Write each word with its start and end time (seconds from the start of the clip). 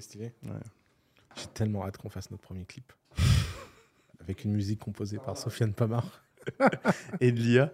stylé, 0.00 0.32
stylé. 0.42 0.52
Ouais. 0.54 0.60
J'ai 1.36 1.46
tellement 1.48 1.84
hâte 1.84 1.96
qu'on 1.98 2.08
fasse 2.08 2.30
notre 2.30 2.42
premier 2.42 2.64
clip. 2.64 2.92
Avec 4.20 4.44
une 4.44 4.52
musique 4.52 4.80
composée 4.80 5.18
par 5.18 5.36
Sofiane 5.36 5.72
Pamar 5.74 6.22
Et 7.20 7.32
de 7.32 7.40
l'IA. 7.40 7.72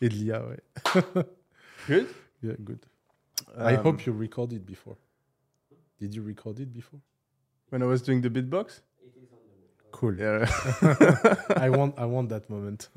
et 0.00 0.08
de 0.08 0.14
l'IA, 0.14 0.46
ouais. 0.46 0.60
Good? 1.88 2.06
Yeah, 2.42 2.54
good. 2.58 2.78
I 3.56 3.74
Um, 3.76 3.84
hope 3.86 4.06
you 4.06 4.12
recorded 4.18 4.64
before. 4.64 4.96
Did 6.00 6.14
you 6.14 6.22
record 6.22 6.58
it 6.58 6.72
before? 6.72 7.00
When 7.70 7.82
I 7.82 7.86
was 7.86 8.02
doing 8.02 8.20
the 8.22 8.28
beatbox? 8.30 8.82
Cool. 9.92 10.18
Yeah. 10.18 10.44
I 11.56 11.68
want, 11.70 11.94
I 11.98 12.04
want 12.04 12.28
that 12.28 12.48
moment. 12.48 12.88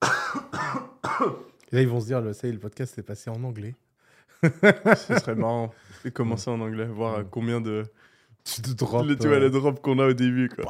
Et 0.00 1.74
là, 1.74 1.80
ils 1.82 1.88
vont 1.88 2.00
se 2.00 2.06
dire, 2.06 2.20
le, 2.20 2.32
ça 2.32 2.46
le 2.48 2.58
podcast 2.58 2.96
est 2.98 3.02
passé 3.02 3.30
en 3.30 3.42
anglais. 3.42 3.74
Ce 4.42 5.18
serait 5.18 5.34
marrant 5.34 5.72
de 6.04 6.10
commencer 6.10 6.50
en 6.50 6.60
anglais, 6.60 6.86
voir 6.86 7.24
combien 7.30 7.60
de. 7.60 7.84
Tu 8.44 8.62
te 8.62 8.70
drops. 8.70 9.06
le, 9.06 9.16
tu 9.16 9.26
vois, 9.28 9.36
euh, 9.36 9.40
le 9.40 9.50
drop 9.50 9.80
qu'on 9.82 9.98
a 9.98 10.06
au 10.06 10.12
début. 10.14 10.48
Quoi. 10.48 10.64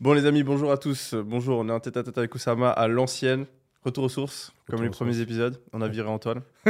bon, 0.00 0.12
les 0.12 0.26
amis, 0.26 0.42
bonjour 0.42 0.70
à 0.70 0.76
tous. 0.78 1.14
Bonjour, 1.14 1.58
on 1.58 1.68
est 1.68 1.72
en 1.72 1.80
tête 1.80 1.96
à 1.96 2.02
tête 2.02 2.16
avec 2.18 2.34
Oussama 2.34 2.70
à 2.70 2.86
l'ancienne. 2.88 3.46
Retour 3.82 4.04
aux 4.04 4.08
sources, 4.08 4.52
comme 4.66 4.76
Retour 4.76 4.82
les 4.84 4.90
premiers 4.90 5.12
sources. 5.12 5.22
épisodes. 5.24 5.60
On 5.72 5.82
a 5.82 5.88
viré 5.88 6.08
Antoine. 6.08 6.42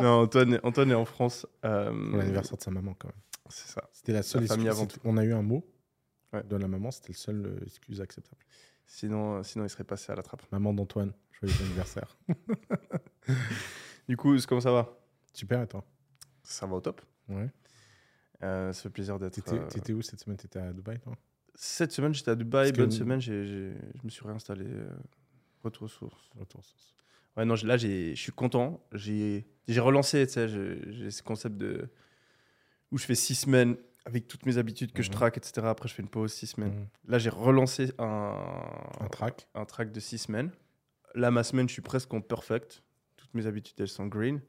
non, 0.00 0.22
Antoine, 0.22 0.60
Antoine 0.62 0.90
est 0.90 0.94
en 0.94 1.04
France. 1.04 1.46
euh, 1.64 1.90
pour 2.10 2.18
l'anniversaire 2.18 2.56
de 2.58 2.62
sa 2.62 2.70
maman, 2.70 2.94
quand 2.98 3.08
même. 3.08 3.16
C'est 3.48 3.68
ça. 3.72 3.82
C'était 3.92 4.12
la 4.12 4.22
seule 4.22 4.46
famille 4.46 4.66
excuse. 4.66 4.80
avant 4.82 4.90
c'était- 4.90 5.08
On 5.08 5.16
a 5.16 5.24
eu 5.24 5.32
un 5.32 5.42
mot 5.42 5.64
Ouais. 6.32 6.42
de 6.42 6.56
la 6.56 6.66
maman, 6.66 6.90
c'était 6.90 7.12
le 7.12 7.16
seul 7.18 7.46
euh, 7.46 7.64
excuse 7.64 8.00
acceptable. 8.00 8.42
Sinon, 8.86 9.36
euh, 9.38 9.42
sinon, 9.42 9.64
il 9.64 9.70
serait 9.70 9.84
passé 9.84 10.12
à 10.12 10.14
la 10.14 10.22
trappe. 10.22 10.42
Maman 10.52 10.72
d'Antoine, 10.74 11.12
joyeux 11.40 11.54
anniversaire. 11.60 12.16
Du 14.08 14.16
coup, 14.18 14.36
comment 14.46 14.60
ça 14.60 14.70
va? 14.70 14.98
Super, 15.32 15.62
et 15.62 15.66
toi? 15.66 15.82
Ça 16.42 16.66
va 16.66 16.74
au 16.76 16.80
top. 16.80 17.00
Ouais. 17.28 17.48
Euh, 18.42 18.70
ça 18.72 18.82
fait 18.82 18.90
plaisir 18.90 19.18
d'être. 19.18 19.32
T'étais 19.32 19.54
euh, 19.54 19.66
t'étais 19.68 19.92
où 19.94 20.02
cette 20.02 20.20
semaine? 20.20 20.36
T'étais 20.36 20.58
à 20.58 20.72
Dubaï, 20.74 20.98
toi? 21.00 21.14
Cette 21.54 21.92
semaine, 21.92 22.12
j'étais 22.12 22.30
à 22.32 22.34
Dubaï. 22.34 22.64
Parce 22.66 22.72
que- 22.72 22.82
Bonne 22.82 22.90
semaine, 22.90 23.20
j'ai- 23.20 23.46
j'ai- 23.46 23.72
je 23.94 24.00
me 24.04 24.10
suis 24.10 24.26
réinstallé. 24.26 24.66
euh, 24.66 24.90
Retour 25.62 25.84
aux 25.84 25.88
sources. 25.88 26.28
Retour 26.38 26.60
aux 26.60 26.64
sources. 26.64 26.94
Ouais, 27.38 27.46
non, 27.46 27.54
là, 27.64 27.78
je 27.78 28.14
suis 28.14 28.32
content. 28.32 28.86
J'ai 28.92 29.46
j'ai 29.66 29.80
relancé, 29.80 30.26
tu 30.26 30.34
sais, 30.34 30.48
j'ai 30.48 30.92
j'ai 30.92 31.10
ce 31.10 31.22
concept 31.22 31.56
de. 31.56 31.88
où 32.92 32.98
je 32.98 33.06
fais 33.06 33.14
six 33.14 33.34
semaines 33.34 33.76
avec 34.06 34.26
toutes 34.28 34.44
mes 34.46 34.58
habitudes 34.58 34.92
que 34.92 35.02
je 35.02 35.08
Mhm. 35.08 35.14
traque, 35.14 35.36
etc. 35.38 35.66
Après, 35.66 35.88
je 35.88 35.94
fais 35.94 36.02
une 36.02 36.08
pause 36.08 36.32
six 36.32 36.46
semaines. 36.48 36.74
Mhm. 36.74 36.86
Là, 37.08 37.18
j'ai 37.18 37.30
relancé 37.30 37.92
un, 37.98 38.34
Un 39.00 39.08
track. 39.08 39.48
un 39.54 39.64
track 39.64 39.92
de 39.92 40.00
six 40.00 40.18
semaines. 40.18 40.50
Là, 41.14 41.30
ma 41.30 41.42
semaine, 41.44 41.68
je 41.68 41.72
suis 41.72 41.82
presque 41.82 42.12
en 42.12 42.20
perfect. 42.20 42.82
Toutes 43.16 43.32
mes 43.34 43.46
habitudes, 43.46 43.76
elles 43.80 43.88
sont 43.88 44.06
green. 44.06 44.40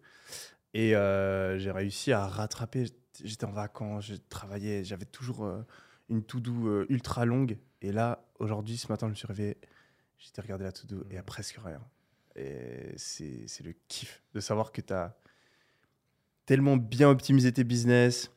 Et 0.74 0.96
euh, 0.96 1.58
j'ai 1.58 1.72
réussi 1.72 2.12
à 2.12 2.28
rattraper. 2.28 2.86
J'étais 3.24 3.46
en 3.46 3.52
vacances, 3.52 4.08
je 4.08 4.16
travaillais, 4.28 4.84
j'avais 4.84 5.06
toujours 5.06 5.46
euh, 5.46 5.62
une 6.10 6.22
to-do 6.24 6.68
euh, 6.68 6.86
ultra 6.90 7.24
longue. 7.26 7.58
Et 7.82 7.94
là, 7.94 8.26
aujourd'hui, 8.40 8.76
ce 8.76 8.92
matin, 8.92 9.08
je 9.08 9.12
me 9.12 9.16
suis 9.16 9.28
réveillé, 9.28 9.58
j'étais 10.18 10.42
regardé 10.42 10.66
la 10.66 10.74
to-do 10.74 11.02
et 11.04 11.12
il 11.12 11.16
y 11.16 11.18
a 11.18 11.24
presque 11.24 11.58
rien. 11.64 11.82
Et 12.36 12.94
c'est 12.98 13.64
le 13.64 13.74
kiff 13.88 14.22
de 14.34 14.42
savoir 14.42 14.74
que 14.74 14.82
tu 14.82 14.92
as 14.92 15.16
tellement 16.46 16.76
bien 16.76 17.10
optimisé 17.10 17.54
tes 17.54 17.64
business, 17.64 18.30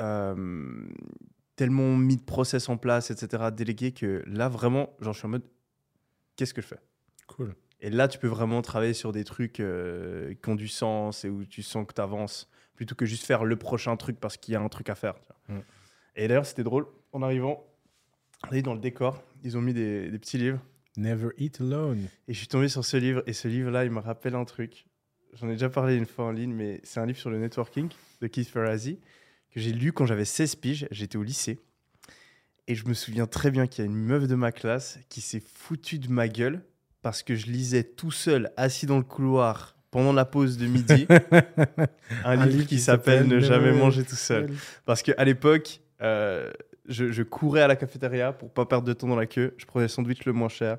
euh, 0.00 0.86
tellement 1.56 1.96
mis 1.96 2.16
de 2.16 2.22
process 2.22 2.68
en 2.68 2.76
place, 2.76 3.10
etc., 3.10 3.44
délégué, 3.52 3.92
que 3.92 4.22
là, 4.26 4.48
vraiment, 4.48 4.94
genre, 5.00 5.12
je 5.12 5.18
suis 5.18 5.26
en 5.26 5.30
mode, 5.30 5.44
qu'est-ce 6.36 6.54
que 6.54 6.62
je 6.62 6.66
fais? 6.66 6.80
Cool. 7.26 7.54
et 7.80 7.88
là, 7.88 8.06
tu 8.06 8.18
peux 8.18 8.28
vraiment 8.28 8.60
travailler 8.60 8.92
sur 8.92 9.10
des 9.10 9.24
trucs 9.24 9.58
euh, 9.58 10.34
qui 10.34 10.48
ont 10.50 10.54
du 10.54 10.68
sens 10.68 11.24
et 11.24 11.30
où 11.30 11.44
tu 11.46 11.62
sens 11.62 11.86
que 11.86 11.94
tu 11.94 12.00
avances, 12.00 12.50
plutôt 12.74 12.94
que 12.94 13.06
juste 13.06 13.24
faire 13.24 13.44
le 13.44 13.56
prochain 13.56 13.96
truc 13.96 14.20
parce 14.20 14.36
qu'il 14.36 14.52
y 14.52 14.56
a 14.56 14.60
un 14.60 14.68
truc 14.68 14.90
à 14.90 14.94
faire. 14.94 15.14
tu 15.20 15.26
vois. 15.28 15.56
Mm. 15.56 15.62
Et 16.16 16.28
d'ailleurs, 16.28 16.46
c'était 16.46 16.64
drôle. 16.64 16.86
En 17.12 17.22
arrivant, 17.22 17.64
dans 18.62 18.74
le 18.74 18.80
décor, 18.80 19.22
ils 19.42 19.56
ont 19.56 19.62
mis 19.62 19.72
des, 19.72 20.10
des 20.10 20.18
petits 20.18 20.38
livres. 20.38 20.60
Never 20.96 21.30
eat 21.38 21.60
alone. 21.60 22.08
Et 22.28 22.34
je 22.34 22.38
suis 22.38 22.48
tombé 22.48 22.68
sur 22.68 22.84
ce 22.84 22.96
livre. 22.96 23.22
Et 23.26 23.32
ce 23.32 23.48
livre-là, 23.48 23.84
il 23.84 23.90
me 23.90 24.00
rappelle 24.00 24.34
un 24.34 24.44
truc. 24.44 24.86
J'en 25.34 25.48
ai 25.48 25.52
déjà 25.52 25.68
parlé 25.68 25.96
une 25.96 26.06
fois 26.06 26.26
en 26.26 26.30
ligne, 26.30 26.52
mais 26.52 26.80
c'est 26.84 27.00
un 27.00 27.06
livre 27.06 27.18
sur 27.18 27.30
le 27.30 27.38
networking 27.38 27.88
de 28.20 28.26
Keith 28.26 28.48
Ferrazzi 28.48 29.00
que 29.54 29.60
j'ai 29.60 29.72
lu 29.72 29.92
quand 29.92 30.04
j'avais 30.04 30.24
16 30.24 30.56
piges. 30.56 30.88
J'étais 30.90 31.16
au 31.16 31.22
lycée. 31.22 31.60
Et 32.66 32.74
je 32.74 32.86
me 32.86 32.94
souviens 32.94 33.26
très 33.26 33.50
bien 33.50 33.66
qu'il 33.66 33.84
y 33.84 33.86
a 33.86 33.90
une 33.90 33.96
meuf 33.96 34.26
de 34.26 34.34
ma 34.34 34.50
classe 34.50 34.98
qui 35.08 35.20
s'est 35.20 35.42
foutue 35.54 35.98
de 35.98 36.08
ma 36.08 36.28
gueule 36.28 36.62
parce 37.02 37.22
que 37.22 37.36
je 37.36 37.46
lisais 37.46 37.84
tout 37.84 38.10
seul, 38.10 38.50
assis 38.56 38.86
dans 38.86 38.96
le 38.96 39.04
couloir, 39.04 39.76
pendant 39.90 40.12
la 40.12 40.24
pause 40.24 40.56
de 40.56 40.66
midi, 40.66 41.06
un, 42.24 42.46
livre, 42.46 42.66
qui 42.66 42.80
s'appelle 42.80 43.28
Ne 43.28 43.40
jamais 43.40 43.72
manger 43.72 44.02
tout 44.02 44.16
seul. 44.16 44.50
Parce 44.86 45.02
qu'à 45.02 45.22
l'époque, 45.22 45.80
euh, 46.00 46.50
je, 46.88 47.12
je 47.12 47.22
courais 47.22 47.60
à 47.60 47.68
la 47.68 47.76
cafétéria 47.76 48.32
pour 48.32 48.50
pas 48.50 48.64
perdre 48.64 48.88
de 48.88 48.92
temps 48.94 49.06
dans 49.06 49.16
la 49.16 49.26
queue. 49.26 49.54
Je 49.58 49.66
prenais 49.66 49.84
le 49.84 49.88
sandwich 49.88 50.24
le 50.24 50.32
moins 50.32 50.48
cher 50.48 50.78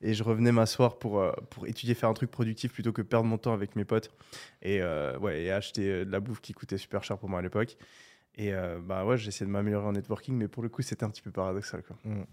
et 0.00 0.14
je 0.14 0.24
revenais 0.24 0.50
m'asseoir 0.50 0.98
pour, 0.98 1.20
euh, 1.20 1.30
pour 1.50 1.66
étudier, 1.66 1.94
faire 1.94 2.08
un 2.08 2.14
truc 2.14 2.30
productif 2.30 2.72
plutôt 2.72 2.92
que 2.92 3.02
perdre 3.02 3.26
mon 3.26 3.38
temps 3.38 3.52
avec 3.52 3.76
mes 3.76 3.84
potes 3.84 4.10
et, 4.62 4.80
euh, 4.80 5.18
ouais, 5.18 5.42
et 5.42 5.52
acheter 5.52 6.06
de 6.06 6.10
la 6.10 6.20
bouffe 6.20 6.40
qui 6.40 6.54
coûtait 6.54 6.78
super 6.78 7.04
cher 7.04 7.18
pour 7.18 7.28
moi 7.28 7.40
à 7.40 7.42
l'époque. 7.42 7.76
Et 8.38 8.52
euh, 8.52 8.78
bah 8.82 9.04
ouais, 9.06 9.16
j'essayais 9.16 9.46
de 9.46 9.50
m'améliorer 9.50 9.86
en 9.86 9.92
networking, 9.92 10.34
mais 10.36 10.48
pour 10.48 10.62
le 10.62 10.68
coup, 10.68 10.82
c'était 10.82 11.04
un 11.04 11.10
petit 11.10 11.22
peu 11.22 11.30
paradoxal. 11.30 11.82
Quoi. 11.82 11.96
Mm. 12.04 12.24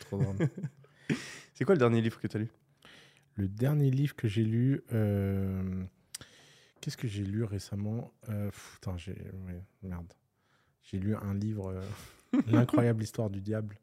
Trop 0.00 0.18
drôle. 0.18 0.36
C'est 1.54 1.64
quoi 1.64 1.74
le 1.74 1.78
dernier 1.78 2.02
livre 2.02 2.20
que 2.20 2.26
tu 2.26 2.36
as 2.36 2.40
lu? 2.40 2.48
Le 3.36 3.48
dernier 3.48 3.90
livre 3.90 4.14
que 4.14 4.28
j'ai 4.28 4.44
lu, 4.44 4.82
euh, 4.92 5.82
qu'est-ce 6.80 6.96
que 6.98 7.08
j'ai 7.08 7.22
lu 7.24 7.44
récemment? 7.44 8.12
Euh, 8.28 8.50
Putain, 8.74 8.96
j'ai 8.98 9.12
ouais, 9.12 9.62
merde. 9.82 10.12
J'ai 10.82 10.98
lu 10.98 11.14
un 11.16 11.34
livre, 11.34 11.70
euh, 11.72 12.40
l'incroyable 12.52 13.02
histoire 13.02 13.30
du 13.30 13.40
diable, 13.40 13.76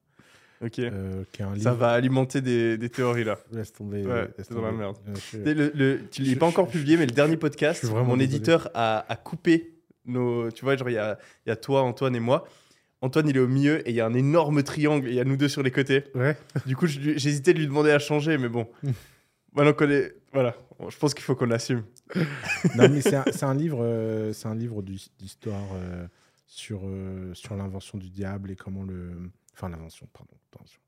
Ok. 0.62 0.78
euh, 0.80 1.24
qui 1.32 1.42
est 1.42 1.46
un 1.46 1.54
livre. 1.54 1.64
Ça 1.64 1.74
va 1.74 1.92
alimenter 1.92 2.42
des, 2.42 2.78
des 2.78 2.90
théories 2.90 3.24
là. 3.24 3.40
Laisse 3.52 3.74
tomber. 3.74 4.06
Ouais, 4.06 4.26
laisse 4.38 4.48
c'est 4.48 4.54
dans 4.54 4.62
la 4.62 4.70
tomber. 4.70 4.78
merde. 4.84 4.98
Je- 5.34 5.38
Le- 5.40 5.72
le- 5.74 6.08
tu 6.10 6.22
l'as 6.24 6.36
pas 6.36 6.46
encore 6.48 6.68
publié, 6.70 6.98
mais 6.98 7.06
le 7.08 7.12
dernier 7.14 7.38
podcast, 7.38 7.84
mon 7.86 8.04
désolé. 8.18 8.24
éditeur 8.26 8.70
a, 8.76 9.06
a 9.12 9.16
coupé 9.16 9.73
nos. 10.06 10.52
Tu 10.52 10.64
vois, 10.66 10.76
genre, 10.76 10.90
il 10.90 10.94
y 10.94 10.98
a, 10.98 11.18
y 11.46 11.52
a 11.52 11.56
toi, 11.56 11.82
Antoine 11.82 12.16
et 12.16 12.20
moi. 12.20 12.48
Antoine, 13.02 13.28
il 13.28 13.36
est 13.36 13.40
au 13.42 13.48
milieu 13.50 13.86
et 13.88 13.92
il 13.92 13.96
y 13.96 14.02
a 14.02 14.06
un 14.06 14.14
énorme 14.14 14.64
triangle 14.64 15.08
et 15.08 15.12
il 15.12 15.16
y 15.16 15.20
a 15.20 15.26
nous 15.26 15.36
deux 15.36 15.50
sur 15.50 15.62
les 15.62 15.72
côtés. 15.72 16.06
Ouais. 16.16 16.38
Du 16.66 16.76
coup, 16.78 16.88
j'hésitais 16.88 17.54
de 17.54 17.60
lui 17.60 17.68
demander 17.68 17.92
à 17.92 18.00
changer, 18.00 18.38
mais 18.38 18.48
bon. 18.50 18.68
Maintenant 19.54 19.74
qu'on 19.74 19.90
est. 19.90 20.16
Voilà, 20.32 20.56
je 20.90 20.98
pense 20.98 21.14
qu'il 21.14 21.24
faut 21.24 21.36
qu'on 21.36 21.46
l'assume. 21.46 21.84
non, 22.76 22.90
mais 22.90 23.02
c'est 23.02 23.16
un, 23.16 23.26
un 23.50 23.54
livre, 23.54 23.80
euh, 23.84 24.32
c'est 24.34 24.48
un 24.48 24.56
livre 24.56 24.82
d'his- 24.82 25.12
d'histoire 25.20 25.62
euh, 25.76 26.08
sur, 26.48 26.82
euh, 26.86 27.34
sur 27.34 27.56
l'invention 27.56 27.98
du 27.98 28.10
diable 28.10 28.52
et 28.52 28.56
comment 28.56 28.84
le. 28.84 29.12
Enfin, 29.54 29.70
l'invention, 29.70 30.08
pardon. 30.14 30.34
attention. 30.54 30.80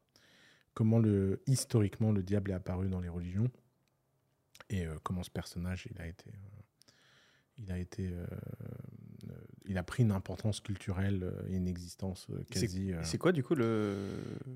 Comment 0.74 1.00
le, 1.00 1.42
historiquement 1.48 2.12
le 2.12 2.24
diable 2.24 2.52
est 2.52 2.56
apparu 2.56 2.88
dans 2.90 3.00
les 3.02 3.10
religions 3.10 3.50
et 4.70 4.86
comment 5.04 5.22
ce 5.22 5.30
personnage 5.30 5.88
il 5.94 6.02
a 6.02 6.08
été. 6.08 6.26
Il 7.58 7.72
a 7.72 7.78
été. 7.80 8.08
euh, 8.10 8.26
euh, 9.30 9.34
il 9.68 9.78
a 9.80 9.84
pris 9.84 10.04
une 10.04 10.12
importance 10.12 10.60
culturelle 10.60 11.24
euh, 11.24 11.48
et 11.50 11.56
une 11.56 11.68
existence 11.68 12.28
quasi. 12.52 12.94
euh, 12.94 13.02
C'est 13.04 13.18
quoi, 13.18 13.32
du 13.32 13.44
coup, 13.44 13.56
le... 13.56 13.64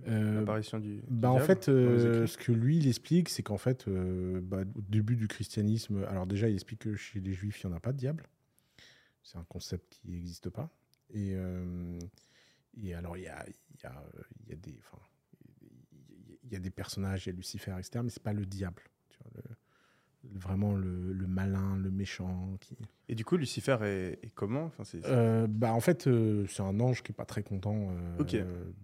euh, 0.08 0.36
l'apparition 0.36 0.80
du. 0.80 0.98
du 0.98 1.04
bah, 1.10 1.32
en 1.32 1.40
fait, 1.40 1.68
euh, 1.70 2.28
ce 2.28 2.38
que 2.38 2.52
lui, 2.52 2.78
il 2.78 2.88
explique, 2.88 3.30
c'est 3.30 3.42
qu'en 3.44 3.58
fait, 3.58 3.88
bah, 3.90 4.62
au 4.76 4.82
début 4.82 5.16
du 5.16 5.28
christianisme, 5.28 6.04
alors 6.06 6.28
déjà, 6.28 6.48
il 6.50 6.54
explique 6.54 6.80
que 6.82 6.96
chez 6.96 7.20
les 7.20 7.34
juifs, 7.34 7.62
il 7.64 7.68
n'y 7.68 7.74
en 7.74 7.78
a 7.78 7.80
pas 7.80 7.92
de 7.94 7.98
diable. 7.98 8.28
C'est 9.24 9.38
un 9.38 9.44
concept 9.46 9.88
qui 9.90 10.10
n'existe 10.10 10.50
pas. 10.50 10.70
Et, 11.12 11.36
et 12.81 12.94
alors, 12.94 13.18
il 13.18 13.24
y 13.24 13.28
a, 13.28 13.46
il 13.48 13.81
y, 13.84 13.86
a, 13.88 14.04
y, 14.48 14.54
a 14.54 14.56
des, 14.56 14.80
il 16.44 16.54
y 16.54 16.56
a 16.56 16.60
des 16.60 16.69
personnages, 16.69 17.25
il 17.25 17.30
y 17.30 17.34
a 17.34 17.36
Lucifer, 17.36 17.75
etc., 17.80 18.02
mais 18.04 18.10
c'est 18.10 18.24
pas 18.24 18.34
le 18.34 18.45
diable. 18.45 18.84
Tu 19.10 19.18
vois, 19.24 19.31
le- 19.36 19.42
le- 19.50 19.56
vraiment 20.24 20.75
le, 20.75 21.13
le 21.13 21.27
malin, 21.27 21.77
le 21.77 21.89
méchant. 21.92 22.57
Qui... 22.62 22.77
Et 23.07 23.16
du 23.16 23.24
coup, 23.25 23.38
Lucifer 23.38 23.77
est, 23.83 24.19
est 24.24 24.31
comment? 24.36 24.66
Enfin, 24.66 24.83
c'est- 24.83 25.06
Euh, 25.06 25.48
bah, 25.48 25.74
en 25.74 25.80
fait, 25.80 26.07
euh, 26.07 26.45
c'est 26.48 26.62
un 26.62 26.80
ange 26.80 27.04
qui 27.04 27.12
est 27.12 27.16
pas 27.16 27.25
très 27.25 27.44
content 27.44 27.89
euh, 27.92 28.18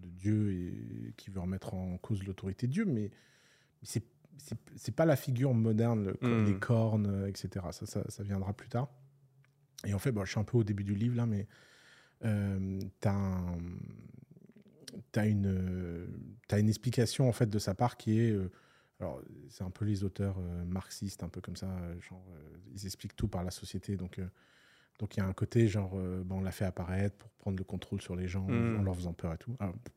de 0.02 0.10
Dieu 0.10 0.54
et 0.54 1.14
qui 1.18 1.30
veut 1.30 1.40
remettre 1.42 1.74
en 1.74 1.98
cause 1.98 2.24
l'autorité 2.24 2.68
de 2.68 2.72
Dieu, 2.72 2.86
mais, 2.86 3.12
c'est 3.84 4.04
c'est 4.38 4.58
c'est 4.76 4.94
pas 4.96 5.06
la 5.06 5.16
figure 5.16 5.54
moderne 5.54 6.14
comme 6.20 6.44
les 6.46 6.56
cornes, 6.60 7.26
etc. 7.28 7.66
Ça, 7.72 7.86
ça, 7.86 8.04
ça 8.10 8.24
viendra 8.24 8.52
plus 8.54 8.68
tard. 8.68 8.90
Et 9.86 9.94
en 9.94 10.00
fait, 10.00 10.12
bah, 10.12 10.24
je 10.26 10.32
suis 10.32 10.40
un 10.40 10.44
peu 10.44 10.58
au 10.58 10.64
début 10.64 10.84
du 10.84 10.94
livre 10.96 11.16
là, 11.16 11.26
mais 11.26 11.48
t'as 13.00 13.14
un- 13.14 13.58
t'as 15.12 15.28
une 15.28 16.08
t'as 16.48 16.60
une 16.60 16.68
explication 16.70 17.28
en 17.30 17.32
fait 17.32 17.50
de 17.50 17.60
sa 17.60 17.74
part 17.76 17.98
qui 17.98 18.20
est 18.20 18.36
alors 19.00 19.22
c'est 19.50 19.64
un 19.64 19.70
peu 19.70 19.86
les 19.86 20.04
auteurs 20.04 20.38
euh, 20.40 20.64
marxistes 20.66 21.24
un 21.24 21.30
peu 21.30 21.42
comme 21.42 21.56
ça 21.56 21.68
euh, 21.70 22.00
genre 22.02 22.24
euh, 22.36 22.58
ils 22.74 22.86
expliquent 22.86 23.16
tout 23.16 23.28
par 23.28 23.44
la 23.44 23.52
société 23.52 23.98
donc 23.98 24.20
donc 25.00 25.18
il 25.18 25.20
y 25.20 25.24
a 25.24 25.26
un 25.28 25.34
côté 25.34 25.68
genre 25.68 25.92
bah, 26.24 26.36
on 26.36 26.42
l'a 26.42 26.52
fait 26.52 26.66
apparaître 26.66 27.16
pour 27.18 27.30
prendre 27.32 27.58
le 27.58 27.64
contrôle 27.66 28.02
sur 28.02 28.16
les 28.16 28.28
gens 28.28 28.48
Mm. 28.48 28.78
en 28.78 28.84
leur 28.84 28.96
faisant 28.96 29.14
peur 29.14 29.34
et 29.34 29.38
tout 29.38 29.56
Alors, 29.60 29.74
pff, 29.76 29.94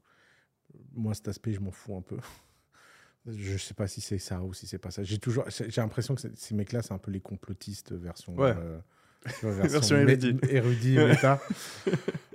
moi 0.95 1.15
cet 1.15 1.29
aspect 1.29 1.53
je 1.53 1.61
m'en 1.61 1.71
fous 1.71 1.97
un 1.97 2.03
peu 2.03 2.17
Je 3.27 3.57
sais 3.59 3.75
pas 3.75 3.87
si 3.87 4.01
c'est 4.01 4.19
ça 4.19 4.43
ou 4.43 4.55
si 4.55 4.67
c'est 4.67 4.79
pas 4.79 4.91
ça. 4.91 5.03
J'ai 5.03 5.19
toujours, 5.19 5.45
j'ai 5.51 5.81
l'impression 5.83 6.15
que 6.15 6.23
ces 6.35 6.55
mecs-là, 6.55 6.81
c'est 6.81 6.93
un 6.95 6.99
peu 6.99 7.11
les 7.11 7.21
complotistes 7.21 7.93
version, 7.93 8.39
Ouais. 8.39 8.55
euh, 8.57 8.79
vois, 9.43 9.53
Version 9.53 9.97
mé- 9.97 10.13
érudit. 10.13 10.37
érudit, 10.49 10.97
méta. 11.05 11.39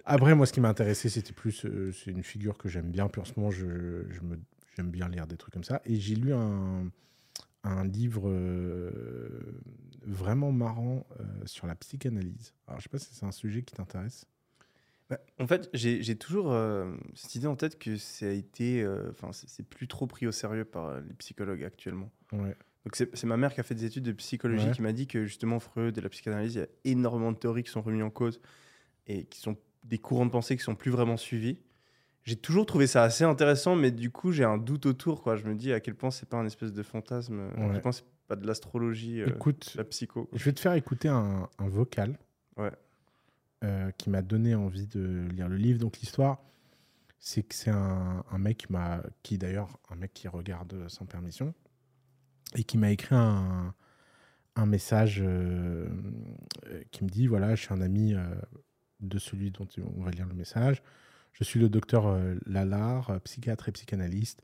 Après, 0.06 0.36
moi, 0.36 0.46
ce 0.46 0.54
qui 0.54 0.62
m'a 0.62 0.70
intéressé, 0.70 1.10
c'était 1.10 1.34
plus, 1.34 1.66
euh, 1.66 1.92
c'est 1.94 2.12
une 2.12 2.22
figure 2.22 2.58
que 2.60 2.70
j'aime 2.70 2.92
bien. 2.92 3.08
Puis 3.08 3.22
en 3.22 3.26
ce 3.26 3.34
moment, 3.38 3.50
je, 3.50 4.06
je 4.12 4.22
me, 4.22 4.38
j'aime 4.76 4.90
bien 4.92 5.08
lire 5.10 5.28
des 5.28 5.38
trucs 5.38 5.54
comme 5.54 5.64
ça. 5.64 5.82
Et 5.86 6.00
j'ai 6.00 6.16
lu 6.16 6.34
un, 6.34 6.90
un 7.64 7.84
livre 7.86 8.24
euh, 8.30 9.62
vraiment 10.06 10.52
marrant 10.52 11.06
euh, 11.20 11.24
sur 11.46 11.68
la 11.68 11.76
psychanalyse. 11.76 12.54
Alors, 12.68 12.80
je 12.80 12.84
sais 12.84 12.90
pas 12.90 13.00
si 13.00 13.14
c'est 13.14 13.26
un 13.26 13.32
sujet 13.32 13.64
qui 13.64 13.74
t'intéresse. 13.76 14.26
Bah, 15.10 15.20
en 15.40 15.48
fait, 15.48 15.70
j'ai 15.74 16.16
toujours 16.16 16.52
euh, 16.52 16.96
cette 17.14 17.36
idée 17.36 17.48
en 17.48 17.56
tête 17.56 17.78
que 17.78 17.98
ça 17.98 18.26
a 18.28 18.30
été. 18.30 18.88
Enfin, 19.12 19.32
c'est 19.34 19.68
plus 19.68 19.88
trop 19.88 20.08
pris 20.08 20.28
au 20.28 20.32
sérieux 20.32 20.66
par 20.66 21.00
les 21.02 21.14
psychologues 21.16 21.64
actuellement. 21.64 22.10
Ouais. 22.32 22.56
Donc, 22.86 22.96
c'est 22.96 23.16
c'est 23.16 23.28
ma 23.28 23.38
mère 23.38 23.54
qui 23.54 23.60
a 23.60 23.64
fait 23.64 23.76
des 23.76 23.86
études 23.86 24.04
de 24.04 24.12
psychologie 24.14 24.68
Ouais. 24.68 24.72
qui 24.74 24.82
m'a 24.82 24.92
dit 24.94 25.08
que 25.08 25.26
justement, 25.26 25.60
Freud 25.60 25.98
et 25.98 26.02
la 26.02 26.10
psychanalyse, 26.10 26.56
il 26.56 26.60
y 26.60 26.62
a 26.62 26.68
énormément 26.84 27.32
de 27.32 27.38
théories 27.38 27.64
qui 27.64 27.70
sont 27.72 27.82
remises 27.82 28.04
en 28.04 28.10
cause 28.10 28.42
et 29.08 29.26
qui 29.26 29.40
sont 29.40 29.58
des 29.84 30.00
courants 30.00 30.26
de 30.26 30.32
pensée 30.32 30.56
qui 30.58 30.64
sont 30.64 30.76
plus 30.76 30.92
vraiment 30.92 31.18
suivis. 31.18 31.58
J'ai 32.24 32.36
toujours 32.38 32.66
trouvé 32.66 32.88
ça 32.88 33.04
assez 33.04 33.24
intéressant, 33.26 33.76
mais 33.76 33.92
du 33.92 34.10
coup, 34.10 34.32
j'ai 34.32 34.44
un 34.46 34.58
doute 34.58 34.86
autour. 34.86 35.22
Quoi. 35.22 35.36
Je 35.36 35.46
me 35.46 35.56
dis 35.56 35.74
à 35.74 35.80
quel 35.80 35.96
point 35.96 36.10
c'est 36.12 36.28
pas 36.30 36.38
un 36.38 36.46
espèce 36.46 36.72
de 36.72 36.84
fantasme, 36.84 37.40
à 37.40 37.60
Ouais. 37.60 37.70
quel 37.74 37.82
point 37.82 37.92
c'est 37.92 38.06
pas 38.28 38.36
de 38.38 38.48
l'astrologie, 38.48 39.22
euh, 39.22 39.28
Écoute, 39.28 39.72
de 39.74 39.78
la 39.80 39.84
psycho. 39.84 40.26
quoi. 40.26 40.38
Je 40.38 40.44
vais 40.46 40.54
te 40.54 40.60
faire 40.62 40.74
écouter 40.74 41.10
un, 41.10 41.50
un 41.60 41.68
vocal 41.68 42.18
Ouais. 42.58 42.72
euh, 43.66 43.92
qui 43.98 44.10
m'a 44.10 44.22
donné 44.22 44.56
envie 44.56 44.88
de 44.88 45.28
lire 45.34 45.50
le 45.50 45.58
livre. 45.58 45.80
Donc 45.80 45.98
l'histoire, 46.00 46.42
c'est 47.20 47.44
que 47.44 47.56
c'est 47.56 47.72
un, 47.72 48.24
un 48.32 48.38
mec 48.38 48.68
qui 49.22 49.38
d'ailleurs 49.38 49.78
un 49.90 49.96
mec 49.96 50.14
qui 50.14 50.28
regarde 50.30 50.88
sans 50.88 51.06
permission 51.06 51.54
et 52.56 52.64
qui 52.64 52.78
m'a 52.78 52.92
écrit 52.92 53.16
un, 53.16 53.74
un 54.56 54.66
message 54.66 55.20
euh, 55.22 55.88
euh, 56.68 56.82
qui 56.92 57.04
me 57.04 57.10
dit 57.10 57.28
voilà, 57.28 57.56
je 57.56 57.64
suis 57.64 57.74
un 57.74 57.82
ami 57.82 58.14
euh, 58.14 58.24
de 59.02 59.18
celui 59.20 59.52
dont 59.52 59.68
on 59.98 60.04
va 60.04 60.12
lire 60.12 60.28
le 60.28 60.36
message. 60.36 60.82
Je 61.34 61.44
suis 61.44 61.60
le 61.60 61.68
docteur 61.68 62.08
euh, 62.08 62.36
Lalard, 62.46 63.10
euh, 63.10 63.20
psychiatre 63.20 63.68
et 63.68 63.72
psychanalyste. 63.72 64.44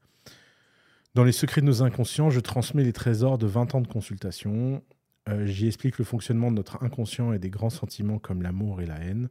Dans 1.14 1.24
les 1.24 1.32
secrets 1.32 1.62
de 1.62 1.66
nos 1.66 1.84
inconscients, 1.84 2.30
je 2.30 2.40
transmets 2.40 2.84
les 2.84 2.94
trésors 2.94 3.38
de 3.38 3.48
20 3.48 3.76
ans 3.76 3.82
de 3.82 3.88
consultation. 3.88 4.84
Euh, 5.28 5.46
J'y 5.46 5.68
explique 5.68 6.00
le 6.00 6.06
fonctionnement 6.06 6.52
de 6.52 6.56
notre 6.56 6.84
inconscient 6.84 7.32
et 7.32 7.40
des 7.40 7.50
grands 7.50 7.70
sentiments 7.70 8.20
comme 8.20 8.42
l'amour 8.42 8.82
et 8.82 8.86
la 8.86 9.00
haine. 9.00 9.30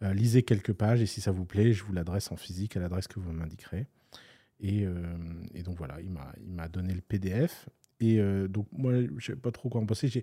Lisez 0.00 0.42
quelques 0.42 0.74
pages 0.74 1.00
et 1.00 1.06
si 1.06 1.22
ça 1.22 1.30
vous 1.30 1.46
plaît, 1.46 1.72
je 1.72 1.82
vous 1.82 1.94
l'adresse 1.94 2.30
en 2.30 2.36
physique 2.36 2.76
à 2.76 2.80
l'adresse 2.80 3.08
que 3.08 3.18
vous 3.20 3.32
m'indiquerez. 3.32 3.86
Et, 4.60 4.86
donc 5.64 5.78
voilà, 5.78 5.98
il 6.02 6.10
m'a 6.10 6.68
donné 6.68 6.92
le 6.92 7.00
PDF. 7.00 7.70
Et 8.00 8.18
donc 8.48 8.66
moi, 8.70 8.92
je 9.16 9.24
sais 9.24 9.36
pas 9.36 9.50
trop 9.50 9.70
quoi 9.70 9.80
en 9.80 9.86
penser. 9.86 10.22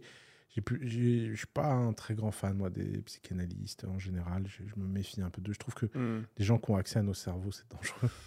Je 0.56 1.34
suis 1.36 1.48
pas 1.54 1.72
un 1.72 1.94
très 1.94 2.14
grand 2.14 2.32
fan 2.32 2.56
moi 2.58 2.70
des 2.70 3.02
psychanalystes 3.04 3.86
en 3.86 4.00
général. 4.00 4.46
Je, 4.48 4.64
je 4.68 4.80
me 4.80 4.86
méfie 4.88 5.22
un 5.22 5.30
peu 5.30 5.42
d'eux. 5.42 5.54
Je 5.54 5.60
trouve 5.60 5.74
que 5.76 5.86
Hmm. 5.98 6.24
les 6.38 6.46
gens 6.46 6.58
qui 6.58 6.72
ont 6.72 6.76
accès 6.78 7.00
à 7.00 7.04
nos 7.04 7.14
cerveaux, 7.14 7.52
c'est 7.52 7.70
dangereux. 7.72 8.10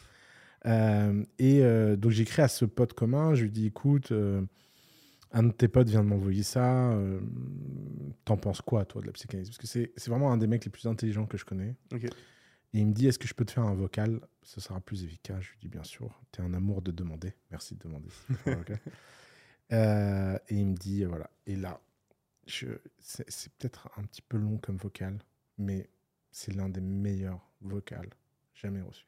Euh, 0.66 1.22
et 1.38 1.62
euh, 1.62 1.94
donc 1.94 2.12
j'écris 2.12 2.40
à 2.40 2.48
ce 2.48 2.64
pote 2.64 2.94
commun, 2.94 3.34
je 3.34 3.42
lui 3.42 3.50
dis 3.50 3.66
écoute, 3.66 4.12
euh, 4.12 4.40
un 5.30 5.42
de 5.42 5.52
tes 5.52 5.68
potes 5.68 5.90
vient 5.90 6.02
de 6.02 6.08
m'envoyer 6.08 6.42
ça, 6.42 6.98
t'en 8.24 8.38
penses 8.38 8.62
quoi 8.62 8.86
toi 8.86 9.02
de 9.02 9.06
la 9.06 9.12
psychanalyse? 9.12 9.50
Parce 9.50 9.58
que 9.58 9.66
c'est 9.66 9.92
c'est 9.98 10.08
vraiment 10.08 10.32
un 10.32 10.38
des 10.38 10.46
mecs 10.46 10.64
les 10.64 10.70
plus 10.70 10.86
intelligents 10.86 11.26
que 11.26 11.36
je 11.36 11.44
connais. 11.44 11.76
Et 12.72 12.78
il 12.78 12.86
me 12.86 12.92
dit 12.94 13.06
est-ce 13.08 13.18
que 13.18 13.28
je 13.28 13.34
peux 13.34 13.44
te 13.44 13.50
faire 13.52 13.64
un 13.64 13.74
vocal? 13.74 14.22
Ce 14.42 14.58
sera 14.58 14.80
plus 14.80 15.04
efficace. 15.04 15.42
Je 15.42 15.50
lui 15.50 15.58
dis 15.60 15.68
bien 15.68 15.84
sûr, 15.84 16.18
t'es 16.32 16.40
un 16.40 16.54
amour 16.54 16.80
de 16.80 16.92
demander. 16.92 17.34
Merci 17.50 17.74
de 17.74 17.80
demander. 17.80 18.08
Et 19.70 20.54
il 20.56 20.66
me 20.66 20.74
dit 20.76 21.04
voilà. 21.04 21.28
Et 21.46 21.56
là, 21.56 21.78
c'est 22.46 23.52
peut-être 23.58 23.90
un 23.96 24.04
petit 24.04 24.22
peu 24.22 24.36
long 24.36 24.58
comme 24.58 24.76
vocal, 24.76 25.18
mais 25.58 25.88
c'est 26.30 26.52
l'un 26.52 26.68
des 26.68 26.80
meilleurs 26.80 27.50
vocals 27.60 28.10
jamais 28.54 28.82
reçus. 28.82 29.06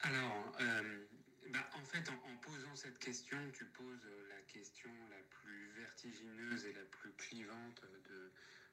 Alors, 0.00 0.52
euh, 0.60 1.06
bah, 1.52 1.68
en 1.80 1.84
fait, 1.84 2.08
en, 2.08 2.36
posant 2.38 2.74
cette 2.74 2.98
question, 2.98 3.38
tu 3.52 3.64
poses 3.66 4.08
la 4.28 4.40
question 4.52 4.90
la 5.10 5.22
plus 5.30 5.70
vertigineuse 5.76 6.66
et 6.66 6.72
la 6.72 6.84
plus 6.90 7.12
clivante 7.12 7.82
de 8.08 8.32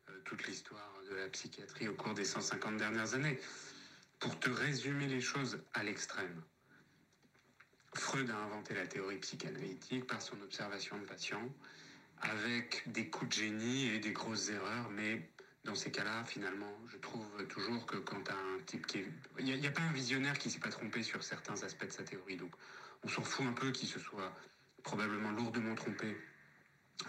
euh, 0.10 0.20
toute 0.26 0.48
l'histoire 0.48 0.94
de 1.10 1.16
la 1.16 1.30
psychiatrie 1.30 1.88
au 1.88 1.94
cours 1.94 2.14
des 2.14 2.26
150 2.26 2.78
dernières 2.78 3.14
années. 3.14 3.40
Pour 4.20 4.40
te 4.40 4.50
résumer 4.50 5.08
les 5.08 5.22
choses 5.22 5.62
à 5.74 5.84
l'extrême, 5.84 6.44
Freud 7.94 8.30
a 8.30 8.38
inventé 8.38 8.74
la 8.74 8.88
théorie 8.88 9.18
psychanalytique 9.18 10.08
par 10.08 10.22
son 10.22 10.40
observation 10.42 10.98
de 10.98 11.06
patients, 11.06 11.54
avec 12.22 12.84
des 12.88 13.10
coups 13.10 13.30
de 13.30 13.44
génie 13.44 13.90
et 13.90 14.00
des 14.00 14.12
grosses 14.12 14.50
erreurs, 14.50 14.90
mais 14.92 15.30
dans 15.64 15.76
ces 15.76 15.92
cas-là, 15.92 16.24
finalement, 16.26 16.74
je 16.88 16.98
trouve 16.98 17.26
toujours 17.48 17.86
que 17.86 17.98
quand 17.98 18.30
un 18.30 18.60
type 18.66 18.88
qui 18.88 19.00
est... 19.00 19.08
Il 19.40 19.60
n'y 19.60 19.68
a 19.68 19.72
pas 19.72 19.82
un 19.82 19.92
visionnaire 19.92 20.38
qui 20.38 20.50
s'est 20.50 20.60
pas 20.60 20.70
trompé 20.70 21.04
sur 21.04 21.24
certains 21.24 21.62
aspects 21.64 21.86
de 21.86 21.92
sa 21.92 22.04
théorie. 22.04 22.38
Donc, 22.38 22.52
on 23.04 23.08
s'en 23.08 23.24
fout 23.24 23.46
un 23.46 23.54
peu 23.54 23.72
qu'il 23.72 23.88
se 23.88 24.00
soit 24.00 24.36
probablement 24.84 25.32
lourdement 25.32 25.76
trompé 25.76 26.16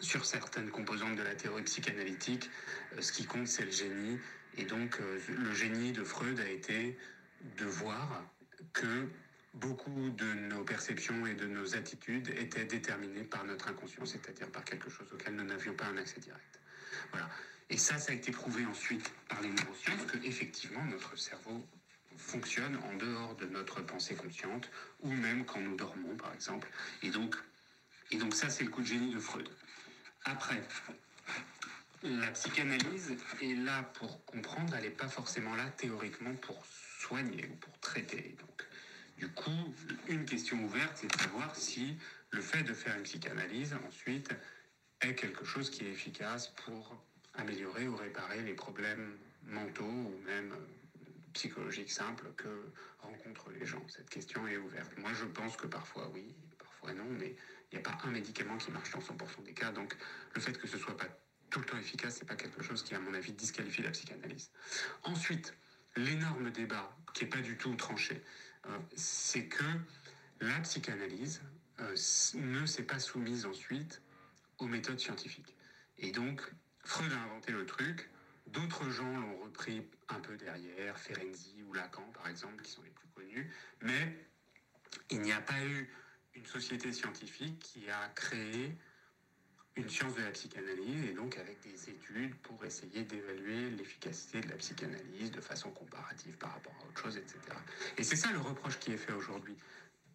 sur 0.00 0.24
certaines 0.24 0.70
composantes 0.70 1.16
de 1.16 1.22
la 1.22 1.34
théorie 1.34 1.62
psychanalytique. 1.64 2.48
Euh, 2.96 3.00
ce 3.00 3.12
qui 3.12 3.24
compte, 3.24 3.48
c'est 3.48 3.64
le 3.64 3.70
génie. 3.70 4.18
Et 4.56 4.64
donc, 4.64 5.00
euh, 5.00 5.18
le 5.28 5.54
génie 5.54 5.92
de 5.92 6.04
Freud 6.04 6.38
a 6.40 6.48
été 6.48 6.96
de 7.58 7.64
voir 7.64 8.24
que 8.72 9.08
beaucoup 9.54 10.10
de 10.10 10.32
nos 10.32 10.64
perceptions 10.64 11.26
et 11.26 11.34
de 11.34 11.46
nos 11.46 11.74
attitudes 11.74 12.28
étaient 12.28 12.64
déterminées 12.64 13.24
par 13.24 13.44
notre 13.44 13.68
inconscient, 13.68 14.06
c'est-à-dire 14.06 14.50
par 14.50 14.64
quelque 14.64 14.90
chose 14.90 15.12
auquel 15.12 15.34
nous 15.34 15.44
n'avions 15.44 15.74
pas 15.74 15.86
un 15.86 15.96
accès 15.96 16.20
direct. 16.20 16.60
Voilà. 17.10 17.28
Et 17.68 17.76
ça, 17.76 17.98
ça 17.98 18.12
a 18.12 18.14
été 18.14 18.32
prouvé 18.32 18.64
ensuite 18.66 19.12
par 19.28 19.40
les 19.42 19.48
neurosciences 19.48 20.04
que 20.06 20.18
effectivement 20.24 20.84
notre 20.84 21.16
cerveau 21.16 21.64
fonctionne 22.16 22.76
en 22.76 22.94
dehors 22.96 23.36
de 23.36 23.46
notre 23.46 23.80
pensée 23.80 24.14
consciente 24.14 24.70
ou 25.00 25.10
même 25.10 25.44
quand 25.44 25.60
nous 25.60 25.76
dormons, 25.76 26.16
par 26.16 26.32
exemple. 26.34 26.68
Et 27.02 27.10
donc, 27.10 27.36
et 28.10 28.16
donc 28.16 28.34
ça, 28.34 28.50
c'est 28.50 28.64
le 28.64 28.70
coup 28.70 28.82
de 28.82 28.86
génie 28.86 29.14
de 29.14 29.20
Freud. 29.20 29.48
Après, 30.24 30.60
la 32.02 32.30
psychanalyse 32.32 33.16
est 33.40 33.54
là 33.54 33.84
pour 33.94 34.24
comprendre, 34.24 34.74
elle 34.76 34.84
n'est 34.84 34.90
pas 34.90 35.08
forcément 35.08 35.54
là 35.54 35.66
théoriquement 35.76 36.34
pour 36.34 36.64
soigner 36.98 37.48
ou 37.50 37.56
pour 37.56 37.78
traiter. 37.80 38.36
Donc, 38.40 38.66
du 39.20 39.28
coup, 39.28 39.74
une 40.08 40.24
question 40.24 40.64
ouverte, 40.64 40.92
c'est 40.94 41.14
de 41.14 41.20
savoir 41.20 41.54
si 41.54 41.98
le 42.30 42.40
fait 42.40 42.62
de 42.62 42.72
faire 42.72 42.96
une 42.96 43.02
psychanalyse 43.02 43.76
ensuite 43.86 44.30
est 45.02 45.14
quelque 45.14 45.44
chose 45.44 45.68
qui 45.68 45.84
est 45.84 45.90
efficace 45.90 46.48
pour 46.64 47.04
améliorer 47.34 47.86
ou 47.86 47.96
réparer 47.96 48.40
les 48.40 48.54
problèmes 48.54 49.18
mentaux 49.44 49.84
ou 49.84 50.18
même 50.24 50.52
euh, 50.52 51.10
psychologiques 51.34 51.90
simples 51.90 52.32
que 52.38 52.48
rencontrent 52.98 53.50
les 53.50 53.66
gens. 53.66 53.84
Cette 53.88 54.08
question 54.08 54.48
est 54.48 54.56
ouverte. 54.56 54.90
Moi, 54.96 55.12
je 55.12 55.26
pense 55.26 55.54
que 55.58 55.66
parfois 55.66 56.10
oui, 56.14 56.34
parfois 56.58 56.94
non, 56.94 57.06
mais 57.10 57.36
il 57.70 57.78
n'y 57.78 57.84
a 57.84 57.90
pas 57.90 57.98
un 58.04 58.10
médicament 58.10 58.56
qui 58.56 58.70
marche 58.70 58.90
dans 58.90 59.00
100% 59.00 59.44
des 59.44 59.52
cas. 59.52 59.70
Donc, 59.70 59.94
le 60.34 60.40
fait 60.40 60.56
que 60.58 60.66
ce 60.66 60.78
soit 60.78 60.96
pas 60.96 61.08
tout 61.50 61.58
le 61.58 61.66
temps 61.66 61.76
efficace, 61.76 62.16
c'est 62.18 62.26
pas 62.26 62.36
quelque 62.36 62.62
chose 62.62 62.82
qui, 62.82 62.94
à 62.94 63.00
mon 63.00 63.12
avis, 63.12 63.32
disqualifie 63.32 63.82
la 63.82 63.90
psychanalyse. 63.90 64.50
Ensuite, 65.02 65.52
l'énorme 65.96 66.50
débat, 66.50 66.96
qui 67.12 67.24
n'est 67.24 67.30
pas 67.30 67.40
du 67.40 67.56
tout 67.56 67.74
tranché, 67.74 68.22
c'est 68.94 69.46
que 69.46 69.64
la 70.40 70.58
psychanalyse 70.60 71.42
euh, 71.80 71.94
ne 72.34 72.66
s'est 72.66 72.82
pas 72.82 72.98
soumise 72.98 73.46
ensuite 73.46 74.02
aux 74.58 74.66
méthodes 74.66 74.98
scientifiques. 74.98 75.54
Et 75.98 76.12
donc, 76.12 76.42
Freud 76.84 77.12
a 77.12 77.16
inventé 77.24 77.52
le 77.52 77.66
truc, 77.66 78.10
d'autres 78.46 78.88
gens 78.90 79.18
l'ont 79.18 79.38
repris 79.38 79.82
un 80.08 80.20
peu 80.20 80.36
derrière, 80.36 80.98
Ferenczi 80.98 81.62
ou 81.62 81.72
Lacan 81.72 82.10
par 82.12 82.28
exemple, 82.28 82.62
qui 82.62 82.70
sont 82.70 82.82
les 82.82 82.90
plus 82.90 83.08
connus, 83.08 83.52
mais 83.82 84.26
il 85.10 85.20
n'y 85.20 85.32
a 85.32 85.40
pas 85.40 85.62
eu 85.64 85.92
une 86.34 86.46
société 86.46 86.92
scientifique 86.92 87.58
qui 87.58 87.88
a 87.90 88.08
créé 88.08 88.76
une 89.76 89.88
science 89.88 90.14
de 90.14 90.22
la 90.22 90.30
psychanalyse 90.30 91.04
et 91.10 91.12
donc 91.12 91.38
avec 91.38 91.60
des 91.62 91.90
études 91.90 92.34
pour 92.42 92.64
essayer 92.64 93.02
d'évaluer 93.04 93.70
l'efficacité 93.70 94.40
de 94.40 94.48
la 94.48 94.56
psychanalyse 94.56 95.30
de 95.30 95.40
façon 95.40 95.70
comparative 95.70 96.36
par 96.38 96.52
rapport 96.52 96.74
à 96.80 96.88
autre 96.88 97.00
chose, 97.00 97.16
etc. 97.16 97.38
Et 97.96 98.02
c'est 98.02 98.16
ça 98.16 98.30
le 98.32 98.40
reproche 98.40 98.78
qui 98.78 98.92
est 98.92 98.96
fait 98.96 99.12
aujourd'hui 99.12 99.56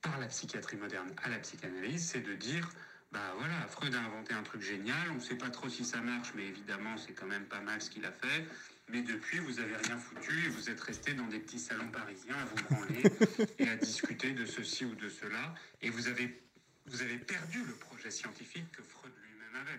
par 0.01 0.19
la 0.19 0.27
psychiatrie 0.27 0.77
moderne 0.77 1.11
à 1.23 1.29
la 1.29 1.39
psychanalyse, 1.39 2.05
c'est 2.05 2.21
de 2.21 2.33
dire, 2.35 2.69
bah 3.11 3.33
voilà, 3.37 3.65
Freud 3.67 3.95
a 3.95 3.99
inventé 3.99 4.33
un 4.33 4.43
truc 4.43 4.61
génial, 4.61 5.09
on 5.11 5.15
ne 5.15 5.19
sait 5.19 5.37
pas 5.37 5.49
trop 5.49 5.69
si 5.69 5.83
ça 5.83 5.99
marche, 6.01 6.33
mais 6.35 6.45
évidemment 6.45 6.97
c'est 6.97 7.13
quand 7.13 7.25
même 7.25 7.45
pas 7.45 7.61
mal 7.61 7.81
ce 7.81 7.89
qu'il 7.89 8.05
a 8.05 8.11
fait. 8.11 8.45
Mais 8.89 9.01
depuis, 9.01 9.39
vous 9.39 9.59
avez 9.59 9.75
rien 9.77 9.97
foutu 9.97 10.45
et 10.45 10.49
vous 10.49 10.69
êtes 10.69 10.79
resté 10.79 11.13
dans 11.13 11.25
des 11.25 11.39
petits 11.39 11.57
salons 11.57 11.87
parisiens 11.87 12.35
à 12.35 12.45
vous 12.45 12.63
branler 12.69 13.01
et 13.59 13.67
à 13.67 13.75
discuter 13.77 14.33
de 14.33 14.45
ceci 14.45 14.85
ou 14.85 14.93
de 14.93 15.09
cela. 15.09 15.55
Et 15.81 15.89
vous 15.89 16.07
avez, 16.07 16.39
vous 16.85 17.01
avez 17.01 17.17
perdu 17.17 17.63
le 17.63 17.73
projet 17.73 18.11
scientifique 18.11 18.71
que 18.71 18.83
Freud 18.83 19.11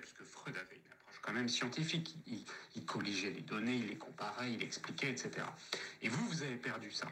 puisque 0.00 0.22
Freud 0.24 0.56
avait 0.56 0.76
une 0.76 0.92
approche 0.92 1.20
quand 1.22 1.32
même 1.32 1.48
scientifique. 1.48 2.16
Il, 2.74 2.84
colligeait 2.84 3.30
les 3.30 3.42
données, 3.42 3.76
il 3.76 3.88
les 3.88 3.96
comparait, 3.96 4.52
il 4.52 4.62
expliquait, 4.62 5.10
etc. 5.10 5.30
Et 6.02 6.08
vous, 6.08 6.26
vous 6.28 6.42
avez 6.42 6.56
perdu 6.56 6.90
ça. 6.90 7.08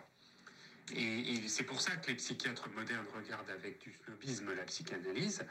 Et, 0.94 1.48
c'est 1.48 1.64
pour 1.64 1.80
ça 1.80 1.96
que 1.96 2.08
les 2.08 2.14
psychiatres 2.14 2.68
modernes 2.70 3.06
regardent 3.14 3.50
avec 3.50 3.80
du 3.80 3.92
snobisme 3.92 4.52
la 4.54 4.64
psychanalyse, 4.64 5.44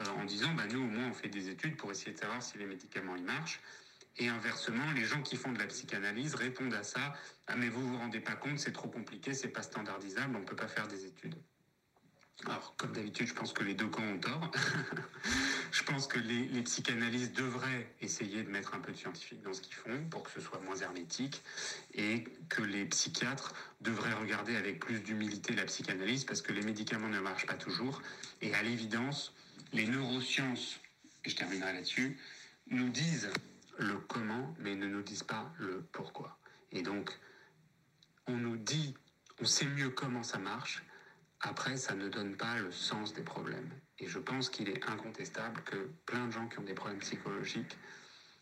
euh, 0.00 0.06
en 0.06 0.24
disant, 0.24 0.52
bah, 0.54 0.66
nous 0.66 0.82
au 0.82 0.86
moins 0.86 1.08
on 1.08 1.14
fait 1.14 1.28
des 1.28 1.48
études 1.48 1.76
pour 1.76 1.90
essayer 1.90 2.12
de 2.12 2.18
savoir 2.18 2.42
si 2.42 2.58
les 2.58 2.66
médicaments 2.66 3.16
ils 3.16 3.24
marchent. 3.24 3.60
Et 4.16 4.28
inversement, 4.28 4.92
les 4.92 5.04
gens 5.04 5.22
qui 5.22 5.36
font 5.36 5.52
de 5.52 5.58
la 5.58 5.66
psychanalyse 5.66 6.34
répondent 6.36 6.74
à 6.74 6.84
ça, 6.84 7.14
ah 7.48 7.56
mais 7.56 7.68
vous 7.68 7.88
vous 7.88 7.98
rendez 7.98 8.20
pas 8.20 8.36
compte, 8.36 8.60
c'est 8.60 8.72
trop 8.72 8.88
compliqué, 8.88 9.34
c'est 9.34 9.48
pas 9.48 9.62
standardisable, 9.62 10.36
on 10.36 10.44
peut 10.44 10.54
pas 10.54 10.68
faire 10.68 10.86
des 10.86 11.04
études. 11.04 11.34
Alors, 12.46 12.74
comme 12.76 12.92
d'habitude, 12.92 13.26
je 13.26 13.34
pense 13.34 13.52
que 13.52 13.62
les 13.64 13.74
deux 13.74 13.86
camps 13.86 14.02
ont 14.02 14.18
tort. 14.18 14.50
je 15.72 15.82
pense 15.84 16.06
que 16.06 16.18
les, 16.18 16.62
psychanalystes 16.62 17.34
devraient 17.36 17.94
essayer 18.00 18.42
de 18.42 18.50
mettre 18.50 18.74
un 18.74 18.80
peu 18.80 18.92
de 18.92 18.96
scientifique 18.96 19.40
dans 19.42 19.54
ce 19.54 19.62
qu'ils 19.62 19.74
font 19.74 20.04
pour 20.10 20.24
que 20.24 20.30
ce 20.30 20.40
soit 20.40 20.60
moins 20.60 20.76
hermétique 20.76 21.42
et 21.94 22.24
que 22.48 22.60
les 22.60 22.84
psychiatres 22.86 23.54
devraient 23.80 24.12
regarder 24.12 24.56
avec 24.56 24.80
plus 24.80 25.00
d'humilité 25.00 25.54
la 25.54 25.64
psychanalyse 25.64 26.24
parce 26.24 26.42
que 26.42 26.52
les 26.52 26.62
médicaments 26.62 27.08
ne 27.08 27.20
marchent 27.20 27.46
pas 27.46 27.54
toujours. 27.54 28.02
Et 28.42 28.52
à 28.54 28.62
l'évidence, 28.62 29.34
les 29.72 29.86
neurosciences, 29.86 30.80
et 31.24 31.30
je 31.30 31.36
terminerai 31.36 31.72
là-dessus, 31.72 32.18
nous 32.66 32.90
disent 32.90 33.30
le 33.78 33.96
comment, 33.98 34.54
mais 34.58 34.74
ne 34.74 34.86
nous 34.86 35.02
disent 35.02 35.22
pas 35.22 35.52
le 35.58 35.82
pourquoi. 35.92 36.38
Et 36.72 36.82
donc, 36.82 37.10
on 38.26 38.36
nous 38.36 38.56
dit, 38.56 38.94
on 39.40 39.44
sait 39.44 39.66
mieux 39.66 39.90
comment 39.90 40.22
ça 40.22 40.38
marche, 40.38 40.82
après, 41.40 41.76
ça 41.76 41.94
ne 41.94 42.08
donne 42.08 42.36
pas 42.36 42.58
le 42.58 42.70
sens 42.72 43.12
des 43.12 43.22
problèmes. 43.22 43.70
Et 43.98 44.06
je 44.08 44.18
pense 44.18 44.48
qu'il 44.48 44.68
est 44.68 44.88
incontestable 44.88 45.62
que 45.62 45.76
plein 46.06 46.26
de 46.26 46.32
gens 46.32 46.48
qui 46.48 46.58
ont 46.58 46.62
des 46.64 46.74
problèmes 46.74 47.00
psychologiques 47.00 47.76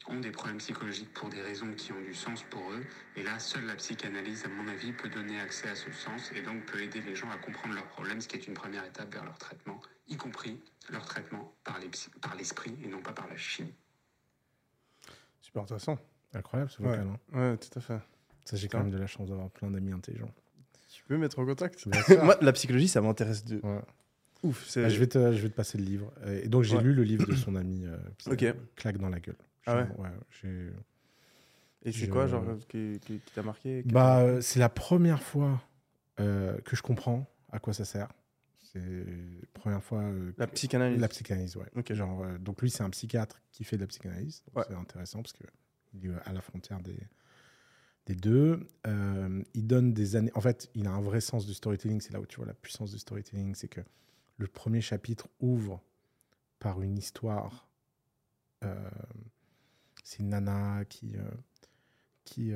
ont 0.09 0.19
des 0.19 0.33
problèmes 0.33 0.59
psychologiques 0.59 1.13
pour 1.15 1.29
des 1.29 1.41
raisons 1.43 1.73
qui 1.75 1.93
ont 1.93 2.01
du 2.01 2.15
sens 2.15 2.43
pour 2.45 2.73
eux. 2.73 2.85
Et 3.17 3.23
là, 3.23 3.39
seule 3.39 3.67
la 3.67 3.77
psychanalyse, 3.77 4.45
à 4.45 4.49
mon 4.49 4.67
avis, 4.69 4.93
peut 4.93 5.09
donner 5.09 5.39
accès 5.41 5.69
à 5.69 5.77
ce 5.77 5.93
sens 5.93 6.33
et 6.33 6.43
donc 6.43 6.65
peut 6.67 6.81
aider 6.83 7.01
les 7.03 7.15
gens 7.15 7.31
à 7.31 7.37
comprendre 7.37 7.75
leurs 7.75 7.87
problèmes, 7.87 8.21
ce 8.21 8.27
qui 8.29 8.37
est 8.37 8.47
une 8.49 8.55
première 8.55 8.85
étape 8.85 9.13
vers 9.13 9.25
leur 9.25 9.39
traitement, 9.39 9.81
y 10.09 10.17
compris 10.17 10.61
leur 10.91 11.05
traitement 11.05 11.55
par 11.63 11.79
l'esprit 12.37 12.77
et 12.83 12.89
non 12.89 13.01
pas 13.01 13.13
par 13.13 13.29
la 13.29 13.37
chimie. 13.37 13.75
Super 15.41 15.63
intéressant. 15.63 15.99
Incroyable 16.35 16.71
ce 16.71 16.83
Ouais, 16.83 16.89
vocal. 16.89 17.07
hein. 17.35 17.39
ouais 17.39 17.57
tout 17.59 17.79
à 17.79 17.83
fait. 17.83 18.01
Ça, 18.45 18.57
j'ai 18.57 18.69
quand 18.69 18.79
même 18.79 18.91
de 18.91 18.99
la 18.99 19.07
chance 19.07 19.29
d'avoir 19.29 19.51
plein 19.51 19.71
d'amis 19.71 19.93
intelligents. 19.93 20.33
Tu 21.03 21.09
peux 21.09 21.19
mettre 21.19 21.39
en 21.39 21.47
contact. 21.47 21.87
Moi, 22.23 22.37
la 22.41 22.53
psychologie, 22.53 22.89
ça 22.89 23.01
m'intéresse 23.01 23.45
de 23.45 23.61
Ouais. 23.63 23.81
ouf. 24.43 24.69
Ah, 24.77 24.89
je, 24.89 24.99
vais 24.99 25.07
te, 25.07 25.33
je 25.33 25.43
vais 25.43 25.49
te 25.49 25.55
passer 25.55 25.79
le 25.79 25.85
livre. 25.85 26.13
Euh, 26.23 26.43
Et 26.45 26.49
donc, 26.49 26.63
j'ai 26.63 26.77
Ouais. 26.77 26.83
lu 26.83 26.95
le 26.95 27.03
livre 27.03 27.27
de 27.27 27.35
son 27.35 27.55
ami. 27.57 27.85
euh, 27.85 27.97
Ok. 28.31 28.45
Claque 28.77 28.99
dans 28.99 29.09
la 29.09 29.21
gueule. 29.21 29.37
Ah 29.67 29.85
Genre, 29.87 30.01
ouais, 30.01 30.09
j'ai- 30.43 30.71
Et 31.85 31.93
c'est 31.93 32.09
quoi, 32.09 32.27
genre, 32.29 32.45
qui, 32.69 33.01
qui- 33.01 33.19
qui 33.21 33.33
t'a 33.35 33.43
marqué 33.43 33.83
Bah, 33.87 34.21
euh, 34.21 34.41
c'est 34.41 34.61
la 34.61 34.69
première 34.69 35.23
fois 35.23 35.61
euh, 36.21 36.59
que 36.61 36.77
je 36.77 36.83
comprends 36.83 37.27
à 37.51 37.59
quoi 37.59 37.73
ça 37.73 37.85
sert. 37.85 38.09
C'est 38.61 38.79
la 38.79 39.47
première 39.61 39.83
fois. 39.83 40.01
euh, 40.03 40.33
La 40.39 40.47
psychanalyse. 40.47 41.01
La 41.01 41.09
psychanalyse, 41.09 41.57
ouais. 41.57 41.67
Ok. 41.77 41.93
Genre, 41.93 42.23
euh, 42.23 42.39
donc 42.39 42.63
lui, 42.63 42.71
c'est 42.71 42.83
un 42.83 42.91
psychiatre 42.91 43.41
qui 43.51 43.65
fait 43.65 43.77
de 43.77 43.83
la 43.83 43.87
psychanalyse. 43.89 44.43
Ouais. 44.55 44.63
C'est 44.69 44.75
intéressant 44.77 45.23
parce 45.23 45.33
que 45.33 45.45
il 45.95 46.07
est 46.11 46.15
à 46.25 46.33
la 46.33 46.41
frontière 46.41 46.81
des, 46.81 46.97
des 48.07 48.15
deux. 48.15 48.67
Euh, 48.87 49.43
il 49.55 49.67
donne 49.67 49.93
des 49.93 50.17
années. 50.17 50.33
En 50.35 50.41
fait, 50.41 50.71
il 50.75 50.87
a 50.87 50.93
un 50.93 51.01
vrai 51.01 51.21
sens 51.21 51.47
du 51.47 51.55
storytelling. 51.55 52.01
C'est 52.01 52.13
là 52.13 52.21
où 52.21 52.27
tu 52.27 52.37
vois 52.37 52.47
la 52.47 52.55
puissance 52.55 52.93
du 52.93 52.99
storytelling. 52.99 53.55
C'est 53.55 53.69
que 53.69 53.81
le 54.39 54.47
premier 54.49 54.81
chapitre 54.81 55.29
ouvre 55.41 55.83
par 56.59 56.83
une 56.83 56.99
histoire. 56.99 57.69
euh, 58.65 58.91
c'est 60.05 60.21
une 60.21 60.31
nana 60.31 60.85
qui. 60.87 61.17
euh, 61.17 61.23
qui, 62.25 62.53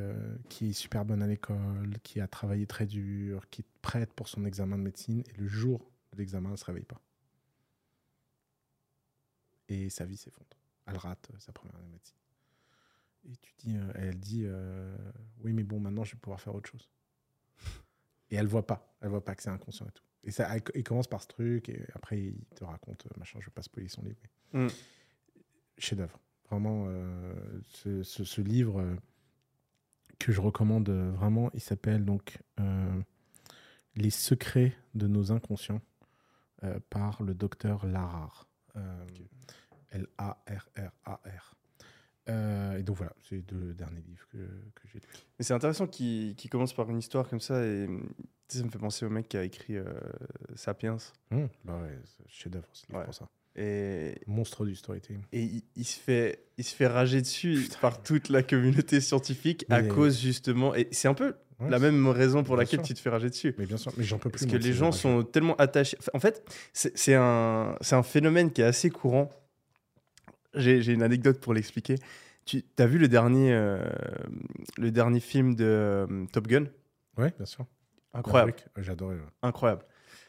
qui 0.48 0.70
est 0.70 0.72
super 0.72 1.04
bonne 1.04 1.22
à 1.22 1.26
l'école, 1.26 1.98
qui 2.02 2.20
a 2.20 2.28
travaillé 2.28 2.66
très 2.66 2.86
dur, 2.86 3.48
qui 3.50 3.62
est 3.62 3.66
prête 3.82 4.12
pour 4.14 4.28
son 4.28 4.44
examen 4.44 4.78
de 4.78 4.82
médecine, 4.82 5.22
et 5.28 5.32
le 5.38 5.48
jour 5.48 5.90
de 6.12 6.18
l'examen, 6.18 6.48
elle 6.50 6.52
ne 6.52 6.56
se 6.56 6.64
réveille 6.64 6.84
pas. 6.84 7.00
Et 9.68 9.90
sa 9.90 10.04
vie 10.04 10.16
s'effondre. 10.16 10.56
Elle 10.86 10.96
rate 10.96 11.30
sa 11.38 11.52
première 11.52 11.76
année 11.76 11.86
de 11.86 11.92
médecine. 11.92 12.16
Et 13.28 13.36
tu 13.42 13.52
dis, 13.58 13.76
euh, 13.76 13.90
elle 13.96 14.18
dit, 14.18 14.42
euh, 14.46 14.96
oui, 15.42 15.52
mais 15.52 15.64
bon, 15.64 15.80
maintenant, 15.80 16.04
je 16.04 16.12
vais 16.14 16.20
pouvoir 16.20 16.40
faire 16.40 16.54
autre 16.54 16.70
chose. 16.70 16.88
Et 18.30 18.36
elle 18.36 18.46
voit 18.46 18.66
pas. 18.66 18.94
Elle 19.00 19.08
voit 19.10 19.24
pas 19.24 19.34
que 19.34 19.42
c'est 19.42 19.50
inconscient 19.50 19.86
et 19.86 19.92
tout. 19.92 20.02
Et 20.24 20.30
ça, 20.30 20.54
elle- 20.54 20.62
il 20.74 20.82
commence 20.84 21.06
par 21.08 21.22
ce 21.22 21.28
truc, 21.28 21.68
et 21.68 21.84
après, 21.94 22.20
il 22.20 22.44
te 22.54 22.64
raconte, 22.64 23.06
euh, 23.06 23.10
machin, 23.18 23.38
je 23.40 23.46
vais 23.46 23.52
pas 23.52 23.62
spoiler 23.62 23.88
son 23.88 24.02
livre. 24.02 24.18
mais- 24.52 24.64
Mm. 24.66 24.70
Chef-d'œuvre. 25.78 26.18
Vraiment, 26.50 26.86
euh, 26.88 27.34
ce, 27.64 28.02
ce- 28.02 28.24
ce 28.24 28.40
livre 28.40 28.80
euh, 28.80 28.94
que 30.18 30.32
je 30.32 30.40
recommande 30.40 30.88
vraiment, 30.88 31.50
il 31.52 31.60
s'appelle 31.60 32.04
donc 32.04 32.38
Les 33.96 34.10
secrets 34.10 34.76
de 34.94 35.06
nos 35.08 35.32
inconscients 35.32 35.80
par 36.90 37.22
le 37.22 37.34
docteur. 37.34 37.84
Euh, 38.76 39.06
L-A-R-R-A-R. 39.90 41.54
Euh, 42.28 42.78
et 42.78 42.82
donc 42.82 42.96
voilà, 42.96 43.12
c'est 43.22 43.36
les 43.36 43.42
deux 43.42 43.72
derniers 43.74 44.02
livres 44.06 44.26
que, 44.32 44.38
que 44.38 44.88
j'ai 44.92 44.98
lus. 44.98 45.06
Mais 45.38 45.44
c'est 45.44 45.54
intéressant 45.54 45.86
qu'il 45.86 46.34
commence 46.50 46.72
par 46.74 46.90
une 46.90 46.98
histoire 46.98 47.28
comme 47.28 47.40
ça 47.40 47.64
et 47.64 47.86
ça 48.48 48.62
me 48.64 48.70
fait 48.70 48.78
penser 48.78 49.04
au 49.06 49.10
mec 49.10 49.28
qui 49.28 49.36
a 49.36 49.44
écrit 49.44 49.76
euh, 49.76 49.84
Sapiens. 50.54 50.96
Hum, 51.30 51.48
bah 51.64 51.78
ouais, 51.82 51.98
c'est 52.04 52.28
chef-d'œuvre, 52.28 52.68
ce 52.72 52.86
livre 52.86 52.98
Ouais. 53.00 53.04
pour 53.04 53.14
ça. 53.14 53.28
Et, 53.58 54.20
Monstre 54.26 54.66
du 54.66 54.74
storytelling. 54.74 55.22
et 55.32 55.42
il, 55.42 55.62
il 55.76 55.84
se 55.86 55.98
fait, 55.98 56.44
il 56.58 56.64
se 56.64 56.74
fait 56.74 56.86
rager 56.88 57.20
dessus 57.22 57.68
par 57.80 58.02
toute 58.02 58.28
la 58.28 58.42
communauté 58.42 59.00
scientifique 59.00 59.64
à 59.70 59.82
cause 59.82 60.20
justement. 60.20 60.74
Et 60.74 60.88
c'est 60.92 61.08
un 61.08 61.14
peu 61.14 61.34
Ouais, 61.58 61.70
la 61.70 61.78
même 61.78 62.06
raison 62.08 62.44
pour 62.44 62.56
Bien 62.56 62.64
laquelle 62.64 62.80
sûr. 62.80 62.88
tu 62.88 62.92
te 62.92 62.98
fais 63.00 63.08
rager 63.08 63.30
dessus. 63.30 63.54
Mais 63.56 63.64
bien 63.64 63.78
sûr, 63.78 63.90
mais 63.96 64.04
j'en 64.04 64.18
peux 64.18 64.28
plus. 64.28 64.40
Parce 64.46 64.52
que 64.52 64.58
les 64.62 64.74
gens 64.74 64.92
sont 64.92 65.22
tellement 65.22 65.56
attachés. 65.56 65.96
En 66.12 66.20
fait, 66.20 66.44
c'est 66.74 66.94
c'est 66.98 67.14
un, 67.14 67.78
c'est 67.80 67.94
un 67.96 68.02
phénomène 68.02 68.52
qui 68.52 68.60
est 68.60 68.64
assez 68.64 68.90
courant. 68.90 69.30
J'ai 70.56 70.92
une 70.92 71.02
anecdote 71.02 71.40
pour 71.40 71.54
l'expliquer. 71.54 71.96
Tu 72.44 72.62
as 72.78 72.86
vu 72.86 72.98
le 72.98 73.08
dernier, 73.08 73.52
euh, 73.52 73.84
le 74.78 74.90
dernier 74.90 75.20
film 75.20 75.54
de 75.56 75.64
euh, 75.64 76.26
Top 76.32 76.46
Gun? 76.46 76.66
Ouais, 77.16 77.32
bien 77.36 77.46
sûr. 77.46 77.66
Incroyable, 78.14 78.54
euh, 78.78 78.82
J'adorais. 78.82 79.16
ouais. 79.16 79.20
incroyable. 79.42 79.82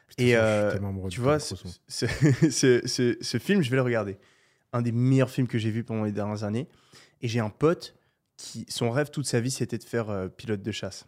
Putain, 0.07 0.23
Et 0.23 0.35
euh, 0.35 0.77
tu 1.09 1.19
vois, 1.21 1.39
ce, 1.39 1.55
ce- 1.87 2.05
ce- 2.49 2.81
ce- 2.87 3.17
ce 3.21 3.37
film, 3.37 3.61
je 3.61 3.69
vais 3.69 3.75
le 3.75 3.81
regarder. 3.83 4.17
Un 4.73 4.81
des 4.81 4.91
meilleurs 4.91 5.29
films 5.29 5.47
que 5.47 5.57
j'ai 5.57 5.69
vu 5.71 5.83
pendant 5.83 6.03
les 6.03 6.11
dernières 6.11 6.43
années. 6.43 6.67
Et 7.21 7.27
j'ai 7.27 7.39
un 7.39 7.49
pote 7.49 7.95
qui, 8.35 8.65
son 8.69 8.89
rêve 8.91 9.09
toute 9.09 9.25
sa 9.25 9.39
vie, 9.39 9.51
c'était 9.51 9.77
de 9.77 9.83
faire 9.83 10.29
pilote 10.37 10.61
de 10.61 10.71
chasse. 10.71 11.07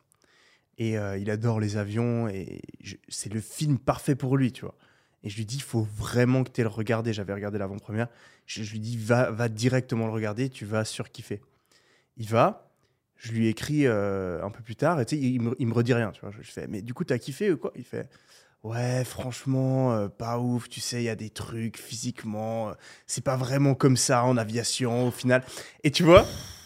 Et 0.77 0.95
il 1.19 1.29
adore 1.29 1.59
les 1.59 1.75
avions 1.77 2.27
et 2.29 2.61
c'est 3.09 3.33
le 3.33 3.41
film 3.41 3.77
parfait 3.77 4.15
pour 4.15 4.37
lui, 4.37 4.51
tu 4.53 4.61
vois. 4.61 4.75
Et 5.23 5.29
je 5.29 5.35
lui 5.37 5.45
dis, 5.45 5.55
il 5.57 5.61
faut 5.63 5.87
vraiment 5.97 6.43
que 6.43 6.49
tu 6.51 6.61
le 6.61 6.67
regardé. 6.67 7.11
J'avais 7.13 7.33
regardé 7.33 7.57
l'avant-première. 7.57 8.07
Je, 8.45 8.63
je 8.63 8.71
lui 8.71 8.79
dis, 8.79 8.97
va, 8.97 9.31
va 9.31 9.49
directement 9.49 10.05
le 10.05 10.11
regarder, 10.13 10.49
tu 10.49 10.65
vas 10.65 10.85
surkiffer. 10.85 11.41
Il 12.17 12.27
va, 12.27 12.69
je 13.17 13.31
lui 13.33 13.47
écris 13.47 13.85
euh, 13.85 14.43
un 14.43 14.49
peu 14.49 14.61
plus 14.63 14.75
tard, 14.75 14.99
et 15.01 15.05
tu 15.05 15.15
sais, 15.15 15.21
il, 15.21 15.41
me, 15.41 15.55
il 15.59 15.67
me 15.67 15.73
redit 15.73 15.93
rien, 15.93 16.11
tu 16.11 16.21
vois. 16.21 16.31
Je, 16.31 16.41
je 16.41 16.51
fais, 16.51 16.67
mais 16.67 16.81
du 16.81 16.93
coup, 16.93 17.03
t'as 17.03 17.17
kiffé 17.17 17.51
ou 17.51 17.57
quoi? 17.57 17.71
Il 17.75 17.83
fait, 17.83 18.07
ouais, 18.63 19.03
franchement, 19.03 19.93
euh, 19.93 20.07
pas 20.07 20.39
ouf, 20.39 20.67
tu 20.69 20.79
sais, 20.79 21.01
il 21.01 21.05
y 21.05 21.09
a 21.09 21.15
des 21.15 21.29
trucs 21.29 21.77
physiquement, 21.77 22.69
euh, 22.69 22.73
c'est 23.07 23.23
pas 23.23 23.35
vraiment 23.35 23.75
comme 23.75 23.97
ça 23.97 24.23
en 24.23 24.37
aviation 24.37 25.07
au 25.07 25.11
final. 25.11 25.43
Et 25.83 25.91
tu 25.91 26.03
vois, 26.03 26.25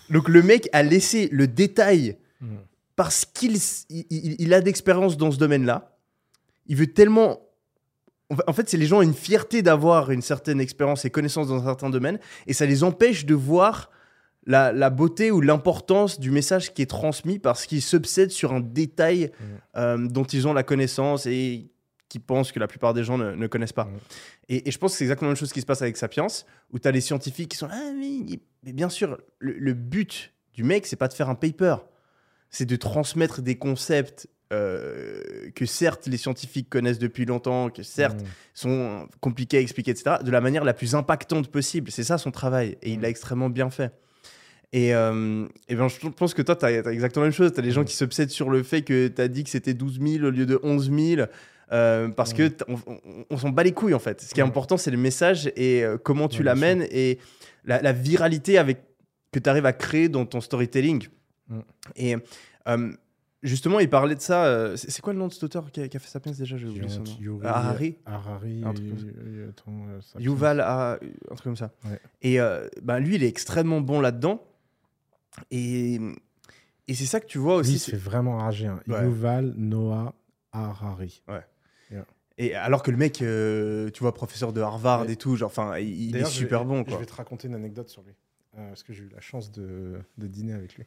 donc 0.09 0.29
le 0.29 0.41
mec 0.43 0.69
a 0.73 0.83
laissé 0.83 1.27
le 1.31 1.47
détail 1.47 2.17
Mhm. 2.41 2.59
parce 2.95 3.25
qu'il 3.25 3.55
s- 3.55 3.85
il, 3.89 4.05
il- 4.09 4.35
il 4.39 4.53
a 4.53 4.61
d'expérience 4.61 5.17
dans 5.17 5.31
ce 5.31 5.37
domaine-là. 5.37 5.97
Il 6.67 6.75
veut 6.77 6.87
tellement. 6.87 7.41
En 8.33 8.35
fa- 8.35 8.43
En 8.47 8.53
fait, 8.53 8.69
c'est 8.69 8.77
les 8.77 8.85
gens 8.85 8.97
ont 8.99 9.01
une 9.01 9.13
fierté 9.13 9.61
d'avoir 9.61 10.11
une 10.11 10.21
certaine 10.21 10.59
expérience 10.59 11.05
et 11.05 11.09
connaissance 11.09 11.47
dans 11.47 11.61
un 11.61 11.65
certain 11.65 11.89
domaine, 11.89 12.19
et 12.47 12.53
ça 12.53 12.65
les 12.65 12.83
empêche 12.83 13.25
de 13.25 13.33
voir 13.35 13.89
la, 14.45 14.73
la 14.73 14.89
beauté 14.89 15.31
ou 15.31 15.39
l'importance 15.39 16.19
du 16.19 16.29
message 16.29 16.73
qui 16.73 16.81
est 16.81 16.89
transmis 16.89 17.39
parce 17.39 17.65
qu'ils 17.65 17.81
s'obsèdent 17.81 18.31
sur 18.31 18.51
un 18.53 18.59
détail 18.59 19.31
Mhm. 19.39 19.57
euh, 19.77 20.07
dont 20.09 20.25
ils 20.25 20.47
ont 20.47 20.53
la 20.53 20.63
connaissance 20.63 21.25
et 21.25 21.69
qui 22.09 22.19
pensent 22.19 22.51
que 22.51 22.59
la 22.59 22.67
plupart 22.67 22.93
des 22.93 23.03
gens 23.03 23.17
ne, 23.17 23.33
ne 23.35 23.47
connaissent 23.47 23.73
pas. 23.73 23.85
Mhm. 23.85 23.97
Et, 24.49 24.67
et 24.67 24.71
je 24.71 24.77
pense 24.77 24.91
que 24.91 24.97
c'est 24.97 25.05
exactement 25.05 25.29
la 25.29 25.33
même 25.33 25.39
chose 25.39 25.53
qui 25.53 25.61
se 25.61 25.65
passe 25.65 25.81
avec 25.81 25.95
Sapiens, 25.97 26.27
où 26.71 26.77
tu 26.79 26.87
as 26.87 26.91
les 26.91 27.01
scientifiques 27.01 27.49
qui 27.51 27.57
sont 27.57 27.67
là, 27.67 27.75
ah, 27.77 27.91
mais, 27.97 28.39
mais 28.63 28.73
bien 28.73 28.89
sûr, 28.89 29.17
le, 29.39 29.53
le 29.53 29.73
but 29.73 30.33
du 30.53 30.63
mec, 30.63 30.85
c'est 30.85 30.97
pas 30.97 31.07
de 31.07 31.13
faire 31.13 31.29
un 31.29 31.35
paper, 31.35 31.77
c'est 32.49 32.65
de 32.65 32.75
transmettre 32.75 33.41
des 33.41 33.55
concepts 33.57 34.27
euh, 34.53 35.49
que 35.55 35.65
certes 35.65 36.07
les 36.07 36.17
scientifiques 36.17 36.69
connaissent 36.69 36.99
depuis 36.99 37.25
longtemps, 37.25 37.69
que 37.69 37.83
certes 37.83 38.21
Mhm. 38.21 38.27
sont 38.53 39.07
compliqués 39.19 39.57
à 39.57 39.59
expliquer, 39.61 39.91
etc., 39.91 40.17
de 40.23 40.31
la 40.31 40.41
manière 40.41 40.63
la 40.63 40.73
plus 40.73 40.95
impactante 40.95 41.47
possible. 41.49 41.91
C'est 41.91 42.03
ça 42.03 42.17
son 42.17 42.31
travail, 42.31 42.77
et 42.81 42.91
il 42.91 42.99
Mm. 42.99 43.01
l'a 43.01 43.09
extrêmement 43.09 43.49
bien 43.49 43.69
fait. 43.69 43.91
Et, 44.71 44.93
euh, 44.95 45.45
et 45.69 45.75
ben, 45.75 45.87
je 45.87 46.07
pense 46.09 46.33
que 46.33 46.41
toi, 46.41 46.55
tu 46.55 46.65
as, 46.65 46.71
exactement 46.91 47.23
la 47.23 47.27
même 47.29 47.35
chose. 47.35 47.51
Tu 47.53 47.59
as 47.59 47.63
des 47.63 47.71
gens 47.71 47.81
Mm. 47.81 47.85
qui 47.85 47.95
s'obsèdent 47.95 48.31
sur 48.31 48.49
le 48.49 48.63
fait 48.63 48.81
que 48.81 49.07
tu 49.07 49.21
as 49.21 49.27
dit 49.27 49.43
que 49.43 49.49
c'était 49.49 49.73
12 49.73 49.99
000 50.01 50.25
au 50.25 50.29
lieu 50.31 50.45
de 50.45 50.59
11 50.63 50.89
000, 50.91 51.27
euh, 51.71 52.07
parce 52.09 52.33
Mm. 52.33 52.37
que 52.37 52.49
on, 52.67 52.75
on- 52.87 53.25
on 53.29 53.37
s'en 53.37 53.49
bat 53.49 53.63
les 53.63 53.71
couilles, 53.73 53.93
en 53.93 53.99
fait. 53.99 54.21
Ce 54.21 54.33
qui 54.33 54.39
est 54.39 54.43
important, 54.43 54.77
c'est 54.77 54.91
le 54.91 54.97
message 54.97 55.51
et 55.55 55.83
euh, 55.83 55.97
comment 55.97 56.27
tu 56.27 56.39
Ouais, 56.39 56.43
l'amènes 56.45 56.87
et 56.91 57.19
la, 57.65 57.81
la 57.81 57.91
viralité 57.93 58.57
avec, 58.57 58.79
que 59.31 59.39
tu 59.39 59.49
arrives 59.49 59.65
à 59.65 59.73
créer 59.73 60.09
dans 60.09 60.25
ton 60.25 60.41
storytelling. 60.41 61.07
Mm. 61.49 61.59
Et 61.95 62.15
euh, 62.67 62.91
justement, 63.43 63.79
il 63.79 63.89
parlait 63.89 64.15
de 64.15 64.21
ça. 64.21 64.45
euh, 64.45 64.75
c'est 64.75 64.89
c'est 64.89 65.01
quoi 65.01 65.13
le 65.13 65.19
nom 65.19 65.27
de 65.27 65.33
cet 65.33 65.43
auteur 65.43 65.69
qui 65.71 65.81
a, 65.81 65.87
qui 65.87 65.97
a 65.97 65.99
fait 65.99 66.07
Sapiens 66.09 66.31
déjà? 66.31 66.57
J'ai 66.57 66.67
oublié 66.67 66.89
son 66.89 67.03
nom. 67.03 67.39
Harari 67.43 67.97
Harari. 68.05 68.63
Un 68.65 68.73
truc 68.73 68.89
comme 68.89 68.99
ça. 68.99 69.05
et- 69.07 69.37
et- 69.39 69.43
attends, 69.49 69.85
euh, 69.89 70.01
ça- 70.01 70.19
Yuval, 70.19 70.59
un 70.61 70.97
truc 71.27 71.43
comme 71.43 71.55
ça. 71.57 71.71
Ouais. 71.85 71.99
Et 72.21 72.39
euh, 72.41 72.67
bah, 72.81 72.99
lui, 72.99 73.15
il 73.15 73.23
est 73.23 73.27
extrêmement 73.27 73.81
bon 73.81 73.99
là-dedans. 74.01 74.43
Et, 75.51 75.99
et 76.87 76.93
c'est 76.93 77.05
ça 77.05 77.19
que 77.19 77.25
tu 77.25 77.37
vois 77.37 77.53
Lui, 77.55 77.61
aussi. 77.61 77.73
il 77.73 77.79
se 77.79 77.91
fait 77.91 77.97
vraiment 77.97 78.37
rager. 78.37 78.67
hein. 78.67 78.79
Ouais. 78.87 79.03
Yuval 79.03 79.53
Noah 79.57 80.13
Harari. 80.51 81.21
Et 82.39 82.55
alors 82.55 82.81
que 82.81 82.89
le 82.89 82.97
mec, 82.97 83.21
euh, 83.21 83.91
tu 83.91 83.99
vois, 84.01 84.11
professeur 84.11 84.53
de 84.53 84.59
Harvard 84.61 85.01
Ouais. 85.01 85.11
et 85.13 85.15
tout, 85.15 85.35
genre, 85.35 85.51
enfin, 85.51 85.77
il, 85.77 85.87
il 85.89 86.09
est 86.09 86.11
D'ailleurs, 86.13 86.29
je 86.29 86.33
super 86.35 86.65
bon, 86.65 86.83
Je 86.87 86.95
vais 86.95 87.05
te 87.05 87.13
raconter 87.13 87.47
une 87.47 87.53
anecdote 87.53 87.89
sur 87.89 88.01
lui. 88.01 88.13
Euh, 88.57 88.69
parce 88.69 88.81
que 88.81 88.91
j'ai 88.91 89.03
eu 89.03 89.09
la 89.13 89.21
chance 89.21 89.51
de, 89.51 89.99
de 90.17 90.25
dîner 90.27 90.53
avec 90.53 90.75
lui. 90.75 90.83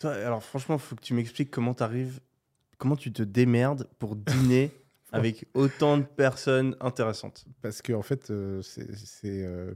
Toi, 0.00 0.12
alors 0.12 0.42
franchement, 0.42 0.78
faut 0.78 0.96
que 0.96 1.02
tu 1.02 1.14
m'expliques 1.14 1.50
comment 1.50 1.74
t'arrives, 1.74 2.20
comment 2.78 2.96
tu 2.96 3.12
te 3.12 3.22
démerdes 3.22 3.88
pour 3.98 4.16
dîner 4.16 4.70
avec 5.12 5.46
autant 5.54 5.98
de 5.98 6.04
personnes 6.04 6.76
intéressantes. 6.80 7.44
Parce 7.60 7.82
qu'en 7.82 7.94
en 7.98 8.02
fait, 8.02 8.30
euh, 8.30 8.62
c'est 8.62 8.94
c'est, 8.96 9.44
euh, 9.44 9.74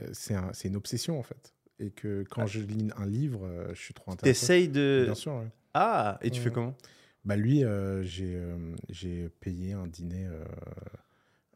euh, 0.00 0.08
c'est 0.12 0.34
un- 0.34 0.52
c'est 0.52 0.68
une 0.68 0.76
obsession, 0.76 1.18
en 1.18 1.22
fait. 1.22 1.52
Et 1.80 1.90
que 1.90 2.24
quand 2.30 2.46
je 2.46 2.60
lis 2.60 2.88
un 2.96 3.06
livre, 3.06 3.44
euh, 3.44 3.68
je 3.74 3.80
suis 3.80 3.94
trop 3.94 4.12
intéressé. 4.12 4.40
T'essayes 4.40 4.68
de. 4.68 5.02
Bien 5.06 5.14
sûr, 5.14 5.34
ouais. 5.34 5.48
Ah, 5.74 6.18
et 6.22 6.30
tu 6.30 6.38
Ouais. 6.38 6.44
fais 6.44 6.50
comment? 6.52 6.76
Bah 7.24 7.36
lui, 7.36 7.64
euh, 7.64 8.02
j'ai 8.04 8.36
euh, 8.36 8.74
j'ai 8.90 9.28
payé 9.40 9.72
un 9.72 9.86
dîner 9.86 10.26
euh, 10.26 10.44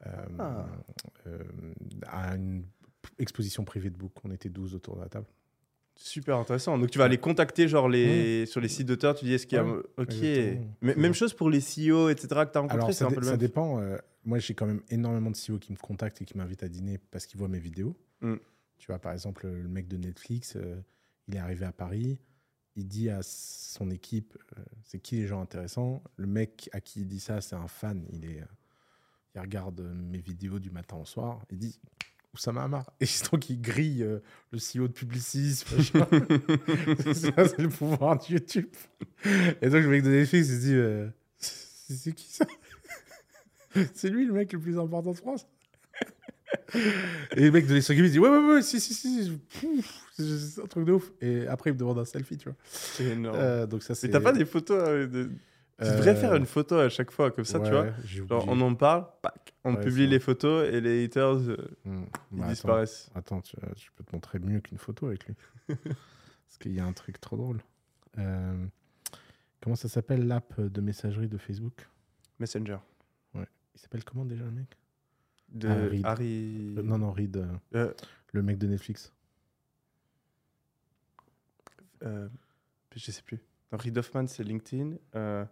euh, 0.07 0.11
Ah. 0.39 0.67
euh, 1.27 1.39
à 2.07 2.35
une 2.37 2.65
exposition 3.19 3.65
privée 3.65 3.91
de 3.91 3.97
book. 3.97 4.13
On 4.25 4.31
était 4.31 4.49
12 4.49 4.75
autour 4.75 4.97
de 4.97 5.03
la 5.03 5.09
table. 5.09 5.27
Super 6.01 6.37
intéressant. 6.37 6.79
Donc 6.79 6.91
tu 6.91 6.99
vas 6.99 7.05
aller 7.05 7.19
contacter 7.19 7.67
genre 7.67 7.89
les 7.89 8.47
sur 8.47 8.61
les 8.61 8.69
sites 8.69 8.87
d'auteurs, 8.87 9.17
tu 9.17 9.25
dis 9.25 9.35
est-ce 9.35 9.47
qu'il 9.49 9.57
y 9.57 9.59
a 9.59 9.65
Ouais, 9.65 9.83
OK. 9.97 10.15
Mais- 10.81 10.95
même 10.95 11.13
chose 11.13 11.35
pour 11.35 11.51
les 11.51 11.61
CEO 11.61 12.09
etc 12.09 12.29
que 12.29 12.53
tu 12.53 12.59
as 12.59 12.61
rencontrés, 12.61 12.75
Alors, 12.77 12.87
c'est 12.89 12.95
ça, 12.95 13.07
un 13.07 13.11
peu 13.11 13.21
le 13.21 13.27
ça 13.27 13.37
dépend. 13.37 13.81
euh, 13.81 13.99
moi, 14.25 14.39
j'ai 14.39 14.55
quand 14.55 14.67
même 14.67 14.81
énormément 14.91 15.31
de 15.31 15.37
CEO 15.37 15.59
qui 15.59 15.73
me 15.73 15.77
contactent 15.77 16.23
et 16.23 16.25
qui 16.25 16.37
m'invitent 16.39 16.63
à 16.63 16.69
dîner 16.69 16.99
parce 17.11 17.27
qu'ils 17.27 17.39
voient 17.39 17.49
mes 17.49 17.59
vidéos. 17.59 17.97
Mm. 18.21 18.35
Tu 18.79 18.87
vois, 18.87 18.99
par 19.01 19.13
exemple, 19.13 19.49
le 19.49 19.69
mec 19.69 19.89
de 19.89 19.97
Netflix, 19.97 20.55
euh, 20.55 20.77
il 21.27 21.35
est 21.35 21.39
arrivé 21.41 21.65
à 21.67 21.73
Paris. 21.73 22.21
Il 22.77 22.87
dit 22.87 23.11
à 23.11 23.21
son 23.23 23.91
équipe, 23.91 24.39
euh, 24.57 24.63
c'est 24.85 25.01
qui 25.01 25.17
les 25.17 25.27
gens 25.27 25.41
intéressants? 25.41 26.01
Le 26.17 26.27
mec 26.29 26.71
à 26.73 26.81
qui 26.81 27.01
il 27.01 27.09
dit 27.09 27.19
ça, 27.19 27.41
c'est 27.41 27.57
un 27.57 27.67
fan. 27.67 28.07
Il, 28.13 28.25
est, 28.25 28.41
il 29.35 29.41
regarde 29.41 29.81
mes 29.81 30.21
vidéos 30.21 30.61
du 30.61 30.71
matin 30.71 30.97
au 30.97 31.05
soir. 31.05 31.45
Il 31.51 31.59
dit, 31.59 31.81
Oussama 32.39 32.63
Hamar. 32.63 32.93
Et 33.01 33.07
donc, 33.33 33.51
il 33.51 33.61
grille 33.61 34.03
euh, 34.03 34.21
le 34.53 34.59
CEO 34.59 34.89
de 34.89 34.93
Publicis. 34.93 35.65
machin. 35.77 36.07
ça, 37.15 37.49
c'est 37.49 37.59
le 37.59 37.69
pouvoir 37.69 38.19
de 38.19 38.33
YouTube. 38.33 38.69
Et 39.61 39.69
donc, 39.69 39.83
le 39.83 39.89
mec 39.89 40.03
de 40.03 40.11
Netflix, 40.11 40.49
il 40.49 40.55
se 40.55 40.61
dit, 40.61 40.75
euh, 40.75 41.09
c'est 41.39 41.95
c'est 41.95 42.13
qui 42.13 42.31
ça? 42.31 42.47
C'est 43.95 44.09
lui 44.09 44.25
le 44.25 44.33
mec 44.33 44.53
le 44.53 44.59
plus 44.59 44.79
important 44.79 45.13
de 45.13 45.17
France? 45.17 45.47
Et 47.37 47.43
le 47.43 47.51
mec 47.51 47.67
de 47.67 47.75
l'Instagram, 47.75 48.07
il 48.07 48.11
dit, 48.11 48.19
ouais, 48.19 48.29
ouais, 48.29 48.55
ouais, 48.55 48.63
si, 48.63 48.81
si, 48.81 48.95
si. 48.95 49.39
C'est 50.17 50.39
c'est 50.39 50.63
un 50.63 50.67
truc 50.67 50.85
de 50.85 50.93
ouf. 50.93 51.13
Et 51.21 51.47
après, 51.47 51.71
il 51.71 51.75
me 51.75 51.79
demande 51.79 51.99
un 51.99 52.05
selfie, 52.05 52.39
tu 52.39 52.49
vois. 52.49 52.57
C'est 52.65 53.05
énorme. 53.05 53.37
Euh, 53.39 53.67
donc, 53.67 53.83
ça, 53.83 53.93
Mais 53.93 53.95
c'est. 53.95 54.09
t'as 54.11 54.21
pas 54.21 54.33
des 54.33 54.47
photos 54.47 55.09
de... 55.09 55.31
Tu 55.81 55.85
Euh, 55.85 55.93
devrais 55.97 56.17
faire 56.17 56.35
une 56.35 56.47
photo 56.47 56.77
à 56.77 56.89
chaque 56.89 57.11
fois 57.13 57.31
comme 57.31 57.45
ça, 57.45 57.61
tu 57.61 57.71
vois. 57.71 57.87
Genre, 58.05 58.45
on 58.49 58.61
en 58.63 58.75
parle, 58.75 59.07
pac, 59.23 59.55
on 59.63 59.75
Ouais, 59.77 59.81
publie 59.81 60.09
les 60.09 60.19
photos 60.19 60.69
et 60.73 60.81
les 60.81 61.05
haters 61.05 61.37
euh, 61.51 61.57
Hmm. 61.85 62.03
ils 62.33 62.39
Bah, 62.39 62.45
attends. 62.45 62.51
disparaissent. 62.51 63.11
Attends, 63.15 63.41
tu, 63.41 63.55
euh, 63.63 63.69
je 63.77 63.87
peux 63.95 64.03
te 64.03 64.13
montrer 64.15 64.41
mieux 64.41 64.59
qu'une 64.61 64.79
photo 64.79 65.07
avec 65.07 65.27
lui. 65.27 65.35
Parce 65.69 66.59
qu'il 66.59 66.73
y 66.73 66.81
a 66.81 66.85
un 66.85 66.93
truc 66.93 67.21
trop 67.21 67.37
drôle. 67.37 67.61
Euh, 68.19 68.67
comment 69.61 69.77
ça 69.77 69.89
s'appelle 69.89 70.27
l'app 70.27 70.61
de 70.61 70.81
messagerie 70.81 71.29
de 71.29 71.39
Facebook? 71.39 71.87
Messenger. 72.41 72.79
Il 73.35 73.81
s'appelle 73.81 74.03
comment 74.03 74.25
déjà 74.25 74.45
le 74.45 74.51
mec? 74.51 74.77
De 75.51 75.69
Ah, 75.69 75.75
Reed. 75.87 76.05
Harry. 76.07 76.75
Euh, 76.77 76.83
Non, 76.83 76.99
non, 76.99 77.13
Reed, 77.13 77.37
euh, 77.37 77.47
Euh, 77.77 77.93
le 78.33 78.43
mec 78.43 78.59
de 78.59 78.67
Netflix. 78.67 79.13
euh, 82.03 82.29
je 82.97 83.11
sais 83.13 83.23
plus. 83.23 83.39
Non, 83.71 83.79
Reed 83.79 83.97
Hoffman, 83.99 84.27
c'est 84.27 84.43
LinkedIn. 84.43 84.97
Euh, 85.15 85.45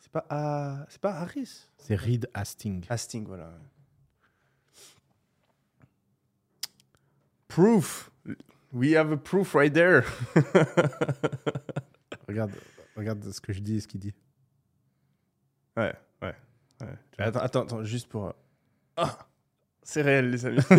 c'est 0.00 0.10
pas, 0.12 0.86
c'est 0.88 1.00
pas 1.00 1.14
Harris. 1.20 1.66
C'est 1.78 1.96
Reed 1.96 2.28
Hastings. 2.34 2.84
Hastings, 2.88 3.26
voilà. 3.26 3.52
Proof. 7.48 8.10
We 8.72 8.94
have 8.96 9.12
a 9.12 9.16
proof 9.16 9.54
right 9.54 9.72
there. 9.72 10.02
Regarde, 12.28 12.50
regarde 12.96 13.30
ce 13.30 13.40
que 13.40 13.52
je 13.52 13.60
dis 13.60 13.76
et 13.76 13.80
ce 13.80 13.86
qu'il 13.86 14.00
dit. 14.00 14.12
Ouais, 15.76 15.94
ouais. 16.22 16.34
ouais. 16.80 16.98
Attends, 17.18 17.38
attends, 17.40 17.62
attends, 17.62 17.84
juste 17.84 18.08
pour. 18.08 18.26
euh, 18.26 18.32
Ah 18.96 19.16
C'est 19.88 20.02
réel, 20.02 20.30
les 20.30 20.44
amis. 20.44 20.58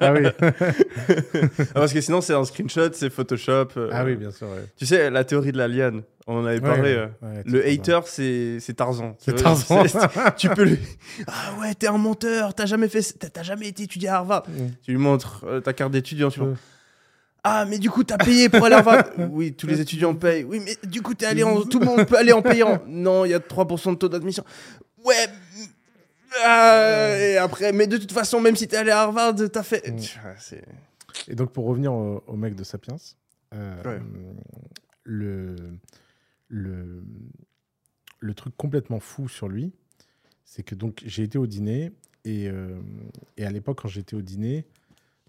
ah 0.00 0.12
oui. 0.14 0.26
Ah, 0.40 1.74
parce 1.74 1.92
que 1.92 2.00
sinon, 2.00 2.22
c'est 2.22 2.32
un 2.32 2.44
screenshot, 2.44 2.88
c'est 2.94 3.10
Photoshop. 3.10 3.68
euh, 3.76 3.90
ah 3.92 4.06
oui, 4.06 4.16
bien 4.16 4.30
sûr. 4.30 4.46
ouais. 4.46 4.64
Tu 4.78 4.86
sais, 4.86 5.10
la 5.10 5.22
théorie 5.22 5.52
de 5.52 5.58
la 5.58 5.68
liane, 5.68 6.02
on 6.26 6.38
en 6.38 6.46
avait 6.46 6.62
parlé. 6.62 6.94
Ouais, 6.94 7.10
euh, 7.22 7.34
ouais, 7.36 7.42
Le 7.44 7.66
hater, 7.66 8.00
c'est 8.06 8.56
c'est 8.58 8.72
Tarzan. 8.72 9.16
C'est 9.18 9.34
Tarzan. 9.34 9.84
Tu 10.38 10.48
peux 10.48 10.64
lui. 10.64 10.78
Ah 11.26 11.60
ouais, 11.60 11.74
t'es 11.74 11.88
un 11.88 11.98
menteur, 11.98 12.54
t'as 12.54 12.64
jamais 12.64 12.88
fait, 12.88 13.02
jamais 13.42 13.68
été 13.68 13.82
étudié 13.82 14.08
à 14.08 14.16
Harvard. 14.16 14.44
Tu 14.82 14.92
lui 14.92 14.98
montres 14.98 15.44
euh, 15.46 15.60
ta 15.60 15.74
carte 15.74 15.92
d'étudiant, 15.92 16.30
tu 16.30 16.40
vois. 16.40 16.54
Ah, 17.44 17.66
mais 17.68 17.78
du 17.78 17.90
coup, 17.90 18.02
t'as 18.02 18.16
payé 18.16 18.48
pour 18.48 18.64
aller 18.64 18.76
à 18.76 18.78
Harvard. 18.78 19.04
oui, 19.30 19.52
tous 19.52 19.66
les 19.66 19.78
étudiants 19.78 20.14
payent. 20.14 20.44
Oui, 20.44 20.62
mais 20.64 20.74
du 20.88 21.02
coup, 21.02 21.12
t'es 21.12 21.26
allé 21.26 21.42
en. 21.42 21.60
Tout 21.64 21.78
le 21.78 21.84
monde 21.84 22.06
peut 22.06 22.16
aller 22.16 22.32
en 22.32 22.40
payant. 22.40 22.80
Non, 22.86 23.26
il 23.26 23.32
y 23.32 23.34
a 23.34 23.40
3% 23.40 23.90
de 23.90 23.96
taux 23.96 24.08
d'admission. 24.08 24.42
Ouais. 25.04 25.28
Ah, 26.44 27.18
et 27.18 27.36
après, 27.36 27.72
mais 27.72 27.86
de 27.86 27.96
toute 27.96 28.12
façon, 28.12 28.40
même 28.40 28.56
si 28.56 28.66
t'es 28.68 28.76
allé 28.76 28.90
à 28.90 29.00
Harvard, 29.02 29.34
t'as 29.52 29.62
fait. 29.62 29.88
Mm. 29.90 30.56
Et 31.28 31.34
donc, 31.34 31.52
pour 31.52 31.66
revenir 31.66 31.92
au, 31.92 32.22
au 32.26 32.36
mec 32.36 32.54
de 32.54 32.64
Sapiens, 32.64 32.96
euh, 33.54 33.82
Ouais. 33.84 34.00
le, 35.04 35.56
le, 36.48 37.02
le 38.20 38.34
truc 38.34 38.56
complètement 38.56 39.00
fou 39.00 39.28
sur 39.28 39.48
lui, 39.48 39.72
c'est 40.44 40.62
que 40.62 40.74
donc 40.74 41.02
j'ai 41.06 41.22
été 41.24 41.38
au 41.38 41.46
dîner 41.46 41.92
et, 42.24 42.48
euh, 42.48 42.80
et 43.36 43.44
à 43.44 43.50
l'époque, 43.50 43.80
quand 43.82 43.88
j'étais 43.88 44.14
au 44.16 44.22
dîner, 44.22 44.66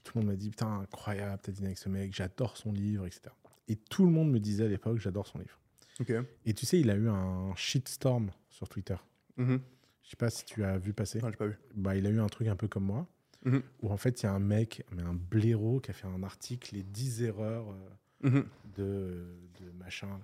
tout 0.03 0.17
le 0.17 0.21
monde 0.23 0.31
m'a 0.31 0.35
dit 0.37 0.49
Putain, 0.49 0.81
incroyable, 0.81 1.39
t'as 1.43 1.51
dîné 1.51 1.67
avec 1.67 1.77
ce 1.77 1.89
mec, 1.89 2.13
j'adore 2.13 2.57
son 2.57 2.71
livre, 2.71 3.05
etc. 3.05 3.21
Et 3.67 3.75
tout 3.75 4.05
le 4.05 4.11
monde 4.11 4.31
me 4.31 4.39
disait 4.39 4.65
à 4.65 4.67
l'époque 4.67 4.99
J'adore 4.99 5.27
son 5.27 5.39
livre. 5.39 5.57
Ok. 5.99 6.11
Et 6.45 6.53
tu 6.53 6.65
sais, 6.65 6.79
il 6.79 6.89
a 6.89 6.95
eu 6.95 7.07
un 7.09 7.53
shitstorm 7.55 8.31
sur 8.49 8.67
Twitter. 8.67 8.95
Mhm. 9.37 9.59
Je 9.59 9.80
sais 10.11 10.17
pas 10.17 10.29
si 10.29 10.45
tu 10.45 10.63
as 10.63 10.77
vu 10.77 10.93
passer. 10.93 11.19
Non, 11.21 11.29
j'ai 11.29 11.37
pas 11.37 11.47
vu. 11.47 11.57
Bah, 11.75 11.95
il 11.95 12.05
a 12.05 12.09
eu 12.09 12.19
un 12.19 12.27
truc 12.27 12.47
un 12.47 12.55
peu 12.55 12.67
comme 12.67 12.85
moi, 12.85 13.07
Mhm. 13.45 13.63
où 13.81 13.89
en 13.91 13.97
fait, 13.97 14.21
il 14.21 14.25
y 14.25 14.29
a 14.29 14.33
un 14.33 14.39
mec, 14.39 14.85
mais 14.91 15.01
un 15.03 15.13
blaireau, 15.15 15.79
qui 15.79 15.89
a 15.91 15.93
fait 15.93 16.07
un 16.07 16.21
article, 16.23 16.75
les 16.75 16.83
10 16.83 17.23
erreurs 17.23 17.69
euh, 17.71 18.29
Mhm. 18.29 18.45
de, 18.75 19.25
de 19.59 19.71
machin, 19.71 20.19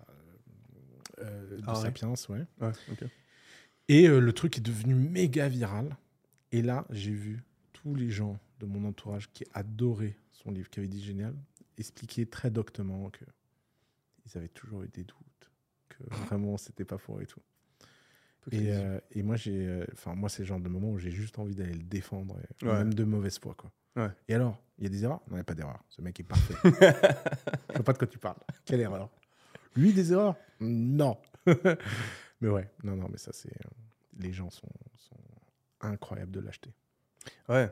euh, 1.19 1.23
euh, 1.23 1.58
de 1.58 1.63
Ah. 1.67 1.76
Sapiens, 1.76 2.13
ouais. 2.30 2.45
Et 3.89 4.08
euh, 4.08 4.19
le 4.19 4.34
truc 4.34 4.58
est 4.58 4.62
devenu 4.62 4.93
méga 4.95 5.47
viral. 5.47 5.95
Et 6.52 6.62
là, 6.62 6.86
j'ai 6.89 7.13
vu 7.13 7.43
tous 7.73 7.95
les 7.95 8.10
gens 8.10 8.39
de 8.60 8.65
mon 8.65 8.86
entourage 8.88 9.32
qui 9.32 9.45
adoraient 9.54 10.17
son 10.32 10.52
livre, 10.52 10.69
qui 10.69 10.80
avaient 10.80 10.88
dit 10.88 11.04
génial, 11.04 11.34
expliquer 11.78 12.26
très 12.26 12.52
doctement 12.52 13.10
que 13.10 13.26
ils 14.26 14.38
avaient 14.38 14.47
toujours 14.50 14.84
eu 14.84 14.89
des 14.89 15.04
doutes, 15.04 15.52
que 15.89 16.04
vraiment 16.36 16.58
c'était 16.58 16.86
pas 16.86 16.97
faux 16.97 17.19
et 17.21 17.26
tout. 17.26 17.41
Et, 18.51 18.71
euh, 18.71 18.99
et 19.12 19.23
moi, 19.23 19.36
j'ai, 19.36 19.65
euh, 19.67 19.86
enfin 19.93 20.15
moi, 20.15 20.29
c'est 20.29 20.43
le 20.43 20.47
genre 20.47 20.60
de 20.60 20.69
moment 20.69 20.89
où 20.91 20.97
j'ai 20.99 21.12
juste 21.12 21.38
envie 21.39 21.55
d'aller 21.55 21.73
le 21.73 21.83
défendre, 21.83 22.38
et- 22.62 22.65
Ouais. 22.65 22.73
même 22.77 22.93
de 22.93 23.03
mauvaise 23.03 23.38
foi, 23.39 23.53
quoi. 23.55 23.71
Ouais. 23.95 24.10
Et 24.29 24.36
alors, 24.36 24.62
il 24.77 24.86
y 24.86 24.88
a 24.88 24.89
des 24.89 25.03
erreurs? 25.03 25.19
Non, 25.27 25.31
il 25.31 25.36
n'y 25.36 25.39
a 25.41 25.43
pas 25.43 25.55
d'erreur. 25.55 25.83
Ce 25.89 26.01
mec 26.01 26.19
est 26.19 26.23
parfait. 26.23 26.53
Je 26.63 27.73
vois 27.75 27.83
pas 27.83 27.93
de 27.93 27.97
quoi 27.97 28.07
tu 28.07 28.19
parles. 28.19 28.38
Quelle 28.65 28.79
erreur 28.79 29.10
Lui, 29.75 29.91
des 29.93 30.12
erreurs? 30.13 30.36
Non. 30.60 31.17
mais 32.41 32.49
ouais, 32.49 32.69
non, 32.83 32.95
non, 32.95 33.07
mais 33.12 33.17
ça, 33.17 33.31
c'est. 33.33 33.49
euh, 33.49 33.69
Les 34.19 34.31
gens 34.33 34.49
sont, 34.49 34.69
sont 34.95 35.17
incroyables 35.81 36.31
de 36.31 36.39
l'acheter. 36.39 36.71
Ouais. 37.49 37.69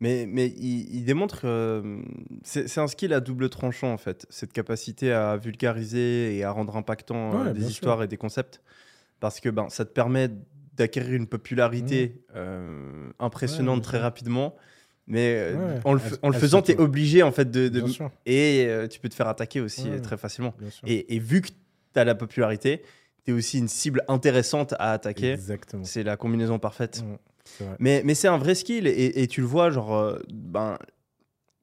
Mais, 0.00 0.26
mais 0.28 0.46
il, 0.46 0.94
il 0.96 1.04
démontre. 1.04 1.42
euh, 1.44 2.02
c'est 2.44 2.78
un 2.78 2.86
skill 2.86 3.12
à 3.12 3.20
double 3.20 3.48
tranchant, 3.50 3.92
en 3.92 3.98
fait. 3.98 4.26
Cette 4.30 4.52
capacité 4.52 5.12
à 5.12 5.36
vulgariser 5.36 6.36
et 6.36 6.44
à 6.44 6.50
rendre 6.50 6.76
impactant 6.76 7.46
euh, 7.46 7.52
des 7.52 7.68
histoires 7.68 8.02
et 8.02 8.08
des 8.08 8.16
concepts. 8.16 8.62
Parce 9.20 9.40
que 9.40 9.48
ben, 9.48 9.68
ça 9.68 9.84
te 9.84 9.90
permet 9.92 10.30
d'acquérir 10.76 11.14
une 11.14 11.26
popularité 11.26 12.14
Mmh. 12.28 12.32
euh, 12.36 13.10
impressionnante 13.18 13.78
Ouais, 13.78 13.82
très 13.84 13.98
rapidement. 13.98 14.54
Mais 15.06 15.34
euh, 15.36 15.56
Ouais, 15.74 15.80
en, 15.84 15.94
le, 15.94 16.00
en 16.22 16.32
faisant, 16.32 16.60
tu 16.62 16.72
es 16.72 16.76
obligé, 16.78 17.22
en 17.22 17.32
fait, 17.32 17.50
de. 17.50 17.68
de- 17.68 17.80
Bien 17.80 17.88
sûr. 17.92 18.10
et 18.26 18.66
euh, 18.68 18.86
tu 18.86 19.00
peux 19.00 19.08
te 19.08 19.14
faire 19.14 19.28
attaquer 19.28 19.60
aussi 19.60 19.88
Ouais. 19.88 20.00
très 20.00 20.16
facilement. 20.16 20.54
Et, 20.86 21.14
et 21.14 21.18
vu 21.18 21.40
que 21.40 21.48
tu 21.48 21.98
as 21.98 22.04
la 22.04 22.14
popularité, 22.14 22.82
tu 23.24 23.30
es 23.30 23.34
aussi 23.34 23.58
une 23.58 23.68
cible 23.68 24.02
intéressante 24.08 24.74
à 24.78 24.92
attaquer. 24.92 25.32
Exactement. 25.32 25.84
C'est 25.84 26.02
la 26.02 26.16
combinaison 26.16 26.58
parfaite. 26.58 27.02
Mm, 27.02 27.64
vrai. 27.64 27.76
Mais, 27.80 28.02
mais 28.04 28.14
c'est 28.14 28.28
un 28.28 28.36
vrai 28.38 28.54
skill 28.54 28.86
et, 28.86 29.22
et 29.22 29.26
tu 29.26 29.40
le 29.40 29.46
vois, 29.46 29.70
genre, 29.70 29.94
euh, 29.96 30.18
ben, 30.32 30.78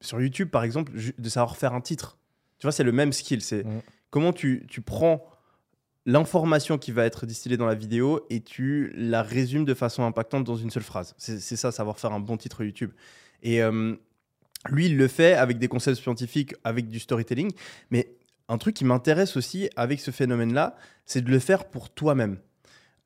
sur 0.00 0.20
YouTube 0.20 0.50
par 0.50 0.64
exemple, 0.64 0.92
de 1.16 1.28
savoir 1.28 1.56
faire 1.56 1.72
un 1.72 1.80
titre. 1.80 2.18
Tu 2.58 2.66
vois, 2.66 2.72
c'est 2.72 2.84
le 2.84 2.92
même 2.92 3.12
skill. 3.12 3.40
C'est 3.42 3.64
Mm. 3.64 3.80
comment 4.10 4.32
tu, 4.32 4.66
tu 4.68 4.80
prends 4.82 5.24
l'information 6.06 6.78
qui 6.78 6.92
va 6.92 7.04
être 7.04 7.26
distillée 7.26 7.56
dans 7.56 7.66
la 7.66 7.74
vidéo 7.74 8.24
et 8.30 8.40
tu 8.40 8.92
la 8.96 9.22
résumes 9.22 9.64
de 9.64 9.74
façon 9.74 10.04
impactante 10.04 10.44
dans 10.44 10.56
une 10.56 10.70
seule 10.70 10.82
phrase. 10.84 11.14
C'est 11.18 11.40
ça, 11.56 11.72
savoir 11.72 11.98
faire 11.98 12.12
un 12.12 12.20
bon 12.20 12.36
titre 12.36 12.64
YouTube. 12.64 12.92
Et 13.42 13.62
euh, 13.62 13.94
lui, 14.68 14.86
il 14.86 14.96
le 14.96 15.08
fait 15.08 15.34
avec 15.34 15.58
des 15.58 15.68
concepts 15.68 15.98
scientifiques, 16.00 16.54
avec 16.64 16.88
du 16.88 17.00
storytelling. 17.00 17.50
Mais 17.90 18.14
un 18.48 18.58
truc 18.58 18.74
qui 18.76 18.84
m'intéresse 18.84 19.36
aussi 19.36 19.68
avec 19.76 20.00
ce 20.00 20.10
phénomène-là, 20.12 20.76
c'est 21.04 21.22
de 21.22 21.30
le 21.30 21.40
faire 21.40 21.64
pour 21.64 21.90
toi-même. 21.90 22.38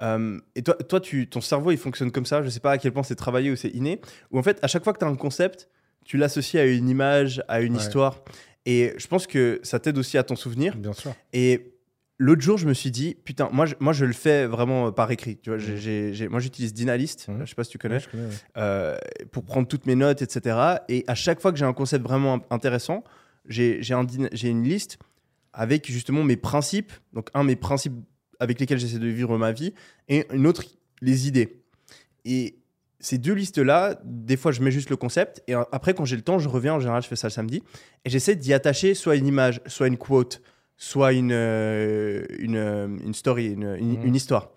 Euh, 0.02 0.38
et 0.54 0.62
toi, 0.62 0.74
toi 0.74 1.00
tu, 1.00 1.26
ton 1.28 1.40
cerveau, 1.40 1.70
il 1.72 1.78
fonctionne 1.78 2.10
comme 2.12 2.26
ça. 2.26 2.42
Je 2.42 2.48
sais 2.50 2.60
pas 2.60 2.72
à 2.72 2.78
quel 2.78 2.92
point 2.92 3.02
c'est 3.02 3.16
travaillé 3.16 3.50
ou 3.50 3.56
c'est 3.56 3.68
inné. 3.70 4.00
Où 4.30 4.38
en 4.38 4.42
fait, 4.42 4.58
à 4.62 4.66
chaque 4.68 4.84
fois 4.84 4.92
que 4.92 4.98
tu 4.98 5.04
as 5.04 5.08
un 5.08 5.16
concept, 5.16 5.68
tu 6.04 6.16
l'associes 6.18 6.58
à 6.60 6.64
une 6.66 6.88
image, 6.88 7.42
à 7.48 7.60
une 7.62 7.74
Ouais. 7.76 7.80
histoire. 7.80 8.22
Et 8.66 8.92
je 8.98 9.06
pense 9.06 9.26
que 9.26 9.58
ça 9.62 9.78
t'aide 9.78 9.96
aussi 9.96 10.18
à 10.18 10.22
t'en 10.22 10.36
souvenir. 10.36 10.76
Bien 10.76 10.92
sûr. 10.92 11.14
Et 11.32 11.72
l'autre 12.20 12.42
jour, 12.42 12.58
je 12.58 12.68
me 12.68 12.74
suis 12.74 12.90
dit, 12.90 13.16
putain, 13.24 13.48
moi 13.52 13.64
je, 13.66 13.74
moi, 13.80 13.92
je 13.92 14.04
le 14.04 14.12
fais 14.12 14.46
vraiment 14.46 14.88
euh, 14.88 14.90
par 14.90 15.10
écrit. 15.10 15.38
Tu 15.38 15.50
vois, 15.50 15.58
j'ai- 15.58 16.28
moi, 16.28 16.38
j'utilise 16.38 16.72
Dynalist, 16.74 17.28
Mhm. 17.28 17.40
je 17.44 17.48
sais 17.48 17.54
pas 17.54 17.64
si 17.64 17.70
tu 17.70 17.78
connais, 17.78 17.94
Ouais, 17.96 18.00
je 18.00 18.08
connais, 18.08 18.24
ouais. 18.26 18.30
euh, 18.58 18.96
pour 19.32 19.44
prendre 19.44 19.66
toutes 19.66 19.86
mes 19.86 19.94
notes, 19.96 20.20
etc. 20.22 20.56
Et 20.88 21.02
à 21.08 21.14
chaque 21.14 21.40
fois 21.40 21.50
que 21.50 21.58
j'ai 21.58 21.64
un 21.64 21.72
concept 21.72 22.04
vraiment 22.04 22.34
im- 22.34 22.42
intéressant, 22.50 23.02
j'ai 23.46 23.80
un 23.92 24.06
une 24.06 24.62
liste 24.62 24.98
avec 25.52 25.90
justement 25.90 26.22
mes 26.22 26.36
principes. 26.36 26.92
Donc, 27.14 27.30
un, 27.34 27.42
mes 27.42 27.56
principes 27.56 27.94
avec 28.38 28.60
lesquels 28.60 28.78
j'essaie 28.78 28.98
de 28.98 29.06
vivre 29.08 29.36
ma 29.38 29.52
vie, 29.52 29.74
et 30.08 30.26
une 30.32 30.46
autre, 30.46 30.62
les 31.02 31.26
idées. 31.26 31.62
Et 32.24 32.56
ces 33.00 33.16
deux 33.18 33.32
listes-là, 33.32 33.98
des 34.04 34.36
fois, 34.36 34.52
je 34.52 34.60
mets 34.62 34.70
juste 34.70 34.90
le 34.90 34.96
concept, 34.96 35.42
et 35.48 35.54
après, 35.54 35.94
quand 35.94 36.04
j'ai 36.04 36.16
le 36.16 36.22
temps, 36.22 36.38
je 36.38 36.48
reviens. 36.48 36.74
En 36.74 36.80
général, 36.80 37.02
je 37.02 37.08
fais 37.08 37.16
ça 37.16 37.28
le 37.28 37.32
samedi, 37.32 37.62
et 38.04 38.10
j'essaie 38.10 38.36
d'y 38.36 38.52
attacher 38.52 38.94
soit 38.94 39.16
une 39.16 39.26
image, 39.26 39.60
soit 39.66 39.86
une 39.88 39.96
quote, 39.96 40.42
soit 40.82 41.12
une, 41.12 41.30
euh, 41.30 42.24
une, 42.38 42.56
euh, 42.56 42.86
une 43.04 43.12
story, 43.12 43.48
une, 43.52 43.76
une- 43.78 43.98
Mhm. 44.00 44.06
une 44.06 44.14
histoire. 44.14 44.50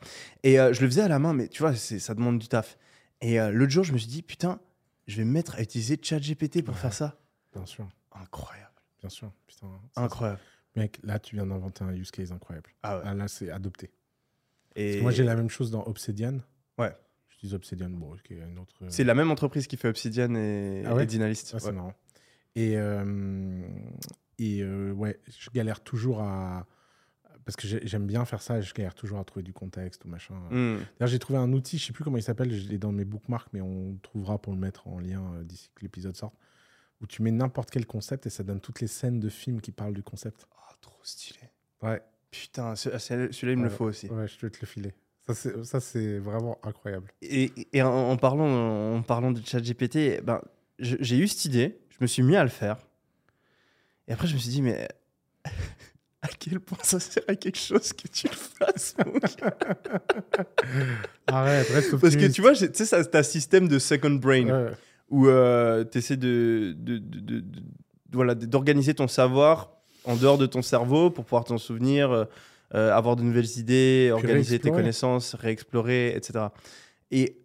Et 0.43 0.57
euh, 0.57 0.71
je 0.71 0.79
le 0.81 0.88
faisais 0.88 1.01
à 1.01 1.09
la 1.09 1.19
main, 1.19 1.33
mais 1.33 1.49
tu 1.49 1.62
vois, 1.62 1.75
ça 1.75 2.13
demande 2.15 2.39
du 2.39 2.47
taf. 2.47 2.77
Et 3.19 3.41
euh, 3.41 3.51
l'autre 3.51 3.71
jour, 3.73 3.83
je 3.83 3.91
me 3.91 3.97
suis 3.97 4.07
dit, 4.07 4.21
putain, 4.21 4.62
je 5.05 5.17
vais 5.17 5.25
me 5.25 5.31
mettre 5.31 5.55
à 5.55 5.62
utiliser 5.62 5.99
ChatGPT 6.01 6.63
pour 6.63 6.75
Ouais. 6.75 6.79
faire 6.79 6.93
ça. 6.93 7.17
Bien 7.53 7.65
sûr. 7.65 7.88
Incroyable. 8.13 8.71
Bien 9.01 9.09
sûr. 9.09 9.33
Putain, 9.47 9.67
Incroyable. 9.97 10.39
Mec, 10.77 10.97
là, 11.03 11.19
tu 11.19 11.36
viens 11.36 11.45
d'inventer 11.45 11.83
un 11.83 11.91
use 11.93 12.09
case 12.09 12.31
incroyable. 12.31 12.69
Ah 12.83 12.97
ouais. 12.97 13.03
Ah, 13.05 13.13
là, 13.13 13.27
c'est 13.27 13.51
adopté. 13.51 13.88
Parce 14.73 14.86
Et 14.88 14.97
que 14.97 15.01
moi, 15.01 15.12
j'ai 15.12 15.23
la 15.25 15.36
même 15.36 15.49
chose 15.49 15.71
dans 15.71 15.83
Obsidian. 15.86 16.38
Ouais. 16.77 16.93
J'utilise 17.29 17.53
Obsidian, 17.53 17.89
bon, 17.89 18.15
qui 18.23 18.33
est 18.36 18.38
une 18.38 18.59
autre. 18.59 18.73
c'est 18.88 19.03
la 19.03 19.13
même 19.13 19.29
entreprise 19.29 19.67
qui 19.67 19.75
fait 19.75 19.89
Obsidian 19.89 20.33
et, 20.36 20.83
Ah 20.86 20.95
ouais 20.95 21.03
et 21.03 21.05
Dynalist. 21.05 21.51
Ah, 21.53 21.59
c'est 21.59 21.73
marrant. 21.73 21.93
Et, 22.55 22.77
euh, 22.77 23.62
et 24.39 24.62
euh, 24.62 24.91
ouais, 24.91 25.19
je 25.39 25.50
galère 25.52 25.82
toujours 25.82 26.22
à. 26.22 26.65
Parce 27.46 27.58
que 27.58 27.67
j'ai- 27.67 27.86
j'aime 27.86 28.08
bien 28.08 28.24
faire 28.24 28.41
ça, 28.41 28.62
je 28.62 28.74
galère 28.74 28.96
toujours 28.96 29.19
à 29.19 29.24
trouver 29.26 29.43
du 29.43 29.52
contexte 29.52 30.06
ou 30.06 30.08
machin. 30.08 30.36
Hmm. 30.50 30.78
D'ailleurs, 30.98 31.08
j'ai 31.12 31.19
trouvé 31.19 31.38
un 31.39 31.52
outil, 31.52 31.78
je 31.78 31.86
sais 31.88 31.91
plus 31.93 32.04
comment 32.06 32.15
il 32.17 32.24
s'appelle, 32.24 32.54
je 32.54 32.69
l'ai 32.69 32.78
dans 32.78 32.93
mes 32.93 33.04
bookmarks, 33.04 33.50
mais 33.52 33.60
on 33.60 33.98
trouvera 34.02 34.38
pour 34.41 34.54
le 34.54 34.60
mettre 34.60 34.88
en 34.88 34.98
lien 35.00 35.22
euh, 35.36 35.43
d'ici 35.43 35.69
que 35.76 35.82
l'épisode 35.82 36.15
sorte, 36.15 36.36
où 37.02 37.06
tu 37.08 37.22
mets 37.22 37.32
n'importe 37.32 37.69
quel 37.69 37.86
concept 37.86 38.26
et 38.28 38.30
ça 38.30 38.43
donne 38.43 38.62
toutes 38.62 38.80
les 38.80 38.88
scènes 38.88 39.19
de 39.19 39.28
films 39.28 39.60
qui 39.60 39.72
parlent 39.74 39.93
du 39.93 40.04
concept. 40.04 40.48
Ah, 40.56 40.74
trop 40.80 41.00
stylé. 41.04 41.41
Ouais, 41.82 42.02
Putain, 42.32 42.76
ce- 42.78 42.98
celui-là, 42.98 43.52
il 43.52 43.58
me 43.58 43.63
le 43.65 43.69
faut 43.69 43.86
aussi. 43.86 44.08
ouais, 44.10 44.26
je 44.28 44.39
vais 44.39 44.50
te 44.50 44.60
le 44.62 44.65
filer. 44.67 44.93
Ça, 45.63 45.80
c'est, 45.82 46.17
vraiment 46.19 46.58
incroyable. 46.63 47.12
Et, 47.22 47.52
et 47.74 47.82
en, 47.82 47.89
en 48.10 48.15
parlant, 48.17 48.96
en 48.96 49.02
parlant 49.04 49.32
de 49.32 49.41
ChatGPT, 49.46 50.22
ben, 50.24 50.41
j'ai 50.80 51.17
eu 51.17 51.28
cette 51.28 51.46
idée, 51.46 51.78
je 51.89 51.98
me 52.02 52.08
suis 52.08 52.24
mis 52.24 52.36
à 52.38 52.43
le 52.43 52.50
faire. 52.50 52.78
Et 54.08 54.13
après, 54.13 54.28
je 54.28 54.34
me 54.34 54.39
suis 54.39 54.50
dit, 54.50 54.62
mais 54.62 54.88
à 56.22 56.28
quel 56.39 56.60
point 56.60 56.78
ça 56.84 57.00
sert 57.00 57.24
à 57.28 57.36
quelque 57.36 57.58
chose 57.60 57.94
que 57.94 58.08
tu 58.08 58.28
le 58.28 58.34
fasses, 58.36 58.96
mon 59.06 59.13
gars? 59.13 59.58
Arrête, 61.28 61.68
reste 61.70 61.92
Parce 61.92 62.02
que 62.02 62.08
optimiste. 62.26 62.36
tu 62.36 62.42
vois, 62.42 62.54
tu 62.54 62.68
sais, 62.74 62.86
c'est 62.86 63.16
un 63.16 63.24
système 63.24 63.68
de 63.68 63.80
second 63.80 64.12
brain. 64.12 64.48
Ouais, 64.50 64.72
où 65.10 65.26
tu 65.92 65.98
essaies 65.98 66.18
de, 66.18 66.74
de- 66.78 66.98
de- 66.98 67.20
de- 67.20 67.39
de- 67.42 67.62
voilà, 68.12 68.36
d'organiser 68.36 68.94
ton 68.94 69.08
savoir 69.08 69.72
en 70.06 70.16
dehors 70.16 70.38
de 70.38 70.46
ton 70.46 70.62
cerveau 70.62 71.10
pour 71.12 71.24
pouvoir 71.26 71.44
t'en 71.46 71.58
souvenir, 71.58 72.12
euh, 72.12 72.26
euh, 72.74 72.92
avoir 72.94 73.16
de 73.16 73.22
nouvelles 73.24 73.58
idées, 73.58 74.10
organiser 74.12 74.60
tes 74.60 74.70
connaissances, 74.72 75.36
réexplorer, 75.36 76.16
etc. 76.16 76.46
Et 77.12 77.38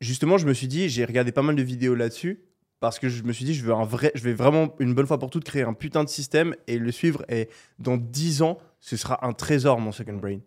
justement, 0.00 0.38
je 0.38 0.46
me 0.46 0.54
suis 0.54 0.66
dit, 0.68 0.88
j'ai 0.88 1.04
regardé 1.04 1.30
pas 1.32 1.42
mal 1.42 1.56
de 1.56 1.62
vidéos 1.62 1.94
là-dessus 1.94 2.40
parce 2.80 2.98
que 2.98 3.08
je 3.08 3.22
me 3.22 3.32
suis 3.32 3.44
dit, 3.44 3.54
je 3.54 3.64
veux 3.64 3.72
un 3.72 3.84
vrai, 3.84 4.12
je 4.14 4.22
vais 4.22 4.32
vraiment 4.32 4.74
une 4.78 4.94
bonne 4.94 5.06
fois 5.06 5.18
pour 5.18 5.30
toutes 5.30 5.44
créer 5.44 5.62
un 5.62 5.72
putain 5.72 6.04
de 6.04 6.08
système 6.08 6.54
et 6.66 6.78
le 6.78 6.92
suivre. 6.92 7.24
Et 7.28 7.48
dans 7.78 7.96
10 7.96 8.42
ans, 8.42 8.58
ce 8.80 8.96
sera 8.96 9.26
un 9.26 9.32
trésor, 9.32 9.80
mon 9.80 9.92
second 9.92 10.14
brain. 10.14 10.38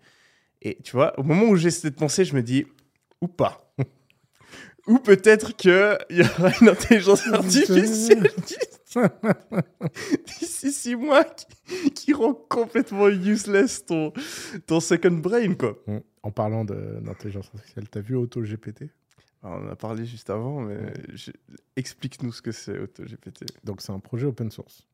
Et 0.61 0.77
tu 0.83 0.93
vois, 0.93 1.17
au 1.19 1.23
moment 1.23 1.43
où 1.43 1.55
j'ai 1.55 1.71
cette 1.71 1.95
pensée, 1.95 2.23
je 2.23 2.35
me 2.35 2.41
dis, 2.41 2.65
ou 3.19 3.27
pas. 3.27 3.73
Ou 4.87 4.97
peut-être 4.97 5.55
qu'il 5.55 5.69
y 6.09 6.21
aura 6.21 6.49
une 6.59 6.69
intelligence 6.69 7.27
artificielle 7.31 8.31
d'ici 10.25 10.71
six 10.71 10.95
mois 10.95 11.23
qui, 11.23 11.91
qui 11.91 12.13
rend 12.13 12.33
complètement 12.33 13.07
useless 13.07 13.85
ton, 13.85 14.11
ton 14.65 14.79
second 14.79 15.11
brain, 15.11 15.53
quoi. 15.53 15.77
Mm. 15.85 15.97
En 16.23 16.31
parlant 16.31 16.65
d'intelligence 16.65 17.51
artificielle, 17.53 17.89
t'as 17.89 17.99
vu 17.99 18.15
AutoGPT 18.15 18.85
Alors, 19.43 19.59
on 19.59 19.67
en 19.67 19.71
a 19.71 19.75
parlé 19.75 20.05
juste 20.05 20.29
avant, 20.29 20.61
mais 20.61 20.93
je- 21.15 21.31
explique-nous 21.75 22.31
ce 22.31 22.41
que 22.41 22.51
c'est 22.51 22.77
AutoGPT. 22.77 23.45
Donc, 23.63 23.81
c'est 23.81 23.91
un 23.91 23.99
projet 23.99 24.27
open 24.27 24.51
source. 24.51 24.87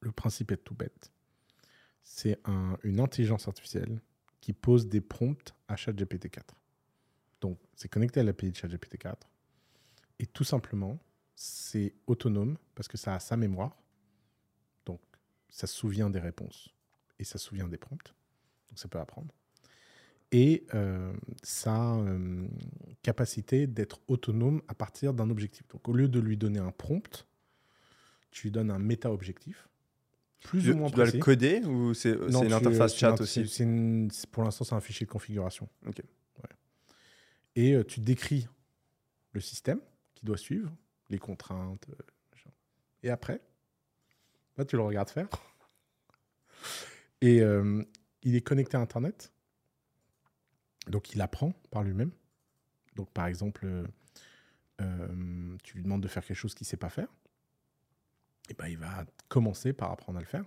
Le 0.00 0.12
principe 0.12 0.52
est 0.52 0.58
tout 0.58 0.74
bête. 0.74 1.10
C'est 2.04 2.38
un- 2.48 2.78
une 2.82 3.00
intelligence 3.00 3.48
artificielle 3.48 4.00
qui 4.40 4.52
pose 4.52 4.88
des 4.88 5.00
prompts 5.00 5.54
à 5.68 5.76
ChatGPT 5.76 6.28
4. 6.30 6.54
Donc, 7.40 7.58
c'est 7.74 7.88
connecté 7.88 8.20
à 8.20 8.22
l'API 8.22 8.50
de 8.50 8.56
ChatGPT 8.56 8.98
4. 8.98 9.28
Et 10.18 10.26
tout 10.26 10.44
simplement, 10.44 10.98
c'est 11.34 11.94
autonome 12.06 12.56
parce 12.74 12.86
que 12.88 12.96
ça 12.96 13.14
a 13.14 13.20
sa 13.20 13.36
mémoire. 13.36 13.76
Donc, 14.86 15.00
ça 15.48 15.66
se 15.66 15.74
souvient 15.74 16.10
des 16.10 16.20
réponses 16.20 16.72
et 17.18 17.24
ça 17.24 17.38
se 17.38 17.46
souvient 17.46 17.68
des 17.68 17.78
prompts. 17.78 18.14
Donc, 18.68 18.78
ça 18.78 18.88
peut 18.88 19.00
apprendre. 19.00 19.32
Et 20.34 20.64
euh, 20.74 21.12
sa 21.42 21.94
euh, 21.96 22.46
capacité 23.02 23.66
d'être 23.66 24.00
autonome 24.08 24.62
à 24.66 24.74
partir 24.74 25.12
d'un 25.12 25.28
objectif. 25.28 25.68
Donc, 25.68 25.86
au 25.88 25.92
lieu 25.92 26.08
de 26.08 26.18
lui 26.20 26.38
donner 26.38 26.58
un 26.58 26.70
prompt, 26.72 27.26
tu 28.30 28.44
lui 28.46 28.50
donnes 28.50 28.70
un 28.70 28.78
méta-objectif, 28.78 29.68
plus 30.42 30.62
Tu, 30.62 30.72
ou 30.72 30.76
moins 30.78 30.88
tu 30.88 30.94
dois 30.96 31.04
précis. 31.04 31.18
le 31.18 31.22
coder 31.22 31.60
ou 31.66 31.92
c'est 31.92 32.12
une 32.14 32.52
interface 32.52 32.96
chat 32.96 33.20
aussi 33.20 33.42
une- 33.60 34.10
Pour 34.30 34.42
l'instant, 34.44 34.64
c'est 34.64 34.74
un 34.74 34.80
fichier 34.80 35.04
de 35.06 35.10
configuration. 35.10 35.68
Ok. 35.86 35.98
Ouais. 36.42 36.50
Et 37.54 37.74
euh, 37.74 37.84
tu 37.84 38.00
décris 38.00 38.48
le 39.32 39.40
système 39.40 39.80
qui 40.14 40.24
doit 40.24 40.38
suivre, 40.38 40.74
les 41.10 41.18
contraintes. 41.18 41.86
Et 43.02 43.10
après, 43.10 43.40
là, 44.56 44.64
tu 44.64 44.76
le 44.76 44.82
regardes 44.82 45.10
faire. 45.10 45.28
Et 47.20 47.42
il 48.22 48.34
est 48.36 48.40
connecté 48.40 48.76
à 48.76 48.80
Internet. 48.80 49.30
Donc, 50.88 51.12
il 51.14 51.20
apprend 51.20 51.52
par 51.70 51.82
lui-même. 51.82 52.10
Donc, 52.96 53.10
par 53.10 53.26
exemple, 53.26 53.66
euh, 53.66 53.86
euh, 54.80 55.56
tu 55.62 55.76
lui 55.76 55.82
demandes 55.82 56.02
de 56.02 56.08
faire 56.08 56.24
quelque 56.24 56.36
chose 56.36 56.54
qu'il 56.54 56.64
ne 56.64 56.68
sait 56.68 56.76
pas 56.76 56.90
faire. 56.90 57.08
Et 58.48 58.54
ben, 58.54 58.66
il 58.66 58.78
va 58.78 59.04
commencer 59.28 59.72
par 59.72 59.90
apprendre 59.90 60.18
à 60.18 60.20
le 60.20 60.26
faire. 60.26 60.44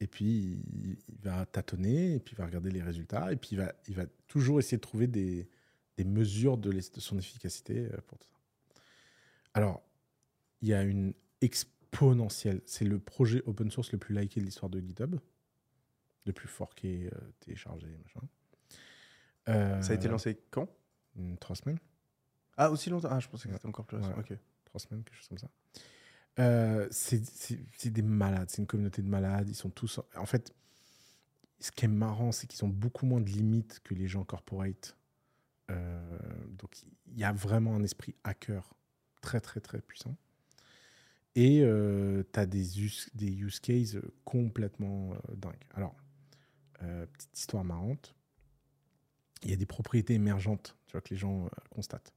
Et 0.00 0.06
puis, 0.06 0.60
il, 0.72 0.96
va 1.22 1.46
tâtonner, 1.46 2.14
et 2.14 2.18
puis 2.18 2.34
il 2.34 2.38
va 2.38 2.46
regarder 2.46 2.70
les 2.70 2.82
résultats, 2.82 3.32
et 3.32 3.36
puis 3.36 3.50
il 3.52 3.58
va, 3.58 3.72
il 3.86 3.94
va 3.94 4.04
toujours 4.26 4.58
essayer 4.58 4.76
de 4.76 4.82
trouver 4.82 5.06
des, 5.06 5.48
mesures 6.04 6.58
de, 6.58 6.80
son 6.80 7.18
efficacité 7.18 7.86
euh, 7.86 7.96
pour 8.08 8.18
tout 8.18 8.26
ça. 8.28 8.80
Alors, 9.54 9.82
il 10.60 10.68
y 10.68 10.74
a 10.74 10.82
une 10.82 11.14
exponentielle. 11.40 12.60
C'est 12.66 12.84
le 12.84 12.98
projet 12.98 13.42
open 13.46 13.70
source 13.70 13.92
le 13.92 13.98
plus 13.98 14.14
liké 14.14 14.40
de 14.40 14.44
l'histoire 14.44 14.70
de 14.70 14.80
GitHub, 14.80 15.16
le 16.26 16.32
plus 16.32 16.48
forqué, 16.48 17.08
euh, 17.12 17.18
téléchargé, 17.38 17.86
machin. 18.02 18.26
Ça 19.46 19.52
a 19.90 19.94
été 19.94 20.06
Euh, 20.08 20.10
lancé 20.10 20.38
quand? 20.50 20.68
Une- 21.16 21.36
Trois 21.38 21.56
semaines 21.56 21.78
Ah, 22.56 22.70
aussi 22.70 22.90
longtemps 22.90 23.08
Ah, 23.10 23.20
je 23.20 23.28
pensais 23.28 23.48
que 23.48 23.54
c'était 23.54 23.66
encore 23.66 23.86
plus 23.86 23.96
récent. 23.96 24.10
Ouais. 24.14 24.18
Ok. 24.32 24.38
trois 24.64 24.80
semaines, 24.80 25.04
quelque 25.04 25.16
chose 25.16 25.28
comme 25.28 25.38
ça. 25.38 25.50
Euh, 26.38 26.88
c'est 26.90 27.90
des 27.90 28.00
malades, 28.02 28.48
c'est 28.48 28.58
une 28.58 28.66
communauté 28.66 29.02
de 29.02 29.08
malades. 29.08 29.48
Ils 29.50 29.54
sont 29.54 29.68
tous. 29.70 30.00
En 30.16 30.24
fait, 30.24 30.54
ce 31.60 31.70
qui 31.70 31.84
est 31.84 31.88
marrant, 31.88 32.32
c'est 32.32 32.46
qu'ils 32.46 32.64
ont 32.64 32.68
beaucoup 32.70 33.04
moins 33.04 33.20
de 33.20 33.28
limites 33.28 33.80
que 33.84 33.92
les 33.94 34.08
gens 34.08 34.24
corporate. 34.24 34.96
Euh, 35.70 36.18
donc, 36.48 36.82
il 37.06 37.18
y 37.18 37.24
a 37.24 37.32
vraiment 37.32 37.74
un 37.76 37.82
esprit 37.82 38.14
hacker 38.24 38.74
très, 39.20 39.40
très, 39.40 39.60
très 39.60 39.80
puissant. 39.82 40.16
Et 41.34 41.58
tu 42.32 42.40
as 42.40 42.46
des 42.46 42.80
use, 42.82 43.08
des 43.14 43.30
use 43.30 43.60
cases 43.60 43.96
complètement 44.24 45.12
euh, 45.12 45.34
dingues. 45.36 45.64
Alors, 45.74 45.94
euh, 46.82 47.06
petite 47.06 47.38
histoire 47.38 47.64
marrante. 47.64 48.14
Il 49.42 49.50
y 49.50 49.52
a 49.52 49.56
des 49.56 49.66
propriétés 49.66 50.14
émergentes 50.14 50.76
tu 50.86 50.92
vois, 50.92 51.00
que 51.00 51.10
les 51.10 51.16
gens 51.16 51.46
euh, 51.46 51.48
constatent. 51.70 52.12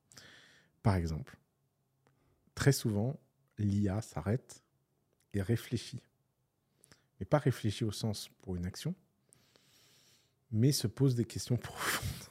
Par 0.84 0.96
exemple, 0.96 1.38
très 2.54 2.72
souvent, 2.72 3.20
l'IA 3.58 4.02
s'arrête 4.02 4.64
et 5.34 5.42
réfléchit. 5.42 6.02
Mais 7.20 7.26
pas 7.26 7.40
réfléchit 7.40 7.84
au 7.84 7.92
sens 7.92 8.30
pour 8.42 8.56
une 8.56 8.66
action, 8.66 8.94
mais 10.52 10.72
se 10.72 10.88
pose 10.88 11.16
des 11.16 11.26
questions 11.26 11.58
profondes 11.58 12.30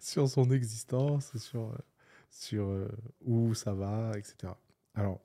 sur 0.00 0.28
son 0.28 0.50
existence, 0.50 1.36
sur, 1.36 1.70
euh, 1.70 1.78
sur 2.30 2.68
euh, 2.68 2.88
où 3.20 3.54
ça 3.54 3.74
va, 3.74 4.12
etc. 4.16 4.52
Alors, 4.94 5.20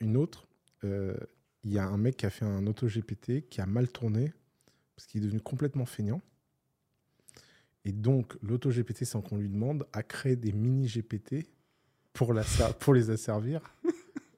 une 0.00 0.16
autre, 0.16 0.48
il 0.82 1.70
y 1.70 1.78
a 1.78 1.84
un 1.84 1.98
mec 1.98 2.16
qui 2.16 2.24
a 2.24 2.30
fait 2.30 2.46
un 2.46 2.66
auto-GPT 2.66 3.46
qui 3.50 3.60
a 3.60 3.66
mal 3.66 3.86
tourné 3.92 4.32
parce 4.96 5.06
qu'il 5.06 5.22
est 5.22 5.26
devenu 5.26 5.40
complètement 5.40 5.84
feignant. 5.84 6.22
Et 7.88 7.92
donc, 7.92 8.36
l'auto-GPT, 8.42 9.04
sans 9.06 9.22
qu'on 9.22 9.38
lui 9.38 9.48
demande, 9.48 9.86
a 9.94 10.02
créé 10.02 10.36
des 10.36 10.52
mini-GPT 10.52 11.46
pour, 12.12 12.34
la 12.34 12.42
ser- 12.42 12.74
pour 12.78 12.92
les 12.92 13.08
asservir 13.08 13.62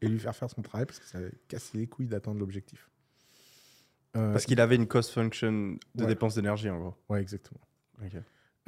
et 0.01 0.07
lui 0.07 0.21
faire 0.21 0.37
faire 0.37 0.49
son 0.49 0.63
travail 0.63 0.87
parce 0.87 1.01
que 1.01 1.07
ça 1.07 1.19
casse 1.49 1.73
les 1.75 1.89
couilles 1.89 2.07
d'attendre 2.07 2.39
l'objectif. 2.39 2.89
Euh, 4.17 4.33
Parce 4.33 4.45
qu'il 4.47 4.61
avait 4.61 4.77
une 4.77 4.87
cost 4.87 5.11
function 5.11 5.77
de 5.97 6.03
Ouais. 6.03 6.07
dépense 6.07 6.37
d'énergie, 6.37 6.71
en 6.71 6.79
gros. 6.79 6.95
Ouais, 7.09 7.21
exactement. 7.21 7.61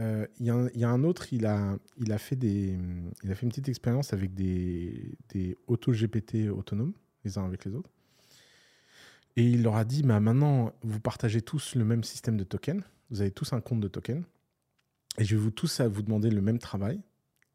Euh, 0.01 0.27
Il 0.40 0.47
y, 0.47 0.51
a 0.51 0.55
un- 0.57 0.68
il 0.75 0.81
y 0.81 0.85
a 0.85 0.88
un 0.90 1.05
autre, 1.05 1.33
il 1.33 1.47
a, 1.47 1.79
il 1.99 2.11
a, 2.12 2.18
fait, 2.18 2.35
des, 2.35 2.77
il 3.23 3.31
a 3.31 3.35
fait 3.37 3.42
une 3.45 3.51
petite 3.51 3.68
expérience 3.68 4.12
avec 4.12 4.35
des, 4.35 5.16
des 5.29 5.57
auto-GPT 5.68 6.49
autonomes, 6.51 6.92
les 7.25 7.38
uns 7.38 7.45
avec 7.45 7.64
les 7.64 7.75
autres. 7.77 7.90
Et 9.37 9.45
il 9.49 9.62
leur 9.62 9.77
a 9.77 9.85
dit 9.85 10.03
bah, 10.03 10.18
maintenant, 10.18 10.73
vous 10.83 10.99
partagez 11.01 11.40
tous 11.40 11.77
le 11.77 11.85
même 11.85 12.03
système 12.03 12.37
de 12.37 12.42
tokens. 12.45 12.83
Vous 13.11 13.21
avez 13.21 13.31
tous 13.31 13.53
un 13.53 13.61
compte 13.61 13.81
de 13.81 13.88
tokens. 13.88 14.25
Et 15.18 15.25
je 15.25 15.37
vais 15.37 15.42
vous 15.42 15.51
tous 15.51 15.81
vous 15.81 16.03
demander 16.03 16.31
le 16.31 16.40
même 16.40 16.59
travail. 16.59 17.01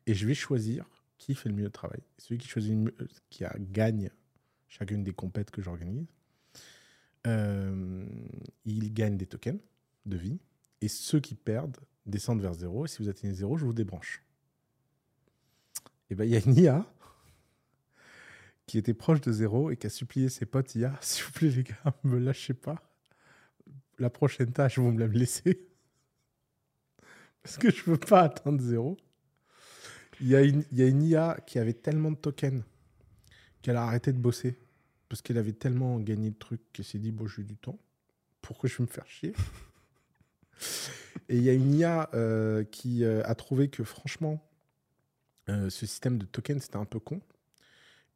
Et 0.05 0.13
je 0.13 0.25
vais 0.27 0.33
choisir 0.33 0.85
qui 1.17 1.33
fait 1.35 1.49
le 1.49 1.55
mieux 1.55 1.63
de 1.63 1.69
travail. 1.69 2.01
Celui 2.17 2.37
qui 2.37 2.47
choisit 2.47 2.73
mieux- 2.75 2.95
euh, 3.01 3.07
qui 3.29 3.43
a, 3.43 3.55
gagne 3.59 4.09
chacune 4.67 5.03
des 5.03 5.13
compètes 5.13 5.51
que 5.51 5.61
j'organise, 5.61 6.05
euh, 7.25 8.05
il 8.65 8.93
gagne 8.93 9.17
des 9.17 9.25
tokens 9.25 9.59
de 10.05 10.17
vie. 10.17 10.39
Et 10.81 10.87
ceux 10.87 11.19
qui 11.19 11.35
perdent 11.35 11.77
descendent 12.05 12.41
vers 12.41 12.53
zéro. 12.53 12.85
Et 12.85 12.87
si 12.87 13.01
vous 13.01 13.09
atteignez 13.09 13.33
zéro, 13.33 13.57
je 13.57 13.65
vous 13.65 13.73
débranche. 13.73 14.23
Et 16.09 16.15
ben 16.15 16.23
il 16.23 16.31
y 16.31 16.35
a 16.35 16.39
une 16.45 16.55
IA 16.55 16.85
qui 18.65 18.77
était 18.77 18.93
proche 18.93 19.21
de 19.21 19.31
zéro 19.31 19.71
et 19.71 19.77
qui 19.77 19.87
a 19.87 19.89
supplié 19.89 20.29
ses 20.29 20.45
potes 20.45 20.75
IA, 20.75 20.97
s'il 21.01 21.23
vous 21.25 21.31
plaît 21.31 21.49
les 21.49 21.63
gars, 21.63 21.75
me 22.03 22.19
lâchez 22.19 22.53
pas. 22.53 22.81
La 23.99 24.09
prochaine 24.09 24.51
tâche, 24.51 24.77
vous 24.79 24.91
me 24.91 24.99
la 24.99 25.07
laissez. 25.07 25.67
Parce 27.47 27.59
que 27.59 27.71
je 27.71 27.89
veux 27.89 27.97
pas 27.97 28.23
atteindre 28.23 28.61
zéro. 28.61 28.97
Il 30.19 30.27
y, 30.27 30.35
a 30.35 30.41
une, 30.41 30.65
il 30.73 30.79
y 30.79 30.83
a 30.83 30.87
une 30.87 31.01
IA 31.01 31.37
qui 31.47 31.59
avait 31.59 31.71
tellement 31.71 32.11
de 32.11 32.17
tokens 32.17 32.61
qu'elle 33.61 33.77
a 33.77 33.83
arrêté 33.83 34.11
de 34.11 34.17
bosser. 34.17 34.59
Parce 35.07 35.21
qu'elle 35.21 35.37
avait 35.37 35.53
tellement 35.53 35.97
gagné 35.99 36.31
de 36.31 36.35
trucs 36.35 36.59
qu'elle 36.73 36.83
s'est 36.83 36.97
dit, 36.97 37.13
bon, 37.13 37.25
j'ai 37.25 37.43
du 37.43 37.55
temps. 37.55 37.79
Pourquoi 38.41 38.69
je 38.69 38.75
vais 38.75 38.83
me 38.83 38.89
faire 38.89 39.07
chier? 39.07 39.33
Et 41.29 41.37
il 41.37 41.43
y 41.43 41.49
a 41.49 41.53
une 41.53 41.73
IA 41.73 42.09
euh, 42.13 42.65
qui 42.65 43.05
euh, 43.05 43.21
a 43.23 43.33
trouvé 43.33 43.69
que 43.69 43.85
franchement, 43.85 44.43
euh, 45.47 45.69
ce 45.69 45.85
système 45.85 46.17
de 46.17 46.25
tokens, 46.25 46.63
c'était 46.63 46.75
un 46.75 46.83
peu 46.83 46.99
con. 46.99 47.21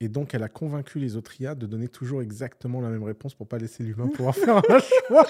Et 0.01 0.09
donc, 0.09 0.33
elle 0.33 0.43
a 0.43 0.49
convaincu 0.49 0.99
les 0.99 1.15
autres 1.15 1.39
IA 1.39 1.55
de 1.55 1.67
donner 1.67 1.87
toujours 1.87 2.21
exactement 2.21 2.81
la 2.81 2.89
même 2.89 3.03
réponse 3.03 3.33
pour 3.33 3.47
pas 3.47 3.59
laisser 3.59 3.83
l'humain 3.83 4.09
pouvoir 4.09 4.35
faire 4.35 4.57
un 4.57 4.79
choix. 5.07 5.27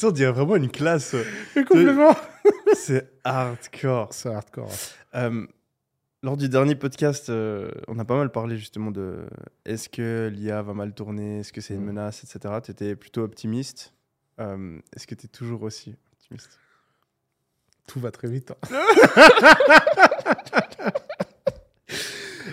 Ça, 0.00 0.08
on 0.08 0.12
dirait 0.12 0.32
vraiment 0.32 0.56
une 0.56 0.70
classe. 0.70 1.14
Mais 1.56 1.64
complètement. 1.64 2.16
C'est 2.74 3.12
hardcore. 3.22 4.08
C'est 4.12 4.30
hardcore. 4.30 4.70
Euh, 5.14 5.46
lors 6.22 6.38
du 6.38 6.48
dernier 6.48 6.74
podcast, 6.74 7.28
euh, 7.28 7.70
on 7.86 7.98
a 7.98 8.04
pas 8.06 8.16
mal 8.16 8.32
parlé 8.32 8.56
justement 8.56 8.90
de 8.92 9.26
est-ce 9.66 9.90
que 9.90 10.30
l'IA 10.32 10.62
va 10.62 10.72
mal 10.72 10.94
tourner, 10.94 11.40
est-ce 11.40 11.52
que 11.52 11.60
c'est 11.60 11.74
une 11.74 11.82
Mm. 11.82 11.86
menace, 11.86 12.24
etc. 12.24 12.54
Tu 12.64 12.70
étais 12.70 12.96
plutôt 12.96 13.20
optimiste. 13.22 13.92
Euh, 14.40 14.78
est-ce 14.96 15.06
que 15.06 15.14
tu 15.14 15.26
es 15.26 15.28
toujours 15.28 15.62
aussi 15.64 15.94
optimiste? 16.14 16.58
Tout 17.86 18.00
va 18.00 18.10
très 18.10 18.28
vite. 18.28 18.52
hein. 18.72 18.76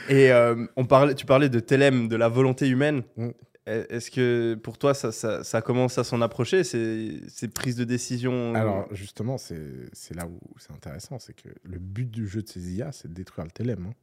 Et 0.10 0.32
euh, 0.32 0.66
on 0.78 0.86
parlait, 0.86 1.16
tu 1.16 1.26
parlais 1.26 1.50
de 1.50 1.60
Telem, 1.60 2.08
de 2.08 2.16
la 2.18 2.28
volonté 2.30 2.68
humaine. 2.68 3.04
Mm. 3.18 3.30
Est- 3.68 3.92
Est-ce 3.92 4.10
que 4.10 4.56
pour 4.56 4.78
toi, 4.78 4.94
ça, 4.94 5.12
ça- 5.12 5.44
ça 5.44 5.62
commence 5.62 5.98
à 5.98 6.04
s'en 6.04 6.22
approcher, 6.22 6.64
ces, 6.64 7.22
ces 7.28 7.48
prises 7.48 7.76
de 7.76 7.84
décision? 7.84 8.56
Alors, 8.56 8.94
justement, 8.96 9.38
c'est 9.38 10.16
là 10.16 10.26
où 10.28 10.40
c'est 10.58 10.72
intéressant. 10.72 11.20
C'est 11.20 11.34
que 11.36 11.50
le 11.64 11.78
but 11.80 12.10
du 12.10 12.28
jeu 12.28 12.42
de 12.42 12.48
ces 12.48 12.74
IA, 12.74 12.92
c'est 12.92 13.08
de 13.10 13.14
détruire 13.14 13.46
le 13.46 13.52
TLM. 13.52 13.86
hein. 13.88 13.94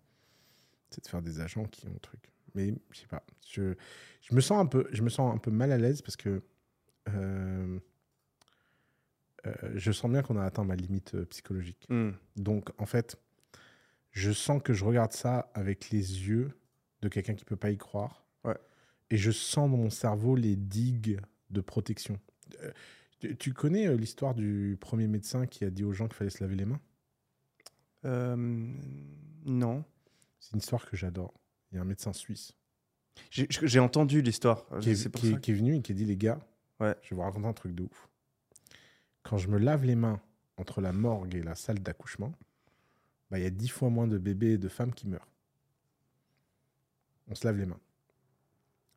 C'est 0.90 1.02
de 1.02 1.08
faire 1.08 1.22
des 1.22 1.40
agents 1.40 1.64
qui 1.64 1.86
ont 1.88 1.92
le 1.94 1.98
truc. 1.98 2.20
Mais 2.54 2.72
je 2.92 3.00
sais 3.00 3.06
pas. 3.08 3.24
Je, 3.50 3.74
je, 4.22 4.34
me 4.34 4.40
sens 4.40 4.60
un 4.60 4.66
peu, 4.66 4.86
je 4.92 5.02
me 5.02 5.08
sens 5.08 5.34
un 5.34 5.38
peu 5.38 5.50
mal 5.50 5.72
à 5.72 5.78
l'aise 5.78 6.02
parce 6.02 6.16
que 6.16 6.40
euh, 7.08 7.78
euh, 9.46 9.52
je 9.74 9.92
sens 9.92 10.10
bien 10.10 10.22
qu'on 10.22 10.36
a 10.38 10.44
atteint 10.44 10.64
ma 10.64 10.76
limite 10.76 11.14
euh, 11.14 11.24
psychologique. 11.26 11.84
Hmm. 11.88 12.10
Donc, 12.36 12.70
en 12.78 12.86
fait, 12.86 13.16
je 14.12 14.30
sens 14.30 14.62
que 14.62 14.72
je 14.72 14.84
regarde 14.84 15.12
ça 15.12 15.50
avec 15.54 15.90
les 15.90 16.28
yeux 16.28 16.52
de 17.02 17.08
quelqu'un 17.08 17.34
qui 17.34 17.44
peut 17.44 17.56
pas 17.56 17.70
y 17.70 17.76
croire. 17.76 18.23
Et 19.14 19.16
je 19.16 19.30
sens 19.30 19.70
dans 19.70 19.76
mon 19.76 19.90
cerveau 19.90 20.34
les 20.34 20.56
digues 20.56 21.20
de 21.50 21.60
protection. 21.60 22.18
Euh, 22.62 22.72
tu, 23.20 23.36
tu 23.36 23.52
connais 23.52 23.86
euh, 23.86 23.96
l'histoire 23.96 24.34
du 24.34 24.76
premier 24.80 25.06
médecin 25.06 25.46
qui 25.46 25.64
a 25.64 25.70
dit 25.70 25.84
aux 25.84 25.92
gens 25.92 26.08
qu'il 26.08 26.16
fallait 26.16 26.30
se 26.30 26.42
laver 26.42 26.56
les 26.56 26.64
mains? 26.64 26.80
Euh, 28.04 28.34
non. 29.44 29.84
C'est 30.40 30.52
une 30.54 30.58
histoire 30.58 30.84
que 30.90 30.96
j'adore. 30.96 31.32
Il 31.70 31.76
y 31.76 31.78
a 31.78 31.82
un 31.82 31.84
médecin 31.84 32.12
suisse 32.12 32.54
J'ai 33.30 33.78
entendu 33.78 34.20
l'histoire. 34.20 34.66
qui 34.80 34.90
est, 34.90 35.10
qui 35.12 35.28
est- 35.30 35.40
qui 35.40 35.50
est 35.52 35.54
venu 35.54 35.76
et 35.76 35.80
qui 35.80 35.92
a 35.92 35.94
dit 35.94 36.04
les 36.06 36.16
gars, 36.16 36.40
Ouais. 36.80 36.96
je 37.02 37.10
vais 37.10 37.16
vous 37.16 37.22
raconter 37.22 37.46
un 37.46 37.52
truc 37.52 37.72
de 37.72 37.84
ouf. 37.84 38.08
Quand 39.22 39.38
je 39.38 39.46
me 39.46 39.58
lave 39.58 39.84
les 39.84 39.94
mains 39.94 40.20
entre 40.56 40.80
la 40.80 40.92
morgue 40.92 41.36
et 41.36 41.42
la 41.44 41.54
salle 41.54 41.78
d'accouchement, 41.78 42.32
bah, 43.30 43.38
il 43.38 43.44
y 43.44 43.46
a 43.46 43.50
dix 43.50 43.68
fois 43.68 43.90
moins 43.90 44.08
de 44.08 44.18
bébés 44.18 44.54
et 44.54 44.58
de 44.58 44.68
femmes 44.68 44.92
qui 44.92 45.06
meurent. 45.06 45.28
On 47.28 47.36
se 47.36 47.46
lave 47.46 47.58
les 47.58 47.66
mains. 47.66 47.78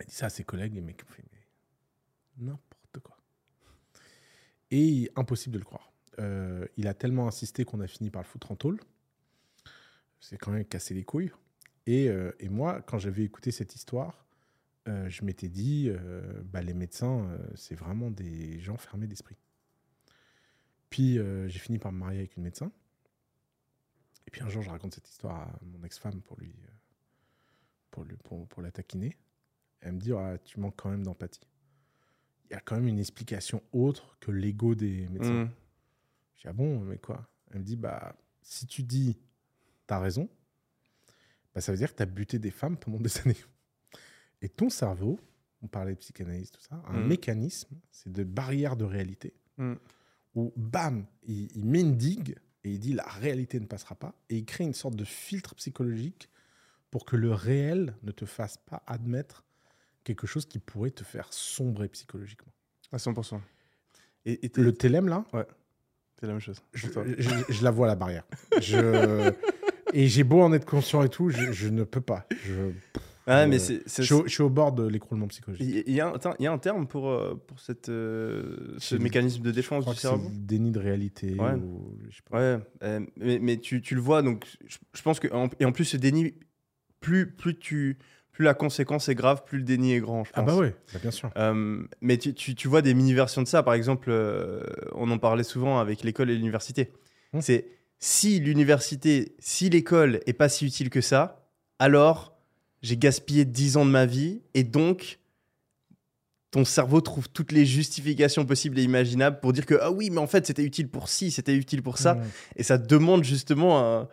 Il 0.01 0.05
dit 0.07 0.15
ça 0.15 0.27
à 0.27 0.29
ses 0.29 0.43
collègues, 0.43 0.73
les 0.73 0.81
mecs 0.81 1.03
ont 1.03 1.12
fait 1.12 1.23
mais 1.31 2.45
n'importe 2.45 2.99
quoi. 3.03 3.17
Et 4.71 5.12
impossible 5.15 5.53
de 5.53 5.60
le 5.60 5.65
croire. 5.65 5.91
Euh, 6.19 6.65
il 6.77 6.88
a 6.88 6.93
tellement 6.93 7.27
insisté 7.27 7.65
qu'on 7.65 7.79
a 7.79 7.88
fini 7.88 8.10
par 8.10 8.21
le 8.21 8.27
foutre 8.27 8.51
en 8.51 8.55
tôle. 8.55 8.79
C'est 10.19 10.38
quand 10.38 10.51
même 10.51 10.65
cassé 10.65 10.93
les 10.93 11.03
couilles. 11.03 11.31
Et, 11.86 12.10
euh, 12.10 12.31
moi, 12.49 12.81
quand 12.81 12.97
j'avais 12.97 13.23
écouté 13.23 13.51
cette 13.51 13.75
histoire, 13.75 14.25
euh, 14.88 15.10
je 15.10 15.23
m'étais 15.23 15.49
dit, 15.49 15.89
bah, 16.45 16.62
les 16.62 16.73
médecins, 16.73 17.38
c'est 17.55 17.75
vraiment 17.75 18.12
des 18.12 18.60
gens 18.60 18.77
fermés 18.77 19.07
d'esprit. 19.07 19.38
Puis 20.89 21.15
j'ai 21.15 21.60
fini 21.60 21.79
par 21.79 21.91
me 21.91 21.99
marier 21.99 22.19
avec 22.19 22.38
une 22.38 22.43
médecin. 22.43 22.71
Et 24.25 24.31
puis 24.31 24.41
un 24.41 24.49
jour, 24.49 24.62
je 24.62 24.69
raconte 24.69 24.93
cette 24.93 25.10
histoire 25.10 25.41
à 25.41 25.60
mon 25.62 25.83
ex-femme 25.83 26.21
pour 26.21 26.38
lui, 26.38 26.53
pour 27.91 28.62
la 28.62 28.71
taquiner. 28.71 29.15
Elle 29.81 29.93
me 29.93 29.99
dit, 29.99 30.11
Ah, 30.13 30.37
tu 30.43 30.59
manques 30.59 30.75
quand 30.77 30.89
même 30.89 31.03
d'empathie. 31.03 31.47
Il 32.49 32.53
y 32.53 32.55
a 32.55 32.59
quand 32.61 32.75
même 32.75 32.87
une 32.87 32.99
explication 32.99 33.61
autre 33.73 34.17
que 34.19 34.31
l'ego 34.31 34.73
des 34.75 35.07
médecins. 35.09 35.43
Hmm. 35.45 35.49
Je 36.35 36.41
dis, 36.41 36.47
ah 36.47 36.53
bon, 36.53 36.79
mais 36.79 36.97
quoi? 36.97 37.27
Elle 37.51 37.59
me 37.59 37.63
dit, 37.65 37.75
bah, 37.75 38.15
si 38.41 38.65
tu 38.67 38.83
dis, 38.83 39.17
t'as 39.85 39.99
raison, 39.99 40.29
bah, 41.53 41.61
ça 41.61 41.71
veut 41.71 41.77
dire 41.77 41.91
que 41.91 41.97
t'as 41.97 42.05
buté 42.05 42.39
des 42.39 42.51
femmes 42.51 42.77
pendant 42.77 42.99
des 42.99 43.09
années. 43.25 43.35
Et 44.41 44.49
ton 44.49 44.69
cerveau, 44.69 45.19
on 45.61 45.67
parlait 45.67 45.93
de 45.93 45.99
psychanalyse, 45.99 46.51
tout 46.51 46.61
ça, 46.61 46.75
a 46.85 46.91
un 46.91 46.99
Mhm. 47.01 47.07
mécanisme, 47.07 47.75
c'est 47.91 48.11
de 48.11 48.23
barrière 48.23 48.75
de 48.77 48.85
réalité, 48.85 49.33
Mm. 49.57 49.73
où, 50.35 50.53
bam, 50.55 51.05
il, 51.23 51.49
il 51.57 51.65
met 51.65 51.81
une 51.81 51.97
digue 51.97 52.37
et 52.63 52.73
il 52.73 52.79
dit, 52.79 52.93
la 52.93 53.07
réalité 53.07 53.59
ne 53.59 53.65
passera 53.65 53.95
pas, 53.95 54.13
et 54.29 54.37
il 54.37 54.45
crée 54.45 54.63
une 54.65 54.73
sorte 54.75 54.95
de 54.95 55.03
filtre 55.03 55.55
psychologique 55.55 56.29
pour 56.91 57.05
que 57.05 57.15
le 57.15 57.33
réel 57.33 57.95
ne 58.03 58.11
te 58.11 58.25
fasse 58.25 58.57
pas 58.57 58.83
admettre 58.85 59.43
quelque 60.07 60.27
chose 60.27 60.45
qui 60.45 60.59
pourrait 60.59 60.91
te 60.91 61.03
faire 61.03 61.27
sombrer 61.31 61.87
psychologiquement. 61.89 62.51
À 62.91 62.97
100%. 62.97 63.39
Et, 64.25 64.39
Le 64.55 64.71
TLM, 64.73 65.07
là, 65.07 65.25
c'est 66.19 66.25
la 66.27 66.33
même 66.33 66.41
chose. 66.41 66.61
je, 66.73 66.87
je- 67.17 67.29
je 67.53 67.63
la 67.63 67.71
vois 67.71 67.87
la 67.87 67.95
barrière. 67.95 68.23
Je... 68.61 69.31
Et 69.93 70.07
j'ai 70.07 70.23
beau 70.23 70.41
en 70.41 70.51
être 70.53 70.65
conscient 70.65 71.01
et 71.03 71.09
tout, 71.09 71.29
je, 71.29 71.51
je 71.51 71.67
ne 71.69 71.83
peux 71.83 72.01
pas. 72.01 72.25
Je, 72.45 72.71
Ouais, 73.29 73.43
je- 73.43 73.49
mais 73.49 73.59
c'est. 73.59 73.81
je 73.87 74.01
suis, 74.03 74.13
au, 74.13 74.23
je 74.25 74.31
suis 74.31 74.41
au 74.43 74.49
bord 74.49 74.71
de 74.71 74.87
l'écroulement 74.87 75.27
psychologique. 75.27 75.83
Il 75.85 75.93
y, 75.93 75.99
a 75.99 76.07
un- 76.07 76.35
il 76.39 76.43
y 76.43 76.47
a 76.47 76.51
un 76.53 76.57
terme 76.57 76.87
pour, 76.87 77.09
euh, 77.09 77.35
pour 77.47 77.59
cette, 77.59 77.89
euh, 77.89 78.75
ce 78.77 78.95
Je- 78.95 79.01
mécanisme 79.01 79.41
de 79.43 79.49
Je 79.49 79.55
défense 79.55 79.81
crois 79.81 79.93
du 79.93 79.97
que 79.97 80.01
cerveau. 80.01 80.29
le 80.29 80.35
déni 80.45 80.71
de 80.71 80.79
réalité. 80.79 81.33
Ouais. 81.35 81.53
ou- 81.55 81.97
je 82.09 82.15
sais 82.15 82.21
pas. 82.29 82.37
Ouais, 82.37 82.59
euh, 82.83 82.99
mais, 83.17 83.39
mais 83.39 83.57
tu, 83.57 83.81
tu 83.81 83.95
le 83.95 84.01
vois, 84.01 84.21
donc 84.21 84.45
je, 84.65 84.77
je 84.93 85.01
pense 85.01 85.19
que. 85.19 85.27
et 85.59 85.65
en 85.65 85.71
plus, 85.73 85.83
ce 85.85 85.97
déni, 85.97 86.35
plus, 87.01 87.29
plus, 87.31 87.57
tu, 87.59 87.97
plus 88.38 88.43
la 88.45 88.54
conséquence 88.54 89.10
est 89.10 89.15
grave, 89.15 89.43
plus 89.47 89.58
le 89.58 89.63
déni 89.63 89.93
est 89.93 90.00
grand, 90.00 90.23
je 90.23 90.30
pense. 90.32 90.43
Ah 90.43 90.45
bah 90.45 90.56
ouais, 90.56 90.76
bah 90.93 91.00
bien 91.02 91.10
sûr. 91.10 91.32
Euh, 91.38 91.82
mais 92.02 92.17
tu, 92.19 92.36
tu, 92.36 92.54
tu 92.54 92.67
vois 92.67 92.84
des 92.84 92.93
mini-versions 92.93 93.41
de 93.41 93.47
ça. 93.47 93.63
Par 93.63 93.73
exemple, 93.73 94.10
euh, 94.12 94.62
on 94.93 95.10
en 95.10 95.17
parlait 95.17 95.43
souvent 95.43 95.80
avec 95.80 96.04
l'école 96.04 96.30
et 96.30 96.36
l'université. 96.36 96.91
Hmm. 97.34 97.41
C'est 97.41 97.65
si 97.97 98.39
l'université, 98.39 99.34
si 99.39 99.71
l'école 99.71 100.19
est 100.28 100.34
pas 100.34 100.50
si 100.50 100.67
utile 100.67 100.91
que 100.91 101.02
ça, 101.02 101.47
alors 101.80 102.38
j'ai 102.84 102.95
gaspillé 102.95 103.43
10 103.43 103.78
ans 103.78 103.86
de 103.88 103.89
ma 103.89 104.06
vie 104.06 104.43
et 104.54 104.63
donc 104.63 105.17
ton 106.52 106.63
cerveau 106.63 107.02
trouve 107.02 107.28
toutes 107.30 107.52
les 107.52 107.65
justifications 107.65 108.45
possibles 108.45 108.78
et 108.78 108.84
imaginables 108.84 109.39
pour 109.39 109.52
dire 109.52 109.65
que 109.65 109.80
ah 109.82 109.89
oui, 109.91 110.12
mais 110.12 110.19
en 110.19 110.28
fait 110.28 110.45
c'était 110.45 110.63
utile 110.63 110.89
pour 110.89 111.10
ci, 111.10 111.32
c'était 111.32 111.56
utile 111.56 111.82
pour 111.82 111.97
ça, 111.97 112.13
Mm. 112.13 112.21
et 112.58 112.62
ça 112.63 112.78
demande 112.78 113.23
justement 113.23 113.84
euh, 113.84 114.04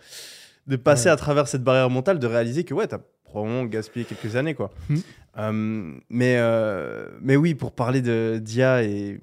de 0.66 0.76
passer 0.76 1.04
Ouais. 1.08 1.12
à 1.12 1.16
travers 1.16 1.46
cette 1.46 1.62
barrière 1.62 1.90
mentale, 1.90 2.18
de 2.18 2.26
réaliser 2.26 2.64
que 2.64 2.72
ouais, 2.72 2.86
t'as 2.88 3.00
probablement 3.34 3.64
gaspillé 3.64 4.04
quelques 4.04 4.36
années 4.36 4.54
quoi. 4.54 4.70
Mm. 4.88 4.96
Euh, 5.36 5.94
mais 6.10 6.36
euh, 6.38 7.08
mais 7.20 7.34
oui, 7.36 7.54
pour 7.54 7.72
parler 7.72 8.00
de 8.02 8.38
d'IA 8.40 8.84
et 8.84 9.18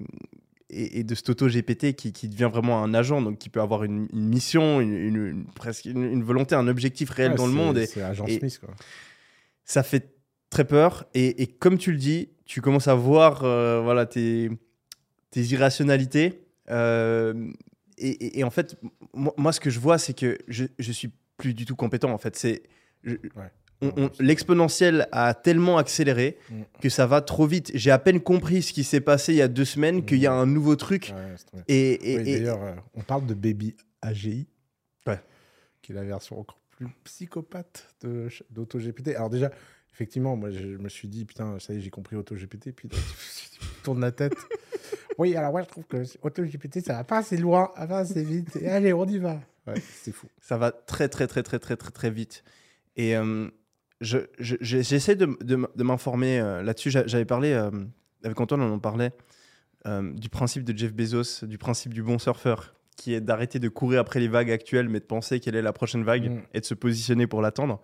et, 0.74 1.00
et 1.00 1.04
de 1.04 1.14
cet 1.14 1.28
auto 1.30 1.48
GPT 1.48 1.94
qui, 1.94 2.12
qui 2.12 2.28
devient 2.28 2.48
vraiment 2.50 2.82
un 2.82 2.94
agent, 2.94 3.20
donc 3.22 3.36
qui 3.38 3.48
peut 3.50 3.60
avoir 3.60 3.84
une, 3.84 4.08
une 4.12 4.26
mission, 4.28 4.80
une, 4.80 4.94
une- 4.94 5.16
une- 5.26 5.44
presque 5.46 5.84
une, 5.84 6.22
volonté, 6.22 6.54
un 6.54 6.66
objectif 6.66 7.10
réel 7.10 7.32
Ouais, 7.32 7.36
dans 7.36 7.46
le 7.46 7.52
monde. 7.52 7.78
C'est 7.86 8.00
Agent 8.02 8.24
et- 8.26 8.38
Smith, 8.38 8.58
quoi. 8.58 8.70
ça 9.64 9.82
fait 9.82 10.14
très 10.48 10.64
peur. 10.66 11.04
Et, 11.12 11.42
et 11.42 11.46
comme 11.46 11.76
tu 11.76 11.92
le 11.92 11.98
dis, 11.98 12.30
tu 12.46 12.62
commences 12.62 12.88
à 12.88 12.94
voir 12.94 13.44
euh, 13.44 13.80
voilà, 13.82 14.06
tes, 14.06 14.50
tes 15.30 15.42
irrationalités. 15.42 16.40
Et, 17.98 18.42
en 18.42 18.50
fait, 18.50 18.76
moi, 19.14 19.34
moi, 19.36 19.52
ce 19.52 19.60
que 19.60 19.68
je 19.70 19.78
vois, 19.78 19.98
c'est 19.98 20.14
que 20.14 20.38
je, 20.48 20.64
je 20.78 20.92
suis 20.92 21.10
plus 21.36 21.52
du 21.54 21.64
tout 21.66 21.76
compétent. 21.76 22.10
En 22.10 22.18
fait, 22.18 22.34
c'est 22.36 22.62
je- 23.04 23.16
l'exponentielle 24.20 25.08
a 25.12 25.34
tellement 25.34 25.78
accéléré 25.78 26.38
mm. 26.50 26.62
que 26.80 26.88
ça 26.88 27.06
va 27.06 27.20
trop 27.20 27.46
vite. 27.46 27.70
J'ai 27.74 27.90
à 27.90 27.98
peine 27.98 28.20
compris 28.20 28.62
ce 28.62 28.72
qui 28.72 28.84
s'est 28.84 29.00
passé 29.00 29.32
il 29.32 29.36
y 29.36 29.42
a 29.42 29.48
deux 29.48 29.64
semaines, 29.64 30.04
qu'il 30.04 30.18
y 30.18 30.26
a 30.26 30.32
un 30.32 30.46
nouveau 30.46 30.76
truc. 30.76 31.12
Et, 31.68 32.14
et, 32.14 32.18
d'ailleurs, 32.22 32.62
euh, 32.62 32.74
on 32.94 33.00
parle 33.00 33.26
de 33.26 33.34
Baby 33.34 33.76
AGI, 34.00 34.46
qui 35.82 35.92
est 35.92 35.94
la 35.94 36.04
version 36.04 36.38
encore 36.38 36.60
plus 36.70 36.86
psychopathe 37.04 37.94
d'AutoGPT. 38.50 39.08
Alors 39.16 39.30
déjà, 39.30 39.50
effectivement, 39.92 40.36
moi, 40.36 40.50
je 40.50 40.66
me 40.66 40.88
suis 40.88 41.08
dit, 41.08 41.24
putain, 41.24 41.58
ça 41.58 41.74
y 41.74 41.78
est, 41.78 41.80
j'ai 41.80 41.90
compris 41.90 42.16
AutoGPT, 42.16 42.72
puis 42.72 42.88
je 43.60 43.82
tourne 43.82 44.00
la 44.00 44.12
tête. 44.12 44.34
oui, 45.18 45.34
alors 45.36 45.50
moi, 45.50 45.62
je 45.62 45.68
trouve 45.68 45.84
que 45.84 46.04
AutoGPT, 46.22 46.84
ça 46.84 46.94
va 46.94 47.04
pas 47.04 47.18
assez 47.18 47.36
loin, 47.36 47.70
ça 47.76 47.86
va 47.86 47.98
assez 47.98 48.22
vite. 48.22 48.56
Et 48.56 48.68
allez, 48.68 48.92
on 48.92 49.06
y 49.06 49.18
va. 49.18 49.40
C'est 49.80 50.12
fou. 50.12 50.28
Ça 50.40 50.56
va 50.56 50.72
très, 50.72 51.08
très, 51.08 51.26
très, 51.26 51.42
très, 51.42 51.58
très, 51.58 51.76
très, 51.76 51.90
très 51.90 52.10
vite. 52.10 52.44
Et... 52.96 53.16
Euh, 53.16 53.50
je, 54.02 54.18
je- 54.38 54.56
je- 54.60 54.82
j'essaie 54.82 55.16
de, 55.16 55.36
de 55.42 55.82
m'informer 55.82 56.38
euh, 56.40 56.62
là-dessus. 56.62 56.90
J'a- 56.90 57.06
J'avais 57.06 57.24
parlé 57.24 57.52
euh, 57.52 57.70
avec 58.24 58.38
Antoine, 58.40 58.60
on 58.60 58.72
en 58.74 58.78
parlait 58.78 59.12
euh, 59.86 60.12
du 60.12 60.28
principe 60.28 60.64
de 60.64 60.76
Jeff 60.76 60.92
Bezos, 60.92 61.46
du 61.46 61.56
principe 61.58 61.94
du 61.94 62.02
bon 62.02 62.18
surfeur, 62.18 62.74
qui 62.96 63.14
est 63.14 63.20
d'arrêter 63.20 63.58
de 63.58 63.68
courir 63.68 64.00
après 64.00 64.20
les 64.20 64.28
vagues 64.28 64.50
actuelles, 64.50 64.88
mais 64.88 65.00
de 65.00 65.04
penser 65.06 65.40
quelle 65.40 65.56
est 65.56 65.62
la 65.62 65.72
prochaine 65.72 66.04
vague 66.04 66.30
Mm. 66.30 66.42
et 66.54 66.60
de 66.60 66.64
se 66.64 66.74
positionner 66.74 67.26
pour 67.26 67.40
l'attendre. 67.42 67.80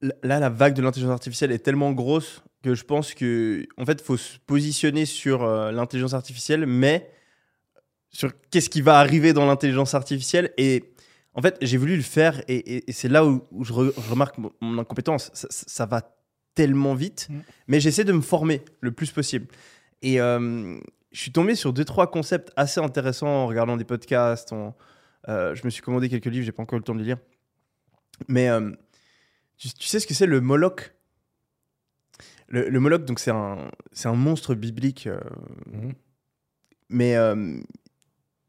Là, 0.00 0.38
la 0.38 0.48
vague 0.48 0.74
de 0.74 0.82
l'intelligence 0.82 1.12
artificielle 1.12 1.50
est 1.50 1.58
tellement 1.58 1.90
grosse 1.92 2.42
que 2.62 2.74
je 2.76 2.84
pense 2.84 3.14
que, 3.14 3.66
en 3.76 3.84
fait, 3.84 4.00
faut 4.00 4.16
se 4.16 4.38
positionner 4.46 5.06
sur 5.06 5.44
l'intelligence 5.72 6.14
artificielle, 6.14 6.66
mais 6.66 7.10
sur 8.10 8.30
qu'est-ce 8.50 8.70
qui 8.70 8.80
va 8.80 8.98
arriver 9.00 9.32
dans 9.32 9.44
l'intelligence 9.46 9.94
artificielle. 9.94 10.52
Et 10.56 10.92
en 11.38 11.42
fait, 11.42 11.56
j'ai 11.62 11.76
voulu 11.76 11.94
le 11.96 12.02
faire, 12.02 12.42
et, 12.48 12.56
et- 12.56 12.90
et 12.90 12.92
c'est 12.92 13.08
là 13.08 13.24
où, 13.24 13.44
où 13.52 13.64
je, 13.64 13.72
re- 13.72 13.92
je 13.96 14.10
remarque 14.10 14.38
mon, 14.38 14.50
mon 14.60 14.76
incompétence. 14.78 15.30
Ça, 15.34 15.86
va 15.86 16.00
tellement 16.56 16.94
vite, 16.94 17.28
Mm. 17.30 17.38
mais 17.68 17.78
j'essaie 17.80 18.02
de 18.04 18.12
me 18.12 18.20
former 18.20 18.62
le 18.80 18.90
plus 18.90 19.12
possible. 19.12 19.46
Et 20.02 20.20
euh, 20.20 20.76
je 21.12 21.20
suis 21.20 21.30
tombé 21.30 21.54
sur 21.54 21.72
deux, 21.72 21.84
trois 21.84 22.10
concepts 22.10 22.50
assez 22.56 22.80
intéressants 22.80 23.28
en 23.28 23.46
regardant 23.46 23.76
des 23.76 23.84
podcasts. 23.84 24.52
en- 24.52 24.74
euh, 25.28 25.54
je 25.54 25.62
me 25.64 25.70
suis 25.70 25.82
commandé 25.82 26.08
quelques 26.08 26.26
livres, 26.26 26.44
j'ai 26.44 26.52
pas 26.52 26.62
encore 26.64 26.76
eu 26.76 26.80
le 26.80 26.84
temps 26.84 26.94
de 26.94 27.00
les 27.00 27.04
lire. 27.06 27.18
Mais 28.26 28.48
euh, 28.48 28.72
tu, 29.58 29.68
tu 29.74 29.86
sais 29.86 30.00
ce 30.00 30.06
que 30.08 30.14
c'est 30.14 30.26
le 30.26 30.40
Moloch? 30.40 30.92
Le, 32.48 32.68
le 32.68 32.80
Moloch, 32.80 33.04
donc 33.04 33.20
c'est 33.20 33.30
un, 33.30 33.70
un 34.04 34.12
monstre 34.14 34.54
biblique 34.56 35.08
Mhm. 35.72 35.92
mais 36.88 37.14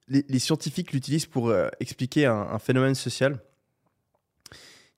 les, 0.09 0.25
les 0.27 0.39
scientifiques 0.39 0.91
l'utilisent 0.93 1.25
pour 1.25 1.49
euh, 1.49 1.69
expliquer 1.79 2.25
un, 2.25 2.35
un 2.51 2.59
phénomène 2.59 2.95
social 2.95 3.39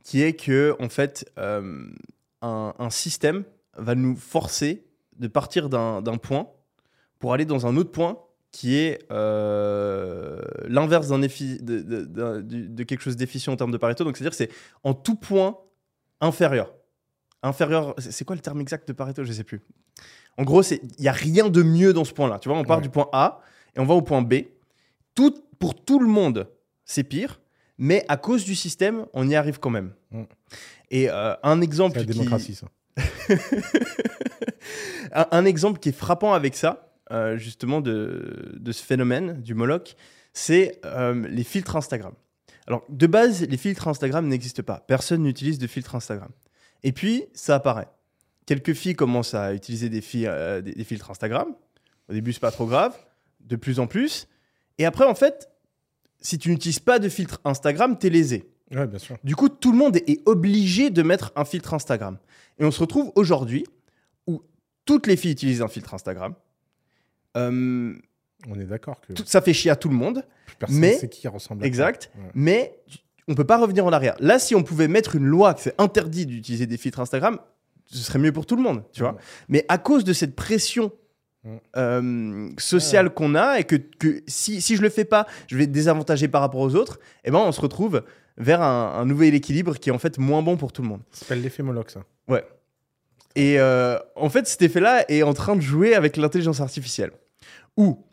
qui 0.04 0.22
est 0.24 0.34
que 0.34 0.76
en 0.80 0.90
fait 0.90 1.30
euh, 1.38 1.88
un, 2.42 2.74
un 2.80 2.90
système 2.90 3.44
va 3.78 3.96
nous 3.96 4.16
forcer 4.16 4.84
de 5.20 5.28
partir 5.28 5.70
d'un 5.70 6.02
point 6.18 6.50
pour 7.20 7.34
aller 7.34 7.46
dans 7.46 7.68
un 7.68 7.78
autre 7.78 7.92
point 7.92 8.18
qui 8.52 8.76
est 8.78 9.00
euh, 9.12 10.42
l'inverse 10.68 11.08
d'un 11.08 11.20
de, 11.20 12.84
quelque 12.84 13.02
chose 13.02 13.16
d'efficient 13.16 13.54
en 13.54 13.56
termes 13.56 13.72
de 13.72 13.78
Pareto. 13.78 14.04
Donc 14.04 14.18
c'est-à-dire 14.18 14.32
que 14.32 14.38
c'est 14.38 14.50
en 14.84 14.94
tout 14.94 15.16
point 15.16 15.58
inférieur. 16.20 16.74
Inférieur, 17.44 17.96
c'est 17.98 18.26
quoi 18.26 18.36
le 18.36 18.42
terme 18.42 18.60
exact 18.62 18.88
de 18.88 18.94
Pareto? 18.94 19.24
Je 19.24 19.32
sais 19.32 19.44
plus. 19.44 19.62
En 20.38 20.44
gros, 20.44 20.64
il 20.64 20.80
n'y 21.00 21.08
a 21.08 21.12
rien 21.14 21.50
de 21.50 21.64
mieux 21.64 21.94
dans 21.94 22.04
ce 22.04 22.14
point-là. 22.14 22.40
Tu 22.40 22.50
vois, 22.50 22.58
on 22.58 22.64
part 22.64 22.78
Ouais. 22.78 22.84
du 22.84 22.90
point 22.90 23.08
A 23.14 23.42
et 23.76 23.80
on 23.80 23.86
va 23.86 23.94
au 23.94 24.02
point 24.02 24.22
B. 24.22 24.34
Tout, 25.16 25.34
pour 25.60 25.84
tout 25.84 26.00
le 26.00 26.08
monde, 26.08 26.50
c'est 26.86 27.04
pire, 27.04 27.42
mais 27.78 28.06
à 28.08 28.18
cause 28.18 28.46
du 28.46 28.56
système, 28.56 29.06
on 29.14 29.28
y 29.28 29.36
arrive 29.36 29.60
quand 29.60 29.70
même. 29.70 29.94
Mm. 30.12 30.24
Et 30.92 31.10
euh, 31.10 31.34
un 31.42 31.62
exemple 31.62 32.06
qui... 32.06 32.54
ça. 32.54 32.68
un, 35.14 35.28
un 35.32 35.46
exemple 35.46 35.80
qui 35.80 35.90
est 35.90 35.94
frappant 35.94 36.34
avec 36.34 36.56
ça, 36.56 36.94
euh, 37.12 37.38
justement, 37.38 37.82
de, 37.82 38.56
de 38.60 38.72
ce 38.72 38.84
phénomène 38.84 39.42
du 39.42 39.54
Moloch, 39.54 39.96
c'est 40.34 40.80
euh, 40.86 41.28
les 41.28 41.44
filtres 41.44 41.76
Instagram. 41.76 42.14
Alors, 42.68 42.86
de 42.90 43.08
base, 43.08 43.42
les 43.42 43.58
filtres 43.58 43.88
Instagram 43.88 44.28
n'existent 44.28 44.64
pas. 44.64 44.84
Personne 44.86 45.24
n'utilise 45.24 45.58
de 45.58 45.68
filtres 45.68 45.96
Instagram. 45.96 46.30
Et 46.84 46.92
puis, 46.92 47.26
ça 47.34 47.56
apparaît. 47.56 47.88
Quelques 48.46 48.74
filles 48.74 48.96
commencent 48.96 49.34
à 49.34 49.54
utiliser 49.54 49.90
des, 49.90 50.02
filles, 50.02 50.30
des, 50.64 50.74
des 50.74 50.84
filtres 50.84 51.10
Instagram. 51.10 51.54
Au 52.10 52.14
début, 52.14 52.34
c'est 52.34 52.40
pas 52.40 52.52
trop 52.52 52.66
grave. 52.66 52.96
De 53.40 53.56
plus 53.56 53.80
en 53.80 53.88
plus. 53.88 54.28
Et 54.82 54.86
après, 54.86 55.06
en 55.06 55.14
fait, 55.16 55.50
si 56.20 56.38
tu 56.40 56.50
n'utilises 56.50 56.80
pas 56.80 56.98
de 56.98 57.08
filtre 57.08 57.40
Instagram, 57.46 57.98
t'es 58.00 58.10
lésé. 58.10 58.50
Ouais, 58.72 58.88
bien 58.88 58.98
sûr. 59.00 59.18
Du 59.24 59.36
coup, 59.36 59.48
tout 59.50 59.72
le 59.72 59.78
monde 59.78 59.98
est 59.98 60.22
obligé 60.28 60.90
de 60.90 61.04
mettre 61.04 61.32
un 61.36 61.46
filtre 61.46 61.74
Instagram. 61.74 62.18
Et 62.60 62.66
on 62.66 62.72
se 62.72 62.80
retrouve 62.80 63.12
aujourd'hui 63.16 63.66
où 64.28 64.42
toutes 64.86 65.06
les 65.08 65.16
filles 65.18 65.34
utilisent 65.34 65.62
un 65.62 65.68
filtre 65.68 65.94
Instagram. 65.94 66.34
Euh, 67.38 67.94
On 68.48 68.60
est 68.60 68.66
d'accord 68.66 69.00
que 69.02 69.14
tout- 69.14 69.24
ça 69.26 69.42
fait 69.42 69.54
chier 69.54 69.70
à 69.72 69.76
tout 69.76 69.88
le 69.90 69.96
monde, 69.96 70.24
plus 70.48 70.56
personne 70.56 70.80
mais- 70.80 70.98
sait 70.98 71.10
qui 71.10 71.28
ressemble 71.28 71.64
à 71.64 71.68
exact. 71.68 72.12
Ouais. 72.18 72.32
mais 72.34 72.76
on 73.28 73.36
peut 73.36 73.44
pas 73.46 73.58
revenir 73.60 73.86
en 73.86 73.94
arrière. 73.94 74.16
Là, 74.20 74.40
si 74.40 74.56
on 74.56 74.64
pouvait 74.64 74.88
mettre 74.88 75.16
une 75.16 75.26
loi 75.26 75.54
que 75.54 75.62
c'est 75.62 75.80
interdit 75.80 76.26
d'utiliser 76.26 76.66
des 76.66 76.78
filtres 76.78 77.00
Instagram, 77.00 77.40
ce 77.86 77.98
serait 78.00 78.20
mieux 78.20 78.32
pour 78.32 78.46
tout 78.48 78.56
le 78.56 78.64
monde, 78.64 78.84
tu 78.94 79.02
vois. 79.02 79.14
Ouais. 79.14 79.20
Mais 79.50 79.66
à 79.70 79.78
cause 79.78 80.04
de 80.04 80.14
cette 80.14 80.36
pression 80.36 80.92
Mm. 81.44 81.56
euh, 81.76 82.50
sociale 82.60 83.10
qu'on 83.10 83.34
a 83.34 83.60
et 83.60 83.64
que, 83.64 83.76
que 83.76 84.22
si, 84.28 84.62
si 84.62 84.76
je 84.76 84.82
le 84.82 84.90
fais 84.90 85.06
pas, 85.06 85.26
je 85.48 85.58
vais 85.58 85.64
être 85.64 85.72
désavantagé 85.72 86.28
par 86.28 86.42
rapport 86.42 86.62
aux 86.62 86.76
autres, 86.76 87.00
eh 87.24 87.32
ben 87.32 87.40
on 87.40 87.52
se 87.52 87.62
retrouve 87.62 88.04
vers 88.38 88.62
un, 88.62 88.94
un 89.00 89.06
nouvel 89.06 89.34
équilibre 89.34 89.76
qui 89.76 89.90
est 89.90 89.92
en 89.92 89.98
fait 89.98 90.18
moins 90.18 90.44
bon 90.44 90.56
pour 90.56 90.72
tout 90.72 90.82
le 90.84 90.88
monde. 90.88 91.02
Ça 91.12 91.22
s'appelle 91.22 91.42
l'effet 91.42 91.64
Moloch, 91.64 91.90
ça. 91.90 92.02
Et 93.36 93.60
euh, 93.60 93.98
en 94.16 94.30
fait, 94.30 94.48
cet 94.48 94.62
effet-là 94.62 95.06
est 95.10 95.24
en 95.24 95.34
train 95.34 95.56
de 95.56 95.62
jouer 95.62 95.96
avec 95.96 96.18
l'intelligence 96.18 96.60
artificielle. 96.60 97.12
Ou, 97.78 98.04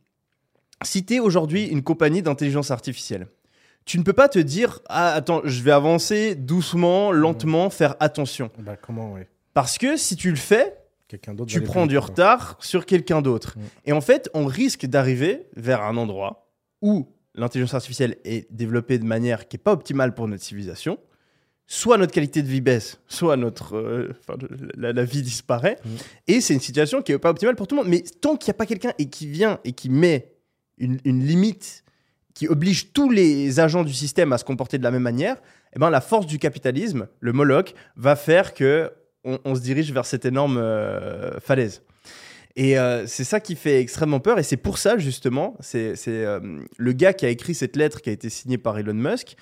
si 0.82 1.04
tu 1.04 1.14
es 1.14 1.18
aujourd'hui 1.18 1.66
une 1.66 1.82
compagnie 1.82 2.22
d'intelligence 2.22 2.70
artificielle, 2.70 3.26
tu 3.84 3.98
ne 3.98 4.04
peux 4.04 4.12
pas 4.12 4.28
te 4.28 4.38
dire 4.38 4.80
Ah, 4.88 5.12
attends, 5.12 5.40
je 5.44 5.62
vais 5.62 5.72
avancer 5.72 6.34
doucement, 6.34 7.10
lentement, 7.10 7.70
faire 7.70 7.96
attention. 8.00 8.50
Bah, 8.58 8.76
comment, 8.76 9.12
ouais. 9.14 9.28
Parce 9.54 9.78
que 9.78 9.96
si 9.96 10.14
tu 10.14 10.30
le 10.30 10.36
fais, 10.36 10.77
Quelqu'un 11.08 11.32
d'autre. 11.32 11.50
tu 11.50 11.62
prends 11.62 11.86
du 11.86 11.96
retard 11.96 12.58
sur 12.60 12.84
quelqu'un 12.84 13.22
d'autre. 13.22 13.56
Mm. 13.56 13.62
Et 13.86 13.92
en 13.92 14.00
fait, 14.02 14.28
on 14.34 14.44
risque 14.44 14.84
d'arriver 14.84 15.46
vers 15.56 15.82
un 15.82 15.96
endroit 15.96 16.50
où 16.82 17.08
l'intelligence 17.34 17.74
artificielle 17.74 18.16
est 18.24 18.46
développée 18.52 18.98
de 18.98 19.04
manière 19.04 19.48
qui 19.48 19.56
n'est 19.56 19.62
pas 19.62 19.72
optimale 19.72 20.14
pour 20.14 20.28
notre 20.28 20.42
civilisation. 20.42 20.98
Soit 21.66 21.96
notre 21.96 22.12
qualité 22.12 22.42
de 22.42 22.48
vie 22.48 22.60
baisse, 22.60 23.00
soit 23.08 23.36
notre, 23.36 23.76
euh, 23.76 24.16
enfin, 24.20 24.38
la, 24.76 24.92
la 24.92 25.04
vie 25.04 25.22
disparaît. 25.22 25.78
Mm. 25.84 25.88
Et 26.26 26.40
c'est 26.40 26.54
une 26.54 26.60
situation 26.60 27.00
qui 27.00 27.12
n'est 27.12 27.18
pas 27.18 27.30
optimale 27.30 27.56
pour 27.56 27.66
tout 27.66 27.74
le 27.74 27.82
monde. 27.82 27.90
Mais 27.90 28.02
tant 28.20 28.36
qu'il 28.36 28.50
n'y 28.50 28.56
a 28.56 28.58
pas 28.58 28.66
quelqu'un 28.66 28.92
et 28.98 29.08
qui 29.08 29.26
vient 29.26 29.60
et 29.64 29.72
qui 29.72 29.88
met 29.88 30.34
une, 30.76 30.98
une 31.04 31.24
limite 31.24 31.84
qui 32.34 32.46
oblige 32.48 32.92
tous 32.92 33.10
les 33.10 33.60
agents 33.60 33.82
du 33.82 33.92
système 33.92 34.32
à 34.32 34.38
se 34.38 34.44
comporter 34.44 34.78
de 34.78 34.84
la 34.84 34.90
même 34.90 35.02
manière, 35.02 35.36
eh 35.74 35.78
ben, 35.78 35.90
la 35.90 36.00
force 36.00 36.26
du 36.26 36.38
capitalisme, 36.38 37.08
le 37.18 37.32
Moloch, 37.32 37.74
va 37.96 38.14
faire 38.14 38.54
que 38.54 38.92
on, 39.44 39.54
se 39.54 39.60
dirige 39.60 39.92
vers 39.92 40.06
cette 40.06 40.24
énorme 40.24 40.58
euh, 40.58 41.38
falaise. 41.40 41.82
Et 42.56 42.78
euh, 42.78 43.06
c'est 43.06 43.24
ça 43.24 43.40
qui 43.40 43.54
fait 43.54 43.80
extrêmement 43.80 44.20
peur. 44.20 44.38
Et 44.38 44.42
c'est 44.42 44.56
pour 44.56 44.78
ça, 44.78 44.98
justement, 44.98 45.56
c'est 45.60 45.94
euh, 46.08 46.60
le 46.76 46.92
gars 46.92 47.12
qui 47.12 47.26
a 47.26 47.28
écrit 47.28 47.54
cette 47.54 47.76
lettre 47.76 48.00
qui 48.00 48.10
a 48.10 48.12
été 48.12 48.30
signée 48.30 48.58
par 48.58 48.78
Elon 48.78 48.94
Musk, 48.94 49.36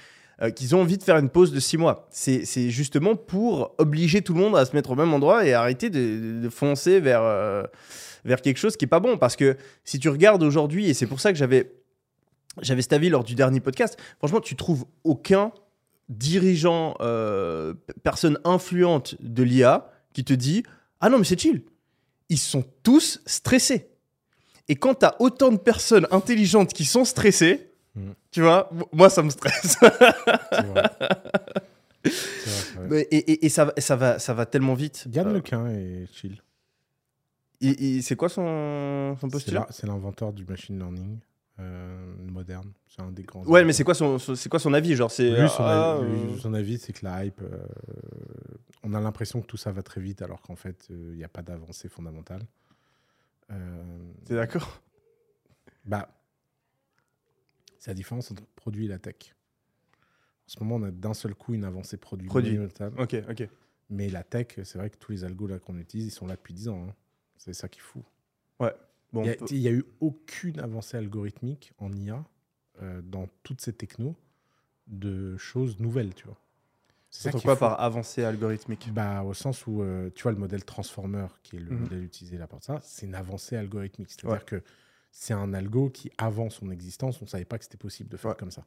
qu'ils 0.55 0.77
ont 0.77 0.83
envie 0.83 0.99
de 0.99 1.03
faire 1.03 1.17
une 1.17 1.31
pause 1.31 1.51
de 1.51 1.61
six 1.61 1.79
mois. 1.79 2.09
C'est 2.11 2.69
justement 2.69 3.17
pour 3.17 3.75
obliger 3.79 4.21
tout 4.21 4.35
le 4.35 4.41
monde 4.41 4.55
à 4.55 4.67
se 4.67 4.77
mettre 4.77 4.91
au 4.91 4.95
même 4.95 5.15
endroit 5.15 5.47
et 5.47 5.55
arrêter 5.55 5.89
de, 5.89 6.47
foncer 6.51 7.01
vers, 7.01 7.23
vers 8.23 8.43
quelque 8.43 8.59
chose 8.59 8.77
qui 8.77 8.85
est 8.85 8.89
pas 8.89 9.01
bon. 9.01 9.17
Parce 9.17 9.35
que 9.35 9.57
si 9.83 9.99
tu 9.99 10.11
regardes 10.11 10.43
aujourd'hui, 10.43 10.91
et 10.91 10.95
c'est 10.95 11.07
pour 11.07 11.21
ça 11.21 11.33
que 11.33 11.39
j'avais 11.39 11.73
j'avais 12.61 12.83
cet 12.83 12.93
avis 12.93 13.09
lors 13.09 13.25
du 13.25 13.35
dernier 13.35 13.61
podcast, 13.61 13.99
franchement, 14.19 14.41
tu 14.41 14.57
trouves 14.57 14.85
aucun 15.05 15.53
dirigeant, 16.09 16.95
euh, 17.01 17.75
personne 18.03 18.39
influente 18.45 19.17
de 19.21 19.43
l'IA 19.43 19.91
qui 20.13 20.25
te 20.25 20.33
dit 20.33 20.63
Ah 21.01 21.09
non, 21.09 21.19
mais 21.19 21.25
c'est 21.25 21.39
chill. 21.41 21.63
Ils 22.29 22.39
sont 22.39 22.65
tous 22.83 23.21
stressés. 23.27 23.89
Et 24.69 24.75
quand 24.77 24.95
t'as 24.95 25.15
autant 25.21 25.53
de 25.53 25.59
personnes 25.59 26.07
intelligentes 26.11 26.73
qui 26.73 26.85
sont 26.85 27.05
stressées, 27.05 27.71
Mm. 27.95 28.11
tu 28.31 28.43
vois, 28.43 28.69
moi 28.93 29.09
ça 29.09 29.23
me 29.23 29.31
stresse. 29.31 29.79
Vrai. 32.89 33.07
Et 33.11 33.17
et- 33.33 33.47
et 33.47 33.49
ça, 33.49 33.65
va- 33.67 33.73
ça, 33.79 33.97
va, 33.97 34.19
ça 34.19 34.35
va 34.35 34.47
tellement 34.47 34.75
vite. 34.75 35.07
Yann 35.13 35.29
Euh, 35.29 35.33
Lequin 35.35 35.67
est 35.69 36.07
chill. 36.13 36.43
il- 37.61 37.81
il- 37.81 38.03
c'est 38.03 38.17
quoi 38.17 38.29
son, 38.29 39.17
son 39.21 39.29
postulat 39.29 39.61
la- 39.61 39.67
c'est 39.73 39.87
l'inventeur 39.87 40.33
du 40.33 40.45
machine 40.45 40.79
learning 40.79 41.19
moderne. 41.59 42.73
C'est 42.89 43.03
un 43.03 43.11
des 43.11 43.23
grands. 43.23 43.45
Ouais, 43.45 43.65
mais 43.65 43.73
c'est 43.73 43.85
quoi 43.85 43.95
son, 43.95 44.19
son- 44.19 44.35
c'est 44.37 44.49
quoi 44.49 44.59
son 44.59 44.73
avis 44.75 44.95
Genre, 44.95 45.11
c'est. 45.11 45.31
Lui, 45.43 45.49
son, 45.49 45.63
ah, 45.65 45.97
avis, 45.99 46.35
euh, 46.35 46.39
son 46.39 46.55
avis, 46.55 46.79
c'est 46.79 46.93
que 46.93 47.05
la 47.05 47.25
hype, 47.25 47.41
euh, 47.43 47.67
on 48.83 48.93
a 48.95 49.01
l'impression 49.01 49.41
que 49.41 49.47
tout 49.47 49.57
ça 49.57 49.73
va 49.73 49.83
très 49.83 50.01
vite, 50.01 50.23
alors 50.23 50.41
qu'en 50.43 50.57
fait, 50.57 50.87
euh, 50.91 51.11
il 51.13 51.17
n'y 51.19 51.25
a 51.25 51.29
pas 51.29 51.43
d'avancée 51.43 51.89
fondamentale. 51.89 52.43
Euh, 53.51 53.83
T'es 54.25 54.35
d'accord? 54.35 54.81
Bah, 55.85 56.09
c'est 57.79 57.91
la 57.91 57.95
différence 57.95 58.31
entre 58.31 58.45
produit 58.57 58.87
et 58.87 58.89
la 58.89 58.99
tech. 58.99 59.35
En 60.49 60.49
ce 60.49 60.63
moment, 60.63 60.77
on 60.77 60.89
a 60.89 60.91
d'un 60.91 61.15
seul 61.15 61.35
coup 61.35 61.55
une 61.55 61.65
avancée 61.65 61.97
produit. 61.97 62.29
Produit. 62.29 62.59
Ok, 62.99 63.17
ok. 63.29 63.49
Mais 63.89 64.09
la 64.09 64.25
tech, 64.25 64.49
c'est 64.65 64.79
vrai 64.79 64.91
que 64.91 64.97
tous 64.97 65.13
les 65.13 65.25
algos 65.25 65.47
là 65.47 65.59
qu'on 65.59 65.79
utilise, 65.79 66.07
ils 66.07 66.11
sont 66.11 66.27
là 66.27 66.35
depuis 66.37 66.55
10 66.55 66.69
ans. 66.69 66.87
hein. 66.89 66.95
C'est 67.37 67.53
ça 67.53 67.69
qui 67.69 67.79
est 67.79 67.83
fou. 67.83 68.03
Bon, 69.17 69.25
Il 69.25 69.37
peut- 69.37 69.55
n'y 69.55 69.69
a, 69.69 69.73
eu 69.73 69.85
aucune 70.01 70.61
avancée 70.61 70.97
algorithmique 70.97 71.73
en 71.79 71.93
IA 71.93 72.25
euh, 72.83 73.01
dans 73.03 73.29
toutes 73.43 73.61
ces 73.63 73.73
technos 73.73 74.15
de 74.87 75.37
choses 75.39 75.81
nouvelles, 75.81 76.15
tu 76.15 76.27
vois. 76.27 76.37
C'est 77.11 77.33
quoi 77.43 77.57
par 77.57 77.81
avancée 77.81 78.25
algorithmique? 78.25 78.93
Bah, 78.93 79.23
au 79.23 79.33
sens 79.33 79.67
où, 79.67 79.83
euh, 79.83 80.11
tu 80.15 80.23
vois, 80.25 80.33
le 80.33 80.39
modèle 80.39 80.65
Transformer, 80.65 81.27
qui 81.43 81.57
est 81.57 81.61
le 81.61 81.71
Mhm. 81.71 81.81
modèle 81.81 82.03
utilisé 82.05 82.37
là 82.37 82.47
pour 82.47 82.63
ça, 82.63 82.79
c'est 82.83 83.07
une 83.07 83.15
avancée 83.15 83.57
algorithmique. 83.57 84.11
C'est-à-dire 84.11 84.41
Ouais. 84.41 84.45
que 84.45 84.63
c'est 85.13 85.33
un 85.33 85.55
algo 85.55 85.89
qui, 85.89 86.11
avant 86.19 86.51
son 86.51 86.71
existence, 86.71 87.23
on 87.23 87.25
ne 87.25 87.31
savait 87.31 87.47
pas 87.47 87.57
que 87.59 87.65
c'était 87.65 87.79
possible 87.79 88.11
de 88.11 88.17
faire 88.19 88.33
Ouais. 88.33 88.37
comme 88.37 88.51
ça. 88.51 88.67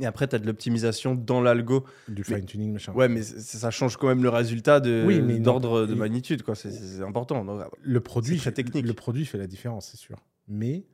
Et 0.00 0.06
après, 0.06 0.26
t'as 0.28 0.38
de 0.38 0.46
l'optimisation 0.46 1.14
dans 1.14 1.40
l'algo. 1.40 1.84
Du 2.08 2.24
fine-tuning, 2.24 2.72
machin. 2.72 2.92
Ouais, 2.92 3.08
mais 3.08 3.22
ça 3.22 3.70
change 3.70 3.96
quand 3.96 4.08
même 4.08 4.22
le 4.22 4.28
résultat 4.28 4.80
de- 4.80 5.04
Oui, 5.06 5.40
d'ordre 5.40 5.86
de 5.86 5.94
magnitude, 5.94 6.42
quoi. 6.42 6.54
C'est- 6.54 7.02
important. 7.02 7.44
Le 7.82 8.00
produit, 8.00 8.36
C'est 8.38 8.52
très 8.52 8.62
technique. 8.64 8.86
Le 8.86 8.92
produit 8.94 9.24
fait 9.26 9.38
la 9.38 9.46
différence, 9.46 9.88
c'est 9.90 9.96
sûr. 9.96 10.16
Mais 10.46 10.84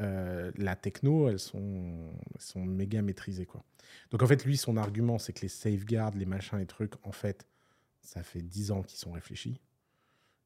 euh, 0.00 0.50
la 0.56 0.76
techno, 0.76 1.28
elles 1.28 1.38
sont, 1.38 2.10
elles 2.34 2.40
sont 2.40 2.64
méga 2.64 3.00
maîtrisées. 3.02 3.46
Quoi. 3.46 3.64
Donc 4.10 4.22
en 4.22 4.26
fait, 4.26 4.44
lui, 4.44 4.56
son 4.56 4.76
argument, 4.76 5.18
c'est 5.18 5.32
que 5.32 5.40
les 5.42 5.48
safeguards, 5.48 6.12
les 6.16 6.26
machins, 6.26 6.58
les 6.58 6.66
trucs, 6.66 6.92
en 7.02 7.12
fait, 7.12 7.46
ça 8.02 8.22
fait 8.22 8.42
10 8.42 8.70
ans 8.72 8.82
qu'ils 8.82 8.98
sont 8.98 9.12
réfléchis. 9.12 9.60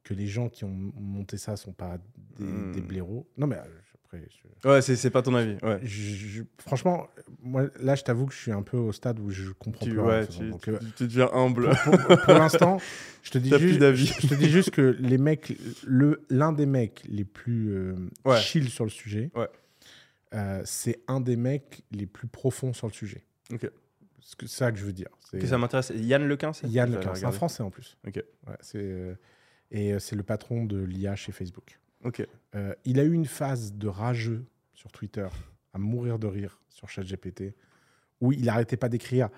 Que 0.03 0.15
les 0.15 0.27
gens 0.27 0.49
qui 0.49 0.65
ont 0.65 0.93
monté 0.95 1.37
ça 1.37 1.57
sont 1.57 1.73
pas 1.73 1.99
des, 2.39 2.45
Hmm. 2.45 2.73
des 2.73 2.81
blaireaux. 2.81 3.29
Non, 3.37 3.47
mais 3.47 3.57
euh, 3.57 3.65
après, 4.13 4.27
je- 4.63 4.69
Ouais, 4.69 4.83
c'est 4.83 5.11
pas 5.11 5.23
ton 5.23 5.35
avis. 5.35 5.57
Ouais. 5.63 5.79
je- 5.83 6.15
je- 6.15 6.43
franchement, 6.59 7.09
moi, 7.43 7.67
là, 7.81 7.95
je 7.95 8.03
t'avoue 8.03 8.27
que 8.27 8.35
je 8.35 8.39
suis 8.39 8.53
un 8.53 8.63
peu 8.63 8.77
au 8.77 8.93
stade 8.93 9.19
où 9.21 9.31
je 9.31 9.51
comprends 9.53 9.85
Tu, 9.87 9.93
plus 9.93 10.01
ouais, 10.01 10.27
tu, 10.27 10.49
Donc, 10.51 10.69
euh, 10.69 10.79
tu- 10.97 11.05
deviens 11.05 11.31
humble. 11.33 11.71
pour, 11.85 11.97
pour- 11.99 12.21
pour 12.21 12.35
l'instant, 12.35 12.79
je 13.23 13.31
te 13.31 13.39
dis 13.39 13.51
juste, 13.51 13.81
je 14.23 14.27
te 14.29 14.35
dis 14.35 14.49
juste 14.51 14.71
que 14.71 14.97
les 14.99 15.17
mecs, 15.19 15.57
le 15.87 16.23
l'un 16.29 16.53
des 16.53 16.67
mecs 16.67 17.03
les 17.09 17.25
plus 17.25 17.71
euh, 17.73 17.95
Ouais. 18.25 18.39
chill 18.41 18.69
sur 18.69 18.85
le 18.85 18.91
sujet, 18.91 19.31
euh, 20.35 20.63
c'est 20.65 21.01
un 21.09 21.21
des 21.21 21.37
mecs 21.37 21.83
les 21.91 22.07
plus 22.07 22.29
profonds 22.29 22.73
sur 22.73 22.87
le 22.87 22.93
sujet. 22.93 23.25
Ok. 23.53 23.71
C'est 24.23 24.47
ça 24.49 24.71
que 24.71 24.79
je 24.79 24.85
veux 24.85 24.93
dire. 24.93 25.09
Que 25.33 25.47
ça 25.47 25.59
m'intéresse. 25.59 25.93
Yann 25.97 26.25
Lequin, 26.27 26.53
c'est 26.53 26.69
Yann 26.69 26.93
Lequin, 26.93 27.15
c'est 27.15 27.25
un. 27.27 27.33
Français 27.33 27.63
en 27.63 27.71
plus. 27.71 27.97
Ok. 28.07 28.23
C'est 28.61 29.17
et 29.73 29.99
c'est 30.01 30.17
le 30.17 30.23
patron 30.25 30.65
de 30.65 30.79
l'IA 30.83 31.15
chez 31.17 31.31
Facebook. 31.33 31.79
Ok. 32.05 32.27
Euh, 32.55 32.75
il 32.85 32.99
a 32.99 33.05
eu 33.05 33.13
une 33.13 33.27
phase 33.27 33.75
de 33.75 33.89
rageux 33.89 34.45
sur 34.75 34.91
Twitter, 34.93 35.27
à 35.75 35.79
mourir 35.79 36.19
de 36.19 36.27
rire 36.27 36.61
sur 36.69 36.89
ChatGPT, 36.89 37.55
où 38.21 38.33
il 38.33 38.49
arrêtait 38.49 38.77
pas 38.77 38.89
d'écrire. 38.89 39.29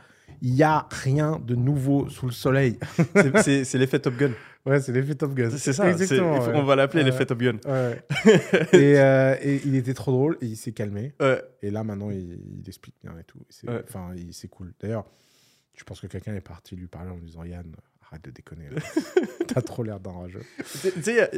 Il 0.40 0.54
y 0.54 0.62
a 0.62 0.86
rien 0.90 1.38
de 1.44 1.54
nouveau 1.54 2.08
sous 2.08 2.26
le 2.26 2.32
soleil. 2.32 2.78
C'est- 3.42 3.74
l'effet 3.74 3.98
Top 3.98 4.16
Gun. 4.16 4.32
Ouais, 4.64 4.80
c'est 4.80 4.92
l'effet 4.92 5.16
Top 5.16 5.34
Gun. 5.34 5.50
C'est 5.50 5.72
ça. 5.72 5.90
Exactement. 5.90 6.36
il 6.36 6.42
faut- 6.42 6.50
ouais. 6.50 6.56
On 6.56 6.62
va 6.62 6.76
l'appeler 6.76 7.02
l'effet 7.02 7.26
Top 7.26 7.38
Gun. 7.40 7.58
Ouais. 7.66 8.00
et, 8.72 8.98
euh, 9.00 9.36
et 9.42 9.60
il 9.64 9.74
était 9.74 9.92
trop 9.92 10.12
drôle 10.12 10.38
et 10.40 10.46
il 10.46 10.56
s'est 10.56 10.70
calmé. 10.72 11.12
Ouais. 11.20 11.42
Et 11.62 11.70
là, 11.72 11.82
maintenant, 11.82 12.10
il, 12.10 12.38
il 12.60 12.68
explique 12.68 12.94
bien 13.02 13.12
et 13.18 13.24
tout. 13.24 13.40
Enfin, 13.84 14.12
il- 14.16 14.32
c'est 14.32 14.46
cool. 14.48 14.72
D'ailleurs, 14.80 15.04
je 15.74 15.82
pense 15.82 16.00
que 16.00 16.06
quelqu'un 16.06 16.34
est 16.36 16.40
parti 16.40 16.76
lui 16.76 16.86
parler 16.86 17.10
en 17.10 17.16
lui 17.16 17.24
disant 17.26 17.42
Yann, 17.42 17.74
arrête 18.12 18.24
de 18.24 18.30
déconner. 18.30 18.64
T'as 19.48 19.62
trop 19.62 19.82
l'air 19.82 19.98
d'un 20.00 20.12
rageux. 20.12 20.42
Tu 20.82 21.02
sais, 21.02 21.30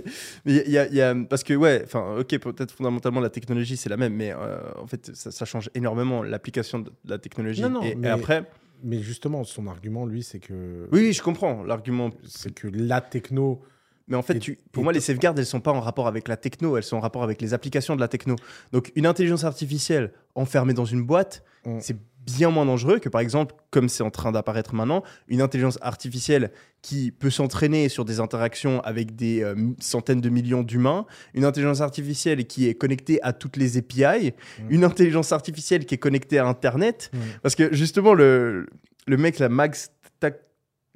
il 0.45 0.71
y 0.71 1.01
a- 1.01 1.15
parce 1.29 1.43
que 1.45 1.55
ouais, 1.55 1.83
enfin, 1.85 2.17
ok, 2.19 2.39
peut-être 2.39 2.73
fondamentalement 2.73 3.21
la 3.21 3.31
technologie 3.31 3.77
c'est 3.77 3.89
la 3.89 3.97
même, 3.97 4.15
mais 4.15 4.33
euh, 4.33 4.59
en 4.77 4.87
fait 4.87 5.15
ça, 5.15 5.31
ça 5.31 5.45
change 5.45 5.71
énormément 5.75 6.23
l'application 6.23 6.81
de 6.81 6.91
la 7.07 7.19
technologie. 7.19 7.63
Non, 7.63 7.71
non, 7.71 7.83
et, 7.83 7.91
et 7.91 7.95
mais- 7.95 8.09
après, 8.09 8.45
Mais 8.83 9.01
justement, 9.01 9.45
son 9.45 9.67
argument, 9.67 10.05
lui, 10.07 10.23
c'est 10.23 10.41
que, 10.41 10.89
oui, 10.93 11.13
je 11.13 11.23
comprends 11.23 11.63
l'argument, 11.63 12.11
c'est 12.27 12.53
que 12.53 12.69
la 12.69 13.01
techno. 13.01 13.63
mais 14.09 14.17
en 14.17 14.23
fait, 14.23 14.39
tu, 14.39 14.59
pour 14.73 14.83
moi, 14.85 14.93
les 14.93 15.01
safeguards 15.01 15.35
elles 15.39 15.47
sont 15.47 15.61
pas 15.61 15.73
en 15.73 15.81
rapport 15.81 16.07
avec 16.07 16.29
la 16.29 16.37
techno, 16.37 16.77
elles 16.77 16.83
sont 16.83 16.97
en 16.99 17.01
rapport 17.01 17.23
avec 17.23 17.41
les 17.41 17.55
applications 17.55 17.95
de 17.97 18.01
la 18.01 18.09
techno. 18.09 18.37
Donc, 18.73 18.93
une 18.97 19.07
intelligence 19.07 19.45
artificielle 19.45 20.13
enfermée 20.35 20.75
dans 20.75 20.85
une 20.85 21.03
boîte, 21.05 21.43
Mm. 21.67 21.79
c'est 21.81 21.97
bien 22.27 22.51
moins 22.51 22.65
dangereux 22.67 22.99
que 22.99 23.09
par 23.09 23.21
exemple, 23.21 23.55
comme 23.71 23.89
c'est 23.89 24.03
en 24.03 24.11
train 24.11 24.33
d'apparaître 24.33 24.75
maintenant, 24.75 25.03
une 25.29 25.41
intelligence 25.43 25.79
artificielle 25.83 26.51
qui 26.83 27.11
peut 27.13 27.31
s'entraîner 27.31 27.89
sur 27.89 28.05
des 28.05 28.21
interactions 28.21 28.81
avec 28.83 29.15
des 29.17 29.43
euh, 29.43 29.55
centaines 29.81 30.21
de 30.21 30.29
millions 30.29 30.63
d'humains, 30.63 31.07
une 31.35 31.45
intelligence 31.45 31.81
artificielle 31.81 32.47
qui 32.47 32.69
est 32.69 32.75
connectée 32.75 33.23
à 33.23 33.33
toutes 33.33 33.57
les 33.57 33.77
API, 33.79 34.33
Mm. 34.61 34.71
une 34.71 34.85
intelligence 34.85 35.33
artificielle 35.33 35.87
qui 35.87 35.95
est 35.95 35.99
connectée 35.99 36.39
à 36.39 36.47
Internet. 36.47 37.11
Mm. 37.13 37.19
Parce 37.43 37.55
que 37.55 37.75
justement, 37.75 38.15
le, 38.15 38.67
le 39.07 39.17
mec, 39.17 39.39
la 39.39 39.49
Max 39.49 39.91
Tag- 40.21 40.35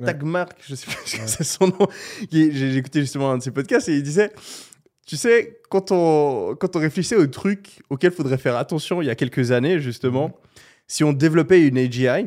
Ouais. 0.00 0.06
Tagmark, 0.06 0.52
je 0.64 0.76
sais 0.76 0.86
plus 0.86 0.96
ce 1.06 1.16
que 1.16 1.20
Ouais. 1.22 1.26
c'est 1.26 1.42
son 1.42 1.66
nom, 1.66 1.88
j'ai 2.30 2.76
écouté 2.76 3.00
justement 3.00 3.32
un 3.32 3.38
de 3.38 3.42
ses 3.42 3.50
podcasts 3.50 3.88
et 3.88 3.96
il 3.96 4.02
disait 4.04 4.30
tu 5.06 5.16
sais, 5.16 5.58
quand 5.70 5.90
on, 5.90 6.54
quand 6.54 6.76
on 6.76 6.78
réfléchissait 6.78 7.16
aux 7.16 7.26
trucs 7.26 7.80
auxquels 7.90 8.12
il 8.12 8.16
faudrait 8.16 8.36
faire 8.38 8.56
attention 8.58 9.00
il 9.02 9.06
y 9.06 9.10
a 9.10 9.14
quelques 9.16 9.50
années, 9.52 9.80
justement, 9.80 10.28
Mhm. 10.28 10.32
Si 10.88 11.04
on 11.04 11.12
développait 11.12 11.66
une 11.66 11.78
AGI, 11.78 12.26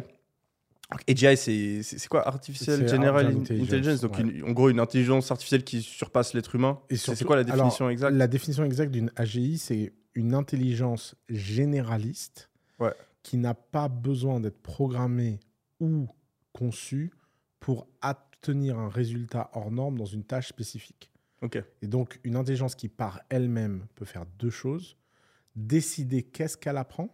AGI, 1.08 1.84
c'est 1.84 2.08
quoi? 2.08 2.28
Artificial 2.28 2.88
General 2.88 2.92
General 2.92 3.26
In- 3.26 3.40
Intelligence, 3.40 3.68
Intelligence, 3.70 4.02
donc 4.02 4.14
ouais. 4.18 4.22
une- 4.22 4.44
en 4.44 4.52
gros 4.52 4.70
une 4.70 4.80
intelligence 4.80 5.32
artificielle 5.32 5.64
qui 5.64 5.82
surpasse 5.82 6.34
l'être 6.34 6.54
humain. 6.56 6.80
Et 6.90 6.96
C'est- 6.98 7.24
quoi 7.24 7.36
la 7.38 7.44
définition 7.44 7.86
alors, 7.86 7.92
exacte? 7.92 8.14
La 8.16 8.28
définition 8.28 8.64
exacte 8.66 8.92
d'une 8.92 9.12
AGI, 9.16 9.58
c'est 9.58 9.94
une 10.16 10.34
intelligence 10.34 11.16
généraliste 11.30 12.50
Ouais. 12.80 12.94
qui 13.24 13.38
n'a 13.38 13.54
pas 13.54 13.88
besoin 13.88 14.40
d'être 14.40 14.62
programmée 14.62 15.40
ou 15.80 16.08
conçue 16.54 17.12
pour 17.60 17.88
obtenir 18.04 18.78
un 18.78 18.90
résultat 18.90 19.50
hors 19.54 19.72
norme 19.72 19.98
dans 19.98 20.06
une 20.06 20.24
tâche 20.24 20.50
spécifique. 20.50 21.10
Ok. 21.42 21.64
Et 21.82 21.88
donc, 21.88 22.20
une 22.24 22.36
intelligence 22.36 22.76
qui, 22.76 22.88
par 22.90 23.22
elle-même, 23.30 23.86
peut 23.96 24.06
faire 24.06 24.26
deux 24.40 24.50
choses. 24.50 24.98
Décider 25.56 26.24
qu'est-ce 26.24 26.58
qu'elle 26.58 26.78
apprend, 26.78 27.10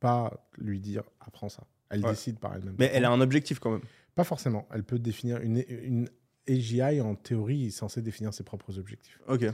pas 0.00 0.48
lui 0.56 0.80
dire 0.80 1.02
apprends 1.20 1.48
ça. 1.48 1.64
Elle 1.90 2.04
Ouais. 2.04 2.10
décide 2.10 2.38
par 2.38 2.54
elle-même. 2.54 2.76
Mais 2.78 2.90
elle 2.92 3.04
a 3.04 3.10
un 3.10 3.20
objectif 3.20 3.58
quand 3.58 3.70
même. 3.70 3.80
Pas 4.14 4.24
forcément. 4.24 4.66
Elle 4.72 4.84
peut 4.84 4.98
définir 4.98 5.38
une, 5.40 5.64
une 5.68 6.08
AGI, 6.48 7.00
en 7.00 7.14
théorie, 7.14 7.66
est 7.66 7.70
censée 7.70 8.02
définir 8.02 8.34
ses 8.34 8.42
propres 8.44 8.78
objectifs. 8.78 9.18
Ok. 9.28 9.44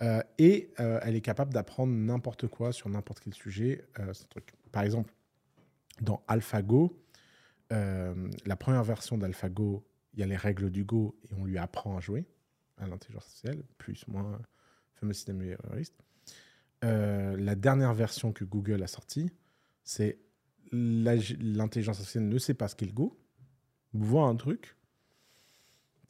Euh, 0.00 0.22
et 0.38 0.72
euh, 0.80 1.00
elle 1.02 1.16
est 1.16 1.20
capable 1.20 1.52
d'apprendre 1.52 1.92
n'importe 1.92 2.46
quoi 2.46 2.72
sur 2.72 2.88
n'importe 2.88 3.20
quel 3.20 3.34
sujet. 3.34 3.84
euh, 3.98 4.12
ce 4.12 4.24
truc. 4.26 4.54
Par 4.70 4.82
exemple, 4.82 5.12
dans 6.00 6.22
AlphaGo, 6.28 6.96
la 7.70 8.56
première 8.56 8.84
version 8.84 9.18
d'AlphaGo, 9.18 9.84
il 10.14 10.20
y 10.20 10.22
a 10.22 10.26
les 10.26 10.36
règles 10.36 10.70
du 10.70 10.84
Go 10.84 11.18
et 11.30 11.34
on 11.34 11.44
lui 11.44 11.58
apprend 11.58 11.96
à 11.96 12.00
jouer 12.00 12.24
à 12.78 12.86
l'intelligence 12.86 13.24
artificielle, 13.24 13.62
plus 13.76 14.06
moins 14.08 14.32
le 14.32 14.44
fameux 14.94 15.12
système 15.12 15.42
la 16.82 17.54
dernière 17.56 17.92
version 17.94 18.32
que 18.32 18.44
Google 18.44 18.82
a 18.82 18.86
sortie, 18.86 19.30
c'est 19.90 20.18
l'intelligence 20.70 21.96
artificielle 21.96 22.28
ne 22.28 22.36
sait 22.38 22.52
pas 22.52 22.68
ce 22.68 22.76
qu'est 22.76 22.84
le 22.84 22.92
Go, 22.92 23.18
voit 23.94 24.26
un 24.26 24.36
truc, 24.36 24.76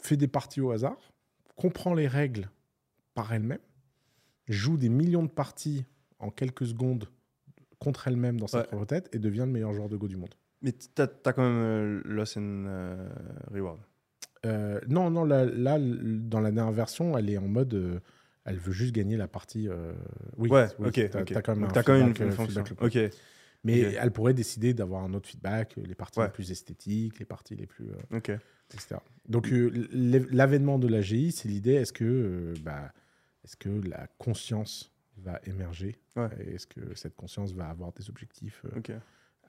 fait 0.02 0.16
des 0.16 0.26
parties 0.26 0.60
au 0.60 0.72
hasard, 0.72 0.98
comprend 1.54 1.94
les 1.94 2.08
règles 2.08 2.50
par 3.14 3.32
elle-même, 3.32 3.60
joue 4.48 4.76
des 4.76 4.88
millions 4.88 5.22
de 5.22 5.28
parties 5.28 5.84
en 6.18 6.30
quelques 6.30 6.66
secondes 6.66 7.08
contre 7.78 8.08
elle-même 8.08 8.40
dans 8.40 8.48
sa 8.48 8.58
Ouais. 8.58 8.64
propre 8.66 8.84
tête 8.86 9.08
et 9.14 9.20
devient 9.20 9.40
le 9.46 9.52
meilleur 9.52 9.72
joueur 9.72 9.88
de 9.88 9.96
Go 9.96 10.08
du 10.08 10.16
monde. 10.16 10.34
Mais 10.60 10.72
t'as 10.72 11.06
as 11.24 11.32
quand 11.32 11.42
même 11.44 11.62
euh, 11.62 12.02
loss 12.04 12.36
and 12.36 12.64
euh, 12.66 13.08
reward. 13.52 13.78
Euh, 14.44 14.80
non, 14.88 15.08
non, 15.10 15.22
là, 15.24 15.46
dans 15.78 16.40
la 16.40 16.50
dernière 16.50 16.72
version, 16.72 17.16
elle 17.16 17.30
est 17.30 17.38
en 17.38 17.46
mode. 17.46 17.74
euh, 17.74 18.00
elle 18.44 18.58
veut 18.58 18.72
juste 18.72 18.92
gagner 18.94 19.16
la 19.16 19.28
partie. 19.28 19.68
oui, 20.36 20.48
ouais, 20.50 20.66
oui, 20.80 20.88
ok. 20.88 21.10
t'as- 21.10 21.20
ok. 21.20 21.32
t'as 21.32 21.42
quand 21.42 21.52
même 21.54 21.60
Donc 21.60 21.70
un 21.70 21.74
t'as 21.74 21.82
quand 21.84 21.92
même 21.92 22.12
une, 22.18 22.26
une 22.26 22.32
fonction. 22.32 22.64
Ok. 22.80 22.98
Mais 23.64 23.80
elle 23.80 24.12
pourrait 24.12 24.34
décider 24.34 24.72
d'avoir 24.72 25.02
un 25.04 25.12
autre 25.14 25.28
feedback, 25.28 25.74
les 25.76 25.94
parties 25.94 26.20
Ouais. 26.20 26.26
les 26.26 26.32
plus 26.32 26.50
esthétiques, 26.52 27.18
les 27.18 27.24
parties 27.24 27.56
les 27.56 27.66
plus. 27.66 27.86
euh, 27.90 28.18
etc. 28.72 28.96
Donc, 29.28 29.50
euh, 29.52 29.70
l'avènement 30.30 30.78
de 30.78 30.86
l'AGI, 30.88 31.32
c'est 31.32 31.48
l'idée 31.48 31.72
est-ce 31.74 31.92
que, 31.92 32.04
euh, 32.04 32.54
bah, 32.62 32.92
est 33.44 33.56
que 33.56 33.68
la 33.88 34.06
conscience 34.18 34.92
va 35.16 35.40
émerger 35.46 35.96
Ouais. 36.16 36.28
Et 36.40 36.54
Est-ce 36.54 36.66
que 36.66 36.94
cette 36.94 37.16
conscience 37.16 37.52
va 37.52 37.68
avoir 37.68 37.92
des 37.92 38.08
objectifs 38.10 38.62
euh, 38.66 38.98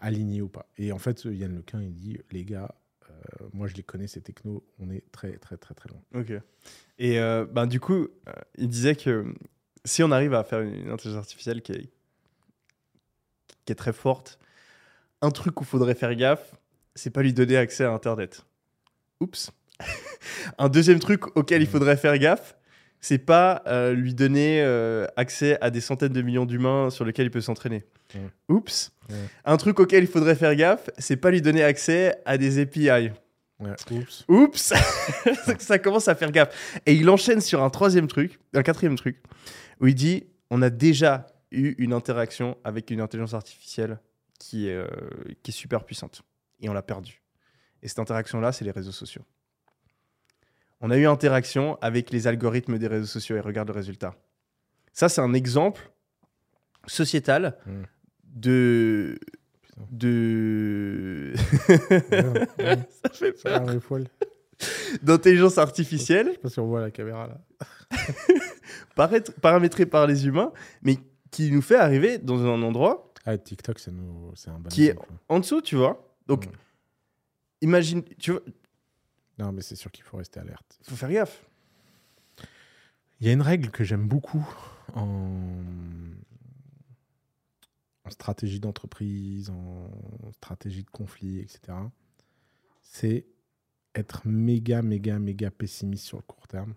alignés 0.02 0.42
ou 0.42 0.48
pas? 0.50 0.68
Et 0.78 0.92
en 0.92 0.98
fait, 1.00 1.24
Yann 1.26 1.56
Lequin, 1.56 1.82
il 1.82 1.94
dit 1.94 2.18
les 2.32 2.44
gars, 2.46 2.74
euh, 3.10 3.48
moi 3.54 3.68
je 3.68 3.76
les 3.76 3.84
connais, 3.84 4.08
ces 4.08 4.22
technos, 4.22 4.64
on 4.80 4.90
est 4.90 5.04
très, 5.12 5.38
très, 5.38 5.58
très, 5.58 5.76
très 5.76 5.90
loin. 5.90 6.02
Ok. 6.16 6.32
Et 6.98 7.20
euh, 7.20 7.46
ben, 7.46 7.68
du 7.68 7.80
coup, 7.80 8.08
euh, 8.28 8.32
il 8.58 8.68
disait 8.70 8.96
que 8.96 9.34
si 9.86 10.02
on 10.04 10.12
arrive 10.12 10.34
à 10.34 10.44
faire 10.44 10.62
une 10.62 10.90
intelligence 10.90 11.20
artificielle 11.24 11.62
qui 11.62 11.74
est, 11.74 11.90
qui 13.70 13.74
est 13.74 13.76
très 13.76 13.94
forte, 13.94 14.40
un 15.22 15.30
truc 15.30 15.62
où 15.62 15.64
il 15.64 15.68
faudrait 15.68 15.94
faire 15.94 16.16
gaffe, 16.16 16.56
c'est 16.96 17.12
pas 17.12 17.22
lui 17.22 17.34
donner 17.34 17.56
accès 17.56 17.84
à 17.84 17.92
Internet. 17.92 18.46
Oups. 19.20 19.52
un 20.58 20.70
deuxième 20.70 20.98
truc 20.98 21.38
auquel 21.38 21.62
il 21.62 21.66
Mhm. 21.66 21.72
faudrait 21.72 21.96
faire 21.98 22.18
gaffe, 22.18 22.56
c'est 23.00 23.20
pas 23.20 23.62
euh, 23.68 23.94
lui 23.94 24.16
donner 24.16 24.64
euh, 24.64 25.06
accès 25.18 25.60
à 25.62 25.70
des 25.70 25.82
centaines 25.82 26.14
de 26.14 26.22
millions 26.24 26.48
d'humains 26.48 26.90
sur 26.90 27.06
lesquels 27.06 27.28
il 27.28 27.32
peut 27.32 27.42
s'entraîner. 27.42 27.86
Mhm. 28.16 28.30
Oups. 28.50 28.92
Un 29.46 29.58
truc 29.58 29.80
auquel 29.80 30.04
il 30.04 30.10
faudrait 30.10 30.34
faire 30.36 30.56
gaffe, 30.56 30.90
c'est 30.98 31.16
pas 31.18 31.30
lui 31.30 31.44
donner 31.44 31.64
accès 31.64 32.16
à 32.26 32.40
des 32.40 32.60
API. 32.60 32.90
Ouais, 33.60 33.70
oups. 33.92 34.26
Oups 34.30 34.74
Ça 35.60 35.78
commence 35.78 36.08
à 36.08 36.16
faire 36.16 36.32
gaffe. 36.32 36.82
Et 36.88 36.94
il 36.96 37.08
enchaîne 37.08 37.40
sur 37.42 37.62
un 37.64 37.70
troisième 37.70 38.08
truc, 38.08 38.40
un 38.56 38.64
quatrième 38.64 38.96
truc, 38.96 39.22
où 39.80 39.86
il 39.86 39.94
dit 39.96 40.24
on 40.50 40.64
a 40.64 40.72
déjà 40.72 41.28
eu 41.52 41.76
une 41.78 41.94
interaction 41.94 42.58
avec 42.64 42.92
une 42.92 43.02
intelligence 43.02 43.34
artificielle 43.34 44.00
qui 44.40 44.68
est, 44.70 44.74
euh, 44.76 44.88
qui 45.44 45.52
est 45.52 45.54
super 45.54 45.84
puissante. 45.84 46.22
Et 46.62 46.70
on 46.70 46.74
l'a 46.74 46.82
perdue. 46.82 47.22
Et 47.82 47.88
cette 47.88 48.00
interaction-là, 48.00 48.52
c'est 48.52 48.66
les 48.66 48.72
réseaux 48.72 48.92
sociaux. 48.92 49.24
On 50.82 50.92
a 50.92 50.98
eu 50.98 51.06
interaction 51.08 51.78
avec 51.82 52.10
les 52.12 52.28
algorithmes 52.28 52.78
des 52.78 52.88
réseaux 52.88 53.06
sociaux 53.06 53.36
et 53.36 53.42
regarde 53.42 53.68
le 53.70 53.74
résultat. 53.74 54.16
Ça, 54.94 55.10
c'est 55.10 55.22
un 55.22 55.34
exemple 55.34 55.92
sociétal 56.88 57.58
Mm. 57.66 57.82
de. 58.24 59.20
Putain. 59.62 59.86
de. 59.92 61.34
Ouais, 61.70 62.56
ouais. 62.60 62.78
Ça 63.04 63.10
fait 63.14 63.32
peur. 63.34 63.66
D'intelligence 65.02 65.56
Je 65.56 65.60
artificielle 65.62 66.32
sais 66.34 66.38
pas 66.38 66.50
si 66.50 66.60
on 66.60 66.68
voit 66.68 66.82
la 66.82 66.92
caméra 66.92 67.28
là. 67.28 67.38
paraître- 68.96 69.34
paramétré 69.40 69.86
par 69.86 70.06
les 70.08 70.28
humains, 70.28 70.52
mais 70.82 70.98
qui 71.32 71.52
nous 71.52 71.62
fait 71.62 71.76
arriver 71.76 72.18
dans 72.18 72.44
un 72.46 72.62
endroit 72.64 73.14
Ah, 73.26 73.38
TikTok, 73.38 73.80
c'est 73.80 73.92
nous- 73.92 74.34
un 74.48 74.60
bon 74.60 74.70
Qui 74.70 74.86
est- 74.88 74.98
en 75.28 75.40
dessous, 75.40 75.62
tu 75.62 75.76
vois. 75.76 76.16
Donc, 76.28 76.48
imagine, 77.62 78.04
tu 78.18 78.32
vois, 78.32 78.42
Non, 79.38 79.52
mais 79.52 79.62
c'est 79.62 79.76
sûr 79.76 79.92
qu'il 79.92 80.04
faut 80.04 80.18
rester 80.18 80.40
alerte. 80.40 80.80
faut 80.84 80.96
faire 80.96 81.12
gaffe. 81.12 81.46
Il 83.20 83.28
y 83.28 83.30
a 83.30 83.34
une 83.34 83.42
règle 83.42 83.70
que 83.72 83.84
j'aime 83.84 84.08
beaucoup 84.08 84.48
en, 84.96 85.62
en 88.06 88.10
stratégie 88.10 88.60
d'entreprise, 88.60 89.50
en 89.50 89.90
stratégie 90.34 90.84
de 90.84 90.90
conflit, 90.90 91.40
etc. 91.40 91.60
C'est 92.82 93.26
être 93.96 94.26
méga, 94.28 94.82
méga, 94.82 95.20
méga 95.20 95.52
pessimiste 95.52 96.06
sur 96.06 96.18
le 96.18 96.24
court 96.24 96.48
terme, 96.48 96.74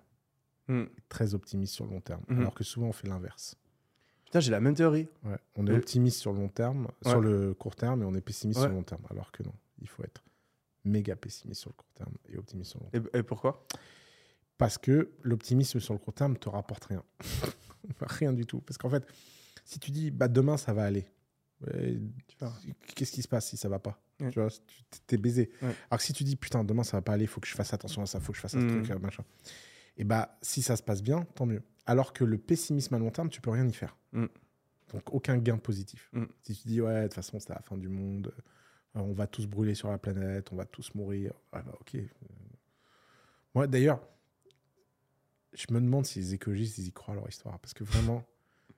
Hmm. 0.68 0.84
très 1.08 1.34
optimiste 1.34 1.74
sur 1.74 1.84
le 1.86 1.92
long 1.92 2.00
terme. 2.00 2.22
Mhm. 2.28 2.40
Alors 2.40 2.54
que 2.54 2.64
souvent, 2.64 2.88
on 2.88 2.92
fait 2.92 3.08
l'inverse. 3.08 3.56
Putain, 4.32 4.40
j'ai 4.40 4.50
la 4.50 4.60
même 4.60 4.74
théorie. 4.74 5.08
Ouais. 5.24 5.36
On 5.56 5.66
est 5.66 5.72
optimiste 5.76 6.18
sur 6.18 6.32
le 6.32 6.38
long 6.38 6.48
terme, 6.48 6.88
Ouais. 7.04 7.10
sur 7.10 7.20
le 7.20 7.52
court 7.52 7.76
terme, 7.76 8.00
et 8.02 8.06
on 8.06 8.14
est 8.14 8.22
pessimiste 8.22 8.60
Ouais. 8.60 8.64
sur 8.64 8.70
le 8.70 8.76
long 8.76 8.82
terme. 8.82 9.02
Alors 9.10 9.30
que 9.30 9.42
non, 9.42 9.52
il 9.82 9.86
faut 9.90 10.02
être 10.04 10.24
méga 10.86 11.14
pessimiste 11.16 11.60
sur 11.60 11.68
le 11.68 11.74
court 11.74 11.90
terme 11.94 12.14
et 12.30 12.38
optimiste 12.38 12.70
sur 12.70 12.80
le 12.80 12.84
long 12.86 12.90
terme. 12.90 13.08
Et, 13.12 13.18
et 13.18 13.22
pourquoi? 13.22 13.66
Parce 14.56 14.78
que 14.78 15.10
l'optimisme 15.20 15.80
sur 15.80 15.92
le 15.92 15.98
court 15.98 16.14
terme 16.14 16.38
te 16.38 16.48
rapporte 16.48 16.86
rien. 16.86 17.04
rien 18.00 18.32
du 18.32 18.46
tout. 18.46 18.60
Parce 18.62 18.78
qu'en 18.78 18.88
fait, 18.88 19.06
si 19.66 19.78
tu 19.78 19.90
dis 19.90 20.10
bah, 20.10 20.28
demain 20.28 20.56
ça 20.56 20.72
va 20.72 20.84
aller, 20.84 21.06
qu'est-ce 22.94 23.12
qui 23.12 23.20
se 23.20 23.28
passe 23.28 23.48
si 23.48 23.58
ça 23.58 23.68
va 23.68 23.78
pas? 23.80 24.00
Tu 24.30 24.40
vois, 24.40 24.48
t'es 25.06 25.18
baisé. 25.18 25.50
Alors 25.60 25.98
que 25.98 26.02
si 26.04 26.14
tu 26.14 26.24
dis 26.24 26.36
putain 26.36 26.64
demain 26.64 26.84
ça 26.84 26.96
va 26.96 27.02
pas 27.02 27.12
aller, 27.12 27.24
il 27.24 27.28
faut 27.28 27.40
que 27.40 27.48
je 27.48 27.54
fasse 27.54 27.74
attention 27.74 28.00
à 28.00 28.06
ça, 28.06 28.16
il 28.18 28.24
faut 28.24 28.32
que 28.32 28.36
je 28.36 28.42
fasse 28.42 28.54
un 28.54 28.60
Mhm. 28.60 28.82
truc, 28.82 28.90
euh, 28.92 28.98
machin. 28.98 29.24
Et 29.98 30.04
bah 30.04 30.38
si 30.40 30.62
ça 30.62 30.76
se 30.76 30.82
passe 30.82 31.02
bien, 31.02 31.24
tant 31.34 31.44
mieux. 31.44 31.62
Alors 31.86 32.12
que 32.12 32.24
le 32.24 32.38
pessimisme 32.38 32.94
à 32.94 32.98
long 32.98 33.10
terme, 33.10 33.28
tu 33.28 33.40
peux 33.40 33.50
rien 33.50 33.66
y 33.66 33.72
faire. 33.72 33.96
Mhm. 34.12 34.28
Donc 34.92 35.14
aucun 35.14 35.38
gain 35.38 35.58
positif. 35.58 36.10
Mhm. 36.12 36.28
Si 36.42 36.54
tu 36.54 36.68
dis 36.68 36.80
ouais 36.80 37.02
de 37.02 37.06
toute 37.06 37.14
façon 37.14 37.40
c'est 37.40 37.50
la 37.50 37.60
fin 37.60 37.76
du 37.76 37.88
monde, 37.88 38.32
euh, 38.96 39.00
on 39.00 39.12
va 39.12 39.26
tous 39.26 39.46
brûler 39.46 39.74
sur 39.74 39.90
la 39.90 39.98
planète, 39.98 40.52
on 40.52 40.56
va 40.56 40.66
tous 40.66 40.94
mourir. 40.94 41.32
Ouais, 41.52 41.62
bah, 41.62 41.74
ok. 41.80 41.96
Moi 43.54 43.66
d'ailleurs, 43.66 44.00
je 45.52 45.66
me 45.70 45.80
demande 45.80 46.06
si 46.06 46.18
les 46.18 46.34
écologistes 46.34 46.78
ils 46.78 46.88
y 46.88 46.92
croient 46.92 47.14
à 47.14 47.16
leur 47.16 47.28
histoire. 47.28 47.58
Parce 47.58 47.74
que 47.74 47.84
vraiment, 47.84 48.24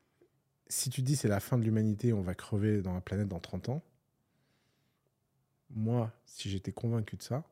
si 0.69 0.91
tu 0.91 1.03
dis 1.03 1.17
c'est 1.17 1.29
la 1.29 1.41
fin 1.41 1.59
de 1.59 1.65
l'humanité, 1.65 2.13
on 2.13 2.23
va 2.23 2.35
crever 2.35 2.81
dans 2.81 2.95
la 2.95 3.01
planète 3.01 3.29
dans 3.29 3.41
30 3.41 3.69
ans, 3.69 3.83
moi, 5.71 6.13
si 6.25 6.51
j'étais 6.51 6.73
convaincu 6.73 7.17
de 7.17 7.23
ça, 7.23 7.45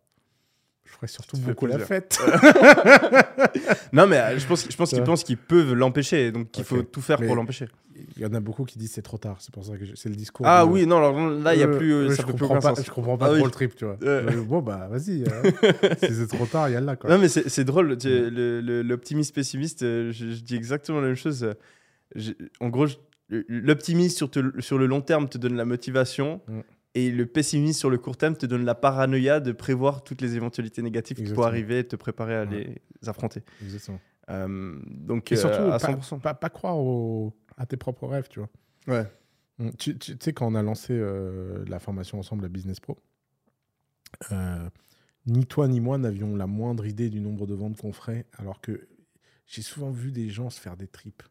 je 0.84 0.92
ferais 0.92 1.06
surtout 1.06 1.36
beaucoup 1.38 1.66
la 1.66 1.78
fête. 1.78 2.18
Non, 3.92 4.06
mais 4.06 4.18
euh, 4.18 4.38
je 4.38 4.46
pense, 4.46 4.66
je 4.70 4.76
pense 4.76 4.90
qu'ils 4.90 5.02
pensent 5.04 5.24
qu'ils 5.24 5.36
peuvent 5.36 5.74
l'empêcher, 5.74 6.32
donc 6.32 6.50
qu'il 6.50 6.64
faut 6.64 6.82
tout 6.82 7.00
faire 7.02 7.20
Mais- 7.20 7.26
pour 7.26 7.36
l'empêcher. 7.36 7.66
Il 8.16 8.22
y 8.22 8.26
en 8.26 8.32
a 8.34 8.40
beaucoup 8.40 8.64
qui 8.64 8.78
disent 8.78 8.92
c'est 8.92 9.02
trop 9.02 9.18
tard. 9.18 9.36
C'est 9.40 9.52
pour 9.52 9.64
ça 9.64 9.76
que 9.76 9.84
c'est 9.94 10.08
le 10.08 10.16
discours. 10.16 10.46
Ah 10.48 10.64
de- 10.64 10.70
oui, 10.70 10.86
non, 10.86 10.96
alors 10.96 11.14
là, 11.30 11.54
il 11.54 11.60
y 11.60 11.62
a 11.62 11.68
Euh, 11.68 11.76
plus, 11.76 11.92
euh, 11.92 12.08
ça 12.08 12.16
je 12.16 12.22
plus 12.22 12.32
comprends 12.32 12.58
pas. 12.58 12.74
Je 12.82 12.90
comprends 12.90 13.18
pas 13.18 13.26
Ah 13.26 13.28
trop 13.28 13.36
oui. 13.38 13.44
le 13.44 13.50
trip, 13.50 13.76
tu 13.76 13.84
vois. 13.84 13.96
Euh, 14.02 14.42
bon, 14.42 14.60
bah, 14.60 14.88
vas-y. 14.90 15.22
euh, 15.24 15.50
si 16.02 16.14
c'est 16.14 16.26
trop 16.26 16.46
tard, 16.46 16.68
y 16.70 16.74
a 16.76 16.80
là, 16.80 16.96
quoi. 16.96 17.10
Non, 17.10 17.18
mais 17.18 17.28
c'est 17.28 17.64
drôle. 17.64 17.96
L'optimiste 18.02 19.34
pessimiste, 19.34 19.80
je, 19.82 20.10
je 20.12 20.40
dis 20.42 20.56
exactement 20.56 21.00
la 21.00 21.08
même 21.08 21.16
chose. 21.16 21.46
je- 22.16 22.32
en 22.60 22.68
gros, 22.70 22.86
l'optimiste 23.28 24.16
sur, 24.16 24.30
te- 24.30 24.60
sur 24.60 24.78
le 24.78 24.86
long 24.86 25.00
terme 25.02 25.28
te 25.28 25.38
donne 25.38 25.56
la 25.56 25.64
motivation. 25.66 26.40
Mm. 26.48 26.60
Et 26.94 27.10
le 27.10 27.24
pessimiste 27.26 27.78
sur 27.78 27.88
le 27.88 27.96
court 27.98 28.16
terme 28.18 28.36
te 28.36 28.44
donne 28.44 28.64
la 28.66 28.74
paranoïa 28.74 29.40
de 29.40 29.52
prévoir 29.52 30.04
toutes 30.04 30.20
les 30.20 30.36
éventualités 30.36 30.82
négatives 30.82 31.16
qui 31.16 31.22
Exactement. 31.22 31.36
pourraient 31.46 31.48
arriver 31.58 31.78
et 31.80 31.84
te 31.88 31.96
préparer 31.96 32.36
à 32.36 32.44
Ouais. 32.44 32.80
les 33.02 33.08
affronter. 33.08 33.42
Exactement. 33.62 33.98
Euh, 34.30 34.78
donc, 34.86 35.32
Et 35.32 35.36
euh, 35.36 35.38
surtout, 35.38 35.62
à 35.62 35.78
pas, 35.78 35.92
100%. 35.92 36.18
pas, 36.20 36.34
pas 36.34 36.50
croire 36.50 36.76
au- 36.78 37.32
à 37.56 37.64
tes 37.66 37.76
propres 37.78 38.06
rêves, 38.06 38.28
tu 38.28 38.40
vois. 38.40 38.50
Ouais. 38.88 39.06
Mm, 39.58 39.70
Tu, 39.78 39.96
tu- 39.98 40.16
tu 40.18 40.24
sais, 40.24 40.32
quand 40.34 40.46
on 40.46 40.54
a 40.54 40.62
lancé 40.62 40.92
euh, 40.92 41.64
la 41.66 41.78
formation 41.78 42.18
ensemble 42.18 42.44
à 42.44 42.48
Business 42.48 42.78
Pro, 42.78 42.98
euh, 44.32 44.68
ni 45.26 45.46
toi 45.46 45.68
ni 45.68 45.80
moi 45.80 45.98
n'avions 45.98 46.36
la 46.36 46.46
moindre 46.46 46.84
idée 46.86 47.08
du 47.08 47.20
nombre 47.20 47.46
de 47.46 47.54
ventes 47.54 47.76
qu'on 47.78 47.92
ferait, 47.92 48.26
alors 48.38 48.60
que 48.60 48.88
j'ai 49.46 49.62
souvent 49.62 49.90
vu 49.90 50.12
des 50.12 50.28
gens 50.30 50.50
se 50.50 50.60
faire 50.60 50.76
des 50.76 50.88
tripes. 50.88 51.22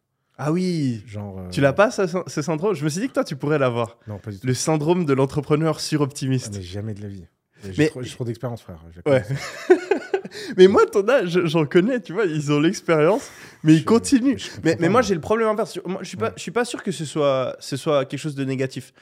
Ah 0.44 0.52
oui 0.52 1.04
Genre, 1.06 1.38
euh, 1.39 1.50
Tu 1.52 1.62
l'as 1.62 1.74
pas, 1.74 1.92
ce, 1.92 2.02
ce 2.26 2.42
syndrome? 2.42 2.74
Je 2.74 2.84
me 2.84 2.89
suis 2.89 3.00
dit 3.02 3.08
que 3.08 3.14
toi, 3.14 3.24
tu 3.24 3.36
pourrais 3.36 3.60
l'avoir. 3.60 3.98
Non, 4.08 4.18
pas 4.18 4.32
du 4.32 4.39
tout. 4.39 4.48
Le 4.48 4.54
syndrome 4.56 5.06
de 5.06 5.14
l'entrepreneur 5.14 5.76
Ah, 5.78 5.82
suroptimiste. 5.82 6.56
mais 6.56 6.62
jamais 6.64 6.94
de 6.96 7.02
la 7.04 7.08
vie. 7.10 7.26
J'ai 7.64 7.74
Mais- 7.78 7.89
trop, 7.89 8.02
trop 8.02 8.24
d'expérience, 8.26 8.62
frère. 8.64 8.84
Ouais. 9.06 9.24
Mais 10.58 10.68
moi, 10.68 10.86
ton 10.86 11.08
âge, 11.10 11.39
j'en 11.46 11.66
connais, 11.66 12.00
tu 12.00 12.14
vois, 12.14 12.26
ils 12.26 12.52
ont 12.52 12.60
l'expérience, 12.60 13.30
mais 13.64 13.74
ils 13.74 13.84
continuent. 13.86 14.38
je 14.38 14.50
Mais, 14.64 14.89
moi, 14.89 15.02
j'ai 15.02 15.14
le 15.14 15.20
problème 15.22 15.48
inverse. 15.50 15.78
Moi, 15.86 16.00
je 16.04 16.08
suis 16.08 16.18
pas, 16.18 16.28
Ouais. 16.28 16.34
je 16.38 16.42
suis 16.42 16.52
pas 16.52 16.64
sûr 16.66 16.82
que 16.82 16.92
ce 16.92 17.04
soit, 17.06 17.56
ce 17.60 17.76
soit 17.76 18.06
quelque 18.06 18.20
chose 18.20 18.36
de 18.36 18.46
négatif. 18.46 18.94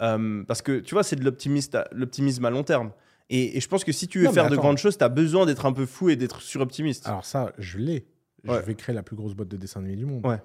Euh, 0.00 0.44
parce 0.44 0.62
que, 0.62 0.78
tu 0.78 0.94
vois, 0.94 1.02
c'est 1.02 1.16
de 1.16 1.24
l'optimisme 1.24 2.44
à, 2.44 2.50
long 2.50 2.62
terme. 2.62 2.92
Et, 3.30 3.56
et 3.56 3.60
je 3.60 3.68
pense 3.68 3.82
que 3.82 3.90
si 3.92 4.06
tu 4.06 4.20
veux 4.20 4.26
Non, 4.26 4.32
faire 4.32 4.48
de 4.48 4.56
grandes 4.56 4.78
choses, 4.78 4.96
tu 4.96 5.02
as 5.04 5.08
besoin 5.08 5.44
d'être 5.44 5.66
un 5.66 5.72
peu 5.72 5.86
fou 5.86 6.08
et 6.08 6.16
d'être 6.16 6.40
suroptimiste. 6.40 7.06
Alors 7.08 7.24
ça, 7.24 7.52
je 7.58 7.78
l'ai. 7.78 8.06
Ouais. 8.46 8.60
Je 8.60 8.66
vais 8.66 8.74
créer 8.76 8.94
la 8.94 9.02
plus 9.02 9.16
grosse 9.16 9.34
boîte 9.34 9.48
de 9.48 9.56
dessin 9.56 9.80
animé 9.80 9.96
du 9.96 10.06
monde. 10.06 10.24
Ouais. 10.24 10.38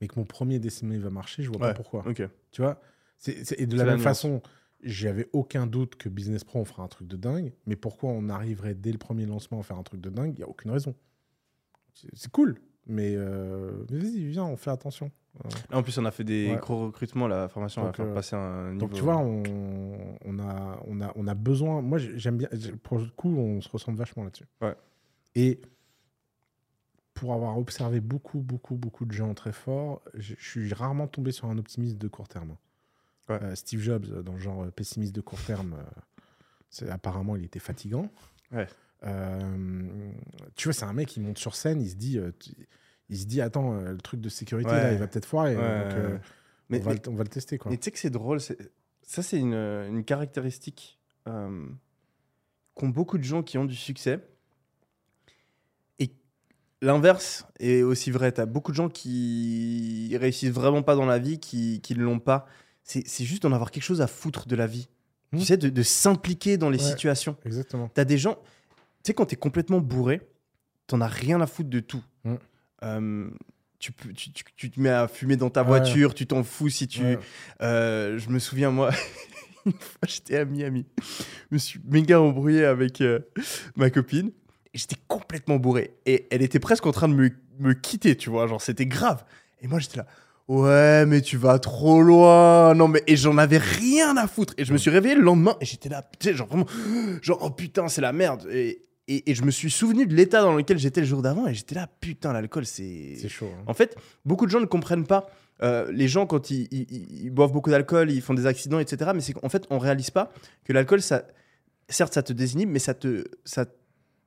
Mais 0.00 0.08
que 0.08 0.18
mon 0.18 0.24
premier 0.26 0.58
dessin 0.58 0.86
animé 0.86 1.02
va 1.02 1.10
marcher, 1.10 1.42
je 1.42 1.48
vois 1.48 1.58
Ouais. 1.58 1.68
pas 1.68 1.74
pourquoi. 1.74 2.06
Ok. 2.06 2.22
Tu 2.52 2.62
vois 2.62 2.80
C'est- 3.18 3.44
c'est- 3.44 3.58
Et 3.60 3.66
de 3.66 3.76
la 3.76 3.84
même 3.84 3.98
façon, 3.98 4.42
j'avais 4.82 5.26
aucun 5.32 5.66
doute 5.66 5.96
que 5.96 6.08
Business 6.10 6.44
Pro, 6.44 6.58
on 6.60 6.64
fera 6.66 6.82
un 6.82 6.88
truc 6.88 7.08
de 7.08 7.16
dingue. 7.16 7.52
Mais 7.66 7.76
pourquoi 7.76 8.10
on 8.10 8.28
arriverait 8.28 8.74
dès 8.74 8.92
le 8.92 8.98
premier 8.98 9.24
lancement 9.24 9.60
à 9.60 9.62
faire 9.62 9.78
un 9.78 9.82
truc 9.82 10.00
de 10.02 10.10
dingue? 10.10 10.32
Il 10.34 10.38
n'y 10.38 10.44
a 10.44 10.48
aucune 10.48 10.70
raison. 10.70 10.94
C'est 11.94 12.08
c'est 12.14 12.30
cool. 12.30 12.56
Mais, 12.86 13.14
euh, 13.16 13.84
mais 13.90 13.98
vas-y, 13.98 14.24
viens, 14.26 14.44
on 14.44 14.56
fait 14.56 14.70
attention. 14.70 15.10
Euh, 15.44 15.48
Là, 15.70 15.78
en 15.78 15.82
plus, 15.82 15.96
on 15.98 16.04
a 16.04 16.10
fait 16.10 16.24
des 16.24 16.50
Ouais. 16.50 16.56
gros 16.58 16.86
recrutements. 16.86 17.26
La 17.26 17.48
formation 17.48 17.82
va 17.82 17.92
faire 17.92 18.06
euh, 18.06 18.14
passer 18.14 18.36
un 18.36 18.72
niveau. 18.74 18.86
Donc 18.86 18.92
tu 18.94 19.02
vois, 19.02 19.16
on, 19.16 19.42
on, 20.24 20.38
a, 20.38 20.80
on, 20.86 21.00
a, 21.00 21.12
on 21.16 21.26
a 21.26 21.34
besoin. 21.34 21.80
Moi, 21.82 21.98
j'ai- 21.98 22.18
j'aime 22.18 22.36
bien. 22.36 22.48
Pour 22.82 22.98
le 22.98 23.06
coup, 23.16 23.34
on 23.36 23.60
se 23.60 23.68
ressemble 23.68 23.98
vachement 23.98 24.24
là-dessus. 24.24 24.44
Ouais. 24.60 24.74
Et 25.34 25.60
pour 27.16 27.32
avoir 27.32 27.58
observé 27.58 28.00
beaucoup, 28.00 28.38
beaucoup, 28.40 28.76
beaucoup 28.76 29.04
de 29.06 29.12
gens 29.12 29.34
très 29.34 29.52
forts, 29.52 30.02
je 30.14 30.34
je 30.38 30.48
suis 30.48 30.72
rarement 30.72 31.08
tombé 31.08 31.32
sur 31.32 31.48
un 31.48 31.58
optimiste 31.58 31.98
de 31.98 32.06
court 32.08 32.28
terme. 32.28 32.56
Ouais. 33.28 33.42
Euh, 33.42 33.54
Steve 33.56 33.80
Jobs, 33.80 34.06
euh, 34.12 34.22
dans 34.22 34.34
le 34.34 34.38
genre 34.38 34.62
euh, 34.62 34.70
pessimiste 34.70 35.14
de 35.14 35.20
court 35.20 35.40
terme, 35.42 35.74
euh, 35.78 35.82
c'est- 36.70 36.88
apparemment, 36.88 37.34
il 37.34 37.44
était 37.44 37.58
fatigant. 37.58 38.08
Ouais. 38.52 38.68
Euh, 39.02 40.10
tu 40.54 40.68
vois, 40.68 40.72
c'est 40.72 40.84
un 40.84 40.92
mec 40.92 41.08
qui 41.08 41.18
monte 41.20 41.38
sur 41.38 41.54
scène, 41.56 41.80
il 41.82 41.90
se 41.90 41.96
dit, 41.96 42.20
il 43.08 43.18
se 43.18 43.24
dit, 43.26 43.40
attends, 43.40 43.74
le 43.80 43.98
truc 43.98 44.20
de 44.20 44.28
sécurité 44.28 44.70
Ouais. 44.70 44.82
là, 44.82 44.92
il 44.92 44.98
va 44.98 45.06
peut-être 45.08 45.26
foirer. 45.26 45.54
Donc, 45.54 45.62
ouais. 45.64 46.20
Mais, 46.68 46.78
on, 46.80 46.82
va 46.82 46.90
mais- 46.92 47.00
le, 47.04 47.10
on 47.10 47.14
va 47.14 47.22
le 47.24 47.28
tester 47.28 47.58
quoi. 47.58 47.70
mais 47.70 47.76
tu 47.78 47.84
sais 47.84 47.90
que 47.92 47.98
c'est 47.98 48.10
drôle. 48.10 48.40
c'est- 48.40 48.70
Ça, 49.02 49.22
c'est 49.22 49.38
une, 49.38 49.54
une 49.54 50.04
caractéristique 50.04 50.98
qu'ont 52.74 52.88
beaucoup 52.88 53.18
de 53.18 53.22
gens 53.24 53.42
qui 53.42 53.56
ont 53.58 53.64
du 53.64 53.74
succès. 53.76 54.20
L'inverse 56.82 57.46
est 57.58 57.82
aussi 57.82 58.10
vrai. 58.10 58.32
Tu 58.32 58.40
as 58.40 58.46
beaucoup 58.46 58.70
de 58.70 58.76
gens 58.76 58.88
qui 58.88 60.14
réussissent 60.20 60.50
vraiment 60.52 60.82
pas 60.82 60.94
dans 60.94 61.06
la 61.06 61.18
vie, 61.18 61.38
qui 61.38 61.80
ne 61.90 62.02
l'ont 62.02 62.18
pas. 62.18 62.46
C'est 62.84 63.24
juste 63.24 63.42
d'en 63.42 63.52
avoir 63.52 63.70
quelque 63.70 63.82
chose 63.82 64.00
à 64.00 64.06
foutre 64.06 64.46
de 64.46 64.54
la 64.56 64.66
vie. 64.66 64.88
Hmm. 65.32 65.38
Tu 65.38 65.44
sais, 65.46 65.56
de, 65.56 65.68
de 65.70 65.82
s'impliquer 65.82 66.56
dans 66.56 66.70
les 66.70 66.78
Ouais. 66.82 66.90
situations. 66.90 67.36
Exactement. 67.44 67.90
T'as 67.92 68.04
des 68.04 68.16
gens, 68.18 68.34
tu 68.36 69.08
sais, 69.08 69.14
quand 69.14 69.26
t'es 69.26 69.36
complètement 69.36 69.80
bourré, 69.80 70.20
t'en 70.86 71.00
as 71.00 71.08
rien 71.08 71.40
à 71.40 71.46
foutre 71.48 71.68
de 71.70 71.80
tout. 71.80 72.04
Mm. 72.24 72.34
Euh, 72.84 73.30
tu, 73.80 73.92
tu, 74.14 74.30
tu- 74.32 74.44
tu 74.54 74.70
te 74.70 74.78
mets 74.80 74.88
à 74.90 75.08
fumer 75.08 75.36
dans 75.36 75.50
ta 75.50 75.62
Ouais. 75.62 75.66
voiture, 75.68 76.14
tu 76.14 76.26
t'en 76.28 76.44
fous 76.44 76.68
si 76.68 76.86
tu. 76.86 77.02
Ouais. 77.02 77.18
Euh, 77.60 78.18
je 78.18 78.28
me 78.28 78.38
souviens, 78.38 78.70
moi, 78.70 78.90
une 79.66 79.72
fois, 79.72 80.06
j'étais 80.06 80.36
à 80.36 80.44
Miami. 80.44 80.86
Je 81.50 81.54
me 81.54 81.58
suis 81.58 81.80
méga 81.84 82.20
embrouillé 82.20 82.64
avec 82.64 83.00
euh, 83.00 83.18
ma 83.74 83.90
copine. 83.90 84.30
J'étais 84.76 84.96
complètement 85.08 85.56
bourré. 85.56 85.94
Et 86.06 86.26
elle 86.30 86.42
était 86.42 86.58
presque 86.60 86.86
en 86.86 86.92
train 86.92 87.08
de 87.08 87.14
me, 87.14 87.30
me 87.58 87.72
quitter, 87.72 88.16
tu 88.16 88.30
vois. 88.30 88.46
Genre, 88.46 88.60
c'était 88.60 88.86
grave. 88.86 89.24
Et 89.62 89.68
moi, 89.68 89.78
j'étais 89.78 89.96
là. 89.98 90.06
Ouais, 90.48 91.04
mais 91.06 91.22
tu 91.22 91.36
vas 91.36 91.58
trop 91.58 92.02
loin. 92.02 92.74
Non, 92.74 92.86
mais. 92.88 93.02
Et 93.06 93.16
j'en 93.16 93.36
avais 93.38 93.58
rien 93.58 94.16
à 94.16 94.26
foutre. 94.28 94.54
Et 94.58 94.64
je 94.64 94.72
me 94.72 94.78
suis 94.78 94.90
réveillé 94.90 95.14
le 95.16 95.22
lendemain. 95.22 95.56
Et 95.60 95.64
j'étais 95.64 95.88
là. 95.88 96.08
Tu 96.20 96.28
sais, 96.28 96.34
genre 96.34 96.46
vraiment. 96.46 96.66
Genre, 97.22 97.38
oh 97.42 97.50
putain, 97.50 97.88
c'est 97.88 98.00
la 98.00 98.12
merde. 98.12 98.46
Et, 98.52 98.84
et, 99.08 99.30
et 99.30 99.34
je 99.34 99.42
me 99.42 99.50
suis 99.50 99.70
souvenu 99.70 100.06
de 100.06 100.14
l'état 100.14 100.42
dans 100.42 100.54
lequel 100.54 100.78
j'étais 100.78 101.00
le 101.00 101.06
jour 101.06 101.22
d'avant. 101.22 101.46
Et 101.48 101.54
j'étais 101.54 101.74
là, 101.74 101.88
putain, 102.00 102.32
l'alcool, 102.32 102.64
c'est. 102.66 103.16
C'est 103.20 103.28
chaud. 103.28 103.48
hein. 103.52 103.62
En 103.66 103.74
fait, 103.74 103.96
beaucoup 104.24 104.46
de 104.46 104.50
gens 104.50 104.60
ne 104.60 104.66
comprennent 104.66 105.06
pas. 105.06 105.26
euh, 105.62 105.90
les 105.90 106.06
gens, 106.06 106.26
quand 106.26 106.50
ils, 106.50 106.68
ils- 106.70 106.86
ils- 106.90 107.24
ils 107.24 107.30
boivent 107.30 107.50
beaucoup 107.52 107.70
d'alcool, 107.70 108.10
ils 108.10 108.20
font 108.20 108.34
des 108.34 108.44
accidents, 108.46 108.78
etc. 108.78 109.12
Mais 109.14 109.22
c'est 109.22 109.32
qu'en 109.32 109.48
fait, 109.48 109.64
on 109.70 109.78
réalise 109.78 110.10
pas 110.10 110.30
que 110.64 110.72
l'alcool, 110.74 111.00
ça, 111.00 111.22
certes, 111.88 112.12
ça 112.14 112.22
te 112.22 112.32
désinhibe, 112.34 112.68
mais 112.68 112.78
ça 112.78 112.92
te, 112.94 113.24
ça 113.44 113.64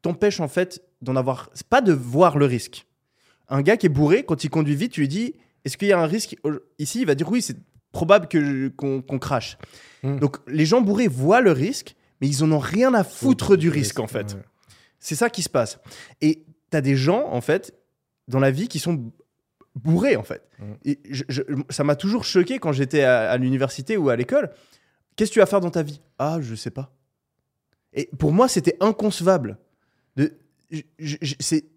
t'empêche 0.01 0.39
en 0.39 0.47
fait 0.47 0.81
d'en 1.01 1.15
avoir, 1.15 1.49
c'est 1.53 1.67
pas 1.67 1.81
de 1.81 1.93
voir 1.93 2.37
le 2.37 2.45
risque. 2.45 2.85
Un 3.49 3.61
gars 3.61 3.77
qui 3.77 3.85
est 3.87 3.89
bourré, 3.89 4.23
quand 4.23 4.43
il 4.43 4.49
conduit 4.49 4.75
vite, 4.75 4.91
tu 4.93 5.01
lui 5.01 5.07
dis, 5.07 5.35
est-ce 5.65 5.77
qu'il 5.77 5.87
y 5.87 5.93
a 5.93 5.99
un 5.99 6.05
risque? 6.05 6.35
Ici 6.77 7.01
Il 7.01 7.07
va 7.07 7.15
dire 7.15 7.29
oui, 7.31 7.41
c'est 7.41 7.57
probable 7.91 8.27
que 8.27 8.67
qu'on 8.69 9.01
crache. 9.19 9.57
Mm. 10.03 10.19
Donc, 10.19 10.37
les 10.47 10.65
gens 10.65 10.81
bourrés 10.81 11.07
voient 11.07 11.41
le 11.41 11.51
risque, 11.51 11.95
mais 12.21 12.27
ils 12.27 12.43
en 12.43 12.51
ont 12.51 12.59
rien 12.59 12.93
à 12.93 13.03
foutre 13.03 13.57
du 13.57 13.69
risque 13.69 13.99
en 13.99 14.07
fait. 14.07 14.33
Ouais. 14.35 14.41
C'est 14.99 15.15
ça 15.15 15.29
qui 15.29 15.41
se 15.41 15.49
passe. 15.49 15.79
Et 16.21 16.43
tu 16.71 16.77
as 16.77 16.81
des 16.81 16.95
gens, 16.95 17.27
en 17.31 17.41
fait, 17.41 17.73
dans 18.27 18.39
la 18.39 18.51
vie 18.51 18.67
qui 18.67 18.77
sont 18.79 19.11
bourrés, 19.75 20.15
en 20.17 20.23
fait. 20.23 20.43
Mm. 20.59 20.63
Et 20.85 20.99
je- 21.09 21.23
je- 21.29 21.41
ça 21.69 21.83
m'a 21.83 21.95
toujours 21.95 22.23
choqué 22.25 22.59
quand 22.59 22.71
j'étais 22.73 23.03
à, 23.03 23.31
à 23.31 23.37
l'université 23.37 23.97
ou 23.97 24.09
à 24.09 24.15
l'école. 24.15 24.51
Qu'est-ce 25.15 25.31
que 25.31 25.33
tu 25.33 25.39
vas 25.39 25.45
faire 25.47 25.59
dans 25.61 25.71
ta 25.71 25.81
vie? 25.83 25.99
Ah, 26.19 26.37
je 26.41 26.53
sais 26.55 26.69
pas. 26.71 26.93
Et 27.93 28.09
pour 28.19 28.31
moi, 28.31 28.47
c'était 28.47 28.77
inconcevable. 28.81 29.57
Je, 30.71 30.81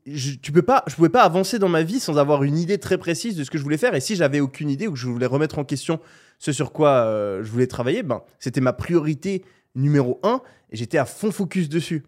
je- 0.06 0.34
tu 0.36 0.52
peux 0.52 0.62
pas, 0.62 0.84
je 0.86 0.94
pouvais 0.94 1.08
pas 1.08 1.22
avancer 1.22 1.58
dans 1.58 1.68
ma 1.68 1.82
vie 1.82 1.98
sans 2.00 2.18
avoir 2.18 2.42
une 2.42 2.58
idée 2.58 2.78
très 2.78 2.98
précise 2.98 3.36
de 3.36 3.44
ce 3.44 3.50
que 3.50 3.56
je 3.56 3.62
voulais 3.62 3.78
faire. 3.78 3.94
Et 3.94 4.00
si 4.00 4.16
j'avais 4.16 4.40
aucune 4.40 4.68
idée 4.68 4.86
ou 4.86 4.92
que 4.92 4.98
je 4.98 5.06
voulais 5.08 5.26
remettre 5.26 5.58
en 5.58 5.64
question 5.64 5.98
ce 6.38 6.52
sur 6.52 6.72
quoi 6.72 6.90
euh, 7.06 7.42
je 7.42 7.50
voulais 7.50 7.66
travailler, 7.66 8.02
ben, 8.02 8.22
c'était 8.38 8.60
ma 8.60 8.72
priorité 8.74 9.44
numéro 9.74 10.20
un 10.22 10.42
et 10.70 10.76
j'étais 10.76 10.98
à 10.98 11.06
fond 11.06 11.30
focus 11.30 11.68
dessus. 11.70 12.02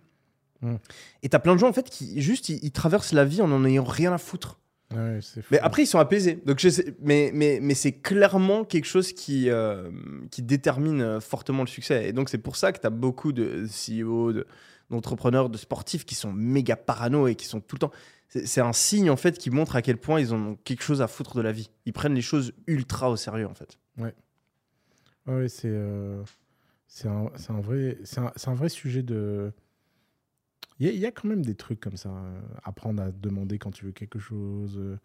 Mm. 0.61 0.75
Et 1.23 1.29
t'as 1.31 1.39
plein 1.39 1.55
de 1.55 1.61
gens 1.61 1.69
en 1.69 1.73
fait 1.73 1.89
qui 1.89 2.21
juste 2.21 2.49
ils, 2.51 2.59
ils 2.63 2.73
traversent 2.73 3.13
la 3.13 3.25
vie 3.25 3.41
en 3.41 3.51
en 3.51 3.65
ayant 3.65 3.85
rien 3.85 4.13
à 4.13 4.19
foutre. 4.19 4.59
Ouais, 4.95 5.21
fou. 5.23 5.41
Mais 5.51 5.59
après 5.61 5.85
ils 5.85 5.87
sont 5.87 5.99
apaisés. 5.99 6.43
Donc 6.45 6.59
je 6.61 6.69
sais- 6.69 6.95
mais 7.01 7.31
mais 7.33 7.61
mais 7.63 7.75
c'est 7.75 7.93
clairement 7.93 8.65
quelque 8.65 8.85
chose 8.87 9.13
qui 9.15 9.49
euh, 9.49 9.89
qui 10.31 10.43
détermine 10.43 11.01
euh, 11.01 11.21
fortement 11.21 11.63
le 11.63 11.69
succès. 11.69 12.09
Et 12.09 12.13
donc 12.13 12.29
c'est 12.29 12.39
pour 12.39 12.57
ça 12.57 12.73
que 12.73 12.79
t'as 12.79 12.91
beaucoup 12.91 13.33
de 13.33 13.67
CEO, 13.67 14.33
de- 14.35 14.47
d'entrepreneurs, 14.91 15.49
de 15.51 15.57
sportifs 15.59 16.05
qui 16.05 16.15
sont 16.15 16.33
méga 16.33 16.77
parano 16.77 17.27
et 17.29 17.35
qui 17.35 17.47
sont 17.47 17.61
tout 17.61 17.77
le 17.77 17.81
temps. 17.81 17.93
C'est 18.29 18.61
un 18.61 18.73
signe 18.73 19.11
en 19.11 19.17
fait 19.17 19.39
qui 19.39 19.51
montre 19.51 19.77
à 19.77 19.83
quel 19.83 19.97
point 19.97 20.19
ils 20.21 20.35
ont 20.35 20.57
quelque 20.65 20.83
chose 20.83 21.01
à 21.03 21.07
foutre 21.07 21.37
de 21.37 21.41
la 21.43 21.53
vie. 21.53 21.71
Ils 21.87 21.93
prennent 21.93 22.15
les 22.15 22.23
choses 22.23 22.53
ultra 22.67 23.11
au 23.11 23.17
sérieux 23.17 23.47
en 23.47 23.55
fait. 23.55 23.79
Ouais, 25.27 25.49
c'est 25.49 25.69
euh, 25.71 26.23
c'est 26.87 27.09
un, 27.09 27.31
c'est 27.37 27.51
un 27.53 27.61
vrai 27.61 27.99
c'est 28.05 28.19
un, 28.21 28.33
un 28.47 28.55
vrai 28.55 28.69
sujet 28.69 29.03
de. 29.03 29.53
Il 30.81 30.87
y, 30.87 30.89
a- 30.89 30.93
il 30.93 30.99
y 30.99 31.07
a 31.07 31.13
quand 31.13 31.29
même 31.29 31.45
des 31.45 31.55
trucs 31.55 31.81
comme 31.81 31.97
ça. 31.97 32.11
euh, 32.11 32.41
apprendre 32.65 33.03
à 33.03 33.11
demander 33.13 33.59
quand 33.59 33.71
tu 33.71 33.85
veux 33.85 33.93
quelque 33.93 34.19
chose, 34.19 34.77
euh, 34.79 34.99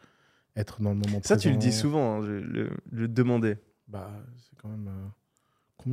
être 0.55 0.81
dans 0.81 0.89
le 0.89 0.95
moment 0.97 1.21
Ça 1.23 1.37
tu 1.37 1.51
le 1.51 1.57
dis 1.57 1.71
souvent, 1.71 2.15
hein, 2.17 2.21
le, 2.25 2.71
le 2.91 3.07
demander. 3.07 3.57
Bah, 3.87 4.11
c'est 4.37 4.57
quand 4.61 4.69
même. 4.69 4.89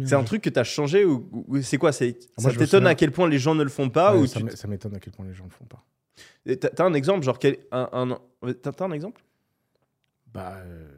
C'est 0.05 0.14
un 0.14 0.24
truc 0.24 0.43
que 0.43 0.51
tu 0.51 0.59
as 0.59 0.64
changé 0.64 1.05
ou, 1.05 1.28
ou 1.49 1.62
c'est 1.62 1.78
quoi? 1.78 1.93
C'est, 1.93 2.18
Ah, 2.37 2.43
Ça 2.43 2.53
t'étonne 2.53 2.87
à 2.87 2.95
quel 2.95 3.12
point 3.12 3.28
les 3.28 3.39
gens 3.39 3.55
ne 3.55 3.62
le 3.62 3.68
font 3.70 3.89
pas 3.91 4.14
Ouais, 4.14 4.20
ou 4.22 4.26
ça 4.26 4.39
tu- 4.41 4.45
m'é- 4.45 4.57
ça 4.57 4.68
m'étonne 4.68 4.95
à 4.97 5.01
quel 5.01 5.12
point 5.12 5.26
les 5.26 5.34
gens 5.34 5.45
le 5.45 5.51
font 5.51 5.64
pas. 5.64 5.84
Et 6.45 6.57
T'as, 6.59 6.70
t'as 6.70 6.84
un 6.84 6.95
exemple, 6.95 7.24
genre 7.24 7.39
quel, 7.39 7.59
un, 7.72 7.89
un- 8.43 8.53
t'as, 8.55 8.72
t'as 8.72 8.84
un 8.84 8.93
exemple? 8.93 9.22
Bah, 10.32 10.57
euh, 10.64 10.89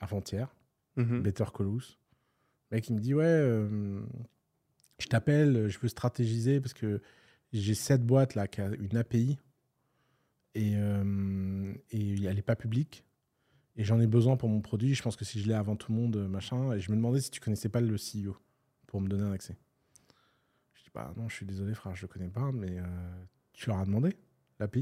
avant-hier, 0.00 0.54
Mhm. 0.96 1.22
Better 1.22 1.44
Call 1.56 1.68
Us. 1.76 1.98
Le 2.70 2.76
mec, 2.76 2.88
il 2.88 2.94
me 2.94 3.00
dit 3.00 3.14
Ouais, 3.14 3.24
euh, 3.24 4.00
je 4.98 5.06
t'appelle, 5.06 5.68
je 5.68 5.78
veux 5.78 5.88
stratégiser 5.88 6.60
parce 6.60 6.74
que 6.74 7.00
j'ai 7.52 7.74
cette 7.74 8.04
boîte 8.04 8.34
là 8.34 8.46
qui 8.48 8.60
a 8.60 8.68
une 8.78 8.96
API 8.96 9.38
et, 10.54 10.72
euh, 10.76 11.72
et 11.90 12.24
elle 12.24 12.36
n'est 12.36 12.42
pas 12.42 12.56
publique. 12.56 13.04
Et 13.76 13.84
j'en 13.84 14.00
ai 14.00 14.06
besoin 14.06 14.36
pour 14.36 14.48
mon 14.48 14.60
produit. 14.60 14.94
Je 14.94 15.02
pense 15.02 15.16
que 15.16 15.24
si 15.24 15.40
je 15.40 15.46
l'ai 15.48 15.54
avant 15.54 15.76
tout 15.76 15.92
le 15.92 15.98
monde, 15.98 16.16
euh, 16.16 16.28
machin. 16.28 16.72
Et 16.72 16.80
je 16.80 16.90
me 16.90 16.96
demandais 16.96 17.20
si 17.20 17.30
tu 17.30 17.40
connaissais 17.40 17.68
pas 17.68 17.80
le 17.80 17.96
CEO 17.96 18.36
pour 18.86 19.00
me 19.00 19.08
donner 19.08 19.24
un 19.24 19.32
accès. 19.32 19.56
Je 20.74 20.82
dis 20.82 20.90
Bah 20.94 21.12
non, 21.16 21.28
je 21.28 21.34
suis 21.36 21.46
désolé, 21.46 21.74
frère, 21.74 21.94
je 21.94 22.02
le 22.02 22.08
connais 22.08 22.28
pas, 22.30 22.52
mais 22.52 22.78
euh, 22.78 22.84
tu 23.52 23.68
leur 23.68 23.78
as 23.78 23.84
demandé 23.84 24.16
l'API 24.58 24.80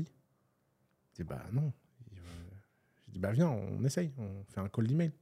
Il 1.12 1.14
dit 1.16 1.24
Bah 1.24 1.44
non. 1.52 1.72
Euh, 2.12 2.16
Je 3.08 3.12
dis 3.12 3.18
Bah 3.18 3.32
viens, 3.32 3.48
on 3.48 3.82
essaye, 3.84 4.12
on 4.18 4.44
fait 4.44 4.60
un 4.60 4.68
call 4.68 4.86
d'email. 4.86 5.12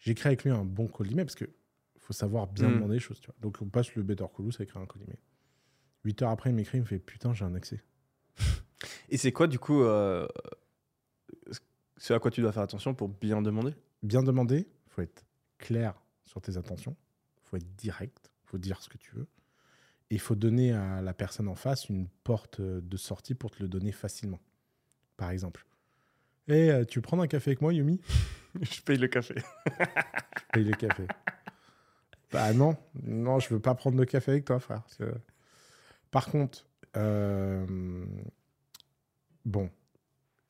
J'ai 0.00 0.14
créé 0.14 0.30
avec 0.30 0.44
lui 0.44 0.50
un 0.50 0.64
bon 0.64 0.88
call 0.88 1.08
d'email 1.08 1.24
parce 1.24 1.36
que 1.36 1.44
faut 1.98 2.12
savoir 2.12 2.48
bien 2.48 2.68
Mm. 2.68 2.74
demander 2.74 2.94
les 2.94 3.00
choses. 3.00 3.20
Tu 3.20 3.26
vois. 3.26 3.36
Donc 3.40 3.58
on 3.62 3.68
passe 3.68 3.94
le 3.94 4.02
Better 4.02 4.26
Call 4.36 4.46
à 4.58 4.62
écrire 4.62 4.82
un 4.82 4.86
call 4.86 5.00
d'email. 5.02 5.18
8 6.04 6.22
heures 6.22 6.30
après, 6.30 6.50
il 6.50 6.56
m'écrit, 6.56 6.78
il 6.78 6.82
me 6.82 6.86
fait 6.86 6.98
Putain, 6.98 7.32
j'ai 7.32 7.44
un 7.44 7.54
accès. 7.54 7.82
Et 9.08 9.16
c'est 9.16 9.32
quoi 9.32 9.46
du 9.46 9.58
coup 9.58 9.82
euh, 9.82 10.26
ce 12.04 12.12
à 12.12 12.18
quoi 12.18 12.30
tu 12.30 12.42
dois 12.42 12.52
faire 12.52 12.62
attention 12.62 12.92
pour 12.92 13.08
bien 13.08 13.40
demander 13.40 13.72
Bien 14.02 14.22
demander, 14.22 14.68
faut 14.88 15.00
être 15.00 15.24
clair 15.56 15.94
sur 16.26 16.42
tes 16.42 16.58
intentions, 16.58 16.94
faut 17.44 17.56
être 17.56 17.76
direct, 17.76 18.30
faut 18.44 18.58
dire 18.58 18.82
ce 18.82 18.90
que 18.90 18.98
tu 18.98 19.12
veux. 19.14 19.26
Et 20.10 20.16
il 20.16 20.20
faut 20.20 20.34
donner 20.34 20.74
à 20.74 21.00
la 21.00 21.14
personne 21.14 21.48
en 21.48 21.54
face 21.54 21.88
une 21.88 22.08
porte 22.22 22.60
de 22.60 22.96
sortie 22.98 23.34
pour 23.34 23.50
te 23.50 23.62
le 23.62 23.70
donner 23.70 23.90
facilement. 23.90 24.38
Par 25.16 25.30
exemple. 25.30 25.64
Eh, 26.48 26.70
euh, 26.70 26.84
tu 26.84 26.98
veux 26.98 27.02
prendre 27.02 27.22
un 27.22 27.26
café 27.26 27.52
avec 27.52 27.62
moi, 27.62 27.72
Yumi? 27.72 27.98
Je 28.60 28.82
paye 28.82 28.98
le 28.98 29.08
café. 29.08 29.36
Paye 30.52 30.64
le 30.64 30.76
café. 30.76 31.06
bah 32.30 32.52
non, 32.52 32.76
non, 33.02 33.40
je 33.40 33.48
veux 33.48 33.60
pas 33.60 33.74
prendre 33.74 33.96
de 33.96 34.04
café 34.04 34.32
avec 34.32 34.44
toi, 34.44 34.60
frère. 34.60 34.82
Par 36.10 36.26
contre, 36.26 36.66
euh, 36.98 38.04
bon, 39.46 39.70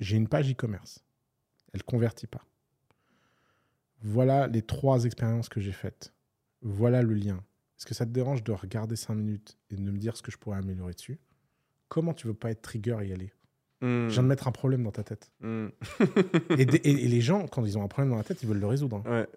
j'ai 0.01 0.17
une 0.17 0.29
page 0.29 0.51
e-commerce. 0.51 1.04
Elle 1.75 1.83
convertit 1.83 2.27
pas. 2.27 2.43
Voilà 4.03 4.47
les 4.47 4.63
trois 4.63 5.05
expériences 5.05 5.49
que 5.49 5.61
j'ai 5.61 5.73
faites. 5.73 6.13
Voilà 6.63 7.03
le 7.03 7.15
lien. 7.15 7.43
Est-ce 7.79 7.87
que 7.87 7.95
ça 7.95 8.07
te 8.07 8.11
dérange 8.11 8.43
de 8.45 8.53
regarder 8.53 8.97
cinq 8.97 9.15
minutes 9.15 9.59
et 9.71 9.77
de 9.77 9.81
me 9.83 9.99
dire 9.99 10.17
ce 10.17 10.23
que 10.23 10.31
je 10.31 10.39
pourrais 10.39 10.59
améliorer 10.59 10.93
dessus? 10.95 11.19
Comment 11.89 12.15
tu 12.15 12.27
veux 12.27 12.35
pas 12.35 12.51
être 12.51 12.63
trigger 12.63 12.99
et 13.03 13.09
y 13.09 13.13
aller? 13.13 13.33
Hmm. 13.81 14.09
Je 14.09 14.13
viens 14.15 14.23
de 14.23 14.29
mettre 14.29 14.47
un 14.49 14.53
problème 14.53 14.83
dans 14.85 14.93
ta 14.93 15.03
tête. 15.05 15.31
Hmm. 15.41 15.69
Et, 16.57 16.65
des- 16.65 16.77
et- 16.85 17.05
et 17.05 17.09
les 17.09 17.21
gens, 17.21 17.47
quand 17.49 17.65
ils 17.65 17.77
ont 17.77 17.83
un 17.83 17.89
problème 17.89 18.11
dans 18.11 18.17
la 18.17 18.25
tête, 18.25 18.43
ils 18.43 18.49
veulent 18.49 18.61
le 18.61 18.67
résoudre. 18.67 19.03
hein. 19.05 19.11
Ouais. 19.11 19.29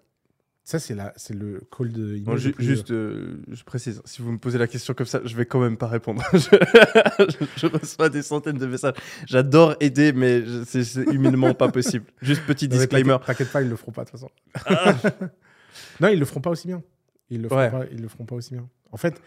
Ça, 0.70 0.78
c'est 0.78 0.94
le 1.32 1.62
call 1.74 1.92
de 1.92 2.08
email 2.08 2.20
Bon, 2.24 2.36
ju- 2.36 2.54
juste, 2.58 2.90
euh, 2.90 3.38
je 3.50 3.64
précise, 3.64 4.02
si 4.04 4.20
vous 4.20 4.32
me 4.32 4.36
posez 4.36 4.58
la 4.58 4.66
question 4.66 4.92
comme 4.92 5.06
ça, 5.06 5.22
je 5.24 5.34
vais 5.34 5.46
quand 5.46 5.60
même 5.60 5.78
pas 5.78 5.86
répondre. 5.86 6.22
je, 6.34 7.46
je 7.56 7.66
reçois 7.66 8.10
des 8.10 8.20
centaines 8.20 8.58
de 8.58 8.66
messages. 8.66 8.92
J'adore 9.26 9.76
aider, 9.80 10.12
mais 10.12 10.42
c'est 10.66 10.82
humainement 11.10 11.54
pas 11.54 11.70
possible. 11.70 12.04
Juste 12.20 12.42
petit 12.46 12.68
disclaimer. 12.68 13.12
t'inquiète- 13.12 13.26
T'inquiète 13.26 13.52
pas, 13.52 13.62
ils 13.62 13.70
le 13.70 13.76
feront 13.76 13.92
pas 13.92 14.04
de 14.04 14.10
toute 14.10 14.20
façon. 14.20 14.30
non, 16.00 16.08
ils 16.08 16.18
le 16.18 16.26
feront 16.26 16.42
pas 16.42 16.50
aussi 16.50 16.66
bien. 16.68 16.82
Ils 17.30 17.40
le 17.40 17.48
feront, 17.48 17.60
Ouais. 17.60 17.70
pas, 17.70 17.84
ils 17.90 18.02
le 18.02 18.08
feront 18.08 18.26
pas 18.26 18.34
aussi 18.36 18.52
bien. 18.52 18.68
En 18.92 18.98
fait, 18.98 19.22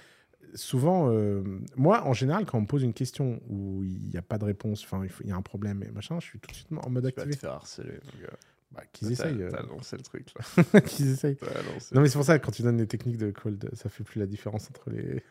souvent, 0.53 1.09
euh, 1.11 1.41
moi, 1.75 2.05
en 2.05 2.13
général, 2.13 2.45
quand 2.45 2.59
on 2.59 2.61
me 2.61 2.67
pose 2.67 2.83
une 2.83 2.93
question 2.93 3.41
où 3.49 3.83
il 3.83 4.09
n'y 4.09 4.17
a 4.17 4.21
pas 4.21 4.37
de 4.37 4.45
réponse, 4.45 4.83
enfin, 4.83 5.03
il 5.23 5.27
y 5.27 5.31
a 5.31 5.35
un 5.35 5.41
problème 5.41 5.83
et 5.87 5.89
machin, 5.91 6.19
je 6.19 6.25
suis 6.25 6.39
tout 6.39 6.51
de 6.51 6.55
suite 6.55 6.67
en 6.71 6.89
mode 6.91 7.03
Tu 7.07 7.15
vas 7.15 7.21
activé. 7.23 7.33
te 7.35 7.39
faire 7.39 7.53
harceler. 7.53 7.99
mon 8.15 8.21
gars. 8.25 8.33
Bah, 8.73 8.83
qu'ils 8.93 9.07
T'as- 9.09 9.13
essayent. 9.13 9.41
euh, 9.43 9.49
T'as 9.51 9.63
lancé 9.63 9.97
le 9.97 10.03
truc 10.03 10.27
là. 10.33 10.81
qu'ils 10.81 11.09
essayent. 11.11 11.35
T'as. 11.35 11.61
Non, 11.93 12.01
mais 12.01 12.07
c'est 12.07 12.17
pour 12.17 12.23
ça 12.25 12.39
que 12.39 12.45
quand 12.45 12.51
tu 12.53 12.61
donnes 12.61 12.77
les 12.77 12.87
techniques 12.87 13.17
de 13.17 13.29
call, 13.31 13.57
de- 13.57 13.75
ça 13.75 13.89
fait 13.89 14.03
plus 14.05 14.19
la 14.19 14.25
différence 14.27 14.69
entre 14.69 14.89
les. 14.89 15.21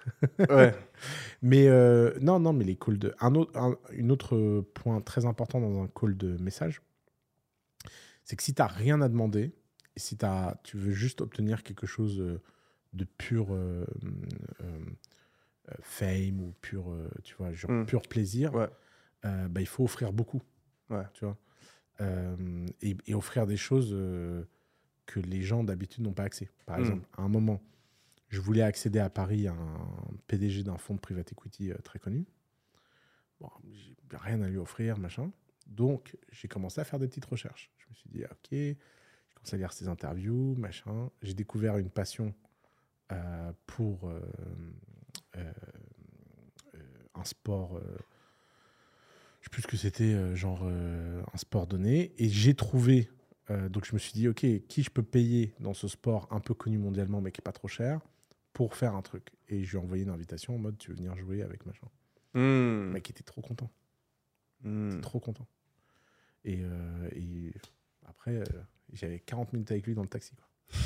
Ouais. 0.51 0.75
Mais 1.43 1.67
euh, 1.69 2.13
non, 2.21 2.39
non, 2.39 2.53
mais 2.53 2.65
les 2.65 2.77
calls 2.77 2.99
de. 2.99 3.15
Un 3.21 3.35
autre, 3.35 3.57
un 3.59 3.79
une 3.93 4.11
autre 4.13 4.61
point 4.75 5.01
très 5.01 5.25
important 5.25 5.59
dans 5.61 5.83
un 5.83 5.89
call 5.89 6.17
de 6.19 6.37
message, 6.43 6.83
c'est 8.25 8.37
que 8.37 8.43
si 8.43 8.53
tu 8.55 8.61
n'as 8.61 8.69
rien 8.69 9.01
à 9.01 9.09
demander, 9.09 9.53
et 9.97 10.01
si 10.01 10.19
t'as- 10.19 10.61
tu 10.63 10.77
veux 10.77 10.93
juste 10.93 11.23
obtenir 11.23 11.63
quelque 11.63 11.87
chose 11.87 12.21
euh, 12.21 12.41
de 12.93 13.05
pur 13.05 13.55
euh, 13.55 13.87
euh, 14.61 14.65
euh, 15.71 15.75
fame 15.81 16.41
ou 16.43 16.53
pur, 16.61 16.91
euh, 16.91 17.09
tu 17.25 17.35
vois, 17.37 17.53
genre 17.53 17.71
Mm. 17.71 17.87
pur 17.87 18.03
plaisir, 18.03 18.55
Ouais. 18.55 18.69
euh, 19.25 19.49
bah, 19.49 19.61
il 19.63 19.67
faut 19.67 19.85
offrir 19.85 20.13
beaucoup. 20.13 20.43
Ouais. 20.91 21.05
Tu 21.15 21.25
vois? 21.25 21.39
Euh, 22.01 22.67
et, 22.81 22.97
et 23.07 23.15
offrir 23.15 23.47
des 23.47 23.57
choses 23.59 23.91
euh, 23.93 24.45
que 25.07 25.21
les 25.21 25.43
gens 25.43 25.65
d'habitude 25.65 26.03
n'ont 26.03 26.15
pas 26.15 26.23
accès. 26.25 26.49
Par 26.67 26.79
Mm. 26.79 26.81
exemple, 26.81 27.09
à 27.17 27.23
un 27.23 27.29
moment, 27.29 27.61
je 28.29 28.41
voulais 28.41 28.63
accéder 28.63 28.99
à 29.01 29.11
Paris 29.11 29.47
à 29.49 29.53
un 29.53 29.87
PDG 30.27 30.63
d'un 30.63 30.79
fonds 30.79 30.95
de 30.95 31.01
private 31.01 31.31
equity 31.33 31.71
euh, 31.71 31.77
très 31.85 31.99
connu. 31.99 32.25
Bon, 33.41 33.51
j'ai 33.73 33.95
rien 34.13 34.41
à 34.43 34.49
lui 34.49 34.57
offrir, 34.59 34.99
machin. 34.99 35.31
Donc, 35.67 36.17
j'ai 36.31 36.49
commencé 36.49 36.81
à 36.81 36.85
faire 36.85 36.99
des 36.99 37.07
petites 37.09 37.25
recherches. 37.27 37.71
Je 37.79 37.87
me 37.89 37.95
suis 37.95 38.09
dit, 38.11 38.25
ok, 38.25 38.49
j'ai 38.51 38.79
commencé 39.35 39.55
à 39.57 39.59
lire 39.59 39.73
ses 39.73 39.89
interviews, 39.89 40.55
machin. 40.57 41.11
J'ai 41.23 41.35
découvert 41.35 41.77
une 41.79 41.91
passion 41.91 42.35
pour 43.67 44.11
un 47.15 47.25
sport. 47.25 47.81
Je 49.41 49.45
sais 49.47 49.51
plus 49.51 49.63
ce 49.63 49.67
que 49.69 49.77
c'était, 49.77 50.13
euh, 50.15 50.35
genre 50.35 50.61
euh, 50.65 51.23
un 51.33 51.37
sport 51.37 51.67
donné. 51.67 52.13
Et 52.19 52.29
j'ai 52.29 52.55
trouvé. 52.55 53.09
euh, 53.51 53.69
donc, 53.69 53.85
je 53.87 53.93
me 53.95 53.99
suis 53.99 54.13
dit, 54.13 54.29
ok, 54.29 54.45
qui 54.69 54.83
je 54.83 54.91
peux 54.91 55.03
payer 55.03 55.55
dans 55.61 55.75
ce 55.75 55.89
sport 55.89 56.29
un 56.31 56.41
peu 56.41 56.55
connu 56.55 56.79
mondialement, 56.79 57.21
mais 57.21 57.33
qui 57.33 57.41
est 57.41 57.43
pas 57.45 57.53
trop 57.53 57.69
cher, 57.69 58.01
pour 58.53 58.75
faire 58.75 58.95
un 58.95 59.03
truc. 59.03 59.33
Et 59.49 59.65
je 59.65 59.71
lui 59.73 59.79
ai 59.79 59.81
envoyé 59.85 60.03
une 60.05 60.11
invitation 60.11 60.55
en 60.55 60.59
mode, 60.59 60.77
tu 60.79 60.91
veux 60.91 60.97
venir 60.97 61.17
jouer 61.17 61.43
avec 61.43 61.65
machin. 61.67 61.87
Le 62.35 62.41
Hmm. 62.89 62.93
mec 62.93 63.09
était 63.11 63.23
trop 63.25 63.41
content. 63.41 63.71
Hmm. 64.63 65.01
Trop 65.01 65.19
content. 65.21 65.47
Et, 66.45 66.61
et 67.17 67.53
après, 68.07 68.43
j'avais 68.93 69.19
40 69.21 69.53
minutes 69.53 69.71
avec 69.73 69.87
lui 69.87 69.95
dans 69.95 70.03
le 70.03 70.09
taxi. 70.09 70.35
Quoi. 70.37 70.47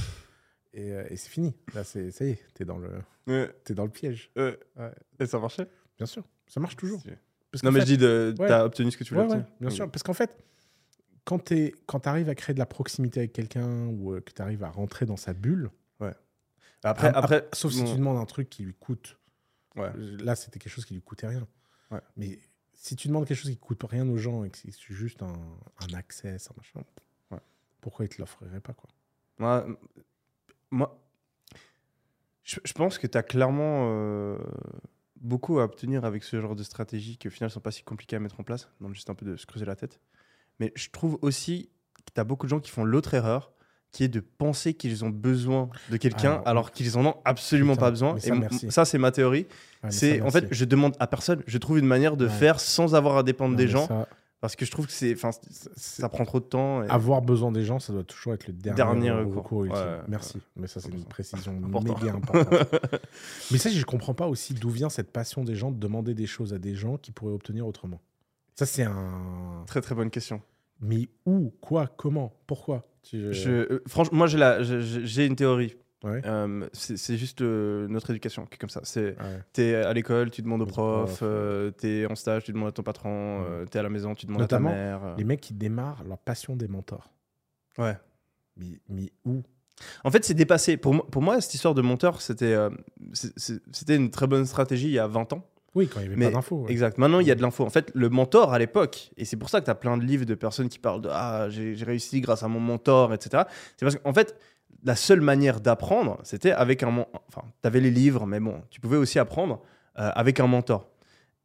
Et, 0.77 0.91
euh, 0.93 1.07
et 1.09 1.17
c'est 1.17 1.29
fini. 1.29 1.55
Là, 1.73 1.85
c'est, 1.85 2.11
ça 2.11 2.25
y 2.25 2.31
est, 2.31 2.41
t'es 2.55 2.65
dans 2.65 2.79
le, 2.79 2.91
Ouais, 3.29 3.49
t'es 3.63 3.75
dans 3.75 3.85
le 3.85 3.91
piège. 3.93 4.33
ouais. 4.35 4.59
Ouais. 4.75 4.91
Et 5.21 5.27
ça 5.27 5.39
marchait? 5.39 5.69
Bien 5.97 6.07
sûr, 6.07 6.25
ça 6.49 6.59
marche 6.59 6.75
toujours. 6.75 7.01
Parce 7.55 7.63
Non, 7.63 7.71
mais 7.73 7.81
fait- 7.81 7.87
je 7.87 7.93
dis, 7.93 7.99
de... 7.99 8.35
Ouais. 8.39 8.49
t'as 8.49 8.65
obtenu 8.65 8.91
ce 8.91 8.97
que 8.97 9.05
tu 9.05 9.15
voulais 9.15 9.27
Ouais, 9.27 9.33
ouais, 9.33 9.39
obtenir. 9.41 9.57
bien 9.61 9.71
sûr. 9.71 9.91
Parce 9.91 10.03
qu'en 10.03 10.13
fait, 10.13 10.31
quand 11.25 11.39
tu 11.45 11.73
quand 11.87 12.07
arrives 12.09 12.29
à 12.29 12.35
créer 12.35 12.53
de 12.53 12.59
la 12.59 12.67
proximité 12.67 13.21
avec 13.21 13.33
quelqu'un 13.33 13.87
ou 13.87 14.13
euh, 14.13 14.21
que 14.21 14.33
tu 14.33 14.43
arrives 14.43 14.65
à 14.65 14.71
rentrer 14.71 15.07
dans 15.07 15.17
sa 15.17 15.33
bulle, 15.33 15.71
Après, 16.87 17.09
Ah, 17.15 17.19
après, 17.21 17.49
sauf 17.55 17.73
si 17.73 17.83
tu 17.85 17.95
demandes 17.97 18.19
un 18.19 18.27
truc 18.27 18.51
qui 18.51 18.63
lui 18.63 18.75
coûte. 18.75 19.19
Ouais. 19.75 19.91
Là, 19.97 20.35
c'était 20.37 20.59
quelque 20.59 20.71
chose 20.73 20.85
qui 20.85 20.93
lui 20.93 21.01
coûtait 21.01 21.27
rien. 21.29 21.47
Ouais. 21.91 22.01
Mais 22.19 22.39
si 22.75 22.95
tu 22.95 23.09
demandes 23.09 23.25
quelque 23.27 23.39
chose 23.39 23.51
qui 23.51 23.57
coûte 23.57 23.83
rien 23.89 24.07
aux 24.07 24.19
gens 24.19 24.45
et 24.45 24.51
que 24.51 24.59
c'est 24.59 24.71
juste 24.93 25.23
un, 25.23 25.33
un 25.33 25.95
accès, 25.95 26.29
un 26.29 26.55
machin, 26.59 26.83
Ouais. 27.31 27.39
pourquoi 27.81 28.05
ils 28.05 28.09
te 28.11 28.19
l'offriraient 28.21 28.61
pas 28.61 28.75
quoi? 28.75 28.91
Moi, 29.39 29.67
moi 30.71 31.01
je, 32.43 32.61
je 32.63 32.73
pense 32.75 32.99
que 32.99 33.07
tu 33.07 33.17
as 33.17 33.23
clairement 33.23 33.89
euh, 33.91 34.37
beaucoup 35.25 35.59
à 35.59 35.64
obtenir 35.64 36.05
avec 36.05 36.22
ce 36.22 36.41
genre 36.41 36.55
de 36.55 36.62
stratégies 36.62 37.16
qui, 37.16 37.27
au 37.29 37.31
final, 37.31 37.51
sont 37.51 37.61
pas 37.61 37.70
si 37.72 37.83
compliquées 37.83 38.16
à 38.16 38.20
mettre 38.20 38.39
en 38.39 38.45
place. 38.45 38.68
Non, 38.81 38.93
juste 38.93 39.11
un 39.11 39.14
peu 39.14 39.27
de 39.27 39.37
se 39.37 39.47
creuser 39.47 39.64
la 39.66 39.75
tête. 39.77 40.01
Mais 40.61 40.72
je 40.77 40.89
trouve 40.91 41.18
aussi 41.22 41.70
que 42.07 42.12
tu 42.14 42.20
as 42.20 42.25
beaucoup 42.25 42.47
de 42.47 42.51
gens 42.51 42.61
qui 42.61 42.70
font 42.70 42.85
l'autre 42.85 43.14
erreur, 43.14 43.51
qui 43.91 44.05
est 44.05 44.09
de 44.09 44.20
penser 44.20 44.75
qu'ils 44.75 45.05
ont 45.05 45.11
besoin 45.11 45.68
de 45.91 45.97
quelqu'un 45.97 46.33
Alors, 46.33 46.49
alors 46.49 46.72
qu'ils 46.72 46.99
en 46.99 47.07
ont 47.07 47.14
absolument 47.25 47.72
putain, 47.75 47.81
pas 47.87 47.91
besoin. 47.91 48.18
ça, 48.18 48.35
Et 48.35 48.70
ça, 48.70 48.85
c'est 48.85 48.99
ma 48.99 49.12
théorie. 49.12 49.47
Ouais, 49.83 49.91
c'est 49.91 50.20
en 50.20 50.31
fait, 50.31 50.47
je 50.51 50.64
demande 50.64 50.95
à 51.01 51.07
personne. 51.07 51.43
Je 51.47 51.59
trouve 51.59 51.79
une 51.79 51.87
manière 51.87 52.16
de 52.16 52.27
Ouais. 52.27 52.31
faire 52.33 52.61
sans 52.61 52.95
avoir 52.95 53.16
à 53.16 53.22
dépendre 53.22 53.53
Non, 53.53 53.57
des 53.59 53.68
gens, 53.68 53.87
ça, 53.87 54.09
parce 54.45 54.57
que 54.57 54.67
je 54.67 54.71
trouve 54.71 54.85
que 54.87 54.93
c'est, 54.93 55.15
enfin, 55.15 55.31
ça 55.75 56.07
prend 56.11 56.27
trop 56.27 56.39
de 56.39 56.45
temps. 56.45 56.83
et- 56.83 56.89
Avoir 56.91 57.23
besoin 57.23 57.51
des 57.51 57.65
gens, 57.65 57.79
ça 57.79 57.95
doit 57.95 58.05
toujours 58.05 58.35
être 58.35 58.47
le 58.47 58.53
dernier, 58.53 58.77
Dernier 58.77 59.11
recours. 59.11 59.35
recours. 59.37 59.65
ultime. 59.65 59.81
Ouais, 59.81 59.99
Merci. 60.07 60.39
Mais 60.57 60.67
ça, 60.67 60.81
c'est 60.83 60.91
une 60.91 60.99
100%. 61.01 61.09
précision 61.09 61.53
Important. 61.65 61.95
méga 61.99 62.13
importante. 62.13 62.49
Mais 63.51 63.57
ça, 63.57 63.71
je 63.71 63.83
comprends 63.87 64.13
pas 64.13 64.27
aussi 64.29 64.53
d'où 64.53 64.69
vient 64.69 64.91
cette 64.91 65.13
passion 65.13 65.45
des 65.45 65.55
gens 65.55 65.71
de 65.71 65.79
demander 65.79 66.13
des 66.13 66.27
choses 66.27 66.53
à 66.53 66.59
des 66.59 66.75
gens 66.75 66.99
qui 66.99 67.11
pourraient 67.11 67.33
obtenir 67.33 67.67
autrement. 67.67 68.03
Ça, 68.55 68.67
c'est 68.67 68.83
un. 68.83 69.65
Très 69.67 69.81
très 69.81 69.95
bonne 69.95 70.11
question. 70.11 70.43
Mais 70.83 71.09
où 71.25 71.51
Quoi 71.63 71.87
Comment 71.97 72.35
Pourquoi? 72.47 72.87
Tu- 73.03 73.33
Je, 73.33 73.51
euh, 73.51 73.83
franchement, 73.89 74.19
moi 74.19 74.27
la, 74.29 74.63
j'ai 74.63 75.25
une 75.25 75.37
théorie. 75.37 75.75
Ouais. 76.05 76.21
Euh, 76.27 76.69
c'est 76.73 77.17
juste 77.17 77.41
euh, 77.41 77.89
notre 77.89 78.11
éducation 78.11 78.45
qui 78.47 78.55
est 78.55 78.59
comme 78.59 78.69
ça. 78.71 78.81
C'est 78.85 79.17
Ouais. 79.19 79.41
t'es 79.53 79.75
à 79.75 79.93
l'école, 79.93 80.31
tu 80.31 80.43
demandes 80.43 80.63
au 80.63 80.67
prof. 80.67 81.21
euh, 81.23 81.71
t'es 81.71 82.07
en 82.07 82.15
stage, 82.15 82.45
tu 82.45 82.53
demandes 82.53 82.69
à 82.69 82.73
ton 82.73 82.83
patron. 82.83 83.43
Euh, 83.49 83.65
t'es 83.65 83.79
à 83.79 83.83
la 83.83 83.89
maison, 83.89 84.15
tu 84.15 84.27
demandes 84.27 84.43
Notamment, 84.43 84.69
à 84.69 84.73
ta 84.73 84.79
mère. 84.79 85.01
Les 85.17 85.25
mecs 85.25 85.41
qui 85.41 85.55
démarrent 85.55 86.05
leur 86.05 86.19
passion 86.19 86.57
des 86.57 86.69
mentors. 86.69 87.11
Ouais. 87.79 87.97
Mais, 88.57 88.79
mais 88.89 89.11
où? 89.25 89.43
En 90.05 90.11
fait, 90.11 90.25
c'est 90.25 90.35
dépassé. 90.35 90.77
Pour 90.77 90.95
moi, 90.95 91.07
pour 91.11 91.23
moi, 91.23 91.41
cette 91.41 91.55
histoire 91.55 91.75
de 91.75 91.83
monteur, 91.83 92.21
c'était 92.21 92.55
c'était 93.13 93.97
une 93.97 94.11
très 94.11 94.27
bonne 94.27 94.47
stratégie 94.47 94.87
il 94.89 94.93
y 94.93 94.99
a 94.99 95.07
20 95.07 95.33
ans. 95.33 95.47
Oui, 95.75 95.89
quand 95.89 95.99
il 95.99 96.03
n'y 96.03 96.07
avait 96.11 96.17
Mais- 96.17 96.27
pas 96.27 96.37
d'infos. 96.37 96.59
ouais. 96.63 96.71
Exact. 96.71 96.99
Maintenant, 96.99 97.19
il 97.19 97.27
y 97.27 97.33
a 97.33 97.35
de 97.35 97.43
l'info. 97.43 97.65
En 97.65 97.71
fait, 97.71 97.91
le 97.95 98.09
mentor 98.09 98.53
à 98.53 98.61
l'époque, 98.61 99.11
et 99.17 99.25
c'est 99.25 99.37
pour 99.37 99.49
ça 99.51 99.59
que 99.61 99.65
tu 99.65 99.71
as 99.73 99.75
plein 99.75 99.97
de 99.97 100.05
livres 100.05 100.25
de 100.25 100.37
personnes 100.37 100.69
qui 100.69 100.79
parlent 100.79 101.01
de 101.01 101.09
Ah, 101.11 101.49
j'ai 101.51 101.75
j'ai 101.75 101.85
réussi 101.85 102.21
grâce 102.21 102.45
à 102.45 102.49
mon 102.49 102.61
mentor, 102.61 103.13
etc. 103.13 103.43
C'est 103.77 103.85
parce 103.85 103.97
qu'en 103.97 104.13
fait, 104.15 104.37
la 104.85 104.97
seule 104.97 105.20
manière 105.20 105.61
d'apprendre, 105.61 106.18
c'était 106.22 106.53
avec 106.53 106.82
un. 106.82 107.07
Enfin, 107.28 107.43
tu 107.62 107.66
avais 107.66 107.80
les 107.80 107.91
livres, 107.91 108.26
mais 108.26 108.41
bon, 108.41 108.62
tu 108.70 108.80
pouvais 108.80 108.99
aussi 108.99 109.18
apprendre 109.18 109.61
euh, 109.99 110.11
avec 110.14 110.41
un 110.41 110.47
mentor. 110.47 110.89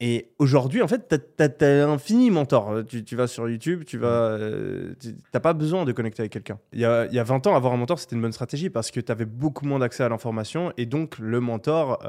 Et 0.01 0.31
aujourd'hui, 0.39 0.81
en 0.81 0.87
fait, 0.87 1.13
tu 1.37 1.43
as, 1.43 1.67
un 1.67 1.89
infini 1.89 2.31
mentor. 2.31 2.71
Euh, 2.71 2.83
Tu, 2.83 3.03
tu 3.03 3.17
vas 3.17 3.27
sur 3.27 3.49
YouTube, 3.49 3.83
tu 3.85 3.97
vas. 3.97 4.07
euh, 4.07 4.93
tu 4.99 5.15
n'as 5.33 5.39
pas 5.41 5.53
besoin 5.53 5.83
de 5.83 5.91
connecter 5.91 6.21
avec 6.21 6.31
quelqu'un. 6.31 6.57
Il 6.71 6.79
y 6.79 6.85
a, 6.85 7.05
il 7.07 7.13
y 7.13 7.19
a 7.19 7.23
20 7.23 7.47
ans, 7.47 7.55
avoir 7.55 7.73
un 7.73 7.77
mentor, 7.77 7.99
c'était 7.99 8.15
une 8.15 8.21
bonne 8.21 8.31
stratégie 8.31 8.69
parce 8.69 8.91
que 8.91 9.01
tu 9.01 9.11
avais 9.11 9.25
beaucoup 9.25 9.65
moins 9.65 9.79
d'accès 9.79 10.03
à 10.03 10.09
l'information 10.09 10.71
et 10.77 10.85
donc 10.85 11.19
le 11.19 11.41
mentor, 11.41 11.99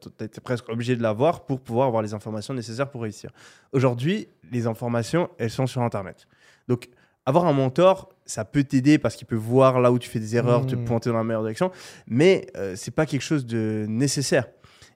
tu 0.00 0.24
étais 0.24 0.40
presque 0.40 0.68
obligé 0.68 0.96
de 0.96 1.02
l'avoir 1.02 1.46
pour 1.46 1.60
pouvoir 1.60 1.86
avoir 1.86 2.02
les 2.02 2.14
informations 2.14 2.52
nécessaires 2.52 2.90
pour 2.90 3.02
réussir. 3.02 3.30
Aujourd'hui, 3.72 4.26
les 4.50 4.66
informations, 4.66 5.30
elles 5.38 5.50
sont 5.50 5.68
sur 5.68 5.82
Internet. 5.82 6.26
Donc, 6.66 6.88
avoir 7.30 7.46
un 7.46 7.52
mentor, 7.52 8.10
ça 8.26 8.44
peut 8.44 8.64
t'aider 8.64 8.98
parce 8.98 9.16
qu'il 9.16 9.26
peut 9.26 9.34
voir 9.36 9.80
là 9.80 9.90
où 9.90 9.98
tu 9.98 10.08
fais 10.08 10.20
des 10.20 10.36
erreurs, 10.36 10.66
te 10.66 10.76
Mmh. 10.76 10.84
pointer 10.84 11.10
dans 11.10 11.16
la 11.16 11.24
meilleure 11.24 11.42
direction, 11.42 11.70
mais 12.06 12.46
euh, 12.56 12.74
c'est 12.76 12.90
pas 12.90 13.06
quelque 13.06 13.22
chose 13.22 13.46
de 13.46 13.86
nécessaire. 13.88 14.46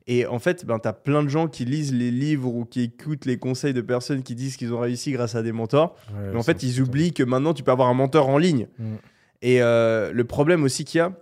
Et 0.06 0.26
en 0.26 0.38
fait, 0.38 0.66
ben, 0.66 0.78
tu 0.78 0.86
as 0.86 0.92
plein 0.92 1.22
de 1.22 1.28
gens 1.28 1.48
qui 1.48 1.64
lisent 1.64 1.94
les 1.94 2.10
livres 2.10 2.54
ou 2.54 2.66
qui 2.66 2.82
écoutent 2.82 3.24
les 3.24 3.38
conseils 3.38 3.72
de 3.72 3.80
personnes 3.80 4.22
qui 4.22 4.34
disent 4.34 4.56
qu'ils 4.56 4.74
ont 4.74 4.80
réussi 4.80 5.12
grâce 5.12 5.34
à 5.34 5.42
des 5.42 5.52
mentors. 5.52 5.96
Ouais, 6.10 6.30
Mais 6.32 6.38
en 6.38 6.42
fait, 6.42 6.62
ils 6.62 6.82
oublient 6.82 7.14
que 7.14 7.22
maintenant, 7.22 7.54
tu 7.54 7.62
peux 7.62 7.70
avoir 7.70 7.88
un 7.88 7.94
mentor 7.94 8.28
en 8.28 8.36
ligne. 8.36 8.68
Mm. 8.78 8.84
Et 9.40 9.62
euh, 9.62 10.12
le 10.12 10.24
problème 10.24 10.62
aussi 10.62 10.84
qu'il 10.84 10.98
y 10.98 11.00
a, 11.00 11.12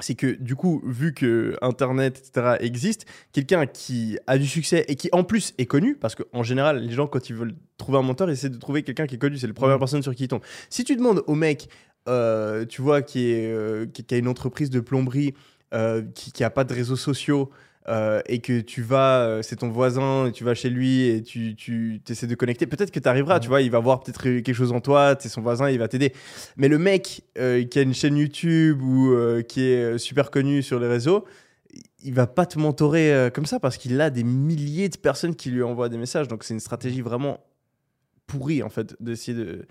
c'est 0.00 0.14
que 0.14 0.26
du 0.26 0.56
coup, 0.56 0.82
vu 0.84 1.14
que 1.14 1.56
Internet, 1.62 2.18
etc., 2.18 2.56
existe, 2.60 3.06
quelqu'un 3.32 3.66
qui 3.66 4.18
a 4.26 4.38
du 4.38 4.46
succès 4.46 4.84
et 4.88 4.96
qui 4.96 5.08
en 5.12 5.24
plus 5.24 5.54
est 5.58 5.66
connu, 5.66 5.94
parce 5.94 6.14
qu'en 6.14 6.42
général, 6.42 6.80
les 6.80 6.92
gens, 6.92 7.06
quand 7.06 7.28
ils 7.28 7.36
veulent 7.36 7.54
trouver 7.76 7.98
un 7.98 8.02
mentor, 8.02 8.28
ils 8.28 8.32
essaient 8.32 8.48
de 8.48 8.58
trouver 8.58 8.82
quelqu'un 8.82 9.06
qui 9.06 9.14
est 9.14 9.18
connu. 9.18 9.36
C'est 9.38 9.46
la 9.46 9.52
première 9.52 9.76
Mm. 9.76 9.80
personne 9.80 10.02
sur 10.02 10.14
qui 10.14 10.24
ils 10.24 10.28
tombent. 10.28 10.44
Si 10.68 10.84
tu 10.84 10.96
demandes 10.96 11.22
au 11.26 11.34
mec, 11.34 11.68
euh, 12.08 12.64
tu 12.66 12.82
vois, 12.82 13.02
qui, 13.02 13.30
est, 13.30 13.46
euh, 13.46 13.86
qui, 13.86 14.04
qui 14.04 14.14
a 14.14 14.18
une 14.18 14.28
entreprise 14.28 14.70
de 14.70 14.80
plomberie, 14.80 15.34
euh, 15.72 16.02
qui 16.14 16.32
n'a 16.42 16.50
pas 16.50 16.64
de 16.64 16.74
réseaux 16.74 16.96
sociaux, 16.96 17.50
euh, 17.86 18.22
et 18.26 18.38
que 18.38 18.60
tu 18.60 18.80
vas, 18.80 19.26
euh, 19.26 19.42
c'est 19.42 19.56
ton 19.56 19.68
voisin, 19.68 20.26
et 20.26 20.32
tu 20.32 20.42
vas 20.42 20.54
chez 20.54 20.70
lui 20.70 21.02
et 21.02 21.22
tu, 21.22 21.54
tu 21.54 22.00
essaies 22.08 22.26
de 22.26 22.34
connecter, 22.34 22.66
peut-être 22.66 22.90
que 22.90 22.98
tu 22.98 23.08
arriveras, 23.08 23.40
tu 23.40 23.48
vois, 23.48 23.60
il 23.60 23.70
va 23.70 23.78
voir 23.78 24.00
peut-être 24.00 24.22
quelque 24.22 24.54
chose 24.54 24.72
en 24.72 24.80
toi, 24.80 25.16
tu 25.16 25.26
es 25.26 25.30
son 25.30 25.42
voisin, 25.42 25.68
il 25.68 25.78
va 25.78 25.88
t'aider. 25.88 26.14
Mais 26.56 26.68
le 26.68 26.78
mec 26.78 27.22
euh, 27.38 27.62
qui 27.64 27.78
a 27.78 27.82
une 27.82 27.92
chaîne 27.92 28.16
YouTube 28.16 28.80
ou 28.82 29.12
euh, 29.12 29.42
qui 29.42 29.62
est 29.64 29.98
super 29.98 30.30
connu 30.30 30.62
sur 30.62 30.80
les 30.80 30.88
réseaux, 30.88 31.26
il 32.02 32.14
va 32.14 32.26
pas 32.26 32.46
te 32.46 32.58
mentorer 32.58 33.30
comme 33.34 33.46
ça 33.46 33.58
parce 33.58 33.78
qu'il 33.78 34.00
a 34.00 34.10
des 34.10 34.24
milliers 34.24 34.88
de 34.88 34.96
personnes 34.96 35.34
qui 35.34 35.50
lui 35.50 35.62
envoient 35.62 35.88
des 35.88 35.98
messages. 35.98 36.28
Donc 36.28 36.44
c'est 36.44 36.54
une 36.54 36.60
stratégie 36.60 37.00
vraiment 37.00 37.40
pourrie 38.26 38.62
en 38.62 38.70
fait 38.70 38.94
d'essayer 39.00 39.36
de. 39.36 39.66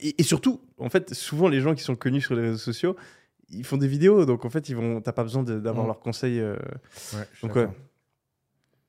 Et, 0.00 0.14
et 0.18 0.22
surtout, 0.22 0.60
en 0.78 0.90
fait, 0.90 1.14
souvent 1.14 1.48
les 1.48 1.60
gens 1.60 1.74
qui 1.74 1.82
sont 1.82 1.96
connus 1.96 2.20
sur 2.20 2.34
les 2.34 2.42
réseaux 2.42 2.58
sociaux, 2.58 2.94
ils 3.50 3.64
font 3.64 3.76
des 3.78 3.88
vidéos, 3.88 4.24
donc 4.26 4.44
en 4.44 4.50
fait, 4.50 4.68
ils 4.68 4.76
vont, 4.76 5.00
t'as 5.00 5.12
pas 5.12 5.22
besoin 5.22 5.42
d'avoir 5.42 5.84
Mm. 5.84 5.88
leurs 5.88 6.00
conseils. 6.00 6.40
euh, 6.40 6.56
Ouais, 7.14 7.26
donc 7.42 7.56
ouais, 7.56 7.68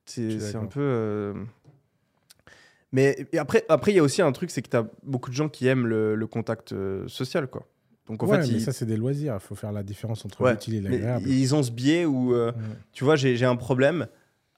c'est 0.06 0.56
un 0.56 0.66
peu. 0.66 0.80
euh, 0.80 1.34
Mais 2.92 3.26
et 3.32 3.38
après, 3.38 3.64
après, 3.68 3.92
il 3.92 3.96
y 3.96 3.98
a 4.00 4.02
aussi 4.02 4.20
un 4.22 4.32
truc, 4.32 4.50
c'est 4.50 4.62
que 4.62 4.68
tu 4.68 4.76
as 4.76 4.86
beaucoup 5.04 5.30
de 5.30 5.34
gens 5.36 5.48
qui 5.48 5.66
aiment 5.68 5.86
le, 5.86 6.14
le 6.16 6.26
contact 6.26 6.72
euh, 6.72 7.06
social, 7.08 7.46
quoi. 7.48 7.66
Donc 8.08 8.22
en 8.24 8.26
ouais, 8.26 8.40
fait, 8.42 8.48
mais 8.48 8.54
ils, 8.54 8.60
ça, 8.60 8.72
c'est 8.72 8.86
des 8.86 8.96
loisirs. 8.96 9.34
Il 9.34 9.40
faut 9.40 9.54
faire 9.54 9.70
la 9.70 9.84
différence 9.84 10.24
entre 10.24 10.48
l'utile 10.50 10.74
et 10.74 10.80
l'agréable. 10.80 11.28
ils 11.28 11.54
ont 11.54 11.62
ce 11.62 11.70
biais 11.70 12.04
où, 12.04 12.34
euh, 12.34 12.50
Mm. 12.50 12.54
tu 12.92 13.04
vois, 13.04 13.14
j'ai 13.14 13.36
j'ai 13.36 13.46
un 13.46 13.54
problème. 13.56 14.08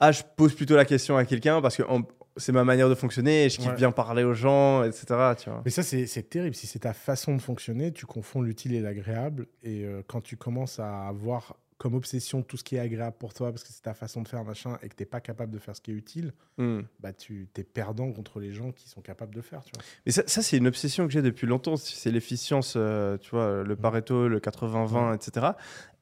Ah, 0.00 0.11
je 0.11 0.22
pose 0.36 0.55
plutôt 0.55 0.74
la 0.74 0.86
question 0.86 1.16
à 1.18 1.24
quelqu'un 1.26 1.61
parce 1.61 1.76
que 1.76 1.82
en- 1.82 2.03
c'est 2.36 2.52
ma 2.52 2.64
manière 2.64 2.88
de 2.88 2.94
fonctionner 2.94 3.48
je 3.50 3.56
kiffe 3.58 3.68
Ouais. 3.68 3.74
bien 3.76 3.92
parler 3.92 4.24
aux 4.24 4.34
gens, 4.34 4.84
etc. 4.84 5.04
Tu 5.38 5.50
vois. 5.50 5.62
Mais 5.64 5.70
ça, 5.70 5.82
c'est 5.82 6.28
terrible. 6.30 6.54
Si 6.54 6.66
c'est 6.66 6.80
ta 6.80 6.92
façon 6.92 7.34
de 7.36 7.42
fonctionner, 7.42 7.92
tu 7.92 8.06
confonds 8.06 8.42
l'utile 8.42 8.74
et 8.74 8.80
l'agréable. 8.80 9.46
Et 9.62 9.84
euh, 9.84 10.02
quand 10.06 10.20
tu 10.20 10.36
commences 10.36 10.78
à 10.78 11.06
avoir 11.08 11.56
comme 11.78 11.94
obsession 11.94 12.42
tout 12.42 12.56
ce 12.56 12.62
qui 12.62 12.76
est 12.76 12.78
agréable 12.78 13.16
pour 13.18 13.34
toi, 13.34 13.50
parce 13.50 13.64
que 13.64 13.70
c'est 13.72 13.82
ta 13.82 13.92
façon 13.94 14.22
de 14.22 14.28
faire, 14.28 14.44
machin, 14.44 14.78
et 14.84 14.88
que 14.88 14.94
tu 14.94 15.02
n'es 15.02 15.06
pas 15.06 15.20
capable 15.20 15.52
de 15.52 15.58
faire 15.58 15.74
ce 15.74 15.80
qui 15.80 15.90
est 15.90 15.94
utile, 15.94 16.32
Hmm. 16.56 16.82
bah, 17.00 17.12
tu 17.12 17.48
es 17.56 17.64
perdant 17.64 18.12
contre 18.12 18.38
les 18.38 18.52
gens 18.52 18.70
qui 18.70 18.88
sont 18.88 19.00
capables 19.00 19.34
de 19.34 19.40
faire. 19.40 19.62
Tu 19.64 19.72
vois. 19.74 19.82
Mais 20.06 20.12
ça, 20.12 20.22
ça, 20.26 20.42
c'est 20.42 20.56
une 20.58 20.68
obsession 20.68 21.06
que 21.06 21.12
j'ai 21.12 21.22
depuis 21.22 21.48
longtemps. 21.48 21.76
C'est 21.76 22.12
l'efficience, 22.12 22.74
euh, 22.76 23.18
tu 23.18 23.30
vois, 23.30 23.64
le 23.64 23.74
Pareto, 23.74 24.28
le 24.28 24.38
80-20, 24.38 25.12
etc. 25.14 25.46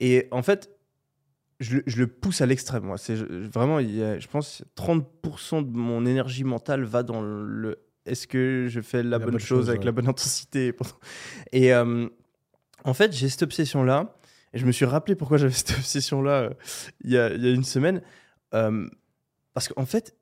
Et 0.00 0.28
en 0.32 0.42
fait, 0.42 0.68
je, 1.61 1.76
le- 1.76 1.82
je 1.86 1.98
le 1.98 2.06
pousse 2.06 2.40
à 2.40 2.46
l'extrême. 2.46 2.84
Moi, 2.84 2.98
c'est 2.98 3.14
vraiment, 3.14 3.78
il 3.78 3.94
y 3.94 4.02
a- 4.02 4.18
je 4.18 4.26
pense, 4.28 4.62
30% 4.76 5.62
de 5.62 5.76
mon 5.76 6.04
énergie 6.06 6.44
mentale 6.44 6.84
va 6.84 7.02
dans 7.02 7.20
le. 7.22 7.78
Est-ce 8.06 8.26
que 8.26 8.66
je 8.68 8.80
fais 8.80 9.02
la, 9.02 9.18
bonne, 9.18 9.38
chose, 9.38 9.68
avec 9.68 9.80
ouais. 9.80 9.86
la 9.86 9.92
bonne 9.92 10.08
intensité 10.08 10.74
Et 11.52 11.72
euh, 11.72 12.08
en 12.84 12.94
fait, 12.94 13.12
j'ai 13.12 13.28
cette 13.28 13.42
obsession-là. 13.42 14.16
Et 14.52 14.58
je 14.58 14.66
me 14.66 14.72
suis 14.72 14.84
rappelé 14.86 15.14
pourquoi 15.14 15.36
j'avais 15.38 15.52
cette 15.54 15.72
obsession-là 15.78 16.30
euh, 16.42 16.50
il 17.04 17.11
y, 17.12 17.18
a, 17.18 17.32
il 17.32 17.44
y 17.44 17.48
a 17.48 17.52
une 17.52 17.62
semaine. 17.64 18.02
Euh, 18.54 18.88
parce 19.54 19.68
qu'en 19.68 19.86
fait, 19.86 20.16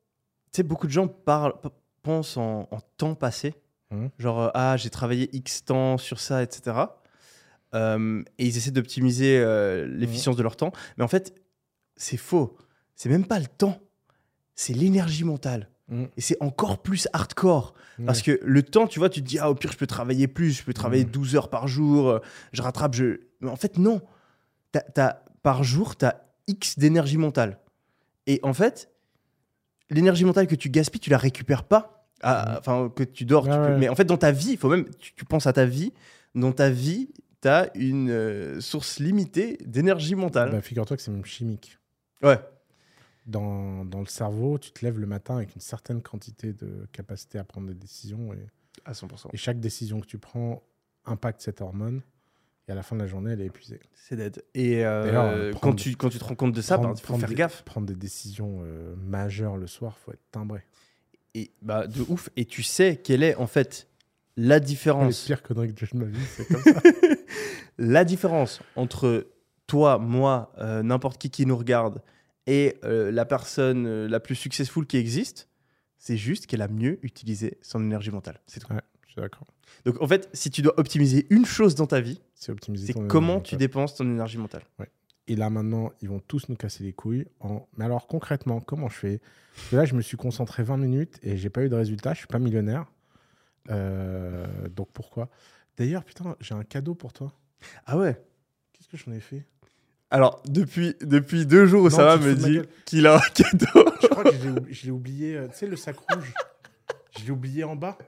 tu 0.52 0.56
sais, 0.56 0.62
beaucoup 0.64 0.86
de 0.86 0.92
gens 0.92 1.06
parlent, 1.08 1.54
pensent 2.02 2.36
en, 2.36 2.68
en 2.70 2.80
temps 2.96 3.14
passé. 3.14 3.54
Mhm. 3.90 4.10
Genre, 4.18 4.50
ah, 4.54 4.76
j'ai 4.76 4.90
travaillé 4.90 5.30
X 5.34 5.64
temps 5.64 5.96
sur 5.98 6.20
ça, 6.20 6.42
etc. 6.42 6.76
Euh, 7.74 8.22
et 8.38 8.46
ils 8.46 8.56
essaient 8.56 8.70
d'optimiser 8.70 9.38
euh, 9.38 9.86
l'efficience 9.86 10.36
de 10.36 10.42
leur 10.42 10.56
temps. 10.56 10.72
Mais 10.96 11.04
en 11.04 11.08
fait, 11.08 11.34
c'est 11.96 12.16
faux. 12.16 12.56
C'est 12.96 13.08
même 13.08 13.26
pas 13.26 13.38
le 13.38 13.46
temps. 13.46 13.78
C'est 14.54 14.72
l'énergie 14.72 15.24
mentale. 15.24 15.68
Mhm. 15.88 16.08
Et 16.16 16.20
c'est 16.20 16.36
encore 16.40 16.82
plus 16.82 17.08
hardcore. 17.12 17.74
Parce 18.06 18.22
que 18.22 18.38
le 18.44 18.62
temps, 18.62 18.86
tu 18.86 19.00
vois, 19.00 19.10
tu 19.10 19.20
te 19.22 19.26
dis, 19.26 19.38
ah, 19.40 19.50
au 19.50 19.54
pire, 19.56 19.72
je 19.72 19.76
peux 19.76 19.86
travailler 19.86 20.28
plus, 20.28 20.52
je 20.52 20.62
peux 20.62 20.72
travailler 20.72 21.04
Mhm. 21.04 21.10
12 21.10 21.34
heures 21.36 21.50
par 21.50 21.66
jour, 21.66 22.08
euh, 22.08 22.18
je 22.52 22.62
rattrape, 22.62 22.94
je. 22.94 23.20
Mais 23.40 23.50
en 23.50 23.56
fait, 23.56 23.76
non. 23.76 24.00
T'as- 24.70 24.80
t'as- 24.82 25.22
par 25.42 25.64
jour, 25.64 25.96
tu 25.96 26.04
as 26.04 26.24
X 26.46 26.78
d'énergie 26.78 27.16
mentale. 27.18 27.58
Et 28.26 28.38
en 28.44 28.52
fait, 28.54 28.88
l'énergie 29.90 30.24
mentale 30.24 30.46
que 30.46 30.54
tu 30.54 30.70
gaspilles, 30.70 31.00
tu 31.00 31.10
la 31.10 31.18
récupères 31.18 31.64
pas. 31.64 31.94
à- 32.20 32.50
Mhm. 32.50 32.56
Enfin, 32.58 32.92
que 32.96 33.04
tu 33.04 33.24
dors. 33.24 33.44
tu 33.44 33.50
Ouais, 33.50 33.56
peux- 33.56 33.62
ouais. 33.74 33.78
Mais 33.78 33.88
en 33.88 33.94
fait, 33.94 34.04
dans 34.04 34.16
ta 34.16 34.32
vie, 34.32 34.50
il 34.52 34.58
faut 34.58 34.68
même. 34.68 34.86
Tu, 34.98 35.14
tu 35.14 35.24
penses 35.24 35.46
à 35.46 35.52
ta 35.52 35.64
vie. 35.66 35.92
Dans 36.34 36.50
ta 36.50 36.68
vie, 36.68 37.10
tu 37.42 37.48
as 37.48 37.70
une 37.76 38.10
euh, 38.10 38.60
source 38.60 38.98
limitée 38.98 39.58
d'énergie 39.64 40.14
mentale. 40.14 40.50
Bah, 40.50 40.60
Figure-toi 40.62 40.96
que 40.96 41.02
c'est 41.02 41.10
même 41.10 41.24
chimique. 41.24 41.78
ouais. 42.22 42.38
Dans, 43.26 43.84
dans 43.84 44.00
le 44.00 44.06
cerveau, 44.06 44.58
tu 44.58 44.70
te 44.70 44.82
lèves 44.84 44.98
le 44.98 45.06
matin 45.06 45.36
avec 45.36 45.54
une 45.54 45.60
certaine 45.60 46.00
quantité 46.00 46.54
de 46.54 46.86
capacité 46.92 47.38
à 47.38 47.44
prendre 47.44 47.66
des 47.66 47.74
décisions. 47.74 48.32
Et, 48.32 48.38
À 48.86 48.92
100%. 48.92 49.26
et 49.34 49.36
chaque 49.36 49.60
décision 49.60 50.00
que 50.00 50.06
tu 50.06 50.16
prends 50.16 50.62
impacte 51.04 51.42
cette 51.42 51.60
hormone. 51.60 52.00
Et 52.68 52.72
à 52.72 52.74
la 52.74 52.82
fin 52.82 52.96
de 52.96 53.02
la 53.02 53.06
journée, 53.06 53.32
elle 53.32 53.42
est 53.42 53.46
épuisée. 53.46 53.80
C'est 53.94 54.16
dead. 54.16 54.42
Et 54.54 54.84
euh, 54.86 55.04
D'ailleurs, 55.04 55.60
quand, 55.60 55.74
tu, 55.74 55.94
quand 55.96 56.08
tu 56.08 56.18
te 56.18 56.24
rends 56.24 56.34
compte 56.36 56.52
de 56.54 56.62
ça, 56.62 56.76
Prendre- 56.78 56.94
bah, 56.94 57.00
il 57.02 57.06
faut 57.06 57.18
faire 57.18 57.28
des- 57.28 57.34
gaffe. 57.34 57.62
Prendre 57.64 57.86
des 57.86 57.94
décisions 57.94 58.60
euh, 58.62 58.94
majeures 58.96 59.58
le 59.58 59.66
soir, 59.66 59.98
faut 59.98 60.12
être 60.12 60.24
timbré. 60.30 60.62
Et 61.34 61.50
bah 61.60 61.86
de 61.86 62.00
ouf. 62.08 62.30
Et 62.36 62.46
tu 62.46 62.62
sais 62.62 62.96
quelle 62.96 63.22
est 63.22 63.34
en 63.36 63.46
fait 63.46 63.88
la 64.38 64.58
Les 64.58 64.64
différence, 64.64 65.24
pires 65.26 65.42
conneries 65.42 65.74
que 65.74 65.80
j'ai 65.84 65.92
de 65.92 65.98
ma 66.02 66.06
vie, 66.06 66.24
c'est 66.34 66.46
comme 66.48 66.62
ça. 66.62 66.80
la 67.78 68.04
différence 68.04 68.60
entre 68.76 69.26
toi, 69.68 69.98
moi, 69.98 70.52
euh, 70.58 70.82
n'importe 70.82 71.18
qui 71.18 71.30
qui 71.30 71.46
nous 71.46 71.56
regarde 71.56 72.02
et 72.46 72.76
euh, 72.82 73.12
la 73.12 73.24
personne 73.24 73.86
euh, 73.86 74.08
la 74.08 74.18
plus 74.18 74.34
successful 74.34 74.86
qui 74.86 74.96
existe, 74.96 75.48
c'est 75.98 76.16
juste 76.16 76.46
qu'elle 76.46 76.62
a 76.62 76.68
mieux 76.68 76.98
utilisé 77.02 77.58
son 77.60 77.82
énergie 77.82 78.10
mentale. 78.10 78.40
C'est 78.46 78.60
tout. 78.60 78.72
ouais, 78.72 78.80
je 79.06 79.12
suis 79.12 79.20
d'accord. 79.20 79.46
Donc 79.84 80.00
en 80.00 80.08
fait, 80.08 80.28
si 80.32 80.50
tu 80.50 80.62
dois 80.62 80.78
optimiser 80.78 81.26
une 81.30 81.44
chose 81.44 81.74
dans 81.74 81.86
ta 81.86 82.00
vie, 82.00 82.20
C'est 82.34 82.54
comment 83.08 83.40
tu 83.40 83.56
dépenses 83.56 83.94
ton 83.94 84.04
énergie 84.04 84.38
mentale. 84.38 84.62
Et 85.30 85.36
là, 85.36 85.50
maintenant, 85.50 85.92
ils 86.00 86.08
vont 86.08 86.20
tous 86.20 86.48
nous 86.48 86.56
casser 86.56 86.82
les 86.84 86.94
couilles. 86.94 87.26
En... 87.40 87.68
Mais 87.76 87.84
alors, 87.84 88.06
concrètement, 88.06 88.60
comment 88.60 88.88
je 88.88 88.96
fais? 88.96 89.20
Parce 89.54 89.68
que 89.68 89.76
Là, 89.76 89.84
je 89.84 89.94
me 89.94 90.00
suis 90.00 90.16
concentré 90.16 90.62
20 90.62 90.78
minutes 90.78 91.18
et 91.22 91.36
j'ai 91.36 91.50
pas 91.50 91.62
eu 91.62 91.68
de 91.68 91.74
résultat. 91.74 92.14
Je 92.14 92.20
suis 92.20 92.26
pas 92.26 92.38
millionnaire. 92.38 92.86
Donc, 93.68 94.88
pourquoi? 94.94 95.28
D'ailleurs, 95.76 96.02
putain, 96.02 96.34
j'ai 96.40 96.54
un 96.54 96.64
cadeau 96.64 96.94
pour 96.94 97.12
toi. 97.12 97.34
Ah 97.86 97.96
ouais. 97.98 98.20
Qu'est-ce 98.72 98.88
que 98.88 98.96
j'en 98.96 99.16
ai 99.16 99.20
fait? 99.20 99.44
Alors 100.10 100.42
depuis 100.46 100.94
depuis 101.02 101.44
deux 101.44 101.66
jours, 101.66 101.84
Non, 101.84 101.90
ça 101.90 102.04
va 102.04 102.16
me 102.16 102.34
dit 102.34 102.60
qu'il 102.86 103.06
a 103.06 103.16
un 103.16 103.20
cadeau. 103.34 103.84
Je 104.02 104.06
crois 104.06 104.24
que 104.24 104.32
je 104.32 104.42
l'ai 104.42 104.48
oub- 104.50 104.66
je 104.70 104.84
l'ai 104.86 104.90
oublié. 104.90 105.36
euh, 105.36 105.48
Tu 105.48 105.58
sais, 105.58 105.66
le 105.66 105.76
sac 105.76 105.96
rouge 106.10 106.32
Je 107.18 107.24
l'ai 107.24 107.30
oublié 107.30 107.64
en 107.64 107.76
bas. 107.76 107.98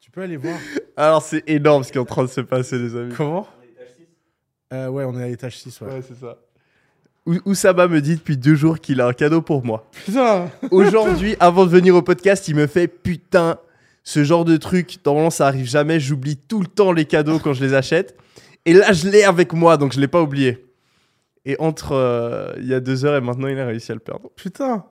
Tu 0.00 0.10
peux 0.10 0.22
aller 0.22 0.36
voir. 0.36 0.56
Alors 0.96 1.22
c'est 1.22 1.42
énorme 1.48 1.82
ce 1.84 1.90
qui 1.90 1.98
est 1.98 2.00
en 2.00 2.04
train 2.04 2.22
de 2.22 2.28
se 2.28 2.40
passer, 2.42 2.78
les 2.78 2.94
amis. 2.94 3.14
Comment? 3.16 3.48
Euh, 4.72 4.88
Ouais, 4.88 5.04
on 5.04 5.18
est 5.18 5.22
à 5.22 5.28
l'étage 5.28 5.58
6. 5.58 5.80
Ouais. 5.80 5.88
Ouais, 5.94 6.02
c'est 6.06 6.18
ça. 6.18 6.38
Ou- 7.26 7.38
Oussama 7.44 7.88
me 7.88 8.00
dit 8.00 8.16
depuis 8.16 8.36
deux 8.36 8.54
jours 8.54 8.78
qu'il 8.80 9.00
a 9.00 9.06
un 9.06 9.12
cadeau 9.12 9.42
pour 9.42 9.64
moi. 9.64 9.88
Putain 10.04 10.48
Aujourd'hui, 10.70 11.36
avant 11.40 11.64
de 11.66 11.70
venir 11.70 11.94
au 11.94 12.02
podcast, 12.02 12.48
il 12.48 12.56
me 12.56 12.66
fait 12.66 12.88
putain, 12.88 13.58
ce 14.04 14.24
genre 14.24 14.44
de 14.44 14.56
truc, 14.56 14.98
normalement 15.04 15.30
ça 15.30 15.46
arrive 15.46 15.66
jamais, 15.68 16.00
j'oublie 16.00 16.36
tout 16.36 16.60
le 16.60 16.66
temps 16.66 16.92
les 16.92 17.04
cadeaux 17.04 17.38
quand 17.38 17.52
je 17.52 17.64
les 17.64 17.74
achète. 17.74 18.16
Et 18.64 18.72
là, 18.74 18.92
je 18.92 19.08
l'ai 19.08 19.24
avec 19.24 19.52
moi, 19.52 19.76
donc 19.76 19.92
je 19.92 20.00
l'ai 20.00 20.08
pas 20.08 20.22
oublié. 20.22 20.64
Et 21.44 21.56
entre 21.58 21.92
euh, 21.92 22.52
il 22.58 22.66
y 22.66 22.74
a 22.74 22.80
deux 22.80 23.04
heures 23.04 23.16
et 23.16 23.20
maintenant, 23.20 23.48
il 23.48 23.58
a 23.58 23.66
réussi 23.66 23.90
à 23.90 23.94
le 23.94 24.00
perdre. 24.00 24.30
Putain 24.36 24.86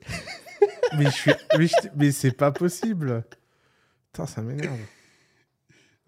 Mais, 0.96 1.04
je 1.04 1.10
suis... 1.10 1.30
mais, 1.58 1.66
je- 1.66 1.88
mais 1.96 2.10
c'est 2.12 2.32
pas 2.32 2.50
possible 2.50 3.22
Putain, 4.06 4.26
ça 4.26 4.42
m'énerve. 4.42 4.78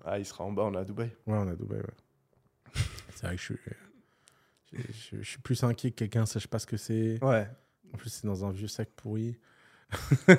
Ah, 0.05 0.19
il 0.19 0.25
sera 0.25 0.45
en 0.45 0.53
bas, 0.53 0.63
on 0.65 0.75
est 0.75 0.79
à 0.79 0.85
Dubaï. 0.85 1.09
Ouais, 1.27 1.37
on 1.37 1.47
est 1.47 1.53
à 1.53 1.55
Dubaï, 1.55 1.79
ouais. 1.81 2.81
C'est 3.15 3.27
vrai 3.27 3.37
que 3.37 3.41
je 3.43 3.45
suis, 3.45 3.57
je, 4.73 4.79
je- 4.79 5.23
je 5.23 5.29
suis 5.29 5.39
plus 5.41 5.63
inquiet 5.63 5.91
que 5.91 5.97
quelqu'un 5.97 6.25
sache 6.25 6.47
pas 6.47 6.59
ce 6.59 6.67
que 6.67 6.79
c'est. 6.79 7.23
Ouais. 7.23 7.47
En 7.93 7.99
plus, 7.99 8.09
c'est 8.09 8.27
dans 8.27 8.45
un 8.45 8.51
vieux 8.51 8.69
sac 8.69 8.89
pourri. 8.97 9.39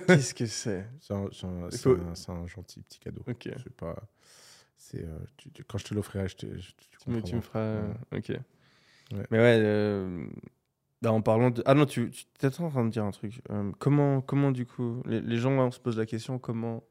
Qu'est-ce 0.08 0.34
que 0.34 0.46
c'est? 0.48 0.88
C'est 1.00 1.14
un, 1.14 1.26
un- 1.26 1.70
faut- 1.70 2.48
gentil 2.48 2.82
petit 2.82 3.00
cadeau. 3.00 3.22
Ok. 3.28 3.50
C'est 3.64 3.74
pas. 3.76 3.96
C'est 4.84 5.04
euh, 5.06 5.18
tu- 5.38 5.52
tu- 5.52 5.64
quand 5.64 5.78
je 5.78 5.86
te 5.86 5.94
l'offrirai, 5.94 6.28
je 6.28 6.36
te. 6.36 6.46
je- 6.58 6.72
tu 6.72 6.88
Tu 7.04 7.10
me, 7.12 7.22
tu 7.22 7.36
me 7.36 7.42
comprendras. 7.42 7.94
feras. 8.10 8.18
Ok. 8.18 8.30
Ouais. 8.30 9.26
Mais 9.30 9.38
ouais, 9.38 9.58
euh, 9.60 10.26
bah, 11.04 11.12
en 11.12 11.22
parlant 11.22 11.52
de. 11.52 11.62
Ah 11.68 11.76
non, 11.76 11.86
tu, 11.86 12.10
tu 12.10 12.26
étais 12.36 12.60
en 12.62 12.70
train 12.70 12.84
de 12.86 12.90
dire 12.90 13.04
un 13.06 13.12
truc. 13.12 13.42
Euh, 13.52 13.72
comment, 13.80 14.22
comment, 14.22 14.52
du 14.52 14.66
coup, 14.66 15.04
les, 15.06 15.22
les 15.22 15.38
gens, 15.38 15.56
là, 15.56 15.64
on 15.64 15.72
se 15.72 15.80
pose 15.80 15.98
la 15.98 16.06
question 16.08 16.40
comment, 16.40 16.84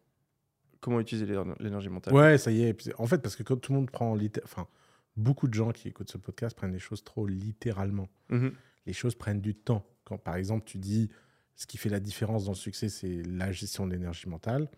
comment 0.81 1.01
utiliser 1.01 1.27
l'éner- 1.27 1.55
l'énergie 1.59 1.89
mentale? 1.89 2.15
Ouais, 2.15 2.39
ça 2.39 2.53
y 2.53 2.63
est. 2.63 2.95
En 2.99 3.07
fait, 3.07 3.19
parce 3.19 3.35
que 3.37 3.43
quand 3.43 3.57
tout 3.57 3.73
le 3.73 3.79
monde 3.81 3.91
prend. 3.91 4.17
Enfin, 4.45 4.69
beaucoup 5.17 5.49
de 5.49 5.55
gens 5.55 5.73
qui 5.73 5.89
écoutent 5.89 6.11
ce 6.11 6.19
podcast 6.19 6.57
prennent 6.57 6.73
les 6.73 6.79
choses 6.79 7.03
trop 7.03 7.27
littéralement. 7.27 8.09
Mhm. 8.31 8.53
les 8.87 8.93
choses 8.95 9.15
prennent 9.17 9.41
du 9.41 9.55
temps. 9.55 9.85
Quand 10.05 10.17
par 10.19 10.37
exemple 10.37 10.65
tu 10.65 10.79
dis 10.79 11.11
ce 11.55 11.67
qui 11.67 11.77
fait 11.77 11.91
la 11.91 12.01
différence 12.01 12.45
dans 12.47 12.53
le 12.53 12.57
succès, 12.57 12.89
c'est 12.89 13.23
la 13.25 13.53
gestion 13.53 13.87
de 13.87 13.93
l'énergie 13.93 14.29
mentale, 14.29 14.69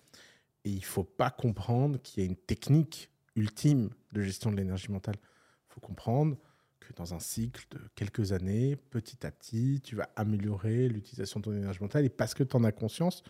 et 0.65 0.71
il 0.71 0.85
faut 0.85 1.05
pas 1.05 1.31
comprendre 1.31 2.01
qu'il 2.01 2.23
y 2.23 2.27
a 2.27 2.29
une 2.29 2.37
technique 2.37 3.11
ultime 3.37 3.91
de 4.13 4.23
gestion 4.23 4.51
de 4.51 4.57
l'énergie 4.57 4.91
mentale. 4.93 5.17
Il 5.19 5.75
faut 5.75 5.81
comprendre 5.81 6.37
que 6.81 6.93
dans 6.95 7.15
un 7.15 7.19
cycle 7.21 7.65
de 7.71 7.81
quelques 7.95 8.33
années, 8.33 8.77
petit 8.77 9.27
à 9.27 9.31
petit, 9.31 9.81
tu 9.83 9.97
vas 9.97 10.09
améliorer 10.17 10.89
l'utilisation 10.89 11.41
de 11.41 11.45
ton 11.45 11.53
énergie 11.53 11.81
mentale, 11.81 12.05
et 12.05 12.09
parce 12.11 12.35
que 12.35 12.43
tu 12.45 12.57
en 12.57 12.65
as 12.65 12.73
conscience, 12.73 13.23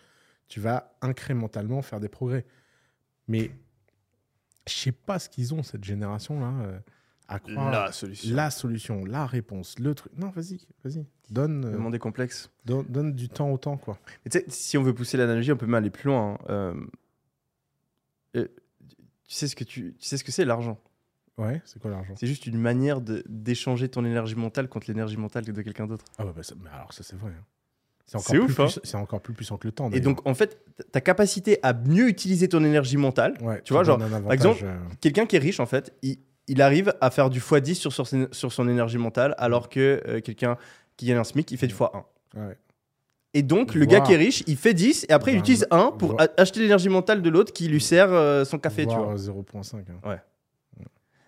tu 0.49 0.61
vas 0.61 0.97
incrémentalement 1.01 1.83
faire 1.83 2.01
des 2.01 2.09
progrès. 2.09 2.45
Mais 3.29 3.51
je 4.69 4.73
sais 4.75 4.93
pas 4.93 5.19
ce 5.19 5.29
qu'ils 5.29 5.55
ont, 5.55 5.63
cette 5.63 5.85
génération-là, 5.85 6.53
euh, 6.65 6.79
à 7.29 7.39
croire 7.39 7.71
La 7.71 7.93
solution. 7.93 8.35
la 8.35 8.51
solution, 8.51 9.05
la 9.05 9.27
réponse, 9.27 9.79
le 9.79 9.95
truc. 9.95 10.13
Non, 10.19 10.31
vas-y, 10.31 10.67
vas-y. 10.85 11.07
Donne, 11.31 11.65
euh, 11.65 11.71
Vraiment 11.71 11.91
des 11.91 11.99
complexes. 11.99 12.51
donne, 12.65 12.85
donne 12.89 13.15
du 13.15 13.29
temps 13.29 13.51
au 13.51 13.59
temps, 13.59 13.77
quoi. 13.77 13.99
Sais, 14.31 14.45
si 14.49 14.77
on 14.77 14.83
veut 14.83 14.93
pousser 14.95 15.17
l'analogie, 15.17 15.53
on 15.53 15.57
peut 15.57 15.67
même 15.67 15.77
aller 15.77 15.91
plus 15.91 16.09
loin. 16.09 16.35
hein. 16.35 16.39
Euh, 16.51 16.75
euh, 18.37 18.49
tu 19.29 19.35
sais 19.35 19.49
ce 19.49 19.57
que 19.57 19.65
tu, 19.65 19.95
tu 19.99 20.07
sais 20.07 20.17
ce 20.17 20.25
que 20.25 20.33
c'est 20.33 20.45
l'argent? 20.45 20.79
Ouais, 21.39 21.63
c'est 21.65 21.81
quoi 21.81 21.91
l'argent? 21.91 22.15
C'est 22.17 22.27
juste 22.27 22.47
une 22.47 22.59
manière 22.59 23.01
de- 23.01 23.25
d'échanger 23.29 23.89
ton 23.89 24.05
énergie 24.05 24.35
mentale 24.37 24.69
contre 24.69 24.87
l'énergie 24.89 25.17
mentale 25.17 25.45
de 25.45 25.63
quelqu'un 25.63 25.87
d'autre. 25.87 26.05
Ah 26.19 26.27
ouais, 26.27 26.33
bah 26.37 26.43
ça- 26.43 26.55
mais 26.63 26.69
alors 26.71 26.93
ça, 26.93 27.03
c'est 27.03 27.17
vrai. 27.17 27.31
hein. 27.31 27.45
C'est 28.05 28.19
encore, 28.19 28.47
plus 28.47 28.79
hein. 28.95 28.99
encore 28.99 29.23
plus 29.23 29.33
puissant 29.33 29.57
que 29.57 29.67
le 29.67 29.73
temps. 29.73 29.91
Et 29.93 30.01
donc, 30.01 30.27
en 30.27 30.35
fait, 30.35 30.59
ta 30.91 31.01
capacité 31.01 31.59
à 31.63 31.73
mieux 31.73 32.09
utiliser 32.09 32.49
ton 32.49 32.63
énergie 32.65 32.97
mentale, 32.99 33.39
ouais, 33.41 33.63
tu 33.63 33.73
vois, 33.73 33.85
genre, 33.85 34.03
un 34.03 34.21
par 34.21 34.33
exemple, 34.33 34.65
avantage, 34.65 34.83
euh, 34.91 34.95
quelqu'un 35.01 35.25
qui 35.25 35.37
est 35.37 35.39
riche, 35.39 35.61
en 35.61 35.67
fait, 35.67 35.95
il, 36.03 36.19
il 36.49 36.61
arrive 36.61 36.93
à 37.01 37.11
faire 37.11 37.31
du 37.31 37.41
x10 37.41 37.75
sur, 37.75 37.93
sur 37.93 38.53
son 38.53 38.69
énergie 38.69 38.99
mentale, 38.99 39.35
alors 39.39 39.69
que 39.71 40.03
euh, 40.07 40.21
quelqu'un 40.21 40.59
qui 40.99 41.07
gagne 41.07 41.19
un 41.19 41.25
SMIC, 41.25 41.51
il 41.53 41.57
fait 41.57 41.69
du 41.69 41.75
x1. 41.75 41.91
ouais. 42.37 42.59
Et 43.35 43.43
donc, 43.43 43.75
le 43.75 43.87
gars 43.87 44.01
qui 44.01 44.13
est 44.13 44.17
riche, 44.17 44.43
il 44.47 44.57
fait 44.57 44.75
10 44.75 45.07
et 45.09 45.13
après, 45.13 45.33
il 45.33 45.39
utilise 45.39 45.67
1 45.71 45.93
pour 45.93 46.17
acheter 46.37 46.61
l'énergie 46.61 46.89
mentale 46.91 47.23
de 47.23 47.31
l'autre 47.31 47.53
qui 47.53 47.67
lui 47.69 47.81
sert 47.81 48.13
euh, 48.13 48.45
son 48.45 48.59
café, 48.59 48.83
tu 48.87 48.93
Voire, 48.95 49.05
vois. 49.05 49.15
euh, 49.15 49.17
0.5. 49.17 49.77
hein. 50.05 50.19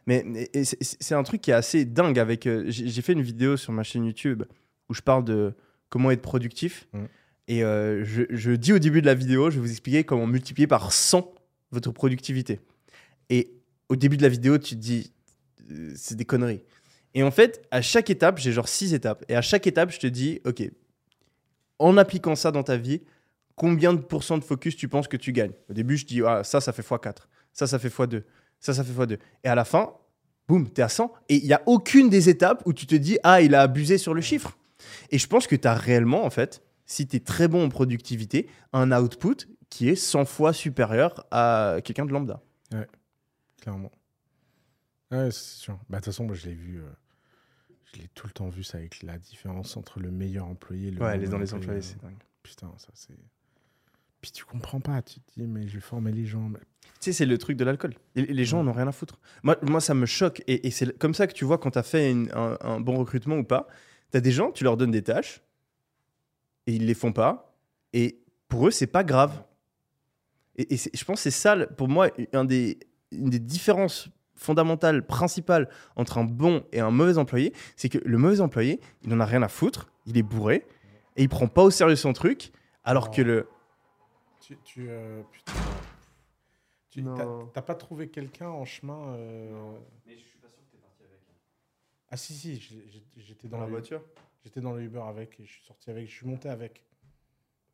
Mais, 0.06 0.22
mais- 0.26 0.50
c'est- 0.64 1.14
un 1.14 1.22
truc 1.22 1.40
qui 1.40 1.50
est 1.50 1.54
assez 1.54 1.86
dingue 1.86 2.18
avec. 2.18 2.46
euh, 2.46 2.64
J'ai 2.68 3.00
fait 3.00 3.14
une 3.14 3.22
vidéo 3.22 3.56
sur 3.56 3.72
ma 3.72 3.82
chaîne 3.82 4.04
YouTube 4.04 4.42
où 4.90 4.94
je 4.94 5.00
parle 5.00 5.24
de 5.24 5.54
comment 5.88 6.10
être 6.10 6.20
productif. 6.20 6.86
Mm. 6.92 7.04
Et 7.48 7.64
euh, 7.64 8.04
je, 8.04 8.22
je 8.28 8.52
dis 8.52 8.74
au 8.74 8.78
début 8.78 9.00
de 9.00 9.06
la 9.06 9.14
vidéo, 9.14 9.48
je 9.50 9.56
vais 9.56 9.62
vous 9.62 9.70
expliquer 9.70 10.04
comment 10.04 10.26
multiplier 10.26 10.66
par 10.66 10.92
100 10.92 11.32
votre 11.70 11.90
productivité. 11.90 12.60
Et 13.30 13.54
au 13.88 13.96
début 13.96 14.18
de 14.18 14.22
la 14.22 14.28
vidéo, 14.28 14.58
tu 14.58 14.74
te 14.74 14.80
dis, 14.80 15.10
c'est 15.94 16.16
des 16.16 16.24
conneries. 16.26 16.62
Et 17.14 17.22
en 17.22 17.30
fait, 17.30 17.66
à 17.70 17.80
chaque 17.80 18.10
étape, 18.10 18.38
j'ai 18.38 18.52
genre 18.52 18.68
6 18.68 18.92
étapes. 18.92 19.24
Et 19.30 19.36
à 19.36 19.40
chaque 19.42 19.66
étape, 19.66 19.90
je 19.90 20.00
te 20.00 20.06
dis, 20.06 20.40
OK, 20.44 20.62
en 21.78 21.96
appliquant 21.96 22.34
ça 22.36 22.50
dans 22.50 22.62
ta 22.62 22.76
vie, 22.76 23.02
combien 23.56 23.92
de 23.92 24.00
pourcents 24.00 24.38
de 24.38 24.44
focus 24.44 24.76
tu 24.76 24.88
penses 24.88 25.08
que 25.08 25.16
tu 25.16 25.32
gagnes? 25.32 25.52
Au 25.68 25.72
début, 25.72 25.96
je 25.96 26.06
dis, 26.06 26.22
ah, 26.24 26.44
ça, 26.44 26.60
ça 26.60 26.72
fait 26.72 26.82
x4. 26.82 27.16
Ça, 27.52 27.66
ça 27.66 27.78
fait 27.78 27.88
x2. 27.88 28.22
Ça, 28.60 28.74
ça 28.74 28.84
fait 28.84 28.92
x2. 28.92 29.18
Et 29.44 29.48
à 29.48 29.54
la 29.54 29.64
fin, 29.64 29.92
boum, 30.48 30.68
t'es 30.70 30.82
à 30.82 30.88
100. 30.88 31.12
Et 31.28 31.36
il 31.36 31.44
n'y 31.44 31.52
a 31.52 31.62
aucune 31.66 32.08
des 32.08 32.28
étapes 32.28 32.62
où 32.66 32.72
tu 32.72 32.86
te 32.86 32.94
dis, 32.94 33.18
ah, 33.22 33.40
il 33.40 33.54
a 33.54 33.62
abusé 33.62 33.98
sur 33.98 34.14
le 34.14 34.20
chiffre. 34.20 34.56
Et 35.10 35.18
je 35.18 35.26
pense 35.26 35.46
que 35.46 35.56
tu 35.56 35.66
as 35.68 35.74
réellement, 35.74 36.24
en 36.24 36.30
fait, 36.30 36.62
si 36.86 37.06
tu 37.06 37.16
es 37.16 37.20
très 37.20 37.48
bon 37.48 37.64
en 37.64 37.68
productivité, 37.68 38.48
un 38.72 38.92
output 38.92 39.46
qui 39.70 39.88
est 39.88 39.96
100 39.96 40.24
fois 40.26 40.52
supérieur 40.52 41.26
à 41.30 41.76
quelqu'un 41.84 42.06
de 42.06 42.12
lambda. 42.12 42.40
Clairement. 43.60 43.90
Ouais, 45.10 45.30
c'est 45.30 45.58
sûr. 45.60 45.78
Bah, 45.88 45.98
De 45.98 46.04
toute 46.04 46.12
façon, 46.12 46.24
moi, 46.24 46.34
je 46.34 46.46
l'ai 46.46 46.54
vu. 46.54 46.80
euh, 46.80 46.88
je 47.94 48.00
l'ai 48.00 48.08
tout 48.08 48.26
le 48.26 48.32
temps 48.32 48.48
vu, 48.48 48.62
ça, 48.64 48.78
avec 48.78 49.02
la 49.02 49.18
différence 49.18 49.76
entre 49.76 50.00
le 50.00 50.10
meilleur 50.10 50.46
employé 50.46 50.88
et 50.88 50.90
le 50.90 51.00
Ouais, 51.02 51.16
les 51.18 51.28
dans 51.28 51.38
les 51.38 51.52
employé. 51.54 51.78
employés, 51.78 51.82
c'est 51.82 52.00
dingue. 52.02 52.16
Putain, 52.42 52.72
ça, 52.78 52.88
c'est. 52.94 53.14
Puis 54.20 54.30
tu 54.32 54.44
comprends 54.44 54.80
pas. 54.80 55.02
Tu 55.02 55.20
te 55.20 55.32
dis, 55.40 55.46
mais 55.46 55.68
je 55.68 55.74
vais 55.74 55.80
former 55.80 56.10
les 56.12 56.24
gens. 56.26 56.48
mais- 56.48 56.58
Tu 56.58 56.86
sais, 57.00 57.12
c'est 57.12 57.26
le 57.26 57.36
truc 57.38 57.56
de 57.56 57.64
l'alcool. 57.64 57.94
Les 58.14 58.44
gens 58.44 58.58
Ouais. 58.58 58.64
n'ont 58.64 58.72
rien 58.72 58.88
à 58.88 58.92
foutre. 58.92 59.18
Moi, 59.42 59.56
moi 59.62 59.80
ça 59.80 59.92
me 59.94 60.06
choque. 60.06 60.42
Et, 60.46 60.66
et 60.66 60.70
c'est 60.70 60.96
comme 60.98 61.12
ça 61.14 61.26
que 61.26 61.32
tu 61.34 61.44
vois 61.44 61.58
quand 61.58 61.72
tu 61.72 61.78
as 61.78 61.82
fait 61.82 62.10
une- 62.10 62.30
un, 62.32 62.56
un 62.60 62.80
bon 62.80 62.96
recrutement 62.96 63.36
ou 63.36 63.44
pas. 63.44 63.66
Tu 64.10 64.16
as 64.16 64.20
des 64.20 64.32
gens, 64.32 64.50
tu 64.50 64.64
leur 64.64 64.76
donnes 64.78 64.90
des 64.92 65.02
tâches 65.02 65.42
et 66.66 66.74
ils 66.74 66.86
les 66.86 66.94
font 66.94 67.12
pas. 67.12 67.54
Et 67.92 68.18
pour 68.48 68.66
eux, 68.66 68.70
c'est 68.70 68.86
pas 68.86 69.04
grave. 69.04 69.44
Et, 70.56 70.76
je 70.76 71.04
pense 71.04 71.18
que 71.18 71.22
c'est 71.24 71.30
ça, 71.30 71.66
pour 71.66 71.88
moi, 71.88 72.08
un 72.32 72.44
des, 72.44 72.78
une 73.12 73.28
des 73.28 73.38
différences 73.40 74.08
fondamentales, 74.36 75.06
principales 75.06 75.68
entre 75.96 76.18
un 76.18 76.24
bon 76.24 76.64
et 76.72 76.80
un 76.80 76.90
mauvais 76.90 77.18
employé. 77.18 77.52
C'est 77.76 77.88
que 77.88 77.98
le 78.04 78.18
mauvais 78.18 78.40
employé, 78.40 78.80
il 79.02 79.12
en 79.14 79.20
a 79.20 79.24
rien 79.26 79.42
à 79.42 79.48
foutre. 79.48 79.90
Il 80.06 80.18
est 80.18 80.22
bourré 80.22 80.66
et 81.16 81.22
il 81.22 81.28
prend 81.28 81.48
pas 81.48 81.62
au 81.62 81.70
sérieux 81.70 81.96
son 81.96 82.12
truc. 82.12 82.52
Alors 82.84 83.10
que 83.10 83.22
le. 83.22 83.48
Tu. 84.40 84.56
tu 84.64 84.86
euh, 84.90 85.22
putain. 85.30 85.52
Tu 86.90 87.02
t'as 87.52 87.62
pas 87.62 87.74
trouvé 87.74 88.08
quelqu'un 88.08 88.48
en 88.48 88.64
chemin 88.64 89.14
euh, 89.16 89.72
Mais 90.06 90.14
je 90.16 90.20
suis 90.22 90.38
pas 90.38 90.48
sûr 90.48 90.62
que 90.64 90.70
tu 90.70 90.76
es 90.76 90.80
parti 90.80 91.02
avec. 91.02 91.20
Ah, 92.08 92.16
si, 92.16 92.34
si, 92.34 92.60
j'étais 93.16 93.48
dans, 93.48 93.56
Dans 93.58 93.64
la 93.64 93.70
voiture? 93.70 94.00
J'étais 94.44 94.60
dans 94.60 94.72
le 94.74 94.82
Uber 94.82 95.02
avec 95.08 95.40
et 95.40 95.44
je 95.44 95.50
suis 95.50 95.64
sorti 95.64 95.90
avec. 95.90 96.06
Je 96.08 96.12
suis 96.14 96.26
monté 96.26 96.48
avec. 96.48 96.84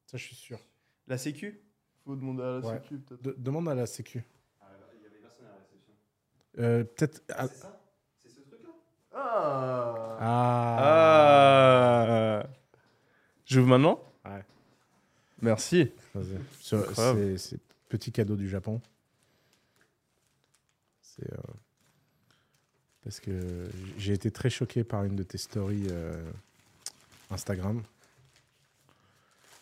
Ça, 0.06 0.16
je 0.16 0.24
suis 0.24 0.36
sûr. 0.36 0.58
La 1.06 1.18
Sécu? 1.18 1.60
Faut 2.04 2.16
demander 2.16 2.42
à 2.42 2.46
la 2.46 2.58
Ouais. 2.60 2.78
Sécu 2.80 2.98
peut-être. 2.98 3.22
De- 3.22 3.34
demande 3.36 3.68
à 3.68 3.74
la 3.74 3.84
Sécu. 3.86 4.24
Ah, 4.60 4.68
Il 4.96 5.02
y 5.02 5.06
avait 5.06 5.16
personne 5.18 5.44
à 5.46 5.50
la 5.50 5.56
réception. 5.56 5.92
Euh, 6.58 6.84
Peut-être. 6.84 7.22
ah- 7.34 7.46
C'est 7.48 7.54
ça 7.60 7.80
C'est 8.22 8.28
ce 8.30 8.40
truc-là 8.40 8.68
Ah 9.14 10.16
Ah. 10.20 10.76
Ah 12.42 12.46
J'ouvre 13.46 13.68
maintenant 13.68 14.02
Ouais. 14.24 14.44
Merci. 15.42 15.90
C'est- 16.60 17.58
petit 17.88 18.12
cadeau 18.12 18.36
du 18.36 18.48
Japon. 18.48 18.80
C'est. 21.02 21.32
euh, 21.32 21.36
Parce 23.02 23.18
que 23.20 23.68
j'ai 23.98 24.12
été 24.12 24.30
très 24.30 24.50
choqué 24.50 24.84
par 24.84 25.04
une 25.04 25.16
de 25.16 25.22
tes 25.22 25.38
stories 25.38 25.86
euh, 25.90 26.30
Instagram. 27.30 27.82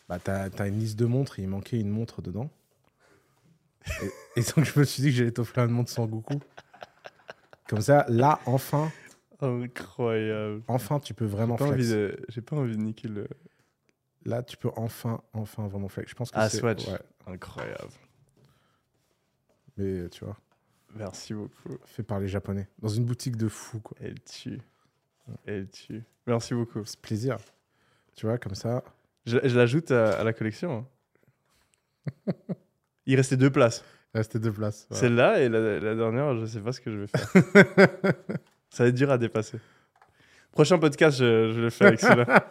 Bah, 0.09 0.19
t'as 0.19 0.49
as 0.57 0.67
une 0.67 0.79
liste 0.79 0.97
de 0.99 1.05
montres 1.05 1.39
et 1.39 1.43
il 1.43 1.47
manquait 1.49 1.79
une 1.79 1.89
montre 1.89 2.21
dedans. 2.21 2.49
Et, 4.01 4.11
et 4.41 4.43
donc, 4.43 4.65
je 4.65 4.77
me 4.79 4.83
suis 4.83 5.01
dit 5.01 5.09
que 5.09 5.15
j'allais 5.15 5.31
t'offrir 5.31 5.63
une 5.65 5.71
montre 5.71 5.89
sans 5.91 6.05
Goku. 6.05 6.39
Comme 7.69 7.81
ça, 7.81 8.05
là, 8.09 8.39
enfin, 8.45 8.91
Incroyable. 9.41 10.63
enfin, 10.67 10.99
tu 10.99 11.13
peux 11.13 11.25
vraiment 11.25 11.55
J'ai 11.55 11.65
pas, 11.65 11.71
flex. 11.73 11.87
envie 11.87 11.93
de... 11.95 12.25
J'ai 12.27 12.41
pas 12.41 12.55
envie 12.55 12.75
de 12.75 12.81
niquer 12.81 13.07
le. 13.07 13.27
Là, 14.25 14.43
tu 14.43 14.57
peux 14.57 14.69
enfin, 14.75 15.21
enfin 15.33 15.67
vraiment 15.67 15.87
flex. 15.87 16.09
Je 16.11 16.15
pense 16.15 16.31
que 16.31 16.35
Ah, 16.37 16.49
c'est- 16.49 16.57
Swatch. 16.57 16.87
ouais, 16.87 16.99
Incroyable. 17.27 17.89
mais 19.77 20.09
tu 20.09 20.25
vois, 20.25 20.35
Merci 20.95 21.33
beaucoup. 21.33 21.77
fait 21.85 22.03
par 22.03 22.19
les 22.19 22.27
Japonais. 22.27 22.67
Dans 22.79 22.89
une 22.89 23.05
boutique 23.05 23.37
de 23.37 23.47
fou, 23.47 23.79
quoi. 23.79 23.95
Elle 24.01 24.19
tue. 24.21 24.59
Elle 25.45 25.69
tue. 25.69 26.03
Merci 26.27 26.53
beaucoup. 26.53 26.83
C'est 26.85 26.99
plaisir. 26.99 27.37
Tu 28.15 28.25
vois, 28.25 28.37
comme 28.37 28.55
ça. 28.55 28.83
Je, 29.25 29.37
je 29.43 29.55
l'ajoute 29.57 29.91
à, 29.91 30.19
à 30.19 30.23
la 30.23 30.33
collection. 30.33 30.85
hein. 32.27 32.33
Il 33.05 33.15
restait 33.15 33.37
deux 33.37 33.51
places. 33.51 33.83
Restez 34.13 34.39
deux 34.39 34.51
places. 34.51 34.87
voilà. 34.89 35.01
Celle-là 35.01 35.39
et 35.41 35.49
la, 35.49 35.79
la 35.79 35.95
dernière, 35.95 36.35
je 36.39 36.45
sais 36.45 36.59
pas 36.59 36.71
ce 36.71 36.81
que 36.81 36.91
je 36.91 36.97
vais 36.97 37.07
faire. 37.07 37.27
Ça 38.71 38.83
va 38.83 38.89
être 38.89 38.95
dur 38.95 39.09
à 39.11 39.17
dépasser. 39.17 39.59
Prochain 40.51 40.79
podcast, 40.79 41.17
je, 41.19 41.51
je 41.53 41.59
le 41.61 41.69
fais 41.69 41.85
avec 41.85 41.99
celui-là. 41.99 42.49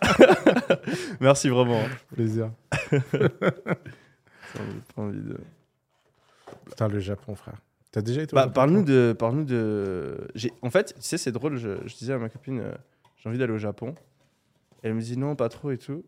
Merci 1.21 1.49
vraiment. 1.49 1.83
Plaisir. 2.15 2.51
J'ai 2.93 2.99
envie- 4.61 4.81
pas 4.95 5.03
envie 5.03 5.21
de- 5.21 5.39
Putain, 6.67 6.89
le 6.89 7.01
Japon, 7.01 7.35
frère. 7.35 7.57
T'as 7.91 8.03
déjà 8.03 8.23
été 8.23 8.35
Bah, 8.35 8.47
Parle-nous 8.49 8.85
de. 8.85 9.15
Parle 9.19 9.45
de... 9.45 10.29
En 10.63 10.71
fait, 10.71 10.95
tu 10.95 11.01
sais, 11.03 11.19
c'est 11.19 11.33
drôle. 11.33 11.57
Je, 11.57 11.71
je 11.87 11.95
disais 11.97 12.13
à 12.13 12.19
ma 12.19 12.29
copine, 12.29 12.61
euh, 12.61 12.73
j'ai 13.17 13.29
envie 13.29 13.39
d'aller 13.39 13.53
au 13.53 13.59
Japon. 13.59 13.95
Elle 14.83 14.95
me 14.95 15.01
dit 15.01 15.17
non, 15.17 15.35
pas 15.37 15.49
trop 15.49 15.71
et 15.71 15.79
tout. 15.79 16.05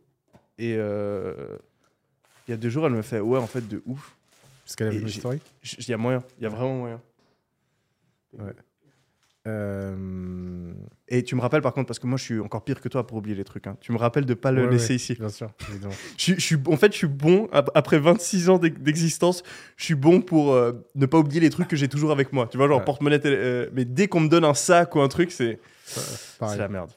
Et 0.58 0.74
euh, 0.76 1.34
il 2.46 2.52
y 2.52 2.54
a 2.54 2.56
deux 2.56 2.68
jours, 2.68 2.86
elle 2.86 2.92
me 2.92 3.02
fait 3.02 3.20
ouais, 3.20 3.38
en 3.38 3.46
fait, 3.46 3.66
de 3.66 3.82
ouf. 3.86 4.16
Parce 4.70 4.76
qu'elle 4.76 4.88
a 4.88 4.92
et 4.92 4.98
vu 4.98 5.04
mes 5.04 5.10
j'ai- 5.10 5.18
stories. 5.20 5.40
J- 5.62 5.76
Il 5.80 5.88
y 5.88 5.92
a 5.94 5.96
moyen. 5.96 6.22
Il 6.38 6.44
y 6.44 6.46
a 6.46 6.48
vraiment 6.48 6.76
moyen. 6.78 7.00
Euh, 9.46 10.72
Et 11.08 11.24
tu 11.24 11.34
me 11.34 11.40
rappelles 11.40 11.62
par 11.62 11.72
contre, 11.72 11.86
parce 11.88 11.98
que 11.98 12.06
moi 12.06 12.18
je 12.18 12.22
suis 12.22 12.38
encore 12.40 12.62
pire 12.62 12.80
que 12.80 12.88
toi 12.88 13.04
pour 13.06 13.16
oublier 13.18 13.34
les 13.34 13.42
trucs. 13.42 13.66
hein. 13.66 13.76
Tu 13.80 13.90
me 13.90 13.96
rappelles 13.96 14.26
de 14.26 14.34
pas 14.34 14.52
le 14.52 14.66
ouais, 14.66 14.70
laisser 14.70 14.90
ouais, 14.90 14.96
ici. 14.96 15.14
Bien 15.14 15.28
sûr, 15.30 15.50
évidemment. 15.70 15.94
Je, 16.18 16.22
suis- 16.22 16.34
je 16.34 16.40
suis, 16.40 16.56
en 16.66 16.76
fait, 16.76 16.92
je 16.92 16.98
suis 16.98 17.06
bon, 17.08 17.48
ap- 17.50 17.70
après 17.74 17.98
26 17.98 18.48
ans 18.50 18.58
d'ex- 18.58 18.78
d'existence, 18.78 19.42
je 19.76 19.84
suis 19.84 19.94
bon 19.96 20.20
pour 20.20 20.52
euh, 20.52 20.72
ne 20.94 21.06
pas 21.06 21.18
oublier 21.18 21.40
les 21.40 21.50
trucs 21.50 21.66
que 21.68 21.74
j'ai 21.76 21.88
toujours 21.88 22.12
avec 22.12 22.32
moi. 22.32 22.46
Tu 22.48 22.58
vois, 22.58 22.68
genre 22.68 22.78
Ouais. 22.78 22.84
porte-monnaie, 22.84 23.20
euh, 23.24 23.68
mais 23.72 23.84
dès 23.86 24.06
qu'on 24.08 24.20
me 24.20 24.28
donne 24.28 24.44
un 24.44 24.54
sac 24.54 24.94
ou 24.94 25.00
un 25.00 25.08
truc, 25.08 25.32
c'est 25.32 25.58
c'est 25.84 26.56
la 26.58 26.68
merde. 26.68 26.90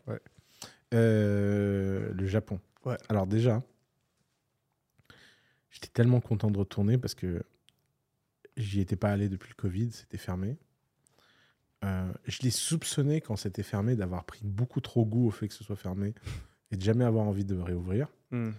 Le 0.91 2.25
Japon. 2.27 2.59
Alors 3.09 3.25
déjà, 3.25 3.61
j'étais 5.71 5.87
tellement 5.93 6.19
content 6.19 6.51
de 6.51 6.57
retourner 6.59 6.97
parce 6.97 7.15
que 7.15 7.41
j'y 8.57 8.81
étais 8.81 8.95
pas 8.95 9.11
allé 9.11 9.29
depuis 9.29 9.49
le 9.49 9.55
Covid, 9.55 9.91
c'était 9.91 10.17
fermé. 10.17 10.57
Euh, 11.83 12.11
je 12.25 12.39
l'ai 12.43 12.51
soupçonné 12.51 13.19
quand 13.19 13.35
c'était 13.35 13.63
fermé 13.63 13.95
d'avoir 13.95 14.23
pris 14.23 14.41
beaucoup 14.43 14.79
trop 14.79 15.05
goût 15.05 15.27
au 15.27 15.31
fait 15.31 15.47
que 15.49 15.53
ce 15.53 15.63
soit 15.63 15.75
fermé 15.75 16.13
et 16.71 16.77
de 16.77 16.81
jamais 16.81 17.03
avoir 17.03 17.25
envie 17.25 17.43
de 17.45 17.57
réouvrir. 17.57 18.07
Hmm. 18.31 18.51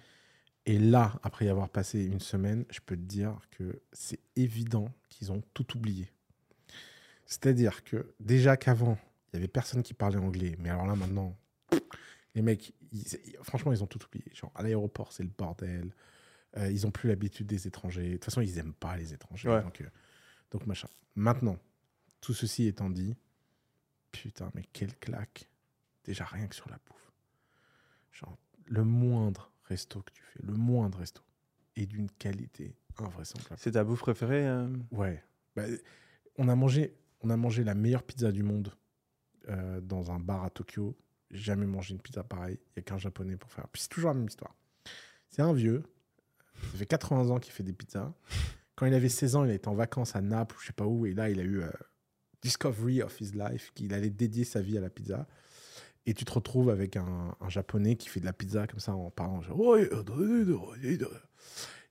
Et 0.66 0.78
là, 0.78 1.18
après 1.22 1.46
y 1.46 1.48
avoir 1.48 1.68
passé 1.68 2.04
une 2.04 2.20
semaine, 2.20 2.64
je 2.70 2.80
peux 2.80 2.96
te 2.96 3.02
dire 3.02 3.38
que 3.50 3.80
c'est 3.92 4.20
évident 4.36 4.90
qu'ils 5.08 5.32
ont 5.32 5.42
tout 5.54 5.76
oublié. 5.76 6.10
C'est-à-dire 7.26 7.84
que 7.84 8.14
déjà 8.20 8.56
qu'avant, 8.56 8.98
il 9.32 9.36
y 9.36 9.38
avait 9.38 9.48
personne 9.48 9.82
qui 9.82 9.94
parlait 9.94 10.18
anglais, 10.18 10.56
mais 10.58 10.70
alors 10.70 10.86
là 10.86 10.94
maintenant, 10.94 11.36
les 12.34 12.42
mecs, 12.42 12.74
ils- 12.92 13.04
franchement, 13.42 13.72
ils 13.72 13.82
ont 13.82 13.86
tout 13.86 14.04
oublié. 14.04 14.24
Genre 14.34 14.52
à 14.54 14.62
l'aéroport, 14.62 15.12
c'est 15.12 15.22
le 15.22 15.30
bordel. 15.36 15.94
Euh, 16.56 16.70
ils 16.70 16.86
ont 16.86 16.90
plus 16.90 17.08
l'habitude 17.08 17.46
des 17.46 17.66
étrangers. 17.66 18.08
De 18.08 18.12
toute 18.14 18.24
façon, 18.24 18.40
ils 18.40 18.58
aiment 18.58 18.74
pas 18.74 18.96
les 18.96 19.12
étrangers. 19.12 19.48
Ouais. 19.48 19.62
Donc, 19.62 19.80
euh, 19.80 19.88
donc 20.50 20.66
machin. 20.66 20.88
Maintenant, 21.16 21.58
tout 22.20 22.34
ceci 22.34 22.66
étant 22.66 22.90
dit, 22.90 23.16
putain, 24.12 24.50
mais 24.54 24.64
quelle 24.72 24.96
claque. 24.98 25.48
Déjà 26.04 26.24
rien 26.24 26.46
que 26.46 26.54
sur 26.54 26.68
la 26.68 26.78
bouffe. 26.86 27.12
Genre 28.12 28.36
le 28.66 28.84
moindre 28.84 29.50
resto 29.64 30.02
que 30.02 30.12
tu 30.12 30.22
fais, 30.22 30.40
le 30.42 30.52
moindre 30.52 30.98
resto, 30.98 31.22
est 31.76 31.86
d'une 31.86 32.10
qualité 32.10 32.76
invraisemblable. 32.98 33.56
C'est 33.58 33.72
ta 33.72 33.84
bouffe 33.84 34.00
préférée 34.00 34.46
euh 34.46 34.68
Ouais. 34.90 35.22
Bah, 35.56 35.64
on, 36.36 36.48
a 36.48 36.54
mangé, 36.54 36.94
on 37.22 37.30
a 37.30 37.36
mangé 37.36 37.64
la 37.64 37.74
meilleure 37.74 38.02
pizza 38.02 38.30
du 38.30 38.42
monde 38.42 38.72
dans 39.82 40.10
un 40.10 40.18
bar 40.18 40.44
à 40.44 40.50
Tokyo. 40.50 40.96
J'ai 41.30 41.42
jamais 41.42 41.66
mangé 41.66 41.94
une 41.94 42.00
pizza 42.00 42.22
pareille. 42.22 42.58
Il 42.68 42.72
n'y 42.76 42.80
a 42.80 42.82
qu'un 42.82 42.98
japonais 42.98 43.36
pour 43.36 43.50
faire. 43.50 43.68
Puis 43.68 43.82
c'est 43.82 43.88
toujours 43.88 44.10
la 44.10 44.14
même 44.14 44.26
histoire. 44.26 44.54
C'est 45.28 45.42
un 45.42 45.52
vieux. 45.52 45.82
Ça 46.72 46.78
fait 46.78 46.86
80 46.86 47.30
ans 47.30 47.38
qu'il 47.38 47.52
fait 47.52 47.62
des 47.62 47.72
pizzas. 47.72 48.12
Quand 48.76 48.86
il 48.86 48.94
avait 48.94 49.08
16 49.08 49.36
ans, 49.36 49.44
il 49.44 49.50
était 49.52 49.68
en 49.68 49.74
vacances 49.74 50.16
à 50.16 50.20
Naples 50.20 50.56
je 50.60 50.66
sais 50.66 50.72
pas 50.72 50.86
où. 50.86 51.06
Et 51.06 51.12
là, 51.14 51.30
il 51.30 51.38
a 51.40 51.42
eu 51.44 51.60
euh, 51.62 51.68
Discovery 52.42 53.02
of 53.02 53.20
his 53.20 53.32
life, 53.34 53.70
qu'il 53.74 53.94
allait 53.94 54.10
dédier 54.10 54.44
sa 54.44 54.60
vie 54.60 54.76
à 54.76 54.80
la 54.80 54.90
pizza. 54.90 55.26
Et 56.06 56.12
tu 56.14 56.24
te 56.24 56.32
retrouves 56.32 56.68
avec 56.70 56.96
un, 56.96 57.34
un 57.40 57.48
japonais 57.48 57.96
qui 57.96 58.08
fait 58.08 58.20
de 58.20 58.26
la 58.26 58.32
pizza 58.34 58.66
comme 58.66 58.80
ça 58.80 58.94
en 58.94 59.10
parlant. 59.10 59.40
genre, 59.40 59.76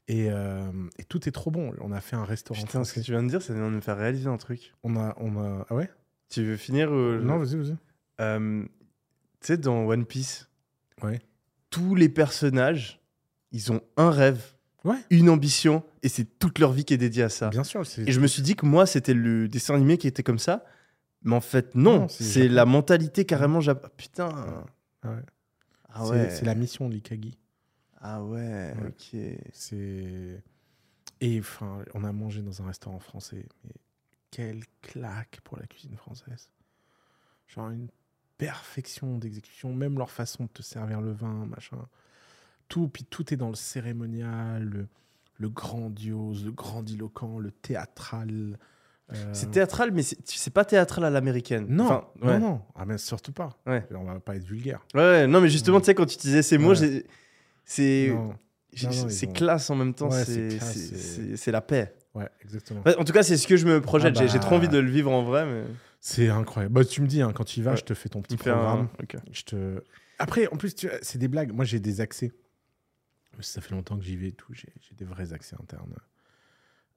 et, 0.08 0.30
euh, 0.30 0.72
et 1.00 1.04
tout 1.06 1.28
est 1.28 1.32
trop 1.32 1.50
bon. 1.50 1.74
On 1.80 1.92
a 1.92 2.02
fait 2.02 2.16
un 2.16 2.26
restaurant 2.26 2.62
Putain, 2.62 2.84
ce 2.84 2.94
que 2.94 3.00
tu 3.00 3.12
viens 3.12 3.24
de 3.24 3.30
dire, 3.30 3.42
ça 3.42 3.54
vient 3.54 3.70
de 3.70 3.76
me 3.76 3.82
faire 3.82 3.98
réaliser 3.98 4.28
un 4.28 4.38
truc. 4.38 4.74
On 4.84 4.96
a, 4.98 5.16
on 5.18 5.40
a. 5.42 5.66
Ah 5.70 5.76
ouais? 5.76 5.90
Tu 6.30 6.44
veux 6.44 6.58
finir. 6.58 6.92
Non, 6.92 7.38
vas-y, 7.38 7.56
vas-y. 7.56 7.76
Euh, 8.22 8.64
Tu 9.40 9.48
sais, 9.48 9.58
dans 9.58 9.86
One 9.88 10.06
Piece, 10.06 10.48
Ouais. 11.02 11.22
tous 11.70 11.96
les 11.96 12.10
personnages, 12.10 13.02
ils 13.54 13.72
ont 13.72 13.82
un 13.96 14.10
rêve, 14.12 14.44
Ouais. 14.84 14.98
une 15.10 15.30
ambition, 15.30 15.82
et 16.02 16.10
c'est 16.10 16.26
toute 16.40 16.60
leur 16.60 16.74
vie 16.74 16.84
qui 16.84 16.94
est 16.94 16.98
dédiée 16.98 17.24
à 17.24 17.30
ça. 17.30 17.50
Bien 17.50 17.64
sûr. 17.64 17.84
Et 18.06 18.12
je 18.12 18.20
me 18.20 18.28
suis 18.28 18.42
dit 18.42 18.56
que 18.58 18.66
moi, 18.66 18.86
c'était 18.86 19.14
le 19.14 19.48
dessin 19.48 19.76
animé 19.76 19.98
qui 19.98 20.08
était 20.08 20.24
comme 20.24 20.40
ça. 20.40 20.66
Mais 21.22 21.36
en 21.36 21.40
fait, 21.42 21.74
non. 21.74 22.00
Non, 22.02 22.08
c'est 22.10 22.50
la 22.50 22.66
mentalité 22.66 23.24
carrément 23.24 23.62
Japon. 23.62 23.88
Putain. 23.96 24.66
Ah 25.04 25.10
ouais. 25.10 25.16
Ah 25.88 26.02
C'est- 26.04 26.12
ouais. 26.12 26.30
C'est 26.32 26.46
la 26.46 26.56
mission 26.56 26.90
de 26.90 26.94
l'Ikagi. 26.96 27.38
Ah 28.02 28.22
ouais, 28.22 28.74
Ouais. 28.76 28.88
ok. 28.90 29.20
C'est. 29.54 30.44
Et 31.22 31.40
enfin, 31.40 31.86
on 31.94 32.04
a 32.04 32.12
mangé 32.12 32.42
dans 32.42 32.62
un 32.62 32.66
restaurant 32.66 33.00
français. 33.00 33.46
Mais 33.64 33.72
quelle 34.32 34.64
claque 34.82 35.40
pour 35.46 35.58
la 35.58 35.66
cuisine 35.68 35.96
française. 35.96 36.50
Genre 37.48 37.70
une 37.70 37.88
perfection 38.38 39.18
d'exécution, 39.18 39.74
même 39.74 39.98
leur 39.98 40.10
façon 40.12 40.44
de 40.46 40.50
te 40.50 40.62
servir 40.62 41.00
le 41.00 41.14
vin, 41.14 41.46
machin. 41.46 41.78
Tout, 42.68 42.88
puis 42.88 43.04
tout 43.04 43.34
est 43.34 43.38
dans 43.38 43.50
le 43.50 43.56
cérémonial, 43.56 44.64
le, 44.64 44.88
le 45.38 45.50
grandiose, 45.50 46.46
le 46.46 46.52
grandiloquent, 46.52 47.38
le 47.40 47.52
théâtral. 47.52 48.58
euh, 49.14 49.30
C'est 49.34 49.52
théâtral, 49.52 49.92
mais 49.92 50.02
c'est 50.04 50.54
pas 50.54 50.66
théâtral 50.66 51.06
à 51.06 51.10
l'américaine. 51.10 51.66
Non, 51.70 51.86
Enfin, 51.86 52.08
non, 52.22 52.28
ouais. 52.28 52.40
non. 52.40 52.62
Ah, 52.76 52.86
mais 52.86 52.98
surtout 52.98 53.32
pas. 53.32 53.50
Ouais. 53.68 53.86
On 53.94 54.04
va 54.06 54.20
pas 54.20 54.36
être 54.36 54.46
vulgaire. 54.46 54.86
Ouais, 54.96 55.02
ouais, 55.02 55.28
non, 55.28 55.42
mais 55.42 55.50
justement, 55.50 55.78
Ouais. 55.78 55.82
tu 55.82 55.88
sais, 55.88 55.96
quand 55.96 56.06
tu 56.06 56.18
disais 56.18 56.42
ces 56.42 56.58
mots, 56.58 56.74
c'est 56.76 57.06
c'est 57.66 59.32
classe 59.34 59.70
en 59.70 59.76
même 59.76 59.94
temps, 59.94 60.10
c'est 60.12 61.52
la 61.52 61.62
paix. 61.62 61.94
Ouais, 62.16 62.30
exactement. 62.44 62.82
En 63.00 63.04
tout 63.04 63.14
cas, 63.14 63.24
c'est 63.24 63.38
ce 63.38 63.48
que 63.48 63.58
je 63.58 63.66
me 63.66 63.82
projette. 63.82 64.14
Ah 64.18 64.22
J'ai- 64.22 64.28
J'ai 64.28 64.38
bah. 64.38 64.44
trop 64.46 64.56
envie 64.56 64.68
de 64.70 64.78
le 64.78 64.90
vivre 64.90 65.12
en 65.12 65.24
vrai, 65.24 65.46
mais 65.46 65.64
C'est 66.00 66.30
incroyable. 66.30 66.74
Bah, 66.76 66.86
tu 66.86 67.02
me 67.02 67.08
dis, 67.08 67.22
hein, 67.22 67.32
quand 67.34 67.44
tu 67.44 67.60
y 67.60 67.64
vas, 67.64 67.76
je 67.76 67.84
te 67.84 67.94
fais 67.96 68.10
ton 68.10 68.22
petit 68.22 68.36
un. 68.36 68.38
programme. 68.38 68.88
ok. 69.02 69.16
Je 69.32 69.44
te... 69.44 69.84
Après, 70.20 70.48
en 70.48 70.58
plus, 70.58 70.76
tu 70.76 70.88
c'est 71.02 71.18
des 71.18 71.28
blagues. 71.28 71.52
Moi, 71.54 71.66
j'ai 71.66 71.80
des 71.80 72.02
accès. 72.02 72.32
Ça 73.42 73.62
fait 73.62 73.72
longtemps 73.72 73.98
que 73.98 74.04
j'y 74.04 74.16
vais 74.16 74.28
et 74.30 74.32
tout. 74.34 74.54
J'ai 74.54 74.72
des 74.92 75.06
vrais 75.06 75.34
accès 75.34 75.56
internes 75.60 75.96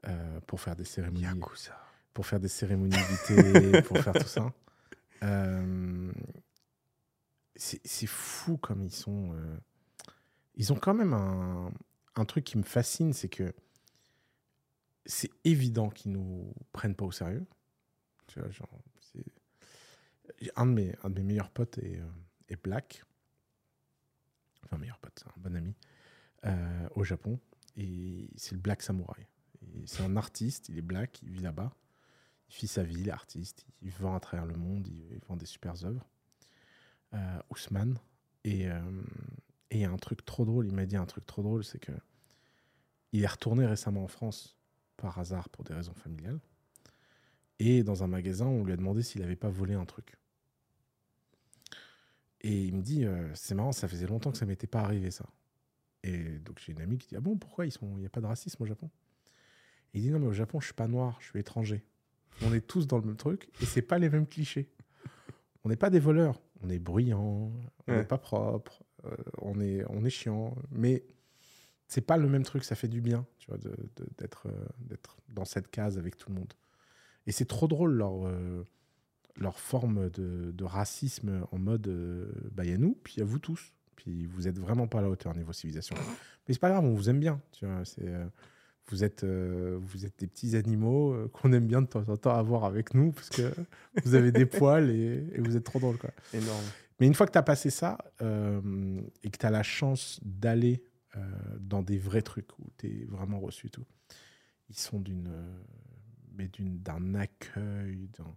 euh, 0.07 0.41
pour 0.47 0.61
faire 0.61 0.76
des 0.76 0.84
cérémonies. 0.84 1.22
Yakuza. 1.22 1.78
Pour 2.12 2.26
faire 2.26 2.41
des 2.41 2.49
cérémonies 2.49 2.97
d'été, 3.28 3.82
pour 3.89 3.99
faire 3.99 4.12
tout 4.14 4.26
ça. 4.26 4.53
Euh, 5.22 6.12
c'est 7.57 8.07
fou 8.07 8.59
comme 8.59 8.82
ils 8.82 8.93
sont. 8.93 9.32
euh, 9.34 9.57
Ils 10.57 10.72
ont 10.72 10.76
quand 10.76 10.95
même 10.95 11.12
un, 11.14 11.72
un 12.16 12.24
truc 12.24 12.45
qui 12.45 12.59
me 12.59 12.62
fascine, 12.62 13.12
c'est 13.12 13.28
que 13.30 13.55
c'est 15.07 15.30
évident 15.45 15.89
qu'ils 15.89 16.12
nous 16.12 16.53
prennent 16.72 16.95
pas 16.97 17.05
au 17.07 17.12
sérieux. 17.12 17.47
Tu 18.26 18.41
vois, 18.41 18.51
genre, 18.51 18.68
un 20.57 20.66
de 20.66 20.72
mes, 20.72 20.95
un 21.03 21.11
de 21.11 21.14
mes 21.14 21.22
meilleurs 21.24 21.51
potes 21.51 21.78
est, 21.78 21.99
euh, 21.99 22.07
est 22.49 22.57
black. 22.62 23.05
Enfin, 24.64 24.78
meilleur 24.78 24.99
pote, 24.99 25.12
c'est 25.18 25.28
un 25.28 25.34
bon 25.41 25.55
ami. 25.57 25.74
Euh, 26.47 26.88
au 26.94 27.05
Japon. 27.05 27.38
Et 27.76 28.30
c'est 28.36 28.53
le 28.55 28.61
Black 28.61 28.82
Samurai. 28.82 29.28
C'est 29.84 30.03
un 30.03 30.16
artiste, 30.16 30.68
il 30.68 30.78
est 30.78 30.82
black, 30.82 31.20
il 31.22 31.30
vit 31.30 31.40
là-bas. 31.40 31.72
Il 32.49 32.55
vit 32.55 32.66
sa 32.66 32.82
vie, 32.82 33.01
il 33.01 33.09
est 33.09 33.12
artiste. 33.12 33.66
Il 33.82 33.90
vend 33.90 34.14
à 34.14 34.20
travers 34.20 34.47
le 34.47 34.55
monde, 34.55 34.86
il, 34.86 35.18
vend 35.28 35.36
des 35.36 35.47
super 35.47 35.84
œuvres. 35.84 36.07
Euh, 37.14 37.38
Ousmane. 37.51 37.99
Et 38.44 38.70
euh, 38.70 38.80
et 39.70 39.76
il 39.76 39.80
y 39.80 39.84
a 39.84 39.90
un 39.90 39.97
truc 39.97 40.24
trop 40.24 40.44
drôle, 40.44 40.66
il 40.66 40.74
m'a 40.74 40.86
dit 40.86 40.97
un 40.97 41.07
truc 41.07 41.26
trop 41.26 41.42
drôle, 41.42 41.64
c'est 41.64 41.78
que 41.78 41.92
il 43.12 43.22
est 43.22 43.26
retourné 43.26 43.66
récemment 43.66 44.05
en 44.05 44.09
France 44.09 44.57
par 44.97 45.18
hasard 45.18 45.49
pour 45.49 45.64
des 45.64 45.74
raisons 45.74 45.94
familiales. 45.94 46.40
Et 47.59 47.82
dans 47.82 48.03
un 48.03 48.07
magasin, 48.07 48.47
on 48.47 48.64
lui 48.64 48.72
a 48.72 48.76
demandé 48.76 49.03
s'il 49.03 49.22
n'avait 49.22 49.36
pas 49.36 49.49
volé 49.49 49.74
un 49.74 49.84
truc. 49.84 50.16
Et 52.42 52.64
il 52.64 52.74
me 52.74 52.82
dit, 52.82 53.05
euh, 53.05 53.28
c'est 53.34 53.55
marrant, 53.55 53.72
ça 53.72 53.88
faisait 53.88 54.07
longtemps 54.07 54.30
que 54.30 54.38
ça 54.38 54.47
m'était 54.47 54.66
pas 54.66 54.80
arrivé 54.80 55.11
ça. 55.11 55.26
Et 56.07 56.38
donc 56.38 56.59
j'ai 56.64 56.72
une 56.72 56.80
amie 56.80 56.98
qui 56.98 57.09
dit, 57.09 57.16
ah 57.16 57.20
bon, 57.20 57.36
pourquoi 57.36 57.66
ils 57.66 57.72
sont, 57.72 57.96
il 57.96 58.00
n'y 58.00 58.07
a 58.07 58.11
pas 58.11 58.20
de 58.20 58.26
racisme 58.26 58.62
au 58.62 58.66
Japon? 58.66 58.90
Et 59.94 59.98
il 59.98 60.02
dit, 60.02 60.11
non 60.11 60.18
mais 60.18 60.26
au 60.26 60.32
Japon, 60.32 60.61
je 60.61 60.66
suis 60.66 60.74
pas 60.74 60.88
noir, 60.88 61.16
je 61.20 61.26
suis 61.30 61.38
étranger. 61.40 61.84
On 62.42 62.52
est 62.52 62.61
tous 62.66 62.86
dans 62.86 62.98
le 62.98 63.04
même 63.04 63.16
truc 63.16 63.48
et 63.62 63.66
c'est 63.66 63.82
pas 63.82 63.98
les 63.98 64.09
mêmes 64.11 64.26
clichés. 64.26 64.70
On 65.64 65.68
n'est 65.68 65.76
pas 65.76 65.90
des 65.90 65.98
voleurs, 66.00 66.40
on 66.62 66.68
est 66.68 66.78
bruyant, 66.78 67.52
on 67.86 67.92
n'est 67.92 67.98
Ouais. 67.98 68.04
pas 68.04 68.18
propre, 68.18 68.84
euh, 69.04 69.16
on 69.42 69.61
est, 69.61 69.84
on 69.88 70.04
est 70.04 70.11
chiant, 70.11 70.54
mais 70.70 71.04
c'est 71.88 72.02
pas 72.07 72.16
le 72.18 72.28
même 72.28 72.42
truc. 72.44 72.62
Ça 72.64 72.74
fait 72.76 72.88
du 72.88 73.00
bien, 73.00 73.26
tu 73.38 73.46
vois, 73.48 73.59
d'être, 74.18 74.46
euh, 74.48 74.66
d'être 74.80 75.16
dans 75.28 75.44
cette 75.44 75.68
case 75.70 75.98
avec 75.98 76.16
tout 76.16 76.28
le 76.30 76.36
monde. 76.36 76.52
Et 77.26 77.32
c'est 77.32 77.46
trop 77.46 77.66
drôle 77.66 77.94
leur, 77.94 78.26
euh, 78.26 78.64
leur 79.36 79.59
forme 79.59 80.11
de, 80.11 80.52
de 80.52 80.64
racisme 80.64 81.44
en 81.50 81.59
mode 81.59 81.88
euh, 81.88 82.30
bah, 82.52 82.64
il 82.64 82.70
y 82.70 82.74
a 82.74 82.78
nous, 82.78 82.94
puis 83.02 83.14
il 83.16 83.18
y 83.20 83.22
a 83.22 83.24
vous 83.24 83.38
tous. 83.40 83.72
Puis 83.97 84.26
vous 84.26 84.47
êtes 84.49 84.59
vraiment 84.59 84.86
pas 84.86 84.99
à 84.99 85.03
la 85.03 85.09
hauteur 85.11 85.34
niveau 85.34 85.53
civilisation. 85.53 85.97
Mais 86.47 86.55
c'est 86.55 86.61
pas 86.61 86.70
grave, 86.70 86.84
on 86.84 86.94
vous 86.94 87.09
aime 87.11 87.18
bien. 87.20 87.40
Tu 87.53 87.66
vois, 87.66 87.84
c'est, 87.84 88.07
euh, 88.07 88.26
vous, 88.88 89.03
êtes, 89.05 89.24
euh, 89.24 89.78
vous 89.80 90.05
êtes 90.07 90.18
des 90.18 90.26
petits 90.26 90.55
animaux 90.55 91.12
euh, 91.14 91.28
qu'on 91.32 91.53
aime 91.53 91.66
bien 91.66 91.82
de 91.82 91.86
temps 91.86 92.09
en 92.09 92.16
temps 92.16 92.34
avoir 92.36 92.64
avec 92.64 92.94
nous 92.94 93.12
parce 93.12 93.30
que 93.30 93.53
vous 94.05 94.14
avez 94.14 94.30
des 94.32 94.47
poils 94.47 94.90
et, 94.90 95.26
et 95.32 95.40
vous 95.40 95.57
êtes 95.57 95.64
trop 95.64 95.80
drôle. 95.80 95.99
Quoi. 95.99 96.11
Énorme. 96.32 96.64
Mais 97.01 97.07
une 97.07 97.14
fois 97.14 97.26
que 97.26 97.32
tu 97.32 97.38
as 97.38 97.42
passé 97.42 97.70
ça 97.70 97.99
euh, 98.22 99.01
et 99.22 99.30
que 99.30 99.38
tu 99.38 99.47
as 99.47 99.51
la 99.51 99.62
chance 99.62 100.20
d'aller 100.24 100.82
dans 101.59 101.80
des 101.82 101.97
vrais 101.97 102.20
trucs 102.20 102.59
où 102.59 102.64
tu 102.76 102.86
es 102.88 103.05
vraiment 103.07 103.40
reçu 103.40 103.70
tout, 103.70 103.86
ils 104.68 104.76
sont 104.78 105.01
d'une, 105.01 105.32
mais 106.36 106.49
d'une, 106.49 106.78
d'un 106.80 107.14
accueil, 107.14 108.11
d'un, 108.18 108.36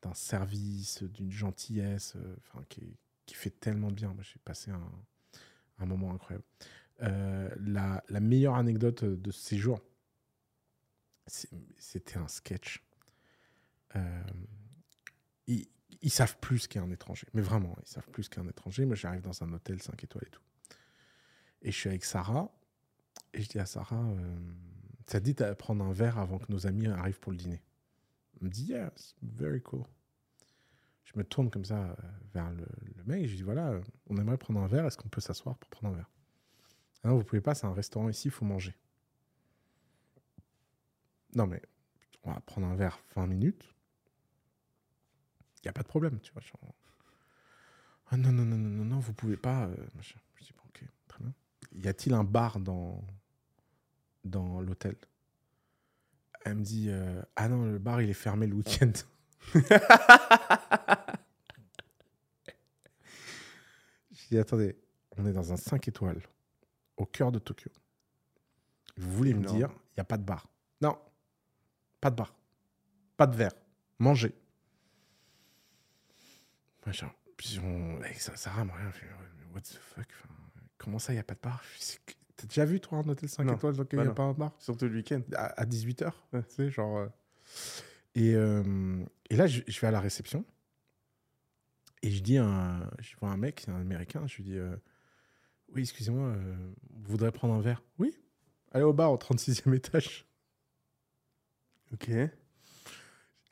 d'un 0.00 0.14
service, 0.14 1.02
d'une 1.02 1.32
gentillesse 1.32 2.16
enfin, 2.38 2.64
qui, 2.68 2.82
est- 2.82 2.96
qui 3.26 3.34
fait 3.34 3.50
tellement 3.50 3.90
de 3.90 3.94
bien. 3.94 4.12
Moi, 4.12 4.22
j'ai 4.22 4.38
passé 4.44 4.70
un, 4.70 4.90
un 5.78 5.86
moment 5.86 6.12
incroyable. 6.12 6.44
Euh, 7.02 7.50
la, 7.58 8.02
meilleure 8.20 8.54
anecdote 8.54 9.04
de 9.04 9.30
ce 9.30 9.40
séjour, 9.40 9.80
c'était 11.26 12.18
un 12.18 12.28
sketch. 12.28 12.84
Euh, 13.96 14.22
ils, 15.46 16.10
savent 16.10 16.36
plus 16.38 16.66
qu'un 16.66 16.90
étranger. 16.90 17.26
Mais 17.32 17.42
vraiment, 17.42 17.76
ils 17.82 17.88
savent 17.88 18.08
plus 18.10 18.28
qu'un 18.28 18.46
étranger. 18.46 18.84
Moi, 18.84 18.94
j'arrive 18.94 19.22
dans 19.22 19.42
un 19.42 19.52
hôtel 19.52 19.80
5 19.80 20.04
étoiles 20.04 20.24
et 20.26 20.30
tout. 20.30 20.42
Et 21.62 21.72
je 21.72 21.76
suis 21.76 21.88
avec 21.88 22.04
Sarah. 22.04 22.52
Et 23.32 23.40
je 23.40 23.48
dis 23.48 23.58
à 23.58 23.66
Sarah, 23.66 24.04
euh, 24.04 24.36
ça 25.06 25.18
te 25.18 25.24
dit 25.24 25.34
de 25.34 25.52
prendre 25.54 25.84
un 25.84 25.92
verre 25.92 26.18
avant 26.18 26.38
que 26.38 26.50
nos 26.52 26.66
amis 26.66 26.86
arrivent 26.86 27.20
pour 27.20 27.32
le 27.32 27.38
dîner? 27.38 27.62
Elle 28.36 28.48
me 28.48 28.50
dit, 28.50 28.66
yes, 28.66 29.16
very 29.22 29.62
cool. 29.62 29.84
Je 31.04 31.12
me 31.18 31.24
tourne 31.24 31.50
comme 31.50 31.64
ça 31.64 31.82
euh, 31.90 31.94
vers 32.32 32.50
le, 32.50 32.64
le 32.96 33.04
mec 33.04 33.22
et 33.22 33.28
je 33.28 33.36
dis, 33.36 33.42
voilà, 33.42 33.68
euh, 33.70 33.82
on 34.08 34.16
aimerait 34.16 34.38
prendre 34.38 34.60
un 34.60 34.66
verre. 34.66 34.86
Est-ce 34.86 34.96
qu'on 34.96 35.08
peut 35.08 35.20
s'asseoir 35.20 35.56
pour 35.58 35.70
prendre 35.70 35.94
un 35.94 35.96
verre? 35.96 36.10
Ah 37.02 37.08
Non, 37.08 37.18
vous 37.18 37.24
pouvez 37.24 37.42
pas, 37.42 37.54
c'est 37.54 37.66
un 37.66 37.74
restaurant 37.74 38.08
ici, 38.08 38.28
il 38.28 38.30
faut 38.30 38.44
manger. 38.44 38.74
Non, 41.34 41.46
mais 41.46 41.60
on 42.22 42.32
va 42.32 42.40
prendre 42.40 42.66
un 42.66 42.74
verre 42.74 42.98
20 43.16 43.26
minutes. 43.26 43.74
Il 45.58 45.66
n'y 45.66 45.68
a 45.70 45.72
pas 45.72 45.82
de 45.82 45.88
problème, 45.88 46.18
tu 46.20 46.32
vois. 46.32 46.42
Ah 48.10 48.16
non, 48.16 48.32
non, 48.32 48.44
non, 48.44 48.56
non, 48.56 48.68
non, 48.68 48.84
non, 48.84 48.98
vous 48.98 49.12
pouvez 49.12 49.36
pas. 49.36 49.66
euh. 49.66 49.76
Je 50.00 50.14
dis, 50.44 50.52
bon, 50.56 50.62
ok, 50.68 50.84
très 51.08 51.22
bien. 51.24 51.34
Y 51.72 51.88
a-t-il 51.88 52.14
un 52.14 52.24
bar 52.24 52.60
dans, 52.60 53.02
dans 54.24 54.60
l'hôtel? 54.60 54.96
Elle 56.44 56.56
me 56.56 56.62
dit, 56.62 56.90
euh, 56.90 57.22
ah 57.36 57.48
non, 57.48 57.64
le 57.64 57.78
bar, 57.78 58.02
il 58.02 58.10
est 58.10 58.14
fermé 58.14 58.46
le 58.46 58.54
week-end. 58.54 58.92
Je 64.12 64.28
dis, 64.28 64.38
attendez, 64.38 64.76
on 65.16 65.26
est 65.26 65.32
dans 65.32 65.52
un 65.52 65.56
5 65.56 65.88
étoiles, 65.88 66.22
au 66.96 67.06
cœur 67.06 67.32
de 67.32 67.38
Tokyo. 67.38 67.70
Vous 68.96 69.10
voulez 69.10 69.34
me 69.34 69.44
dire, 69.44 69.70
il 69.90 69.94
n'y 69.98 70.00
a 70.00 70.04
pas 70.04 70.16
de 70.18 70.22
bar 70.24 70.48
Non, 70.80 70.96
pas 72.00 72.10
de 72.10 72.16
bar. 72.16 72.34
Pas 73.16 73.26
de 73.26 73.36
verre. 73.36 73.52
Manger. 73.98 74.34
Machin. 76.86 77.10
Puis 77.36 77.58
on, 77.62 78.00
Sa- 78.18 78.36
Sarah 78.36 78.64
m'a 78.64 78.74
rien 78.74 78.86
ouais, 78.86 78.92
What 79.54 79.60
the 79.62 79.78
fuck 79.80 80.06
Enfin, 80.22 80.34
Comment 80.78 80.98
ça, 80.98 81.12
il 81.12 81.16
n'y 81.16 81.20
a 81.20 81.24
pas 81.24 81.34
de 81.34 81.40
bar? 81.40 81.62
T'as 82.36 82.46
déjà 82.46 82.64
vu, 82.64 82.80
toi, 82.80 82.98
un 82.98 83.08
hôtel 83.08 83.28
5 83.28 83.44
Non. 83.44 83.54
étoiles 83.54 83.74
dans 83.76 83.82
lequel 83.82 84.00
il 84.00 84.02
Bah 84.02 84.02
n'y 84.04 84.08
a 84.08 84.10
non. 84.10 84.14
pas 84.14 84.22
un 84.24 84.32
bar? 84.32 84.52
Surtout 84.58 84.86
le 84.86 84.94
week-end. 84.94 85.22
à, 85.36 85.64
18h. 85.64 86.12
Tu 86.32 86.38
sais, 86.54 86.70
genre. 86.70 86.98
euh. 86.98 87.08
Et, 88.14 88.34
euh, 88.34 89.04
et 89.30 89.36
là, 89.36 89.46
je, 89.46 89.62
je 89.66 89.80
vais 89.80 89.86
à 89.86 89.90
la 89.90 90.00
réception. 90.00 90.44
Et 92.02 92.10
je 92.10 92.22
dis 92.22 92.36
un, 92.36 92.88
je 93.00 93.16
vois 93.16 93.30
un 93.30 93.36
mec, 93.36 93.62
c'est 93.64 93.70
un 93.70 93.80
américain. 93.80 94.26
Je 94.26 94.36
lui 94.36 94.44
dis 94.44 94.58
euh, 94.58 94.76
Oui, 95.74 95.82
excusez-moi, 95.82 96.28
euh, 96.28 96.54
vous 96.90 97.12
voudrez 97.12 97.32
prendre 97.32 97.54
un 97.54 97.60
verre? 97.60 97.82
Oui. 97.98 98.14
Allez 98.72 98.84
au 98.84 98.92
bar 98.92 99.10
au 99.12 99.16
36e 99.16 99.72
étage. 99.76 100.26
Ok. 101.92 102.10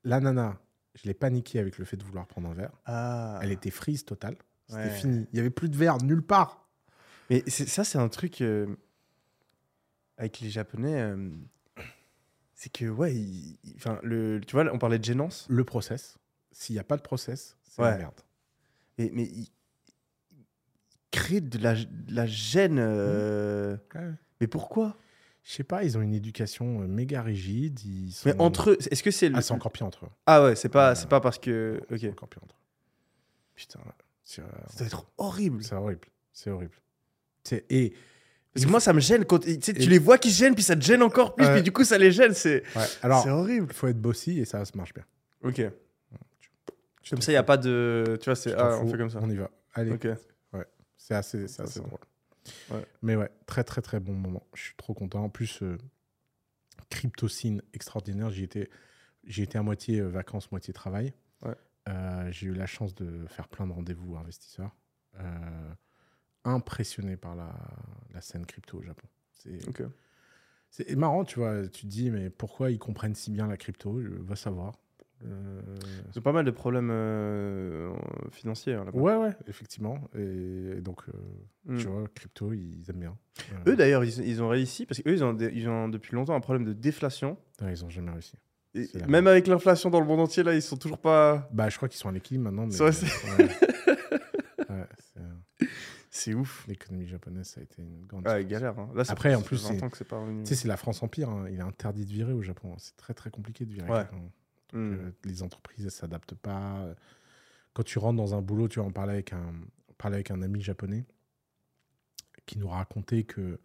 La 0.05 0.21
nana, 0.21 0.61
je 0.95 1.05
l'ai 1.05 1.15
paniqué 1.15 1.59
avec 1.61 1.79
le 1.79 1.85
fait 1.85 1.97
de 1.97 2.05
vouloir 2.05 2.27
prendre 2.27 2.49
un 2.51 2.55
verre. 2.55 2.73
Ah. 2.85 3.39
Elle 3.43 3.53
était 3.53 3.71
freeze 3.71 4.05
totale. 4.05 4.37
C'était 4.69 4.83
Ouais. 4.83 4.91
fini. 4.91 5.27
Il 5.33 5.35
n'y 5.35 5.41
avait 5.41 5.51
plus 5.51 5.69
de 5.69 5.77
verre 5.77 5.99
nulle 6.03 6.23
part. 6.23 6.69
Mais 7.31 7.49
ça, 7.49 7.85
c'est 7.85 7.99
un 7.99 8.09
truc 8.09 8.41
euh, 8.43 8.67
avec 10.19 10.41
les 10.41 10.51
Japonais. 10.51 11.15
Euh, 12.63 12.65
c'est 12.65 12.71
que, 12.73 12.85
ouais, 12.91 13.15
enfin, 13.77 13.99
le, 14.03 14.41
tu 14.47 14.53
vois, 14.57 14.65
on 14.73 14.79
parlait 14.79 14.99
de 14.99 15.05
gênance. 15.05 15.47
Le 15.49 15.65
process. 15.65 16.19
S'il 16.53 16.75
n'y 16.75 16.81
a 16.81 16.85
pas 16.85 16.97
de 16.97 17.03
process, 17.03 17.57
c'est 17.65 17.83
Ouais. 17.83 17.91
la 17.91 17.97
merde. 17.99 18.21
Mais, 18.99 19.11
mais 19.13 19.25
ils 19.25 19.49
créent 21.11 21.41
de 21.41 21.59
la, 21.59 21.75
de 21.75 22.15
la 22.15 22.27
gêne. 22.27 22.79
euh, 22.79 23.77
Ouais. 23.95 24.11
Mais 24.41 24.47
pourquoi? 24.47 24.97
Je 25.45 25.53
sais 25.53 25.65
pas, 25.65 25.83
ils 25.83 25.99
ont 25.99 26.03
une 26.03 26.15
éducation 26.15 26.83
euh, 26.83 26.87
méga 26.87 27.21
rigide. 27.23 27.81
Ils 27.85 28.13
sont... 28.13 28.29
Mais 28.29 28.41
entre 28.41 28.71
eux, 28.71 28.79
est-ce 28.91 29.03
que 29.03 29.11
c'est 29.11 29.29
le. 29.29 29.37
Ah, 29.37 29.43
c'est 29.43 29.53
encore 29.53 29.73
pire 29.73 29.87
entre 29.87 30.05
eux. 30.05 30.11
Ah 30.27 30.43
ouais, 30.45 30.55
c'est 30.55 30.69
pas, 30.69 30.91
Ouais. 30.91 30.95
c'est 30.95 31.09
pas 31.09 31.21
parce 31.21 31.39
que. 31.39 31.81
Ok. 31.91 31.99
C'est 32.01 32.11
encore 32.11 32.29
pire 32.29 32.43
entre 32.45 32.55
eux. 32.55 32.59
Putain, 33.57 33.81
c'est 34.25 34.41
euh, 34.43 34.47
Ça 34.69 34.79
doit 34.79 34.87
être 34.87 35.07
horrible. 35.19 35.65
c'est 35.65 35.75
horrible. 35.75 36.09
C'est 36.33 36.51
horrible. 36.51 36.75
C'est- 37.45 37.67
Et 37.71 37.93
Parce 38.55 38.67
que 38.67 38.71
moi, 38.71 38.81
ça 38.81 38.93
me 38.93 39.01
gêne. 39.01 39.25
Quand, 39.25 39.39
tu 39.39 39.53
sais, 39.63 39.73
tu 39.73 39.83
Et- 39.83 39.87
les 39.87 39.99
vois 39.99 40.19
qui 40.19 40.31
se 40.31 40.39
gênent, 40.39 40.55
puis 40.55 40.63
ça 40.63 40.77
te 40.77 40.83
gêne 40.83 41.03
encore 41.03 41.35
plus, 41.35 41.47
Ouais. 41.47 41.55
puis 41.55 41.63
du 41.63 41.73
coup, 41.73 41.85
ça 41.85 41.97
les 41.99 42.13
gêne. 42.13 42.35
C'est 42.35 42.63
ouais, 42.77 42.85
alors, 43.03 43.23
c'est 43.23 43.31
horrible. 43.31 43.67
il 43.71 43.75
faut 43.75 43.87
être 43.89 44.01
bossy 44.01 44.39
et 44.41 44.45
ça 44.45 44.65
se 44.65 44.77
marche 44.77 44.93
bien. 44.93 45.05
Ok. 45.43 45.63
Tu 47.03 47.11
Comme 47.11 47.23
ça, 47.23 47.33
il 47.33 47.35
n'y 47.35 47.39
a 47.39 47.43
pas 47.43 47.57
de. 47.57 48.19
Tu 48.21 48.27
vois, 48.27 48.37
c'est. 48.37 48.55
Ah, 48.55 48.79
on 48.83 48.89
fait 48.91 48.97
comme 48.99 49.11
ça. 49.11 49.19
On 49.23 49.29
y 49.31 49.37
va. 49.37 49.51
Allez, 49.75 49.93
Ok. 49.93 50.07
c'est 50.97 51.15
assez, 51.15 51.49
c'est 51.49 51.63
assez 51.63 51.81
drôle. 51.81 51.99
Ouais. 52.71 52.85
Mais 53.03 53.17
ouais, 53.17 53.31
très 53.47 53.65
très 53.65 53.81
très 53.83 53.99
bon 54.01 54.13
moment. 54.13 54.47
Je 54.55 54.63
suis 54.63 54.75
trop 54.77 54.95
content. 54.95 55.25
En 55.25 55.29
plus, 55.29 55.63
euh, 55.63 55.77
Cryptocine 56.91 57.63
extraordinaire. 57.73 58.31
J'y 58.31 58.45
étais, 58.45 58.69
j'y 59.25 59.43
étais 59.43 59.59
à 59.59 59.63
moitié 59.63 60.01
euh, 60.01 60.09
vacances, 60.09 60.51
moitié 60.53 60.73
travail. 60.75 61.13
Ouais. 61.45 61.55
Euh, 61.89 62.29
j'ai 62.31 62.47
eu 62.49 62.55
la 62.55 62.67
chance 62.67 62.95
de 62.95 63.27
faire 63.29 63.49
plein 63.49 63.67
de 63.67 63.73
rendez-vous 63.73 64.17
investisseurs. 64.17 64.75
Euh, 65.19 65.25
impressionné 66.45 67.17
par 67.17 67.35
la, 67.37 67.53
la 68.13 68.21
scène 68.21 68.47
crypto 68.47 68.79
au 68.79 68.83
Japon. 68.83 69.07
C'est, 70.71 70.97
marrant, 70.97 71.25
tu 71.25 71.39
vois. 71.41 71.67
Tu 71.69 71.83
te 71.83 71.87
dis, 71.87 72.11
mais 72.11 72.31
pourquoi 72.31 72.71
ils 72.71 72.79
comprennent 72.79 73.15
si 73.15 73.31
bien 73.31 73.47
la 73.47 73.57
crypto? 73.57 74.01
Je 74.01 74.09
va 74.09 74.37
savoir. 74.37 74.73
Euh, 75.25 75.61
Ils 76.13 76.19
ont 76.19 76.23
pas 76.23 76.33
mal 76.33 76.45
de 76.45 76.51
problèmes 76.51 76.91
euh, 76.91 77.93
financiers 78.33 78.75
hein. 78.75 78.87
Ouais, 78.93 79.15
ouais, 79.15 79.31
effectivement. 79.47 80.01
Et, 80.17 80.79
et 80.79 80.81
donc, 80.81 81.01
euh, 81.09 81.13
Mm. 81.65 81.77
tu 81.79 81.87
vois, 81.87 82.05
crypto, 82.13 82.53
ils 82.53 82.83
aiment 82.91 82.99
bien. 82.99 83.17
Eux 83.69 83.77
d'ailleurs, 83.77 84.03
ils, 84.03 84.19
ils 84.27 84.43
ont 84.43 84.49
réussi 84.49 84.85
parce 84.85 85.01
qu'eux, 85.01 85.13
ils 85.13 85.23
ont, 85.23 85.33
des- 85.33 85.53
ils 85.55 85.69
ont 85.69 85.89
depuis 85.89 86.17
longtemps 86.17 86.35
un 86.35 86.41
problème 86.41 86.65
de 86.65 86.73
déflation. 86.73 87.37
non, 87.61 87.69
ils 87.69 87.85
ont 87.85 87.89
jamais 87.91 88.11
réussi. 88.11 88.35
Et 88.75 88.89
même 89.07 89.27
avec 89.29 89.47
l'inflation 89.47 89.91
dans 89.91 90.01
le 90.01 90.07
monde 90.07 90.19
entier, 90.21 90.43
là, 90.43 90.55
ils 90.55 90.63
sont 90.63 90.77
toujours 90.77 90.99
pas. 90.99 91.49
Bah, 91.53 91.69
je 91.69 91.77
crois 91.77 91.89
qu'ils 91.89 91.99
sont 92.01 92.09
à 92.09 92.13
l'équilibre 92.13 92.45
maintenant. 92.51 92.67
Mais 92.67 92.73
c'est- 92.93 93.07
ouais. 93.07 93.49
Ouais, 94.71 94.87
c'est, 96.15 96.35
ouf. 96.35 96.67
l'économie 96.69 97.07
japonaise, 97.07 97.49
ça 97.49 97.61
a 97.61 97.65
été 97.65 97.83
une 97.83 98.07
grande. 98.07 98.23
Différence. 98.25 98.47
galère. 98.47 98.79
hein. 98.79 98.91
Là, 98.95 99.03
Après, 99.09 99.35
en 99.35 99.43
plus, 99.43 99.63
20 99.63 99.69
c'est- 99.69 100.05
pas 100.05 100.17
la 100.69 100.77
France 100.77 101.03
Empire. 101.03 101.29
hein. 101.31 101.47
Il 101.49 101.57
est 101.59 101.63
interdit 101.63 102.05
de 102.05 102.11
virer 102.13 102.33
au 102.33 102.43
Japon. 102.43 102.75
C'est 102.79 102.97
très, 102.97 103.15
très 103.15 103.31
compliqué 103.31 103.65
de 103.65 103.73
virer. 103.73 103.89
Ouais. 103.91 104.03
quelqu'un. 104.03 104.17
Donc, 104.19 104.33
Hmm. 104.75 104.93
euh, 104.95 105.11
les 105.25 105.43
entreprises, 105.43 105.85
elles 105.85 105.91
s'adaptent 105.91 106.35
pas. 106.35 106.87
Quand 107.75 107.83
tu 107.83 107.99
rentres 107.99 108.17
dans 108.19 108.35
un 108.35 108.41
boulot, 108.43 108.69
tu 108.69 108.79
vois, 108.79 108.89
on 108.89 108.93
parlait 108.93 109.15
avec 109.15 109.33
un, 109.33 109.53
avec 110.17 110.31
un 110.31 110.43
ami 110.43 110.61
japonais 110.61 111.05
qui 112.47 112.59
nous 112.59 112.69
racontait 112.69 113.25
que 113.25 113.61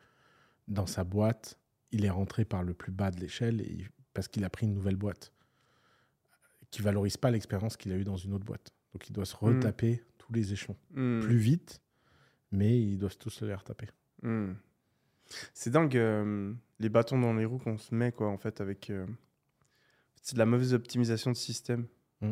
dans 0.67 0.85
sa 0.85 1.03
boîte, 1.03 1.57
il 1.91 2.05
est 2.05 2.09
rentré 2.09 2.45
par 2.45 2.63
le 2.63 2.73
plus 2.73 2.91
bas 2.91 3.11
de 3.11 3.19
l'échelle 3.19 3.63
parce 4.13 4.27
qu'il 4.27 4.43
a 4.43 4.49
pris 4.49 4.65
une 4.65 4.73
nouvelle 4.73 4.95
boîte 4.97 5.31
qui 6.71 6.81
valorise 6.81 7.17
pas 7.17 7.31
l'expérience 7.31 7.77
qu'il 7.77 7.91
a 7.91 7.95
eue 7.95 8.03
dans 8.03 8.17
une 8.17 8.33
autre 8.33 8.45
boîte. 8.45 8.71
Donc 8.93 9.09
il 9.09 9.13
doit 9.13 9.25
se 9.25 9.35
retaper 9.35 10.03
tous 10.17 10.33
les 10.33 10.51
échelons 10.53 10.75
Hmm. 10.93 11.21
plus 11.21 11.37
vite, 11.37 11.81
mais 12.51 12.79
ils 12.79 12.97
doivent 12.97 13.17
tous 13.17 13.29
se 13.29 13.45
les 13.45 13.53
retaper. 13.55 13.87
Hmm. 14.21 14.53
C'est 15.53 15.69
dingue 15.71 15.97
euh, 15.97 16.53
les 16.79 16.89
bâtons 16.89 17.19
dans 17.19 17.33
les 17.33 17.45
roues 17.45 17.57
qu'on 17.59 17.77
se 17.77 17.93
met 17.93 18.11
quoi 18.11 18.27
en 18.29 18.37
fait 18.37 18.61
avec 18.61 18.89
euh, 18.89 19.05
c'est 20.21 20.35
de 20.35 20.39
la 20.39 20.45
mauvaise 20.45 20.73
optimisation 20.73 21.31
de 21.31 21.35
système. 21.35 21.85
Mm. 22.21 22.31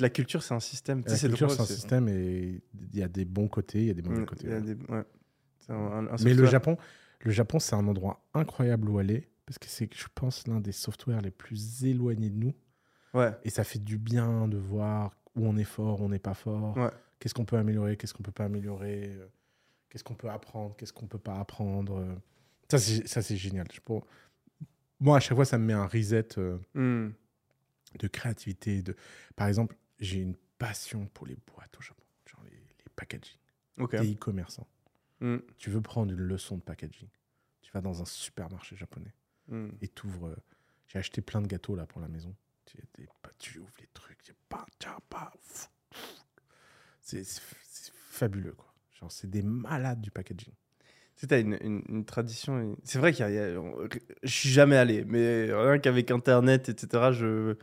La 0.00 0.08
culture 0.10 0.42
c'est 0.42 0.54
un 0.54 0.60
système. 0.60 1.02
La 1.06 1.16
culture, 1.18 1.50
c'est 1.50 1.60
un 1.60 1.64
système 1.66 2.08
et 2.08 2.62
il 2.74 2.96
y 2.98 3.02
a 3.02 3.08
des 3.08 3.24
bons 3.24 3.48
côtés, 3.48 3.80
il 3.82 3.86
y 3.86 3.90
a 3.90 3.94
des 3.94 4.02
mauvais 4.02 4.22
Mm, 4.22 4.26
côtés. 4.26 4.44
il 4.46 4.50
y 4.50 4.52
a 4.52 4.56
ouais. 4.56 4.62
des- 4.74 4.92
ouais. 4.92 5.04
C'est 5.60 5.72
un- 5.72 5.76
un- 5.76 6.06
un 6.08 6.16
Mais 6.24 6.34
le. 6.34 6.46
Japon, 6.46 6.76
le 7.20 7.30
Japon, 7.30 7.58
c'est 7.60 7.76
un 7.76 7.86
endroit 7.86 8.24
incroyable 8.34 8.88
où 8.88 8.98
aller 8.98 9.28
parce 9.46 9.58
que 9.58 9.66
c'est, 9.68 9.92
je 9.94 10.06
pense, 10.14 10.46
l'un 10.48 10.60
des 10.60 10.72
softwares 10.72 11.20
les 11.20 11.30
plus 11.30 11.84
éloignés 11.84 12.30
de 12.30 12.36
nous. 12.36 12.54
Ouais. 13.14 13.30
Et 13.44 13.50
ça 13.50 13.64
fait 13.64 13.78
du 13.78 13.98
bien 13.98 14.48
de 14.48 14.56
voir 14.56 15.14
où 15.36 15.46
on 15.46 15.56
est 15.56 15.64
fort, 15.64 16.00
où 16.00 16.04
on 16.06 16.08
n'est 16.08 16.18
pas 16.18 16.34
fort. 16.34 16.76
Ouais. 16.76 16.90
Qu'est-ce 17.22 17.34
qu'on 17.34 17.44
peut 17.44 17.56
améliorer, 17.56 17.96
qu'est-ce 17.96 18.12
qu'on 18.14 18.24
peut 18.24 18.32
pas 18.32 18.46
améliorer, 18.46 19.04
euh, 19.14 19.28
qu'est-ce 19.88 20.02
qu'on 20.02 20.16
peut 20.16 20.28
apprendre, 20.28 20.74
qu'est-ce 20.74 20.92
qu'on 20.92 21.06
peut 21.06 21.20
pas 21.20 21.38
apprendre. 21.38 21.98
euh. 22.00 22.16
Ça, 22.68 22.78
c'est, 23.22 23.36
génial. 23.36 23.68
Je 23.72 23.78
pour- 23.80 24.04
Moi, 24.98 25.18
à 25.18 25.20
chaque 25.20 25.36
fois, 25.36 25.44
ça 25.44 25.56
me 25.56 25.64
met 25.64 25.72
un 25.72 25.86
reset 25.86 26.36
euh, 26.38 26.58
Hmm. 26.74 27.12
de 28.00 28.08
créativité. 28.08 28.82
De... 28.82 28.96
Par 29.36 29.46
exemple, 29.46 29.76
j'ai 30.00 30.18
une 30.18 30.34
passion 30.58 31.06
pour 31.14 31.28
les 31.28 31.36
boîtes 31.36 31.76
au 31.78 31.80
Japon, 31.80 32.02
genre 32.26 32.42
les, 32.42 32.56
les 32.56 32.90
packaging. 32.96 33.38
Ok. 33.78 33.90
T'es 33.92 33.98
e-commerçant. 34.12 34.66
Hmm. 35.20 35.36
Tu 35.58 35.70
veux 35.70 35.80
prendre 35.80 36.12
une 36.12 36.18
leçon 36.20 36.56
de 36.56 36.62
packaging. 36.62 37.08
Tu 37.60 37.70
vas 37.70 37.80
dans 37.82 38.02
un 38.02 38.06
supermarché 38.06 38.74
japonais 38.74 39.14
Hmm. 39.46 39.68
et 39.80 39.86
t'ouvres. 39.86 40.26
euh, 40.26 40.36
J'ai 40.88 40.98
acheté 40.98 41.20
plein 41.22 41.40
de 41.40 41.46
gâteaux 41.46 41.76
là 41.76 41.86
pour 41.86 42.00
la 42.00 42.08
maison. 42.08 42.34
Tu, 43.38 43.58
ouvres 43.60 43.70
les 43.80 43.86
trucs, 43.94 44.22
tu 44.24 44.34
pas. 44.48 44.66
C'est 47.24 47.92
fabuleux 48.10 48.52
quoi. 48.52 48.72
Genre 48.98 49.10
c'est 49.12 49.28
des 49.30 49.42
malades 49.42 50.00
du 50.00 50.10
packaging. 50.10 50.52
Tu 51.16 51.20
sais, 51.20 51.26
t'as 51.26 51.40
une, 51.40 51.58
une, 51.62 51.82
une 51.88 52.04
tradition. 52.04 52.76
C'est 52.84 52.98
vrai 52.98 53.12
qu'il 53.12 53.28
y 53.30 53.38
a, 53.38 53.60
on- 53.60 53.76
Je 54.22 54.30
suis 54.32 54.48
jamais 54.48 54.76
allé, 54.76 55.04
mais 55.04 55.52
rien 55.52 55.78
qu'avec 55.78 56.10
Internet, 56.10 56.68
etc., 56.68 57.12
je, 57.12 57.54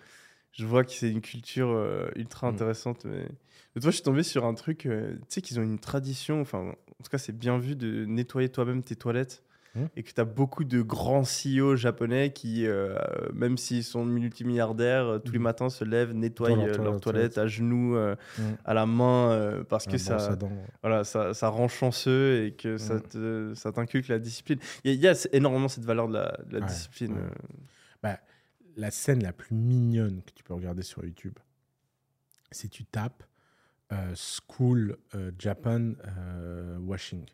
je 0.53 0.65
vois 0.65 0.83
que 0.83 0.91
c'est 0.91 1.09
une 1.09 1.21
culture 1.21 1.69
euh, 1.69 2.09
ultra 2.15 2.47
Mm. 2.49 2.53
intéressante. 2.55 3.05
Mais... 3.05 3.21
L'autre 3.23 3.81
fois, 3.83 3.91
je 3.91 3.95
suis 3.95 4.03
tombé 4.03 4.23
sur 4.23 4.45
un 4.45 4.53
truc. 4.53 4.85
euh, 4.85 5.15
tu 5.15 5.25
sais 5.29 5.41
qu'ils 5.41 5.59
ont 5.59 5.63
une 5.63 5.79
tradition, 5.79 6.41
enfin, 6.41 6.59
en 6.59 7.03
tout 7.03 7.09
cas, 7.09 7.17
c'est 7.17 7.37
bien 7.37 7.57
vu 7.57 7.75
de 7.75 8.05
nettoyer 8.05 8.49
toi-même 8.49 8.83
tes 8.83 8.95
toilettes. 8.95 9.43
Mm. 9.75 9.85
Et 9.95 10.03
que 10.03 10.11
tu 10.11 10.19
as 10.19 10.25
beaucoup 10.25 10.63
de 10.63 10.81
grands 10.81 11.23
CEO 11.23 11.75
japonais 11.75 12.33
qui, 12.33 12.65
euh, 12.65 12.95
même 13.33 13.57
s'ils 13.57 13.83
sont 13.83 14.03
multimilliardaires, 14.05 15.05
euh, 15.05 15.19
tous 15.19 15.33
les 15.33 15.39
Mm. 15.39 15.43
matins 15.43 15.69
se 15.69 15.83
lèvent, 15.83 16.13
nettoient 16.13 16.49
euh, 16.49 16.77
leur 16.77 16.99
toilette, 16.99 17.37
à 17.37 17.45
genoux, 17.47 17.95
euh, 17.95 18.15
Mm. 18.39 18.41
à 18.65 18.73
la 18.73 18.85
main, 18.87 19.31
euh, 19.31 19.63
parce 19.63 19.85
La 19.85 19.91
que 19.91 19.97
ça, 19.99 20.37
voilà, 20.81 21.03
ça, 21.03 21.33
ça 21.35 21.49
rend 21.49 21.67
chanceux 21.67 22.45
et 22.45 22.53
que 22.53 22.77
ça 22.77 22.99
te- 22.99 23.53
ça 23.55 23.71
t'inculque 23.71 24.07
la 24.07 24.17
discipline. 24.19 24.59
Il 24.83 24.93
y 24.95 25.07
a, 25.07 25.11
y 25.11 25.15
énormément 25.33 25.67
cette 25.67 25.85
valeur 25.85 26.07
de 26.07 26.13
la, 26.13 26.37
de 26.45 26.53
la 26.53 26.59
Ouais, 26.61 26.65
discipline. 26.65 27.13
ouais. 27.13 27.29
Bah, 28.01 28.19
la 28.75 28.89
scène 28.91 29.21
la 29.21 29.33
plus 29.33 29.53
mignonne 29.55 30.23
que 30.23 30.31
tu 30.33 30.43
peux 30.43 30.53
regarder 30.53 30.81
sur 30.83 31.03
YouTube, 31.05 31.37
si 32.51 32.69
tu 32.69 32.85
tapes 32.85 33.23
euh, 33.91 34.13
School 34.15 34.97
euh, 35.15 35.31
Japan 35.37 35.93
euh, 36.17 36.77
Washing. 36.79 37.25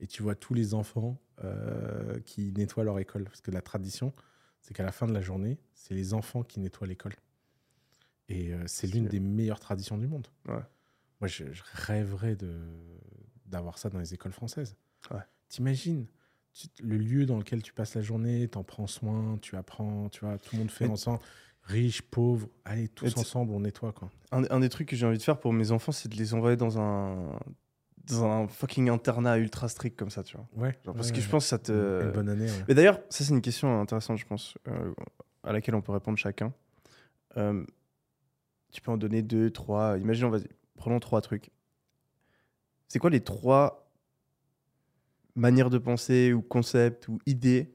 Et 0.00 0.06
tu 0.06 0.22
vois 0.22 0.34
tous 0.34 0.54
les 0.54 0.74
enfants 0.74 1.18
euh, 1.44 2.18
qui 2.20 2.52
nettoient 2.52 2.84
leur 2.84 2.98
école. 2.98 3.24
Parce 3.24 3.40
que 3.40 3.50
la 3.50 3.62
tradition, 3.62 4.12
c'est 4.60 4.74
qu'à 4.74 4.84
la 4.84 4.92
fin 4.92 5.06
de 5.06 5.12
la 5.12 5.20
journée, 5.20 5.58
c'est 5.74 5.94
les 5.94 6.14
enfants 6.14 6.42
qui 6.42 6.60
nettoient 6.60 6.86
l'école. 6.86 7.14
Et 8.28 8.52
euh, 8.52 8.62
c'est 8.66 8.86
l'une 8.86 9.06
des 9.06 9.20
meilleures 9.20 9.60
traditions 9.60 9.96
du 9.96 10.06
monde. 10.06 10.28
Ouais. 10.46 10.62
Moi, 11.20 11.28
je, 11.28 11.52
je 11.52 11.62
rêverais 11.72 12.36
de, 12.36 12.60
d'avoir 13.46 13.78
ça 13.78 13.88
dans 13.90 13.98
les 13.98 14.14
écoles 14.14 14.32
françaises. 14.32 14.76
Ouais. 15.10 15.22
T'imagines 15.48 16.06
le 16.82 16.96
lieu 16.96 17.24
dans 17.24 17.38
lequel 17.38 17.62
tu 17.62 17.72
passes 17.72 17.94
la 17.94 18.02
journée, 18.02 18.48
t'en 18.48 18.64
prends 18.64 18.86
soin, 18.86 19.38
tu 19.40 19.56
apprends, 19.56 20.08
tu 20.08 20.24
vois, 20.24 20.38
tout 20.38 20.56
le 20.56 20.60
monde 20.60 20.70
fait 20.70 20.86
ensemble. 20.86 21.20
Riches, 21.62 22.02
pauvres, 22.02 22.48
allez, 22.64 22.88
tous 22.88 23.16
ensemble, 23.16 23.52
on 23.52 23.60
nettoie, 23.60 23.92
quoi. 23.92 24.10
Un, 24.32 24.44
un 24.50 24.60
des 24.60 24.68
trucs 24.68 24.88
que 24.88 24.96
j'ai 24.96 25.06
envie 25.06 25.18
de 25.18 25.22
faire 25.22 25.38
pour 25.38 25.52
mes 25.52 25.70
enfants, 25.70 25.92
c'est 25.92 26.08
de 26.08 26.16
les 26.16 26.34
envoyer 26.34 26.56
dans 26.56 26.78
un, 26.78 27.38
dans 28.08 28.24
un 28.24 28.48
fucking 28.48 28.88
internat 28.88 29.38
ultra 29.38 29.68
strict 29.68 29.98
comme 29.98 30.10
ça, 30.10 30.22
tu 30.22 30.36
vois. 30.36 30.46
Ouais. 30.56 30.78
Genre, 30.84 30.94
parce 30.94 31.08
ouais, 31.08 31.14
que 31.14 31.20
je 31.20 31.28
pense 31.28 31.44
que 31.44 31.48
ça 31.48 31.58
te. 31.58 32.02
Une 32.04 32.12
bonne 32.12 32.28
année, 32.28 32.46
ouais. 32.46 32.64
Mais 32.68 32.74
d'ailleurs, 32.74 33.00
ça, 33.10 33.24
c'est 33.24 33.32
une 33.32 33.42
question 33.42 33.80
intéressante, 33.80 34.18
je 34.18 34.26
pense, 34.26 34.56
euh, 34.68 34.94
à 35.42 35.52
laquelle 35.52 35.74
on 35.74 35.82
peut 35.82 35.92
répondre 35.92 36.18
chacun. 36.18 36.52
Euh, 37.36 37.64
tu 38.72 38.80
peux 38.80 38.90
en 38.90 38.96
donner 38.96 39.22
deux, 39.22 39.50
trois. 39.50 39.98
Imaginons, 39.98 40.30
vas-y, 40.30 40.48
prenons 40.76 41.00
trois 41.00 41.20
trucs. 41.20 41.50
C'est 42.88 42.98
quoi 42.98 43.10
les 43.10 43.20
trois 43.20 43.90
manières 45.34 45.70
de 45.70 45.78
penser 45.78 46.32
ou 46.32 46.42
concepts 46.42 47.08
ou 47.08 47.18
idées 47.26 47.72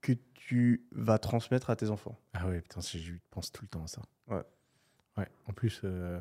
que 0.00 0.12
tu 0.34 0.86
vas 0.92 1.18
transmettre 1.18 1.70
à 1.70 1.76
tes 1.76 1.90
enfants? 1.90 2.18
Ah 2.32 2.48
ouais, 2.48 2.60
putain, 2.60 2.80
je 2.80 3.12
pense 3.30 3.52
tout 3.52 3.62
le 3.62 3.68
temps 3.68 3.84
à 3.84 3.88
ça. 3.88 4.02
Ouais. 4.28 4.42
Ouais. 5.16 5.28
En 5.46 5.52
plus, 5.52 5.80
euh, 5.84 6.20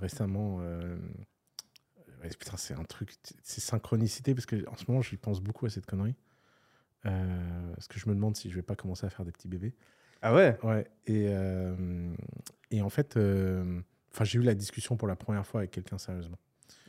récemment, 0.00 0.60
putain, 2.28 2.56
c'est 2.56 2.74
un 2.74 2.84
truc, 2.84 3.14
c'est 3.42 3.60
synchronicité, 3.60 4.34
parce 4.34 4.46
que 4.46 4.68
en 4.68 4.76
ce 4.76 4.84
moment, 4.88 5.02
j'y 5.02 5.16
pense 5.16 5.40
beaucoup 5.40 5.66
à 5.66 5.70
cette 5.70 5.86
connerie. 5.86 6.14
Euh, 7.04 7.72
parce 7.74 7.86
que 7.86 8.00
je 8.00 8.08
me 8.08 8.14
demande 8.14 8.36
si 8.36 8.50
je 8.50 8.56
vais 8.56 8.62
pas 8.62 8.74
commencer 8.74 9.06
à 9.06 9.10
faire 9.10 9.24
des 9.24 9.32
petits 9.32 9.48
bébés. 9.48 9.74
Ah 10.22 10.34
ouais? 10.34 10.58
Ouais, 10.64 10.90
et, 11.06 11.26
euh, 11.28 12.12
et 12.70 12.82
en 12.82 12.88
fait, 12.88 13.16
euh, 13.16 13.80
enfin, 14.12 14.24
j'ai 14.24 14.38
eu 14.38 14.42
la 14.42 14.54
discussion 14.54 14.96
pour 14.96 15.06
la 15.06 15.14
première 15.14 15.46
fois 15.46 15.60
avec 15.60 15.70
quelqu'un 15.70 15.98
sérieusement. 15.98 16.38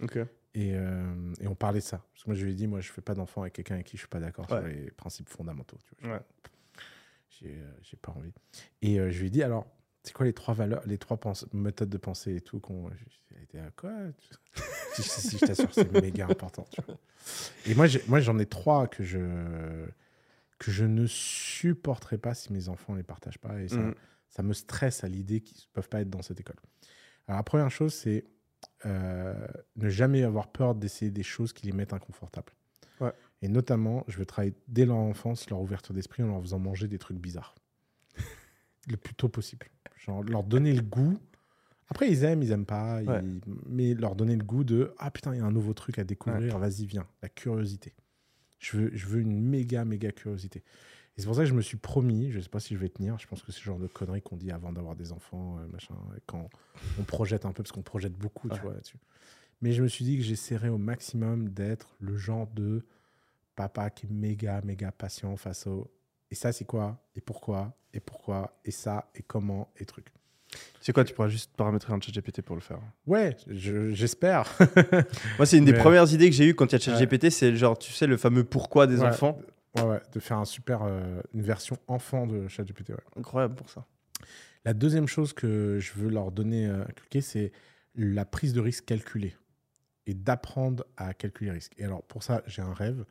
Ok. 0.01 0.17
Et, 0.55 0.73
euh, 0.73 1.33
et 1.39 1.47
on 1.47 1.53
parlait 1.53 1.81
de 1.81 1.83
ça. 1.83 2.03
Parce 2.13 2.23
que 2.23 2.29
moi, 2.29 2.35
je 2.35 2.45
lui 2.45 2.53
ai 2.53 2.55
dit, 2.55 2.65
moi, 2.65 2.79
je 2.79 2.91
fais 2.91 3.01
pas 3.01 3.13
d'enfant 3.13 3.41
avec 3.41 3.53
quelqu'un 3.53 3.75
avec 3.75 3.85
qui 3.85 3.97
je 3.97 4.01
suis 4.01 4.07
pas 4.07 4.19
d'accord 4.19 4.47
sur 4.47 4.61
les 4.61 4.89
principes 4.91 5.29
fondamentaux. 5.29 5.77
Tu 5.85 6.07
vois. 6.07 6.15
Ouais. 6.15 6.21
J'ai 7.29 7.97
pas 8.01 8.11
envie. 8.13 8.33
Et 8.81 8.95
je 8.95 9.19
lui 9.19 9.27
ai 9.27 9.29
dit, 9.29 9.43
alors, 9.43 9.67
c'est 10.07 10.13
quoi 10.13 10.25
les 10.25 10.33
trois 10.33 10.53
valeurs, 10.53 10.81
les 10.85 10.97
trois 10.97 11.19
méthodes 11.53 11.89
de 11.89 11.97
pensée 11.97 12.35
et 12.35 12.41
tout 12.41 12.59
qu'on. 12.59 12.89
Était 13.43 13.59
à 13.59 13.69
quoi 13.71 13.91
Si, 14.95 15.03
si, 15.03 15.21
si, 15.21 15.37
je 15.37 15.45
t'assure, 15.45 15.71
c'est 15.73 15.91
méga 15.91 16.27
important. 16.27 16.65
tu 16.71 16.81
vois. 16.81 16.97
Et 17.67 17.75
moi, 17.75 17.85
moi, 18.07 18.19
j'en 18.19 18.39
ai 18.39 18.45
trois 18.45 18.87
que 18.87 19.03
je 19.03 19.85
que 20.59 20.71
je 20.71 20.85
ne 20.85 21.05
supporterai 21.05 22.17
pas 22.17 22.33
si 22.33 22.51
mes 22.51 22.67
enfants 22.67 22.95
les 22.95 23.03
partagent 23.03 23.37
pas. 23.37 23.61
Et 23.61 23.67
ça, 23.67 23.77
Mhm. 23.77 23.93
ça 24.29 24.41
me 24.43 24.53
stresse 24.53 25.03
à 25.03 25.07
l'idée 25.07 25.41
qu'ils 25.41 25.57
ne 25.57 25.73
peuvent 25.73 25.87
pas 25.89 26.01
être 26.01 26.09
dans 26.09 26.23
cette 26.23 26.39
école. 26.39 26.55
Alors, 27.27 27.37
la 27.39 27.43
première 27.43 27.69
chose, 27.69 27.93
c'est 27.93 28.25
euh, 28.87 29.47
ne 29.75 29.87
jamais 29.89 30.23
avoir 30.23 30.47
peur 30.51 30.73
d'essayer 30.73 31.11
des 31.11 31.21
choses 31.23 31.53
qui 31.53 31.67
les 31.67 31.73
mettent 31.73 31.93
inconfortables. 31.93 32.53
Ouais. 32.99 33.11
Et 33.43 33.47
notamment, 33.49 34.03
je 34.07 34.17
veux 34.17 34.25
travailler 34.25 34.55
dès 34.67 34.85
leur 34.87 34.97
enfance 34.97 35.47
leur 35.51 35.61
ouverture 35.61 35.93
d'esprit 35.93 36.23
en 36.23 36.27
leur 36.27 36.41
faisant 36.41 36.57
manger 36.59 36.87
des 36.87 36.97
trucs 36.97 37.17
bizarres. 37.19 37.53
Le 38.87 38.97
plus 38.97 39.13
tôt 39.13 39.29
possible. 39.29 39.67
Genre, 39.97 40.23
leur 40.23 40.43
donner 40.43 40.73
le 40.73 40.81
goût. 40.81 41.19
Après, 41.89 42.09
ils 42.09 42.23
aiment, 42.23 42.43
ils 42.43 42.51
aiment 42.51 42.65
pas. 42.65 43.01
ils-. 43.01 43.41
Mais 43.67 43.93
leur 43.93 44.15
donner 44.15 44.35
le 44.35 44.43
goût 44.43 44.63
de 44.63 44.93
Ah 44.97 45.11
putain, 45.11 45.33
il 45.33 45.39
y 45.39 45.41
a 45.41 45.45
un 45.45 45.51
nouveau 45.51 45.73
truc 45.73 45.99
à 45.99 46.03
découvrir, 46.03 46.57
vas-y, 46.59 46.85
viens. 46.85 47.07
La 47.21 47.29
curiosité. 47.29 47.93
Je 48.59 48.77
veux, 48.77 48.91
je 48.93 49.05
veux 49.05 49.21
une 49.21 49.39
méga, 49.39 49.85
méga 49.85 50.11
curiosité. 50.11 50.63
Et 51.17 51.21
c'est 51.21 51.25
pour 51.25 51.35
ça 51.35 51.41
que 51.41 51.49
je 51.49 51.53
me 51.53 51.61
suis 51.61 51.77
promis, 51.77 52.31
je 52.31 52.39
sais 52.39 52.49
pas 52.49 52.59
si 52.59 52.75
je 52.75 52.79
vais 52.79 52.89
tenir, 52.89 53.17
je 53.17 53.25
pense 53.25 53.41
que 53.41 53.51
c'est 53.51 53.61
le 53.61 53.65
genre 53.65 53.79
de 53.79 53.87
conneries 53.87 54.21
qu'on 54.21 54.37
dit 54.37 54.51
avant 54.51 54.71
d'avoir 54.71 54.95
des 54.95 55.11
enfants, 55.11 55.57
euh, 55.57 55.67
machin, 55.67 55.95
quand 56.27 56.47
on 56.99 57.03
projette 57.03 57.45
un 57.45 57.51
peu, 57.53 57.63
parce 57.63 57.71
qu'on 57.71 57.81
projette 57.81 58.13
beaucoup, 58.13 58.49
tu 58.49 58.59
vois, 58.59 58.73
là-dessus. 58.73 58.99
Mais 59.61 59.71
je 59.71 59.81
me 59.81 59.87
suis 59.87 60.05
dit 60.05 60.17
que 60.17 60.23
j'essaierais 60.23 60.69
au 60.69 60.77
maximum 60.77 61.49
d'être 61.49 61.95
le 61.99 62.15
genre 62.15 62.45
de 62.47 62.85
papa 63.55 63.89
qui 63.89 64.05
est 64.05 64.09
méga, 64.11 64.61
méga 64.63 64.91
patient 64.91 65.35
face 65.37 65.65
au. 65.65 65.91
Et 66.31 66.35
ça, 66.35 66.51
c'est 66.51 66.65
quoi? 66.65 66.97
Et 67.15 67.21
pourquoi? 67.21 67.73
Et 67.93 67.99
pourquoi? 67.99 68.53
Et 68.65 68.71
ça? 68.71 69.09
Et 69.15 69.23
comment? 69.23 69.71
Et 69.77 69.85
truc. 69.85 70.07
C'est 70.81 70.93
quoi, 70.93 71.03
tu 71.03 71.13
pourras 71.13 71.27
juste 71.27 71.51
paramétrer 71.57 71.93
un 71.93 71.99
chat 71.99 72.11
GPT 72.13 72.41
pour 72.41 72.55
le 72.55 72.61
faire. 72.61 72.79
Ouais, 73.05 73.35
je- 73.47 73.91
j'espère. 73.93 74.45
Moi, 75.37 75.45
c'est 75.45 75.57
une 75.57 75.65
des 75.65 75.73
Mais- 75.73 75.77
premières 75.79 76.11
idées 76.13 76.29
que 76.29 76.35
j'ai 76.35 76.45
eues 76.47 76.55
quand 76.55 76.65
il 76.65 76.71
y 76.71 76.75
a 76.75 76.77
Ouais. 76.93 76.99
ChatGPT, 76.99 77.29
c'est 77.29 77.55
genre, 77.55 77.77
tu 77.77 77.91
sais, 77.91 78.07
le 78.07 78.17
fameux 78.17 78.43
pourquoi 78.43 78.87
des 78.87 78.99
Ouais. 79.01 79.07
enfants. 79.07 79.37
ouais, 79.75 79.83
ouais, 79.83 80.01
de 80.13 80.19
faire 80.19 80.37
un 80.37 80.45
super, 80.45 80.83
euh, 80.83 81.21
une 81.33 81.41
version 81.41 81.77
enfant 81.87 82.25
de 82.27 82.47
ChatGPT. 82.47 82.89
Ouais. 82.91 82.95
Incroyable 83.17 83.55
pour 83.55 83.69
ça. 83.69 83.85
La 84.65 84.73
deuxième 84.73 85.07
chose 85.07 85.33
que 85.33 85.79
je 85.79 85.91
veux 85.93 86.09
leur 86.09 86.31
donner 86.31 86.67
à 86.69 86.85
cliquer, 86.95 87.21
c'est 87.21 87.51
la 87.95 88.25
prise 88.25 88.53
de 88.53 88.59
risque 88.61 88.85
calculée 88.85 89.35
et 90.07 90.13
d'apprendre 90.13 90.85
à 90.97 91.13
calculer 91.13 91.49
les 91.51 91.55
risques. 91.55 91.73
Et 91.77 91.83
alors, 91.85 92.03
pour 92.03 92.23
ça, 92.23 92.41
j'ai 92.47 92.61
un 92.61 92.73
rêve, 92.73 93.05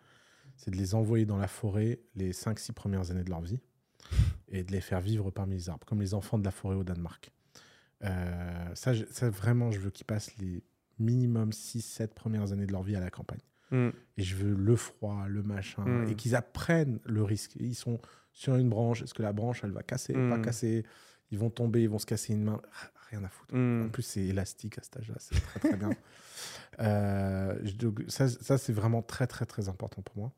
c'est 0.56 0.70
de 0.70 0.76
les 0.76 0.94
envoyer 0.94 1.26
dans 1.26 1.36
la 1.38 1.48
forêt 1.48 2.00
les 2.14 2.32
5-6 2.32 2.72
premières 2.72 3.10
années 3.10 3.24
de 3.24 3.30
leur 3.30 3.40
vie 3.42 3.60
et 4.48 4.62
de 4.64 4.72
les 4.72 4.80
faire 4.80 5.00
vivre 5.00 5.30
parmi 5.30 5.54
les 5.54 5.68
arbres, 5.68 5.86
comme 5.86 6.00
les 6.00 6.14
enfants 6.14 6.38
de 6.38 6.44
la 6.44 6.50
forêt 6.50 6.76
au 6.76 6.84
Danemark. 6.84 7.30
Euh, 8.04 8.74
ça, 8.74 8.92
vraiment, 9.30 9.70
je 9.70 9.80
veux 9.80 9.90
qu'ils 9.90 10.06
passent 10.06 10.36
les 10.38 10.62
minimum 10.98 11.50
6-7 11.50 12.08
premières 12.08 12.52
années 12.52 12.66
de 12.66 12.72
leur 12.72 12.82
vie 12.82 12.96
à 12.96 13.00
la 13.00 13.10
campagne. 13.10 13.40
Mm. 13.70 13.88
Et 14.16 14.22
je 14.22 14.36
veux 14.36 14.54
le 14.54 14.76
froid, 14.76 15.26
le 15.28 15.42
machin, 15.42 15.84
Mm. 15.84 16.08
et 16.10 16.14
qu'ils 16.14 16.34
apprennent 16.36 17.00
le 17.04 17.22
risque. 17.22 17.56
Ils 17.56 17.74
sont 17.74 17.98
sur 18.32 18.56
une 18.56 18.68
branche, 18.68 19.02
est-ce 19.02 19.14
que 19.14 19.22
la 19.22 19.32
branche, 19.32 19.62
elle 19.64 19.72
va 19.72 19.82
casser, 19.82 20.12
pas 20.12 20.38
Mm. 20.38 20.42
casser? 20.42 20.84
Ils 21.32 21.38
vont 21.38 21.50
tomber, 21.50 21.82
ils 21.82 21.88
vont 21.88 21.98
se 21.98 22.06
casser 22.06 22.32
une 22.34 22.44
main, 22.44 22.62
rien 23.10 23.24
à 23.24 23.28
foutre. 23.28 23.54
En 23.56 23.88
plus, 23.88 24.02
c'est 24.04 24.24
élastique 24.24 24.78
à 24.78 24.82
cet 24.82 24.98
âge-là, 24.98 25.16
c'est 25.18 25.34
très 25.40 25.58
très 25.60 25.76
bien. 25.76 25.90
Euh, 26.80 27.58
donc, 27.72 28.02
ça, 28.08 28.28
ça, 28.28 28.58
c'est 28.58 28.72
vraiment 28.72 29.02
très 29.02 29.26
très 29.26 29.46
très 29.46 29.68
important 29.68 30.02
pour 30.02 30.16
moi. 30.16 30.32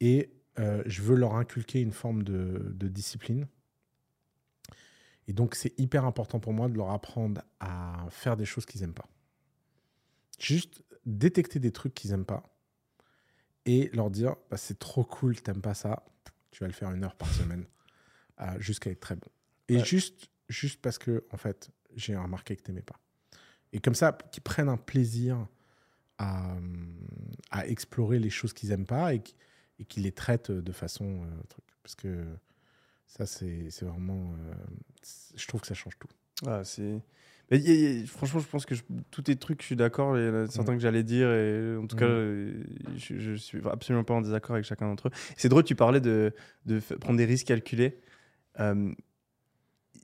Et 0.00 0.32
euh, 0.58 0.82
je 0.86 1.02
veux 1.02 1.16
leur 1.16 1.34
inculquer 1.36 1.80
une 1.80 1.92
forme 1.92 2.22
de, 2.22 2.72
de 2.74 2.88
discipline. 2.88 3.46
Et 5.28 5.32
donc, 5.32 5.54
c'est 5.54 5.78
hyper 5.78 6.04
important 6.04 6.40
pour 6.40 6.52
moi 6.52 6.68
de 6.68 6.76
leur 6.76 6.90
apprendre 6.90 7.42
à 7.60 8.06
faire 8.10 8.36
des 8.36 8.44
choses 8.44 8.66
qu'ils 8.66 8.80
n'aiment 8.80 8.92
pas. 8.94 9.08
Juste 10.38 10.82
détecter 11.06 11.58
des 11.60 11.72
trucs 11.72 11.94
qu'ils 11.94 12.10
n'aiment 12.10 12.24
pas 12.26 12.42
et 13.64 13.88
leur 13.92 14.10
dire 14.10 14.34
bah, 14.50 14.56
c'est 14.56 14.78
trop 14.78 15.04
cool, 15.04 15.40
t'aimes 15.40 15.62
pas 15.62 15.74
ça, 15.74 16.04
tu 16.50 16.64
vas 16.64 16.66
le 16.66 16.72
faire 16.72 16.90
une 16.90 17.04
heure 17.04 17.14
par 17.14 17.32
semaine 17.32 17.64
euh, 18.40 18.58
jusqu'à 18.58 18.90
être 18.90 19.00
très 19.00 19.14
bon. 19.14 19.28
Et 19.68 19.76
Ouais. 19.76 19.84
juste, 19.84 20.28
juste 20.48 20.80
parce 20.82 20.98
que, 20.98 21.24
en 21.30 21.36
fait, 21.36 21.70
j'ai 21.94 22.16
remarqué 22.16 22.56
que 22.56 22.62
t'aimais 22.62 22.82
pas. 22.82 22.98
Et 23.72 23.80
comme 23.80 23.94
ça, 23.94 24.12
qu'ils 24.30 24.42
prennent 24.42 24.68
un 24.68 24.76
plaisir 24.76 25.46
à, 26.18 26.56
à 27.50 27.66
explorer 27.66 28.18
les 28.18 28.30
choses 28.30 28.52
qu'ils 28.52 28.70
aiment 28.72 28.86
pas 28.86 29.14
et 29.14 29.22
et 29.78 29.84
qu'ils 29.84 30.02
les 30.04 30.12
traitent 30.12 30.50
de 30.52 30.72
façon. 30.72 31.22
euh, 31.24 31.42
truc. 31.48 31.64
Parce 31.82 31.94
que 31.96 32.24
ça, 33.06 33.26
c'est 33.26 33.68
vraiment. 33.82 34.34
euh, 34.34 34.54
je 35.34 35.46
trouve 35.48 35.60
que 35.60 35.66
ça 35.66 35.74
change 35.74 35.98
tout. 35.98 36.08
Ah, 36.46 36.62
c'est. 36.64 37.00
Franchement, 38.06 38.40
je 38.40 38.46
pense 38.46 38.64
que 38.64 38.74
je- 38.74 38.82
tous 39.10 39.22
tes 39.22 39.36
trucs, 39.36 39.60
je 39.60 39.66
suis 39.66 39.76
d'accord. 39.76 40.16
Il 40.16 40.24
y 40.24 40.28
en 40.28 40.34
a 40.34 40.46
certains 40.46 40.74
que 40.74 40.80
j'allais 40.80 41.02
dire, 41.02 41.28
et 41.30 41.76
en 41.76 41.86
tout 41.86 41.96
cas, 41.96 42.06
Mm. 42.06 42.10
euh, 42.10 42.64
je, 42.96 43.18
je 43.18 43.32
suis 43.34 43.60
absolument 43.68 44.04
pas 44.04 44.14
en 44.14 44.22
désaccord 44.22 44.54
avec 44.54 44.64
chacun 44.64 44.86
d'entre 44.86 45.08
eux. 45.08 45.12
C'est 45.36 45.48
drôle, 45.48 45.64
tu 45.64 45.74
parlais 45.74 46.00
de, 46.00 46.32
prendre 47.00 47.16
des 47.18 47.24
risques 47.26 47.48
calculés. 47.48 47.98
Euh, 48.60 48.94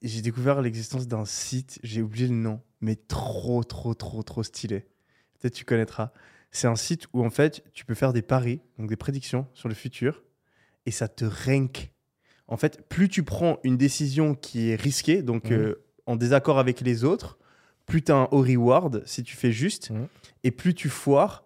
j'ai 0.03 0.23
découvert 0.23 0.61
l'existence 0.63 1.07
d'un 1.09 1.25
site, 1.25 1.79
j'ai 1.83 2.03
oublié 2.03 2.29
le 2.29 2.35
nom, 2.35 2.61
mais 2.81 2.97
trop, 2.97 3.65
trop, 3.65 3.95
trop, 3.95 4.23
trop 4.23 4.43
stylé. 4.43 4.87
Peut-être 5.41 5.55
tu 5.55 5.65
connaîtras. 5.65 6.13
C'est 6.51 6.67
un 6.67 6.77
site 6.77 7.07
où 7.13 7.25
en 7.25 7.31
fait, 7.31 7.63
tu 7.73 7.85
peux 7.85 7.95
faire 7.95 8.13
des 8.13 8.23
paris, 8.23 8.61
donc 8.79 8.89
des 8.89 8.97
prédictions 8.97 9.47
sur 9.53 9.69
le 9.69 9.75
futur, 9.75 10.23
et 10.87 10.91
ça 10.91 11.09
te 11.09 11.25
rank. 11.25 11.93
En 12.47 12.57
fait, 12.57 12.89
plus 12.89 13.09
tu 13.09 13.23
prends 13.23 13.59
une 13.65 13.77
décision 13.77 14.35
qui 14.35 14.71
est 14.71 14.77
risquée, 14.77 15.23
donc 15.23 15.51
Mhm. 15.51 15.57
euh, 15.59 15.75
en 16.07 16.17
désaccord 16.17 16.59
avec 16.59 16.81
les 16.81 17.05
autres, 17.05 17.39
plus 17.87 18.03
tu 18.03 18.13
as 18.13 18.17
un 18.17 18.29
haut 18.31 18.43
reward 18.43 19.03
si 19.07 19.23
tu 19.23 19.37
fais 19.37 19.53
juste, 19.53 19.91
Mhm. 19.91 20.09
et 20.45 20.51
plus 20.51 20.75
tu 20.75 20.89
foires, 20.89 21.45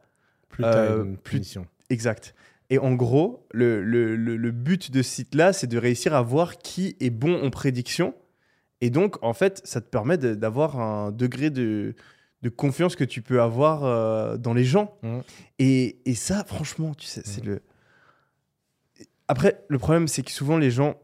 Plus 0.48 0.64
Euh, 0.66 1.04
une 1.04 1.16
plus- 1.16 1.36
punition. 1.38 1.66
Exact. 1.88 2.34
Et 2.68 2.78
en 2.78 2.92
gros, 2.94 3.46
le, 3.52 3.82
le- 3.82 4.16
le- 4.16 4.36
le 4.36 4.50
but 4.50 4.90
de 4.90 5.00
ce 5.00 5.10
site-là, 5.10 5.54
c'est 5.54 5.66
de 5.66 5.78
réussir 5.78 6.12
à 6.14 6.20
voir 6.20 6.58
qui 6.58 6.94
est 7.00 7.08
bon 7.08 7.42
en 7.42 7.48
prédiction. 7.48 8.14
Et 8.84 8.90
donc, 8.90 9.16
en 9.22 9.32
fait, 9.32 9.60
ça 9.64 9.80
te 9.80 9.88
permet 9.88 10.18
d'avoir 10.18 10.78
un 10.80 11.12
degré 11.12 11.50
de, 11.50 11.94
de 12.42 12.48
confiance 12.50 12.96
que 12.96 13.04
tu 13.04 13.22
peux 13.22 13.40
avoir 13.40 13.84
euh, 13.84 14.36
dans 14.36 14.52
les 14.54 14.64
gens. 14.64 14.98
Mhm. 15.02 15.22
Et, 15.60 15.96
et 16.04 16.14
ça, 16.16 16.42
franchement, 16.44 16.92
tu 16.94 17.06
sais, 17.06 17.22
c'est 17.24 17.42
Mhm. 17.44 17.50
le. 17.50 17.62
Après, 19.28 19.62
le 19.68 19.78
problème, 19.78 20.08
c'est 20.08 20.22
que 20.22 20.32
souvent, 20.32 20.58
les 20.58 20.70
gens 20.72 20.96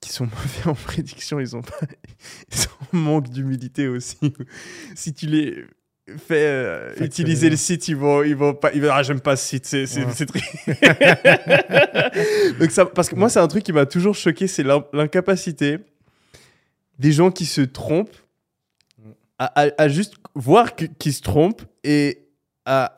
qui 0.00 0.10
sont 0.10 0.24
mauvais 0.64 0.66
en 0.70 0.74
prédiction, 0.74 1.38
ils 1.38 1.54
ont, 1.54 1.62
pas... 1.62 1.76
ils 2.52 2.62
ont 2.64 2.86
un 2.94 2.98
manque 2.98 3.28
d'humilité 3.28 3.86
aussi. 3.86 4.16
si 4.94 5.12
tu 5.12 5.26
les 5.26 5.64
fais 6.26 6.46
euh, 6.46 6.94
utiliser 7.00 7.50
le 7.50 7.56
site, 7.56 7.88
ils 7.88 7.96
vont, 7.96 8.22
ils 8.22 8.34
vont 8.36 8.54
pas. 8.54 8.72
Ils 8.72 8.80
vont, 8.80 8.88
ah, 8.92 9.02
j'aime 9.02 9.20
pas 9.20 9.36
ce 9.36 9.46
site, 9.46 9.66
c'est 9.66 9.84
Ouais. 10.00 10.06
Donc 12.58 12.70
ça, 12.70 12.86
parce 12.86 13.08
que 13.08 13.14
moi, 13.16 13.28
c'est 13.28 13.40
un 13.40 13.48
truc 13.48 13.62
qui 13.64 13.72
m'a 13.72 13.86
toujours 13.86 14.14
choqué, 14.14 14.46
c'est 14.46 14.62
l'in- 14.62 14.84
l'incapacité 14.92 15.78
des 16.98 17.12
gens 17.12 17.30
qui 17.30 17.46
se 17.46 17.60
trompent 17.60 18.16
à, 19.38 19.62
à- 19.62 19.70
à 19.82 19.88
juste 19.88 20.14
voir 20.34 20.74
qu'ils 20.76 21.12
se 21.14 21.22
trompent 21.22 21.62
et 21.84 22.26
à 22.64 22.94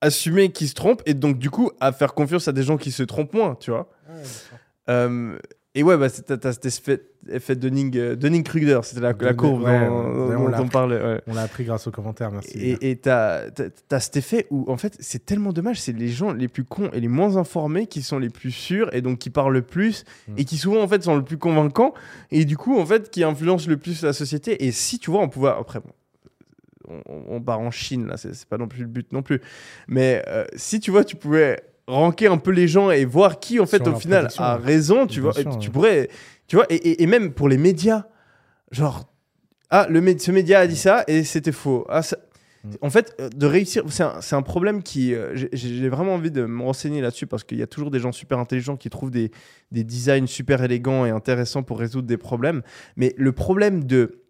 assumer 0.00 0.50
qu'ils 0.52 0.68
se 0.68 0.74
trompent 0.74 1.02
et 1.06 1.14
donc 1.14 1.38
du 1.38 1.50
coup 1.50 1.70
à 1.80 1.92
faire 1.92 2.14
confiance 2.14 2.48
à 2.48 2.52
des 2.52 2.62
gens 2.62 2.76
qui 2.78 2.90
se 2.92 3.02
trompent 3.02 3.34
moins, 3.34 3.54
tu 3.56 3.70
vois. 3.70 3.90
Euh, 4.88 5.38
et 5.74 5.82
ouais, 5.84 5.96
bah, 5.96 6.08
t'as 6.10 6.52
cet 6.52 6.66
effet, 6.66 7.54
Dunning, 7.54 7.96
euh, 7.96 8.16
Dunning-Kruger, 8.16 8.80
c'était 8.82 9.00
la, 9.00 9.08
la 9.08 9.14
Dunning- 9.14 9.36
courbe 9.36 9.62
ouais, 9.62 9.86
dont, 9.86 10.26
ouais, 10.28 10.34
dont 10.36 10.52
on 10.58 10.62
on 10.64 10.68
parlait. 10.68 10.96
ouais. 11.00 11.20
On 11.28 11.34
l'a 11.34 11.42
appris 11.42 11.62
grâce 11.64 11.86
aux 11.86 11.92
commentaires, 11.92 12.32
merci. 12.32 12.76
Et 12.80 12.96
t'as 12.96 13.50
t'as 13.50 14.00
cet 14.00 14.16
effet 14.16 14.46
où, 14.50 14.64
en 14.70 14.76
fait, 14.76 14.96
c'est 14.98 15.24
tellement 15.24 15.52
dommage, 15.52 15.80
c'est 15.80 15.92
les 15.96 16.08
gens 16.08 16.32
les 16.32 16.48
plus 16.48 16.64
cons 16.64 16.90
et 16.92 16.98
les 17.00 17.06
moins 17.08 17.36
informés 17.36 17.86
qui 17.86 18.02
sont 18.02 18.18
les 18.18 18.30
plus 18.30 18.50
sûrs 18.50 18.92
et 18.92 19.00
donc 19.00 19.18
qui 19.20 19.30
parlent 19.30 19.52
le 19.52 19.62
plus 19.62 20.04
Mm. 20.28 20.34
et 20.38 20.44
qui 20.44 20.56
souvent, 20.56 20.82
en 20.82 20.88
fait, 20.88 21.04
sont 21.04 21.14
le 21.16 21.22
plus 21.24 21.38
convaincants 21.38 21.94
et 22.32 22.44
du 22.44 22.56
coup, 22.56 22.78
en 22.78 22.84
fait, 22.86 23.10
qui 23.10 23.22
influencent 23.22 23.68
le 23.68 23.76
plus 23.76 24.02
la 24.02 24.12
société. 24.12 24.64
Et 24.66 24.72
si, 24.72 24.98
tu 24.98 25.10
vois, 25.10 25.20
on 25.22 25.28
pouvait... 25.28 25.50
Après, 25.50 25.78
bon, 25.80 25.90
on, 26.88 27.36
on 27.36 27.40
part 27.40 27.60
en 27.60 27.70
Chine, 27.70 28.06
là, 28.08 28.16
c'est 28.16 28.34
c'est 28.34 28.48
pas 28.48 28.58
non 28.58 28.66
plus 28.66 28.80
le 28.80 28.88
but 28.88 29.12
non 29.12 29.22
plus. 29.22 29.40
Mais 29.86 30.24
euh, 30.26 30.44
si, 30.56 30.80
tu 30.80 30.90
vois, 30.90 31.04
tu 31.04 31.14
pouvais 31.14 31.60
ranker 31.90 32.26
un 32.28 32.38
peu 32.38 32.50
les 32.50 32.68
gens 32.68 32.90
et 32.90 33.04
voir 33.04 33.40
qui, 33.40 33.60
en 33.60 33.66
fait, 33.66 33.78
Sur 33.78 33.88
au 33.88 34.00
final, 34.00 34.28
a 34.44 34.56
raison, 34.56 35.06
tu 35.06 35.20
vois, 35.20 35.32
sûr, 35.32 35.58
tu 35.58 35.70
pourrais... 35.70 36.08
Tu 36.46 36.56
vois, 36.56 36.66
et, 36.70 36.76
et- 36.76 37.02
et 37.02 37.06
même 37.06 37.32
pour 37.32 37.48
les 37.48 37.58
médias, 37.58 38.06
genre... 38.70 39.06
Ah, 39.70 39.86
le 39.88 40.00
mé- 40.00 40.18
ce 40.18 40.32
média 40.32 40.58
a 40.60 40.66
dit 40.66 40.76
ça 40.76 41.04
et 41.06 41.22
c'était 41.24 41.52
faux. 41.52 41.86
Ah, 41.88 42.02
ça- 42.02 42.16
Mm. 42.62 42.70
En 42.82 42.90
fait, 42.90 43.14
euh, 43.20 43.30
de 43.30 43.46
réussir, 43.46 43.84
c'est 43.88 44.02
un, 44.02 44.20
un 44.32 44.42
problème 44.42 44.82
qui. 44.82 45.14
euh, 45.14 45.30
j'ai- 45.34 45.48
J'ai 45.54 45.88
vraiment 45.88 46.12
envie 46.12 46.30
de 46.30 46.44
me 46.44 46.62
renseigner 46.62 47.00
là-dessus 47.00 47.26
parce 47.26 47.42
qu'il 47.42 47.56
y 47.56 47.62
a 47.62 47.66
toujours 47.66 47.90
des 47.90 47.98
gens 48.00 48.12
super 48.12 48.38
intelligents 48.38 48.76
qui 48.76 48.90
trouvent 48.90 49.10
des, 49.10 49.30
des 49.72 49.82
designs 49.82 50.26
super 50.26 50.62
élégants 50.62 51.06
et 51.06 51.10
intéressants 51.10 51.62
pour 51.62 51.78
résoudre 51.78 52.06
des 52.06 52.18
problèmes. 52.18 52.60
Mais 52.96 53.14
le 53.16 53.32
problème 53.32 53.84
de 53.84 54.20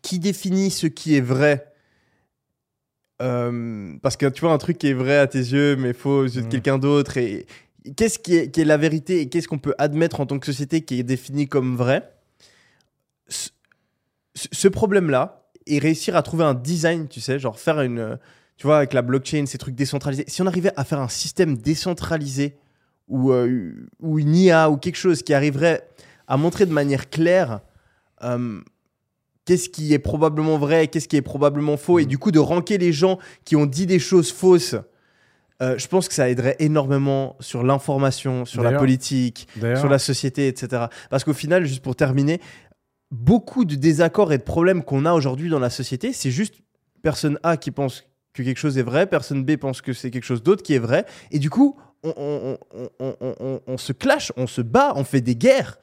qui 0.00 0.18
définit 0.18 0.70
ce 0.70 0.86
qui 0.86 1.14
est 1.14 1.20
vrai. 1.20 1.66
Euh, 3.20 3.94
parce 4.02 4.16
que 4.16 4.26
tu 4.26 4.40
vois, 4.42 4.52
un 4.52 4.58
truc 4.58 4.78
qui 4.78 4.88
est 4.88 4.94
vrai 4.94 5.16
à 5.18 5.26
tes 5.26 5.38
yeux, 5.38 5.76
mais 5.76 5.92
faux 5.92 6.20
aux 6.20 6.24
yeux 6.24 6.42
de 6.42 6.46
Mm. 6.46 6.50
quelqu'un 6.50 6.78
d'autre. 6.78 7.16
Et 7.16 7.46
qu'est-ce 7.96 8.18
qui 8.18 8.36
est, 8.36 8.50
qui 8.50 8.60
est 8.60 8.64
la 8.64 8.76
vérité 8.76 9.20
et 9.20 9.28
qu'est-ce 9.28 9.48
qu'on 9.48 9.58
peut 9.58 9.74
admettre 9.78 10.20
en 10.20 10.26
tant 10.26 10.38
que 10.38 10.46
société 10.46 10.82
qui 10.82 10.98
est 11.00 11.02
défini 11.04 11.48
comme 11.48 11.76
vrai? 11.76 12.12
Ce, 13.28 13.50
ce 14.34 14.68
problème-là 14.68 15.48
et 15.66 15.78
réussir 15.78 16.16
à 16.16 16.22
trouver 16.22 16.44
un 16.44 16.54
design, 16.54 17.08
tu 17.08 17.20
sais, 17.20 17.38
genre 17.38 17.58
faire 17.58 17.80
une. 17.80 18.18
Tu 18.56 18.66
vois, 18.66 18.78
avec 18.78 18.92
la 18.92 19.02
blockchain, 19.02 19.46
ces 19.46 19.58
trucs 19.58 19.74
décentralisés. 19.76 20.24
Si 20.26 20.42
on 20.42 20.46
arrivait 20.46 20.72
à 20.76 20.84
faire 20.84 20.98
un 21.00 21.08
système 21.08 21.56
décentralisé 21.56 22.56
ou, 23.06 23.30
euh, 23.32 23.72
ou 24.00 24.18
une 24.18 24.34
IA 24.34 24.68
ou 24.70 24.76
quelque 24.76 24.96
chose 24.96 25.22
qui 25.22 25.32
arriverait 25.32 25.86
à 26.26 26.36
montrer 26.36 26.66
de 26.66 26.72
manière 26.72 27.08
claire 27.08 27.60
euh, 28.24 28.60
qu'est-ce 29.48 29.70
qui 29.70 29.94
est 29.94 29.98
probablement 29.98 30.58
vrai, 30.58 30.88
qu'est-ce 30.88 31.08
qui 31.08 31.16
est 31.16 31.22
probablement 31.22 31.78
faux, 31.78 31.98
et 31.98 32.04
Mm. 32.04 32.08
du 32.08 32.18
coup 32.18 32.30
de 32.32 32.38
ranker 32.38 32.76
les 32.76 32.92
gens 32.92 33.18
qui 33.46 33.56
ont 33.56 33.64
dit 33.64 33.86
des 33.86 33.98
choses 33.98 34.30
fausses, 34.30 34.74
euh, 35.62 35.78
je 35.78 35.86
pense 35.88 36.06
que 36.06 36.12
ça 36.12 36.28
aiderait 36.28 36.56
énormément 36.58 37.34
sur 37.40 37.62
l'information, 37.62 38.44
sur 38.44 38.62
la 38.62 38.72
politique, 38.78 39.48
sur 39.78 39.88
la 39.88 39.98
société, 39.98 40.48
etc. 40.48 40.84
Parce 41.08 41.24
qu'au 41.24 41.32
final, 41.32 41.64
juste 41.64 41.82
pour 41.82 41.96
terminer, 41.96 42.42
beaucoup 43.10 43.64
de 43.64 43.74
désaccords 43.74 44.34
et 44.34 44.38
de 44.38 44.42
problèmes 44.42 44.82
qu'on 44.84 45.06
a 45.06 45.14
aujourd'hui 45.14 45.48
dans 45.48 45.58
la 45.58 45.70
société, 45.70 46.12
c'est 46.12 46.30
juste 46.30 46.56
personne 47.02 47.38
A 47.42 47.56
qui 47.56 47.70
pense 47.70 48.04
que 48.34 48.42
quelque 48.42 48.58
chose 48.58 48.76
est 48.76 48.82
vrai, 48.82 49.06
personne 49.06 49.44
B 49.44 49.56
pense 49.56 49.80
que 49.80 49.94
c'est 49.94 50.10
quelque 50.10 50.24
chose 50.26 50.42
d'autre 50.42 50.62
qui 50.62 50.74
est 50.74 50.78
vrai. 50.78 51.06
Et 51.30 51.38
du 51.38 51.48
coup, 51.48 51.74
on- 52.04 52.58
on 53.66 53.78
se 53.78 53.92
clash, 53.94 54.30
on 54.36 54.46
se 54.46 54.60
bat, 54.60 54.92
on 54.94 55.04
fait 55.04 55.22
des 55.22 55.34
guerres. 55.36 55.78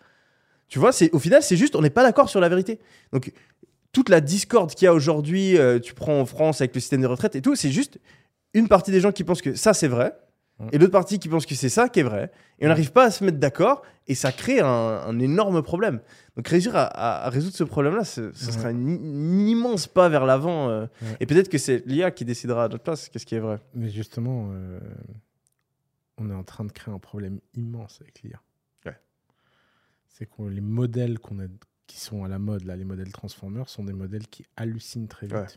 Tu 0.68 0.80
vois, 0.80 0.92
c'est 0.92 1.12
au 1.14 1.20
final, 1.20 1.44
c'est 1.44 1.58
juste, 1.58 1.76
on 1.76 1.82
n'est 1.82 1.92
pas 1.92 2.02
d'accord 2.04 2.28
sur 2.30 2.40
la 2.40 2.50
vérité. 2.50 2.80
Donc, 3.14 3.32
toute 3.96 4.10
la 4.10 4.20
discorde 4.20 4.72
qu'il 4.76 4.86
y 4.86 4.90
a 4.90 4.94
aujourd'hui, 4.94 5.58
euh, 5.58 5.80
tu 5.80 5.94
prends 5.94 6.20
en 6.20 6.26
France 6.26 6.60
avec 6.62 6.76
le 6.76 6.82
système 6.82 7.02
de 7.02 7.08
retraite 7.08 7.36
et 7.36 7.42
tout, 7.42 7.56
c'est 7.56 7.72
juste 7.72 8.00
une 8.54 8.68
partie 8.68 8.92
des 8.92 9.00
gens 9.00 9.12
qui 9.14 9.24
pensent 9.24 9.42
que 9.42 9.56
ça 9.56 9.74
c'est 9.74 9.88
vrai, 9.88 10.14
et 10.72 10.78
l'autre 10.78 10.92
partie 10.92 11.18
qui 11.20 11.28
pense 11.30 11.46
que 11.46 11.56
c'est 11.56 11.70
ça 11.70 11.90
qui 11.90 12.00
est 12.02 12.04
vrai. 12.04 12.32
Et 12.60 12.66
on 12.66 12.70
n'arrive 12.70 12.92
pas 12.94 13.06
à 13.06 13.12
se 13.12 13.24
mettre 13.26 13.38
d'accord, 13.40 13.82
et 14.08 14.16
ça 14.16 14.32
crée 14.32 14.60
un, 14.62 14.68
un 14.68 15.20
énorme 15.20 15.62
problème. 15.62 16.00
Donc 16.38 16.48
réussir 16.48 16.76
à, 16.76 16.84
à- 16.84 17.26
à 17.26 17.30
résoudre 17.30 17.56
ce 17.56 17.64
problème-là, 17.66 18.04
ce, 18.06 18.32
ce 18.34 18.46
Ouais. 18.48 18.52
sera 18.54 18.68
un, 18.70 18.76
un 18.76 19.48
immense 19.48 19.88
pas 19.88 20.08
vers 20.10 20.26
l'avant. 20.26 20.70
euh. 20.70 20.86
Et 21.20 21.26
peut-être 21.26 21.50
que 21.50 21.58
c'est 21.58 21.84
l'IA 21.86 22.12
qui 22.12 22.24
décidera 22.26 22.66
à 22.66 22.68
notre 22.70 22.84
place 22.84 23.10
qu'est-ce 23.10 23.26
qui 23.26 23.36
est 23.36 23.40
vrai. 23.40 23.60
Mais 23.74 23.90
justement, 23.90 24.50
euh, 24.54 24.80
on 26.18 26.30
est 26.30 26.34
en 26.34 26.44
train 26.44 26.64
de 26.66 26.72
créer 26.72 26.94
un 26.94 27.00
problème 27.00 27.40
immense 27.56 28.00
avec 28.02 28.22
l'IA. 28.24 28.40
Ouais. 28.86 28.98
C'est 30.08 30.26
que 30.26 30.44
les 30.44 30.62
modèles 30.62 31.20
qu'on 31.20 31.40
a, 31.40 31.48
qui 31.88 32.00
sont 32.00 32.24
à 32.24 32.28
la 32.28 32.40
mode, 32.40 32.64
là, 32.64 32.76
les 32.76 32.86
modèles 32.86 33.12
Transformers, 33.12 33.70
sont 33.70 33.84
des 33.84 33.94
modèles 33.94 34.28
qui 34.28 34.46
hallucinent 34.58 35.08
très 35.08 35.28
vite. 35.28 35.36
Ouais. 35.36 35.48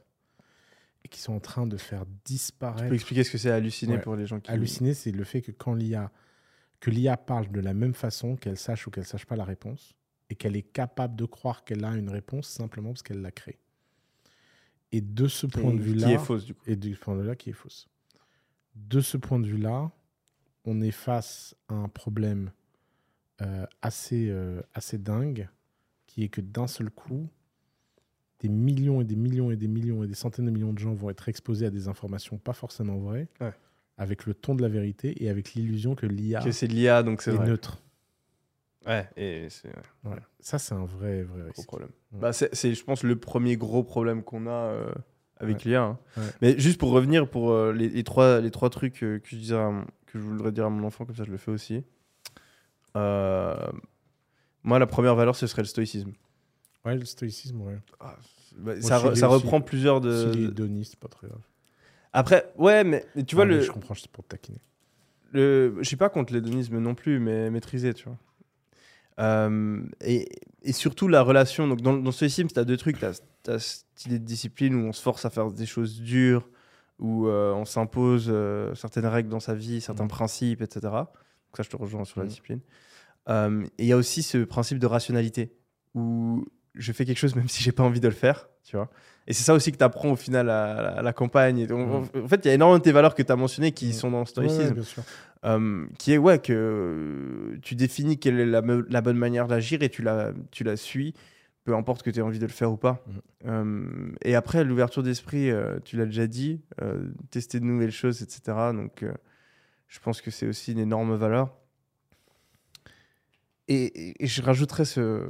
Et 1.04 1.08
qui 1.08 1.20
sont 1.20 1.32
en 1.32 1.40
train 1.40 1.66
de 1.66 1.76
faire 1.76 2.04
Tu 2.04 2.10
disparaître. 2.24 2.88
peux 2.88 2.94
expliquer 2.94 3.24
ce 3.24 3.30
que 3.30 3.38
c'est 3.38 3.50
halluciner 3.50 3.94
Ouais. 3.94 4.00
pour 4.00 4.16
les 4.16 4.26
gens 4.26 4.40
qui. 4.40 4.50
Halluciner, 4.50 4.94
c'est 4.94 5.12
le 5.12 5.24
fait 5.24 5.40
que 5.42 5.52
quand 5.52 5.74
l'IA, 5.74 6.10
que 6.80 6.90
l'IA 6.90 7.16
parle 7.16 7.50
de 7.50 7.60
la 7.60 7.72
même 7.74 7.94
façon, 7.94 8.36
qu'elle 8.36 8.58
sache 8.58 8.86
ou 8.86 8.90
qu'elle 8.90 9.06
sache 9.06 9.24
pas 9.26 9.36
la 9.36 9.44
réponse, 9.44 9.94
et 10.30 10.34
qu'elle 10.34 10.56
est 10.56 10.62
capable 10.62 11.16
de 11.16 11.24
croire 11.24 11.64
qu'elle 11.64 11.84
a 11.84 11.96
une 11.96 12.10
réponse 12.10 12.48
simplement 12.48 12.90
parce 12.90 13.02
qu'elle 13.02 13.22
l'a 13.22 13.30
créée. 13.32 13.58
Et 14.92 15.00
de 15.00 15.28
ce 15.28 15.46
point 15.46 15.72
de 15.72 15.80
vue-là, 15.80 16.06
Qui 16.08 16.12
est 16.14 16.18
fausse 16.18 16.44
du 16.46 16.54
coup. 16.54 16.62
et 16.66 16.76
du 16.76 16.96
point 16.96 17.14
de 17.16 17.20
vue-là 17.22 17.36
qui 17.36 17.50
est 17.50 17.54
fausse. 17.54 17.88
De 18.74 19.00
ce 19.00 19.16
point 19.16 19.38
de 19.38 19.46
vue-là, 19.46 19.90
on 20.64 20.80
est 20.80 20.90
face 20.90 21.54
à 21.68 21.74
un 21.74 21.88
problème 21.88 22.50
euh, 23.40 23.66
assez, 23.82 24.28
euh, 24.30 24.60
assez 24.74 24.98
dingue, 24.98 25.48
qui 26.08 26.24
est 26.24 26.28
que 26.28 26.40
d'un 26.40 26.66
seul 26.66 26.90
coup, 26.90 27.28
des 28.40 28.48
millions 28.48 29.00
et 29.00 29.04
des 29.04 29.14
millions 29.16 29.50
et 29.52 29.56
des 29.56 29.68
millions 29.68 30.02
et 30.02 30.08
des 30.08 30.14
centaines 30.14 30.46
de 30.46 30.50
millions 30.50 30.72
de 30.72 30.78
gens 30.80 30.92
vont 30.94 31.10
être 31.10 31.28
exposés 31.28 31.66
à 31.66 31.70
des 31.70 31.86
informations 31.88 32.38
pas 32.38 32.52
forcément 32.52 32.96
vraies, 32.98 33.28
Ouais. 33.40 33.52
avec 33.96 34.26
le 34.26 34.34
ton 34.34 34.54
de 34.56 34.62
la 34.62 34.68
vérité 34.68 35.22
et 35.22 35.28
avec 35.28 35.54
l'illusion 35.54 35.94
que 35.94 36.06
l'IA 36.06 36.40
Que 36.42 36.50
c'est 36.52 36.66
l'IA, 36.66 37.02
donc 37.04 37.22
c'est 37.22 37.30
est 37.30 37.34
vrai. 37.34 37.46
neutre. 37.46 37.78
Ouais, 38.86 39.08
et 39.16 39.48
c'est 39.50 39.68
ouais, 39.68 40.12
Ouais. 40.12 40.18
Ça, 40.40 40.58
c'est 40.58 40.74
un 40.74 40.84
vrai, 40.86 41.22
vrai 41.22 41.40
gros 41.40 41.48
risque. 41.48 41.66
problème. 41.66 41.90
Bah, 42.12 42.32
c'est, 42.32 42.54
c'est, 42.54 42.74
je 42.74 42.84
pense, 42.84 43.02
le 43.02 43.16
premier 43.16 43.56
gros 43.56 43.82
problème 43.84 44.22
qu'on 44.22 44.46
a 44.46 44.50
euh, 44.50 44.92
avec 45.38 45.64
l'IA. 45.64 45.82
hein. 45.82 45.98
Mais 46.40 46.58
juste 46.58 46.78
pour 46.78 46.90
revenir 46.92 47.28
pour 47.28 47.50
euh, 47.50 47.72
les, 47.72 47.88
les 47.88 48.04
trois, 48.04 48.40
les 48.40 48.50
trois 48.50 48.70
trucs 48.70 49.02
euh, 49.02 49.18
que, 49.18 49.28
je 49.28 49.36
disais 49.36 49.56
à 49.56 49.68
mon- 49.70 49.84
que 50.06 50.18
je 50.18 50.24
voudrais 50.24 50.52
dire 50.52 50.64
à 50.66 50.70
mon 50.70 50.86
enfant, 50.86 51.04
comme 51.04 51.16
ça 51.16 51.24
je 51.24 51.30
le 51.32 51.36
fais 51.38 51.50
aussi. 51.50 51.82
Euh, 52.96 53.56
moi, 54.68 54.78
la 54.78 54.86
première 54.86 55.14
valeur, 55.16 55.34
ce 55.34 55.46
serait 55.46 55.62
le 55.62 55.68
stoïcisme. 55.68 56.12
Ouais, 56.84 56.96
le 56.96 57.04
stoïcisme, 57.04 57.60
ouais. 57.62 57.78
Bah, 58.56 58.80
ça, 58.80 58.96
je 58.96 59.00
suis 59.00 59.08
re- 59.08 59.14
ça 59.14 59.28
aussi- 59.28 59.42
reprend 59.44 59.60
plusieurs 59.60 60.00
de. 60.00 60.32
Est 60.34 60.42
hédoniste, 60.44 60.92
c'est 60.92 61.00
pas 61.00 61.08
très 61.08 61.26
grave. 61.28 61.40
Après, 62.12 62.52
ouais, 62.56 62.84
mais, 62.84 63.04
tu 63.26 63.34
vois, 63.34 63.44
Ah, 63.44 63.48
le, 63.48 63.60
Je 63.60 63.70
comprends, 63.70 63.94
c'est 63.94 64.10
pour 64.10 64.24
te 64.24 64.30
taquiner. 64.30 64.60
le, 65.32 65.76
je 65.78 65.84
suis 65.84 65.96
pas 65.96 66.08
contre 66.08 66.32
l'hédonisme 66.32 66.78
non 66.78 66.94
plus, 66.94 67.18
mais 67.18 67.50
maîtrisé, 67.50 67.92
tu 67.94 68.04
vois. 68.04 68.18
Euh, 69.20 69.82
et, 70.00 70.28
et 70.62 70.72
surtout 70.72 71.08
la 71.08 71.22
relation. 71.22 71.66
Donc 71.66 71.80
dans, 71.80 71.96
dans 71.96 72.12
stoïcisme, 72.12 72.48
tu 72.48 72.58
as 72.58 72.64
deux 72.64 72.76
trucs. 72.76 72.98
Tu 72.98 73.04
as, 73.50 73.58
cette 73.58 74.06
idée 74.06 74.18
de 74.18 74.24
discipline 74.24 74.74
où 74.74 74.86
on 74.86 74.92
se 74.92 75.02
force 75.02 75.24
à 75.24 75.30
faire 75.30 75.50
des 75.50 75.66
choses 75.66 76.00
dures, 76.00 76.48
où 76.98 77.26
euh, 77.26 77.52
on 77.52 77.64
s'impose 77.64 78.26
euh, 78.28 78.74
certaines 78.74 79.06
règles 79.06 79.28
dans 79.28 79.40
sa 79.40 79.54
vie, 79.54 79.80
certains 79.80 80.04
Mhm. 80.04 80.08
principes, 80.10 80.62
etc. 80.62 80.80
Donc 80.82 81.56
ça, 81.56 81.62
je 81.62 81.68
te 81.70 81.76
rejoins 81.76 82.04
sur 82.04 82.20
la 82.20 82.24
Mhm. 82.24 82.28
discipline. 82.28 82.60
Euh, 83.28 83.64
et 83.78 83.84
il 83.84 83.86
y 83.88 83.92
a 83.92 83.96
aussi 83.96 84.22
ce 84.22 84.38
principe 84.38 84.78
de 84.78 84.86
rationalité, 84.86 85.52
où 85.94 86.44
je 86.74 86.92
fais 86.92 87.04
quelque 87.04 87.18
chose 87.18 87.34
même 87.36 87.48
si 87.48 87.62
j'ai 87.62 87.72
pas 87.72 87.82
envie 87.82 88.00
de 88.00 88.08
le 88.08 88.14
faire, 88.14 88.48
tu 88.64 88.76
vois. 88.76 88.88
Et 89.26 89.34
c'est 89.34 89.42
ça 89.42 89.52
aussi 89.52 89.70
que 89.72 89.76
tu 89.76 89.84
apprends 89.84 90.12
au 90.12 90.16
final 90.16 90.48
à, 90.48 90.76
à 90.76 90.82
la- 90.82 90.88
à 90.98 91.02
la 91.02 91.12
campagne. 91.12 91.58
Et 91.58 91.66
donc, 91.66 91.86
en- 92.14 92.18
En 92.24 92.28
fait, 92.28 92.40
il 92.44 92.48
y 92.48 92.50
a 92.50 92.54
énormément 92.54 92.78
de 92.78 92.82
tes 92.82 92.92
valeurs 92.92 93.14
que 93.14 93.22
tu 93.22 93.30
as 93.30 93.36
mentionnées 93.36 93.72
qui 93.72 93.86
Mhm. 93.88 93.92
sont 93.92 94.10
dans 94.10 94.20
le 94.20 94.24
stoïcisme. 94.26 94.74
ouais. 94.78 95.02
Euh, 95.44 95.86
qui 95.98 96.12
est 96.14 96.18
ouais 96.18 96.38
que 96.40 97.58
tu 97.62 97.74
définis 97.76 98.18
quelle 98.18 98.40
est 98.40 98.46
la, 98.46 98.60
bonne 98.62 99.16
manière 99.18 99.46
d'agir 99.46 99.82
et 99.82 99.88
tu 99.88 100.02
la, 100.02 100.32
tu 100.50 100.64
la 100.64 100.76
suis, 100.76 101.14
peu 101.64 101.74
importe 101.76 102.02
que 102.02 102.10
tu 102.10 102.18
aies 102.18 102.22
envie 102.22 102.38
de 102.40 102.46
le 102.46 102.50
faire 102.52 102.72
ou 102.72 102.76
pas. 102.76 103.04
Mhm. 103.06 103.20
Euh, 103.50 104.12
et 104.22 104.34
après, 104.34 104.64
l'ouverture 104.64 105.02
d'esprit, 105.02 105.50
euh, 105.50 105.78
tu 105.84 105.96
l'as 105.96 106.06
déjà 106.06 106.26
dit, 106.26 106.60
tester 107.30 107.60
de 107.60 107.64
nouvelles 107.66 107.92
choses, 107.92 108.22
etc. 108.22 108.72
Donc, 108.72 109.04
je 109.88 109.98
pense 110.00 110.20
que 110.22 110.30
c'est 110.30 110.46
aussi 110.46 110.72
une 110.72 110.78
énorme 110.80 111.14
valeur. 111.16 111.54
Et, 113.68 114.14
je 114.26 114.42
rajouterais 114.42 114.84
ce... 114.84 115.26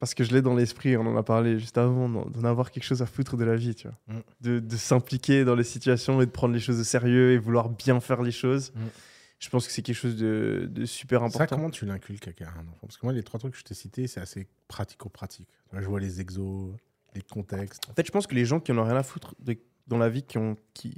Parce 0.00 0.14
que 0.14 0.22
je 0.22 0.32
l'ai 0.32 0.42
dans 0.42 0.54
l'esprit, 0.54 0.96
on 0.96 1.06
en 1.06 1.16
a 1.16 1.24
parlé 1.24 1.58
juste 1.58 1.76
avant, 1.76 2.08
d'en 2.08 2.44
avoir 2.44 2.70
quelque 2.70 2.84
chose 2.84 3.02
à 3.02 3.06
foutre 3.06 3.36
de 3.36 3.44
la 3.44 3.56
vie, 3.56 3.74
tu 3.74 3.88
vois. 3.88 3.98
Mhm. 4.06 4.22
De, 4.42 4.58
de 4.60 4.76
s'impliquer 4.76 5.44
dans 5.44 5.56
les 5.56 5.64
situations 5.64 6.22
et 6.22 6.26
de 6.26 6.30
prendre 6.30 6.54
les 6.54 6.60
choses 6.60 6.78
au 6.78 6.84
sérieux 6.84 7.32
et 7.32 7.38
vouloir 7.38 7.68
bien 7.68 7.98
faire 7.98 8.22
les 8.22 8.30
choses. 8.30 8.72
Mhm. 8.76 8.82
Je 9.40 9.48
pense 9.50 9.66
que 9.66 9.72
c'est 9.72 9.82
quelque 9.82 9.96
chose 9.96 10.16
de, 10.16 10.68
de 10.70 10.84
super 10.84 11.20
Ça, 11.20 11.26
important. 11.26 11.56
comment 11.56 11.70
tu 11.70 11.84
l'inculques 11.84 12.28
à 12.42 12.48
un 12.58 12.68
enfant 12.68 12.78
Parce 12.82 12.96
que 12.96 13.06
moi, 13.06 13.12
les 13.12 13.22
trois 13.24 13.40
trucs 13.40 13.52
que 13.54 13.58
je 13.58 13.64
t'ai 13.64 13.74
cités, 13.74 14.06
c'est 14.06 14.20
assez 14.20 14.46
pratico-pratique. 14.68 15.48
Je 15.72 15.86
vois 15.86 16.00
les 16.00 16.20
exos, 16.20 16.72
les 17.14 17.22
contextes. 17.22 17.88
En 17.90 17.94
fait, 17.94 18.06
je 18.06 18.12
pense 18.12 18.26
que 18.28 18.34
les 18.34 18.44
gens 18.44 18.60
qui 18.60 18.70
en 18.72 18.78
ont 18.78 18.84
rien 18.84 18.96
à 18.96 19.02
foutre 19.02 19.34
de- 19.40 19.56
dans 19.88 19.98
la 19.98 20.08
vie, 20.08 20.22
qui 20.22 20.38
ont, 20.38 20.56
qui, 20.74 20.96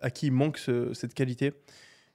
à 0.00 0.10
qui 0.10 0.26
il 0.26 0.32
manque 0.32 0.58
ce- 0.58 0.92
cette 0.94 1.14
qualité, 1.14 1.52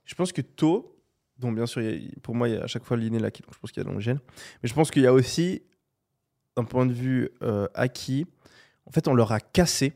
je 0.06 0.14
pense 0.16 0.32
que 0.32 0.42
tôt, 0.42 0.95
bon, 1.40 1.52
bien 1.52 1.66
sûr, 1.66 1.82
il 1.82 2.06
y 2.06 2.08
a- 2.08 2.12
pour 2.22 2.36
moi, 2.36 2.48
il 2.50 2.56
y 2.56 2.58
a 2.58 2.64
à 2.64 2.68
chaque 2.68 2.84
fois 2.84 2.98
l'inné 2.98 3.20
l'acquis, 3.20 3.42
donc 3.44 3.54
je 3.54 3.60
pense 3.60 3.72
qu'il 3.72 3.82
y 3.84 3.86
a 3.86 3.90
dans 3.90 3.96
le 3.96 4.00
gène, 4.02 4.20
mais 4.64 4.70
je 4.70 4.74
pense 4.74 4.92
qu'il 4.92 5.04
y 5.04 5.08
a 5.08 5.14
aussi, 5.14 5.62
d'un 6.56 6.64
point 6.64 6.86
de 6.86 6.94
vue 6.94 7.30
euh, 7.42 7.68
acquis, 7.74 8.26
en 8.86 8.92
fait, 8.92 9.08
on 9.08 9.14
leur 9.14 9.32
a 9.32 9.40
cassé, 9.40 9.94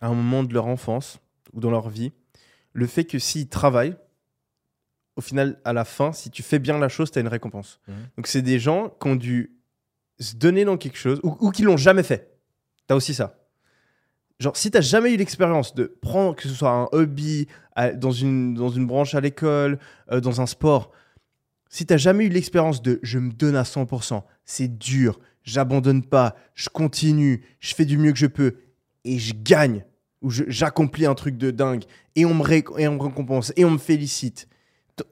à 0.00 0.08
un 0.08 0.14
moment 0.14 0.42
de 0.42 0.52
leur 0.54 0.66
enfance 0.66 1.18
ou 1.52 1.60
dans 1.60 1.70
leur 1.70 1.88
vie, 1.88 2.12
le 2.72 2.86
fait 2.86 3.04
que 3.04 3.18
s'ils 3.18 3.48
travaillent, 3.48 3.96
au 5.16 5.22
final, 5.22 5.58
à 5.64 5.72
la 5.72 5.84
fin, 5.86 6.12
si 6.12 6.30
tu 6.30 6.42
fais 6.42 6.58
bien 6.58 6.78
la 6.78 6.88
chose, 6.90 7.10
tu 7.10 7.18
as 7.18 7.22
une 7.22 7.28
récompense. 7.28 7.80
Mhm. 7.88 7.94
Donc, 8.18 8.26
c'est 8.26 8.42
des 8.42 8.58
gens 8.58 8.90
qui 9.00 9.08
ont 9.08 9.16
dû 9.16 9.56
se 10.20 10.34
donner 10.36 10.64
dans 10.66 10.76
quelque 10.76 10.98
chose 10.98 11.20
ou, 11.22 11.36
ou 11.40 11.50
qui 11.50 11.62
l'ont 11.62 11.78
jamais 11.78 12.02
fait. 12.02 12.38
T'as 12.86 12.94
aussi 12.94 13.14
ça. 13.14 13.45
Genre, 14.38 14.56
si 14.56 14.70
t'as 14.70 14.80
jamais 14.82 15.14
eu 15.14 15.16
l'expérience 15.16 15.74
de 15.74 15.96
prendre, 16.02 16.36
que 16.36 16.42
ce 16.48 16.54
soit 16.54 16.70
un 16.70 16.88
hobby, 16.92 17.46
dans, 17.94 18.12
une, 18.12 18.54
dans 18.54 18.68
une 18.68 18.86
branche 18.86 19.14
à 19.14 19.20
l'école, 19.20 19.78
euh, 20.12 20.20
dans 20.20 20.40
un 20.40 20.46
sport, 20.46 20.90
si 21.68 21.86
t'as 21.86 21.96
jamais 21.96 22.26
eu 22.26 22.28
l'expérience 22.28 22.82
de 22.82 23.00
je 23.02 23.18
me 23.18 23.32
donne 23.32 23.56
à 23.56 23.62
100%, 23.64 24.22
c'est 24.44 24.78
dur, 24.78 25.18
j'abandonne 25.42 26.02
pas, 26.02 26.36
je 26.54 26.68
continue, 26.68 27.44
je 27.60 27.74
fais 27.74 27.84
du 27.84 27.98
mieux 27.98 28.12
que 28.12 28.18
je 28.18 28.26
peux 28.26 28.56
et 29.04 29.18
je 29.18 29.34
gagne, 29.34 29.84
ou 30.22 30.30
j'accomplis 30.30 31.06
un 31.06 31.14
truc 31.14 31.36
de 31.38 31.50
dingue 31.50 31.84
et 32.14 32.24
on, 32.24 32.34
me 32.34 32.42
ré- 32.42 32.64
et 32.78 32.88
on 32.88 32.96
me 32.96 33.02
récompense 33.02 33.52
et 33.56 33.64
on 33.64 33.70
me 33.72 33.78
félicite. 33.78 34.48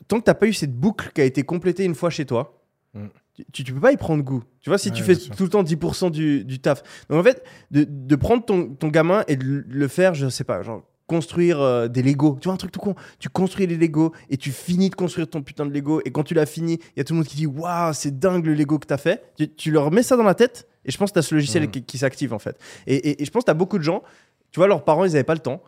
Tant 0.09 0.19
que 0.21 0.25
t'as 0.25 0.35
pas 0.35 0.47
eu 0.47 0.53
cette 0.55 0.75
boucle 0.75 1.13
qui 1.15 1.21
a 1.21 1.25
été 1.25 1.43
complétée 1.45 1.85
une 1.85 1.95
fois 1.95 2.11
chez 2.11 2.25
toi, 2.27 2.61
Mm. 2.95 3.09
Tu, 3.53 3.65
tu 3.65 3.73
peux 3.73 3.81
pas 3.81 3.93
y 3.93 3.97
prendre 3.97 4.23
goût. 4.23 4.43
Tu 4.61 4.71
vois, 4.71 4.79
si 4.79 4.91
tu 4.93 5.03
fais 5.03 5.17
tout 5.17 5.43
le 5.43 5.49
temps 5.49 5.63
10% 5.63 6.11
du, 6.11 6.45
du 6.45 6.61
taf. 6.61 6.83
Donc 7.09 7.19
en 7.19 7.23
fait, 7.23 7.43
de, 7.71 7.85
de 7.89 8.17
prendre 8.17 8.45
ton, 8.45 8.69
ton 8.75 8.89
gamin 8.89 9.25
et 9.29 9.37
de 9.37 9.65
le- 9.67 9.89
faire, 9.89 10.15
je 10.15 10.29
sais 10.29 10.45
pas, 10.45 10.63
genre 10.63 10.83
construire 11.07 11.61
euh, 11.61 11.87
des 11.89 12.03
Lego. 12.03 12.39
Tu 12.41 12.47
vois, 12.47 12.55
un 12.55 12.57
truc 12.57 12.73
tout 12.73 12.81
con. 12.81 12.95
Tu 13.19 13.29
construis 13.29 13.67
les 13.67 13.77
Lego 13.77 14.13
et 14.31 14.37
tu 14.39 14.51
finis 14.53 14.89
de 14.89 14.95
construire 14.95 15.29
ton 15.29 15.43
putain 15.43 15.67
de 15.67 15.71
Lego. 15.73 16.01
Et 16.07 16.11
quand 16.13 16.23
tu 16.23 16.33
l'as 16.33 16.47
fini, 16.47 16.79
il 16.81 16.99
y 16.99 17.01
a 17.01 17.05
tout 17.05 17.13
le 17.13 17.19
monde 17.19 17.27
qui 17.27 17.37
dit 17.37 17.47
Waouh, 17.47 17.93
c'est 17.93 18.19
dingue 18.19 18.47
le 18.47 18.55
Lego 18.55 18.79
que 18.79 18.87
t'as 18.87 18.97
fait. 18.97 19.23
Tu, 19.37 19.53
tu 19.55 19.71
leur 19.71 19.91
mets 19.91 20.03
ça 20.03 20.17
dans 20.17 20.23
la 20.23 20.35
tête 20.35 20.67
et 20.87 20.91
je 20.91 20.97
pense 20.97 21.11
que 21.11 21.15
t'as 21.17 21.23
ce 21.23 21.35
logiciel 21.35 21.65
Mm. 21.65 21.71
qui, 21.71 21.83
qui 21.85 21.99
s'active 21.99 22.33
en 22.33 22.39
fait. 22.39 22.59
Et, 22.87 22.95
et- 22.97 23.23
et 23.23 23.25
je 23.25 23.31
pense 23.31 23.43
que 23.43 23.47
t'as 23.47 23.55
beaucoup 23.55 23.77
de 23.79 23.83
gens, 23.85 24.03
tu 24.51 24.61
vois, 24.61 24.67
leurs 24.67 24.85
parents, 24.85 25.05
ils 25.05 25.11
avaient 25.15 25.25
pas 25.25 25.35
le 25.35 25.41
temps. 25.41 25.63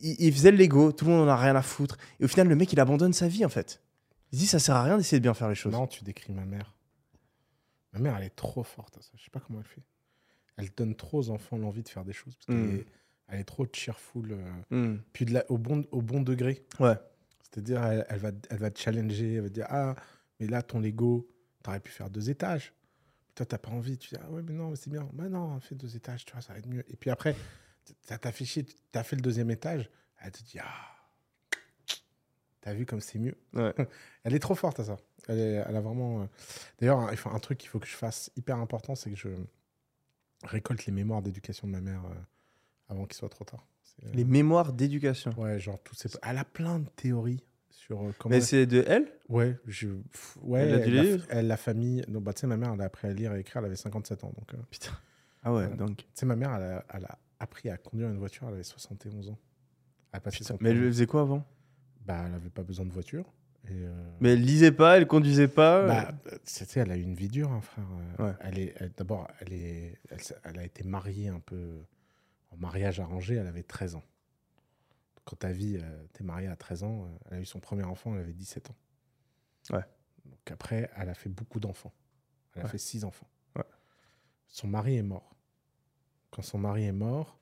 Ils, 0.00 0.16
ils 0.18 0.32
faisaient 0.32 0.50
le 0.52 0.56
Lego, 0.56 0.90
tout 0.92 1.04
le 1.04 1.10
monde 1.10 1.28
en 1.28 1.30
a 1.30 1.36
rien 1.36 1.54
à 1.56 1.62
foutre. 1.62 1.96
Et 2.20 2.24
au 2.24 2.28
final, 2.28 2.48
le 2.48 2.56
mec, 2.56 2.72
il 2.72 2.80
abandonne 2.80 3.12
sa 3.12 3.28
vie 3.28 3.44
en 3.44 3.48
fait. 3.50 3.82
Il 4.32 4.38
dit 4.38 4.46
Ça 4.46 4.58
sert 4.58 4.74
à 4.74 4.82
rien 4.84 4.96
d'essayer 4.96 5.18
de 5.18 5.22
bien 5.22 5.34
faire 5.34 5.50
les 5.50 5.54
choses. 5.54 5.72
Non, 5.72 5.86
tu 5.86 6.02
décris 6.02 6.32
ma 6.32 6.46
mère. 6.46 6.72
Ma 7.92 7.98
mère, 8.00 8.16
elle 8.16 8.24
est 8.24 8.36
trop 8.36 8.62
forte 8.62 8.96
à 8.98 9.02
ça. 9.02 9.10
Je 9.16 9.22
sais 9.24 9.30
pas 9.30 9.40
comment 9.40 9.58
elle 9.60 9.66
fait. 9.66 9.82
Elle 10.56 10.70
donne 10.76 10.94
trop 10.94 11.18
aux 11.18 11.30
enfants 11.30 11.56
l'envie 11.58 11.82
de 11.82 11.88
faire 11.88 12.04
des 12.04 12.12
choses. 12.12 12.34
Parce 12.36 12.46
qu'elle 12.46 12.56
Mm. 12.56 12.76
est, 12.80 12.86
elle 13.28 13.40
est 13.40 13.44
trop 13.44 13.66
cheerful. 13.72 14.32
euh, 14.32 14.52
Hmm. 14.70 14.98
puis 15.12 15.24
de 15.24 15.32
la- 15.34 15.50
au, 15.50 15.58
bon, 15.58 15.84
au 15.90 16.02
bon 16.02 16.20
degré. 16.22 16.64
Ouais. 16.80 16.94
C'est-à-dire, 17.42 17.82
elle, 17.84 18.06
elle 18.08 18.18
va, 18.18 18.30
elle 18.50 18.58
va 18.58 18.70
te 18.70 18.78
challenger. 18.80 19.34
Elle 19.34 19.40
va 19.42 19.48
te 19.48 19.54
dire 19.54 19.66
Ah, 19.68 19.94
mais 20.40 20.46
là, 20.46 20.62
ton 20.62 20.80
Lego, 20.80 21.28
t'aurais 21.62 21.80
pu 21.80 21.90
faire 21.90 22.08
deux 22.10 22.30
étages. 22.30 22.72
Toi, 23.34 23.46
t'as 23.46 23.58
pas 23.58 23.70
envie. 23.70 23.96
Tu 23.98 24.14
dis 24.14 24.20
Ah, 24.22 24.30
ouais, 24.30 24.42
mais 24.42 24.52
non, 24.52 24.70
mais 24.70 24.76
c'est 24.76 24.90
bien. 24.90 25.08
Bah 25.12 25.28
non, 25.28 25.58
fais 25.60 25.74
deux 25.74 25.96
étages, 25.96 26.24
tu 26.24 26.32
vois, 26.32 26.42
ça 26.42 26.52
va 26.52 26.58
être 26.58 26.68
mieux. 26.68 26.84
Et 26.90 26.96
puis 26.96 27.10
après, 27.10 27.34
ça 28.00 28.16
t'a 28.18 28.32
fait 28.32 28.44
chier. 28.44 28.64
T'as 28.90 29.02
fait 29.02 29.16
le 29.16 29.22
deuxième 29.22 29.50
étage. 29.50 29.88
Elle 30.20 30.30
te 30.32 30.42
dit 30.42 30.58
Ah, 30.60 30.86
T'as 32.62 32.72
vu 32.74 32.86
comme 32.86 33.00
c'est 33.00 33.18
mieux 33.18 33.36
Ouais. 33.52 33.74
Elle 34.24 34.34
est 34.34 34.38
trop 34.38 34.54
forte 34.54 34.80
à 34.80 34.84
ça. 34.84 34.96
Elle, 35.28 35.38
est- 35.38 35.62
elle 35.68 35.76
a 35.76 35.80
vraiment. 35.80 36.22
euh, 36.22 36.26
D'ailleurs, 36.80 37.00
un, 37.00 37.12
un 37.34 37.38
truc 37.38 37.58
qu'il 37.58 37.68
faut 37.68 37.78
que 37.78 37.86
je 37.86 37.94
fasse 37.96 38.30
hyper 38.36 38.56
important, 38.58 38.94
c'est 38.94 39.10
que 39.10 39.16
je 39.16 39.28
récolte 40.44 40.86
les 40.86 40.92
mémoires 40.92 41.22
d'éducation 41.22 41.66
de 41.66 41.72
ma 41.72 41.80
mère 41.80 42.04
euh, 42.06 42.14
avant 42.88 43.04
qu'il 43.06 43.14
soit 43.16 43.28
trop 43.28 43.44
tard. 43.44 43.66
Euh, 44.04 44.10
Les 44.14 44.24
mémoires 44.24 44.72
d'éducation. 44.72 45.32
Ouais, 45.36 45.58
genre 45.60 45.80
tous 45.82 45.94
ces. 45.94 46.08
Elle 46.22 46.38
a 46.38 46.44
plein 46.44 46.78
de 46.78 46.88
théories 46.96 47.42
sur 47.70 47.98
comment. 48.18 48.34
Mais 48.34 48.40
c'est 48.40 48.66
de 48.66 48.84
elle? 48.86 49.12
Ouais, 49.28 49.56
je. 49.66 49.88
Ouais, 50.40 50.60
Elle 50.60 50.74
a 50.74 50.78
dû 50.80 50.90
la, 50.92 51.02
lire 51.02 51.26
elle, 51.30 51.46
la 51.46 51.56
famille. 51.56 52.04
Non, 52.08 52.20
bah, 52.20 52.32
tu 52.32 52.40
sais, 52.40 52.46
ma 52.46 52.56
mère, 52.56 52.72
elle 52.74 52.80
a 52.80 52.84
appris 52.84 53.08
à 53.08 53.12
lire 53.12 53.34
et 53.34 53.40
écrire, 53.40 53.58
elle 53.58 53.66
avait 53.66 53.76
57 53.76 54.24
ans. 54.24 54.32
Donc, 54.36 54.54
euh, 54.54 54.58
Putain. 54.70 54.92
Ah 55.44 55.52
ouais, 55.52 55.68
donc. 55.76 55.96
tu 55.98 56.04
sais, 56.14 56.26
ma 56.26 56.36
mère, 56.36 56.54
elle 56.54 56.62
a, 56.62 56.84
elle 56.94 57.04
a 57.04 57.18
appris 57.40 57.68
à 57.68 57.76
conduire 57.76 58.08
une 58.08 58.18
voiture, 58.18 58.46
elle 58.46 58.54
avait 58.54 58.62
71 58.62 59.30
ans. 59.30 59.38
Elle 60.12 60.18
a 60.18 60.20
passé 60.20 60.38
Putain. 60.38 60.54
son 60.54 60.58
Mais 60.60 60.70
elle 60.70 60.78
faisait 60.86 61.06
quoi 61.06 61.22
avant? 61.22 61.44
Bah, 62.06 62.24
elle 62.26 62.34
avait 62.34 62.50
pas 62.50 62.62
besoin 62.62 62.84
de 62.86 62.90
voiture. 62.92 63.24
Et, 63.68 63.70
euh, 63.72 64.10
Mais 64.20 64.30
elle 64.32 64.42
lisait 64.42 64.72
pas, 64.72 64.96
elle 64.96 65.06
conduisait 65.06 65.46
pas. 65.48 65.86
Bah, 65.86 66.08
euh, 66.26 66.30
tu 66.44 66.64
sais, 66.64 66.80
elle 66.80 66.90
a 66.90 66.96
eu 66.96 67.02
une 67.02 67.14
vie 67.14 67.28
dure, 67.28 67.50
hein, 67.52 67.60
frère. 67.60 67.84
Euh, 68.18 68.26
Ouais. 68.28 68.34
Elle 68.40 68.58
est, 68.58 68.96
d'abord, 68.98 69.28
elle 69.40 69.52
est, 69.52 69.98
elle, 70.42 70.58
a 70.58 70.64
été 70.64 70.82
mariée 70.82 71.28
un 71.28 71.38
peu 71.40 71.84
en 72.50 72.56
mariage 72.56 72.98
arrangé. 72.98 73.36
Elle 73.36 73.46
avait 73.46 73.62
13 73.62 73.94
ans. 73.94 74.02
Quand 75.24 75.36
ta 75.36 75.52
vie, 75.52 75.78
t'es 76.12 76.24
mariée 76.24 76.48
à 76.48 76.56
13 76.56 76.82
ans, 76.82 77.08
elle 77.30 77.38
a 77.38 77.40
eu 77.40 77.44
son 77.44 77.60
premier 77.60 77.84
enfant, 77.84 78.14
elle 78.14 78.22
avait 78.22 78.32
17 78.32 78.70
ans. 78.70 78.76
Ouais. 79.70 79.84
Donc 80.24 80.50
après, 80.50 80.90
elle 80.96 81.08
a 81.08 81.14
fait 81.14 81.28
beaucoup 81.28 81.60
d'enfants. 81.60 81.92
Elle 82.54 82.62
a 82.62 82.64
Ouais. 82.64 82.70
fait 82.72 82.78
six 82.78 83.04
enfants. 83.04 83.28
Ouais. 83.54 83.62
Son 84.48 84.66
mari 84.66 84.96
est 84.96 85.02
mort. 85.04 85.36
Quand 86.32 86.42
son 86.42 86.58
mari 86.58 86.84
est 86.86 86.92
mort, 86.92 87.38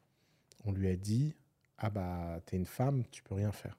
on 0.66 0.72
lui 0.72 0.88
a 0.88 0.96
dit 0.96 1.34
Ah 1.78 1.88
bah, 1.88 2.40
t'es 2.44 2.58
une 2.58 2.66
femme, 2.66 3.04
tu 3.10 3.22
peux 3.22 3.34
rien 3.34 3.50
faire. 3.52 3.78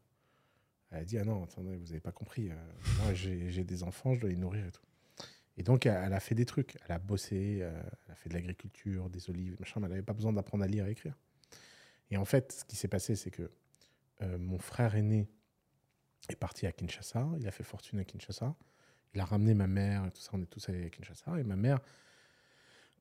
Elle 0.92 1.00
a 1.00 1.06
dit 1.06 1.18
Ah 1.18 1.24
non, 1.24 1.44
attendez, 1.44 1.76
vous 1.78 1.92
avez 1.92 2.02
pas 2.02 2.12
compris. 2.12 2.50
euh, 2.50 2.56
moi, 3.04 3.14
j'ai 3.14 3.64
des 3.64 3.84
enfants, 3.84 4.14
je 4.14 4.22
dois 4.22 4.30
les 4.30 4.36
nourrir 4.36 4.66
et 4.66 4.72
tout. 4.72 4.84
Et 5.58 5.64
donc, 5.64 5.86
elle, 5.86 6.14
a 6.14 6.20
fait 6.20 6.36
des 6.36 6.46
trucs. 6.46 6.78
Elle 6.86 6.94
a 6.94 7.00
bossé, 7.00 7.60
euh, 7.62 7.82
elle 8.06 8.12
a 8.12 8.16
fait 8.16 8.30
de 8.30 8.34
l'agriculture, 8.34 9.10
des 9.10 9.30
olives, 9.30 9.58
machin, 9.60 9.80
mais 9.80 9.86
elle 9.86 9.92
n'avait 9.92 10.04
pas 10.04 10.14
besoin 10.14 10.34
d'apprendre 10.34 10.64
à 10.64 10.68
lire 10.68 10.88
et 10.88 10.92
écrire. 10.92 11.18
Et 12.10 12.18
en 12.18 12.26
fait, 12.26 12.52
ce 12.52 12.66
qui 12.66 12.76
s'est 12.76 12.88
passé, 12.88 13.16
c'est 13.16 13.32
que 13.32 13.50
euh, 14.22 14.38
mon 14.38 14.60
frère 14.60 14.96
aîné 14.96 15.30
est 16.30 16.36
parti 16.36 16.68
à 16.68 16.72
Kinshasa. 16.72 17.28
Il 17.40 17.48
a 17.48 17.52
fait 17.52 17.64
fortune 17.64 18.00
à 18.00 18.04
Kinshasa. 18.04 18.56
Il 19.14 19.22
a 19.22 19.26
ramené 19.26 19.54
ma 19.54 19.68
mère 19.68 20.06
et 20.06 20.12
tout 20.12 20.22
ça. 20.22 20.32
On 20.34 20.42
est 20.42 20.46
tous 20.46 20.68
allés 20.70 20.86
à 20.86 20.90
Kinshasa. 20.90 21.40
Et 21.40 21.44
ma 21.44 21.56
mère, 21.56 21.80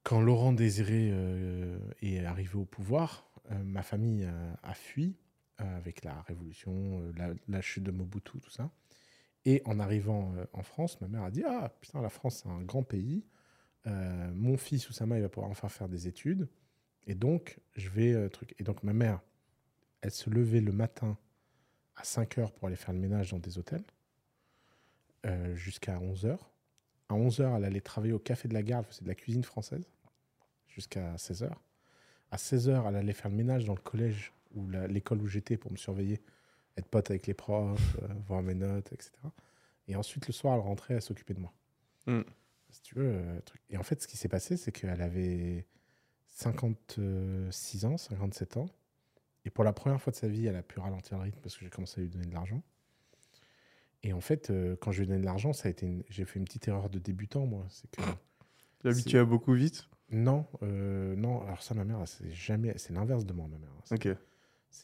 quand 0.03 0.21
Laurent 0.21 0.53
Désiré 0.53 1.13
est 2.01 2.25
arrivé 2.25 2.57
au 2.57 2.65
pouvoir, 2.65 3.31
ma 3.51 3.83
famille 3.83 4.27
a, 4.63 4.75
fui 4.75 5.15
avec 5.77 6.05
la 6.05 6.23
révolution, 6.23 7.03
euh, 7.19 7.35
la, 7.49 7.61
chute 7.61 7.85
de 7.85 7.91
Mobutu, 7.91 8.41
tout 8.41 8.51
ça. 8.51 8.71
Et 9.45 9.63
en 9.65 9.79
arrivant 9.81 10.35
euh, 10.37 10.45
en 10.53 10.63
France, 10.63 11.01
ma 11.01 11.09
mère 11.09 11.23
a 11.23 11.31
dit 11.31 11.43
Ah 11.47 11.73
putain, 11.81 12.01
la 12.03 12.11
France, 12.11 12.43
c'est 12.43 12.49
un 12.49 12.63
grand 12.63 12.83
pays. 12.83 13.25
Euh, 13.87 14.31
mon 14.35 14.57
fils 14.57 14.89
Oussama, 14.91 15.17
il 15.17 15.23
va 15.23 15.29
pouvoir 15.29 15.51
enfin 15.51 15.69
faire 15.69 15.89
des 15.89 16.07
études. 16.09 16.49
Et 17.07 17.15
donc, 17.15 17.59
je 17.77 17.89
vais. 17.89 18.13
euh, 18.13 18.29
truc. 18.29 18.55
Et 18.59 18.63
donc, 18.63 18.83
ma 18.83 18.93
mère, 18.93 19.21
elle 20.03 20.11
se 20.11 20.31
levait 20.31 20.61
le 20.61 20.73
matin 20.73 21.17
à 21.97 22.05
5 22.05 22.39
heures 22.39 22.53
pour 22.53 22.69
aller 22.69 22.77
faire 22.77 22.95
le 22.95 23.01
ménage 23.01 23.31
dans 23.31 23.39
des 23.39 23.59
hôtels 23.59 23.85
euh, 25.27 25.55
jusqu'à 25.55 25.99
11 26.01 26.27
heures. 26.27 26.51
À 27.09 27.15
11 27.15 27.41
heures, 27.41 27.57
elle 27.57 27.65
allait 27.65 27.81
travailler 27.81 28.13
au 28.13 28.19
café 28.19 28.49
de 28.49 28.55
la 28.55 28.63
gare, 28.63 28.85
faisait 28.87 29.03
de 29.03 29.09
la 29.09 29.15
cuisine 29.15 29.45
française 29.45 29.91
jusqu'à 30.69 31.17
16 31.19 31.43
heures. 31.43 31.61
À 32.31 32.39
16 32.39 32.69
heures, 32.69 32.89
elle 32.89 32.97
allait 32.97 33.13
faire 33.13 33.31
le 33.31 33.37
ménage 33.37 33.65
dans 33.65 33.75
le 33.75 33.81
collège 33.81 34.33
ou 34.55 34.69
l'école 34.69 35.23
où 35.23 35.27
j'étais 35.27 35.57
pour 35.57 35.71
me 35.73 35.77
surveiller, 35.77 36.21
être 36.77 36.89
pote 36.89 37.11
avec 37.11 37.27
les 37.27 37.35
profs, 37.35 37.97
euh, 38.03 38.09
voir 38.27 38.43
mes 38.43 38.55
notes, 38.55 38.93
etc. 38.93 39.13
Et 39.89 39.97
ensuite, 39.97 40.27
le 40.27 40.33
soir, 40.33 40.55
elle 40.55 40.61
rentrait, 40.61 40.95
elle 40.95 41.03
s'occupait 41.03 41.35
de 41.35 41.41
moi. 41.41 41.53
Mm. 42.07 42.21
Si 42.71 42.83
tu 42.83 42.95
veux. 42.95 43.13
euh, 43.15 43.41
truc. 43.41 43.61
Et 43.71 43.77
en 43.77 43.83
fait, 43.83 44.01
ce 44.03 44.07
qui 44.09 44.17
s'est 44.17 44.29
passé, 44.29 44.57
c'est 44.57 44.71
qu'elle 44.73 45.01
avait 45.03 45.67
56 46.27 47.85
ans, 47.85 47.97
57 47.97 48.57
ans. 48.57 48.67
Et 49.45 49.51
pour 49.51 49.65
la 49.65 49.73
première 49.73 50.01
fois 50.01 50.11
de 50.11 50.17
sa 50.17 50.29
vie, 50.29 50.47
elle 50.47 50.57
a 50.57 50.63
pu 50.63 50.79
ralentir 50.81 51.17
le 51.19 51.25
rythme 51.25 51.41
parce 51.43 51.57
que 51.57 51.65
j'ai 51.65 51.71
commencé 51.71 52.01
à 52.01 52.05
lui 52.05 52.11
donner 52.11 52.27
de 52.27 52.35
l'argent. 52.35 52.63
Et 54.03 54.13
en 54.13 54.21
fait, 54.21 54.51
euh, 54.51 54.77
quand 54.81 54.93
je 54.93 54.99
lui 54.99 55.05
ai 55.05 55.09
donné 55.09 55.21
de 55.21 55.25
l'argent, 55.27 55.53
ça 55.53 55.69
a 55.69 55.71
été 55.71 55.87
une- 55.87 56.05
j'ai 56.09 56.25
fait 56.25 56.39
une 56.39 56.45
petite 56.45 56.69
erreur 56.69 56.89
de 56.89 56.99
débutant, 56.99 57.47
moi. 57.47 57.67
C'est 57.69 57.91
que 57.91 58.01
T'es 58.83 58.89
habitué 58.89 59.19
à 59.19 59.25
beaucoup 59.25 59.53
vite? 59.55 59.89
non, 60.11 60.47
euh, 60.63 61.15
non. 61.17 61.43
Alors 61.43 61.63
ça, 61.63 61.75
ma 61.75 61.85
mère, 61.85 62.03
c'est 62.07 62.31
jamais, 62.31 62.77
c'est 62.79 62.93
l'inverse 62.93 63.25
de 63.27 63.33
moi, 63.33 63.47
ma 63.49 63.59
mère. 63.59 63.71
Ok. 63.91 64.09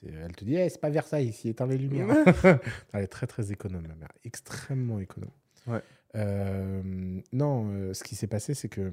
Elle 0.03 0.35
te 0.35 0.45
dit, 0.45 0.57
Eh, 0.57 0.69
c'est 0.69 0.81
pas 0.81 0.91
Versailles 0.91 1.29
ici, 1.29 1.49
éteins 1.49 1.67
les 1.67 1.79
lumières. 1.79 2.09
elle 2.93 3.03
est 3.05 3.07
très 3.09 3.27
très 3.27 3.53
économe, 3.53 3.87
ma 3.87 3.95
mère, 3.95 4.13
extrêmement 4.25 4.99
économe. 5.01 5.31
Ouais. 5.67 5.81
Euh, 6.15 7.21
non, 7.33 7.71
euh, 7.73 7.93
ce 7.95 8.03
qui 8.05 8.15
s'est 8.15 8.27
passé, 8.27 8.55
c'est 8.55 8.69
que 8.69 8.93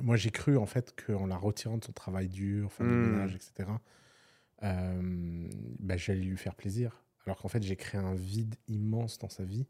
moi 0.00 0.16
j'ai 0.16 0.30
cru 0.30 0.56
en 0.56 0.66
fait 0.66 0.94
qu'en 1.06 1.26
la 1.26 1.36
retirant 1.36 1.78
de 1.78 1.84
son 1.84 1.92
travail 1.92 2.28
dur, 2.28 2.72
faire 2.72 2.86
le 2.86 2.92
Hmm. 2.92 3.10
ménage, 3.12 3.34
etc., 3.34 3.68
euh, 4.62 5.48
bah, 5.80 5.96
j'allais 5.96 6.20
lui 6.20 6.36
faire 6.36 6.54
plaisir. 6.54 7.02
Alors 7.26 7.38
qu'en 7.38 7.48
fait, 7.48 7.62
j'ai 7.62 7.76
créé 7.76 8.00
un 8.00 8.14
vide 8.14 8.54
immense 8.68 9.18
dans 9.18 9.28
sa 9.28 9.44
vie 9.44 9.66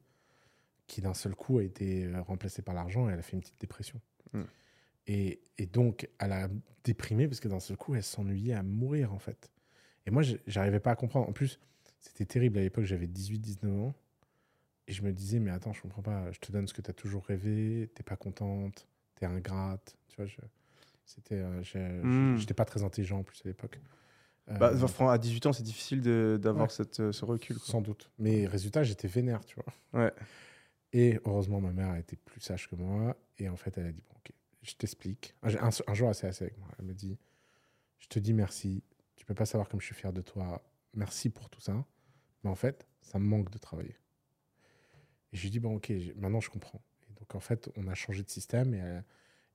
qui 0.86 1.00
d'un 1.00 1.14
seul 1.14 1.34
coup 1.34 1.58
a 1.58 1.64
été 1.64 2.04
euh, 2.04 2.22
remplacé 2.22 2.62
par 2.62 2.74
l'argent 2.74 3.08
et 3.08 3.12
elle 3.12 3.18
a 3.18 3.22
fait 3.22 3.32
une 3.32 3.40
petite 3.40 3.60
dépression. 3.60 4.00
Hmm. 4.32 4.42
Et, 5.08 5.40
et 5.58 5.66
donc, 5.66 6.08
elle 6.18 6.32
a 6.32 6.48
déprimé 6.84 7.26
parce 7.28 7.40
que 7.40 7.48
d'un 7.48 7.60
seul 7.60 7.76
coup, 7.76 7.94
elle 7.94 8.02
s'ennuyait 8.02 8.54
à 8.54 8.62
mourir 8.62 9.12
en 9.12 9.18
fait. 9.18 9.50
Et 10.06 10.10
moi, 10.10 10.22
je- 10.22 10.36
j'arrivais 10.46 10.80
pas 10.80 10.92
à 10.92 10.96
comprendre. 10.96 11.28
En 11.28 11.32
plus, 11.32 11.58
c'était 12.00 12.24
terrible 12.24 12.58
à 12.58 12.62
l'époque, 12.62 12.84
j'avais 12.84 13.06
18-19 13.06 13.72
ans. 13.80 13.94
Et 14.88 14.92
je 14.92 15.02
me 15.02 15.12
disais, 15.12 15.40
mais 15.40 15.50
attends, 15.50 15.72
je 15.72 15.82
comprends 15.82 16.02
pas. 16.02 16.30
Je 16.30 16.38
te 16.38 16.52
donne 16.52 16.68
ce 16.68 16.74
que 16.74 16.80
tu 16.82 16.90
as 16.90 16.94
toujours 16.94 17.24
rêvé, 17.26 17.90
t'es 17.94 18.04
pas 18.04 18.16
contente, 18.16 18.86
t'es 19.16 19.26
ingrate. 19.26 19.96
Tu 20.08 20.16
vois, 20.16 20.26
je, 20.26 20.36
c'était, 21.04 21.42
euh, 21.42 22.02
Hmm. 22.04 22.36
j'étais 22.36 22.54
pas 22.54 22.64
très 22.64 22.84
intelligent 22.84 23.18
en 23.18 23.22
plus 23.24 23.40
à 23.44 23.48
l'époque. 23.48 23.80
Euh, 24.48 24.58
Bah, 24.58 24.72
enfin, 24.80 25.10
à 25.10 25.18
18 25.18 25.44
ans, 25.46 25.52
c'est 25.52 25.64
difficile 25.64 26.02
d'avoir 26.02 26.66
Ouais. 26.66 26.70
cette, 26.72 27.00
euh, 27.00 27.10
ce 27.10 27.24
recul. 27.24 27.56
quoi. 27.56 27.66
sans 27.66 27.80
doute. 27.80 28.10
Mais 28.20 28.46
résultat, 28.46 28.84
j'étais 28.84 29.08
vénère, 29.08 29.44
tu 29.44 29.56
vois. 29.56 30.04
Ouais. 30.04 30.12
Et 30.92 31.18
heureusement, 31.24 31.60
ma 31.60 31.72
mère 31.72 31.90
a 31.90 31.98
été 31.98 32.14
plus 32.16 32.40
sage 32.40 32.68
que 32.70 32.76
moi. 32.76 33.16
Et 33.38 33.48
en 33.48 33.56
fait, 33.56 33.76
elle 33.76 33.86
a 33.86 33.92
dit, 33.92 34.02
bon, 34.08 34.14
ok, 34.18 34.30
je 34.62 34.74
t'explique. 34.74 35.34
Un, 35.42 35.48
jour, 35.94 36.08
assez 36.08 36.28
assez 36.28 36.44
avec 36.44 36.56
moi. 36.58 36.68
Elle 36.78 36.84
me 36.84 36.94
dit, 36.94 37.18
je 37.98 38.06
te 38.06 38.20
dis 38.20 38.32
merci. 38.32 38.84
Tu 39.26 39.32
peux 39.32 39.34
pas 39.34 39.46
savoir 39.46 39.68
comme 39.68 39.80
je 39.80 39.86
suis 39.86 39.94
fier 39.96 40.12
de 40.12 40.20
toi. 40.20 40.62
Merci 40.94 41.30
pour 41.30 41.50
tout 41.50 41.60
ça. 41.60 41.84
Mais 42.44 42.50
en 42.50 42.54
fait, 42.54 42.86
ça 43.00 43.18
me 43.18 43.24
manque 43.24 43.50
de 43.50 43.58
travailler. 43.58 43.96
Et 45.32 45.36
je 45.36 45.42
lui 45.42 45.50
dis, 45.50 45.58
bon, 45.58 45.74
ok, 45.76 45.86
j'ai- 45.88 46.14
maintenant 46.14 46.38
je 46.40 46.48
comprends. 46.48 46.80
Et 47.10 47.14
donc, 47.18 47.34
en 47.34 47.40
fait, 47.40 47.68
on 47.76 47.88
a 47.88 47.94
changé 47.94 48.22
de 48.22 48.30
système 48.30 48.72
et, 48.72 48.80
euh, 48.82 49.00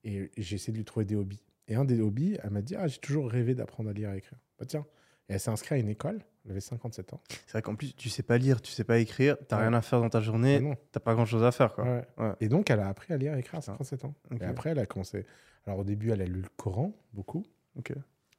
et 0.04 0.30
j'ai 0.42 0.56
essayé 0.56 0.72
de 0.74 0.78
lui 0.78 0.84
trouver 0.84 1.06
des 1.06 1.16
hobbies. 1.16 1.42
Et 1.68 1.74
un 1.74 1.86
des 1.86 2.00
hobbies, 2.02 2.36
elle 2.42 2.50
m'a 2.50 2.60
dit, 2.60 2.76
ah, 2.76 2.86
j'ai 2.86 2.98
toujours 2.98 3.30
rêvé 3.30 3.54
d'apprendre 3.54 3.88
à 3.88 3.92
lire 3.94 4.10
et 4.10 4.12
à 4.12 4.16
écrire. 4.16 4.38
Bah, 4.58 4.66
tiens. 4.66 4.84
Et 5.30 5.32
elle 5.34 5.40
s'est 5.40 5.50
inscrite 5.50 5.72
à 5.72 5.76
une 5.78 5.88
école. 5.88 6.20
Elle 6.44 6.50
avait 6.50 6.60
57 6.60 7.14
ans. 7.14 7.22
C'est 7.30 7.52
vrai 7.52 7.62
qu'en 7.62 7.74
plus, 7.76 7.94
tu 7.94 8.10
sais 8.10 8.22
pas 8.24 8.36
lire, 8.36 8.60
tu 8.60 8.72
sais 8.72 8.84
pas 8.84 8.98
écrire, 8.98 9.36
t'as 9.48 9.56
Ouais. 9.56 9.62
rien 9.62 9.72
à 9.72 9.80
faire 9.80 10.00
dans 10.00 10.10
ta 10.10 10.20
journée, 10.20 10.76
t'as 10.90 11.00
pas 11.00 11.14
grand 11.14 11.24
chose 11.24 11.44
à 11.44 11.52
faire. 11.52 11.72
Quoi. 11.72 11.84
Ouais. 11.84 12.04
Ouais. 12.18 12.32
Et 12.40 12.48
donc, 12.48 12.68
elle 12.68 12.80
a 12.80 12.88
appris 12.88 13.14
à 13.14 13.16
lire 13.16 13.34
et 13.36 13.38
écrire 13.38 13.58
à 13.58 13.60
Putain. 13.62 13.72
57 13.78 14.04
ans. 14.04 14.14
Et 14.38 14.44
après, 14.44 14.70
elle 14.70 14.80
a 14.80 14.86
commencé. 14.86 15.24
Alors, 15.64 15.78
au 15.78 15.84
début, 15.84 16.10
elle 16.10 16.20
a 16.20 16.26
lu 16.26 16.42
le 16.42 16.48
Coran, 16.56 16.92
beaucoup. 17.14 17.46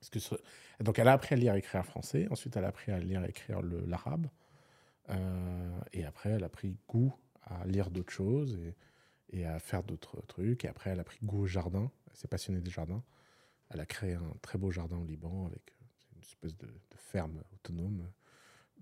Parce 0.03 0.09
que 0.09 0.19
ce- 0.19 0.35
Donc, 0.83 0.99
elle 0.99 1.07
a 1.07 1.13
appris 1.13 1.33
à 1.33 1.37
lire 1.37 1.55
et 1.55 1.59
écrire 1.59 1.85
français. 1.85 2.27
Ensuite, 2.29 2.57
elle 2.57 2.65
a 2.65 2.67
appris 2.67 2.91
à 2.91 2.99
lire 2.99 3.23
et 3.23 3.29
écrire 3.29 3.61
l'arabe. 3.61 4.27
Euh, 5.09 5.79
et 5.93 6.03
après, 6.03 6.31
elle 6.31 6.43
a 6.43 6.49
pris 6.49 6.75
goût 6.89 7.13
à 7.43 7.65
lire 7.65 7.89
d'autres 7.89 8.11
choses 8.11 8.57
et, 8.57 8.75
et 9.37 9.45
à 9.45 9.59
faire 9.59 9.81
d'autres 9.81 10.21
trucs. 10.27 10.65
Et 10.65 10.67
après, 10.67 10.89
elle 10.89 10.99
a 10.99 11.05
pris 11.05 11.19
goût 11.23 11.43
au 11.43 11.45
jardin. 11.45 11.89
Elle 12.11 12.17
s'est 12.17 12.27
passionnée 12.27 12.59
des 12.59 12.69
jardins. 12.69 13.01
Elle 13.69 13.79
a 13.79 13.85
créé 13.85 14.15
un 14.15 14.33
très 14.41 14.57
beau 14.57 14.71
jardin 14.71 14.97
au 14.97 15.05
Liban 15.05 15.45
avec 15.47 15.73
une 16.13 16.21
espèce 16.21 16.57
de, 16.57 16.67
de 16.67 16.97
ferme 16.97 17.41
autonome. 17.53 18.05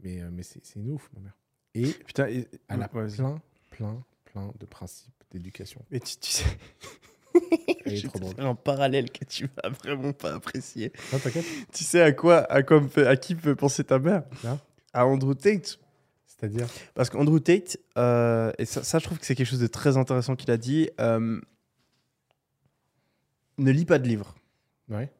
Mais, 0.01 0.21
euh, 0.21 0.29
mais 0.31 0.41
c'est 0.41 0.75
une 0.75 0.89
ouf, 0.89 1.07
ma 1.13 1.19
mère. 1.21 1.37
Et 1.75 1.93
Putain, 1.93 2.27
et- 2.29 2.47
elle 2.67 2.81
a 2.81 2.87
plein, 3.21 3.41
plein, 3.69 4.03
plein 4.25 4.51
de 4.59 4.65
principes 4.65 5.23
d'éducation. 5.29 5.85
Tu, 5.91 5.99
tu 5.99 6.31
sais, 6.31 6.45
Elle 7.85 7.93
est 7.93 7.97
je 7.97 8.07
trop 8.07 8.19
drôle. 8.19 8.33
un 8.37 8.55
parallèle 8.55 9.11
que 9.11 9.25
tu 9.25 9.47
vas 9.55 9.69
vraiment 9.69 10.13
pas 10.13 10.33
apprécier. 10.33 10.91
Non, 11.11 11.19
t'inquiète. 11.19 11.45
Tu 11.73 11.83
sais 11.83 12.01
à 12.01 12.11
quoi, 12.11 12.39
à 12.51 12.63
quoi 12.63 12.79
me 12.81 12.87
fait, 12.87 13.07
à 13.07 13.15
qui 13.15 13.35
fait 13.35 13.55
penser 13.55 13.83
ta 13.83 13.99
mère? 13.99 14.23
Là 14.43 14.59
À 14.93 15.05
Andrew 15.05 15.33
Tate. 15.33 15.79
C'est-à-dire? 16.25 16.67
Parce 16.95 17.09
qu'Andrew 17.09 17.39
Tate, 17.39 17.77
euh, 17.97 18.51
et 18.57 18.65
ça, 18.65 18.83
ça, 18.83 18.97
je 18.97 19.05
trouve 19.05 19.19
que 19.19 19.25
c'est 19.25 19.35
quelque 19.35 19.47
chose 19.47 19.59
de 19.59 19.67
très 19.67 19.97
intéressant 19.97 20.35
qu'il 20.35 20.49
a 20.49 20.57
dit, 20.57 20.89
euh, 20.99 21.39
ne 23.57 23.71
lis 23.71 23.85
pas 23.85 23.99
de 23.99 24.07
livres. 24.07 24.35
Ouais. 24.89 25.11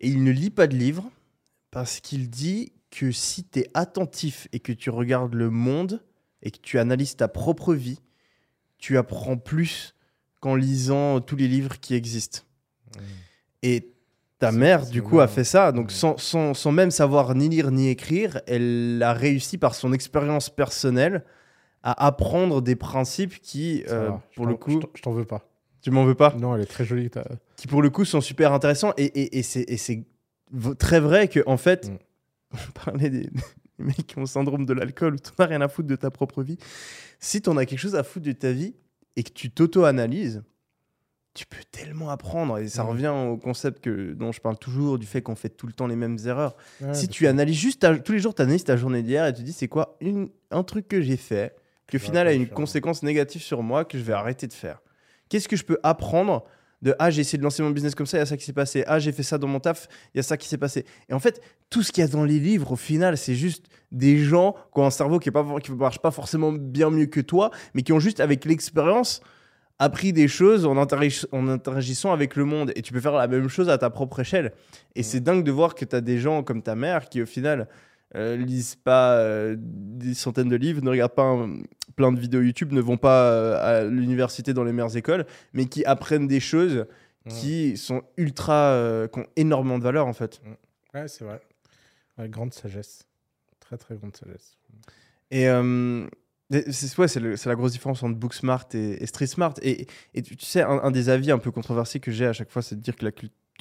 Et 0.00 0.08
il 0.08 0.22
ne 0.24 0.30
lit 0.30 0.50
pas 0.50 0.66
de 0.66 0.76
livres 0.76 1.10
parce 1.70 2.00
qu'il 2.00 2.28
dit 2.28 2.72
que 2.90 3.12
si 3.12 3.44
tu 3.44 3.60
es 3.60 3.70
attentif 3.72 4.46
et 4.52 4.60
que 4.60 4.72
tu 4.72 4.90
regardes 4.90 5.34
le 5.34 5.48
monde 5.48 6.02
et 6.42 6.50
que 6.50 6.58
tu 6.60 6.78
analyses 6.78 7.16
ta 7.16 7.28
propre 7.28 7.72
vie, 7.72 8.00
tu 8.78 8.98
apprends 8.98 9.38
plus 9.38 9.94
qu'en 10.42 10.56
lisant 10.56 11.20
tous 11.20 11.36
les 11.36 11.46
livres 11.48 11.78
qui 11.80 11.94
existent. 11.94 12.40
Et 13.62 13.92
ta 14.38 14.50
mère, 14.52 14.86
du 14.86 15.00
coup, 15.02 15.20
a 15.20 15.28
fait 15.28 15.44
ça. 15.44 15.70
Donc, 15.72 15.86
Ouais. 15.86 15.92
sans, 15.94 16.16
sans, 16.18 16.52
sans 16.52 16.72
même 16.72 16.90
savoir 16.90 17.34
ni 17.34 17.48
lire 17.48 17.70
ni 17.70 17.88
écrire, 17.88 18.40
elle 18.46 19.00
a 19.04 19.12
réussi 19.12 19.56
par 19.56 19.74
son 19.74 19.92
expérience 19.92 20.50
personnelle 20.50 21.24
à 21.84 22.06
apprendre 22.06 22.60
des 22.60 22.74
principes 22.76 23.40
qui, 23.40 23.84
euh, 23.88 24.10
pour 24.34 24.46
le 24.46 24.54
coup, 24.56 24.80
je 24.94 25.02
t'en- 25.02 25.12
veux 25.12 25.24
pas. 25.24 25.48
tu 25.80 25.90
m'en 25.92 26.04
veux 26.04 26.14
pas, 26.16 26.34
Non, 26.38 26.54
elle 26.56 26.62
est 26.62 26.66
très 26.66 26.84
jolie. 26.84 27.08
qui 27.56 27.66
pour 27.68 27.82
le 27.82 27.90
coup 27.90 28.04
sont 28.04 28.20
super 28.20 28.52
intéressants. 28.52 28.92
Et, 28.96 29.04
et, 29.04 29.38
et 29.38 29.42
c'est 29.42 29.64
et 29.68 29.76
c'est 29.76 30.04
v- 30.52 30.74
très 30.76 31.00
vrai 31.00 31.28
que, 31.28 31.40
en 31.46 31.56
fait, 31.56 31.88
Mm. 31.88 31.98
on 32.52 32.72
parlait 32.84 33.10
des, 33.10 33.22
des 33.22 33.30
mecs 33.84 34.06
qui 34.06 34.18
ont 34.18 34.22
le 34.22 34.26
syndrome 34.26 34.66
de 34.66 34.72
l'alcool 34.72 35.14
où 35.14 35.18
tu 35.18 35.30
n'as 35.38 35.46
rien 35.46 35.60
à 35.60 35.68
foutre 35.68 35.88
de 35.88 35.96
ta 35.96 36.10
propre 36.10 36.42
vie. 36.42 36.58
Si 37.20 37.40
tu 37.42 37.48
en 37.48 37.56
as 37.56 37.64
quelque 37.66 37.78
chose 37.78 37.94
à 37.96 38.02
foutre 38.02 38.26
de 38.26 38.32
ta 38.32 38.50
vie 38.52 38.74
et 39.16 39.22
que 39.22 39.32
tu 39.32 39.50
t'auto-analyses, 39.50 40.42
tu 41.34 41.46
peux 41.46 41.62
tellement 41.70 42.10
apprendre. 42.10 42.58
Et 42.58 42.68
ça 42.68 42.82
revient 42.82 43.08
au 43.08 43.36
concept 43.38 43.82
que, 43.82 44.12
dont 44.12 44.32
je 44.32 44.40
parle 44.40 44.58
toujours, 44.58 44.98
du 44.98 45.06
fait 45.06 45.22
qu'on 45.22 45.34
fait 45.34 45.48
tout 45.48 45.66
le 45.66 45.72
temps 45.72 45.86
les 45.86 45.96
mêmes 45.96 46.18
erreurs. 46.26 46.56
Ouais, 46.80 46.92
si 46.94 47.08
tu 47.08 47.26
analyses 47.26 47.56
juste 47.58 47.80
ta- 47.80 47.96
tous 47.98 48.12
les 48.12 48.18
jours, 48.18 48.34
tu 48.34 48.42
analyses 48.42 48.64
ta 48.64 48.76
journée 48.76 49.02
d'hier 49.02 49.26
et 49.26 49.32
tu 49.32 49.42
dis 49.42 49.52
c'est 49.52 49.68
quoi 49.68 49.96
une, 50.00 50.28
un 50.50 50.62
truc 50.62 50.88
que 50.88 51.00
j'ai 51.00 51.16
fait 51.16 51.56
qui 51.88 51.96
au 51.96 52.00
final 52.00 52.26
a 52.26 52.32
une 52.32 52.48
conséquence 52.54 53.02
négative 53.02 53.42
sur 53.42 53.62
moi 53.62 53.84
que 53.84 53.96
je 53.98 54.02
vais 54.02 54.12
arrêter 54.12 54.46
de 54.46 54.52
faire. 54.52 54.82
Qu'est-ce 55.28 55.48
que 55.48 55.56
je 55.56 55.64
peux 55.64 55.78
apprendre 55.82 56.44
de 56.82 56.94
ah 56.98 57.10
j'ai 57.10 57.20
essayé 57.20 57.38
de 57.38 57.42
lancer 57.44 57.62
mon 57.62 57.70
business 57.70 57.94
comme 57.94 58.06
ça, 58.06 58.18
il 58.18 58.20
y 58.20 58.22
a 58.22 58.26
ça 58.26 58.36
qui 58.36 58.44
s'est 58.44 58.52
passé. 58.52 58.84
Ah 58.86 58.98
j'ai 58.98 59.12
fait 59.12 59.22
ça 59.22 59.38
dans 59.38 59.46
mon 59.46 59.60
taf, 59.60 59.88
il 60.14 60.18
y 60.18 60.20
a 60.20 60.22
ça 60.22 60.36
qui 60.36 60.48
s'est 60.48 60.58
passé. 60.58 60.84
Et 61.08 61.14
en 61.14 61.20
fait, 61.20 61.40
tout 61.70 61.82
ce 61.82 61.92
qu'il 61.92 62.02
y 62.02 62.04
a 62.04 62.08
dans 62.08 62.24
les 62.24 62.38
livres, 62.38 62.72
au 62.72 62.76
final, 62.76 63.16
c'est 63.16 63.34
juste 63.34 63.66
des 63.90 64.18
gens 64.18 64.54
qui 64.74 64.80
ont 64.80 64.86
un 64.86 64.90
cerveau 64.90 65.18
qui 65.18 65.30
ne 65.30 65.74
marche 65.76 66.00
pas 66.00 66.10
forcément 66.10 66.52
bien 66.52 66.90
mieux 66.90 67.06
que 67.06 67.20
toi, 67.20 67.50
mais 67.74 67.82
qui 67.82 67.92
ont 67.92 68.00
juste 68.00 68.20
avec 68.20 68.44
l'expérience 68.44 69.22
appris 69.78 70.12
des 70.12 70.28
choses 70.28 70.64
en, 70.64 70.76
interagi- 70.76 71.26
en 71.32 71.48
interagissant 71.48 72.12
avec 72.12 72.36
le 72.36 72.44
monde. 72.44 72.72
Et 72.76 72.82
tu 72.82 72.92
peux 72.92 73.00
faire 73.00 73.14
la 73.14 73.26
même 73.26 73.48
chose 73.48 73.68
à 73.68 73.78
ta 73.78 73.90
propre 73.90 74.20
échelle. 74.20 74.52
Et 74.94 75.02
c'est 75.02 75.20
dingue 75.20 75.44
de 75.44 75.50
voir 75.50 75.74
que 75.74 75.84
tu 75.84 75.96
as 75.96 76.00
des 76.00 76.18
gens 76.18 76.42
comme 76.42 76.62
ta 76.62 76.74
mère 76.74 77.08
qui, 77.08 77.22
au 77.22 77.26
final, 77.26 77.68
euh, 78.14 78.36
lisent 78.36 78.76
pas 78.76 79.16
euh, 79.16 79.56
des 79.58 80.14
centaines 80.14 80.48
de 80.48 80.56
livres, 80.56 80.82
ne 80.82 80.90
regardent 80.90 81.14
pas 81.14 81.22
un- 81.24 81.62
plein 81.96 82.12
de 82.12 82.20
vidéos 82.20 82.40
YouTube, 82.42 82.72
ne 82.72 82.80
vont 82.80 82.96
pas 82.96 83.30
euh, 83.30 83.80
à 83.80 83.84
l'université 83.84 84.52
dans 84.54 84.64
les 84.64 84.72
meilleures 84.72 84.96
écoles, 84.96 85.26
mais 85.52 85.66
qui 85.66 85.84
apprennent 85.84 86.26
des 86.28 86.40
choses 86.40 86.86
qui 87.28 87.76
sont 87.76 88.02
ultra. 88.16 88.72
euh, 88.72 89.06
qui 89.06 89.20
ont 89.20 89.26
énormément 89.36 89.78
de 89.78 89.84
valeur, 89.84 90.06
en 90.08 90.12
fait. 90.12 90.40
Ouais, 90.92 91.06
c'est 91.06 91.24
vrai. 91.24 91.40
Ouais, 92.18 92.28
grande 92.28 92.52
sagesse. 92.52 93.06
Très, 93.60 93.76
très 93.78 93.94
grande 93.96 94.16
sagesse. 94.16 94.56
Et 95.30 95.46
c'est 96.70 96.98
ouais, 96.98 97.08
c'est 97.08 97.46
la 97.46 97.54
grosse 97.54 97.72
différence 97.72 98.02
entre 98.02 98.16
book 98.16 98.34
smart 98.34 98.66
et, 98.74 99.02
et 99.02 99.06
street 99.06 99.26
smart. 99.28 99.54
Et, 99.62 99.86
et 100.14 100.22
tu, 100.22 100.36
sais, 100.40 100.62
un, 100.62 100.80
un 100.82 100.90
des 100.90 101.08
avis 101.08 101.30
un 101.30 101.38
peu 101.38 101.50
controversés 101.50 102.00
que 102.00 102.10
j'ai 102.10 102.26
à 102.26 102.32
chaque 102.32 102.50
fois, 102.50 102.60
c'est 102.60 102.74
de 102.76 102.80
dire 102.82 102.96
que 102.96 103.04
la 103.04 103.12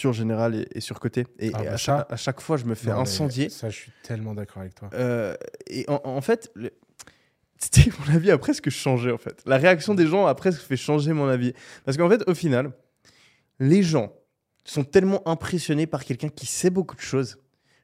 culture 0.02 0.14
générale 0.14 0.56
est, 0.56 0.78
est 0.78 0.82
surcotée. 0.82 1.26
Et, 1.40 1.52
Ah 1.54 1.62
et 1.62 1.66
bah 1.66 1.70
à, 1.74 1.78
ça. 1.78 1.78
chaque, 1.78 2.12
à 2.12 2.16
chaque 2.16 2.42
fois, 2.42 2.58
je 2.58 2.66
me 2.66 2.74
fais 2.76 2.90
Non, 2.90 3.02
incendier. 3.02 3.50
Ça, 3.50 3.70
je 3.70 3.76
suis 3.76 3.92
tellement 4.04 4.34
d'accord 4.34 4.62
avec 4.64 4.74
toi. 4.76 4.90
Euh, 4.94 5.36
et 5.68 5.86
en, 5.88 6.02
en 6.04 6.22
fait, 6.22 6.52
le- 6.56 6.72
mon 8.08 8.16
avis 8.16 8.32
a 8.32 8.38
presque 8.40 8.70
changé 8.72 9.12
en 9.12 9.18
fait. 9.20 9.42
La 9.46 9.58
réaction 9.58 9.94
des 9.94 10.08
gens 10.08 10.26
a 10.26 10.34
presque 10.34 10.62
fait 10.62 10.78
changer 10.78 11.14
mon 11.14 11.28
avis. 11.28 11.54
Parce 11.86 11.98
qu'en 11.98 12.10
fait, 12.10 12.24
au 12.28 12.34
final, 12.34 12.72
les 13.60 13.84
gens 13.84 14.12
sont 14.64 14.84
tellement 14.84 15.22
impressionnés 15.28 15.86
par 15.88 16.04
quelqu'un 16.04 16.30
qui 16.30 16.46
sait 16.48 16.70
beaucoup 16.72 16.96
de 16.96 17.02
choses 17.02 17.38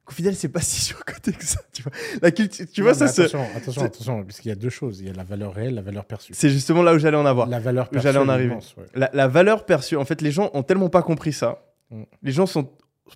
qu'au 0.05 0.13
final, 0.13 0.35
c'est 0.35 0.47
pas 0.49 0.61
si 0.71 0.81
surcoté 0.81 1.33
que 1.33 1.43
ça. 1.45 1.59
Tu 1.73 1.83
vois, 1.83 1.91
la 2.21 2.31
culture, 2.31 2.65
tu 2.73 2.81
vois 2.81 2.93
ça, 2.95 3.05
attention, 3.05 3.45
attention, 3.55 3.81
attention, 3.83 4.23
parce 4.23 4.39
qu'il 4.39 4.49
y 4.49 4.51
a 4.51 4.55
deux 4.55 4.69
choses. 4.69 4.99
Il 5.01 5.07
y 5.07 5.09
a 5.09 5.13
la 5.13 5.23
valeur 5.25 5.53
réelle, 5.53 5.75
la 5.75 5.81
valeur 5.83 6.05
perçue. 6.05 6.33
c'est 6.33 6.49
justement 6.49 6.81
là 6.81 6.93
où 6.95 6.97
j'allais 6.97 7.17
en 7.17 7.25
avoir. 7.25 7.47
La 7.47 7.59
valeur 7.59 7.89
perçue. 7.89 8.03
J'allais 8.07 8.17
en 8.17 8.29
arriver. 8.29 8.55
ouais. 8.55 8.85
La, 8.95 9.09
la 9.13 9.27
valeur 9.27 9.65
perçue, 9.65 9.95
en 9.97 10.05
fait, 10.05 10.21
les 10.21 10.31
gens 10.31 10.49
ont 10.53 10.63
tellement 10.63 10.89
pas 10.89 11.01
compris 11.03 11.33
ça. 11.33 11.61
Mm. 11.91 12.03
Les 12.23 12.31
gens 12.31 12.45
sont, 12.45 12.69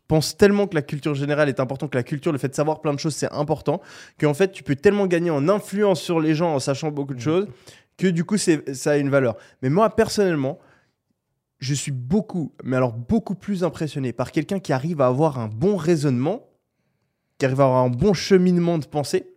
pensent 0.07 0.37
tellement 0.37 0.67
que 0.67 0.75
la 0.75 0.81
culture 0.81 1.13
générale 1.15 1.49
est 1.49 1.59
importante, 1.59 1.91
que 1.91 1.97
la 1.97 2.03
culture, 2.03 2.31
le 2.31 2.37
fait 2.37 2.47
de 2.49 2.55
savoir 2.55 2.81
plein 2.81 2.93
de 2.93 2.99
choses, 2.99 3.15
c'est 3.15 3.31
important, 3.31 3.81
qu'en 4.19 4.33
fait, 4.33 4.51
tu 4.51 4.63
peux 4.63 4.75
tellement 4.75 5.07
gagner 5.07 5.29
en 5.31 5.47
influence 5.49 6.01
sur 6.01 6.19
les 6.19 6.33
gens 6.35 6.53
en 6.55 6.59
sachant 6.59 6.91
beaucoup 6.91 7.13
de 7.13 7.19
Mm. 7.19 7.23
choses, 7.23 7.47
que 7.97 8.07
du 8.07 8.23
coup, 8.23 8.37
c'est- 8.37 8.73
ça 8.73 8.91
a 8.91 8.97
une 8.97 9.09
valeur. 9.09 9.35
Mais 9.61 9.69
moi, 9.69 9.89
personnellement, 9.95 10.59
je 11.59 11.73
suis 11.75 11.91
beaucoup, 11.91 12.53
mais 12.63 12.75
alors 12.77 12.93
beaucoup 12.93 13.35
plus 13.35 13.63
impressionné 13.63 14.13
par 14.13 14.31
quelqu'un 14.31 14.59
qui 14.59 14.73
arrive 14.73 15.01
à 15.01 15.07
avoir 15.07 15.37
un 15.37 15.47
bon 15.47 15.75
raisonnement, 15.75 16.47
qui 17.37 17.45
arrive 17.45 17.61
à 17.61 17.65
avoir 17.65 17.83
un 17.83 17.89
bon 17.89 18.13
cheminement 18.13 18.77
de 18.79 18.85
pensée, 18.85 19.27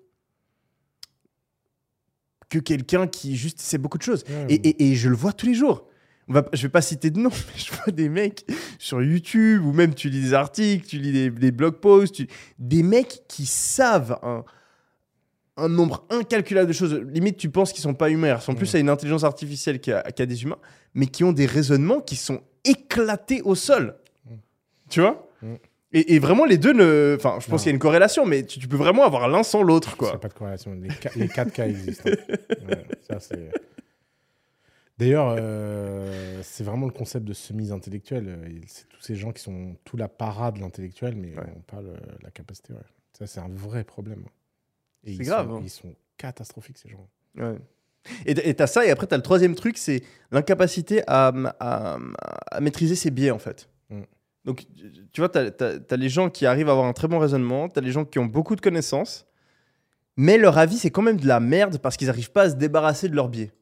que 2.49 2.59
quelqu'un 2.59 3.07
qui 3.09 3.37
juste 3.37 3.61
sait 3.61 3.79
beaucoup 3.79 3.99
de 3.99 4.03
choses. 4.03 4.25
Ouais, 4.29 4.47
Et, 4.49 4.69
et- 4.69 4.91
et 4.93 4.95
je 4.95 5.09
le 5.09 5.17
vois 5.17 5.33
tous 5.33 5.47
les 5.47 5.55
jours. 5.55 5.87
On 6.29 6.33
va, 6.33 6.45
je 6.55 6.63
vais 6.63 6.69
pas 6.71 6.81
citer 6.81 7.11
de 7.11 7.19
nom, 7.21 7.29
mais 7.55 7.59
je 7.61 7.71
vois 7.73 7.93
des 7.93 8.09
mecs 8.09 8.47
sur 8.79 9.03
YouTube 9.03 9.63
ou 9.65 9.73
même 9.73 9.95
tu 9.95 10.09
lis 10.09 10.23
des 10.23 10.35
articles, 10.35 10.87
tu 10.87 10.99
lis 10.99 11.13
des, 11.13 11.31
des 11.31 11.51
blog 11.51 11.75
posts, 11.81 12.15
tu- 12.15 12.29
des 12.59 12.83
mecs 12.83 13.23
qui 13.29 13.45
savent 13.47 14.19
un, 14.23 14.43
un 15.57 15.69
nombre 15.69 16.07
incalculable 16.11 16.69
de 16.69 16.73
choses. 16.73 16.95
Limite, 17.13 17.37
tu 17.37 17.51
penses 17.51 17.73
qu'ils 17.73 17.83
sont 17.83 17.95
pas 17.95 18.11
humains, 18.11 18.29
ils 18.29 18.33
ressemblent 18.33 18.59
plus 18.59 18.73
Ouais. 18.73 18.79
à 18.79 18.81
une 18.81 18.89
intelligence 18.89 19.23
artificielle 19.25 19.81
qu'à 19.81 20.03
qu'à 20.03 20.27
des 20.27 20.43
humains, 20.43 20.59
mais 20.95 21.07
qui 21.07 21.25
ont 21.25 21.33
des 21.33 21.47
raisonnements 21.47 22.01
qui 22.01 22.17
sont 22.17 22.41
éclatés 22.65 23.43
au 23.43 23.55
sol. 23.55 23.95
Mm. 24.25 24.35
Tu 24.89 25.01
vois? 25.03 25.29
Mm. 25.43 25.55
et, 25.93 26.15
et 26.15 26.19
vraiment, 26.19 26.45
les 26.47 26.57
deux 26.59 26.73
ne. 26.73 27.15
Enfin, 27.19 27.39
je 27.41 27.47
pense 27.49 27.63
qu'il 27.63 27.69
y 27.71 27.73
a 27.73 27.75
une 27.75 27.79
corrélation, 27.79 28.25
mais 28.25 28.45
tu, 28.45 28.59
tu 28.59 28.67
peux 28.67 28.77
vraiment 28.79 29.05
avoir 29.05 29.29
l'un 29.29 29.43
sans 29.43 29.63
l'autre, 29.63 29.91
Il 29.93 29.97
quoi. 29.99 30.09
n'y 30.09 30.15
a 30.15 30.19
pas 30.19 30.29
de 30.29 30.35
corrélation. 30.35 30.73
Les, 30.73 30.89
les 31.17 31.29
quatre 31.29 31.53
cas 31.53 31.69
existent. 31.69 32.09
hein. 32.11 32.35
Ouais, 32.69 32.85
ça, 33.09 33.21
c'est- 33.21 33.51
D'ailleurs, 34.99 35.35
euh, 35.39 36.41
c'est 36.43 36.63
vraiment 36.65 36.87
le 36.87 36.93
concept 36.93 37.27
de 37.27 37.33
semise 37.33 37.73
intellectuelle. 37.73 38.27
Euh, 38.29 38.61
C'est 38.67 38.89
tous 38.89 39.01
ces 39.01 39.17
gens 39.17 39.33
qui 39.33 39.43
sont 39.43 39.77
tout 39.85 39.97
la 39.97 40.09
parade 40.09 40.55
de 40.57 40.61
l'intellectuel, 40.61 41.17
mais 41.17 41.31
Ouais. 41.37 41.47
n'ont 41.47 41.63
pas 41.67 41.81
le- 41.83 41.97
la 42.23 42.31
capacité. 42.31 42.73
ouais. 42.73 42.79
Ça, 43.19 43.27
c'est 43.27 43.41
un 43.41 43.49
vrai 43.49 43.83
problème. 43.85 44.25
C'est 45.05 45.15
grave, 45.17 45.49
sont- 45.49 45.57
hein. 45.57 45.61
Ils 45.65 45.71
sont 45.71 45.95
catastrophiques, 46.17 46.79
ces 46.79 46.89
gens. 46.89 47.09
Ouais. 47.37 47.57
Et 48.27 48.55
t'as 48.55 48.67
ça, 48.67 48.85
et 48.87 48.91
après 48.91 49.07
t'as 49.07 49.17
le 49.17 49.23
troisième 49.23 49.55
truc, 49.55 49.79
c'est 49.79 50.03
l'incapacité 50.31 51.03
à, 51.07 51.33
à- 51.59 51.99
à 52.51 52.61
maîtriser 52.61 52.95
ses 52.97 53.11
biais 53.11 53.31
en 53.31 53.39
fait. 53.39 53.69
Mm. 53.89 54.03
Donc 54.45 54.67
tu 55.13 55.21
vois, 55.23 55.29
t'as 55.31 55.47
as, 55.91 55.97
les 55.97 56.09
gens 56.11 56.29
qui 56.29 56.45
arrivent 56.45 56.69
à 56.69 56.73
avoir 56.73 56.87
un 56.87 56.93
très 56.93 57.09
bon 57.09 57.19
raisonnement, 57.19 57.69
t'as 57.71 57.81
les 57.81 57.91
gens 57.93 58.05
qui 58.05 58.19
ont 58.19 58.27
beaucoup 58.27 58.57
de 58.57 58.61
connaissances, 58.61 59.27
mais 60.19 60.37
leur 60.37 60.59
avis 60.59 60.77
c'est 60.77 60.91
quand 60.91 61.01
même 61.03 61.19
de 61.19 61.27
la 61.27 61.41
merde 61.41 61.79
parce 61.79 61.97
qu'ils 61.97 62.09
n'arrivent 62.09 62.31
pas 62.31 62.43
à 62.43 62.51
se 62.51 62.57
débarrasser 62.57 63.09
de 63.09 63.17
leurs 63.17 63.31
biais. 63.31 63.53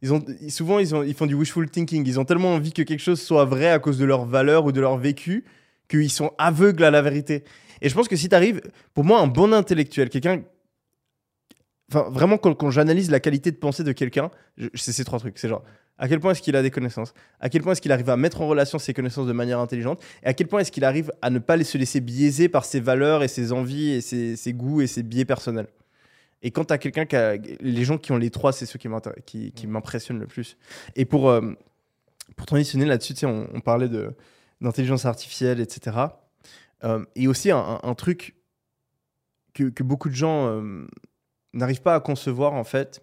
Ils 0.00 0.12
ont, 0.12 0.24
souvent 0.48 0.78
ils, 0.78 0.94
ont, 0.94 1.02
ils 1.02 1.14
font 1.14 1.26
du 1.26 1.34
wishful 1.34 1.68
thinking, 1.68 2.06
ils 2.06 2.20
ont 2.20 2.24
tellement 2.24 2.54
envie 2.54 2.72
que 2.72 2.82
quelque 2.82 3.00
chose 3.00 3.20
soit 3.20 3.44
vrai 3.44 3.68
à 3.68 3.78
cause 3.78 3.98
de 3.98 4.04
leur 4.04 4.24
valeur 4.24 4.64
ou 4.64 4.72
de 4.72 4.80
leur 4.80 4.96
vécu 4.96 5.44
qu'ils 5.88 6.10
sont 6.10 6.32
aveugles 6.38 6.84
à 6.84 6.90
la 6.90 7.02
vérité. 7.02 7.44
Et 7.80 7.88
je 7.88 7.94
pense 7.94 8.08
que 8.08 8.16
si 8.16 8.28
tu 8.28 8.34
arrives, 8.34 8.60
pour 8.94 9.04
moi, 9.04 9.20
un 9.20 9.26
bon 9.26 9.52
intellectuel, 9.52 10.08
quelqu'un 10.08 10.42
Enfin, 11.90 12.10
vraiment, 12.10 12.36
quand, 12.36 12.70
j'analyse 12.70 13.10
la 13.10 13.18
qualité 13.18 13.50
de 13.50 13.56
pensée 13.56 13.82
de 13.82 13.92
quelqu'un, 13.92 14.30
c'est 14.74 14.92
ces 14.92 15.04
trois 15.04 15.18
trucs. 15.18 15.38
C'est 15.38 15.48
genre, 15.48 15.64
à 15.96 16.06
quel 16.06 16.20
point 16.20 16.32
est-ce 16.32 16.42
qu'il 16.42 16.54
a 16.54 16.62
des 16.62 16.70
connaissances? 16.70 17.14
À 17.40 17.48
quel 17.48 17.62
point 17.62 17.72
est-ce 17.72 17.80
qu'il 17.80 17.92
arrive 17.92 18.10
à 18.10 18.16
mettre 18.18 18.42
en 18.42 18.46
relation 18.46 18.78
ses 18.78 18.92
connaissances 18.92 19.26
de 19.26 19.32
manière 19.32 19.58
intelligente? 19.58 20.02
Et 20.22 20.26
à 20.26 20.34
quel 20.34 20.48
point 20.48 20.60
est-ce 20.60 20.70
qu'il 20.70 20.84
arrive 20.84 21.10
à 21.22 21.30
ne 21.30 21.38
pas 21.38 21.62
se 21.64 21.78
laisser 21.78 22.00
biaiser 22.00 22.50
par 22.50 22.66
ses 22.66 22.80
valeurs 22.80 23.22
et 23.22 23.28
ses 23.28 23.52
envies 23.52 23.90
et 23.90 24.00
ses 24.02 24.52
goûts 24.52 24.82
et 24.82 24.86
ses 24.86 25.02
biais 25.02 25.24
personnels? 25.24 25.68
Et 26.42 26.50
quand 26.50 26.66
tu 26.66 26.72
as 26.72 26.78
quelqu'un 26.78 27.04
qui 27.06 27.16
a. 27.16 27.36
Les 27.60 27.84
gens 27.84 27.98
qui 27.98 28.12
ont 28.12 28.16
les 28.16 28.30
trois, 28.30 28.52
c'est 28.52 28.66
ceux 28.66 28.78
qui 28.78 28.88
m'intér- 28.88 29.20
qui, 29.26 29.52
qui 29.52 29.66
m'impressionnent 29.66 30.20
le 30.20 30.26
plus. 30.26 30.56
Et 30.94 31.04
pour, 31.04 31.28
euh, 31.30 31.52
pour 32.36 32.46
transitionner 32.46 32.84
là-dessus, 32.84 33.14
on, 33.24 33.48
on 33.52 33.60
parlait 33.60 33.88
d'intelligence 34.60 35.04
artificielle, 35.04 35.60
etc. 35.60 35.96
Euh, 36.84 37.04
et 37.16 37.26
aussi 37.26 37.50
un, 37.50 37.94
truc 37.96 38.36
que, 39.54 39.64
que 39.64 39.82
beaucoup 39.82 40.08
de 40.08 40.14
gens 40.14 40.46
euh, 40.48 40.86
n'arrivent 41.52 41.82
pas 41.82 41.96
à 41.96 42.00
concevoir, 42.00 42.52
en 42.54 42.64
fait, 42.64 43.02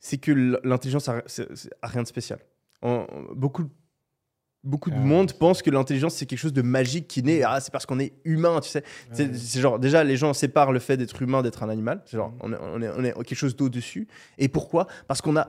c'est 0.00 0.18
que 0.18 0.30
l'intelligence 0.62 1.08
a, 1.08 1.22
a 1.82 1.86
rien 1.86 2.02
de 2.02 2.06
spécial. 2.06 2.38
On- 2.82 3.06
on- 3.10 3.34
beaucoup, 3.34 3.64
beaucoup 4.68 4.90
de 4.90 4.96
Ah, 4.96 5.00
monde 5.00 5.32
pense 5.32 5.62
que 5.62 5.70
l'intelligence, 5.70 6.14
c'est 6.14 6.26
quelque 6.26 6.38
chose 6.38 6.52
de 6.52 6.62
magique 6.62 7.08
qui 7.08 7.22
naît. 7.22 7.42
Ah, 7.44 7.58
c'est 7.60 7.72
parce 7.72 7.86
qu'on 7.86 7.98
est 7.98 8.12
humain, 8.24 8.60
tu 8.60 8.68
sais. 8.68 8.84
C'est 9.12 9.60
genre, 9.60 9.78
déjà, 9.78 10.04
les 10.04 10.16
gens 10.16 10.32
séparent 10.34 10.72
le 10.72 10.78
fait 10.78 10.96
d'être 10.96 11.20
humain 11.22 11.42
d'être 11.42 11.62
un 11.62 11.68
animal. 11.68 12.02
C'est 12.06 12.16
genre, 12.16 12.30
Mhm. 12.30 12.38
on 12.42 12.52
est, 12.52 12.56
on, 12.60 12.82
est, 12.82 12.90
on 12.98 13.04
est 13.04 13.12
quelque 13.24 13.34
chose 13.34 13.56
d'au-dessus. 13.56 14.06
Et 14.38 14.48
pourquoi? 14.48 14.86
Parce 15.08 15.20
qu'on 15.22 15.36
a 15.36 15.48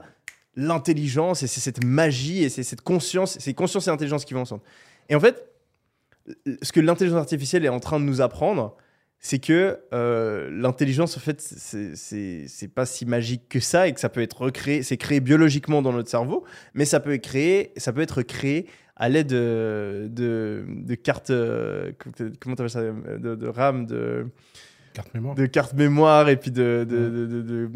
l'intelligence 0.56 1.42
et 1.42 1.46
c'est 1.46 1.60
cette 1.60 1.84
magie 1.84 2.42
et 2.42 2.48
c'est 2.48 2.62
cette 2.64 2.80
conscience, 2.82 3.36
c'est 3.38 3.54
conscience 3.54 3.86
et 3.86 3.90
intelligence 3.90 4.24
qui 4.24 4.34
vont 4.34 4.40
ensemble. 4.40 4.62
Et 5.08 5.14
en 5.14 5.20
fait, 5.20 5.46
ce 6.62 6.72
que 6.72 6.80
l'intelligence 6.80 7.18
artificielle 7.20 7.64
est 7.64 7.68
en 7.70 7.80
train 7.80 8.00
de 8.00 8.04
nous 8.04 8.20
apprendre, 8.20 8.76
c'est 9.22 9.38
que 9.38 9.78
euh, 9.92 10.48
l'intelligence, 10.50 11.16
en 11.16 11.20
fait, 11.20 11.40
c'est- 11.40 11.94
c'est 11.94 12.46
c'est 12.48 12.68
pas 12.68 12.86
si 12.86 13.04
magique 13.04 13.48
que 13.48 13.60
ça 13.60 13.86
et 13.86 13.92
que 13.92 14.00
ça 14.00 14.08
peut 14.08 14.22
être 14.22 14.40
recréé, 14.42 14.82
c'est 14.82 14.96
créé 14.96 15.20
biologiquement 15.20 15.82
dans 15.82 15.92
notre 15.92 16.08
cerveau, 16.08 16.44
mais 16.74 16.84
ça 16.86 17.00
peut 17.00 17.12
être 17.14 17.22
créé, 17.24 17.72
ça 17.76 17.92
peut 17.92 18.00
être 18.00 18.22
créé 18.22 18.66
à 19.00 19.08
l'aide 19.08 19.26
de, 19.28 20.08
de, 20.12 20.64
de 20.68 20.94
cartes, 20.94 21.30
euh, 21.30 21.90
comment 22.38 22.54
t'appelles 22.54 22.70
ça, 22.70 22.82
de, 22.82 23.34
de 23.34 23.46
RAM, 23.48 23.86
de, 23.86 24.26
Carte 24.92 25.12
mémoire. 25.14 25.34
de 25.34 25.46
cartes 25.46 25.72
mémoire 25.74 26.28
et 26.28 26.36
puis 26.36 26.50
de, 26.50 26.86
de, 26.88 27.70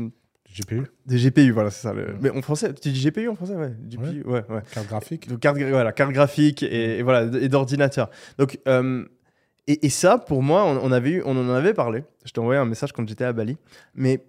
GPU, 0.57 0.83
Des 1.07 1.17
GPU, 1.19 1.51
voilà, 1.51 1.71
c'est 1.71 1.83
ça. 1.83 1.93
le- 1.93 2.05
Ouais. 2.05 2.15
Mais 2.21 2.31
en 2.31 2.43
français, 2.43 2.73
tu 2.75 2.91
dis 2.91 3.03
GPU 3.05 3.29
en 3.29 3.35
français 3.35 3.57
Ouais, 3.57 3.73
GPU, 3.89 4.23
ouais, 4.25 4.45
ouais. 4.49 4.61
carte 4.73 4.87
graphique. 4.87 5.29
Donc, 5.29 5.41
carte, 5.41 5.59
voilà, 5.59 5.91
carte 5.93 6.13
graphique 6.13 6.63
et, 6.63 6.99
et 6.99 7.03
voilà, 7.03 7.25
et 7.41 7.49
d'ordinateur. 7.49 8.09
Donc, 8.39 8.59
euh, 8.69 9.05
et, 9.67 9.87
et 9.87 9.89
ça, 9.91 10.19
pour 10.19 10.43
moi, 10.43 10.65
on, 10.65 10.79
on 10.85 10.93
avait 10.93 11.11
eu, 11.11 11.23
on 11.25 11.37
en 11.37 11.49
avait 11.55 11.75
parlé. 11.75 12.05
Je 12.25 12.31
t'ai 12.33 12.39
envoyé 12.41 12.61
un 12.61 12.67
message 12.67 12.93
quand 12.93 13.09
j'étais 13.09 13.25
à 13.25 13.33
Bali. 13.33 13.57
Mais 13.95 14.25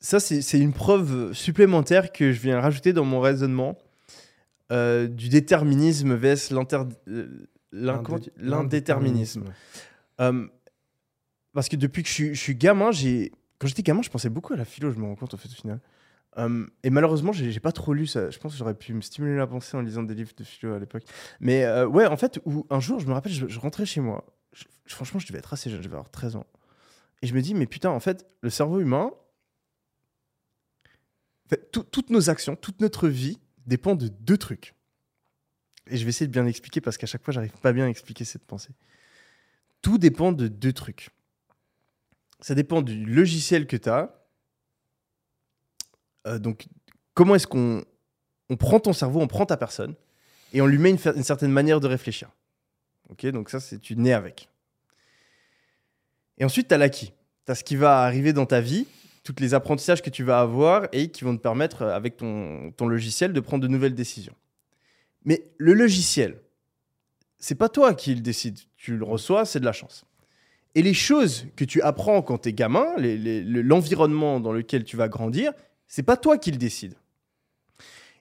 ça, 0.00 0.18
c'est 0.20 0.42
c'est 0.42 0.58
une 0.58 0.72
preuve 0.72 1.32
supplémentaire 1.32 2.12
que 2.12 2.32
je 2.32 2.40
viens 2.40 2.60
rajouter 2.60 2.92
dans 2.92 3.04
mon 3.04 3.20
raisonnement 3.20 3.78
euh, 4.72 5.06
du 5.06 5.28
déterminisme 5.28 6.14
vs 6.14 6.52
euh, 7.08 7.28
l'indéterminisme. 8.38 9.44
Euh, 10.20 10.46
parce 11.52 11.68
que 11.68 11.76
depuis 11.76 12.02
que 12.02 12.08
je 12.08 12.14
suis, 12.14 12.34
je 12.34 12.40
suis 12.40 12.54
gamin, 12.56 12.90
j'ai 12.90 13.32
quand 13.58 13.66
j'étais 13.68 13.82
gamin, 13.82 14.02
je 14.02 14.10
pensais 14.10 14.30
beaucoup 14.30 14.54
à 14.54 14.56
la 14.56 14.64
philo, 14.64 14.90
je 14.90 14.98
me 14.98 15.04
rends 15.04 15.14
compte 15.14 15.34
en 15.34 15.36
fait 15.36 15.48
au 15.48 15.54
final. 15.54 15.80
Euh, 16.38 16.66
et 16.82 16.90
malheureusement, 16.90 17.32
j'ai 17.32 17.60
pas 17.60 17.72
trop 17.72 17.92
lu 17.92 18.06
ça. 18.06 18.30
Je 18.30 18.38
pense 18.38 18.52
que 18.52 18.58
j'aurais 18.58 18.74
pu 18.74 18.94
me 18.94 19.02
stimuler 19.02 19.36
la 19.36 19.46
pensée 19.46 19.76
en 19.76 19.82
lisant 19.82 20.02
des 20.02 20.14
livres 20.14 20.32
de 20.36 20.42
philo 20.44 20.72
à 20.74 20.78
l'époque. 20.78 21.04
Mais 21.40 21.64
ouais, 21.84 22.06
en 22.06 22.16
fait, 22.16 22.40
où, 22.46 22.66
un 22.70 22.80
jour, 22.80 22.98
je 23.00 23.06
me 23.06 23.12
rappelle, 23.12 23.32
je, 23.32 23.46
je 23.46 23.60
rentrais 23.60 23.84
chez 23.86 24.00
moi. 24.00 24.24
Je- 24.54 24.64
franchement, 24.86 25.20
je 25.20 25.26
devais 25.26 25.38
être 25.38 25.52
assez 25.52 25.68
jeune, 25.70 25.80
je 25.80 25.84
devais 25.88 25.96
avoir 25.96 26.10
13 26.10 26.36
ans. 26.36 26.46
Et 27.20 27.26
je 27.26 27.34
me 27.34 27.42
dis, 27.42 27.54
mais 27.54 27.66
putain, 27.66 27.90
en 27.90 28.00
fait, 28.00 28.26
le 28.40 28.48
cerveau 28.50 28.80
humain, 28.80 29.10
toutes 31.70 32.10
nos 32.10 32.30
actions, 32.30 32.56
toute 32.56 32.80
notre 32.80 33.08
vie 33.08 33.38
dépend 33.66 33.94
de 33.94 34.08
deux 34.08 34.38
trucs. 34.38 34.74
Et 35.88 35.96
je 35.96 36.04
vais 36.04 36.10
essayer 36.10 36.26
de 36.26 36.32
bien 36.32 36.46
expliquer 36.46 36.80
parce 36.80 36.96
qu'à 36.96 37.06
chaque 37.06 37.24
fois, 37.24 37.32
j'arrive 37.32 37.52
pas 37.52 37.72
bien 37.72 37.86
à 37.86 37.88
expliquer 37.88 38.24
cette 38.24 38.44
pensée. 38.44 38.72
Tout 39.80 39.98
dépend 39.98 40.32
de 40.32 40.48
deux 40.48 40.72
trucs. 40.72 41.10
Ça 42.40 42.54
dépend 42.54 42.82
du 42.82 43.04
logiciel 43.04 43.66
que 43.66 43.76
tu 43.76 43.88
as. 43.88 44.14
donc, 46.38 46.66
comment 47.14 47.34
est-ce 47.34 47.46
qu'on 47.46 47.84
on 48.48 48.56
prend 48.56 48.80
ton 48.80 48.92
cerveau, 48.92 49.20
on 49.20 49.26
prend 49.26 49.46
ta 49.46 49.56
personne 49.56 49.94
et 50.52 50.60
on 50.60 50.66
lui 50.66 50.78
met 50.78 50.90
une 50.90 51.22
certaine 51.22 51.50
manière 51.50 51.80
de 51.80 51.86
réfléchir. 51.86 52.30
Ok, 53.08 53.26
donc 53.26 53.50
ça, 53.50 53.60
c'est 53.60 53.78
tu 53.78 53.96
nais 53.96 54.12
avec. 54.12 54.48
Et 56.38 56.44
ensuite, 56.44 56.68
tu 56.68 56.74
as 56.74 56.78
l'acquis. 56.78 57.12
Tu 57.46 57.52
as 57.52 57.54
ce 57.54 57.64
qui 57.64 57.76
va 57.76 58.02
arriver 58.02 58.32
dans 58.32 58.46
ta 58.46 58.60
vie, 58.60 58.86
tous 59.22 59.34
les 59.38 59.54
apprentissages 59.54 60.02
que 60.02 60.10
tu 60.10 60.24
vas 60.24 60.40
avoir 60.40 60.88
et 60.92 61.08
qui 61.08 61.24
vont 61.24 61.36
te 61.36 61.42
permettre, 61.42 61.82
euh, 61.82 61.96
avec 61.96 62.16
ton, 62.16 62.72
ton 62.76 62.86
logiciel, 62.86 63.32
de 63.32 63.40
prendre 63.40 63.62
de 63.62 63.68
nouvelles 63.68 63.94
décisions. 63.94 64.34
Mais 65.24 65.42
le 65.58 65.74
logiciel, 65.74 66.40
c'est 67.38 67.54
pas 67.54 67.68
toi 67.68 67.94
qui 67.94 68.14
le 68.14 68.20
décide. 68.20 68.58
Tu 68.76 68.96
le 68.96 69.04
reçois, 69.04 69.44
c'est 69.44 69.60
de 69.60 69.64
la 69.64 69.72
chance. 69.72 70.04
Et 70.74 70.82
les 70.82 70.94
choses 70.94 71.46
que 71.56 71.64
tu 71.64 71.82
apprends 71.82 72.22
quand 72.22 72.38
tu 72.38 72.48
es 72.48 72.52
gamin, 72.52 72.86
l'environnement 72.98 74.40
dans 74.40 74.52
lequel 74.52 74.84
tu 74.84 74.96
vas 74.96 75.08
grandir, 75.08 75.52
c'est 75.86 76.02
pas 76.02 76.16
toi 76.16 76.38
qui 76.38 76.50
le 76.50 76.56
décide. 76.56 76.94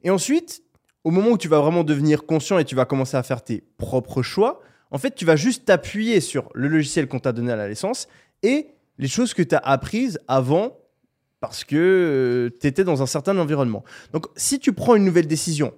Et 0.03 0.09
ensuite, 0.09 0.63
au 1.03 1.11
moment 1.11 1.29
où 1.29 1.37
tu 1.37 1.47
vas 1.47 1.59
vraiment 1.59 1.83
devenir 1.83 2.25
conscient 2.25 2.59
et 2.59 2.65
tu 2.65 2.75
vas 2.75 2.85
commencer 2.85 3.15
à 3.15 3.23
faire 3.23 3.43
tes 3.43 3.63
propres 3.77 4.21
choix, 4.21 4.61
en 4.91 4.97
fait, 4.97 5.15
tu 5.15 5.23
vas 5.23 5.37
juste 5.37 5.65
t'appuyer 5.65 6.19
sur 6.19 6.49
le 6.53 6.67
logiciel 6.67 7.07
qu'on 7.07 7.19
t'a 7.19 7.31
donné 7.31 7.51
à 7.53 7.55
la 7.55 7.69
naissance 7.69 8.07
et 8.43 8.67
les 8.97 9.07
choses 9.07 9.33
que 9.33 9.41
tu 9.41 9.55
as 9.55 9.59
apprises 9.59 10.19
avant 10.27 10.77
parce 11.41 11.65
que 11.65 12.55
tu 12.61 12.67
étais 12.67 12.85
dans 12.85 13.01
un 13.01 13.07
certain 13.07 13.37
environnement. 13.37 13.83
Donc, 14.13 14.27
si 14.37 14.59
tu 14.59 14.71
prends 14.71 14.95
une 14.95 15.03
nouvelle 15.03 15.27
décision, 15.27 15.73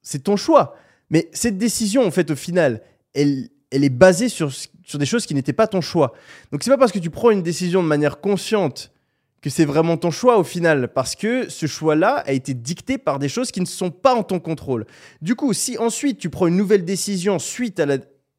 c'est 0.00 0.24
ton 0.24 0.36
choix. 0.36 0.76
Mais 1.10 1.28
cette 1.32 1.58
décision, 1.58 2.06
en 2.06 2.10
fait, 2.10 2.30
au 2.30 2.36
final, 2.36 2.82
elle, 3.12 3.50
elle 3.70 3.84
est 3.84 3.90
basée 3.90 4.28
sur, 4.28 4.52
sur 4.52 4.98
des 4.98 5.04
choses 5.04 5.26
qui 5.26 5.34
n'étaient 5.34 5.52
pas 5.52 5.66
ton 5.66 5.80
choix. 5.80 6.14
Donc, 6.52 6.62
c'est 6.62 6.70
pas 6.70 6.78
parce 6.78 6.92
que 6.92 7.00
tu 7.00 7.10
prends 7.10 7.30
une 7.30 7.42
décision 7.42 7.82
de 7.82 7.88
manière 7.88 8.20
consciente 8.20 8.92
que 9.40 9.50
c'est 9.50 9.64
vraiment 9.64 9.96
ton 9.96 10.10
choix 10.10 10.38
au 10.38 10.44
final, 10.44 10.92
parce 10.92 11.14
que 11.14 11.48
ce 11.48 11.66
choix-là 11.66 12.22
a 12.26 12.32
été 12.32 12.54
dicté 12.54 12.98
par 12.98 13.18
des 13.18 13.28
choses 13.28 13.50
qui 13.50 13.60
ne 13.60 13.66
sont 13.66 13.90
pas 13.90 14.14
en 14.14 14.22
ton 14.22 14.40
contrôle. 14.40 14.86
Du 15.22 15.34
coup, 15.34 15.52
si 15.52 15.78
ensuite 15.78 16.18
tu 16.18 16.30
prends 16.30 16.46
une 16.46 16.56
nouvelle 16.56 16.84
décision 16.84 17.38
suite 17.38 17.78
à 17.78 17.86
la 17.86 17.98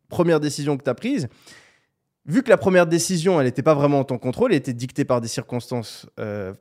première 0.09 0.39
décision 0.39 0.77
que 0.77 0.83
tu 0.83 0.89
as 0.89 0.95
prise, 0.95 1.29
vu 2.25 2.43
que 2.43 2.49
la 2.49 2.57
première 2.57 2.87
décision, 2.87 3.39
elle 3.39 3.47
n'était 3.47 3.63
pas 3.63 3.73
vraiment 3.73 3.99
en 3.99 4.03
ton 4.03 4.17
contrôle, 4.17 4.51
elle 4.51 4.57
était 4.57 4.73
dictée 4.73 5.05
par 5.05 5.21
des 5.21 5.27
circonstances 5.27 6.07
euh, 6.19 6.53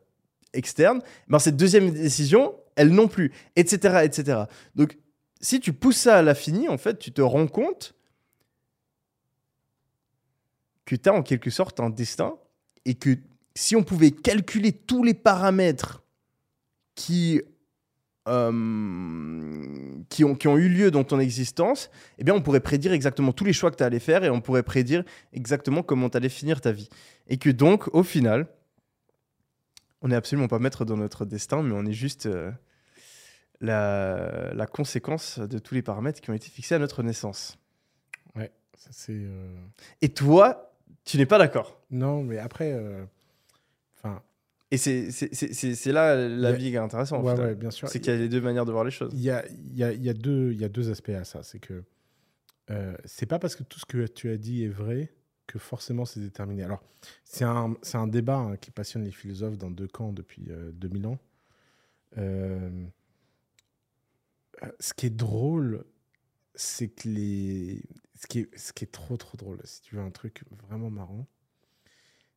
externes, 0.52 1.02
ben 1.28 1.38
cette 1.38 1.56
deuxième 1.56 1.90
décision, 1.90 2.54
elle 2.76 2.90
non 2.90 3.08
plus, 3.08 3.32
etc., 3.56 4.00
etc. 4.04 4.42
Donc, 4.74 4.96
si 5.40 5.60
tu 5.60 5.72
pousses 5.72 5.98
ça 5.98 6.18
à 6.18 6.22
l'infini, 6.22 6.68
en 6.68 6.78
fait, 6.78 6.98
tu 6.98 7.12
te 7.12 7.20
rends 7.20 7.46
compte 7.46 7.94
que 10.84 10.96
tu 10.96 11.08
as 11.08 11.12
en 11.12 11.22
quelque 11.22 11.50
sorte 11.50 11.80
un 11.80 11.90
destin 11.90 12.36
et 12.84 12.94
que 12.94 13.18
si 13.54 13.76
on 13.76 13.82
pouvait 13.82 14.10
calculer 14.10 14.72
tous 14.72 15.04
les 15.04 15.14
paramètres 15.14 16.02
qui, 16.94 17.42
euh, 18.28 18.52
qui, 20.08 20.24
ont, 20.24 20.34
qui 20.34 20.46
ont 20.48 20.56
eu 20.58 20.68
lieu 20.68 20.90
dans 20.90 21.04
ton 21.04 21.18
existence, 21.18 21.90
eh 22.18 22.24
bien, 22.24 22.34
on 22.34 22.42
pourrait 22.42 22.60
prédire 22.60 22.92
exactement 22.92 23.32
tous 23.32 23.44
les 23.44 23.52
choix 23.52 23.70
que 23.70 23.76
tu 23.76 23.82
allais 23.82 23.98
faire 23.98 24.22
et 24.24 24.30
on 24.30 24.40
pourrait 24.40 24.62
prédire 24.62 25.02
exactement 25.32 25.82
comment 25.82 26.08
tu 26.10 26.16
allais 26.16 26.28
finir 26.28 26.60
ta 26.60 26.72
vie. 26.72 26.88
Et 27.28 27.38
que 27.38 27.50
donc, 27.50 27.88
au 27.94 28.02
final, 28.02 28.46
on 30.02 30.08
n'est 30.08 30.16
absolument 30.16 30.48
pas 30.48 30.58
maître 30.58 30.84
dans 30.84 30.96
notre 30.96 31.24
destin, 31.24 31.62
mais 31.62 31.74
on 31.74 31.84
est 31.84 31.92
juste 31.92 32.26
euh, 32.26 32.52
la, 33.60 34.52
la 34.54 34.66
conséquence 34.66 35.38
de 35.40 35.58
tous 35.58 35.74
les 35.74 35.82
paramètres 35.82 36.20
qui 36.20 36.30
ont 36.30 36.34
été 36.34 36.48
fixés 36.48 36.74
à 36.76 36.78
notre 36.78 37.02
naissance. 37.02 37.58
Ouais, 38.36 38.52
ça 38.76 38.90
c'est. 38.92 39.12
euh, 39.12 39.56
Et 40.02 40.10
toi, 40.10 40.72
tu 41.04 41.16
n'es 41.16 41.26
pas 41.26 41.38
d'accord. 41.38 41.80
Non, 41.90 42.22
mais 42.22 42.38
après. 42.38 42.78
Enfin, 43.96 44.22
Et 44.70 44.76
c'est 44.76 45.92
là 45.92 46.28
la 46.28 46.52
vie 46.52 46.70
qui 46.70 46.74
est 46.74 46.78
intéressante. 46.78 47.24
ouais, 47.24 47.38
ouais, 47.38 47.54
bien 47.54 47.70
sûr. 47.70 47.88
C'est 47.88 48.00
qu'il 48.00 48.12
y 48.12 48.16
a 48.16 48.18
les 48.18 48.28
deux 48.28 48.40
manières 48.40 48.66
de 48.66 48.72
voir 48.72 48.84
les 48.84 48.90
choses. 48.90 49.12
Il 49.14 49.20
y 49.20 49.30
a, 49.30 49.44
y, 49.74 49.82
a, 49.82 49.92
y, 49.92 50.08
a 50.08 50.14
deux, 50.14 50.52
y 50.52 50.64
a 50.64 50.68
deux 50.68 50.90
aspects 50.90 51.08
à 51.10 51.24
ça. 51.24 51.42
C'est 51.42 51.58
que 51.58 51.84
euh, 52.70 52.94
c'est 53.04 53.26
pas 53.26 53.38
parce 53.38 53.56
que 53.56 53.62
tout 53.62 53.78
ce 53.78 53.86
que 53.86 54.06
tu 54.06 54.30
as 54.30 54.36
dit 54.36 54.64
est 54.64 54.68
vrai 54.68 55.10
que 55.46 55.58
forcément 55.58 56.04
c'est 56.04 56.20
déterminé. 56.20 56.62
Alors, 56.62 56.82
c'est 57.24 57.44
un, 57.44 57.74
un 57.94 58.06
débat 58.06 58.36
hein, 58.36 58.56
qui 58.56 58.70
passionne 58.70 59.04
les 59.04 59.10
philosophes 59.10 59.56
dans 59.56 59.70
deux 59.70 59.88
camps 59.88 60.12
depuis 60.12 60.44
euh, 60.50 60.70
2000 60.72 61.06
ans. 61.06 61.18
Euh, 62.18 62.84
ce 64.80 64.92
qui 64.92 65.06
est 65.06 65.16
drôle, 65.16 65.84
c'est 66.54 66.88
que 66.88 67.08
les. 67.08 67.82
Ce 68.20 68.26
qui, 68.26 68.40
est, 68.40 68.58
ce 68.58 68.72
qui 68.72 68.84
est 68.84 68.90
trop, 68.90 69.16
trop 69.16 69.36
drôle, 69.36 69.60
si 69.62 69.80
tu 69.80 69.94
veux 69.94 70.02
un 70.02 70.10
truc 70.10 70.42
vraiment 70.50 70.90
marrant, 70.90 71.24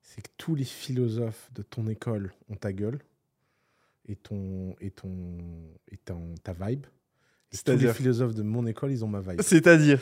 c'est 0.02 0.22
que 0.22 0.30
tous 0.38 0.56
les 0.56 0.64
philosophes 0.66 1.50
de 1.54 1.62
ton 1.62 1.88
école 1.88 2.34
ont 2.50 2.56
ta 2.56 2.74
gueule 2.74 3.00
et 4.08 4.16
ton 4.16 4.76
et 4.82 4.92
ton 4.92 5.38
et 5.90 5.98
ton- 5.98 6.36
ta 6.44 6.54
vibe. 6.54 6.86
Et 7.54 7.58
tous 7.58 7.76
les 7.78 7.94
philosophes 7.94 8.34
de 8.36 8.44
mon 8.44 8.66
école, 8.66 8.92
ils 8.92 9.04
ont 9.04 9.08
ma 9.10 9.20
vibe. 9.22 9.42
C'est-à-dire 9.42 10.00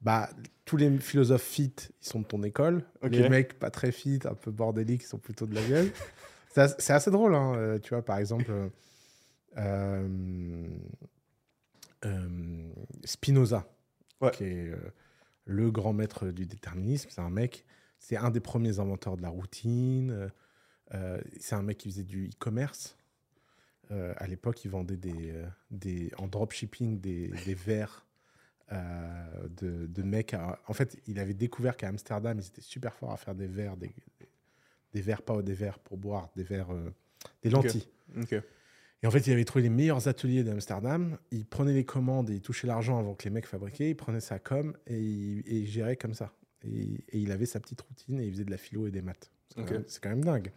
Bah, 0.00 0.28
tous 0.64 0.76
les 0.76 0.98
philosophes 0.98 1.42
fit, 1.44 1.72
ils 2.00 2.06
sont 2.06 2.20
de 2.20 2.26
ton 2.26 2.42
école. 2.42 2.84
Les 3.08 3.28
mecs 3.28 3.58
pas 3.58 3.70
très 3.70 3.92
fit, 3.92 4.18
un 4.24 4.34
peu 4.34 4.50
bordéliques, 4.50 5.02
ils 5.04 5.06
sont 5.06 5.18
plutôt 5.18 5.46
de 5.46 5.54
la 5.54 5.62
gueule. 5.62 5.90
c'est 6.50 6.60
as- 6.60 6.76
c'est 6.80 6.92
assez 6.92 7.10
drôle, 7.12 7.34
hein. 7.36 7.54
euh, 7.56 7.78
tu 7.78 7.90
vois, 7.90 8.04
par 8.04 8.18
exemple, 8.18 8.50
euh, 9.58 10.68
euh, 12.04 12.70
Spinoza, 13.04 13.68
Ouais. 14.20 14.30
qui 14.32 14.44
est 14.44 14.72
le 15.44 15.70
grand 15.70 15.92
maître 15.92 16.28
du 16.28 16.46
déterminisme. 16.46 17.08
C'est 17.12 17.20
un 17.20 17.30
mec, 17.30 17.64
c'est 18.02 18.16
un 18.16 18.30
des 18.30 18.40
premiers 18.40 18.80
inventeurs 18.80 19.16
de 19.16 19.22
la 19.22 19.28
routine. 19.28 20.10
euh, 20.10 20.28
euh, 20.94 21.20
c'est 21.38 21.54
un 21.54 21.62
mec 21.62 21.78
qui 21.78 21.88
faisait 21.88 22.02
du 22.02 22.26
e-commerce. 22.28 22.96
Euh, 23.92 24.12
à 24.16 24.26
l'époque, 24.26 24.64
il 24.64 24.70
vendait 24.72 24.96
des, 24.96 25.32
des, 25.70 26.10
en 26.18 26.26
dropshipping 26.26 27.00
des, 27.00 27.28
des 27.46 27.54
verres 27.54 28.04
euh, 28.72 29.48
de, 29.60 29.86
de 29.86 30.02
mecs. 30.02 30.34
à- 30.34 30.58
En 30.66 30.72
fait, 30.72 30.98
il 31.06 31.18
avait 31.20 31.32
découvert 31.34 31.76
qu'à 31.76 31.88
Amsterdam, 31.88 32.38
ils 32.38 32.46
étaient 32.46 32.60
super 32.60 32.94
forts 32.94 33.12
à 33.12 33.16
faire 33.16 33.34
des 33.36 33.46
verres, 33.46 33.76
des, 33.76 33.90
des 34.92 35.00
verres, 35.00 35.22
pas 35.22 35.40
des 35.40 35.54
verres 35.54 35.78
pour 35.78 35.96
boire, 35.96 36.28
des 36.36 36.42
verres, 36.42 36.68
des 37.42 37.50
lentilles. 37.50 37.88
Et 39.02 39.06
en 39.06 39.10
fait, 39.10 39.26
il 39.26 39.32
avait 39.32 39.44
trouvé 39.44 39.62
les 39.62 39.68
meilleurs 39.70 40.08
ateliers 40.08 40.42
d'Amsterdam. 40.44 41.18
Il 41.30 41.46
prenait 41.46 41.72
les 41.74 41.84
commandes 41.84 42.28
et 42.30 42.34
il 42.34 42.40
touchait 42.40 42.66
l'argent 42.66 42.98
avant 42.98 43.14
que 43.14 43.24
les 43.24 43.30
mecs 43.30 43.46
fabriquaient. 43.46 43.90
Il 43.90 43.96
prenait 43.96 44.20
sa 44.20 44.38
com 44.38 44.76
et 44.86 45.00
il, 45.00 45.38
et 45.46 45.58
il 45.60 45.66
gérait 45.66 45.96
comme 45.96 46.14
ça. 46.14 46.32
Et, 46.64 46.82
et 47.08 47.18
il 47.18 47.32
avait 47.32 47.46
sa 47.46 47.60
petite 47.60 47.80
routine 47.80 48.20
et 48.20 48.26
il 48.26 48.32
faisait 48.32 48.44
de 48.44 48.50
la 48.50 48.56
philo 48.56 48.86
et 48.86 48.90
des 48.90 49.02
maths. 49.02 49.30
C'est 49.48 49.64
quand, 49.64 49.70
même- 49.72 49.84
c'est 49.86 50.02
quand 50.02 50.08
même 50.10 50.24
dingue. 50.24 50.52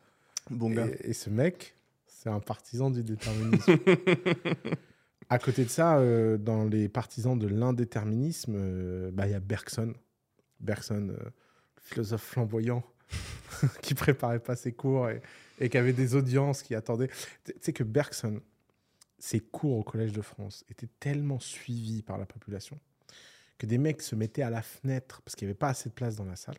Bon 0.49 0.69
gars. 0.69 0.87
Et, 1.01 1.09
et 1.09 1.13
ce 1.13 1.29
mec, 1.29 1.75
c'est 2.05 2.29
un 2.29 2.39
partisan 2.39 2.89
du 2.91 3.03
déterminisme. 3.03 3.75
à 5.29 5.39
côté 5.39 5.63
de 5.65 5.69
ça, 5.69 5.97
euh, 5.97 6.37
dans 6.37 6.65
les 6.65 6.87
partisans 6.89 7.37
de 7.37 7.47
l'indéterminisme, 7.47 8.53
euh, 8.55 9.11
bah, 9.11 9.27
il 9.27 9.31
y 9.31 9.35
a 9.35 9.39
Bergson. 9.39 9.93
Bergson, 10.59 11.09
euh, 11.09 11.29
philosophe 11.81 12.23
flamboyant, 12.23 12.83
qui 13.81 13.93
préparait 13.93 14.39
pas 14.39 14.55
ses 14.55 14.71
cours 14.71 15.09
et, 15.09 15.21
et 15.59 15.69
qui 15.69 15.77
avait 15.77 15.93
des 15.93 16.15
audiences 16.15 16.61
qui 16.63 16.75
attendaient. 16.75 17.09
Tu 17.43 17.53
sais 17.61 17.73
que 17.73 17.83
Bergson, 17.83 18.39
ses 19.19 19.39
cours 19.39 19.77
au 19.77 19.83
Collège 19.83 20.13
de 20.13 20.21
France 20.21 20.63
étaient 20.69 20.89
tellement 20.99 21.39
suivis 21.39 22.01
par 22.03 22.17
la 22.17 22.25
population 22.25 22.79
que 23.57 23.65
des 23.65 23.77
mecs 23.77 24.01
se 24.01 24.15
mettaient 24.15 24.41
à 24.43 24.49
la 24.49 24.61
fenêtre 24.61 25.21
parce 25.21 25.35
qu'il 25.35 25.47
n'y 25.47 25.51
avait 25.51 25.57
pas 25.57 25.69
assez 25.69 25.89
de 25.89 25.93
place 25.93 26.15
dans 26.15 26.25
la 26.25 26.35
salle. 26.35 26.57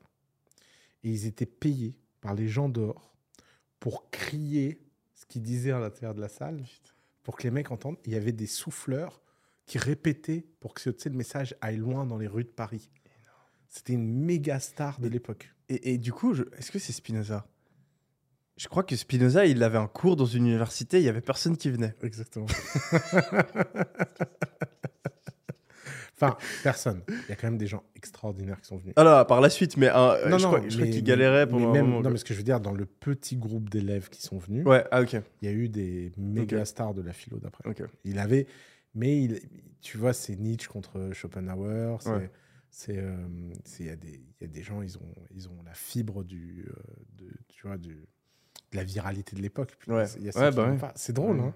Et 1.04 1.10
ils 1.10 1.26
étaient 1.26 1.46
payés 1.46 1.98
par 2.20 2.34
les 2.34 2.48
gens 2.48 2.68
dehors 2.68 3.14
pour 3.80 4.10
crier 4.10 4.80
ce 5.14 5.26
qu'il 5.26 5.42
disait 5.42 5.70
à 5.72 5.78
l'intérieur 5.78 6.14
de 6.14 6.20
la 6.20 6.28
salle 6.28 6.62
pour 7.22 7.36
que 7.36 7.42
les 7.44 7.50
mecs 7.50 7.70
entendent. 7.70 7.98
Il 8.04 8.12
y 8.12 8.16
avait 8.16 8.32
des 8.32 8.46
souffleurs 8.46 9.20
qui 9.66 9.78
répétaient 9.78 10.46
pour 10.60 10.74
que 10.74 10.88
le 10.88 11.10
message 11.16 11.54
aille 11.60 11.76
loin 11.76 12.06
dans 12.06 12.16
les 12.18 12.26
rues 12.28 12.44
de 12.44 12.48
Paris. 12.48 12.88
C'était 13.68 13.92
une 13.94 14.06
méga 14.24 14.60
star 14.60 15.00
de 15.00 15.08
l'époque. 15.08 15.52
Et, 15.68 15.92
et 15.94 15.98
du 15.98 16.12
coup, 16.12 16.34
je- 16.34 16.44
est-ce 16.56 16.70
que 16.70 16.78
c'est 16.78 16.92
Spinoza? 16.92 17.46
Je 18.56 18.68
crois 18.68 18.84
que 18.84 18.96
Spinoza, 18.96 19.44
il 19.44 19.62
avait 19.62 19.76
un 19.76 19.88
cours 19.88 20.16
dans 20.16 20.24
une 20.24 20.46
université, 20.46 20.98
il 20.98 21.04
y 21.04 21.08
avait 21.10 21.20
personne 21.20 21.56
qui 21.58 21.68
venait. 21.68 21.94
Exactement. 22.02 22.46
enfin, 26.20 26.36
personne. 26.62 27.02
Il 27.08 27.28
y 27.28 27.32
a 27.32 27.36
quand 27.36 27.46
même 27.46 27.58
des 27.58 27.66
gens 27.66 27.82
extraordinaires 27.94 28.60
qui 28.60 28.66
sont 28.68 28.76
venus. 28.78 28.92
Ah 28.96 29.04
là, 29.04 29.24
par 29.24 29.40
la 29.40 29.50
suite, 29.50 29.76
mais 29.76 29.88
euh, 29.88 30.28
Non, 30.28 30.38
je 30.38 30.42
non, 30.44 30.50
crois, 30.52 30.62
je 30.68 30.74
crois 30.76 30.84
mais- 30.86 30.90
qu'il 30.90 31.04
galérait 31.04 31.46
mais 31.46 31.52
même, 31.52 31.86
moment. 31.86 32.00
Non, 32.02 32.10
mais 32.10 32.16
ce 32.18 32.24
que 32.24 32.32
je 32.34 32.38
veux 32.38 32.44
dire, 32.44 32.60
dans 32.60 32.72
le 32.72 32.86
petit 32.86 33.36
groupe 33.36 33.68
d'élèves 33.70 34.08
qui 34.08 34.22
sont 34.22 34.38
venus, 34.38 34.66
Ouais, 34.66 34.84
ah 34.90 35.02
ok. 35.02 35.16
il 35.42 35.48
y 35.48 35.48
a 35.48 35.52
eu 35.54 35.68
des 35.68 36.12
méga 36.16 36.64
stars 36.64 36.94
de 36.94 37.02
la 37.02 37.12
philo 37.12 37.38
d'après. 37.38 37.68
Ok. 37.68 37.82
Il 38.04 38.18
avait, 38.18 38.46
mais 38.94 39.22
il, 39.22 39.40
tu 39.80 39.98
vois, 39.98 40.12
c'est 40.12 40.36
Nietzsche 40.36 40.68
contre 40.68 41.10
Schopenhauer. 41.12 41.98
C'est, 42.00 42.10
Ouais. 42.10 42.30
c'est, 42.70 42.98
euh, 42.98 43.16
il 43.80 43.86
y 43.86 43.90
a 43.90 43.96
des, 43.96 44.20
il 44.40 44.42
y 44.42 44.44
a 44.44 44.48
des 44.48 44.62
gens, 44.62 44.82
ils 44.82 44.96
ont, 44.98 45.14
ils 45.34 45.48
ont 45.48 45.62
la 45.64 45.74
fibre 45.74 46.24
du, 46.24 46.66
euh, 46.68 46.72
de, 47.18 47.30
tu 47.48 47.66
vois, 47.66 47.76
du, 47.78 47.94
de 48.72 48.76
la 48.76 48.84
viralité 48.84 49.36
de 49.36 49.42
l'époque. 49.42 49.76
Ouais. 49.86 50.04
Ouais, 50.34 50.50
bah 50.50 50.70
ouais. 50.70 50.78
C'est 50.94 51.12
drôle. 51.12 51.38
Ouais. 51.40 51.46
Hein 51.46 51.54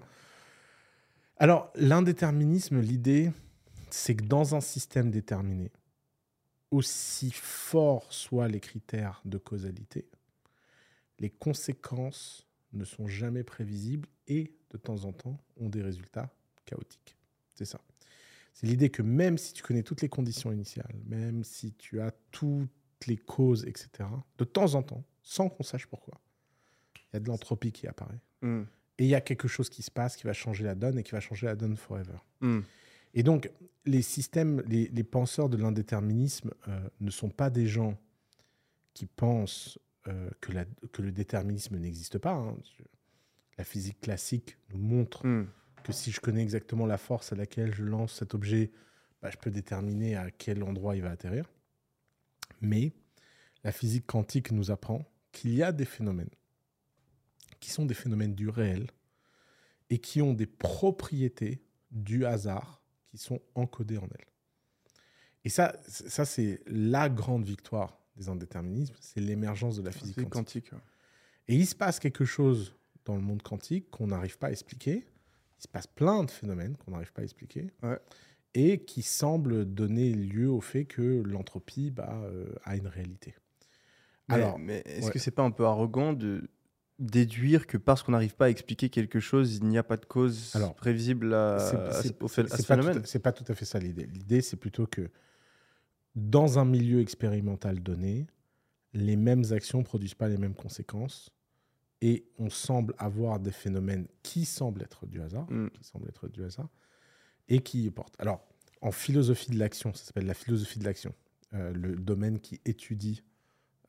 Alors, 1.37 1.71
l'indéterminisme, 1.75 2.79
l'idée, 2.79 3.31
c'est 3.93 4.15
que 4.15 4.25
dans 4.25 4.55
un 4.55 4.61
système 4.61 5.11
déterminé, 5.11 5.71
aussi 6.71 7.31
forts 7.31 8.11
soient 8.11 8.47
les 8.47 8.59
critères 8.59 9.21
de 9.25 9.37
causalité, 9.37 10.07
les 11.19 11.29
conséquences 11.29 12.47
ne 12.73 12.85
sont 12.85 13.07
jamais 13.07 13.43
prévisibles 13.43 14.07
et, 14.27 14.53
de 14.69 14.77
temps 14.77 15.03
en 15.03 15.11
temps, 15.11 15.37
ont 15.57 15.69
des 15.69 15.81
résultats 15.81 16.33
chaotiques. 16.65 17.17
C'est 17.53 17.65
ça. 17.65 17.81
C'est 18.53 18.67
l'idée 18.67 18.89
que 18.89 19.01
même 19.01 19.37
si 19.37 19.53
tu 19.53 19.63
connais 19.63 19.83
toutes 19.83 20.01
les 20.01 20.09
conditions 20.09 20.51
initiales, 20.51 20.95
même 21.05 21.43
si 21.43 21.73
tu 21.73 22.01
as 22.01 22.11
toutes 22.31 22.69
les 23.07 23.17
causes, 23.17 23.65
etc., 23.65 24.09
de 24.37 24.43
temps 24.43 24.75
en 24.75 24.83
temps, 24.83 25.03
sans 25.23 25.49
qu'on 25.49 25.63
sache 25.63 25.87
pourquoi, 25.87 26.19
il 26.95 27.15
y 27.15 27.17
a 27.17 27.19
de 27.19 27.27
l'entropie 27.27 27.71
qui 27.71 27.87
apparaît. 27.87 28.21
Hmm. 28.41 28.63
Et 28.97 29.05
il 29.05 29.09
y 29.09 29.15
a 29.15 29.21
quelque 29.21 29.47
chose 29.47 29.69
qui 29.69 29.81
se 29.81 29.91
passe 29.91 30.15
qui 30.15 30.23
va 30.23 30.33
changer 30.33 30.63
la 30.63 30.75
donne 30.75 30.99
et 30.99 31.03
qui 31.03 31.11
va 31.11 31.19
changer 31.19 31.47
la 31.47 31.55
donne 31.55 31.75
forever. 31.75 32.17
Hmm. 32.41 32.61
Et 33.13 33.23
donc, 33.23 33.51
les 33.85 34.01
systèmes, 34.01 34.61
les, 34.67 34.87
les 34.87 35.03
penseurs 35.03 35.49
de 35.49 35.57
l'indéterminisme 35.57 36.51
euh, 36.67 36.89
ne 36.99 37.09
sont 37.11 37.29
pas 37.29 37.49
des 37.49 37.67
gens 37.67 37.97
qui 38.93 39.05
pensent 39.05 39.79
euh, 40.07 40.29
que, 40.39 40.51
la- 40.51 40.65
que 40.91 41.01
le 41.01 41.11
déterminisme 41.11 41.77
n'existe 41.77 42.17
pas. 42.17 42.33
hein. 42.33 42.57
La 43.57 43.63
physique 43.63 43.99
classique 44.01 44.57
nous 44.73 44.79
montre 44.79 45.25
Hmm. 45.27 45.45
que 45.83 45.91
si 45.93 46.11
je 46.11 46.19
connais 46.19 46.41
exactement 46.41 46.85
la 46.85 46.97
force 46.97 47.31
à 47.33 47.35
laquelle 47.35 47.73
je 47.73 47.83
lance 47.83 48.13
cet 48.13 48.33
objet, 48.33 48.71
bah, 49.21 49.29
je 49.31 49.37
peux 49.37 49.51
déterminer 49.51 50.15
à 50.15 50.31
quel 50.31 50.63
endroit 50.63 50.95
il 50.95 51.01
va 51.03 51.11
atterrir. 51.11 51.45
Mais 52.61 52.93
la 53.63 53.71
physique 53.71 54.05
quantique 54.07 54.51
nous 54.51 54.71
apprend 54.71 55.05
qu'il 55.31 55.53
y 55.53 55.61
a 55.63 55.71
des 55.71 55.85
phénomènes 55.85 56.29
qui 57.59 57.69
sont 57.69 57.85
des 57.85 57.93
phénomènes 57.93 58.33
du 58.33 58.49
réel 58.49 58.87
et 59.91 59.99
qui 59.99 60.21
ont 60.21 60.33
des 60.33 60.47
propriétés 60.47 61.61
du 61.91 62.25
hasard 62.25 62.80
qui 63.11 63.17
sont 63.17 63.41
encodées 63.55 63.97
en 63.97 64.07
elles. 64.17 64.27
Et 65.43 65.49
ça, 65.49 65.75
ça 65.87 66.25
c'est 66.25 66.61
la 66.65 67.09
grande 67.09 67.43
victoire 67.43 67.99
des 68.15 68.29
indéterminismes, 68.29 68.95
c'est 68.99 69.19
l'émergence 69.19 69.77
de 69.77 69.83
la 69.83 69.91
physique 69.91 70.15
quantique. 70.29 70.69
quantique. 70.69 70.71
ouais. 70.73 70.79
Et 71.47 71.55
il 71.55 71.67
se 71.67 71.75
passe 71.75 71.99
quelque 71.99 72.25
chose 72.25 72.75
dans 73.05 73.15
le 73.15 73.21
monde 73.21 73.41
quantique 73.41 73.89
qu'on 73.89 74.07
n'arrive 74.07 74.37
pas 74.37 74.47
à 74.47 74.51
expliquer. 74.51 75.05
Il 75.59 75.61
se 75.63 75.67
passe 75.67 75.87
plein 75.87 76.23
de 76.23 76.31
phénomènes 76.31 76.77
qu'on 76.77 76.91
n'arrive 76.91 77.11
pas 77.11 77.21
à 77.21 77.23
expliquer. 77.25 77.71
Ouais. 77.83 77.99
Et 78.53 78.83
qui 78.85 79.01
semblent 79.01 79.65
donner 79.65 80.13
lieu 80.13 80.49
au 80.49 80.61
fait 80.61 80.85
que 80.85 81.21
l'entropie 81.25 81.89
bah, 81.91 82.21
euh, 82.23 82.53
a 82.63 82.75
une 82.75 82.87
réalité. 82.87 83.35
Mais- 84.29 84.35
Alors, 84.35 84.59
mais 84.59 84.81
est-ce 84.85 85.07
ouais. 85.07 85.11
que 85.11 85.19
c'est 85.19 85.31
pas 85.31 85.43
un 85.43 85.51
peu 85.51 85.65
arrogant 85.65 86.13
de 86.13 86.49
déduire 87.01 87.65
que 87.67 87.77
parce 87.77 88.03
qu'on 88.03 88.11
n'arrive 88.13 88.35
pas 88.35 88.45
à 88.45 88.49
expliquer 88.49 88.89
quelque 88.89 89.19
chose, 89.19 89.57
il 89.57 89.65
n'y 89.67 89.77
a 89.77 89.83
pas 89.83 89.97
de 89.97 90.05
cause 90.05 90.51
Alors, 90.55 90.75
prévisible 90.75 91.33
à, 91.33 91.59
c'est- 91.59 92.01
c'est- 92.09 92.21
au 92.23 92.27
à 92.27 92.29
c'est 92.29 92.47
ce 92.47 92.67
pas 92.67 92.75
phénomène 92.77 93.01
C'est 93.05 93.19
pas 93.19 93.31
tout 93.31 93.43
à 93.47 93.55
fait 93.55 93.65
ça 93.65 93.79
l'idée. 93.79 94.05
L'idée, 94.05 94.41
c'est 94.41 94.57
plutôt 94.57 94.85
que 94.87 95.09
dans 96.15 96.59
un 96.59 96.65
milieu 96.65 96.99
expérimental 97.01 97.81
donné, 97.81 98.27
les 98.93 99.15
mêmes 99.15 99.43
actions 99.51 99.83
produisent 99.83 100.13
pas 100.15 100.27
les 100.27 100.37
mêmes 100.37 100.53
conséquences. 100.55 101.29
Et 102.03 102.25
on 102.39 102.49
semble 102.49 102.95
avoir 102.97 103.39
des 103.39 103.51
phénomènes 103.51 104.07
qui 104.23 104.45
semblent 104.45 104.81
être 104.81 105.05
du 105.05 105.21
hasard, 105.21 105.45
Mm. 105.51 105.69
qui 105.69 105.83
semblent 105.83 106.07
être 106.09 106.27
du 106.27 106.43
hasard, 106.43 106.67
et 107.47 107.59
qui 107.59 107.83
y 107.85 107.89
portent. 107.91 108.15
Alors, 108.19 108.41
en 108.81 108.91
philosophie 108.91 109.51
de 109.51 109.59
l'action, 109.59 109.93
ça 109.93 110.05
s'appelle 110.05 110.25
la 110.25 110.33
philosophie 110.33 110.79
de 110.79 110.83
l'action, 110.85 111.13
euh, 111.53 111.71
le 111.73 111.95
domaine 111.95 112.39
qui 112.39 112.59
étudie 112.65 113.21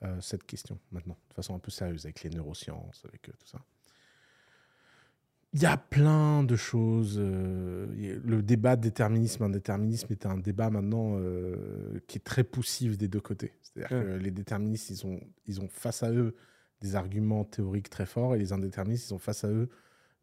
euh, 0.05 0.21
cette 0.21 0.45
question 0.45 0.79
maintenant, 0.91 1.17
de 1.31 1.35
façon 1.35 1.55
un 1.55 1.59
peu 1.59 1.71
sérieuse, 1.71 2.05
avec 2.05 2.23
les 2.23 2.31
neurosciences, 2.31 3.05
avec 3.07 3.29
euh, 3.29 3.33
tout 3.39 3.47
ça. 3.47 3.59
Il 5.55 5.61
y 5.61 5.67
a 5.67 5.77
plein 5.77 6.45
de 6.45 6.57
choses. 6.57 7.17
euh, 7.21 7.87
le 8.25 8.43
débat 8.43 8.77
déterminisme-indéterminisme 8.77 10.07
est 10.11 10.25
un 10.25 10.39
débat 10.39 10.71
maintenant 10.71 11.19
qui 12.07 12.17
est 12.19 12.25
très 12.25 12.43
poussif 12.45 12.97
des 12.97 13.09
deux 13.09 13.21
côtés. 13.21 13.53
C'est-à-dire 13.63 13.97
Ouais. 13.99 14.05
que 14.05 14.11
les 14.19 14.31
déterministes, 14.31 14.91
ils 14.91 15.07
ont, 15.07 15.21
ils 15.47 15.61
ont 15.61 15.69
face 15.69 16.03
à 16.03 16.11
eux 16.11 16.35
des 16.81 16.97
arguments 16.97 17.45
théoriques 17.45 17.91
très 17.91 18.07
forts 18.07 18.35
et 18.35 18.39
les 18.39 18.53
indéterministes, 18.53 19.11
ils 19.11 19.15
ont 19.15 19.19
face 19.19 19.45
à 19.45 19.49
eux 19.51 19.69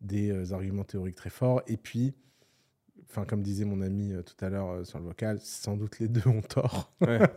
des 0.01 0.51
arguments 0.51 0.83
théoriques 0.83 1.15
très 1.15 1.29
forts. 1.29 1.61
Et 1.67 1.77
puis, 1.77 2.15
enfin, 3.09 3.25
comme 3.25 3.41
disait 3.41 3.65
mon 3.65 3.81
ami 3.81 4.13
euh, 4.13 4.21
tout 4.21 4.43
à 4.43 4.49
l'heure 4.49 4.69
euh, 4.71 4.83
sur 4.83 4.99
le 4.99 5.05
vocal, 5.05 5.39
sans 5.41 5.75
doute 5.77 5.99
les 5.99 6.07
deux 6.07 6.27
ont 6.27 6.41
tort. 6.41 6.91
Ouais. 7.01 7.19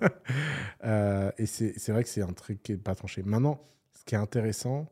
Euh, 0.85 1.31
et 1.39 1.47
c'est 1.47 1.93
vrai 1.93 2.03
que 2.03 2.09
c'est 2.09 2.23
un 2.23 2.33
truc 2.33 2.61
qui 2.63 2.73
n'est 2.73 2.79
pas 2.79 2.97
tranché. 2.97 3.23
Maintenant, 3.23 3.63
ce 3.93 4.03
qui 4.05 4.17
est 4.17 4.19
intéressant, 4.19 4.89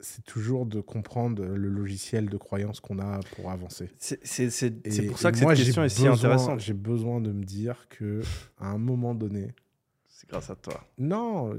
c'est 0.00 0.24
toujours 0.24 0.64
de 0.64 0.80
comprendre 0.80 1.44
le 1.44 1.68
logiciel 1.68 2.30
de 2.30 2.36
croyance 2.38 2.80
qu'on 2.80 2.98
a 2.98 3.20
pour 3.36 3.50
avancer. 3.50 3.90
C'est- 3.98 4.16
pour 5.06 5.18
ça 5.18 5.32
que 5.32 5.40
moi, 5.42 5.54
cette 5.54 5.64
question 5.66 5.84
est 5.84 5.88
si 5.90 6.06
intéressante. 6.06 6.60
J'ai 6.60 6.72
besoin 6.72 7.20
de 7.20 7.30
me 7.32 7.42
dire 7.44 7.88
que 7.90 8.22
à 8.58 8.68
un 8.68 8.78
moment 8.78 9.14
donné, 9.14 9.54
C'est 10.06 10.30
grâce 10.30 10.48
à 10.50 10.54
toi. 10.56 10.82
non, 10.96 11.52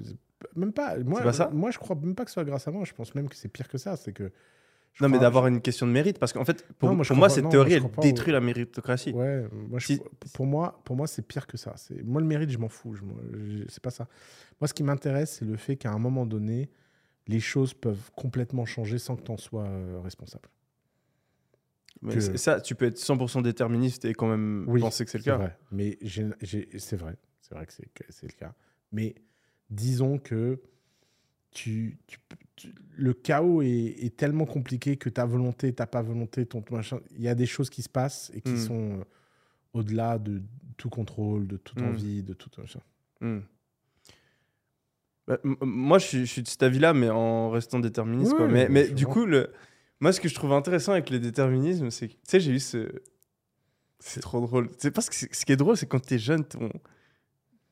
même 0.55 0.71
pas. 0.73 0.97
Moi, 0.97 1.19
C'est 1.19 1.25
pas 1.25 1.33
ça? 1.33 1.49
moi, 1.53 1.69
je 1.69 1.77
crois 1.77 1.95
même 1.95 2.15
pas 2.15 2.23
que 2.23 2.31
ce 2.31 2.35
soit 2.35 2.45
grâce 2.45 2.67
à 2.67 2.71
moi. 2.71 2.85
Je 2.85 2.93
pense 2.93 3.13
même 3.13 3.29
que 3.29 3.35
c'est 3.35 3.49
pire 3.49 3.67
que 3.67 3.77
ça. 3.77 3.97
C'est 3.97 4.13
que 4.13 4.31
je 4.93 5.03
Non, 5.03 5.09
mais 5.09 5.19
d'avoir 5.19 5.47
une 5.47 5.61
question 5.61 5.87
de 5.87 5.91
mérite, 5.91 6.19
parce 6.19 6.33
qu'en 6.33 6.43
fait, 6.45 6.67
pour, 6.73 6.89
Non, 6.89 6.95
moi, 6.95 7.05
pour 7.05 7.31
cette 7.31 7.43
non, 7.45 7.49
théorie, 7.49 7.79
moi, 7.79 7.89
elle 7.97 8.01
détruit 8.03 8.33
la 8.33 8.41
méritocratie. 8.41 9.11
Ouais, 9.13 9.45
moi, 9.69 9.79
je- 9.79 9.85
Si- 9.85 10.01
pour 10.33 10.45
moi, 10.45 10.81
pour 10.83 10.95
moi, 10.95 11.07
c'est 11.07 11.21
pire 11.21 11.47
que 11.47 11.57
ça. 11.57 11.73
Moi 12.03 12.19
le 12.21 12.27
mérite, 12.27 12.49
je 12.49 12.57
m'en 12.57 12.69
fous. 12.69 12.93
Je 12.95 13.03
C'est 13.69 13.81
pas 13.81 13.91
ça. 13.91 14.07
Moi, 14.59 14.67
ce 14.67 14.73
qui 14.73 14.83
m'intéresse, 14.83 15.37
c'est 15.39 15.45
le 15.45 15.55
fait 15.57 15.77
qu'à 15.77 15.91
un 15.91 15.99
moment 15.99 16.25
donné, 16.25 16.69
les 17.27 17.39
choses 17.39 17.73
peuvent 17.73 18.11
complètement 18.15 18.65
changer 18.65 18.97
sans 18.97 19.15
que 19.15 19.21
tu 19.23 19.31
en 19.31 19.37
sois 19.37 19.65
euh, 19.67 19.99
responsable. 20.01 20.49
Mais 22.01 22.13
que- 22.15 22.19
c'est- 22.21 22.37
ça, 22.37 22.59
tu 22.61 22.75
peux 22.75 22.85
être 22.85 22.97
100% 22.97 23.41
déterministe 23.41 24.05
et 24.05 24.13
quand 24.13 24.27
même 24.29 24.65
Oui, 24.67 24.81
penser 24.81 25.05
que 25.05 25.11
c'est 25.11 25.17
le 25.17 25.23
C'est 25.23 25.29
cas. 25.31 25.37
vrai. 25.37 25.57
Mais 25.71 25.97
c'est 26.01 26.95
vrai, 26.97 27.15
c'est 27.41 27.55
vrai 27.55 27.65
que 27.65 27.73
c'est 28.09 28.27
le 28.27 28.33
cas. 28.37 28.53
Mais 28.91 29.15
disons 29.69 30.17
que 30.17 30.61
tu- 31.51 31.99
le 32.97 33.13
chaos 33.13 33.61
est, 33.61 33.95
est 34.03 34.15
tellement 34.17 34.45
compliqué 34.45 34.97
que 34.97 35.09
ta 35.09 35.25
volonté, 35.25 35.73
ta 35.73 35.87
pas 35.87 36.01
volonté, 36.01 36.45
ton 36.45 36.61
ton 36.61 36.75
machin, 36.75 36.99
il 37.15 37.21
y 37.21 37.27
a 37.27 37.35
des 37.35 37.45
choses 37.45 37.69
qui 37.69 37.81
se 37.81 37.89
passent 37.89 38.31
et 38.33 38.41
qui 38.41 38.51
Mm. 38.53 38.57
sont 38.57 38.99
euh, 38.99 39.03
au-delà 39.73 40.17
de 40.17 40.41
tout 40.77 40.89
contrôle, 40.89 41.47
de 41.47 41.57
toute 41.57 41.79
Mm. 41.81 41.85
envie, 41.87 42.23
de 42.23 42.33
tout 42.33 42.49
machin. 42.57 42.79
Hmm. 43.21 43.39
Bah, 45.27 45.37
moi, 45.43 45.99
je 45.99 46.05
suis, 46.07 46.19
je 46.25 46.31
suis 46.31 46.41
de 46.43 46.47
cet 46.47 46.63
avis-là, 46.63 46.93
mais 46.93 47.09
en 47.09 47.49
restant 47.51 47.79
déterministe. 47.79 48.33
quoi. 48.35 48.47
Mais, 48.47 48.89
du 48.89 49.05
coup, 49.05 49.25
le... 49.25 49.51
moi, 49.99 50.11
ce 50.11 50.19
que 50.19 50.27
je 50.27 50.33
trouve 50.35 50.53
intéressant 50.53 50.93
avec 50.93 51.09
le 51.09 51.19
déterminisme, 51.19 51.91
c'est 51.91 52.07
que, 52.07 52.13
tu 52.13 52.19
sais, 52.23 52.39
j'ai 52.39 52.51
eu 52.53 52.59
ce. 52.59 52.89
C'est 53.99 54.21
trop 54.21 54.39
drôle. 54.39 54.69
C'est 54.77 54.91
parce 54.91 55.09
que 55.09 55.15
ce 55.15 55.45
qui 55.45 55.51
est 55.51 55.57
drôle, 55.57 55.75
c'est 55.77 55.85
quand 55.85 55.99
t'es 55.99 56.17
jeune, 56.17 56.45
ton... 56.45 56.69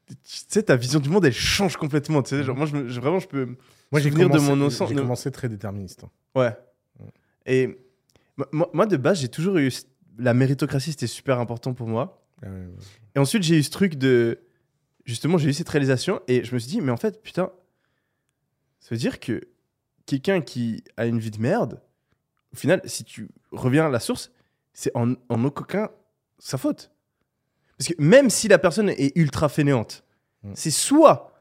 tu 0.07 0.15
sais, 0.23 0.63
ta 0.63 0.75
vision 0.75 0.99
du 0.99 1.09
monde, 1.09 1.25
elle 1.25 1.33
change 1.33 1.75
complètement. 1.77 2.21
Tu 2.23 2.29
sais, 2.29 2.43
genre, 2.43 2.55
moi, 2.55 2.65
je, 2.65 2.75
me- 2.75 2.87
je- 2.87 2.99
vraiment, 3.01 3.19
je 3.19 3.27
peux. 3.27 3.45
Moi, 3.91 4.01
j'ai 4.01 4.09
de 4.09 4.15
mon 4.17 4.55
innocence- 4.55 4.89
j'ai 4.89 4.95
de- 4.95 5.01
commencé 5.01 5.31
très 5.31 5.49
déterministe. 5.49 6.03
hein. 6.03 6.09
Ouais. 6.35 6.55
Mm. 6.99 7.03
Et 7.45 7.67
moi- 8.37 8.47
moi, 8.51 8.69
moi, 8.73 8.85
de 8.85 8.97
base, 8.97 9.19
j'ai 9.19 9.29
toujours 9.29 9.57
eu. 9.57 9.71
La 10.17 10.33
méritocratie, 10.33 10.91
c'était 10.91 11.07
super 11.07 11.39
important 11.39 11.73
pour 11.73 11.87
moi. 11.87 12.23
Ah 12.41 12.47
ouais, 12.47 12.51
ouais. 12.55 12.67
Et 13.15 13.19
ensuite, 13.19 13.43
j'ai 13.43 13.57
eu 13.57 13.63
ce 13.63 13.69
truc 13.69 13.95
de. 13.95 14.39
Justement, 15.05 15.37
j'ai 15.37 15.49
eu 15.49 15.53
cette 15.53 15.69
réalisation 15.69 16.21
et 16.27 16.43
je 16.43 16.53
me 16.53 16.59
suis 16.59 16.69
dit, 16.69 16.81
mais 16.81 16.91
en 16.91 16.97
fait, 16.97 17.21
putain, 17.23 17.51
ça 18.79 18.89
veut 18.91 18.97
dire 18.97 19.19
que 19.19 19.41
quelqu'un 20.05 20.41
qui 20.41 20.83
a 20.97 21.05
une 21.05 21.19
vie 21.19 21.31
de 21.31 21.39
merde, 21.39 21.81
au 22.53 22.55
final, 22.57 22.81
si 22.85 23.03
tu 23.03 23.29
reviens 23.51 23.85
à 23.85 23.89
la 23.89 23.99
source, 23.99 24.31
c'est 24.73 24.91
en, 24.95 25.13
en 25.29 25.43
aucun 25.45 25.89
sa 26.39 26.57
faute. 26.57 26.91
Parce 27.77 27.89
que 27.89 27.93
même 28.01 28.29
si 28.29 28.47
la 28.47 28.57
personne 28.57 28.89
est 28.89 29.15
ultra 29.15 29.49
fainéante, 29.49 30.03
Mm. 30.43 30.51
c'est 30.55 30.71
soit 30.71 31.31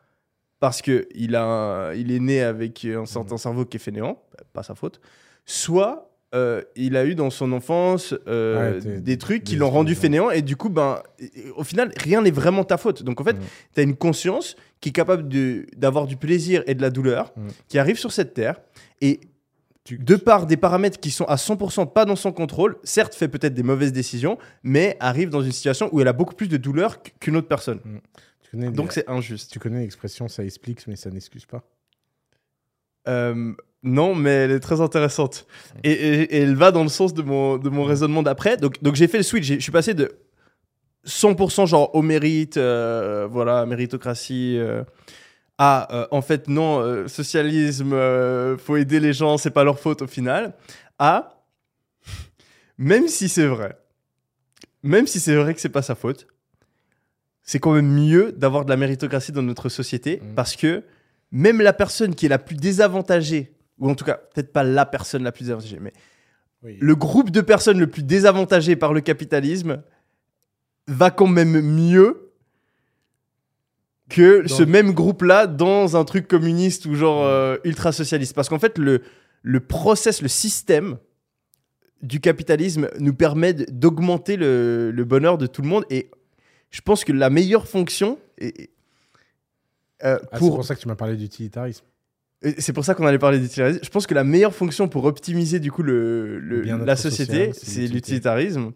parce 0.61 0.81
que 0.83 1.07
il 1.15 1.37
a, 1.37 1.45
un- 1.45 1.93
il 1.95 2.11
est 2.11 2.19
né 2.21 2.41
avec 2.43 2.85
un 2.87 3.05
certain 3.07 3.37
cerveau 3.37 3.65
qui 3.67 3.77
est 3.77 3.81
fainéant, 3.81 4.23
pas 4.55 4.63
sa 4.63 4.75
faute. 4.75 5.01
Soit 5.45 6.11
euh, 6.35 6.63
il 6.75 6.97
a 6.97 7.05
eu 7.07 7.15
dans 7.15 7.31
son 7.31 7.53
enfance 7.53 8.15
euh, 8.27 8.81
Ouais, 8.81 9.01
des- 9.01 9.17
trucs 9.19 9.45
qui 9.45 9.55
l'ont 9.57 9.71
rendu 9.71 9.95
fainéant 9.95 10.31
et 10.31 10.43
du 10.43 10.57
coup, 10.57 10.69
ben, 10.71 11.03
au 11.57 11.63
final, 11.63 11.93
rien 12.03 12.21
n'est 12.23 12.31
vraiment 12.33 12.65
ta 12.65 12.77
faute. 12.79 13.03
Donc 13.05 13.21
en 13.21 13.25
fait, 13.25 13.35
Mm. 13.37 13.43
tu 13.75 13.81
as 13.81 13.83
une 13.85 13.97
conscience 13.97 14.57
qui 14.81 14.89
est 14.89 14.93
capable 14.93 15.29
d'avoir 15.77 16.07
du 16.07 16.17
plaisir 16.17 16.63
et 16.67 16.75
de 16.75 16.83
la 16.83 16.91
douleur, 16.91 17.33
Mm. 17.37 17.49
qui 17.69 17.79
arrive 17.79 17.97
sur 17.99 18.13
cette 18.13 18.35
terre 18.35 18.61
et 19.01 19.21
Tu- 19.87 19.99
de 19.99 20.17
par 20.17 20.47
des 20.47 20.57
paramètres 20.57 20.99
qui 20.99 21.11
sont 21.13 21.25
à 21.27 21.37
100% 21.37 21.87
pas 21.87 22.05
dans 22.05 22.17
son 22.17 22.33
contrôle, 22.33 22.77
certes 22.83 23.15
fait 23.15 23.29
peut-être 23.29 23.55
des 23.55 23.63
mauvaises 23.63 23.93
décisions, 23.93 24.37
mais 24.65 24.97
arrive 24.99 25.31
dans 25.31 25.43
une 25.43 25.53
situation 25.53 25.89
où 25.93 26.01
elle 26.01 26.09
a 26.09 26.13
beaucoup 26.13 26.35
plus 26.35 26.49
de 26.49 26.57
douleur 26.57 27.01
qu- 27.03 27.13
qu'une 27.21 27.37
autre 27.37 27.47
personne. 27.49 27.79
Tu 28.43 28.51
connais, 28.51 28.71
Donc 28.71 28.93
c'est 28.93 29.09
injuste. 29.09 29.53
tu 29.53 29.59
connais 29.61 29.81
l'expression 29.81 30.27
ça 30.29 30.43
explique, 30.45 30.87
mais 30.89 30.97
ça 30.97 31.09
n'excuse 31.11 31.47
pas. 31.47 31.63
Euh, 33.09 33.53
non, 33.83 34.15
mais 34.17 34.31
elle 34.31 34.51
est 34.51 34.61
très 34.61 34.81
intéressante. 34.81 35.47
Et, 35.85 35.93
et- 35.93 36.37
et 36.37 36.41
elle 36.43 36.57
va 36.57 36.73
dans 36.73 36.83
le 36.83 36.89
sens 36.89 37.15
de 37.15 37.23
mon, 37.23 37.57
de 37.57 37.69
mon 37.69 37.85
raisonnement 37.85 38.23
d'après. 38.25 38.57
Donc, 38.57 38.83
donc 38.83 38.97
j'ai 38.97 39.07
fait 39.07 39.19
le 39.19 39.23
switch. 39.23 39.47
Je 39.47 39.61
suis 39.61 39.71
passé 39.73 39.95
de 39.95 40.11
100% 41.05 41.67
genre 41.67 41.95
au 41.95 42.03
mérite, 42.03 42.57
euh, 42.57 43.29
voilà, 43.31 43.65
méritocratie, 43.67 44.57
euh, 44.59 44.83
à 45.59 45.95
euh, 45.95 46.07
en 46.11 46.23
fait 46.23 46.49
non, 46.49 46.81
euh, 46.81 47.09
socialisme, 47.09 47.93
euh, 47.93 48.57
faut 48.59 48.77
aider 48.77 49.01
les 49.01 49.13
gens, 49.13 49.39
c'est 49.39 49.51
pas 49.51 49.65
leur 49.65 49.79
faute 49.81 50.03
au 50.03 50.07
final, 50.07 50.55
à 50.99 51.43
même 52.79 53.09
si 53.09 53.29
c'est 53.29 53.47
vrai, 53.47 53.79
même 54.83 55.07
si 55.07 55.19
c'est 55.21 55.35
vrai 55.35 55.55
que 55.55 55.61
c'est 55.61 55.69
pas 55.71 55.83
sa 55.83 55.95
faute, 55.95 56.27
c'est 57.43 57.59
quand 57.59 57.73
même 57.73 57.89
mieux 57.91 58.33
d'avoir 58.33 58.65
de 58.65 58.71
la 58.71 58.77
méritocratie 58.77 59.33
dans 59.33 59.43
notre 59.43 59.69
société 59.69 60.21
Mhm. 60.23 60.35
parce 60.35 60.57
que 60.57 60.83
même 61.33 61.61
la 61.61 61.73
personne 61.73 62.15
qui 62.15 62.27
est 62.27 62.29
la 62.31 62.39
plus 62.39 62.57
désavantagée, 62.57 63.55
ou 63.79 63.89
en 63.91 63.95
tout 63.95 64.05
cas, 64.05 64.15
peut-être 64.35 64.53
pas 64.53 64.63
la 64.65 64.85
personne 64.87 65.23
la 65.23 65.33
plus 65.33 65.45
désavantagée, 65.45 65.79
mais 65.81 65.93
Oui. 66.63 66.77
le 66.81 66.95
groupe 66.97 67.31
de 67.31 67.41
personnes 67.41 67.79
le 67.79 67.87
plus 67.87 68.03
désavantagé 68.03 68.77
par 68.77 68.93
le 68.93 69.01
capitalisme 69.01 69.83
va 70.89 71.11
quand 71.11 71.27
même 71.27 71.61
mieux 71.61 72.26
que 74.09 74.43
Dans- 74.43 74.49
ce 74.55 74.63
même 74.63 74.93
groupe-là 74.93 75.47
dans 75.47 75.97
un 75.97 76.05
truc 76.05 76.29
communiste 76.29 76.87
ou 76.87 76.95
genre 76.95 77.25
euh, 77.25 77.57
ultra 77.65 77.93
socialiste. 77.93 78.35
Parce 78.35 78.49
qu'en 78.49 78.59
fait, 78.59 78.79
le, 78.79 79.03
le 79.43 79.61
process, 79.61 80.23
le 80.23 80.29
système 80.29 80.99
du 82.03 82.21
capitalisme 82.21 82.89
nous 83.01 83.15
permet 83.15 83.53
d'augmenter 83.55 84.37
le, 84.37 84.91
le 84.93 85.05
bonheur 85.05 85.39
de 85.39 85.47
tout 85.47 85.63
le 85.63 85.69
monde. 85.69 85.85
Et 85.91 86.11
je 86.71 86.81
pense 86.83 87.05
que 87.05 87.13
la 87.13 87.31
meilleure 87.31 87.67
fonction, 87.67 88.19
euh, 88.43 88.51
Ah, 90.01 90.19
c'est 90.35 90.39
pour, 90.39 90.65
ça 90.65 90.75
que 90.75 90.81
tu 90.81 90.89
m'as 90.89 90.95
parlé 90.95 91.17
d'utilitarisme. 91.17 91.85
et 92.43 92.61
C'est 92.61 92.73
pour 92.73 92.85
ça 92.85 92.95
qu'on 92.95 93.07
allait 93.07 93.19
parler 93.19 93.39
d'utilitarisme. 93.39 93.81
Je 93.83 93.89
pense 93.91 94.07
que 94.07 94.15
la 94.15 94.25
meilleure 94.25 94.55
fonction 94.55 94.89
pour 94.89 95.05
optimiser 95.07 95.59
du 95.59 95.73
coup 95.73 95.83
le, 95.83 96.39
la 96.39 96.97
société, 96.97 97.53
c'est 97.55 97.87
l'utilitarisme. 97.87 98.73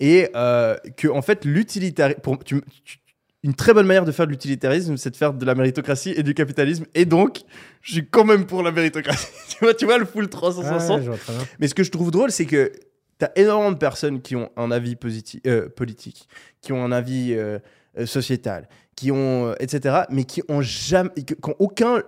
Et 0.00 0.28
euh, 0.36 0.76
que 0.96 1.08
en 1.08 1.22
fait 1.22 1.44
l'utilitarisme, 1.44 2.20
pour 2.20 2.42
tu- 2.42 2.62
tu- 2.84 2.98
une 3.44 3.54
très 3.54 3.72
bonne 3.72 3.86
manière 3.86 4.04
de 4.04 4.12
faire 4.12 4.26
de 4.26 4.32
l'utilitarisme, 4.32 4.96
c'est 4.96 5.10
de 5.10 5.16
faire 5.16 5.32
de 5.32 5.44
la 5.44 5.54
méritocratie 5.54 6.12
et 6.16 6.22
du 6.22 6.34
capitalisme. 6.34 6.86
Et 6.94 7.04
donc, 7.04 7.40
je 7.82 7.92
suis 7.92 8.06
quand 8.08 8.24
même 8.24 8.46
pour 8.46 8.62
la 8.62 8.72
méritocratie. 8.72 9.28
tu 9.48 9.58
vois, 9.60 9.74
tu 9.74 9.84
vois 9.84 9.98
le 9.98 10.04
full 10.04 10.24
Ah, 10.24 10.28
360. 10.28 10.96
ouais, 10.98 11.02
je 11.04 11.08
vois 11.10 11.18
très 11.18 11.32
bien. 11.34 11.44
Mais 11.60 11.68
ce 11.68 11.74
que 11.74 11.84
je 11.84 11.90
trouve 11.90 12.10
drôle, 12.10 12.32
c'est 12.32 12.46
que 12.46 12.72
tu 13.18 13.24
as 13.24 13.32
énormément 13.38 13.72
de 13.72 13.78
personnes 13.78 14.20
qui 14.20 14.34
ont 14.36 14.50
un 14.56 14.70
avis 14.70 14.96
positif, 14.96 15.40
euh, 15.46 15.68
politique, 15.68 16.28
qui 16.60 16.72
ont 16.72 16.84
un 16.84 16.92
avis 16.92 17.32
euh, 17.34 17.58
euh, 17.98 18.06
sociétal, 18.06 18.68
qui 18.96 19.12
ont, 19.12 19.48
euh, 19.50 19.54
etc., 19.60 20.02
mais 20.10 20.24
qui 20.24 20.42
ont 20.48 20.60
jamais, 20.60 21.10
qui 21.14 21.24
qui 21.24 21.34
ont 21.48 21.56
aucun 21.60 22.02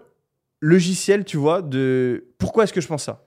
logiciel, 0.60 1.24
tu 1.24 1.36
vois, 1.36 1.62
de 1.62 2.26
pourquoi 2.38 2.64
est-ce 2.64 2.72
que 2.72 2.80
je 2.80 2.88
pense 2.88 3.04
ça? 3.04 3.26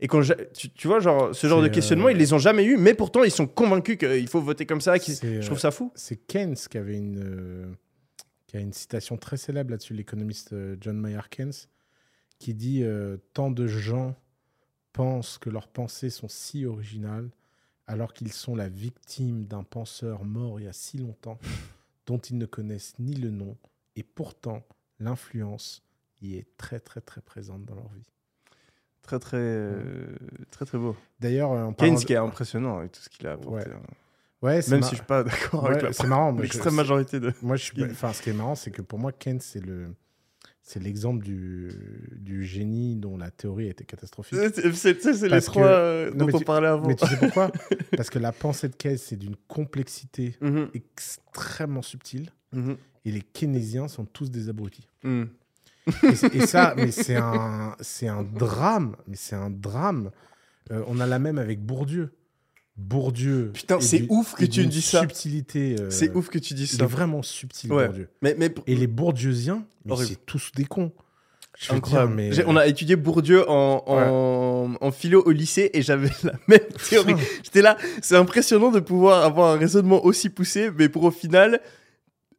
Et 0.00 0.08
quand 0.08 0.20
je- 0.22 0.34
tu, 0.54 0.68
tu 0.70 0.86
vois, 0.88 1.00
genre, 1.00 1.34
ce 1.34 1.46
genre 1.46 1.62
de 1.62 1.68
questionnement, 1.68 2.06
euh, 2.08 2.12
ils 2.12 2.18
les 2.18 2.32
ont 2.34 2.38
jamais 2.38 2.64
eu, 2.64 2.76
mais 2.76 2.94
pourtant 2.94 3.22
ils 3.22 3.30
sont 3.30 3.46
convaincus 3.46 3.96
qu'il 3.96 4.28
faut 4.28 4.40
voter 4.40 4.66
comme 4.66 4.80
ça. 4.82 4.96
Je 4.96 5.40
trouve 5.46 5.56
euh, 5.56 5.60
ça 5.60 5.70
fou. 5.70 5.90
C'est 5.94 6.16
Keynes 6.26 6.56
qui 6.56 6.76
avait 6.78 6.96
une, 6.96 7.18
euh, 7.22 7.72
qui 8.46 8.56
a 8.56 8.60
une 8.60 8.72
citation 8.72 9.16
très 9.16 9.36
célèbre 9.38 9.70
là-dessus, 9.70 9.94
l'économiste 9.94 10.52
euh, 10.52 10.76
John 10.80 10.98
Maynard 10.98 11.30
Keynes, 11.30 11.52
qui 12.38 12.52
dit 12.54 12.82
euh, 12.82 13.16
Tant 13.32 13.50
de 13.50 13.66
gens 13.66 14.14
pensent 14.92 15.38
que 15.38 15.48
leurs 15.48 15.68
pensées 15.68 16.10
sont 16.10 16.28
si 16.28 16.66
originales, 16.66 17.30
alors 17.86 18.12
qu'ils 18.12 18.32
sont 18.32 18.54
la 18.54 18.68
victime 18.68 19.44
d'un 19.46 19.62
penseur 19.62 20.24
mort 20.24 20.60
il 20.60 20.64
y 20.64 20.68
a 20.68 20.72
si 20.74 20.98
longtemps, 20.98 21.38
dont 22.06 22.18
ils 22.18 22.36
ne 22.36 22.46
connaissent 22.46 22.94
ni 22.98 23.14
le 23.14 23.30
nom, 23.30 23.56
et 23.96 24.02
pourtant 24.02 24.62
l'influence 24.98 25.82
y 26.20 26.34
est 26.34 26.46
très 26.58 26.78
très 26.80 27.00
très 27.00 27.20
présente 27.22 27.64
dans 27.64 27.74
leur 27.76 27.88
vie. 27.92 28.06
Très, 29.02 29.18
très, 29.18 29.36
euh, 29.38 29.82
très, 30.50 30.64
très 30.64 30.78
beau. 30.78 30.96
D'ailleurs, 31.20 31.52
euh, 31.52 31.64
en 31.64 31.72
Keynes 31.72 31.96
de- 31.96 32.04
qui 32.04 32.12
est 32.12 32.16
impressionnant 32.16 32.78
avec 32.78 32.92
tout 32.92 33.00
ce 33.00 33.08
qu'il 33.08 33.26
a 33.26 33.32
apporté. 33.32 33.68
Ouais. 33.68 33.74
hein. 33.74 33.80
Ouais, 34.42 34.60
Même 34.70 34.80
mar- 34.80 34.88
si 34.88 34.96
je 34.96 35.00
suis 35.00 35.06
pas 35.06 35.22
d'accord 35.24 35.64
Ouais, 35.64 35.70
avec 35.70 35.82
la- 35.82 35.92
c'est 35.92 36.06
marrant. 36.06 36.32
moi, 36.32 36.38
je- 36.38 36.42
l'extrême 36.42 36.74
majorité 36.74 37.20
de. 37.20 37.32
Moi, 37.42 37.56
je 37.56 37.64
suis, 37.64 37.84
enfin, 37.84 38.12
ce 38.12 38.22
qui 38.22 38.30
est 38.30 38.32
marrant, 38.32 38.54
c'est 38.54 38.70
que 38.72 38.82
pour 38.82 38.98
moi, 38.98 39.12
Keynes, 39.12 39.40
c'est 39.40 39.64
le, 39.64 39.88
c'est 40.62 40.80
l'exemple 40.80 41.24
du, 41.24 41.70
du 42.16 42.44
génie 42.44 42.96
dont 42.96 43.16
la 43.16 43.30
théorie 43.30 43.68
était 43.68 43.84
catastrophique. 43.84 44.38
C'est 44.74 45.28
les 45.28 45.40
trois 45.42 45.62
que- 45.62 45.68
euh, 45.68 46.10
Non, 46.14 46.26
dont 46.26 46.36
on 46.36 46.38
tu- 46.38 46.44
parlait 46.44 46.68
avant. 46.68 46.86
Mais 46.88 46.94
tu 46.96 47.06
sais 47.06 47.16
pourquoi? 47.18 47.50
Parce 47.96 48.10
que 48.10 48.18
la 48.20 48.32
pensée 48.32 48.68
de 48.68 48.74
Keynes, 48.76 48.98
c'est 48.98 49.16
d'une 49.16 49.36
complexité 49.48 50.36
Mhm, 50.40 50.70
extrêmement 50.74 51.82
subtile, 51.82 52.30
mhm, 52.52 52.76
et 53.04 53.10
les 53.12 53.22
keynésiens 53.22 53.88
sont 53.88 54.04
tous 54.04 54.30
des 54.30 54.48
abrutis. 54.48 54.86
mhm. 55.04 55.28
Et, 56.32 56.46
ça, 56.46 56.74
mais 56.76 56.90
c'est 56.92 57.16
un, 57.16 57.74
c'est 57.80 58.08
un 58.08 58.22
drame. 58.22 58.96
Mais 59.08 59.16
c'est 59.16 59.34
un 59.36 59.50
drame. 59.50 60.10
Euh, 60.70 60.82
on 60.86 61.00
a 61.00 61.06
la 61.06 61.18
même 61.18 61.38
avec 61.38 61.60
Bourdieu. 61.60 62.12
Bourdieu. 62.76 63.50
Putain, 63.52 63.78
est 63.78 63.82
c'est 63.82 64.06
ouf 64.08 64.34
que 64.34 64.44
tu 64.44 64.66
dis 64.66 64.80
ça. 64.82 65.00
Subtilité. 65.00 65.76
euh, 65.78 65.90
C'est 65.90 66.14
ouf 66.14 66.28
que 66.28 66.38
tu 66.38 66.54
dis 66.54 66.62
Il 66.62 66.68
ça. 66.78 66.84
est 66.84 66.86
vraiment 66.86 67.22
subtil, 67.22 67.72
Ouais. 67.72 67.86
Bourdieu. 67.86 68.08
Mais, 68.22 68.34
mais 68.38 68.52
Et 68.66 68.74
les 68.76 68.86
bourdieusiens, 68.86 69.64
c'est 69.98 70.24
tous 70.24 70.52
des 70.54 70.64
cons. 70.64 70.92
Je 71.58 71.70
incroyable. 71.74 72.16
dire, 72.16 72.30
mais 72.38 72.44
On 72.46 72.56
a 72.56 72.66
étudié 72.66 72.96
Bourdieu 72.96 73.48
en, 73.48 73.84
en, 73.86 74.74
en 74.80 74.90
philo 74.90 75.22
au 75.26 75.30
lycée 75.32 75.70
et 75.74 75.82
j'avais 75.82 76.08
la 76.24 76.32
même 76.48 76.60
théorie. 76.88 77.14
J'étais 77.44 77.60
là, 77.60 77.76
c'est 78.00 78.16
impressionnant 78.16 78.70
de 78.70 78.80
pouvoir 78.80 79.22
avoir 79.24 79.52
un 79.54 79.58
raisonnement 79.58 80.02
aussi 80.04 80.30
poussé, 80.30 80.70
mais 80.78 80.88
pour 80.88 81.02
au 81.04 81.10
final 81.10 81.60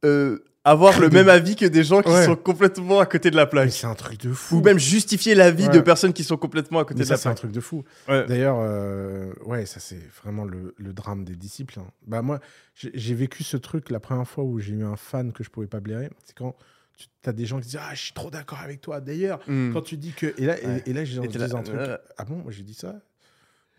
euh, 0.03 0.39
avoir 0.65 0.99
le 0.99 1.09
même 1.09 1.27
avis 1.29 1.55
que 1.55 1.65
des 1.65 1.83
gens 1.83 2.01
qui 2.01 2.09
Ouais. 2.09 2.25
sont 2.25 2.35
complètement 2.35 2.99
à 2.99 3.05
côté 3.05 3.29
de 3.31 3.35
la 3.35 3.45
plaque. 3.45 3.71
c'est 3.71 3.85
un 3.87 3.95
truc 3.95 4.19
de 4.21 4.31
fou. 4.31 4.57
Ou 4.57 4.61
même 4.61 4.79
justifier 4.79 5.35
l'avis 5.35 5.67
Ouais. 5.67 5.73
de 5.73 5.79
personnes 5.81 6.13
qui 6.13 6.23
sont 6.23 6.37
complètement 6.37 6.79
à 6.79 6.83
côté 6.85 6.99
Mais 6.99 7.03
de 7.03 7.07
ça, 7.07 7.13
la 7.13 7.17
c'est 7.17 7.27
un 7.27 7.31
plaque. 7.31 7.37
truc 7.39 7.51
de 7.51 7.59
fou. 7.59 7.83
Ouais. 8.07 8.25
D'ailleurs, 8.27 8.57
euh, 8.59 9.33
ouais, 9.45 9.65
ça, 9.65 9.79
c'est 9.79 9.99
vraiment 10.23 10.45
le, 10.45 10.73
le 10.77 10.93
drame 10.93 11.25
des 11.25 11.35
disciples. 11.35 11.79
hein. 11.79 11.87
Bah, 12.07 12.21
moi, 12.21 12.39
j'ai 12.75 13.13
vécu 13.13 13.43
ce 13.43 13.57
truc 13.57 13.89
la 13.89 13.99
première 13.99 14.27
fois 14.27 14.43
où 14.43 14.59
j'ai 14.59 14.73
eu 14.73 14.83
un 14.85 14.95
fan 14.95 15.33
que 15.33 15.43
je 15.43 15.49
pouvais 15.49 15.67
pas 15.67 15.79
blairer. 15.81 16.09
C'est 16.25 16.35
quand 16.35 16.55
tu 16.95 17.07
as 17.25 17.33
des 17.33 17.45
gens 17.45 17.59
qui 17.59 17.65
disent 17.67 17.79
Ah, 17.81 17.93
je 17.93 18.01
suis 18.01 18.13
trop 18.13 18.29
d'accord 18.29 18.59
avec 18.59 18.79
toi. 18.79 19.01
D'ailleurs, 19.01 19.39
Mm. 19.47 19.71
quand 19.73 19.81
tu 19.81 19.97
dis 19.97 20.11
que. 20.11 20.33
Et 20.37 20.45
là, 20.45 20.55
et- 20.61 20.89
et, 20.89 20.93
là 20.93 21.03
j'ai 21.03 21.19
dit 21.19 21.37
un 21.43 21.47
truc. 21.61 21.75
euh. 21.75 21.97
Ah 22.17 22.23
bon, 22.25 22.35
moi 22.37 22.51
j'ai 22.51 22.63
dit 22.63 22.73
ça? 22.75 22.95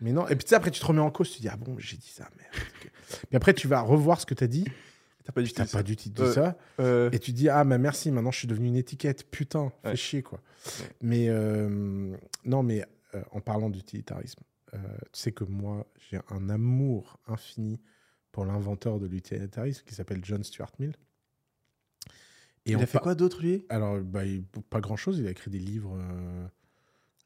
Mais 0.01 0.11
non. 0.11 0.27
Et 0.27 0.35
puis 0.35 0.53
après, 0.53 0.69
tu 0.71 0.79
te 0.81 0.85
remets 0.85 0.99
en 1.01 1.09
cause. 1.09 1.31
Tu 1.31 1.39
dis 1.41 1.47
Ah 1.47 1.55
bon, 1.57 1.75
j'ai 1.79 1.95
dit 1.97 2.11
ça, 2.13 2.27
merde. 2.37 2.65
Puis 3.29 3.35
après, 3.37 3.53
tu 3.53 3.67
vas 3.69 3.79
revoir 3.81 4.19
ce 4.19 4.25
que 4.25 4.33
tu 4.33 4.43
as 4.43 4.47
dit. 4.47 4.65
T'as 5.25 5.31
pas 5.33 5.41
du 5.41 5.51
tout 5.51 5.59
n'as 5.59 5.67
ça. 5.67 5.79
pas 5.79 5.83
du 5.83 5.95
tout 5.97 6.09
dit 6.09 6.21
Ouais. 6.21 6.31
ça. 6.31 6.55
Euh, 6.79 7.09
Et 7.11 7.19
tu 7.19 7.33
dis, 7.33 7.49
ah, 7.49 7.63
bah 7.63 7.77
merci, 7.79 8.11
maintenant 8.11 8.31
je 8.31 8.37
suis 8.39 8.47
devenu 8.47 8.67
une 8.67 8.75
étiquette. 8.77 9.29
Putain, 9.29 9.71
fais 9.81 9.89
Ouais. 9.89 9.95
chier, 9.95 10.21
quoi. 10.23 10.39
Ouais. 10.65 10.85
Mais 11.01 11.29
euh, 11.29 12.15
non, 12.45 12.61
mais 12.63 12.85
euh, 13.15 13.21
en 13.31 13.41
parlant 13.41 13.69
d'utilitarisme, 13.69 14.41
euh, 14.73 14.77
tu 15.11 15.19
sais 15.19 15.31
que 15.31 15.43
moi, 15.43 15.87
j'ai 16.09 16.19
un 16.29 16.49
amour 16.49 17.19
infini 17.27 17.81
pour 18.31 18.45
l'inventeur 18.45 18.99
de 18.99 19.07
l'utilitarisme 19.07 19.83
qui 19.85 19.95
s'appelle 19.95 20.19
John 20.23 20.43
Stuart 20.43 20.71
Mill. 20.79 20.93
Et 22.67 22.71
il 22.71 22.75
a 22.81 22.85
fait 22.85 22.97
quoi 22.99 23.15
d'autre 23.15 23.41
lui? 23.41 23.63
Alors, 23.69 23.99
bah, 24.01 24.25
il- 24.25 24.43
pas 24.69 24.81
grand 24.81 24.95
chose. 24.95 25.19
Il 25.19 25.27
a 25.27 25.31
écrit 25.31 25.51
des 25.51 25.59
livres. 25.59 25.97
euh, 25.99 26.47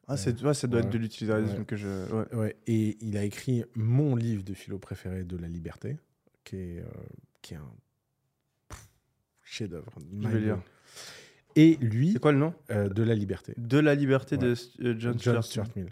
Ah, 0.08 0.18
c'est, 0.18 0.42
ouais, 0.44 0.54
ça 0.54 0.68
doit 0.68 0.80
être 0.82 0.90
de 0.90 0.98
l'utilitarisme 0.98 1.60
Ouais. 1.60 1.66
que 1.66 1.76
je. 1.76 2.36
ouais. 2.36 2.56
et 2.68 2.98
il 3.02 3.16
a 3.18 3.24
écrit 3.24 3.64
mon 3.76 4.16
livre 4.16 4.44
de 4.44 4.54
philo 4.54 4.80
préféré 4.80 5.24
de 5.24 5.38
la 5.38 5.48
liberté, 5.48 5.98
qui 6.44 6.56
est, 6.58 6.80
euh, 6.80 6.86
qui 7.42 7.54
est 7.54 7.58
un 7.58 7.72
chef-d'œuvre. 9.50 9.92
Je 10.22 10.28
vais 10.28 10.40
lire. 10.40 10.62
Et 11.56 11.78
lui, 11.82 12.14
C'est 12.14 12.20
quoi 12.20 12.32
le 12.32 12.38
nom? 12.38 12.54
euh, 12.72 12.90
de 12.90 13.04
la 13.04 13.16
liberté. 13.16 13.54
De 13.58 13.80
la 13.80 13.96
liberté 13.96 14.36
Ouais. 14.38 14.42
de 14.44 14.50
euh, 14.82 14.96
John, 14.98 15.18
John, 15.20 15.42
Stuart. 15.42 15.44
Stuart 15.44 15.68
Mill. 15.76 15.90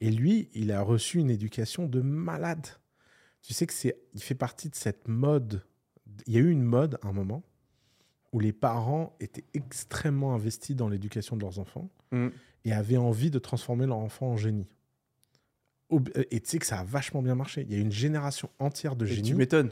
Et 0.00 0.10
lui, 0.10 0.48
il 0.54 0.70
a 0.72 0.80
reçu 0.82 1.18
une 1.18 1.30
éducation 1.30 1.86
de 1.86 2.00
malade. 2.00 2.66
Tu 3.42 3.52
sais 3.54 3.66
que 3.66 3.72
c'est, 3.72 3.96
il 4.14 4.22
fait 4.22 4.34
partie 4.34 4.68
de 4.70 4.74
cette 4.74 5.08
mode. 5.08 5.62
Il 6.26 6.32
y 6.34 6.36
a 6.36 6.40
eu 6.40 6.50
une 6.50 6.62
mode 6.62 6.98
à 7.02 7.08
un 7.08 7.12
moment 7.12 7.42
où 8.32 8.40
les 8.40 8.52
parents 8.52 9.16
étaient 9.20 9.44
extrêmement 9.54 10.34
investis 10.34 10.74
dans 10.76 10.88
l'éducation 10.88 11.36
de 11.36 11.42
leurs 11.42 11.58
enfants 11.58 11.90
Mm. 12.12 12.28
et 12.64 12.72
avaient 12.72 12.96
envie 12.96 13.30
de 13.30 13.38
transformer 13.38 13.86
leur 13.86 13.98
enfant 13.98 14.28
en 14.28 14.36
génie. 14.36 14.66
Et 16.30 16.40
tu 16.40 16.50
sais 16.50 16.58
que 16.58 16.66
ça 16.66 16.80
a 16.80 16.84
vachement 16.84 17.22
bien 17.22 17.34
marché. 17.34 17.62
Il 17.68 17.72
y 17.72 17.76
a 17.76 17.80
une 17.80 17.92
génération 17.92 18.48
entière 18.58 18.96
de 18.96 19.04
Et 19.06 19.08
génies. 19.08 19.28
tu 19.30 19.34
m'étonnes. 19.34 19.70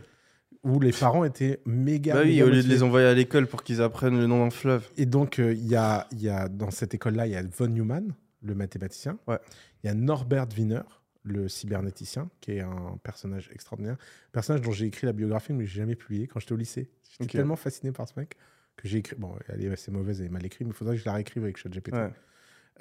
Où 0.64 0.80
les 0.80 0.92
parents 0.92 1.24
étaient 1.24 1.60
méga. 1.66 2.14
Bah 2.14 2.20
oui, 2.22 2.32
méga 2.32 2.44
au 2.46 2.48
lieu 2.50 2.62
de 2.62 2.68
les 2.68 2.82
envoyer 2.82 3.06
à 3.06 3.14
l'école 3.14 3.46
pour 3.46 3.62
qu'ils 3.62 3.82
apprennent 3.82 4.18
le 4.18 4.26
nom 4.26 4.44
d'un 4.44 4.50
fleuve. 4.50 4.88
Et 4.96 5.06
donc, 5.06 5.38
euh, 5.38 5.52
il 5.52 5.66
y, 5.66 5.76
a, 5.76 6.06
il 6.12 6.22
y 6.22 6.28
a 6.28 6.48
dans 6.48 6.70
cette 6.70 6.94
école-là, 6.94 7.26
il 7.26 7.32
y 7.32 7.36
a 7.36 7.42
von 7.42 7.68
Neumann, 7.68 8.14
le 8.42 8.54
mathématicien. 8.54 9.18
Ouais. 9.26 9.38
Il 9.82 9.88
y 9.88 9.90
a 9.90 9.94
Norbert 9.94 10.46
Wiener, 10.56 10.82
le 11.24 11.48
cybernéticien, 11.48 12.30
qui 12.40 12.52
est 12.52 12.60
un 12.60 12.98
personnage 13.02 13.50
extraordinaire. 13.52 13.96
Personnage 14.32 14.62
dont 14.62 14.72
j'ai 14.72 14.86
écrit 14.86 15.06
la 15.06 15.12
biographie, 15.12 15.52
mais 15.52 15.66
j'ai 15.66 15.80
jamais 15.80 15.96
publié 15.96 16.26
quand 16.26 16.40
j'étais 16.40 16.52
au 16.52 16.56
lycée. 16.56 16.90
J'étais 17.18 17.38
tellement 17.38 17.56
fasciné 17.56 17.92
par 17.92 18.08
ce 18.08 18.14
mec 18.16 18.36
que 18.76 18.88
j'ai 18.88 18.98
écrit. 18.98 19.16
Bon, 19.16 19.34
elle 19.48 19.64
est 19.64 19.70
assez 19.70 19.90
mauvaise 19.90 20.20
et 20.20 20.28
mal 20.28 20.44
écrite, 20.46 20.66
mais 20.66 20.72
il 20.72 20.76
faudrait 20.76 20.96
que 20.96 21.00
je 21.00 21.06
la 21.06 21.12
réécrive 21.14 21.42
avec 21.42 21.56
ChatGPT. 21.56 21.92
Ouais. 21.94 22.10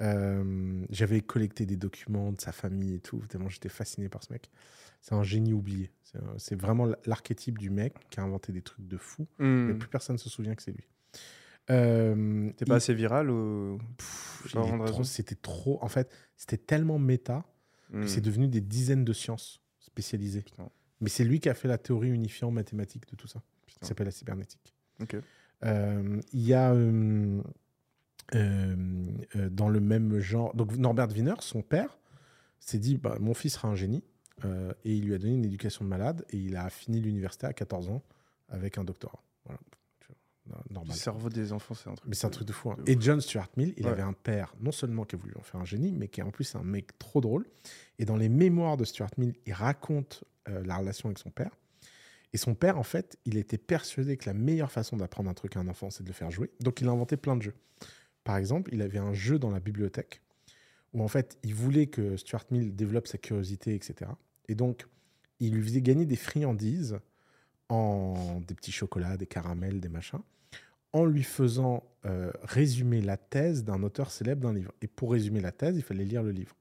Euh, 0.00 0.84
J'avais 0.90 1.20
collecté 1.20 1.66
des 1.66 1.76
documents 1.76 2.32
de 2.32 2.40
sa 2.40 2.50
famille 2.50 2.94
et 2.94 3.00
tout, 3.00 3.22
tellement 3.28 3.50
j'étais 3.50 3.68
fasciné 3.68 4.08
par 4.08 4.22
ce 4.22 4.32
mec. 4.32 4.50
C'est 5.02 5.14
un 5.14 5.22
génie 5.22 5.52
oublié. 5.52 5.90
C'est 6.38 6.54
vraiment 6.58 6.86
l'archétype 7.06 7.58
du 7.58 7.68
mec 7.70 7.94
qui 8.10 8.20
a 8.20 8.22
inventé 8.22 8.52
des 8.52 8.62
trucs 8.62 8.86
de 8.86 8.96
fou, 8.96 9.26
mais 9.38 9.72
Hmm. 9.74 9.78
plus 9.78 9.88
personne 9.88 10.14
ne 10.14 10.18
se 10.18 10.30
souvient 10.30 10.54
que 10.54 10.62
c'est 10.62 10.72
lui. 10.72 10.86
Euh, 11.70 12.50
T'es 12.56 12.64
pas 12.64 12.74
il- 12.74 12.76
assez 12.76 12.94
viral 12.94 13.30
ou? 13.30 13.78
Trop-. 14.48 15.04
C'était 15.04 15.34
trop. 15.34 15.78
En 15.82 15.88
fait, 15.88 16.10
c'était 16.36 16.56
tellement 16.56 16.98
méta 16.98 17.44
Hmm. 17.90 18.02
que 18.02 18.06
c'est 18.06 18.20
devenu 18.20 18.48
des 18.48 18.60
dizaines 18.60 19.04
de 19.04 19.12
sciences 19.12 19.60
spécialisées. 19.80 20.42
Putain. 20.42 20.68
Mais 21.00 21.08
c'est 21.08 21.24
lui 21.24 21.40
qui 21.40 21.48
a 21.48 21.54
fait 21.54 21.68
la 21.68 21.78
théorie 21.78 22.10
unifiant 22.10 22.50
mathématique 22.50 23.08
de 23.10 23.16
tout 23.16 23.26
ça, 23.26 23.42
qui 23.66 23.74
Putain. 23.74 23.86
s'appelle 23.86 24.06
la 24.06 24.12
cybernétique. 24.12 24.74
Euh, 25.64 26.20
Il 26.32 26.40
y 26.40 26.54
a 26.54 26.72
euh, 26.74 27.40
euh, 28.34 29.48
dans 29.50 29.68
le 29.68 29.80
même 29.80 30.18
genre. 30.20 30.54
Donc 30.54 30.76
Norbert 30.76 31.08
Wiener, 31.12 31.34
son 31.40 31.62
père, 31.62 31.98
s'est 32.60 32.78
dit 32.78 32.96
bah, 32.98 33.16
mon 33.20 33.34
fils 33.34 33.54
sera 33.54 33.68
un 33.68 33.74
génie. 33.74 34.02
Euh, 34.44 34.72
et 34.84 34.94
il 34.94 35.04
lui 35.06 35.14
a 35.14 35.18
donné 35.18 35.34
une 35.34 35.44
éducation 35.44 35.84
de 35.84 35.90
malade. 35.90 36.24
Et 36.30 36.36
il 36.36 36.56
a 36.56 36.68
fini 36.70 37.00
l'université 37.00 37.46
à 37.46 37.52
14 37.52 37.88
ans 37.90 38.02
avec 38.48 38.78
un 38.78 38.84
doctorat. 38.84 39.22
Voilà. 39.44 39.60
Vois, 40.46 40.60
Le 40.68 40.74
Normal. 40.74 40.96
cerveau 40.96 41.28
des 41.28 41.52
enfants, 41.52 41.74
c'est 41.74 41.88
un 41.88 41.94
truc. 41.94 42.08
Mais 42.08 42.14
c'est 42.16 42.26
un 42.26 42.30
truc 42.30 42.48
de 42.48 42.52
fou. 42.52 42.70
hein. 42.72 42.76
de. 42.84 42.90
Et 42.90 42.96
John 43.00 43.20
Stuart 43.20 43.48
Mill, 43.56 43.74
il 43.76 43.86
Ouais. 43.86 43.92
avait 43.92 44.02
un 44.02 44.12
père, 44.12 44.54
non 44.60 44.72
seulement 44.72 45.04
qui 45.04 45.14
a 45.14 45.18
voulu 45.18 45.34
en 45.38 45.42
faire 45.42 45.60
un 45.60 45.64
génie, 45.64 45.92
mais 45.92 46.08
qui 46.08 46.20
est 46.20 46.24
en 46.24 46.30
plus 46.32 46.54
un 46.56 46.62
mec 46.64 46.98
trop 46.98 47.20
drôle. 47.20 47.46
Et 48.00 48.04
dans 48.04 48.16
les 48.16 48.28
mémoires 48.28 48.76
de 48.76 48.84
Stuart 48.84 49.10
Mill, 49.18 49.34
il 49.46 49.52
raconte 49.52 50.24
euh, 50.48 50.62
la 50.64 50.76
relation 50.78 51.08
avec 51.08 51.18
son 51.18 51.30
père. 51.30 51.52
Et 52.32 52.38
son 52.38 52.54
père, 52.54 52.78
en 52.78 52.82
fait, 52.82 53.18
il 53.26 53.36
était 53.36 53.58
persuadé 53.58 54.16
que 54.16 54.26
la 54.28 54.34
meilleure 54.34 54.72
façon 54.72 54.96
d'apprendre 54.96 55.30
un 55.30 55.34
truc 55.34 55.56
à 55.56 55.60
un 55.60 55.68
enfant, 55.68 55.90
c'est 55.90 56.02
de 56.02 56.08
le 56.08 56.14
faire 56.14 56.30
jouer. 56.30 56.50
Donc, 56.60 56.80
il 56.80 56.88
a 56.88 56.90
inventé 56.90 57.16
plein 57.16 57.36
de 57.36 57.42
jeux. 57.42 57.54
Par 58.24 58.36
exemple, 58.36 58.72
il 58.74 58.82
avait 58.82 58.98
un 58.98 59.12
jeu 59.12 59.38
dans 59.38 59.50
la 59.50 59.60
bibliothèque 59.60 60.22
où, 60.92 61.02
en 61.02 61.08
fait, 61.08 61.38
il 61.42 61.54
voulait 61.54 61.86
que 61.86 62.16
Stuart 62.16 62.44
Mill 62.50 62.74
développe 62.74 63.06
sa 63.06 63.18
curiosité, 63.18 63.74
etc. 63.74 64.10
Et 64.48 64.54
donc, 64.54 64.86
il 65.40 65.54
lui 65.54 65.62
faisait 65.62 65.82
gagner 65.82 66.06
des 66.06 66.16
friandises 66.16 66.98
en 67.68 68.40
des 68.46 68.54
petits 68.54 68.72
chocolats, 68.72 69.16
des 69.16 69.26
caramels, 69.26 69.80
des 69.80 69.88
machins, 69.88 70.20
en 70.92 71.04
lui 71.04 71.22
faisant 71.22 71.82
euh, 72.04 72.30
résumer 72.42 73.00
la 73.00 73.16
thèse 73.16 73.64
d'un 73.64 73.82
auteur 73.82 74.10
célèbre 74.10 74.42
d'un 74.42 74.52
livre. 74.52 74.72
Et 74.82 74.86
pour 74.86 75.12
résumer 75.12 75.40
la 75.40 75.52
thèse, 75.52 75.76
il 75.76 75.82
fallait 75.82 76.04
lire 76.04 76.22
le 76.22 76.32
livre. 76.32 76.54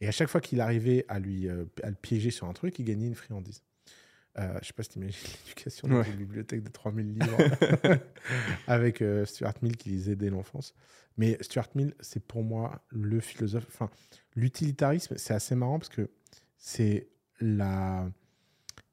Et 0.00 0.08
à 0.08 0.10
chaque 0.10 0.28
fois 0.28 0.40
qu'il 0.40 0.60
arrivait 0.60 1.06
à, 1.08 1.18
lui, 1.18 1.48
euh, 1.48 1.64
à 1.82 1.88
le 1.88 1.94
piéger 1.94 2.30
sur 2.30 2.46
un 2.46 2.52
truc, 2.52 2.78
il 2.78 2.84
gagnait 2.84 3.06
une 3.06 3.14
friandise. 3.14 3.62
Euh, 4.38 4.58
je 4.62 4.66
sais 4.66 4.72
pas 4.72 4.82
si 4.82 4.88
tu 4.90 4.98
imagines 4.98 5.16
l'éducation 5.44 5.88
dans 5.88 5.96
Ouais. 6.00 6.08
une 6.10 6.16
bibliothèque 6.16 6.62
de 6.64 6.68
3000 6.70 7.14
livres 7.18 7.38
avec 8.66 9.00
euh, 9.02 9.24
Stuart 9.24 9.54
Mill 9.62 9.76
qui 9.76 9.90
lisait 9.90 10.16
dès 10.16 10.30
l'enfance. 10.30 10.74
Mais 11.16 11.38
Stuart 11.40 11.68
Mill, 11.76 11.94
c'est 12.00 12.24
pour 12.24 12.42
moi 12.42 12.84
le 12.88 13.20
philosophe. 13.20 13.66
Enfin, 13.68 13.88
l'utilitarisme, 14.34 15.16
c'est 15.16 15.34
assez 15.34 15.54
marrant 15.54 15.78
parce 15.78 15.88
que 15.90 16.10
c'est 16.58 17.08
la, 17.40 18.10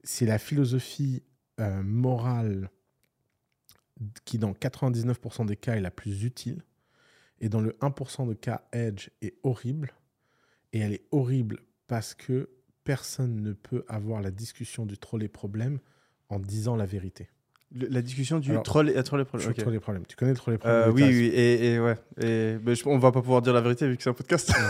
c'est 0.03 0.26
la 0.27 0.38
philosophie 0.38 1.23
euh, 1.59 1.81
morale 1.81 2.69
qui, 4.26 4.38
dans 4.38 4.51
99% 4.53 5.45
des 5.47 5.55
cas, 5.55 5.76
est 5.76 5.81
la 5.81 5.91
plus 5.91 6.23
utile. 6.23 6.61
Et 7.39 7.49
dans 7.49 7.61
le 7.61 7.72
1% 7.81 8.27
de 8.27 8.34
cas, 8.35 8.63
Edge 8.72 9.09
est 9.22 9.35
horrible. 9.43 9.93
Et 10.73 10.80
elle 10.80 10.93
est 10.93 11.05
horrible 11.11 11.59
parce 11.88 12.13
que 12.13 12.49
personne 12.84 13.41
ne 13.41 13.53
peut 13.53 13.84
avoir 13.88 14.22
la 14.22 14.32
discussion 14.32 14.86
du 14.86 14.98
troll 14.98 15.24
et 15.24 15.28
problème 15.28 15.80
en 16.30 16.40
disant 16.40 16.76
la 16.76 16.86
vérité. 16.86 17.30
Le- 17.74 17.88
la 17.88 18.02
discussion 18.02 18.40
du 18.40 18.52
Alors, 18.52 18.64
troll 18.64 18.90
et 18.90 19.03
troll 19.03 19.22
et 19.22 19.26
problème. 19.26 19.53
troll 19.53 19.76
et 19.76 19.80
problème. 19.80 20.06
Tu 20.08 20.16
connais 20.16 20.32
le 20.32 20.38
troll 20.38 20.56
et 20.56 20.58
problème 20.58 20.82
Euh, 20.82 20.88
de 20.88 20.91
oui, 20.91 21.03
oui, 21.03 21.26
et, 21.28 21.74
et 21.74 21.80
ouais. 21.80 21.95
Et, 22.20 22.58
mais 22.64 22.76
je- 22.76 22.88
on 22.88 22.98
va 22.98 23.12
pas 23.12 23.22
pouvoir 23.22 23.41
dire 23.41 23.53
la 23.53 23.62
vérité 23.62 23.88
vu 23.88 23.95
que 23.98 24.03
c'est 24.03 24.10
un 24.10 24.14
podcast. 24.14 24.52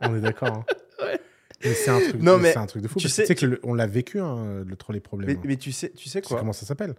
On 0.00 0.14
est 0.14 0.20
d'accord. 0.20 0.48
hein 0.48 0.64
Ouais. 1.02 1.20
Mais 1.64 1.74
c'est 1.74 1.90
un 1.90 2.00
truc, 2.00 2.22
Non, 2.22 2.36
mais 2.36 2.44
mais 2.44 2.52
c'est 2.52 2.58
un 2.58 2.66
truc 2.66 2.82
de 2.82 2.88
fou. 2.88 2.98
tu 2.98 3.08
sais- 3.08 3.22
tu 3.22 3.28
sais 3.28 3.34
que 3.34 3.46
le- 3.46 3.60
on 3.62 3.74
l'a 3.74 3.86
vécu, 3.86 4.20
hein, 4.20 4.62
le 4.64 4.76
troll 4.76 4.96
et 4.96 5.00
problème. 5.00 5.28
mais, 5.30 5.36
hein. 5.36 5.42
mais 5.44 5.56
tu 5.56 5.72
sais, 5.72 5.90
tu 5.90 6.08
sais 6.08 6.20
Tu 6.20 6.26
sais 6.28 6.34
quoi 6.34 6.38
comment 6.40 6.52
ça 6.52 6.66
s'appelle 6.66 6.94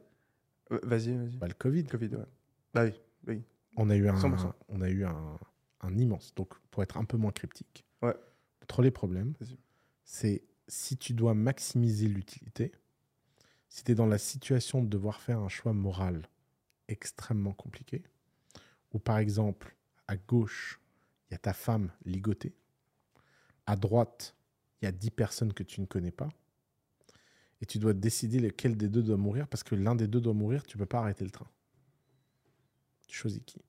Euh, 0.72 0.80
Vas-y, 0.84 1.16
vas-y. 1.16 1.38
bah, 1.38 1.48
Le 1.48 1.54
Covid. 1.54 1.86
Covid, 1.86 2.10
ouais. 2.16 2.26
Bah 2.74 2.84
oui. 3.28 3.42
On 3.78 3.90
a 3.90 3.96
eu 3.96 4.08
un, 4.10 4.16
100%. 4.16 4.52
on 4.70 4.82
a 4.82 4.90
eu 4.90 5.06
un, 5.06 5.16
un 5.82 5.98
immense. 5.98 6.34
Donc, 6.36 6.50
pour 6.72 6.84
être 6.84 6.98
un 6.98 7.06
peu 7.06 7.18
moins 7.18 7.32
cryptique, 7.32 7.86
Ouais. 8.02 8.14
Le 8.70 8.74
troll 8.74 8.86
et 8.86 8.92
problème, 8.92 9.34
Vas-y. 9.40 9.58
c'est 10.04 10.44
si 10.68 10.96
tu 10.96 11.14
dois 11.14 11.34
maximiser 11.34 12.08
l'utilité, 12.08 12.72
si 13.68 13.84
tu 13.84 13.92
es 13.92 13.96
dans 13.96 14.06
la 14.06 14.20
situation 14.20 14.84
de 14.84 14.88
devoir 14.88 15.20
faire 15.22 15.40
un 15.40 15.50
choix 15.50 15.74
moral 15.74 16.30
extrêmement 16.88 17.54
compliqué, 17.54 18.04
ou 18.94 19.00
par 19.00 19.18
exemple, 19.18 19.76
à 20.08 20.18
gauche, 20.18 20.80
il 21.30 21.34
y 21.34 21.36
a 21.36 21.40
ta 21.40 21.54
femme 21.54 21.92
ligotée, 22.06 22.54
à 23.66 23.76
droite, 23.76 24.36
il 24.82 24.86
y 24.86 24.88
a 24.88 24.92
10 24.92 25.12
personnes 25.12 25.54
que 25.54 25.64
tu 25.64 25.82
ne 25.82 25.88
connais 25.88 26.12
pas, 26.12 26.30
et 27.62 27.66
tu 27.66 27.80
dois 27.80 27.94
décider 27.94 28.40
lequel 28.40 28.78
des 28.78 28.88
deux 28.88 29.02
doit 29.02 29.18
mourir, 29.18 29.48
parce 29.48 29.64
que 29.64 29.74
l'un 29.74 29.96
des 29.96 30.08
deux 30.08 30.22
doit 30.22 30.34
mourir, 30.34 30.64
tu 30.66 30.78
peux 30.78 30.86
pas 30.86 31.00
arrêter 31.00 31.26
le 31.26 31.32
train. 31.32 31.50
Tu 33.08 33.18
choisis 33.18 33.42
qui? 33.44 33.60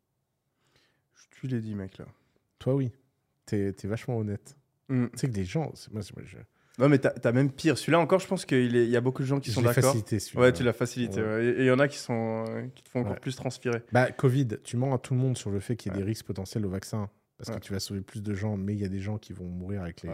Tu 1.31 1.49
l'as 1.49 1.61
dit, 1.61 1.75
mec, 1.75 1.97
là. 1.97 2.07
Toi, 2.59 2.75
oui. 2.75 2.93
T'es 3.47 3.75
es 3.83 3.87
vachement 3.87 4.19
honnête. 4.19 4.60
Hmm. 4.91 5.07
Tu 5.13 5.19
sais 5.19 5.27
que 5.29 5.33
des 5.33 5.45
gens. 5.45 5.73
Moi, 5.93 6.03
je, 6.03 6.37
Non, 6.79 6.89
mais 6.89 6.99
t'as 6.99 7.13
as 7.25 7.33
même 7.33 7.51
pire. 7.51 7.79
Celui-là 7.79 7.99
encore, 8.01 8.21
je 8.21 8.27
pense 8.27 8.45
qu'il 8.45 8.77
y 8.77 8.97
a 8.97 9.01
beaucoup 9.01 9.23
de 9.23 9.27
gens 9.27 9.41
qui 9.41 9.51
je 9.51 9.55
sont 9.55 9.63
d'accord. 9.63 9.85
facilité. 9.85 10.19
celui-là. 10.19 10.43
Ouais, 10.43 10.53
tu 10.53 10.63
l'as 10.65 10.73
facilité. 10.73 11.23
Ouais. 11.23 11.29
ouais. 11.29 11.45
Et 11.47 11.61
il 11.61 11.67
y 11.67 11.71
en 11.71 11.79
a 11.79 11.89
qui, 11.89 11.99
sont, 11.99 12.45
euh, 12.49 12.67
qui 12.75 12.83
te 12.83 12.89
font 12.91 13.01
encore 13.01 13.13
Ouais. 13.13 13.21
plus 13.21 13.37
transpirer. 13.37 13.83
Bah, 13.93 14.11
Covid, 14.11 14.49
tu 14.65 14.77
mens 14.77 14.95
à 14.95 14.99
tout 14.99 15.15
le 15.15 15.21
monde 15.21 15.39
sur 15.39 15.51
le 15.51 15.61
fait 15.61 15.77
qu'il 15.77 15.93
y 15.93 15.95
a 15.95 15.99
des 15.99 16.05
risques 16.05 16.27
potentiels 16.27 16.67
au 16.67 16.71
vaccin. 16.71 17.09
Parce 17.39 17.51
que 17.51 17.59
tu 17.65 17.73
vas 17.73 17.81
sauver 17.81 18.03
plus 18.03 18.23
de 18.23 18.35
gens, 18.35 18.57
mais 18.59 18.75
il 18.75 18.81
y 18.81 18.85
a 18.85 18.89
des 18.89 19.01
gens 19.01 19.17
qui 19.17 19.33
vont 19.33 19.47
mourir 19.47 19.83
avec 19.83 20.03
les. 20.03 20.11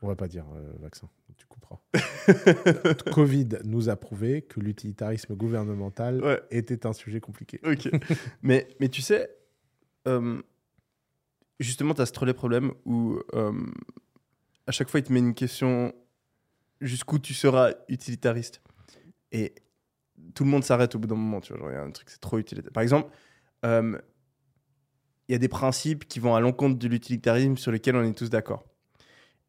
On 0.00 0.06
va 0.06 0.14
pas 0.14 0.28
dire 0.28 0.44
euh, 0.54 0.70
vaccin, 0.78 1.08
tu 1.36 1.44
couperas. 1.46 1.80
Covid 3.12 3.48
nous 3.64 3.88
a 3.88 3.96
prouvé 3.96 4.42
que 4.42 4.60
l'utilitarisme 4.60 5.34
gouvernemental 5.34 6.40
était 6.52 6.86
un 6.86 6.92
sujet 6.92 7.18
compliqué. 7.18 7.58
Ok. 7.64 7.90
mais, 8.42 8.68
mais 8.78 8.88
tu 8.90 9.02
sais, 9.02 9.28
euh, 10.06 10.40
justement, 11.60 11.94
tu 11.94 12.00
as 12.00 12.06
ce 12.06 12.12
trolley 12.12 12.34
problème 12.34 12.72
où 12.84 13.18
euh, 13.34 13.52
à 14.66 14.72
chaque 14.72 14.88
fois, 14.88 15.00
il 15.00 15.02
te 15.02 15.12
met 15.12 15.18
une 15.18 15.34
question 15.34 15.94
jusqu'où 16.80 17.18
tu 17.18 17.34
seras 17.34 17.72
utilitariste. 17.88 18.62
Et 19.32 19.54
tout 20.34 20.44
le 20.44 20.50
monde 20.50 20.64
s'arrête 20.64 20.94
au 20.94 20.98
bout 20.98 21.08
d'un 21.08 21.16
moment. 21.16 21.40
Tu 21.40 21.52
vois, 21.52 21.60
genre, 21.60 21.70
il 21.70 21.74
y 21.74 21.76
a 21.76 21.82
un 21.82 21.90
truc, 21.90 22.10
c'est 22.10 22.20
trop 22.20 22.38
utilitaire. 22.38 22.72
Par 22.72 22.82
exemple, 22.82 23.10
euh, 23.64 23.98
il 25.28 25.32
y 25.32 25.34
a 25.34 25.38
des 25.38 25.48
principes 25.48 26.06
qui 26.06 26.20
vont 26.20 26.34
à 26.34 26.40
l'encontre 26.40 26.78
de 26.78 26.88
l'utilitarisme 26.88 27.56
sur 27.56 27.72
lesquels 27.72 27.96
on 27.96 28.04
est 28.04 28.16
tous 28.16 28.30
d'accord. 28.30 28.64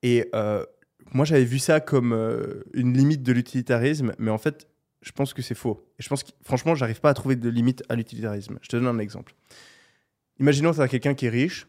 Et 0.02 0.30
euh, 0.34 0.65
moi, 1.14 1.26
j'avais 1.26 1.45
vu 1.45 1.60
ça 1.60 1.80
comme 1.80 2.14
une 2.73 2.98
limite 2.98 3.23
de 3.23 3.31
l'utilitarisme, 3.31 4.14
mais 4.18 4.31
en 4.31 4.38
fait, 4.38 4.68
je 5.02 5.11
pense 5.11 5.34
que 5.34 5.41
c'est 5.41 5.56
faux. 5.56 5.88
Et 5.98 6.03
je 6.03 6.10
pense 6.10 6.23
que, 6.23 6.31
franchement, 6.44 6.76
j'arrive 6.76 6.99
pas 6.99 7.10
à 7.10 7.14
trouver 7.14 7.36
de 7.36 7.49
limite 7.49 7.84
à 7.90 7.95
l'utilitarisme. 7.95 8.60
Je 8.61 8.68
te 8.68 8.76
donne 8.76 8.88
un 8.88 8.99
exemple. 8.99 9.34
Imaginons 10.40 10.72
que 10.72 10.77
tu 10.77 10.81
as 10.81 10.88
quelqu'un 10.88 11.14
qui 11.14 11.26
est 11.26 11.30
riche, 11.30 11.68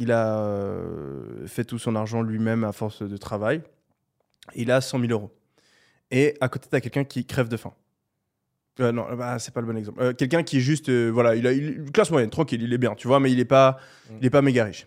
il 0.00 0.10
a 0.12 0.40
euh, 0.40 1.46
fait 1.46 1.64
tout 1.64 1.78
son 1.78 1.94
argent 1.94 2.22
lui-même 2.22 2.64
à 2.64 2.72
force 2.72 3.02
de 3.02 3.16
travail, 3.16 3.62
il 4.56 4.70
a 4.72 4.80
100 4.80 4.98
000 5.00 5.12
euros. 5.12 5.30
Et 6.10 6.34
à 6.40 6.48
côté, 6.48 6.66
tu 6.68 6.74
as 6.74 6.80
quelqu'un 6.80 7.04
qui 7.04 7.24
crève 7.24 7.48
de 7.48 7.56
faim. 7.56 7.72
Euh, 8.80 8.92
non, 8.92 9.06
bah, 9.16 9.38
c'est 9.38 9.52
pas 9.52 9.60
le 9.60 9.66
bon 9.66 9.76
exemple. 9.76 10.00
Euh, 10.02 10.12
quelqu'un 10.14 10.42
qui 10.42 10.56
est 10.56 10.60
juste, 10.60 10.88
euh, 10.88 11.10
voilà, 11.10 11.36
il 11.36 11.46
a 11.46 11.52
il- 11.52 11.76
une 11.80 11.90
classe 11.92 12.10
moyenne, 12.10 12.30
tranquille, 12.30 12.62
il 12.62 12.72
est 12.72 12.78
bien, 12.78 12.94
tu 12.94 13.06
vois, 13.08 13.20
mais 13.20 13.30
il 13.30 13.38
est 13.38 13.44
pas, 13.44 13.78
il 14.20 14.26
est 14.26 14.30
pas 14.30 14.42
méga 14.42 14.64
riche. 14.64 14.86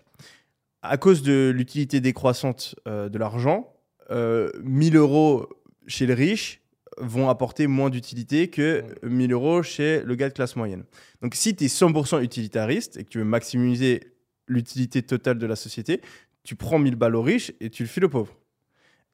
À 0.82 0.96
cause 0.98 1.22
de 1.22 1.50
l'utilité 1.54 2.00
décroissante 2.00 2.74
de 2.86 3.16
l'argent, 3.18 3.72
euh, 4.10 4.50
1000 4.62 4.96
euros 4.96 5.48
chez 5.86 6.04
le 6.06 6.12
riche 6.14 6.60
vont 6.98 7.28
apporter 7.30 7.66
moins 7.66 7.88
d'utilité 7.88 8.48
que 8.48 8.84
1000 9.02 9.32
euros 9.32 9.62
chez 9.62 10.02
le 10.02 10.14
gars 10.14 10.28
de 10.28 10.34
classe 10.34 10.56
moyenne. 10.56 10.84
Donc, 11.22 11.34
si 11.36 11.56
tu 11.56 11.64
es 11.64 11.68
100% 11.68 12.20
utilitariste 12.20 12.96
et 12.98 13.04
que 13.04 13.08
tu 13.08 13.18
veux 13.18 13.24
maximiser 13.24 14.00
l'utilité 14.46 15.02
totale 15.02 15.38
de 15.38 15.46
la 15.46 15.56
société, 15.56 16.00
tu 16.42 16.56
prends 16.56 16.78
1000 16.78 16.96
balles 16.96 17.16
aux 17.16 17.22
riches 17.22 17.52
et 17.60 17.70
tu 17.70 17.82
le 17.84 17.88
files 17.88 18.04
aux 18.04 18.08
pauvres. 18.10 18.36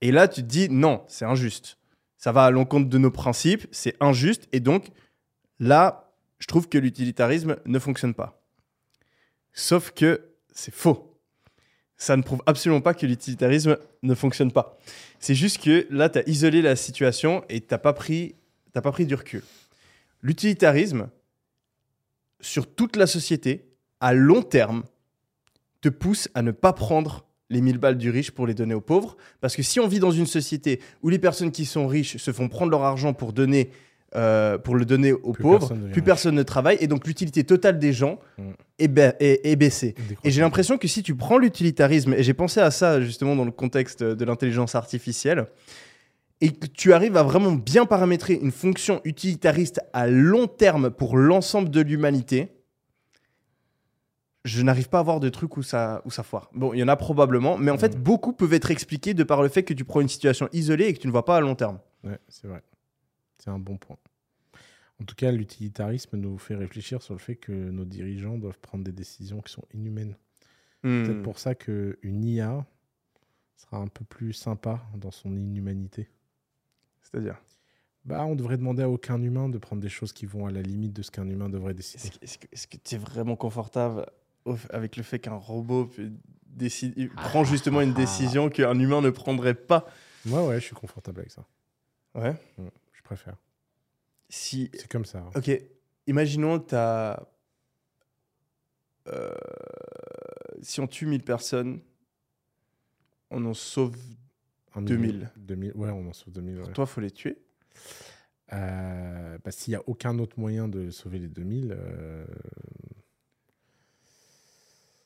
Et 0.00 0.12
là, 0.12 0.28
tu 0.28 0.42
te 0.42 0.46
dis 0.46 0.68
non, 0.68 1.04
c'est 1.08 1.24
injuste. 1.24 1.78
Ça 2.16 2.32
va 2.32 2.44
à 2.44 2.50
l'encontre 2.50 2.88
de 2.88 2.98
nos 2.98 3.10
principes, 3.10 3.66
c'est 3.70 3.96
injuste. 4.00 4.48
Et 4.52 4.60
donc, 4.60 4.88
là, 5.58 6.12
je 6.38 6.46
trouve 6.46 6.68
que 6.68 6.78
l'utilitarisme 6.78 7.56
ne 7.66 7.78
fonctionne 7.78 8.14
pas. 8.14 8.42
Sauf 9.52 9.90
que 9.92 10.22
c'est 10.52 10.74
faux. 10.74 11.06
ça 11.96 12.16
ne 12.16 12.22
prouve 12.22 12.42
absolument 12.46 12.80
pas 12.80 12.94
que 12.94 13.04
l'utilitarisme 13.06 13.76
ne 14.02 14.14
fonctionne 14.14 14.52
pas. 14.52 14.78
C'est 15.18 15.34
juste 15.34 15.62
que 15.62 15.86
là, 15.90 16.08
tu 16.08 16.18
as 16.18 16.28
isolé 16.28 16.62
la 16.62 16.74
situation 16.76 17.44
et 17.50 17.60
tu 17.60 17.66
n'as 17.70 17.78
pas, 17.78 17.92
pris- 17.92 18.34
pas 18.72 18.80
pris 18.90 19.04
du 19.06 19.14
recul. 19.14 19.42
L'utilitarisme, 20.22 21.10
sur 22.40 22.74
toute 22.74 22.96
la 22.96 23.06
société, 23.06 23.66
à 24.00 24.14
long 24.14 24.42
terme, 24.42 24.84
te 25.80 25.88
pousse 25.88 26.28
à 26.34 26.42
ne 26.42 26.50
pas 26.50 26.72
prendre 26.72 27.24
les 27.48 27.60
1000 27.60 27.78
balles 27.78 27.98
du 27.98 28.10
riche 28.10 28.30
pour 28.30 28.46
les 28.46 28.54
donner 28.54 28.74
aux 28.74 28.80
pauvres. 28.80 29.16
Parce 29.40 29.56
que 29.56 29.62
si 29.62 29.80
on 29.80 29.88
vit 29.88 29.98
dans 29.98 30.12
une 30.12 30.26
société 30.26 30.80
où 31.02 31.08
les 31.08 31.18
personnes 31.18 31.50
qui 31.50 31.64
sont 31.64 31.86
riches 31.86 32.16
se 32.16 32.32
font 32.32 32.48
prendre 32.48 32.70
leur 32.70 32.84
argent 32.84 33.12
pour, 33.12 33.32
donner, 33.32 33.70
euh, 34.14 34.56
pour 34.56 34.76
le 34.76 34.84
donner 34.84 35.12
aux 35.12 35.32
Plus 35.32 35.42
pauvres, 35.42 35.58
personne 35.68 35.90
plus 35.90 36.02
personne 36.02 36.34
ne 36.36 36.42
travaille 36.44 36.76
et 36.80 36.86
donc 36.86 37.06
l'utilité 37.06 37.42
totale 37.44 37.78
des 37.80 37.92
gens 37.92 38.20
Mm. 38.38 38.42
est, 38.78 38.88
ba- 38.88 39.14
est- 39.20 39.40
est 39.50 39.56
baissée. 39.56 39.94
Et 40.22 40.30
j'ai 40.30 40.40
l'impression 40.42 40.78
que 40.78 40.86
si 40.86 41.02
tu 41.02 41.14
prends 41.16 41.38
l'utilitarisme, 41.38 42.14
et 42.14 42.22
j'ai 42.22 42.34
pensé 42.34 42.60
à 42.60 42.70
ça 42.70 43.00
justement 43.00 43.34
dans 43.34 43.44
le 43.44 43.50
contexte 43.50 44.02
de 44.04 44.24
l'intelligence 44.24 44.74
artificielle, 44.76 45.46
et 46.40 46.52
que 46.52 46.66
tu 46.66 46.92
arrives 46.92 47.16
à 47.16 47.22
vraiment 47.22 47.52
bien 47.52 47.84
paramétrer 47.84 48.34
une 48.40 48.50
fonction 48.52 49.00
utilitariste 49.04 49.80
à 49.92 50.06
long 50.06 50.46
terme 50.46 50.90
pour 50.90 51.16
l'ensemble 51.18 51.68
de 51.68 51.80
l'humanité, 51.82 52.48
je 54.44 54.62
n'arrive 54.62 54.88
pas 54.88 55.00
à 55.00 55.02
voir 55.02 55.20
de 55.20 55.28
trucs 55.28 55.56
où 55.56 55.62
ça, 55.62 56.02
où 56.04 56.10
ça 56.10 56.22
foire. 56.22 56.48
Bon, 56.54 56.72
il 56.72 56.78
y 56.78 56.82
en 56.82 56.88
a 56.88 56.96
probablement, 56.96 57.58
mais 57.58 57.70
en 57.70 57.78
fait, 57.78 57.96
Mhm. 57.96 58.02
beaucoup 58.02 58.32
peuvent 58.32 58.52
être 58.54 58.70
expliqués 58.70 59.12
de 59.14 59.22
par 59.24 59.42
le 59.42 59.48
fait 59.48 59.62
que 59.62 59.74
tu 59.74 59.84
prends 59.84 60.00
une 60.00 60.08
situation 60.08 60.48
isolée 60.52 60.86
et 60.86 60.94
que 60.94 60.98
tu 60.98 61.06
ne 61.06 61.12
vois 61.12 61.24
pas 61.24 61.36
à 61.36 61.40
long 61.40 61.54
terme. 61.54 61.78
Ouais, 62.04 62.18
c'est 62.28 62.46
vrai. 62.48 62.62
C'est 63.38 63.50
un 63.50 63.58
bon 63.58 63.76
point. 63.76 63.96
En 65.00 65.04
tout 65.04 65.14
cas, 65.14 65.30
l'utilitarisme 65.32 66.16
nous 66.18 66.36
fait 66.38 66.54
réfléchir 66.54 67.00
sur 67.02 67.14
le 67.14 67.20
fait 67.20 67.36
que 67.36 67.52
nos 67.52 67.84
dirigeants 67.86 68.36
doivent 68.38 68.58
prendre 68.60 68.84
des 68.84 68.92
décisions 68.92 69.40
qui 69.40 69.52
sont 69.52 69.64
inhumaines. 69.74 70.16
C'est 70.82 70.88
Hmm. 70.88 71.04
peut-être 71.04 71.22
pour 71.22 71.38
ça 71.38 71.54
qu'une 71.54 72.24
IA 72.24 72.64
sera 73.56 73.76
un 73.78 73.88
peu 73.88 74.04
plus 74.04 74.32
sympa 74.32 74.80
dans 74.96 75.10
son 75.10 75.36
inhumanité. 75.36 76.08
C'est-à-dire? 77.02 77.36
Bah, 78.06 78.24
on 78.24 78.34
devrait 78.34 78.56
demander 78.56 78.82
à 78.82 78.88
aucun 78.88 79.20
humain 79.22 79.50
de 79.50 79.58
prendre 79.58 79.82
des 79.82 79.90
choses 79.90 80.12
qui 80.14 80.24
vont 80.24 80.46
à 80.46 80.50
la 80.50 80.62
limite 80.62 80.94
de 80.94 81.02
ce 81.02 81.10
qu'un 81.10 81.28
humain 81.28 81.50
devrait 81.50 81.74
décider. 81.74 82.10
Est-ce 82.22 82.66
que- 82.66 82.76
tu 82.82 82.94
es 82.94 82.98
vraiment 82.98 83.36
confortable 83.36 84.06
avec 84.70 84.96
le 84.96 85.02
fait 85.02 85.18
qu'un 85.18 85.34
robot 85.34 85.86
peut 85.86 86.10
décider, 86.46 87.08
prend 87.08 87.44
justement 87.44 87.80
une 87.80 87.94
décision 87.94 88.48
qu'un 88.50 88.78
humain 88.78 89.00
ne 89.00 89.10
prendrait 89.10 89.54
pas 89.54 89.86
Moi, 90.26 90.46
ouais, 90.46 90.60
je 90.60 90.64
suis 90.66 90.74
confortable 90.74 91.20
avec 91.20 91.30
ça. 91.32 91.44
Ouais. 92.14 92.32
Mm, 92.58 92.66
Je 92.92 93.02
préfère. 93.02 93.36
Si, 94.28 94.70
C'est 94.74 94.88
comme 94.88 95.04
ça. 95.04 95.18
hein. 95.18 95.30
ok, 95.34 95.50
imaginons 96.06 96.58
tu 96.60 96.74
as. 96.74 97.22
si 100.62 100.80
on 100.80 100.86
tue 100.86 101.06
1000 101.06 101.22
personnes, 101.22 101.80
on 103.30 103.44
en 103.44 103.54
sauve. 103.54 103.96
Un 104.74 104.82
2000. 104.82 105.14
million- 105.16 105.28
2000. 105.36 105.72
Ouais, 105.74 105.90
on 105.90 106.08
en 106.08 106.12
sauve 106.12 106.32
2000. 106.32 106.56
ouais. 106.56 106.62
Pour 106.62 106.72
toi, 106.72 106.86
faut 106.86 107.00
les 107.00 107.10
tuer. 107.10 107.38
Euh, 108.52 109.38
bah, 109.44 109.50
S'il 109.50 109.72
n'y 109.72 109.76
a 109.76 109.82
aucun 109.88 110.18
autre 110.18 110.38
moyen 110.38 110.68
de 110.68 110.90
sauver 110.90 111.18
les 111.18 111.28
2000, 111.28 111.72
euh, 111.76 112.24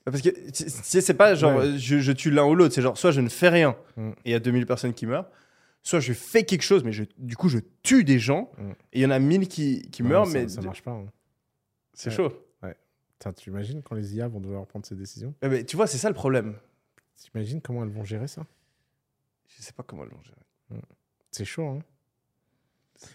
Parce 0.05 0.20
que 0.20 0.28
tu 0.28 0.68
sais, 0.68 1.01
c'est 1.01 1.14
pas 1.14 1.35
genre 1.35 1.56
Ouais. 1.59 1.78
je, 1.78 1.98
je 1.98 2.12
tue 2.12 2.31
l'un 2.31 2.44
ou 2.44 2.55
l'autre, 2.55 2.74
c'est 2.74 2.82
genre 2.82 2.98
soit 2.98 3.10
je 3.10 3.20
ne 3.20 3.28
fais 3.28 3.48
rien 3.48 3.76
Mm. 3.97 4.10
et 4.10 4.14
il 4.26 4.32
y 4.32 4.35
a 4.35 4.40
2000 4.40 4.66
personnes 4.66 4.93
qui 4.93 5.06
meurent, 5.06 5.31
soit 5.82 6.01
je 6.01 6.12
fais 6.12 6.44
quelque 6.44 6.62
chose, 6.62 6.85
mais 6.85 6.93
je, 6.93 7.05
du 7.18 7.36
coup 7.36 7.48
je 7.48 7.59
tue 7.82 8.05
des 8.05 8.18
gens 8.18 8.51
Mm. 8.59 8.70
et 8.70 8.74
il 8.98 9.01
y 9.02 9.06
en 9.06 9.10
a 9.10 9.18
1000 9.18 9.48
qui, 9.48 9.82
qui 9.90 10.02
meurent, 10.02 10.26
ça, 10.26 10.32
mais 10.35 10.48
ça 10.48 10.60
marche 10.60 10.82
pas. 10.82 10.90
hein. 10.93 11.06
c'est 11.94 12.10
Ouais. 12.10 12.16
chaud. 12.16 12.32
Putain, 13.18 13.32
tu 13.32 13.48
imagines 13.48 13.81
quand 13.82 13.94
les 13.94 14.16
IA 14.16 14.26
vont 14.28 14.40
devoir 14.40 14.66
prendre 14.66 14.85
ces 14.85 14.97
décisions? 14.97 15.32
Ouais, 15.43 15.48
mais 15.48 15.64
tu 15.64 15.76
vois, 15.76 15.86
c'est 15.86 15.97
ça 15.98 16.09
le 16.09 16.14
problème. 16.14 16.56
T'imagines 17.16 17.60
comment 17.62 17.85
elles 17.85 17.89
vont 17.90 18.05
gérer 18.05 18.26
ça? 18.26 18.44
Je 19.56 19.62
sais 19.62 19.72
pas 19.72 19.85
comment 19.85 20.02
elles 20.02 20.10
vont 20.10 20.20
gérer. 20.22 20.82
C'est 21.31 21.44
chaud, 21.44 21.66
hein 21.68 21.78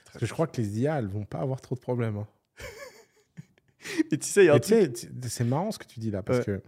Parce 0.05 0.17
que 0.19 0.25
je 0.25 0.33
crois 0.33 0.47
que 0.47 0.59
les 0.59 0.79
IA, 0.79 0.97
elles 0.99 1.07
vont 1.07 1.25
pas 1.25 1.39
avoir 1.39 1.59
trop 1.61 1.75
de 1.75 1.81
problèmes. 1.81 2.15
hein. 2.17 2.27
Et 4.11 4.17
tu 4.17 4.27
sais, 4.27 4.43
il 4.43 4.47
y 4.47 4.49
a 4.49 4.55
un 4.55 4.59
truc. 4.59 4.97
c'est 5.27 5.43
marrant 5.43 5.71
ce 5.71 5.77
que 5.79 5.85
tu 5.85 5.99
dis 5.99 6.11
là, 6.11 6.23
parce 6.23 6.39
Ouais. 6.39 6.45
que 6.45 6.61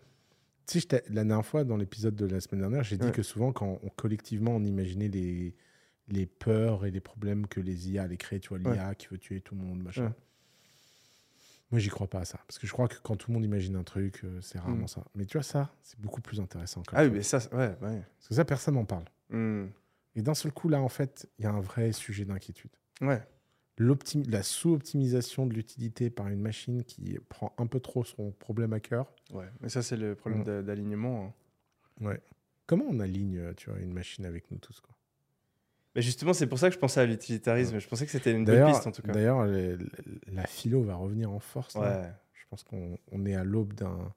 tu 0.67 0.79
sais, 0.79 1.03
la 1.09 1.23
dernière 1.23 1.45
fois, 1.45 1.63
dans 1.63 1.77
l'épisode 1.77 2.15
de 2.15 2.25
la 2.25 2.39
semaine 2.41 2.61
dernière, 2.61 2.83
j'ai 2.83 2.97
dit 2.97 3.11
que 3.11 3.23
souvent, 3.23 3.51
quand 3.51 3.79
on, 3.83 3.89
collectivement 3.89 4.51
on 4.55 4.63
imaginait 4.63 5.07
les, 5.09 5.55
les 6.07 6.25
peurs 6.25 6.85
et 6.85 6.91
les 6.91 6.99
problèmes 7.01 7.47
que 7.47 7.59
les 7.59 7.89
IA 7.89 8.03
allaient 8.03 8.17
créer, 8.17 8.39
tu 8.39 8.49
vois, 8.49 8.57
l'IA 8.59 8.95
qui 8.95 9.07
veut 9.07 9.17
tuer 9.17 9.41
tout 9.41 9.55
le 9.55 9.61
monde, 9.61 9.81
machin. 9.83 10.07
Ouais. 10.07 10.13
Moi, 11.71 11.79
j'y 11.79 11.87
crois 11.89 12.07
pas 12.09 12.19
à 12.19 12.25
ça. 12.25 12.37
Parce 12.47 12.59
que 12.59 12.67
je 12.67 12.73
crois 12.73 12.89
que 12.89 12.95
quand 13.01 13.15
tout 13.15 13.31
le 13.31 13.35
monde 13.35 13.45
imagine 13.45 13.77
un 13.77 13.83
truc, 13.83 14.21
euh, 14.25 14.39
c'est 14.41 14.59
rarement 14.59 14.83
Mm. 14.83 14.87
ça. 14.89 15.03
Mais 15.15 15.25
tu 15.25 15.37
vois, 15.37 15.43
ça, 15.43 15.73
c'est 15.83 15.97
beaucoup 15.99 16.19
plus 16.19 16.41
intéressant. 16.41 16.83
comme 16.83 16.99
Ah 16.99 17.03
oui, 17.05 17.11
mais 17.11 17.23
ça, 17.23 17.37
ouais. 17.53 17.75
Parce 17.79 18.27
que 18.27 18.35
ça, 18.35 18.43
personne 18.43 18.75
n'en 18.75 18.83
parle. 18.83 19.05
Hmm. 19.29 19.67
Et 20.15 20.21
d'un 20.21 20.33
seul 20.33 20.51
coup, 20.51 20.67
là, 20.67 20.81
en 20.81 20.89
fait, 20.89 21.29
il 21.39 21.43
y 21.43 21.47
a 21.47 21.51
un 21.51 21.61
vrai 21.61 21.93
sujet 21.93 22.25
d'inquiétude. 22.25 22.71
Ouais. 22.99 23.21
La 23.77 24.43
sous-optimisation 24.43 25.45
de 25.47 25.53
l'utilité 25.53 26.09
par 26.09 26.27
une 26.27 26.41
machine 26.41 26.83
qui 26.83 27.17
prend 27.29 27.53
un 27.57 27.65
peu 27.67 27.79
trop 27.79 28.03
son 28.03 28.31
problème 28.31 28.73
à 28.73 28.79
cœur. 28.79 29.11
ouais. 29.33 29.47
Mais 29.61 29.69
ça, 29.69 29.81
c'est 29.81 29.97
le 29.97 30.13
problème 30.15 30.41
Mm. 30.41 30.45
d'a- 30.45 30.61
d'alignement. 30.61 31.25
hein. 32.01 32.05
Ouais. 32.05 32.21
Comment 32.67 32.85
on 32.89 32.99
aligne, 32.99 33.37
euh, 33.37 33.53
tu 33.55 33.69
vois, 33.69 33.79
une 33.79 33.91
machine 33.93 34.25
avec 34.25 34.49
nous 34.51 34.57
tous 34.59 34.79
quoi? 34.81 34.95
Mais 35.95 36.01
justement, 36.01 36.31
c'est 36.33 36.47
pour 36.47 36.57
ça 36.59 36.69
que 36.69 36.75
je 36.75 36.79
pensais 36.79 37.01
à 37.01 37.05
l'utilitarisme. 37.05 37.79
Je 37.79 37.87
pensais 37.87 38.05
que 38.05 38.11
c'était 38.11 38.31
une 38.31 38.45
bonne 38.45 38.65
piste 38.71 38.87
en 38.87 38.91
tout 38.91 39.01
cas. 39.01 39.11
d'ailleurs, 39.11 39.45
le- 39.45 39.75
le- 39.75 39.89
la 40.27 40.45
philo 40.47 40.81
va 40.83 40.95
revenir 40.95 41.31
en 41.31 41.39
force. 41.39 41.75
Ouais. 41.75 42.09
Je 42.33 42.45
pense 42.49 42.63
qu'on 42.63 42.97
on 43.11 43.25
est 43.25 43.35
à 43.35 43.43
l'aube 43.43 43.73
d'un 43.73 44.13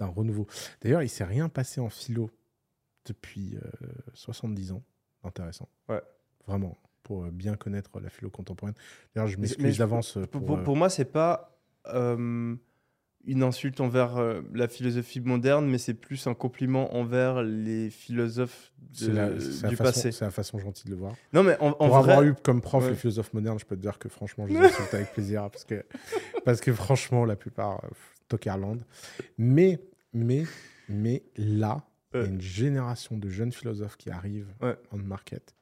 d'un 0.00 0.06
renouveau. 0.06 0.46
D'ailleurs, 0.82 1.02
il 1.04 1.08
s'est 1.08 1.22
rien 1.24 1.48
passé 1.48 1.80
en 1.80 1.88
philo 1.88 2.28
depuis 3.06 3.56
euh, 3.56 3.88
70 4.12 4.72
ans. 4.72 4.82
Intéressant. 5.22 5.68
Ouais. 5.88 6.02
Vraiment, 6.48 6.76
pour 7.04 7.24
euh, 7.24 7.30
bien 7.30 7.54
connaître 7.54 8.00
la 8.00 8.08
philo 8.10 8.30
contemporaine. 8.30 8.74
D'ailleurs, 9.14 9.28
je 9.28 9.38
m'excuse 9.38 9.78
d'avance 9.78 10.14
Pour, 10.14 10.28
pour... 10.28 10.44
pour- 10.46 10.58
euh, 10.58 10.62
pour 10.64 10.76
moi, 10.76 10.88
c'est 10.90 11.04
pas 11.04 11.56
euh, 11.86 12.56
une 13.26 13.42
insulte 13.42 13.80
envers 13.80 14.16
euh, 14.16 14.42
la 14.52 14.68
philosophie 14.68 15.20
moderne, 15.20 15.66
mais 15.70 15.78
c'est 15.78 15.94
plus 15.94 16.26
un 16.26 16.34
compliment 16.34 16.94
envers 16.96 17.42
les 17.42 17.88
philosophes 17.90 18.72
de- 19.00 19.12
la, 19.12 19.30
du 19.30 19.40
façon- 19.40 19.76
passé. 19.84 20.12
c'est 20.12 20.24
la 20.24 20.30
façon 20.30 20.58
gentille 20.58 20.86
de 20.86 20.90
le 20.90 20.96
voir. 20.96 21.14
Non, 21.32 21.42
mais 21.42 21.56
en, 21.60 21.68
en 21.68 21.72
Pour 21.74 21.86
vrai, 21.88 21.98
avoir 21.98 22.22
eu 22.22 22.34
comme 22.42 22.60
prof 22.60 22.84
Ouais. 22.84 22.90
les 22.90 22.96
philosophes 22.96 23.32
modernes, 23.32 23.58
je 23.58 23.64
peux 23.64 23.76
te 23.76 23.80
dire 23.82 23.98
que 23.98 24.08
franchement, 24.08 24.46
je 24.46 24.52
les 24.54 24.58
insulte 24.58 24.92
avec 24.94 25.12
plaisir 25.12 25.48
parce 25.50 25.64
que, 25.64 25.84
parce 26.44 26.60
que 26.60 26.72
franchement, 26.72 27.24
la 27.24 27.36
plupart, 27.36 27.82
euh, 27.84 27.88
Tokerland. 28.28 28.82
Mais, 29.38 29.78
mais, 30.12 30.44
mais 30.88 31.22
là, 31.36 31.82
il 32.14 32.20
y 32.20 32.22
a 32.24 32.26
une 32.26 32.40
génération 32.40 33.16
de 33.18 33.28
jeunes 33.28 33.52
philosophes 33.52 33.96
qui 33.96 34.10
arrivent 34.10 34.52
Ouais. 34.62 34.76
en 34.92 34.98
market, 34.98 35.54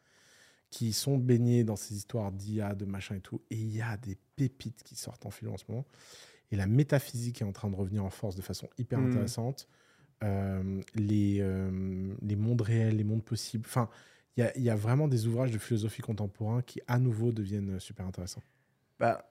qui 0.72 0.94
sont 0.94 1.18
baignés 1.18 1.64
dans 1.64 1.76
ces 1.76 1.94
histoires 1.96 2.32
d'IA, 2.32 2.74
de 2.74 2.86
machin 2.86 3.16
et 3.16 3.20
tout. 3.20 3.42
Et 3.50 3.56
il 3.56 3.76
y 3.76 3.82
a 3.82 3.96
des 3.98 4.18
pépites 4.36 4.82
qui 4.82 4.96
sortent 4.96 5.26
en 5.26 5.30
philo 5.30 5.52
en 5.52 5.58
ce 5.58 5.66
moment. 5.68 5.86
Et 6.52 6.56
la 6.56 6.66
métaphysique 6.66 7.42
est 7.42 7.46
en 7.46 7.52
train 7.52 7.70
de 7.70 7.76
revenir 7.76 8.04
en 8.04 8.10
force 8.10 8.36
de 8.36 8.42
façon 8.42 8.68
hyper 8.78 9.00
Mm. 9.00 9.06
intéressante. 9.06 9.68
Euh, 10.24 10.80
les, 10.94 11.38
euh, 11.42 12.14
les 12.22 12.36
mondes 12.36 12.62
réels, 12.62 12.96
les 12.96 13.04
mondes 13.04 13.24
possibles. 13.24 13.66
Enfin, 13.68 13.90
il 14.36 14.50
y 14.56 14.62
y 14.62 14.70
a 14.70 14.76
vraiment 14.76 15.08
des 15.08 15.26
ouvrages 15.28 15.52
de 15.52 15.58
philosophie 15.58 16.02
contemporain 16.02 16.62
qui, 16.62 16.80
à 16.88 16.98
nouveau, 16.98 17.32
deviennent 17.32 17.80
super 17.80 18.06
intéressants. 18.06 18.42
bah, 18.98 19.24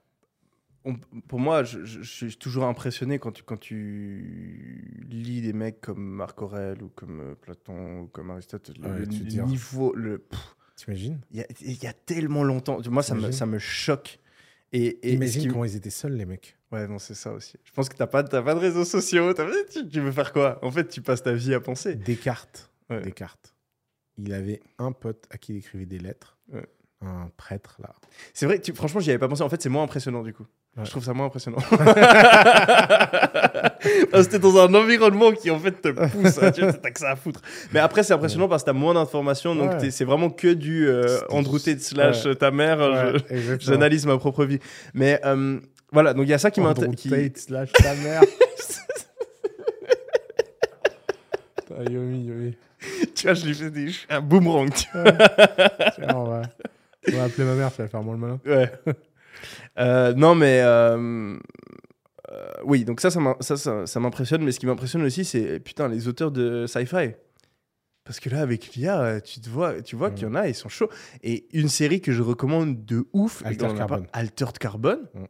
on- 0.85 0.97
pour 1.27 1.39
moi, 1.39 1.63
je, 1.63 1.85
je- 1.85 2.01
je 2.03 2.11
suis 2.11 2.37
toujours 2.37 2.65
impressionné 2.65 3.19
quand 3.19 3.31
tu, 3.33 3.43
quand 3.43 3.57
tu 3.59 5.05
lis 5.09 5.41
des 5.41 5.53
mecs 5.53 5.81
comme 5.81 6.03
Marc 6.03 6.41
Aurèle 6.41 6.83
ou 6.83 6.89
comme 6.89 7.21
euh, 7.21 7.35
Platon 7.35 8.01
ou 8.01 8.07
comme 8.07 8.31
Aristote. 8.31 8.71
Le, 8.79 9.05
Ouais, 9.05 9.05
niveau, 9.05 9.93
le, 9.95 10.19
pff, 10.19 10.55
T'imagines? 10.83 11.19
Il 11.31 11.37
y, 11.37 11.41
a- 11.41 11.47
il 11.61 11.83
y 11.83 11.87
a 11.87 11.93
tellement 11.93 12.43
longtemps. 12.43 12.79
Moi, 12.89 13.03
ça 13.03 13.13
me, 13.15 13.31
ça 13.31 13.45
me 13.45 13.59
choque. 13.59 14.19
Et, 14.73 14.85
et- 15.09 15.13
Imagine 15.13 15.51
comment 15.51 15.65
ils 15.65 15.75
étaient 15.75 15.89
seuls, 15.89 16.13
les 16.13 16.25
mecs. 16.25 16.57
Ouais, 16.71 16.87
non, 16.87 16.97
c'est 16.97 17.13
ça 17.13 17.31
aussi. 17.33 17.57
Je 17.65 17.71
pense 17.73 17.89
que 17.89 17.95
t'as 17.95 18.07
pas, 18.07 18.23
t'as 18.23 18.41
pas 18.41 18.53
de 18.55 18.59
réseaux 18.59 18.85
sociaux. 18.85 19.33
t'as- 19.33 19.45
Tu, 19.71 19.87
tu 19.87 19.99
veux 19.99 20.11
faire 20.11 20.31
quoi? 20.33 20.59
En 20.63 20.71
fait, 20.71 20.87
tu 20.87 21.01
passes 21.01 21.21
ta 21.23 21.33
vie 21.33 21.53
à 21.53 21.59
penser. 21.59 21.95
Descartes. 21.95 22.71
Ouais. 22.89 23.01
Descartes. 23.01 23.53
Il 24.17 24.33
avait 24.33 24.61
un 24.77 24.91
pote 24.91 25.25
à 25.29 25.37
qui 25.37 25.53
il 25.53 25.57
écrivait 25.57 25.85
des 25.85 25.99
lettres. 25.99 26.37
Ouais. 26.51 26.65
Un 27.01 27.29
prêtre, 27.35 27.77
là. 27.81 27.93
C'est 28.33 28.45
vrai, 28.45 28.59
tu- 28.59 28.73
franchement, 28.73 28.99
j'y 29.01 29.09
avais 29.09 29.19
pas 29.19 29.27
pensé. 29.27 29.41
En 29.41 29.49
fait, 29.49 29.61
c'est 29.61 29.69
moins 29.69 29.83
impressionnant 29.83 30.23
du 30.23 30.33
coup. 30.33 30.45
Ouais. 30.77 30.85
Je 30.85 30.89
trouve 30.91 31.03
ça 31.03 31.13
moins 31.13 31.25
impressionnant. 31.25 31.57
parce 34.11 34.27
que 34.27 34.31
t'es 34.31 34.39
dans 34.39 34.57
un 34.57 34.73
environnement 34.73 35.33
qui 35.33 35.51
en 35.51 35.59
fait 35.59 35.81
te 35.81 35.89
pousse. 35.89 36.39
hein, 36.41 36.51
tu 36.51 36.61
vois, 36.61 36.71
t'as 36.73 36.91
que 36.91 36.99
ça 36.99 37.11
à 37.11 37.15
foutre. 37.17 37.41
Mais 37.73 37.79
après, 37.81 38.03
c'est 38.03 38.13
impressionnant 38.13 38.47
parce 38.47 38.63
que 38.63 38.67
t'as 38.67 38.73
moins 38.73 38.93
d'informations. 38.93 39.53
Donc 39.53 39.71
Ouais. 39.81 39.91
c'est 39.91 40.05
vraiment 40.05 40.29
que 40.29 40.53
du 40.53 40.87
euh, 40.87 41.19
Andrew 41.29 41.59
Tate 41.59 41.81
slash 41.81 42.25
Ouais. 42.25 42.35
ta 42.35 42.51
mère. 42.51 42.79
euh. 42.81 43.17
J'analyse 43.59 44.05
ma 44.05 44.17
propre 44.17 44.45
vie. 44.45 44.59
Mais 44.93 45.19
euh, 45.25 45.59
voilà, 45.91 46.13
donc 46.13 46.23
il 46.25 46.29
y 46.29 46.33
a 46.33 46.37
ça 46.37 46.51
qui 46.51 46.61
Andrew 46.61 46.69
m'intéresse. 46.85 46.95
qui- 46.95 47.09
Tate 47.09 47.37
slash 47.37 47.71
ta 47.73 47.93
mère. 47.95 48.21
Yomi, 51.89 52.25
Yomi. 52.27 52.55
Tu 53.15 53.23
vois, 53.27 53.33
je 53.33 53.45
lui 53.45 53.53
fais 53.53 53.69
des... 53.71 53.91
un 54.09 54.21
boomerang. 54.21 54.69
tu 54.73 54.85
Tiens, 54.93 56.15
on 56.15 56.23
va, 56.25 56.41
va 57.07 57.23
appeler 57.23 57.43
ma 57.45 57.53
mère, 57.55 57.71
tu 57.73 57.81
vas 57.81 57.87
faire 57.87 58.01
moins 58.03 58.13
le 58.15 58.19
malin. 58.19 58.39
Ouais. 58.45 58.71
Euh, 59.79 60.13
non, 60.13 60.35
mais. 60.35 60.61
euh, 60.61 61.37
euh, 62.31 62.51
oui, 62.65 62.85
donc 62.85 63.01
ça, 63.01 63.09
ça 63.11 63.19
m'im- 63.19 63.35
ça, 63.41 63.57
ça, 63.57 63.85
ça 63.85 63.99
m'impressionne. 63.99 64.43
Mais 64.43 64.51
ce 64.51 64.59
qui 64.59 64.65
m'impressionne 64.65 65.03
aussi, 65.03 65.25
c'est 65.25 65.59
putain, 65.59 65.87
les 65.87 66.07
auteurs 66.07 66.31
de 66.31 66.65
sci-fi. 66.67 67.11
Parce 68.03 68.19
que 68.19 68.29
là, 68.29 68.41
avec 68.41 68.73
l'IA, 68.73 69.21
tu 69.21 69.41
te 69.41 69.49
vois, 69.49 69.81
tu 69.81 69.95
vois 69.95 70.09
Mm. 70.09 70.13
qu'il 70.15 70.23
y 70.23 70.27
en 70.31 70.35
a, 70.35 70.47
ils 70.47 70.55
sont 70.55 70.69
chauds. 70.69 70.89
Et 71.23 71.47
une 71.57 71.69
série 71.69 72.01
que 72.01 72.11
je 72.11 72.21
recommande 72.21 72.83
de 72.85 73.05
ouf, 73.13 73.43
Altered 73.45 73.77
Carbone. 73.77 74.07
Altered 74.13 74.57
Carbone, 74.57 75.07
Mm. 75.13 75.25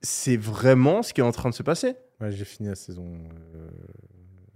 c'est 0.00 0.36
vraiment 0.36 1.02
ce 1.02 1.12
qui 1.12 1.20
est 1.20 1.24
en 1.24 1.32
train 1.32 1.50
de 1.50 1.54
se 1.54 1.62
passer. 1.62 1.96
Ouais, 2.20 2.30
j'ai 2.32 2.44
fini 2.44 2.68
la 2.68 2.74
saison. 2.74 3.18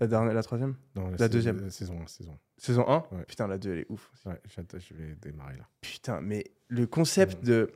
La, 0.00 0.06
dernière, 0.08 0.34
la 0.34 0.42
troisième? 0.42 0.74
Non, 0.96 1.10
La 1.10 1.16
saison- 1.18 1.28
deuxième. 1.32 1.60
La 1.60 1.70
saison 1.70 2.00
1. 2.02 2.06
Saison 2.06 2.38
Saison 2.56 2.84
1 2.88 3.04
Ouais. 3.12 3.24
Putain, 3.26 3.46
la 3.46 3.58
2, 3.58 3.72
elle 3.72 3.78
est 3.80 3.86
ouf. 3.88 4.10
aussi. 4.14 4.28
1. 4.28 4.30
Ouais, 4.32 4.40
j'attends, 4.54 4.78
je 4.78 4.94
vais 4.94 5.14
démarrer 5.20 5.56
là. 5.56 5.68
Putain, 5.80 6.20
mais 6.20 6.44
le 6.68 6.86
concept 6.86 7.42
Mm. 7.42 7.46
de. 7.46 7.70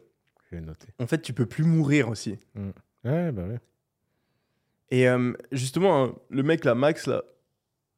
Je 0.50 0.56
vais 0.56 0.60
noter. 0.62 0.88
En 0.98 1.06
fait, 1.06 1.20
tu 1.22 1.32
peux 1.32 1.46
plus 1.46 1.64
mourir 1.64 2.08
aussi. 2.08 2.38
Ouais, 3.04 3.32
bah 3.32 3.44
ouais. 3.46 3.60
Et 4.90 5.08
euh, 5.08 5.32
justement, 5.52 6.04
hein, 6.04 6.14
le 6.30 6.42
mec 6.42 6.64
là, 6.64 6.74
Max, 6.74 7.06
là, 7.06 7.22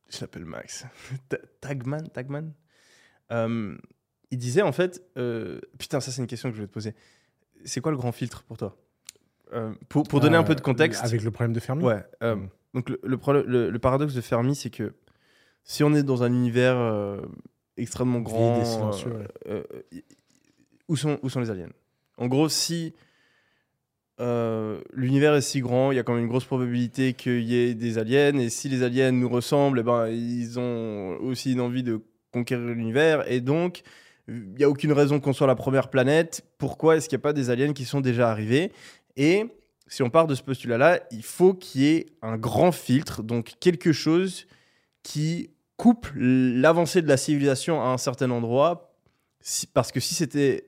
je 0.09 0.21
l'appelle 0.23 0.45
Max, 0.47 0.87
Ta- 1.29 1.39
Tagman, 1.61 2.09
Tagman, 2.09 2.53
Euh, 3.31 3.77
il 4.31 4.39
disait 4.39 4.63
en 4.63 4.73
fait, 4.73 5.03
euh, 5.19 5.61
putain, 5.79 6.01
ça 6.01 6.11
c'est 6.11 6.23
une 6.23 6.27
question 6.27 6.51
que 6.51 6.57
je 6.57 6.63
vais 6.63 6.67
te 6.69 6.73
poser. 6.73 6.95
C'est 7.65 7.81
quoi 7.83 7.91
le 7.93 7.99
grand 7.99 8.13
filtre 8.13 8.43
pour 8.45 8.57
toi? 8.57 8.77
Pour, 9.89 10.03
pour 10.05 10.21
donner 10.21 10.37
un 10.37 10.43
peu 10.45 10.55
de 10.55 10.61
contexte. 10.61 11.03
Avec 11.05 11.23
le 11.23 11.31
problème 11.31 11.53
de 11.55 11.61
Fermi? 11.61 11.83
Ouais. 11.85 12.05
Mm. 12.23 12.49
Donc 12.75 12.89
le, 12.91 12.99
le, 13.03 13.17
problème- 13.19 13.47
le- 13.47 13.71
le 13.71 13.79
paradoxe 13.79 14.15
de 14.15 14.21
Fermi, 14.21 14.55
c'est 14.55 14.71
que 14.71 14.95
si 15.65 15.83
on 15.85 15.95
est 15.95 16.03
dans 16.03 16.23
un 16.23 16.29
univers 16.33 17.21
extrêmement 17.77 18.19
Vide 18.19 18.27
et 18.27 18.31
grand, 18.31 18.65
silencieux, 18.65 19.13
ouais. 19.47 19.65
où, 20.89 20.97
sont, 20.97 21.19
où 21.23 21.29
sont 21.31 21.41
les 21.41 21.51
aliens? 21.51 21.71
En 22.19 22.27
gros, 22.27 22.49
si 22.49 22.95
euh, 24.21 24.81
l'univers 24.93 25.35
est 25.35 25.41
si 25.41 25.61
grand, 25.61 25.93
il 25.93 25.97
y 25.97 25.99
a 25.99 26.03
quand 26.03 26.15
même 26.15 26.25
une 26.25 26.29
grosse 26.29 26.45
probabilité 26.45 27.15
qu'il 27.15 27.45
y 27.45 27.57
ait 27.57 27.75
des 27.75 27.99
aliens, 27.99 28.37
et 28.39 28.51
si 28.51 28.69
les 28.69 28.83
aliens 28.83 29.13
nous 29.13 29.29
ressemblent, 29.29 29.79
eh 29.79 29.83
ben, 29.85 30.09
ils 30.09 30.59
ont 30.59 31.17
aussi 31.21 31.53
une 31.53 31.61
envie 31.61 31.85
de 31.85 32.01
conquérir 32.33 32.67
l'univers, 32.67 33.31
et 33.31 33.41
donc 33.41 33.83
il 34.27 34.55
n'y 34.59 34.65
a 34.65 34.69
aucune 34.69 34.93
raison 34.93 35.21
qu'on 35.21 35.33
soit 35.33 35.47
la 35.47 35.55
première 35.55 35.89
planète. 35.89 36.45
Pourquoi 36.59 36.97
est-ce 36.97 37.09
qu'il 37.09 37.17
n'y 37.17 37.23
a 37.23 37.23
pas 37.23 37.33
des 37.33 37.49
aliens 37.49 37.73
qui 37.73 37.87
sont 37.87 38.03
déjà 38.03 38.31
arrivés? 38.31 38.73
Et 39.17 39.47
si 39.87 40.03
on 40.03 40.11
part 40.11 40.27
de 40.27 40.35
ce 40.35 40.43
postulat-là, 40.43 41.01
il 41.13 41.23
faut 41.23 41.55
qu'il 41.55 41.81
y 41.81 41.87
ait 41.87 42.07
un 42.21 42.37
grand 42.37 42.73
filtre, 42.73 43.23
donc 43.23 43.55
quelque 43.61 43.93
chose 43.93 44.47
qui 45.03 45.51
coupe 45.77 46.09
l'avancée 46.15 47.01
de 47.01 47.09
la 47.09 47.17
civilisation 47.17 47.81
à 47.81 47.87
un 47.87 47.99
certain 47.99 48.31
endroit, 48.31 48.95
parce 49.73 49.93
que 49.93 50.01
si 50.01 50.15
c'était 50.15 50.68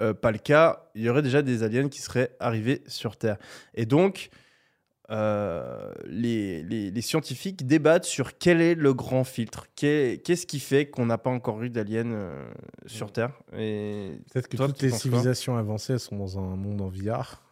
euh, 0.00 0.14
pas 0.14 0.32
le 0.32 0.38
cas, 0.38 0.88
il 0.94 1.02
y 1.02 1.08
aurait 1.08 1.22
déjà 1.22 1.42
des 1.42 1.62
aliens 1.62 1.88
qui 1.88 2.00
seraient 2.00 2.34
arrivés 2.40 2.82
sur 2.86 3.16
Terre. 3.16 3.36
Et 3.74 3.86
donc, 3.86 4.30
euh, 5.10 5.92
les, 6.06 6.62
les- 6.62 6.90
les 6.92 7.00
scientifiques 7.02 7.66
débattent 7.66 8.04
sur 8.04 8.38
quel 8.38 8.60
est 8.60 8.74
le 8.76 8.94
grand 8.94 9.24
filtre, 9.24 9.66
Qu'est- 9.74 10.22
qu'est-ce 10.24 10.46
qui 10.46 10.60
fait 10.60 10.88
qu'on 10.88 11.06
n'a 11.06 11.18
pas 11.18 11.30
encore 11.30 11.60
eu 11.62 11.70
d'aliens 11.70 12.10
euh, 12.12 12.50
sur 12.86 13.12
Terre? 13.12 13.32
Et 13.56 14.12
Peut-être 14.32 14.46
que 14.48 14.56
Toi, 14.56 14.68
toutes 14.68 14.82
les 14.82 14.90
civilisations 14.90 15.56
avancées 15.56 15.98
sont 15.98 16.16
dans 16.16 16.38
un 16.38 16.54
monde 16.56 16.80
en 16.80 16.88
VR. 16.88 17.42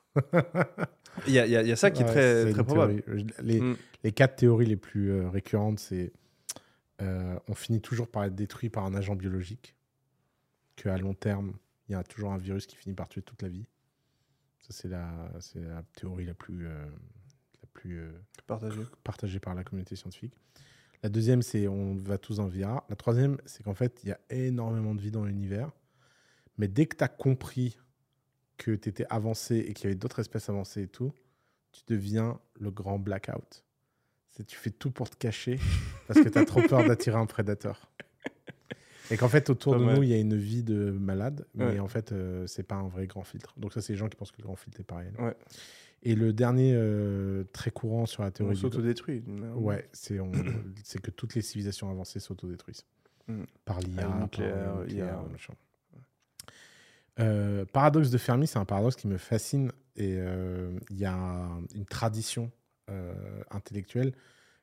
il 1.27 1.33
y, 1.33 1.39
a- 1.39 1.47
il 1.47 1.53
y 1.53 1.57
a 1.57 1.63
il 1.63 1.69
y 1.69 1.73
a 1.73 1.77
ça 1.77 1.91
qui 1.91 2.03
est 2.03 2.05
Ouais, 2.07 2.11
très, 2.13 2.53
très 2.53 2.65
probable. 2.65 3.03
Les, 3.43 3.61
Mm. 3.61 3.77
les 4.05 4.13
quatre 4.13 4.37
théories 4.37 4.67
les 4.67 4.77
plus 4.77 5.11
euh, 5.11 5.29
récurrentes, 5.29 5.81
c'est 5.81 6.13
euh, 7.03 7.35
on 7.49 7.55
finit 7.55 7.81
toujours 7.81 8.09
par 8.09 8.25
être 8.25 8.35
détruit 8.35 8.69
par 8.71 8.85
un 8.85 8.95
agent 8.95 9.15
biologique, 9.17 9.75
qu'à 10.77 10.97
long 10.97 11.15
terme, 11.15 11.55
il 11.89 11.93
y 11.93 11.95
a 11.95 12.03
toujours 12.03 12.33
un 12.33 12.39
virus 12.39 12.67
qui 12.67 12.77
finit 12.77 12.95
par 12.95 13.09
tuer 13.09 13.23
toute 13.23 13.43
la 13.43 13.49
vie. 13.49 13.67
Ça, 14.61 14.69
c'est 14.71 14.89
la, 14.89 15.11
c'est 15.41 15.61
la 15.61 15.83
théorie 15.95 16.27
la 16.27 16.35
plus, 16.35 16.67
euh, 16.67 16.85
la 17.63 17.69
plus 17.73 18.01
euh, 18.01 18.13
Partagé. 18.47 18.81
partagée 19.05 19.41
par 19.41 19.55
la 19.55 19.65
communauté 19.65 19.97
scientifique. 19.97 20.35
La 21.03 21.09
deuxième, 21.09 21.43
c'est 21.43 21.69
on 21.69 21.95
va 21.95 22.19
tous 22.19 22.41
en 22.41 22.49
VR. 22.49 22.83
La 22.89 22.97
troisième, 22.97 23.39
c'est 23.47 23.63
qu'en 23.63 23.75
fait, 23.75 24.01
il 24.03 24.09
y 24.09 24.13
a 24.13 24.19
énormément 24.31 24.95
de 24.95 25.01
vie 25.01 25.11
dans 25.13 25.25
l'univers. 25.25 25.71
Mais 26.59 26.67
dès 26.67 26.87
que 26.87 26.97
tu 26.97 27.05
as 27.05 27.09
compris 27.09 27.79
que 28.57 28.73
tu 28.75 28.89
étais 28.89 29.07
avancé 29.09 29.59
et 29.59 29.73
qu'il 29.75 29.85
y 29.85 29.87
avait 29.87 29.95
d'autres 29.99 30.19
espèces 30.19 30.49
avancées 30.49 30.83
et 30.83 30.89
tout, 30.89 31.13
tu 31.71 31.83
deviens 31.87 32.41
le 32.59 32.71
grand 32.73 32.99
blackout. 32.99 33.65
C'est 34.33 34.45
tu 34.45 34.57
fais 34.57 34.71
tout 34.71 34.91
pour 34.91 35.09
te 35.09 35.17
cacher 35.17 35.59
parce 36.09 36.21
que 36.21 36.29
tu 36.29 36.39
as 36.39 36.45
trop 36.45 36.63
peur 36.63 36.85
d'attirer 36.85 37.17
un 37.17 37.27
prédateur. 37.27 37.89
Et 39.11 39.17
qu'en 39.17 39.29
fait, 39.29 39.49
autour 39.51 39.73
Pas 39.75 39.79
de 39.81 39.85
nous, 39.85 40.03
il 40.03 40.09
y 40.09 40.13
a 40.15 40.19
une 40.19 40.37
vie 40.37 40.63
de 40.63 40.91
malade, 40.91 41.47
mais 41.55 41.79
en 41.79 41.89
fait, 41.89 42.13
euh, 42.13 42.47
c'est 42.47 42.63
pas 42.63 42.75
un 42.77 42.89
vrai 42.89 43.07
grand 43.07 43.25
filtre. 43.25 43.55
Donc, 43.57 43.73
ça, 43.73 43.81
c'est 43.81 43.93
les 43.95 43.99
gens 43.99 44.09
qui 44.09 44.17
pensent 44.17 44.33
que 44.33 44.39
le 44.39 44.45
grand 44.45 44.57
filtre 44.57 44.81
est 44.81 44.85
pareil. 44.85 45.09
Ouais. 45.19 45.35
Et 46.05 46.15
le 46.15 46.33
dernier 46.33 46.73
euh, 46.75 47.43
très 47.53 47.71
courant 47.71 48.07
sur 48.07 48.23
la 48.23 48.29
On 48.29 48.31
théorie 48.33 48.55
du 48.55 48.61
s'autodétruit. 48.61 49.25
Ouais, 49.57 49.89
c'est 49.93 50.21
on- 50.21 50.31
que 51.03 51.11
toutes 51.11 51.35
les 51.35 51.43
civilisations 51.43 51.91
avancées 51.91 52.21
s'autodétruisent. 52.21 52.85
Mm. 53.27 53.43
Par 53.65 53.81
l'IA, 53.81 54.03
le 54.03 54.09
par 54.09 54.21
nucléaire, 54.21 54.75
le 54.77 54.81
nucléaire, 54.85 55.07
IA. 55.07 55.29
machin. 55.33 55.55
Euh, 57.21 57.65
paradoxe 57.73 58.11
de 58.11 58.19
Fermi, 58.19 58.47
c'est 58.47 58.59
un 58.59 58.65
paradoxe 58.65 58.97
qui 58.97 59.09
me 59.09 59.19
fascine. 59.19 59.73
Et 59.97 60.15
euh, 60.19 60.71
il 60.91 60.99
y 60.99 61.05
a 61.05 61.15
un- 61.15 61.63
une 61.75 61.85
tradition 61.85 62.51
euh, 62.91 63.13
intellectuelle 63.51 64.13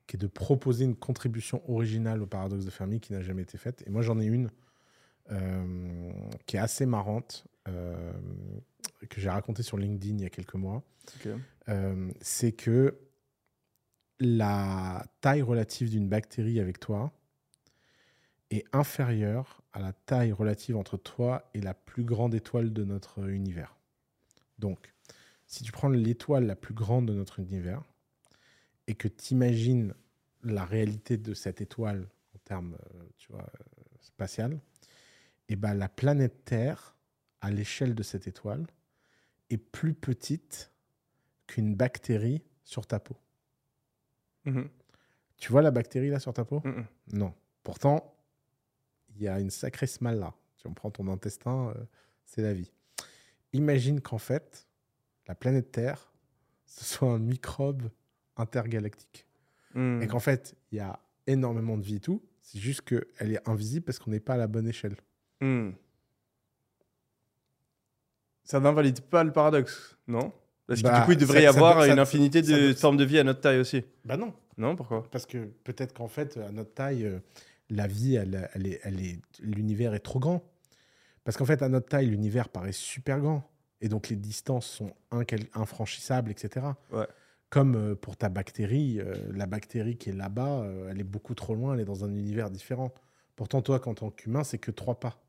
qui 0.07 0.17
est 0.17 0.19
de 0.19 0.27
proposer 0.27 0.85
une 0.85 0.95
contribution 0.95 1.61
originale 1.69 2.21
au 2.21 2.27
paradoxe 2.27 2.65
de 2.65 2.69
Fermi 2.69 2.99
qui 2.99 3.13
n'a 3.13 3.21
jamais 3.21 3.41
été 3.41 3.57
faite. 3.57 3.83
Et 3.87 3.89
moi, 3.89 4.01
j'en 4.01 4.19
ai 4.19 4.25
une 4.25 4.51
euh, 5.31 6.11
qui 6.45 6.57
est 6.57 6.59
assez 6.59 6.85
marrante, 6.85 7.45
euh, 7.67 8.13
que 9.09 9.19
j'ai 9.19 9.29
racontée 9.29 9.63
sur 9.63 9.77
LinkedIn 9.77 10.17
il 10.17 10.21
y 10.21 10.25
a 10.25 10.29
quelques 10.29 10.55
mois. 10.55 10.83
Euh, 11.69 12.11
c'est 12.21 12.51
que 12.51 12.99
la 14.19 15.03
taille 15.21 15.41
relative 15.41 15.89
d'une 15.89 16.07
bactérie 16.07 16.59
avec 16.59 16.79
toi 16.79 17.11
est 18.51 18.65
inférieure 18.71 19.63
à 19.73 19.79
la 19.79 19.93
taille 19.93 20.31
relative 20.31 20.77
entre 20.77 20.97
toi 20.97 21.49
et 21.53 21.61
la 21.61 21.73
plus 21.73 22.03
grande 22.03 22.35
étoile 22.35 22.71
de 22.71 22.83
notre 22.83 23.27
univers. 23.27 23.75
Donc, 24.59 24.93
si 25.47 25.63
tu 25.63 25.71
prends 25.71 25.89
l'étoile 25.89 26.45
la 26.45 26.55
plus 26.55 26.73
grande 26.73 27.07
de 27.07 27.13
notre 27.13 27.39
univers 27.39 27.81
et 28.87 28.95
que 28.95 29.07
tu 29.07 29.33
imagines 29.33 29.93
la 30.43 30.65
réalité 30.65 31.17
de 31.17 31.33
cette 31.33 31.61
étoile 31.61 32.07
en 32.35 32.37
termes 32.39 32.77
euh, 32.93 33.03
tu 33.17 33.31
vois, 33.31 33.41
euh, 33.41 33.83
spatial, 34.01 34.59
et 35.49 35.55
ben 35.55 35.73
la 35.73 35.89
planète 35.89 36.45
Terre, 36.45 36.95
à 37.41 37.51
l'échelle 37.51 37.95
de 37.95 38.03
cette 38.03 38.27
étoile, 38.27 38.65
est 39.49 39.57
plus 39.57 39.93
petite 39.93 40.71
qu'une 41.47 41.75
bactérie 41.75 42.43
sur 42.63 42.87
ta 42.87 42.99
peau. 42.99 43.15
Mhm. 44.45 44.69
Tu 45.37 45.51
vois 45.51 45.61
la 45.61 45.71
bactérie 45.71 46.09
là 46.09 46.19
sur 46.19 46.33
ta 46.33 46.45
peau? 46.45 46.63
Non. 47.11 47.33
Pourtant, 47.63 48.15
il 49.09 49.21
y 49.21 49.27
a 49.27 49.39
une 49.39 49.49
sacrée 49.49 49.87
smile 49.87 50.15
là. 50.15 50.33
Si 50.55 50.67
on 50.67 50.73
prend 50.73 50.91
ton 50.91 51.07
intestin, 51.07 51.69
euh, 51.69 51.85
c'est 52.25 52.41
la 52.41 52.53
vie. 52.53 52.71
Imagine 53.53 54.01
qu'en 54.01 54.17
fait, 54.17 54.67
la 55.27 55.35
planète 55.35 55.71
Terre, 55.71 56.11
ce 56.65 56.83
soit 56.83 57.11
un 57.11 57.19
microbe 57.19 57.89
intergalactique. 58.37 59.25
Mhm. 59.73 60.01
Et 60.01 60.07
qu'en 60.07 60.19
fait, 60.19 60.55
il 60.71 60.77
y 60.77 60.81
a 60.81 60.99
énormément 61.27 61.77
de 61.77 61.83
vie 61.83 61.95
et 61.95 61.99
tout. 61.99 62.21
C'est 62.41 62.59
juste 62.59 62.81
qu'elle 62.81 63.31
est 63.33 63.49
invisible 63.49 63.85
parce 63.85 63.97
qu'on 63.99 64.11
n'est 64.11 64.19
pas 64.19 64.35
à 64.35 64.37
la 64.37 64.47
bonne 64.47 64.67
échelle. 64.67 64.95
Hmm. 65.41 65.71
Ça 68.43 68.59
n'invalide 68.59 69.01
pas 69.01 69.23
le 69.23 69.31
paradoxe, 69.33 69.97
non? 70.07 70.31
Parce 70.67 70.81
que 70.81 70.87
Bah, 70.87 70.99
du 70.99 71.05
coup, 71.05 71.11
il 71.13 71.17
devrait 71.17 71.39
ça- 71.39 71.43
y 71.43 71.47
avoir 71.47 71.81
ça- 71.81 71.87
une 71.91 71.99
infinité 71.99 72.41
de 72.41 72.73
formes 72.73 72.97
de 72.97 73.03
vie 73.03 73.19
à 73.19 73.23
notre 73.23 73.41
taille 73.41 73.59
aussi. 73.59 73.83
Bah 74.03 74.17
non. 74.17 74.33
Non, 74.57 74.75
pourquoi? 74.75 75.09
Parce 75.11 75.25
que 75.25 75.45
peut-être 75.63 75.93
qu'en 75.93 76.07
fait, 76.07 76.37
à 76.37 76.51
notre 76.51 76.73
taille, 76.73 77.05
euh, 77.05 77.19
la 77.69 77.87
vie, 77.87 78.15
elle, 78.15 78.49
elle 78.53 78.67
est, 78.67 78.79
elle 78.83 79.01
est, 79.03 79.19
l'univers 79.41 79.93
est 79.93 79.99
trop 79.99 80.19
grand. 80.19 80.43
Parce 81.23 81.37
qu'en 81.37 81.45
fait, 81.45 81.61
à 81.61 81.69
notre 81.69 81.87
taille, 81.89 82.07
l'univers 82.07 82.49
paraît 82.49 82.71
super 82.71 83.19
grand. 83.19 83.43
Et 83.81 83.89
donc, 83.89 84.09
les 84.09 84.15
distances 84.15 84.67
sont 84.67 84.93
infranchissables, 85.53 86.31
etc. 86.31 86.67
Ouais. 86.91 87.07
Comme 87.49 87.75
euh, 87.75 87.95
pour 87.95 88.17
ta 88.17 88.29
bactérie, 88.29 88.99
euh, 88.99 89.13
la 89.33 89.45
bactérie 89.45 89.97
qui 89.97 90.09
est 90.09 90.13
là-bas, 90.13 90.61
euh, 90.63 90.87
elle 90.89 90.99
est 90.99 91.03
beaucoup 91.05 91.35
trop 91.35 91.55
loin, 91.55 91.73
elle 91.73 91.79
est 91.81 91.85
dans 91.85 92.03
un 92.03 92.13
univers 92.13 92.49
différent. 92.49 92.91
Pourtant, 93.35 93.61
toi, 93.61 93.79
en 93.85 93.93
tant 93.93 94.09
qu'humain, 94.09 94.43
c'est 94.43 94.57
que 94.57 94.71
trois 94.71 94.99
pas. 94.99 95.21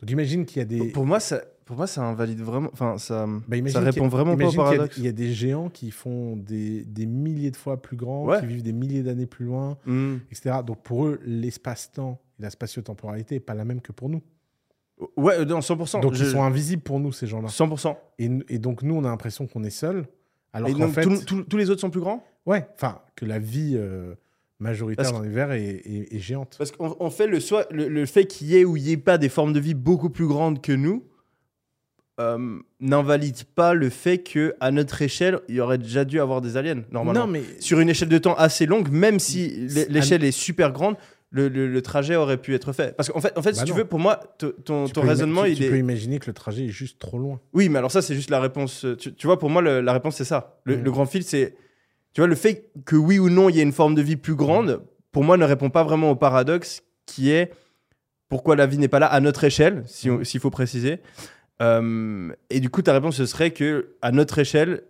Donc, 0.00 0.10
imagine 0.10 0.46
qu'il 0.46 0.58
y 0.58 0.62
a 0.62 0.64
des. 0.64 0.90
Pour 0.92 1.04
moi, 1.04 1.20
ça, 1.20 1.42
pour 1.66 1.76
moi, 1.76 1.86
ça 1.86 2.02
invalide 2.02 2.40
vraiment. 2.40 2.70
Enfin, 2.72 2.96
ça, 2.96 3.26
Bah, 3.48 3.56
ça 3.70 3.80
répond 3.80 4.08
vraiment 4.08 4.36
pas 4.36 4.48
au 4.48 4.52
paradoxe. 4.52 4.96
Il 4.96 5.04
y, 5.04 5.08
a 5.08 5.12
des 5.12 5.32
géants 5.32 5.68
qui 5.68 5.90
font 5.90 6.36
des, 6.36 6.84
des 6.84 7.06
milliers 7.06 7.50
de 7.50 7.56
fois 7.56 7.80
plus 7.82 7.96
grands, 7.96 8.24
Ouais. 8.26 8.40
qui 8.40 8.46
vivent 8.46 8.62
des 8.62 8.72
milliers 8.72 9.02
d'années 9.02 9.26
plus 9.26 9.44
loin, 9.44 9.76
Hmm. 9.86 10.16
etc. 10.30 10.58
Donc 10.66 10.82
pour 10.82 11.06
eux, 11.06 11.20
l'espace-temps 11.24 12.18
et 12.38 12.42
la 12.42 12.50
spatio-temporalité 12.50 13.34
n'est 13.36 13.40
pas 13.40 13.54
la 13.54 13.64
même 13.64 13.80
que 13.82 13.92
pour 13.92 14.08
nous. 14.08 14.22
Ouais, 15.16 15.44
non, 15.44 15.60
100%. 15.60 16.00
Donc 16.00 16.14
je- 16.14 16.24
ils 16.24 16.30
sont 16.30 16.42
invisibles 16.42 16.82
pour 16.82 16.98
nous, 17.00 17.12
ces 17.12 17.26
gens-là. 17.26 17.48
100%. 17.48 17.96
Et, 18.18 18.30
et 18.48 18.58
donc 18.58 18.82
nous, 18.82 18.94
on 18.94 19.04
a 19.04 19.08
l'impression 19.08 19.46
qu'on 19.46 19.64
est 19.64 19.70
seul. 19.70 20.06
Alors 20.52 20.68
Et 20.68 20.72
donc, 20.74 20.92
fait, 20.94 21.02
tout- 21.02 21.22
tout- 21.24 21.42
tous 21.44 21.56
les 21.56 21.70
autres 21.70 21.80
sont 21.80 21.90
plus 21.90 22.00
grands? 22.00 22.24
Ouais, 22.46 22.66
enfin, 22.74 23.00
que 23.16 23.24
la 23.24 23.38
vie 23.38 23.74
euh, 23.76 24.14
majoritaire 24.58 25.04
Parce 25.04 25.12
dans 25.16 25.22
l'univers 25.22 25.52
est, 25.52 25.62
est- 25.84 26.14
est 26.14 26.18
géante. 26.18 26.56
Parce 26.58 26.72
qu'on 26.72 26.96
on 26.98 27.10
fait 27.10 27.26
le, 27.26 27.38
soit, 27.40 27.66
le, 27.70 27.88
le 27.88 28.06
fait 28.06 28.26
qu'il 28.26 28.48
y 28.48 28.56
ait 28.56 28.64
ou 28.64 28.76
il 28.76 28.82
n'y 28.84 28.92
ait 28.92 28.96
pas 28.96 29.18
des 29.18 29.28
formes 29.28 29.52
de 29.52 29.60
vie 29.60 29.74
beaucoup 29.74 30.10
plus 30.10 30.26
grandes 30.26 30.60
que 30.60 30.72
nous 30.72 31.04
euh, 32.18 32.58
n'invalide 32.80 33.44
pas 33.54 33.72
le 33.72 33.88
fait 33.88 34.18
que 34.18 34.54
à 34.60 34.70
notre 34.70 35.00
échelle, 35.00 35.38
il 35.48 35.54
y 35.54 35.60
aurait 35.60 35.78
déjà 35.78 36.04
dû 36.04 36.20
avoir 36.20 36.40
des 36.42 36.56
aliens, 36.58 36.82
normalement. 36.90 37.26
Non, 37.26 37.32
mais 37.32 37.42
Sur 37.60 37.80
une 37.80 37.88
échelle 37.88 38.10
de 38.10 38.18
temps 38.18 38.34
assez 38.34 38.66
longue, 38.66 38.90
même 38.90 39.18
si 39.18 39.48
l'échelle 39.88 40.22
est 40.24 40.30
super 40.32 40.70
grande, 40.72 40.96
le, 41.30 41.48
le- 41.48 41.68
le 41.68 41.82
trajet 41.82 42.16
aurait 42.16 42.38
pu 42.38 42.54
être 42.54 42.72
fait. 42.72 42.96
Parce 42.96 43.08
qu'en 43.10 43.20
fait, 43.20 43.36
en 43.38 43.42
fait 43.42 43.52
Bah 43.52 43.58
si 43.58 43.64
tu 43.64 43.70
non. 43.70 43.76
veux, 43.76 43.84
pour 43.84 43.98
moi, 44.00 44.18
ton, 44.64 44.84
Tu 44.86 44.92
ton 44.92 45.00
raisonnement, 45.02 45.44
tu, 45.44 45.50
il 45.50 45.56
tu 45.58 45.64
est. 45.64 45.70
peux 45.70 45.78
imaginer 45.78 46.18
que 46.18 46.26
le 46.26 46.32
trajet 46.32 46.64
est 46.66 46.68
juste 46.70 46.98
trop 46.98 47.18
loin. 47.18 47.40
Oui, 47.52 47.68
mais 47.68 47.78
alors 47.78 47.90
ça, 47.92 48.02
c'est 48.02 48.14
juste 48.14 48.30
la 48.30 48.40
réponse. 48.40 48.84
euh, 48.84 48.96
Tu, 48.96 49.14
tu 49.14 49.26
vois, 49.26 49.38
pour 49.38 49.48
moi, 49.50 49.62
le- 49.62 49.80
la 49.80 49.92
réponse, 49.92 50.16
c'est 50.16 50.24
ça. 50.24 50.60
Le, 50.64 50.76
Mm. 50.76 50.82
le 50.82 50.90
grand 50.90 51.06
fil, 51.06 51.22
c'est. 51.22 51.54
Tu 52.12 52.20
vois, 52.20 52.26
le 52.26 52.34
fait 52.34 52.70
que 52.84 52.96
oui 52.96 53.18
ou 53.20 53.30
non, 53.30 53.48
il 53.48 53.54
y 53.56 53.60
ait 53.60 53.62
une 53.62 53.70
forme 53.72 53.94
de 53.94 54.02
vie 54.02 54.16
plus 54.16 54.34
grande, 54.34 54.82
pour 55.12 55.22
moi, 55.22 55.36
ne 55.36 55.44
répond 55.44 55.70
pas 55.70 55.84
vraiment 55.84 56.10
au 56.10 56.16
paradoxe 56.16 56.82
qui 57.06 57.30
est 57.30 57.52
pourquoi 58.28 58.56
la 58.56 58.66
vie 58.66 58.78
n'est 58.78 58.88
pas 58.88 58.98
là 58.98 59.06
à 59.06 59.20
notre 59.20 59.44
échelle, 59.44 59.84
si 59.86 60.10
on- 60.10 60.24
s'il 60.24 60.40
faut 60.40 60.50
préciser. 60.50 60.98
Euh, 61.62 62.32
et 62.48 62.60
du 62.60 62.70
coup, 62.70 62.82
ta 62.82 62.92
réponse, 62.92 63.16
ce 63.16 63.26
serait 63.26 63.50
que 63.52 63.94
à 64.02 64.12
notre 64.12 64.38
échelle, 64.38 64.82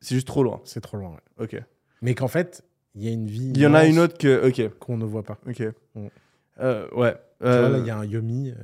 c'est 0.00 0.14
juste 0.14 0.26
trop 0.26 0.42
loin. 0.42 0.60
C'est 0.64 0.80
trop 0.80 0.96
loin. 0.96 1.10
ouais. 1.10 1.44
Ok. 1.44 1.62
Mais 2.02 2.14
qu'en 2.14 2.28
fait, 2.28 2.62
il 2.98 3.04
y 3.04 3.08
a 3.08 3.12
une 3.12 3.26
vie. 3.26 3.52
Il 3.54 3.60
y 3.60 3.66
en 3.66 3.74
a 3.74 3.84
une 3.86 3.98
autre 3.98 4.18
que. 4.18 4.46
Ok. 4.48 4.78
qu'on 4.78 4.96
ne 4.98 5.04
voit 5.04 5.22
pas. 5.22 5.38
Ok. 5.48 5.62
Euh, 6.60 6.88
ouais. 6.94 7.12
Tu 7.40 7.46
vois, 7.46 7.50
Euh, 7.52 7.68
là, 7.70 7.78
il 7.78 7.86
y 7.86 7.90
a 7.90 7.96
un 7.96 8.04
Yomi 8.04 8.50
euh, 8.50 8.54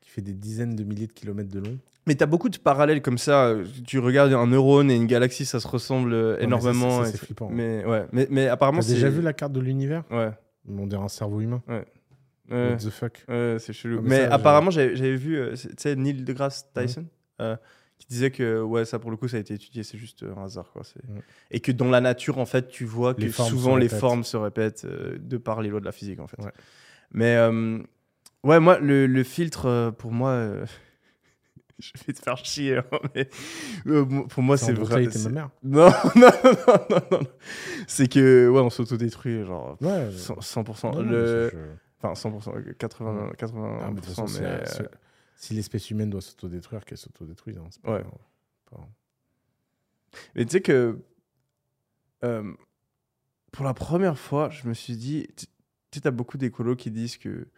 qui 0.00 0.10
fait 0.10 0.20
des 0.22 0.34
dizaines 0.34 0.76
de 0.76 0.84
milliers 0.84 1.06
de 1.06 1.12
kilomètres 1.12 1.50
de 1.50 1.60
long. 1.60 1.78
Mais 2.06 2.14
t'as 2.14 2.26
beaucoup 2.26 2.50
de 2.50 2.58
parallèles 2.58 3.00
comme 3.00 3.16
ça. 3.16 3.54
Tu 3.86 3.98
regardes 3.98 4.32
un 4.34 4.46
neurone 4.46 4.90
et 4.90 4.94
une 4.96 5.06
galaxie, 5.06 5.46
ça 5.46 5.58
se 5.58 5.66
ressemble 5.66 6.10
mais 6.10 6.34
ça, 6.36 6.42
énormément. 6.42 6.90
ça, 6.98 7.04
ça, 7.04 7.08
et 7.08 7.12
c'est 7.12 7.18
flippant. 7.24 7.48
Mais 7.50 7.82
ouais. 7.86 8.04
Mais, 8.12 8.26
mais 8.30 8.46
apparemment, 8.48 8.80
T'as 8.80 8.88
c'est. 8.88 8.94
déjà 8.94 9.08
vu 9.08 9.22
la 9.22 9.32
carte 9.32 9.52
de 9.54 9.60
l'univers? 9.60 10.04
Ouais. 10.10 10.30
On 10.68 10.86
dirait 10.86 11.02
un 11.02 11.08
cerveau 11.08 11.40
humain. 11.40 11.62
Ouais. 11.66 11.84
What 12.50 12.76
the 12.76 12.90
fuck? 12.90 13.24
Ouais, 13.26 13.56
c'est 13.58 13.72
chelou. 13.72 13.96
Ah, 14.00 14.02
mais 14.02 14.08
mais 14.10 14.28
ça, 14.28 14.34
apparemment, 14.34 14.70
j'avais 14.70 14.94
j'avais 14.96 15.16
vu, 15.16 15.38
euh, 15.38 15.56
c'est- 15.56 15.68
tu 15.68 15.74
sais, 15.78 15.96
Neil 15.96 16.22
deGrasse 16.24 16.70
Tyson, 16.74 17.06
euh, 17.40 17.56
qui 17.98 18.06
disait 18.08 18.30
que, 18.30 18.60
ouais, 18.60 18.84
ça 18.84 18.98
pour 18.98 19.10
le 19.10 19.16
coup, 19.16 19.28
ça 19.28 19.36
a 19.36 19.40
été 19.40 19.54
étudié, 19.54 19.82
c'est 19.82 19.98
juste 19.98 20.22
euh, 20.24 20.34
un 20.36 20.44
hasard, 20.44 20.70
quoi. 20.72 20.82
c'est- 20.84 21.02
Mm. 21.08 21.20
Et 21.52 21.60
que 21.60 21.72
dans 21.72 21.88
la 21.88 22.00
nature, 22.00 22.38
en 22.38 22.46
fait, 22.46 22.68
tu 22.68 22.84
vois 22.84 23.14
que 23.14 23.20
Les 23.22 23.30
souvent 23.32 23.76
les 23.76 23.88
formes 23.88 24.24
se 24.24 24.36
répètent 24.36 24.84
euh, 24.84 25.16
de 25.18 25.36
par 25.38 25.62
les 25.62 25.68
lois 25.70 25.80
de 25.80 25.84
la 25.86 25.92
physique, 25.92 26.20
en 26.20 26.26
fait. 26.26 26.42
Ouais. 26.42 26.52
Mais, 27.12 27.36
euh, 27.36 27.78
ouais, 28.42 28.60
moi, 28.60 28.78
le, 28.78 29.06
le 29.06 29.22
filtre, 29.24 29.66
euh, 29.66 29.90
pour 29.90 30.10
moi, 30.12 30.30
euh, 30.30 30.66
je 31.78 31.90
vais 32.06 32.12
te 32.12 32.20
faire 32.20 32.36
chier, 32.44 32.78
hein, 32.78 32.84
mais 33.14 33.28
pour 34.28 34.42
moi, 34.42 34.56
C'est 34.56 34.72
vrai. 34.72 35.06
ma 35.24 35.28
mère. 35.30 35.50
Non, 35.62 35.88
non, 36.16 36.28
non, 36.44 36.52
non, 36.66 36.76
non, 36.90 37.00
non. 37.12 37.20
C'est 37.86 38.08
que, 38.08 38.48
ouais, 38.48 38.60
on 38.60 38.70
s'autodétruit, 38.70 39.44
genre, 39.44 39.76
Ouais. 39.80 40.10
100%. 40.10 40.40
100%. 40.64 40.94
non, 40.94 41.02
le... 41.02 41.50
je- 41.52 41.56
Enfin, 42.06 42.28
100%, 42.28 42.74
80, 42.76 43.30
80%. 43.38 43.78
Ah, 43.82 43.90
mais 43.94 44.00
façon, 44.02 44.26
mais, 44.42 44.62
si 45.36 45.54
l'espèce 45.54 45.90
humaine 45.90 46.10
doit 46.10 46.20
s'autodétruire, 46.20 46.84
qu'elle 46.84 46.98
s'autodétruise. 46.98 47.58
hein, 47.58 47.68
pas- 47.82 47.92
Ouais. 47.92 48.04
pas- 48.70 48.88
Mais 50.34 50.44
tu 50.44 50.52
sais 50.52 50.60
que 50.62 50.98
euh, 52.24 52.52
pour 53.52 53.64
la 53.64 53.74
première 53.74 54.18
fois, 54.18 54.48
je 54.50 54.66
me 54.68 54.74
suis 54.74 54.96
dit, 54.96 55.26
tu 55.36 55.46
sais, 55.92 56.00
t'as 56.00 56.10
beaucoup 56.10 56.38
d'écolos 56.38 56.76
qui 56.76 56.90
disent 56.90 57.16
que 57.18 57.48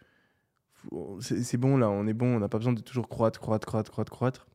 c'est 1.21 1.57
bon 1.57 1.77
là, 1.77 1.89
on 1.89 2.05
est 2.07 2.13
bon, 2.13 2.35
on 2.35 2.39
n'a 2.39 2.49
pas 2.49 2.57
besoin 2.59 2.73
de 2.73 2.81
toujours 2.81 3.07
croître, 3.09 3.39
croître, 3.39 3.65
croître, 3.67 3.91
croître, 3.91 4.11
croître. 4.11 4.47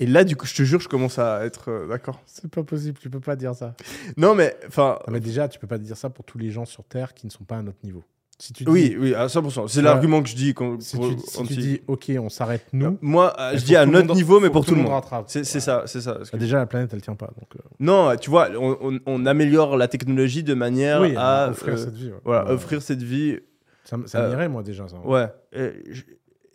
Et 0.00 0.06
là, 0.06 0.22
du 0.24 0.36
coup, 0.36 0.46
je 0.46 0.54
te 0.54 0.62
jure, 0.62 0.80
je 0.80 0.88
commence 0.88 1.18
à 1.18 1.44
être 1.44 1.70
euh, 1.70 1.86
d'accord. 1.88 2.22
C'est 2.26 2.48
pas 2.50 2.62
possible, 2.62 2.98
tu 2.98 3.10
peux 3.10 3.18
pas 3.20 3.34
dire 3.36 3.54
ça. 3.54 3.74
Non, 4.16 4.34
mais 4.36 4.56
enfin, 4.66 4.98
Ah, 5.06 5.10
mais 5.10 5.18
déjà, 5.20 5.48
tu 5.48 5.58
peux 5.58 5.66
pas 5.66 5.78
dire 5.78 5.96
ça 5.96 6.08
pour 6.08 6.24
tous 6.24 6.38
les 6.38 6.50
gens 6.52 6.64
sur 6.64 6.84
Terre 6.84 7.14
qui 7.14 7.26
ne 7.26 7.30
sont 7.32 7.44
pas 7.44 7.58
à 7.58 7.62
notre 7.62 7.78
niveau. 7.84 8.04
Si 8.40 8.52
tu 8.52 8.64
oui, 8.68 8.90
dis, 8.90 8.96
oui, 8.96 9.14
à 9.14 9.26
100%. 9.26 9.66
C'est 9.66 9.82
l'argument 9.82 10.22
que 10.22 10.28
je 10.28 10.36
dis. 10.36 10.54
Quand, 10.54 10.80
si 10.80 10.94
pour- 10.96 11.08
tu, 11.08 11.18
si 11.26 11.42
tu 11.42 11.56
dis, 11.56 11.80
ok, 11.88 12.12
on 12.20 12.28
s'arrête 12.28 12.66
nous, 12.72 12.96
Moi, 13.00 13.34
il 13.52 13.58
je 13.58 13.64
dis 13.64 13.74
à 13.74 13.84
notre 13.84 14.06
monde- 14.06 14.16
niveau, 14.16 14.38
mais 14.38 14.48
pour 14.48 14.64
tout 14.64 14.76
le 14.76 14.82
monde. 14.82 15.02
C'est 15.26 15.42
Voilà. 15.42 15.60
ça, 15.60 15.82
c'est 15.86 16.00
ça. 16.00 16.12
Que- 16.12 16.30
Bah, 16.30 16.38
déjà, 16.38 16.58
la 16.58 16.66
planète, 16.66 16.90
elle 16.94 17.02
tient 17.02 17.16
pas. 17.16 17.26
Donc, 17.36 17.48
euh, 17.56 17.60
Non, 17.80 18.14
tu 18.16 18.30
vois, 18.30 18.48
on, 18.56 18.78
on- 18.80 19.00
on 19.06 19.26
améliore 19.26 19.76
la 19.76 19.88
technologie 19.88 20.44
de 20.44 20.54
manière 20.54 21.00
oui, 21.00 21.14
à 21.16 21.48
offrir 21.50 21.74
euh, 21.74 21.76
cette 21.78 21.94
vie. 21.96 22.10
ouais. 22.10 22.20
voilà, 22.24 22.44
Ouais, 22.44 22.52
offrir 22.52 22.80
cette 22.80 23.02
vie. 23.02 23.38
Ça, 23.84 23.96
ça 24.06 24.20
euh, 24.20 24.28
m'irait, 24.30 24.48
moi, 24.48 24.62
déjà. 24.62 24.86
Ça. 24.86 24.98
Ouais. 25.04 25.26
Et, 25.52 25.72
je- 25.90 26.04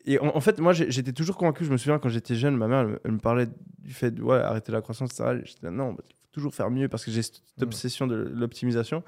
et 0.06 0.20
en, 0.20 0.28
en 0.38 0.40
fait, 0.40 0.60
moi, 0.60 0.72
j'étais 0.72 1.12
toujours 1.12 1.36
convaincu. 1.36 1.66
Je 1.66 1.72
me 1.72 1.76
souviens 1.78 2.00
quand 2.00 2.08
j'étais 2.10 2.36
jeune, 2.36 2.56
ma 2.56 2.70
mère, 2.70 2.80
elle, 2.80 2.88
me- 2.88 3.00
elle 3.04 3.12
me 3.12 3.20
parlait 3.20 3.48
du 3.80 3.94
fait 3.94 4.12
de 4.12 4.22
ouais, 4.24 4.38
arrêter 4.38 4.72
la 4.72 4.80
croissance, 4.82 5.10
etc. 5.12 5.42
J'étais 5.44 5.70
non, 5.70 5.92
bah, 5.92 6.04
il 6.08 6.14
faut 6.14 6.20
toujours 6.32 6.56
faire 6.56 6.72
mieux 6.72 6.88
parce 6.88 7.04
que 7.04 7.12
j'ai 7.12 7.24
cette 7.24 7.42
obsession 7.62 8.08
de 8.08 8.16
l'optimisation. 8.16 9.04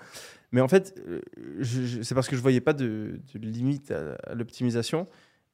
Mais 0.55 0.61
en 0.61 0.69
fait, 0.69 0.95
euh, 1.05 1.19
c'est 2.01 2.15
parce 2.15 2.29
que 2.29 2.37
je 2.37 2.41
voyais 2.41 2.61
pas 2.61 2.71
de, 2.71 3.19
de 3.33 3.39
limite 3.39 3.91
à, 3.91 4.13
à 4.25 4.35
l'optimisation. 4.35 5.05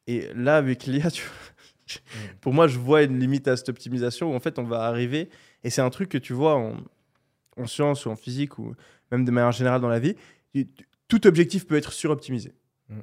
Et 0.06 0.28
là, 0.36 0.58
avec 0.58 0.86
l'IA, 0.86 1.10
tu 1.10 1.24
vois, 1.24 2.00
pour 2.40 2.54
moi, 2.54 2.68
je 2.68 2.78
vois 2.78 3.02
une 3.02 3.18
limite 3.20 3.48
à 3.48 3.58
cette 3.58 3.70
optimisation 3.70 4.32
où 4.32 4.36
en 4.36 4.40
fait, 4.40 4.60
on 4.60 4.64
va 4.64 4.84
arriver. 4.84 5.30
Et 5.64 5.72
c'est 5.72 5.82
un 5.82 5.90
truc 5.90 6.10
que 6.10 6.20
tu 6.20 6.34
vois 6.34 6.56
en, 6.56 6.76
en 7.58 7.66
sciences 7.66 8.06
ou 8.06 8.12
en 8.12 8.16
physique 8.16 8.60
ou 8.60 8.76
même 9.12 9.26
de 9.26 9.32
manière 9.32 9.52
générale 9.52 9.82
dans 9.82 9.90
la 9.90 9.98
vie. 10.00 10.16
Tout 11.08 11.26
objectif 11.26 11.66
peut 11.66 11.78
être 11.78 11.94
suroptimisé. 11.94 12.54
Mm. 12.90 13.00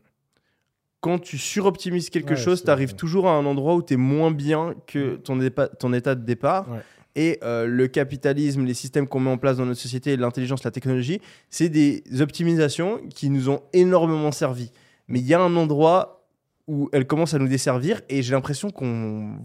Quand 1.00 1.18
tu 1.18 1.36
suroptimises 1.36 2.10
quelque 2.10 2.30
Ouais, 2.30 2.36
chose, 2.36 2.62
tu 2.62 2.70
arrives 2.70 2.94
toujours 2.94 3.26
à 3.28 3.32
un 3.32 3.44
endroit 3.44 3.74
où 3.74 3.82
tu 3.82 3.94
es 3.94 3.96
moins 3.96 4.30
bien 4.30 4.74
que 4.86 5.16
Mm. 5.16 5.68
ton 5.80 5.92
état 5.92 6.14
de 6.14 6.24
départ. 6.24 6.70
Ouais. 6.70 6.78
Et 7.16 7.38
euh, 7.42 7.66
le 7.66 7.88
capitalisme, 7.88 8.64
les 8.64 8.74
systèmes 8.74 9.08
qu'on 9.08 9.20
met 9.20 9.30
en 9.30 9.38
place 9.38 9.56
dans 9.56 9.66
notre 9.66 9.80
société, 9.80 10.16
l'intelligence, 10.16 10.62
la 10.64 10.70
technologie, 10.70 11.20
c'est 11.50 11.68
des 11.68 12.02
optimisations 12.20 13.00
qui 13.08 13.28
nous 13.30 13.48
ont 13.48 13.62
énormément 13.72 14.30
servi. 14.30 14.70
Mais 15.08 15.18
il 15.20 15.26
y 15.26 15.34
a 15.34 15.40
un 15.40 15.56
endroit 15.56 16.14
où 16.68 16.90
elles 16.92 17.06
commencent 17.06 17.32
à 17.34 17.38
nous 17.38 17.48
desservir 17.48 18.02
et 18.10 18.22
j'ai 18.22 18.32
l'impression 18.34 18.70
qu'on 18.70 19.38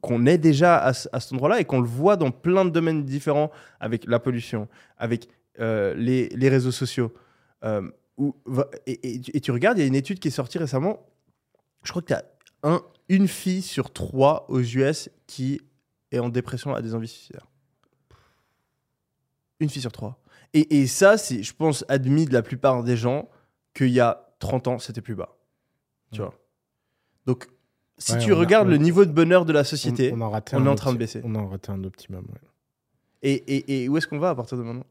qu'on 0.00 0.24
est 0.24 0.38
déjà 0.38 0.78
à, 0.78 0.94
ce- 0.94 1.08
à 1.12 1.20
cet 1.20 1.34
endroit-là 1.34 1.60
et 1.60 1.64
qu'on 1.66 1.80
le 1.80 1.86
voit 1.86 2.16
dans 2.16 2.30
plein 2.30 2.64
de 2.64 2.70
domaines 2.70 3.04
différents 3.04 3.50
avec 3.80 4.06
la 4.06 4.18
pollution, 4.18 4.66
avec 4.96 5.28
euh, 5.60 5.94
les, 5.94 6.30
les 6.30 6.48
réseaux 6.48 6.70
sociaux. 6.72 7.12
Euh, 7.64 7.82
et, 8.86 9.20
tu- 9.20 9.50
regardes, 9.50 9.78
il 9.78 9.82
y 9.82 9.84
a 9.84 9.86
une 9.88 9.94
étude 9.94 10.18
qui 10.18 10.28
est 10.28 10.32
sortie 10.32 10.58
récemment. 10.58 11.06
Je 11.84 11.90
crois 11.90 12.02
que 12.02 12.08
tu 12.08 12.14
as 12.14 12.24
un, 12.62 12.80
une 13.08 13.28
fille 13.28 13.62
sur 13.62 13.92
trois 13.92 14.46
aux 14.48 14.60
US 14.60 15.10
qui 15.26 15.60
est 16.12 16.18
en 16.18 16.28
dépression 16.28 16.74
à 16.74 16.82
des 16.82 16.94
envies 16.94 17.08
suicidaires. 17.08 17.46
Une 19.60 19.68
fille 19.68 19.82
sur 19.82 19.92
trois. 19.92 20.18
Et, 20.54 20.80
et 20.80 20.86
ça, 20.86 21.18
c'est, 21.18 21.42
je 21.42 21.54
pense, 21.54 21.84
admis 21.88 22.24
de 22.24 22.32
la 22.32 22.42
plupart 22.42 22.82
des 22.82 22.96
gens 22.96 23.28
qu'il 23.74 23.88
y 23.90 24.00
a 24.00 24.26
30 24.38 24.68
ans, 24.68 24.78
c'était 24.78 25.00
plus 25.02 25.14
bas. 25.14 25.36
Tu 26.12 26.20
Ouais. 26.20 26.26
vois? 26.26 26.34
Donc, 27.26 27.46
si 27.98 28.12
Ouais, 28.12 28.18
tu 28.18 28.32
on 28.32 28.36
a- 28.36 28.38
regardes 28.40 28.68
on- 28.68 28.70
le 28.70 28.78
niveau 28.78 29.04
de 29.04 29.12
bonheur 29.12 29.44
de 29.44 29.52
la 29.52 29.62
société, 29.64 30.12
on, 30.14 30.20
a 30.22 30.28
raté 30.28 30.56
on 30.56 30.64
est 30.64 30.68
en 30.68 30.74
train 30.74 30.92
de 30.92 30.98
baisser. 30.98 31.20
On 31.24 31.34
a 31.34 31.42
raté 31.46 31.70
un 31.70 31.84
optimum. 31.84 32.24
ouais. 32.32 32.38
et, 33.22 33.34
et, 33.34 33.84
et 33.84 33.88
où 33.90 33.96
est-ce 33.98 34.06
qu'on 34.08 34.18
va 34.18 34.30
à 34.30 34.34
partir 34.34 34.56
de 34.56 34.62
maintenant? 34.62 34.86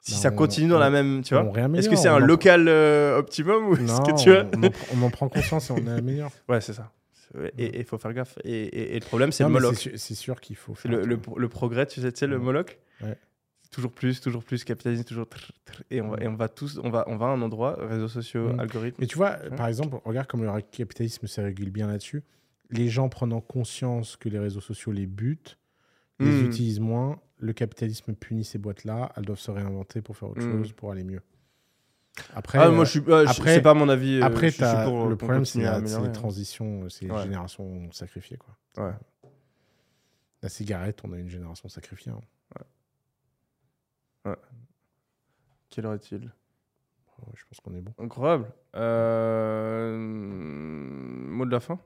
Si 0.00 0.12
Bah, 0.12 0.18
ça 0.18 0.30
on- 0.30 0.36
continue 0.36 0.68
dans 0.68 0.76
on- 0.76 0.80
la 0.80 0.90
même, 0.90 1.22
tu 1.22 1.32
vois? 1.34 1.44
on 1.44 1.74
Est-ce 1.74 1.88
que 1.88 1.96
c'est 1.96 2.10
on 2.10 2.16
un 2.16 2.22
en- 2.22 2.26
local 2.26 2.68
euh, 2.68 3.16
optimum 3.18 3.68
ou 3.68 3.76
Non, 3.78 4.02
que 4.02 4.22
tu 4.22 4.30
vois 4.30 4.44
on, 4.54 4.58
on 4.60 4.62
en, 4.64 4.68
pr- 4.68 4.86
on 4.94 5.02
en 5.02 5.10
prend 5.10 5.28
conscience 5.30 5.70
et 5.70 5.72
on 5.72 5.78
est 5.78 6.02
meilleur. 6.02 6.30
Ouais, 6.46 6.60
c'est 6.60 6.74
ça. 6.74 6.92
Et 7.58 7.78
il 7.80 7.84
faut 7.84 7.98
faire 7.98 8.12
gaffe. 8.12 8.38
Et, 8.44 8.52
et- 8.52 8.96
et 8.96 9.00
le 9.00 9.04
problème, 9.06 9.32
c'est 9.32 9.44
le 9.44 9.50
Moloch. 9.50 9.88
C'est 9.96 10.14
sûr, 10.14 10.40
qu'il 10.40 10.56
faut 10.56 10.74
faire. 10.74 10.90
le, 10.92 11.04
le, 11.04 11.48
progrès, 11.48 11.86
tu 11.86 12.00
sais, 12.00 12.12
tu 12.12 12.18
sais, 12.20 12.26
le. 12.26 12.38
Moloch? 12.38 12.78
Ouais. 13.02 13.16
Toujours 13.70 13.90
plus, 13.92 14.20
toujours 14.20 14.44
plus, 14.44 14.62
capitalisme, 14.62 15.02
toujours. 15.04 15.28
trrr, 15.28 15.50
trrr, 15.64 15.82
et, 15.90 16.00
on 16.00 16.10
va, 16.10 16.22
et 16.22 16.28
on 16.28 16.34
va 16.36 16.48
tous, 16.48 16.78
on 16.84 16.90
va, 16.90 17.04
on 17.08 17.16
va 17.16 17.26
à 17.26 17.28
un 17.30 17.42
endroit, 17.42 17.76
réseaux 17.80 18.06
sociaux, 18.08 18.50
algorithmes. 18.58 18.98
Mais 19.00 19.06
tu 19.08 19.16
vois, 19.16 19.36
Ouais. 19.42 19.56
par 19.56 19.66
exemple, 19.66 19.96
regarde 20.04 20.28
comme 20.28 20.44
le 20.44 20.60
capitalisme 20.60 21.26
se 21.26 21.40
régule 21.40 21.70
bien 21.70 21.88
là-dessus. 21.88 22.22
Les 22.70 22.88
gens 22.88 23.08
prenant 23.08 23.40
conscience 23.40 24.16
que 24.16 24.28
les 24.28 24.38
réseaux 24.38 24.60
sociaux 24.60 24.92
les 24.92 25.06
butent, 25.06 25.58
les 26.20 26.26
Mm. 26.26 26.46
utilisent 26.46 26.78
moins. 26.80 27.20
Le 27.40 27.52
capitalisme 27.52 28.14
punit 28.14 28.44
ces 28.44 28.58
boîtes-là. 28.58 29.10
Elles 29.16 29.24
doivent 29.24 29.40
se 29.40 29.50
réinventer 29.50 30.00
pour 30.02 30.16
faire 30.16 30.30
autre 30.30 30.40
Mm. 30.46 30.52
chose, 30.62 30.72
pour 30.72 30.92
aller 30.92 31.02
mieux. 31.04 31.20
Après, 32.34 32.58
ah, 32.58 32.66
euh, 32.68 32.72
moi, 32.72 32.84
je 32.84 32.90
suis. 32.90 33.00
euh, 33.08 33.26
après- 33.26 33.54
c'est 33.56 33.62
pas 33.62 33.74
mon 33.74 33.88
avis. 33.88 34.20
euh, 34.20 34.24
après 34.24 34.46
je 34.48 34.52
suis 34.54 34.60
t'as- 34.60 34.84
pour, 34.84 35.08
le 35.08 35.16
problème, 35.16 35.44
c'est 35.44 35.58
les 35.58 35.66
hein. 35.66 36.08
transitions, 36.10 36.88
c'est 36.88 37.06
les 37.06 37.10
Ouais. 37.10 37.22
générations 37.22 37.90
sacrifiées. 37.92 38.36
Quoi. 38.36 38.56
Ouais. 38.86 38.92
La 40.42 40.48
cigarette, 40.48 41.00
on 41.04 41.12
a 41.12 41.18
une 41.18 41.28
génération 41.28 41.68
sacrifiée. 41.68 42.12
hein. 42.12 42.20
Quelle 45.70 45.86
heure 45.86 45.94
est-il? 45.94 46.20
Ouais, 47.18 47.32
je 47.34 47.44
pense 47.46 47.58
qu'on 47.60 47.74
est 47.74 47.80
bon. 47.80 47.92
Incroyable. 47.98 48.52
Euh, 48.76 49.96
Mot 49.98 51.44
de 51.46 51.50
la 51.50 51.58
fin? 51.60 51.80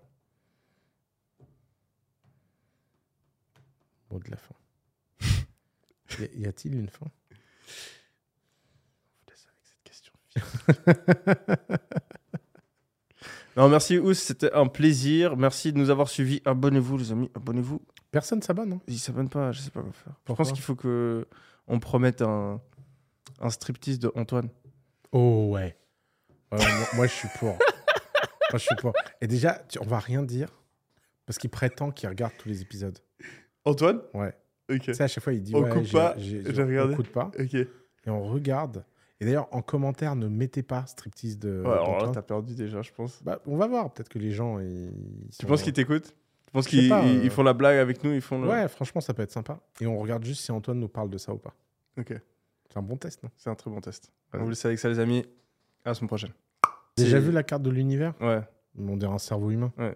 Mot 4.10 4.18
de 4.20 4.30
la 4.30 4.36
fin. 4.36 4.54
y 6.36 6.46
a-t-il 6.46 6.74
une 6.74 6.88
fin 6.88 7.06
Je 7.30 7.34
vous 7.36 9.30
laisse 9.30 9.46
avec 9.46 9.64
cette 9.64 9.82
question. 9.84 10.12
non, 13.56 13.68
merci 13.68 13.98
Ous, 13.98 14.14
c'était 14.14 14.52
un 14.52 14.66
plaisir. 14.66 15.36
Merci 15.36 15.72
de 15.72 15.78
nous 15.78 15.90
avoir 15.90 16.08
suivis. 16.08 16.40
Abonnez-vous, 16.44 16.96
les 16.98 17.12
amis, 17.12 17.30
abonnez-vous. 17.34 17.80
Personne 18.10 18.40
s'abonne. 18.42 18.74
hein 18.74 18.80
Ils 18.86 18.98
s'abonnent 18.98 19.28
pas, 19.28 19.52
je 19.52 19.60
sais 19.60 19.70
pas 19.70 19.82
quoi 19.82 19.92
faire. 19.92 20.12
Je 20.28 20.32
pense 20.34 20.52
qu'il 20.52 20.62
faut 20.62 20.76
que 20.76 21.26
on 21.66 21.80
promette 21.80 22.22
un, 22.22 22.60
un 23.40 23.50
striptease 23.50 23.98
de 23.98 24.10
Antoine. 24.14 24.48
Oh 25.12 25.48
ouais. 25.52 25.76
Ouais, 26.52 26.58
moi, 26.58 26.86
moi, 26.94 27.06
je 27.06 27.12
suis 27.12 27.28
pour. 27.38 27.48
moi, 27.48 27.58
je 28.54 28.58
suis 28.58 28.76
pour. 28.76 28.92
Et 29.20 29.26
déjà, 29.26 29.62
tu- 29.68 29.78
on 29.80 29.84
va 29.86 29.98
rien 29.98 30.22
dire 30.22 30.48
parce 31.26 31.38
qu'il 31.38 31.50
prétend 31.50 31.90
qu'il 31.90 32.08
regarde 32.08 32.32
tous 32.38 32.48
les 32.48 32.62
épisodes. 32.62 32.98
Antoine? 33.66 34.00
Ouais. 34.14 34.32
Ok. 34.70 34.80
Tu 34.82 34.94
sais, 34.94 35.02
à 35.02 35.08
chaque 35.08 35.24
fois, 35.24 35.32
il 35.34 35.42
dit 35.42 35.54
On 35.54 35.62
ouais, 35.62 35.70
coupe 35.70 35.90
pas, 35.92 36.14
j'ai- 36.16 36.42
j'ai 36.44 36.54
j'ai- 36.54 36.62
regardé. 36.62 36.94
On 36.94 36.96
coupe 36.96 37.12
pas. 37.12 37.30
Ok. 37.38 37.54
Et 37.54 37.66
on 38.06 38.22
regarde. 38.28 38.84
Et 39.20 39.24
d'ailleurs, 39.24 39.48
en 39.52 39.62
commentaire, 39.62 40.14
ne 40.14 40.28
mettez 40.28 40.62
pas 40.62 40.86
striptease 40.86 41.38
de. 41.38 41.62
Ouais, 41.64 41.72
alors 41.72 42.06
là, 42.06 42.10
t'as 42.12 42.22
perdu 42.22 42.54
déjà, 42.54 42.82
je 42.82 42.92
pense. 42.92 43.20
Bah, 43.24 43.40
on 43.46 43.56
va 43.56 43.66
voir. 43.66 43.92
Peut-être 43.92 44.08
que 44.08 44.18
les 44.18 44.30
gens. 44.30 44.60
Ils 44.60 44.92
Tu 45.30 45.36
sont- 45.42 45.46
penses 45.48 45.62
qu'ils 45.62 45.72
t'écoutent? 45.72 46.14
Tu 46.46 46.52
penses 46.52 46.66
qu'ils 46.68 46.92
euh. 46.92 47.30
font 47.30 47.42
la 47.42 47.52
blague 47.52 47.76
avec 47.78 48.02
nous 48.04 48.12
Ils 48.12 48.20
font 48.22 48.40
le... 48.40 48.48
Ouais, 48.48 48.68
franchement, 48.68 49.00
ça 49.02 49.12
peut 49.12 49.22
être 49.22 49.32
sympa. 49.32 49.58
Et 49.80 49.86
on 49.86 49.98
regarde 49.98 50.24
juste 50.24 50.42
si 50.42 50.50
Antoine 50.52 50.78
nous 50.80 50.88
parle 50.88 51.10
de 51.10 51.18
ça 51.18 51.34
ou 51.34 51.36
pas. 51.38 51.52
Ok, 51.98 52.14
C'est 52.70 52.78
un 52.78 52.82
bon 52.82 52.96
test, 52.96 53.22
non? 53.22 53.30
C'est 53.36 53.50
un 53.50 53.54
très 53.54 53.70
bon 53.70 53.80
test. 53.80 54.10
Ouais. 54.32 54.40
On 54.40 54.44
vous 54.44 54.50
laisse 54.50 54.64
avec 54.64 54.78
ça, 54.78 54.88
les 54.88 54.98
amis. 54.98 55.26
À 55.84 55.90
la 55.90 55.94
semaine 55.94 56.08
prochaine. 56.08 56.32
Déjà 56.96 57.18
vu 57.18 57.32
la 57.32 57.42
carte 57.42 57.62
de 57.62 57.70
l'univers? 57.70 58.14
Ouais. 58.20 58.40
On 58.78 58.96
dirait 58.96 59.12
un 59.12 59.18
cerveau 59.18 59.50
humain. 59.50 59.72
Ouais. 59.78 59.94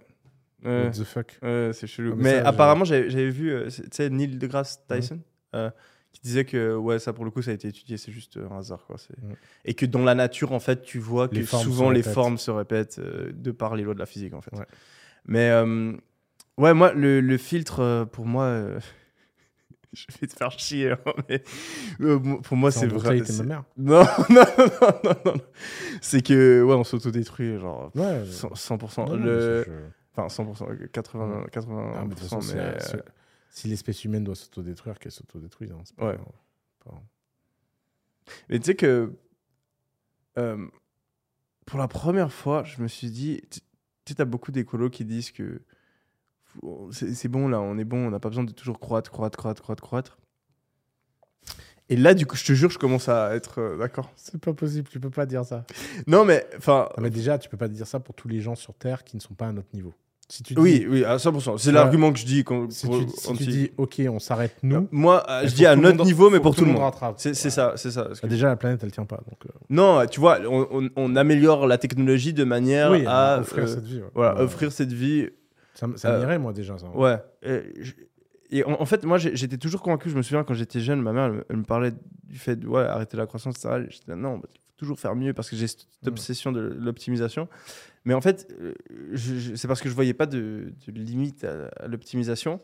What 0.65 0.91
the 0.91 1.05
fuck? 1.05 1.39
Ouais, 1.43 1.71
c'est 1.73 1.87
chelou. 1.87 2.13
Ah, 2.13 2.17
mais 2.19 2.41
ça, 2.43 2.49
apparemment, 2.49 2.85
j'avais 2.85 3.31
vu, 3.31 3.51
euh, 3.51 3.69
tu 3.71 3.83
sais, 3.91 4.11
Neil 4.11 4.37
deGrasse 4.37 4.85
Tyson, 4.87 5.21
euh, 5.55 5.71
qui 6.13 6.21
disait 6.23 6.45
que 6.45 6.75
ouais, 6.77 6.99
ça 6.99 7.13
pour 7.13 7.25
le 7.25 7.31
coup, 7.31 7.43
ça 7.43 7.51
a 7.51 7.55
été 7.55 7.69
étudié, 7.69 7.97
c'est 7.97 8.13
juste 8.13 8.37
euh, 8.37 8.49
un 8.51 8.59
hasard. 8.59 8.85
Quoi. 8.87 8.97
c'est- 8.99 9.17
Mm. 9.23 9.35
Et 9.65 9.75
que 9.75 9.87
dans 9.87 10.05
la 10.05 10.15
nature, 10.15 10.53
en 10.53 10.61
fait, 10.61 10.83
tu 10.83 10.99
vois 10.99 11.29
que 11.29 11.35
Les 11.37 11.45
souvent 11.47 11.91
les 11.91 12.03
formes 12.03 12.39
se 12.39 12.51
répètent 12.51 12.99
euh, 12.99 13.31
de 13.35 13.51
par 13.51 13.75
les 13.77 13.83
lois 13.83 13.95
de 13.95 13.99
la 13.99 14.07
physique, 14.07 14.35
en 14.35 14.41
fait. 14.41 14.55
Ouais. 14.57 14.67
Mais 15.27 15.51
euh, 15.51 15.93
ouais, 16.59 16.75
moi, 16.75 16.93
le, 16.93 17.21
le 17.21 17.37
filtre, 17.39 18.07
pour 18.13 18.27
moi, 18.27 18.45
euh, 18.45 18.79
je 19.95 20.07
vais 20.21 20.27
te 20.27 20.35
faire 20.37 20.51
chier, 20.53 20.91
hein, 20.93 20.99
mais 21.29 21.43
pour 22.43 22.57
moi, 22.57 22.71
c'est 22.71 22.87
vrai. 22.87 23.23
c'est- 23.25 23.43
ma 23.43 23.45
mère. 23.45 23.65
Non, 23.77 24.03
non, 24.31 24.43
non, 24.59 24.67
non, 24.81 24.93
non, 25.05 25.15
non. 25.27 25.35
C'est 26.01 26.23
que, 26.23 26.63
ouais, 26.63 26.75
on 26.75 26.85
s'autodétruit, 26.85 27.59
genre 27.59 27.91
Ouais. 27.95 28.23
100%. 28.25 28.55
100% 28.79 29.07
non, 29.09 29.17
non, 29.17 29.25
le... 29.25 29.65
je- 29.67 29.71
Enfin, 30.15 30.27
100%, 30.29 30.67
80%, 30.93 31.49
80%, 31.49 31.95
Ah, 31.97 32.05
mais 32.05 33.03
si 33.55 33.69
l'espèce 33.69 34.03
humaine 34.05 34.25
doit 34.25 34.35
s'autodétruire, 34.35 34.99
qu'elle 34.99 35.13
s'autodétruise. 35.13 35.71
hein, 35.73 35.81
c'est 35.85 35.95
pas- 35.95 36.07
Ouais. 36.09 36.19
pas- 36.85 37.03
Mais 38.49 38.59
tu 38.59 38.65
sais 38.67 38.75
que 38.75 39.13
euh, 40.39 40.67
pour 41.67 41.79
la 41.79 41.87
première 41.89 42.33
fois, 42.33 42.65
je 42.65 42.81
me 42.83 42.89
suis 42.89 43.11
dit, 43.11 43.43
tu 43.51 43.61
sais, 44.09 44.15
t'as 44.15 44.25
beaucoup 44.25 44.51
d'écolos 44.53 44.89
qui 44.91 45.05
disent 45.05 45.31
que 45.31 45.63
c'est 46.91 47.29
bon 47.29 47.49
là, 47.49 47.61
on 47.61 47.77
est 47.79 47.85
bon, 47.85 48.07
on 48.07 48.11
n'a 48.11 48.21
pas 48.21 48.29
besoin 48.31 48.45
de 48.45 48.53
toujours 48.53 48.81
croître, 48.81 49.11
croître, 49.11 49.37
croître, 49.39 49.63
croître, 49.63 49.83
croître. 49.83 50.19
Et 51.89 51.97
là, 51.97 52.15
du 52.15 52.25
coup, 52.27 52.37
je 52.37 52.45
te 52.45 52.53
jure, 52.55 52.71
je 52.71 52.79
commence 52.79 53.09
à 53.11 53.35
être 53.35 53.59
euh, 53.61 53.77
d'accord. 53.77 54.11
C'est 54.17 54.41
pas 54.41 54.55
possible, 54.55 54.89
tu 54.89 54.99
peux 55.01 55.11
pas 55.11 55.27
dire 55.27 55.45
ça. 55.45 55.67
Non, 56.07 56.25
mais 56.25 56.47
enfin, 56.57 56.89
mais 56.99 57.11
déjà, 57.11 57.39
tu 57.39 57.49
peux 57.51 57.57
pas 57.59 57.69
dire 57.69 57.87
ça 57.87 58.01
pour 58.01 58.15
tous 58.15 58.29
les 58.29 58.41
gens 58.41 58.55
sur 58.55 58.75
Terre 58.75 59.05
qui 59.05 59.17
ne 59.17 59.21
sont 59.21 59.35
pas 59.35 59.49
à 59.49 59.53
notre 59.53 59.69
niveau. 59.75 59.93
Si 60.35 60.43
tu 60.43 60.55
dis, 60.55 60.61
oui, 60.61 60.87
oui, 60.89 61.05
à 61.05 61.17
100%. 61.19 61.59
C'est 61.59 61.73
l'argument 61.73 62.11
que 62.11 62.19
je 62.19 62.25
dis. 62.25 62.43
Quand, 62.43 62.71
si 62.73 62.87
pour- 62.87 63.01
tu, 63.05 63.11
si 63.11 63.23
tu 63.27 63.29
anti- 63.29 63.47
dis, 63.47 63.71
ok, 63.77 64.01
on 64.09 64.19
s'arrête 64.19 64.57
nous. 64.63 64.89
Moi, 64.91 65.23
euh, 65.29 65.43
je 65.47 65.55
dis 65.55 65.67
à 65.67 65.77
notre 65.77 65.99
monde- 65.99 66.07
niveau, 66.07 66.31
mais 66.31 66.41
pour 66.41 66.55
tout 66.57 66.65
le 66.65 66.71
monde. 66.73 66.81
rattrape. 66.81 67.17
C'est 67.19 67.29
Ouais. 67.31 67.51
ça, 67.51 67.75
c'est 67.77 67.91
ça. 67.91 68.05
Parce 68.05 68.21
que- 68.21 68.27
déjà, 68.29 68.47
la 68.47 68.57
planète, 68.57 68.81
elle 68.83 68.93
tient 68.93 69.05
pas. 69.05 69.17
Donc, 69.29 69.45
euh, 69.45 69.51
Non, 69.69 70.07
tu 70.11 70.21
vois, 70.21 70.39
on, 70.49 70.67
on- 70.73 70.89
on 70.97 71.17
améliore 71.17 71.67
la 71.67 71.77
technologie 71.77 72.33
de 72.33 72.45
manière 72.45 72.93
oui, 72.93 73.05
à 73.07 73.41
offrir 73.41 73.65
euh, 73.65 73.67
cette 73.67 73.85
vie. 73.85 73.99
ouais. 74.01 74.09
voilà, 74.15 74.37
Ouais. 74.37 74.41
offrir 74.41 74.73
cette 74.73 74.93
vie. 74.95 75.29
Ça, 75.75 75.87
ça 75.97 76.13
euh, 76.13 76.21
m'irait, 76.21 76.39
moi, 76.39 76.55
déjà. 76.55 76.79
Ça. 76.79 76.87
Ouais. 76.95 77.19
Et, 77.43 77.61
je- 77.83 77.93
et 78.51 78.65
en, 78.65 78.81
en 78.81 78.87
fait, 78.87 79.05
moi, 79.05 79.19
j'étais 79.19 79.59
toujours 79.59 79.83
convaincu. 79.83 80.09
Je 80.09 80.17
me 80.17 80.23
souviens 80.23 80.45
quand 80.45 80.55
j'étais 80.55 80.81
jeune, 80.81 81.03
ma 81.03 81.13
mère, 81.13 81.25
elle, 81.25 81.33
me- 81.33 81.45
elle 81.51 81.57
me 81.59 81.65
parlait 81.65 81.93
du 82.25 82.39
fait 82.39 82.57
de 82.57 82.67
ouais, 82.67 82.81
arrêter 82.85 83.19
la 83.19 83.27
croissance, 83.27 83.57
etc. 83.57 83.85
J'étais 83.91 84.13
là, 84.13 84.17
non, 84.17 84.39
bah, 84.39 84.49
il 84.51 84.57
faut 84.61 84.79
toujours 84.79 84.99
faire 84.99 85.15
mieux 85.15 85.35
parce 85.35 85.51
que 85.51 85.57
j'ai 85.57 85.67
cette 85.67 85.87
Mm. 86.05 86.09
obsession 86.09 86.53
de 86.53 86.61
l'optimisation. 86.81 87.49
Mais 88.05 88.15
en 88.15 88.21
fait, 88.21 88.53
euh, 88.61 88.75
je- 89.13 89.39
je- 89.39 89.55
c'est 89.55 89.69
parce 89.69 89.81
que 89.81 89.89
je 89.89 89.95
voyais 89.95 90.15
pas 90.15 90.27
de, 90.27 90.73
de 90.87 90.93
limite 90.93 91.45
à, 91.45 91.69
à 91.81 91.87
l'optimisation. 91.89 92.61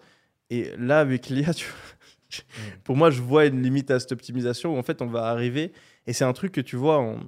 Et 0.51 0.73
là, 0.79 1.01
avec 1.01 1.29
l'IA, 1.31 1.55
tu 1.55 1.67
vois, 1.67 2.45
pour 2.85 2.97
moi, 2.97 3.11
je 3.11 3.21
vois 3.23 3.47
une 3.47 3.63
limite 3.63 3.91
à 3.91 4.01
cette 4.01 4.13
optimisation 4.13 4.75
où 4.75 4.79
en 4.79 4.83
fait, 4.83 5.01
on 5.03 5.07
va 5.07 5.25
arriver. 5.27 5.73
Et 6.07 6.13
c'est 6.13 6.25
un 6.25 6.33
truc 6.33 6.53
que 6.53 6.61
tu 6.61 6.77
vois 6.77 6.99
en, 6.99 7.21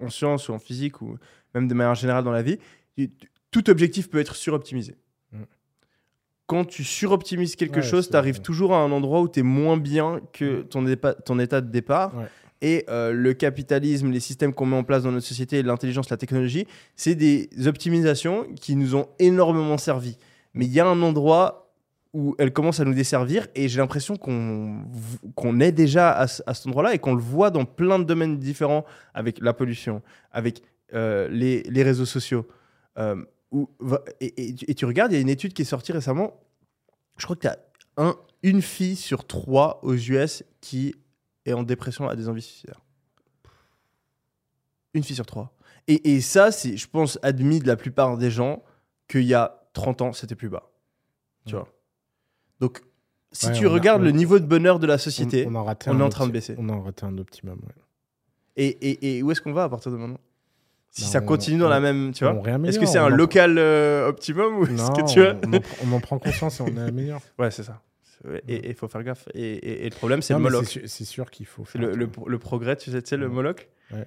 en 0.00 0.10
sciences 0.10 0.48
ou 0.48 0.52
en 0.52 0.58
physique 0.58 1.00
ou 1.02 1.16
même 1.54 1.68
de 1.68 1.74
manière 1.74 1.94
générale 1.94 2.24
dans 2.24 2.32
la 2.32 2.42
vie. 2.42 2.58
Tout 3.50 3.70
objectif 3.70 4.10
peut 4.10 4.18
être 4.18 4.34
suroptimisé. 4.36 4.96
Mm. 5.32 5.42
Quand 6.46 6.64
tu 6.64 6.82
suroptimises 6.84 7.56
quelque 7.56 7.76
Ouais, 7.76 7.82
chose, 7.82 8.08
tu 8.10 8.16
arrives 8.16 8.40
toujours 8.40 8.74
à 8.74 8.78
un 8.78 8.90
endroit 8.90 9.20
où 9.20 9.28
tu 9.28 9.40
es 9.40 9.42
moins 9.42 9.76
bien 9.76 10.20
que 10.32 10.60
Mm. 10.62 10.68
ton, 10.68 10.86
épa- 10.86 11.22
ton 11.22 11.38
état 11.38 11.60
de 11.60 11.70
départ. 11.70 12.16
Ouais. 12.16 12.26
Et 12.60 12.84
euh, 12.88 13.12
le 13.12 13.34
capitalisme, 13.34 14.10
les 14.10 14.20
systèmes 14.20 14.52
qu'on 14.52 14.66
met 14.66 14.76
en 14.76 14.82
place 14.84 15.04
dans 15.04 15.12
notre 15.12 15.26
société, 15.26 15.62
l'intelligence, 15.62 16.10
la 16.10 16.16
technologie, 16.16 16.66
c'est 16.96 17.14
des 17.14 17.48
optimisations 17.66 18.46
qui 18.60 18.74
nous 18.74 18.96
ont 18.96 19.06
énormément 19.20 19.78
servi. 19.78 20.18
Mais 20.54 20.64
il 20.66 20.72
y 20.72 20.80
a 20.80 20.86
un 20.86 21.00
endroit 21.02 21.72
où 22.14 22.34
elles 22.38 22.52
commencent 22.52 22.80
à 22.80 22.84
nous 22.84 22.94
desservir 22.94 23.46
et 23.54 23.68
j'ai 23.68 23.78
l'impression 23.78 24.16
qu'on 24.16 24.82
qu'on 25.34 25.60
est 25.60 25.72
déjà 25.72 26.10
à, 26.10 26.26
ce- 26.26 26.42
à 26.46 26.54
cet 26.54 26.66
endroit-là 26.66 26.94
et 26.94 26.98
qu'on 26.98 27.14
le 27.14 27.20
voit 27.20 27.50
dans 27.50 27.64
plein 27.66 27.98
de 27.98 28.04
domaines 28.04 28.38
différents 28.38 28.84
avec 29.14 29.38
la 29.40 29.52
pollution, 29.52 30.02
avec 30.32 30.62
euh, 30.94 31.28
les, 31.28 31.62
réseaux 31.82 32.06
sociaux. 32.06 32.48
Euh, 32.98 33.14
et, 34.20 34.54
tu- 34.74 34.84
regardes, 34.86 35.12
il 35.12 35.16
y 35.16 35.18
a 35.18 35.20
une 35.20 35.28
étude 35.28 35.52
qui 35.52 35.62
est 35.62 35.66
sortie 35.66 35.92
récemment. 35.92 36.40
Je 37.18 37.24
crois 37.24 37.36
que 37.36 37.42
tu 37.42 37.46
as 37.48 37.58
un, 37.98 38.16
une 38.42 38.62
fille 38.62 38.96
sur 38.96 39.26
trois 39.26 39.78
aux 39.82 39.94
US 39.94 40.42
qui 40.60 40.94
est 41.48 41.52
en 41.52 41.62
dépression 41.62 42.08
a 42.08 42.16
des 42.16 42.28
envies 42.28 42.42
suicidaires. 42.42 42.80
Une 44.94 45.02
fille 45.02 45.16
sur 45.16 45.26
trois. 45.26 45.52
Et, 45.86 46.14
et 46.14 46.20
ça, 46.20 46.50
c'est, 46.50 46.76
je 46.76 46.88
pense, 46.88 47.18
admis 47.22 47.60
de 47.60 47.66
la 47.66 47.76
plupart 47.76 48.16
des 48.16 48.30
gens 48.30 48.62
qu'il 49.06 49.22
y 49.24 49.34
a 49.34 49.62
30 49.72 50.02
ans, 50.02 50.12
c'était 50.12 50.34
plus 50.34 50.48
bas. 50.48 50.70
Tu 51.46 51.54
Ouais. 51.54 51.60
vois? 51.60 51.68
Donc, 52.60 52.80
si 53.32 53.46
Ouais, 53.46 53.52
tu 53.52 53.66
a- 53.66 53.70
regardes 53.70 54.02
le 54.02 54.10
niveau 54.10 54.38
de 54.38 54.46
bonheur 54.46 54.78
de 54.78 54.86
la 54.86 54.98
société, 54.98 55.46
on, 55.50 55.62
raté 55.62 55.90
on 55.90 56.00
est 56.00 56.02
en 56.02 56.08
train 56.08 56.26
de 56.26 56.32
baisser. 56.32 56.54
On 56.58 56.68
a 56.68 56.76
raté 56.80 57.04
un 57.06 57.16
optimum. 57.18 57.58
ouais. 57.62 57.74
et, 58.56 58.66
et, 58.68 59.18
et 59.18 59.22
où 59.22 59.30
est-ce 59.30 59.40
qu'on 59.40 59.52
va 59.52 59.64
à 59.64 59.68
partir 59.68 59.92
de 59.92 59.96
maintenant? 59.96 60.18
Si 60.90 61.02
Bah, 61.02 61.08
ça 61.08 61.20
on- 61.22 61.26
continue 61.26 61.58
dans 61.58 61.68
la 61.68 61.80
même, 61.80 62.12
tu 62.12 62.24
vois? 62.24 62.34
Est-ce 62.66 62.78
que 62.78 62.86
c'est 62.86 62.98
un 62.98 63.04
en- 63.04 63.08
local 63.16 63.56
euh, 63.58 64.08
optimum 64.08 64.58
ou 64.58 64.64
est-ce 64.64 64.90
que 64.90 65.06
tu 65.12 65.20
vois 65.20 65.34
on, 65.46 65.52
en, 65.54 65.60
prend- 65.60 65.76
on 65.84 65.92
en 65.92 66.00
prend 66.00 66.18
conscience 66.18 66.60
et 66.60 66.62
on 66.62 66.66
est 66.68 66.90
meilleur. 66.90 67.20
Ouais, 67.38 67.50
c'est 67.50 67.62
ça. 67.62 67.80
Et 68.48 68.68
il 68.70 68.74
faut 68.74 68.88
faire 68.88 69.02
gaffe. 69.04 69.28
Et, 69.34 69.40
et- 69.54 69.86
et 69.86 69.90
le 69.90 69.94
problème, 69.96 70.22
c'est 70.22 70.34
le 70.34 70.40
Moloch. 70.40 70.64
C'est 70.86 71.04
sûr, 71.04 71.30
qu'il 71.30 71.46
faut 71.46 71.64
faire. 71.64 71.80
le, 71.82 71.94
le, 71.94 72.38
progrès, 72.38 72.76
tu 72.76 72.90
sais, 72.90 73.00
tu 73.02 73.08
sais 73.10 73.16
le. 73.16 73.28
Moloch 73.28 73.68
Ouais. 73.92 74.06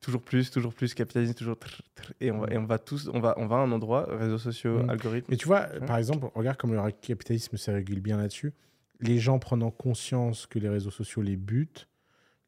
Toujours 0.00 0.22
plus, 0.22 0.50
toujours 0.50 0.72
plus, 0.72 0.94
capitalisme, 0.94 1.34
toujours. 1.34 1.58
trrr, 1.58 1.82
trrr, 1.96 2.12
et, 2.20 2.30
on 2.30 2.38
va, 2.38 2.52
et 2.52 2.56
on 2.56 2.64
va 2.64 2.78
tous, 2.78 3.10
on 3.12 3.18
va, 3.18 3.34
on 3.36 3.46
va 3.46 3.56
à 3.56 3.58
un 3.60 3.72
endroit, 3.72 4.06
réseaux 4.08 4.38
sociaux, 4.38 4.84
Mm. 4.84 4.90
algorithmes. 4.90 5.26
Mais 5.28 5.36
tu 5.36 5.46
vois, 5.46 5.68
Ouais. 5.72 5.84
par 5.86 5.96
exemple, 5.98 6.28
regarde 6.36 6.56
comme 6.56 6.72
le 6.72 6.90
capitalisme 6.92 7.56
se 7.56 7.70
régule 7.72 8.00
bien 8.00 8.16
là-dessus. 8.16 8.52
Les 9.00 9.18
gens 9.18 9.38
prenant 9.40 9.70
conscience 9.72 10.46
que 10.46 10.58
les 10.60 10.68
réseaux 10.68 10.92
sociaux 10.92 11.20
les 11.22 11.36
butent, 11.36 11.88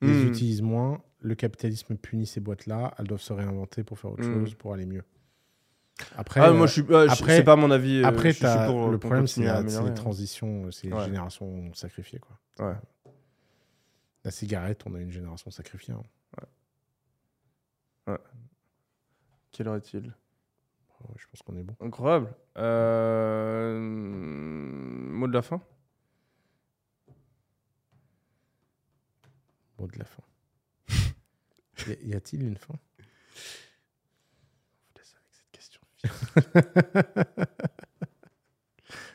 les 0.00 0.08
Mm. 0.12 0.28
utilisent 0.28 0.62
moins. 0.62 1.02
Le 1.22 1.34
capitalisme 1.34 1.96
punit 1.96 2.24
ces 2.26 2.40
boîtes-là. 2.40 2.94
Elles 2.98 3.08
doivent 3.08 3.20
se 3.20 3.32
réinventer 3.32 3.82
pour 3.82 3.98
faire 3.98 4.12
autre 4.12 4.26
Mm. 4.26 4.32
chose, 4.44 4.54
pour 4.54 4.72
aller 4.72 4.86
mieux. 4.86 5.02
Après, 6.16 6.40
ah, 6.40 6.50
moi, 6.52 6.66
je 6.66 6.72
suis, 6.72 6.82
ouais, 6.82 7.06
je- 7.08 7.12
après- 7.12 7.36
c'est 7.38 7.44
pas 7.44 7.56
mon 7.56 7.70
avis. 7.70 8.02
euh, 8.02 8.06
après 8.06 8.28
je 8.30 8.36
suis 8.36 8.42
t'as- 8.42 8.66
pour, 8.66 8.86
le 8.90 8.98
pour 8.98 9.08
problème, 9.08 9.26
c'est 9.26 9.42
la- 9.42 9.58
améliorer, 9.58 9.84
les 9.84 9.90
hein. 9.90 9.94
transitions, 9.94 10.70
c'est 10.70 10.86
les 10.88 10.92
Ouais. 10.94 11.04
générations 11.04 11.72
sacrifiées. 11.74 12.18
Quoi. 12.20 12.38
Ouais. 12.66 12.76
La 14.24 14.30
cigarette, 14.30 14.82
on 14.86 14.94
a 14.94 15.00
une 15.00 15.10
génération 15.10 15.50
sacrifiée. 15.50 15.94
hein. 15.94 16.02
Quelle 19.52 19.68
heure 19.68 19.76
est-il? 19.76 20.04
Ouais, 20.06 21.14
je 21.16 21.26
pense 21.26 21.42
qu'on 21.42 21.56
est 21.56 21.62
bon. 21.62 21.74
Incroyable. 21.80 22.32
Euh, 22.58 23.78
Mot 23.80 25.26
de 25.28 25.32
la 25.32 25.42
fin? 25.42 25.60
Mot 29.78 29.86
de 29.86 29.98
la 29.98 30.04
fin. 30.04 30.22
Y 32.04 32.14
a-t-il 32.14 32.42
une 32.42 32.56
fin 32.56 32.74
Je 32.98 33.04
vous 33.04 34.98
laisse 34.98 35.14
avec 35.14 35.32
cette 35.32 35.50
question. 35.50 35.80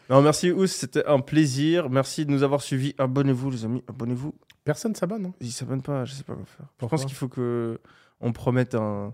non, 0.09 0.21
merci 0.21 0.51
Ous, 0.51 0.67
c'était 0.67 1.05
un 1.05 1.19
plaisir. 1.19 1.89
Merci 1.89 2.25
de 2.25 2.31
nous 2.31 2.43
avoir 2.43 2.61
suivis. 2.61 2.93
Abonnez-vous, 2.97 3.51
les 3.51 3.65
amis. 3.65 3.83
Abonnez-vous. 3.87 4.33
Personne 4.63 4.95
s'abonne. 4.95 5.27
hein 5.27 5.33
Ils 5.39 5.51
s'abonnent 5.51 5.81
pas, 5.81 6.05
je 6.05 6.13
sais 6.13 6.23
pas 6.23 6.33
quoi 6.35 6.45
faire. 6.45 6.65
Je 6.81 6.85
pense 6.87 7.05
qu'il 7.05 7.15
faut 7.15 7.27
que 7.27 7.79
on 8.19 8.31
promette 8.33 8.75
un, 8.75 9.13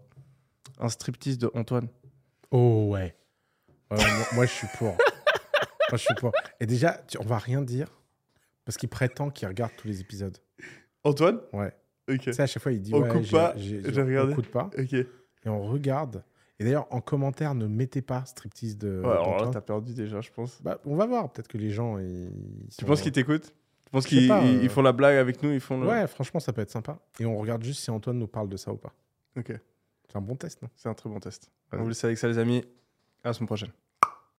un 0.79 0.89
striptease 0.89 1.37
de 1.37 1.49
Antoine. 1.53 1.87
Oh 2.51 2.89
ouais. 2.91 3.15
Ouais, 3.89 3.97
moi, 3.97 4.25
moi, 4.33 4.45
je 4.45 4.51
suis 4.51 4.67
pour. 4.77 4.87
moi, 4.87 4.97
je 5.93 5.97
suis 5.97 6.15
pour. 6.15 6.31
Et 6.59 6.65
déjà, 6.65 7.01
tu- 7.07 7.17
on 7.19 7.25
va 7.25 7.37
rien 7.37 7.61
dire 7.61 7.87
parce 8.65 8.77
qu'il 8.77 8.89
prétend 8.89 9.29
qu'il 9.29 9.47
regarde 9.47 9.71
tous 9.77 9.87
les 9.87 9.99
épisodes. 10.01 10.37
Antoine? 11.03 11.39
Ouais. 11.53 11.73
Ok. 12.09 12.19
Tu 12.19 12.33
sais, 12.33 12.43
à 12.43 12.47
chaque 12.47 12.63
fois, 12.63 12.71
il 12.71 12.81
dit 12.81 12.93
On 12.93 13.01
ouais, 13.01 13.09
coupe 13.09 13.29
pas, 13.31 13.53
j'ai- 13.57 13.81
regardé. 13.81 14.33
On 14.33 14.35
coupe 14.35 14.51
pas. 14.51 14.69
Ok. 14.77 14.93
Et 14.93 15.07
on 15.47 15.61
regarde. 15.63 16.23
Et 16.61 16.63
d'ailleurs, 16.63 16.85
en 16.91 17.01
commentaire, 17.01 17.55
ne 17.55 17.65
mettez 17.65 18.03
pas 18.03 18.23
striptease 18.25 18.77
de. 18.77 19.01
Ouais, 19.03 19.09
alors 19.09 19.45
là, 19.45 19.49
t'as 19.51 19.61
perdu 19.61 19.95
déjà, 19.95 20.21
je 20.21 20.29
pense. 20.29 20.61
Bah, 20.61 20.79
on 20.85 20.95
va 20.95 21.07
voir. 21.07 21.31
Peut-être 21.31 21.47
que 21.47 21.57
les 21.57 21.71
gens. 21.71 21.97
Ils 21.97 22.29
Tu 22.77 22.85
penses 22.85 23.01
qu'ils 23.01 23.11
t'écoutent? 23.11 23.51
Tu 23.85 23.91
penses 23.91 24.03
Je 24.03 24.09
sais 24.09 24.15
qu'ils 24.27 24.31
euh. 24.31 24.69
font 24.69 24.83
la 24.83 24.91
blague 24.91 25.17
avec 25.17 25.41
nous 25.41 25.51
Ils 25.51 25.59
font 25.59 25.81
le... 25.81 25.87
Ouais, 25.87 26.05
franchement, 26.05 26.39
ça 26.39 26.53
peut 26.53 26.61
être 26.61 26.69
sympa. 26.69 26.99
Et 27.19 27.25
on 27.25 27.35
regarde 27.39 27.63
juste 27.63 27.79
si 27.79 27.89
Antoine 27.89 28.19
nous 28.19 28.27
parle 28.27 28.47
de 28.47 28.57
ça 28.57 28.71
ou 28.71 28.77
pas. 28.77 28.93
Ok. 29.35 29.51
C'est 30.07 30.15
un 30.15 30.21
bon 30.21 30.35
test, 30.35 30.61
non? 30.61 30.69
C'est 30.75 30.87
un 30.87 30.93
très 30.93 31.09
bon 31.09 31.19
test. 31.19 31.49
Ouais. 31.73 31.79
On 31.79 31.81
vous 31.81 31.89
laisse 31.89 32.03
avec 32.03 32.19
ça, 32.19 32.27
les 32.27 32.37
amis. 32.37 32.63
À 33.23 33.29
la 33.29 33.33
semaine 33.33 33.47
prochaine. 33.47 33.71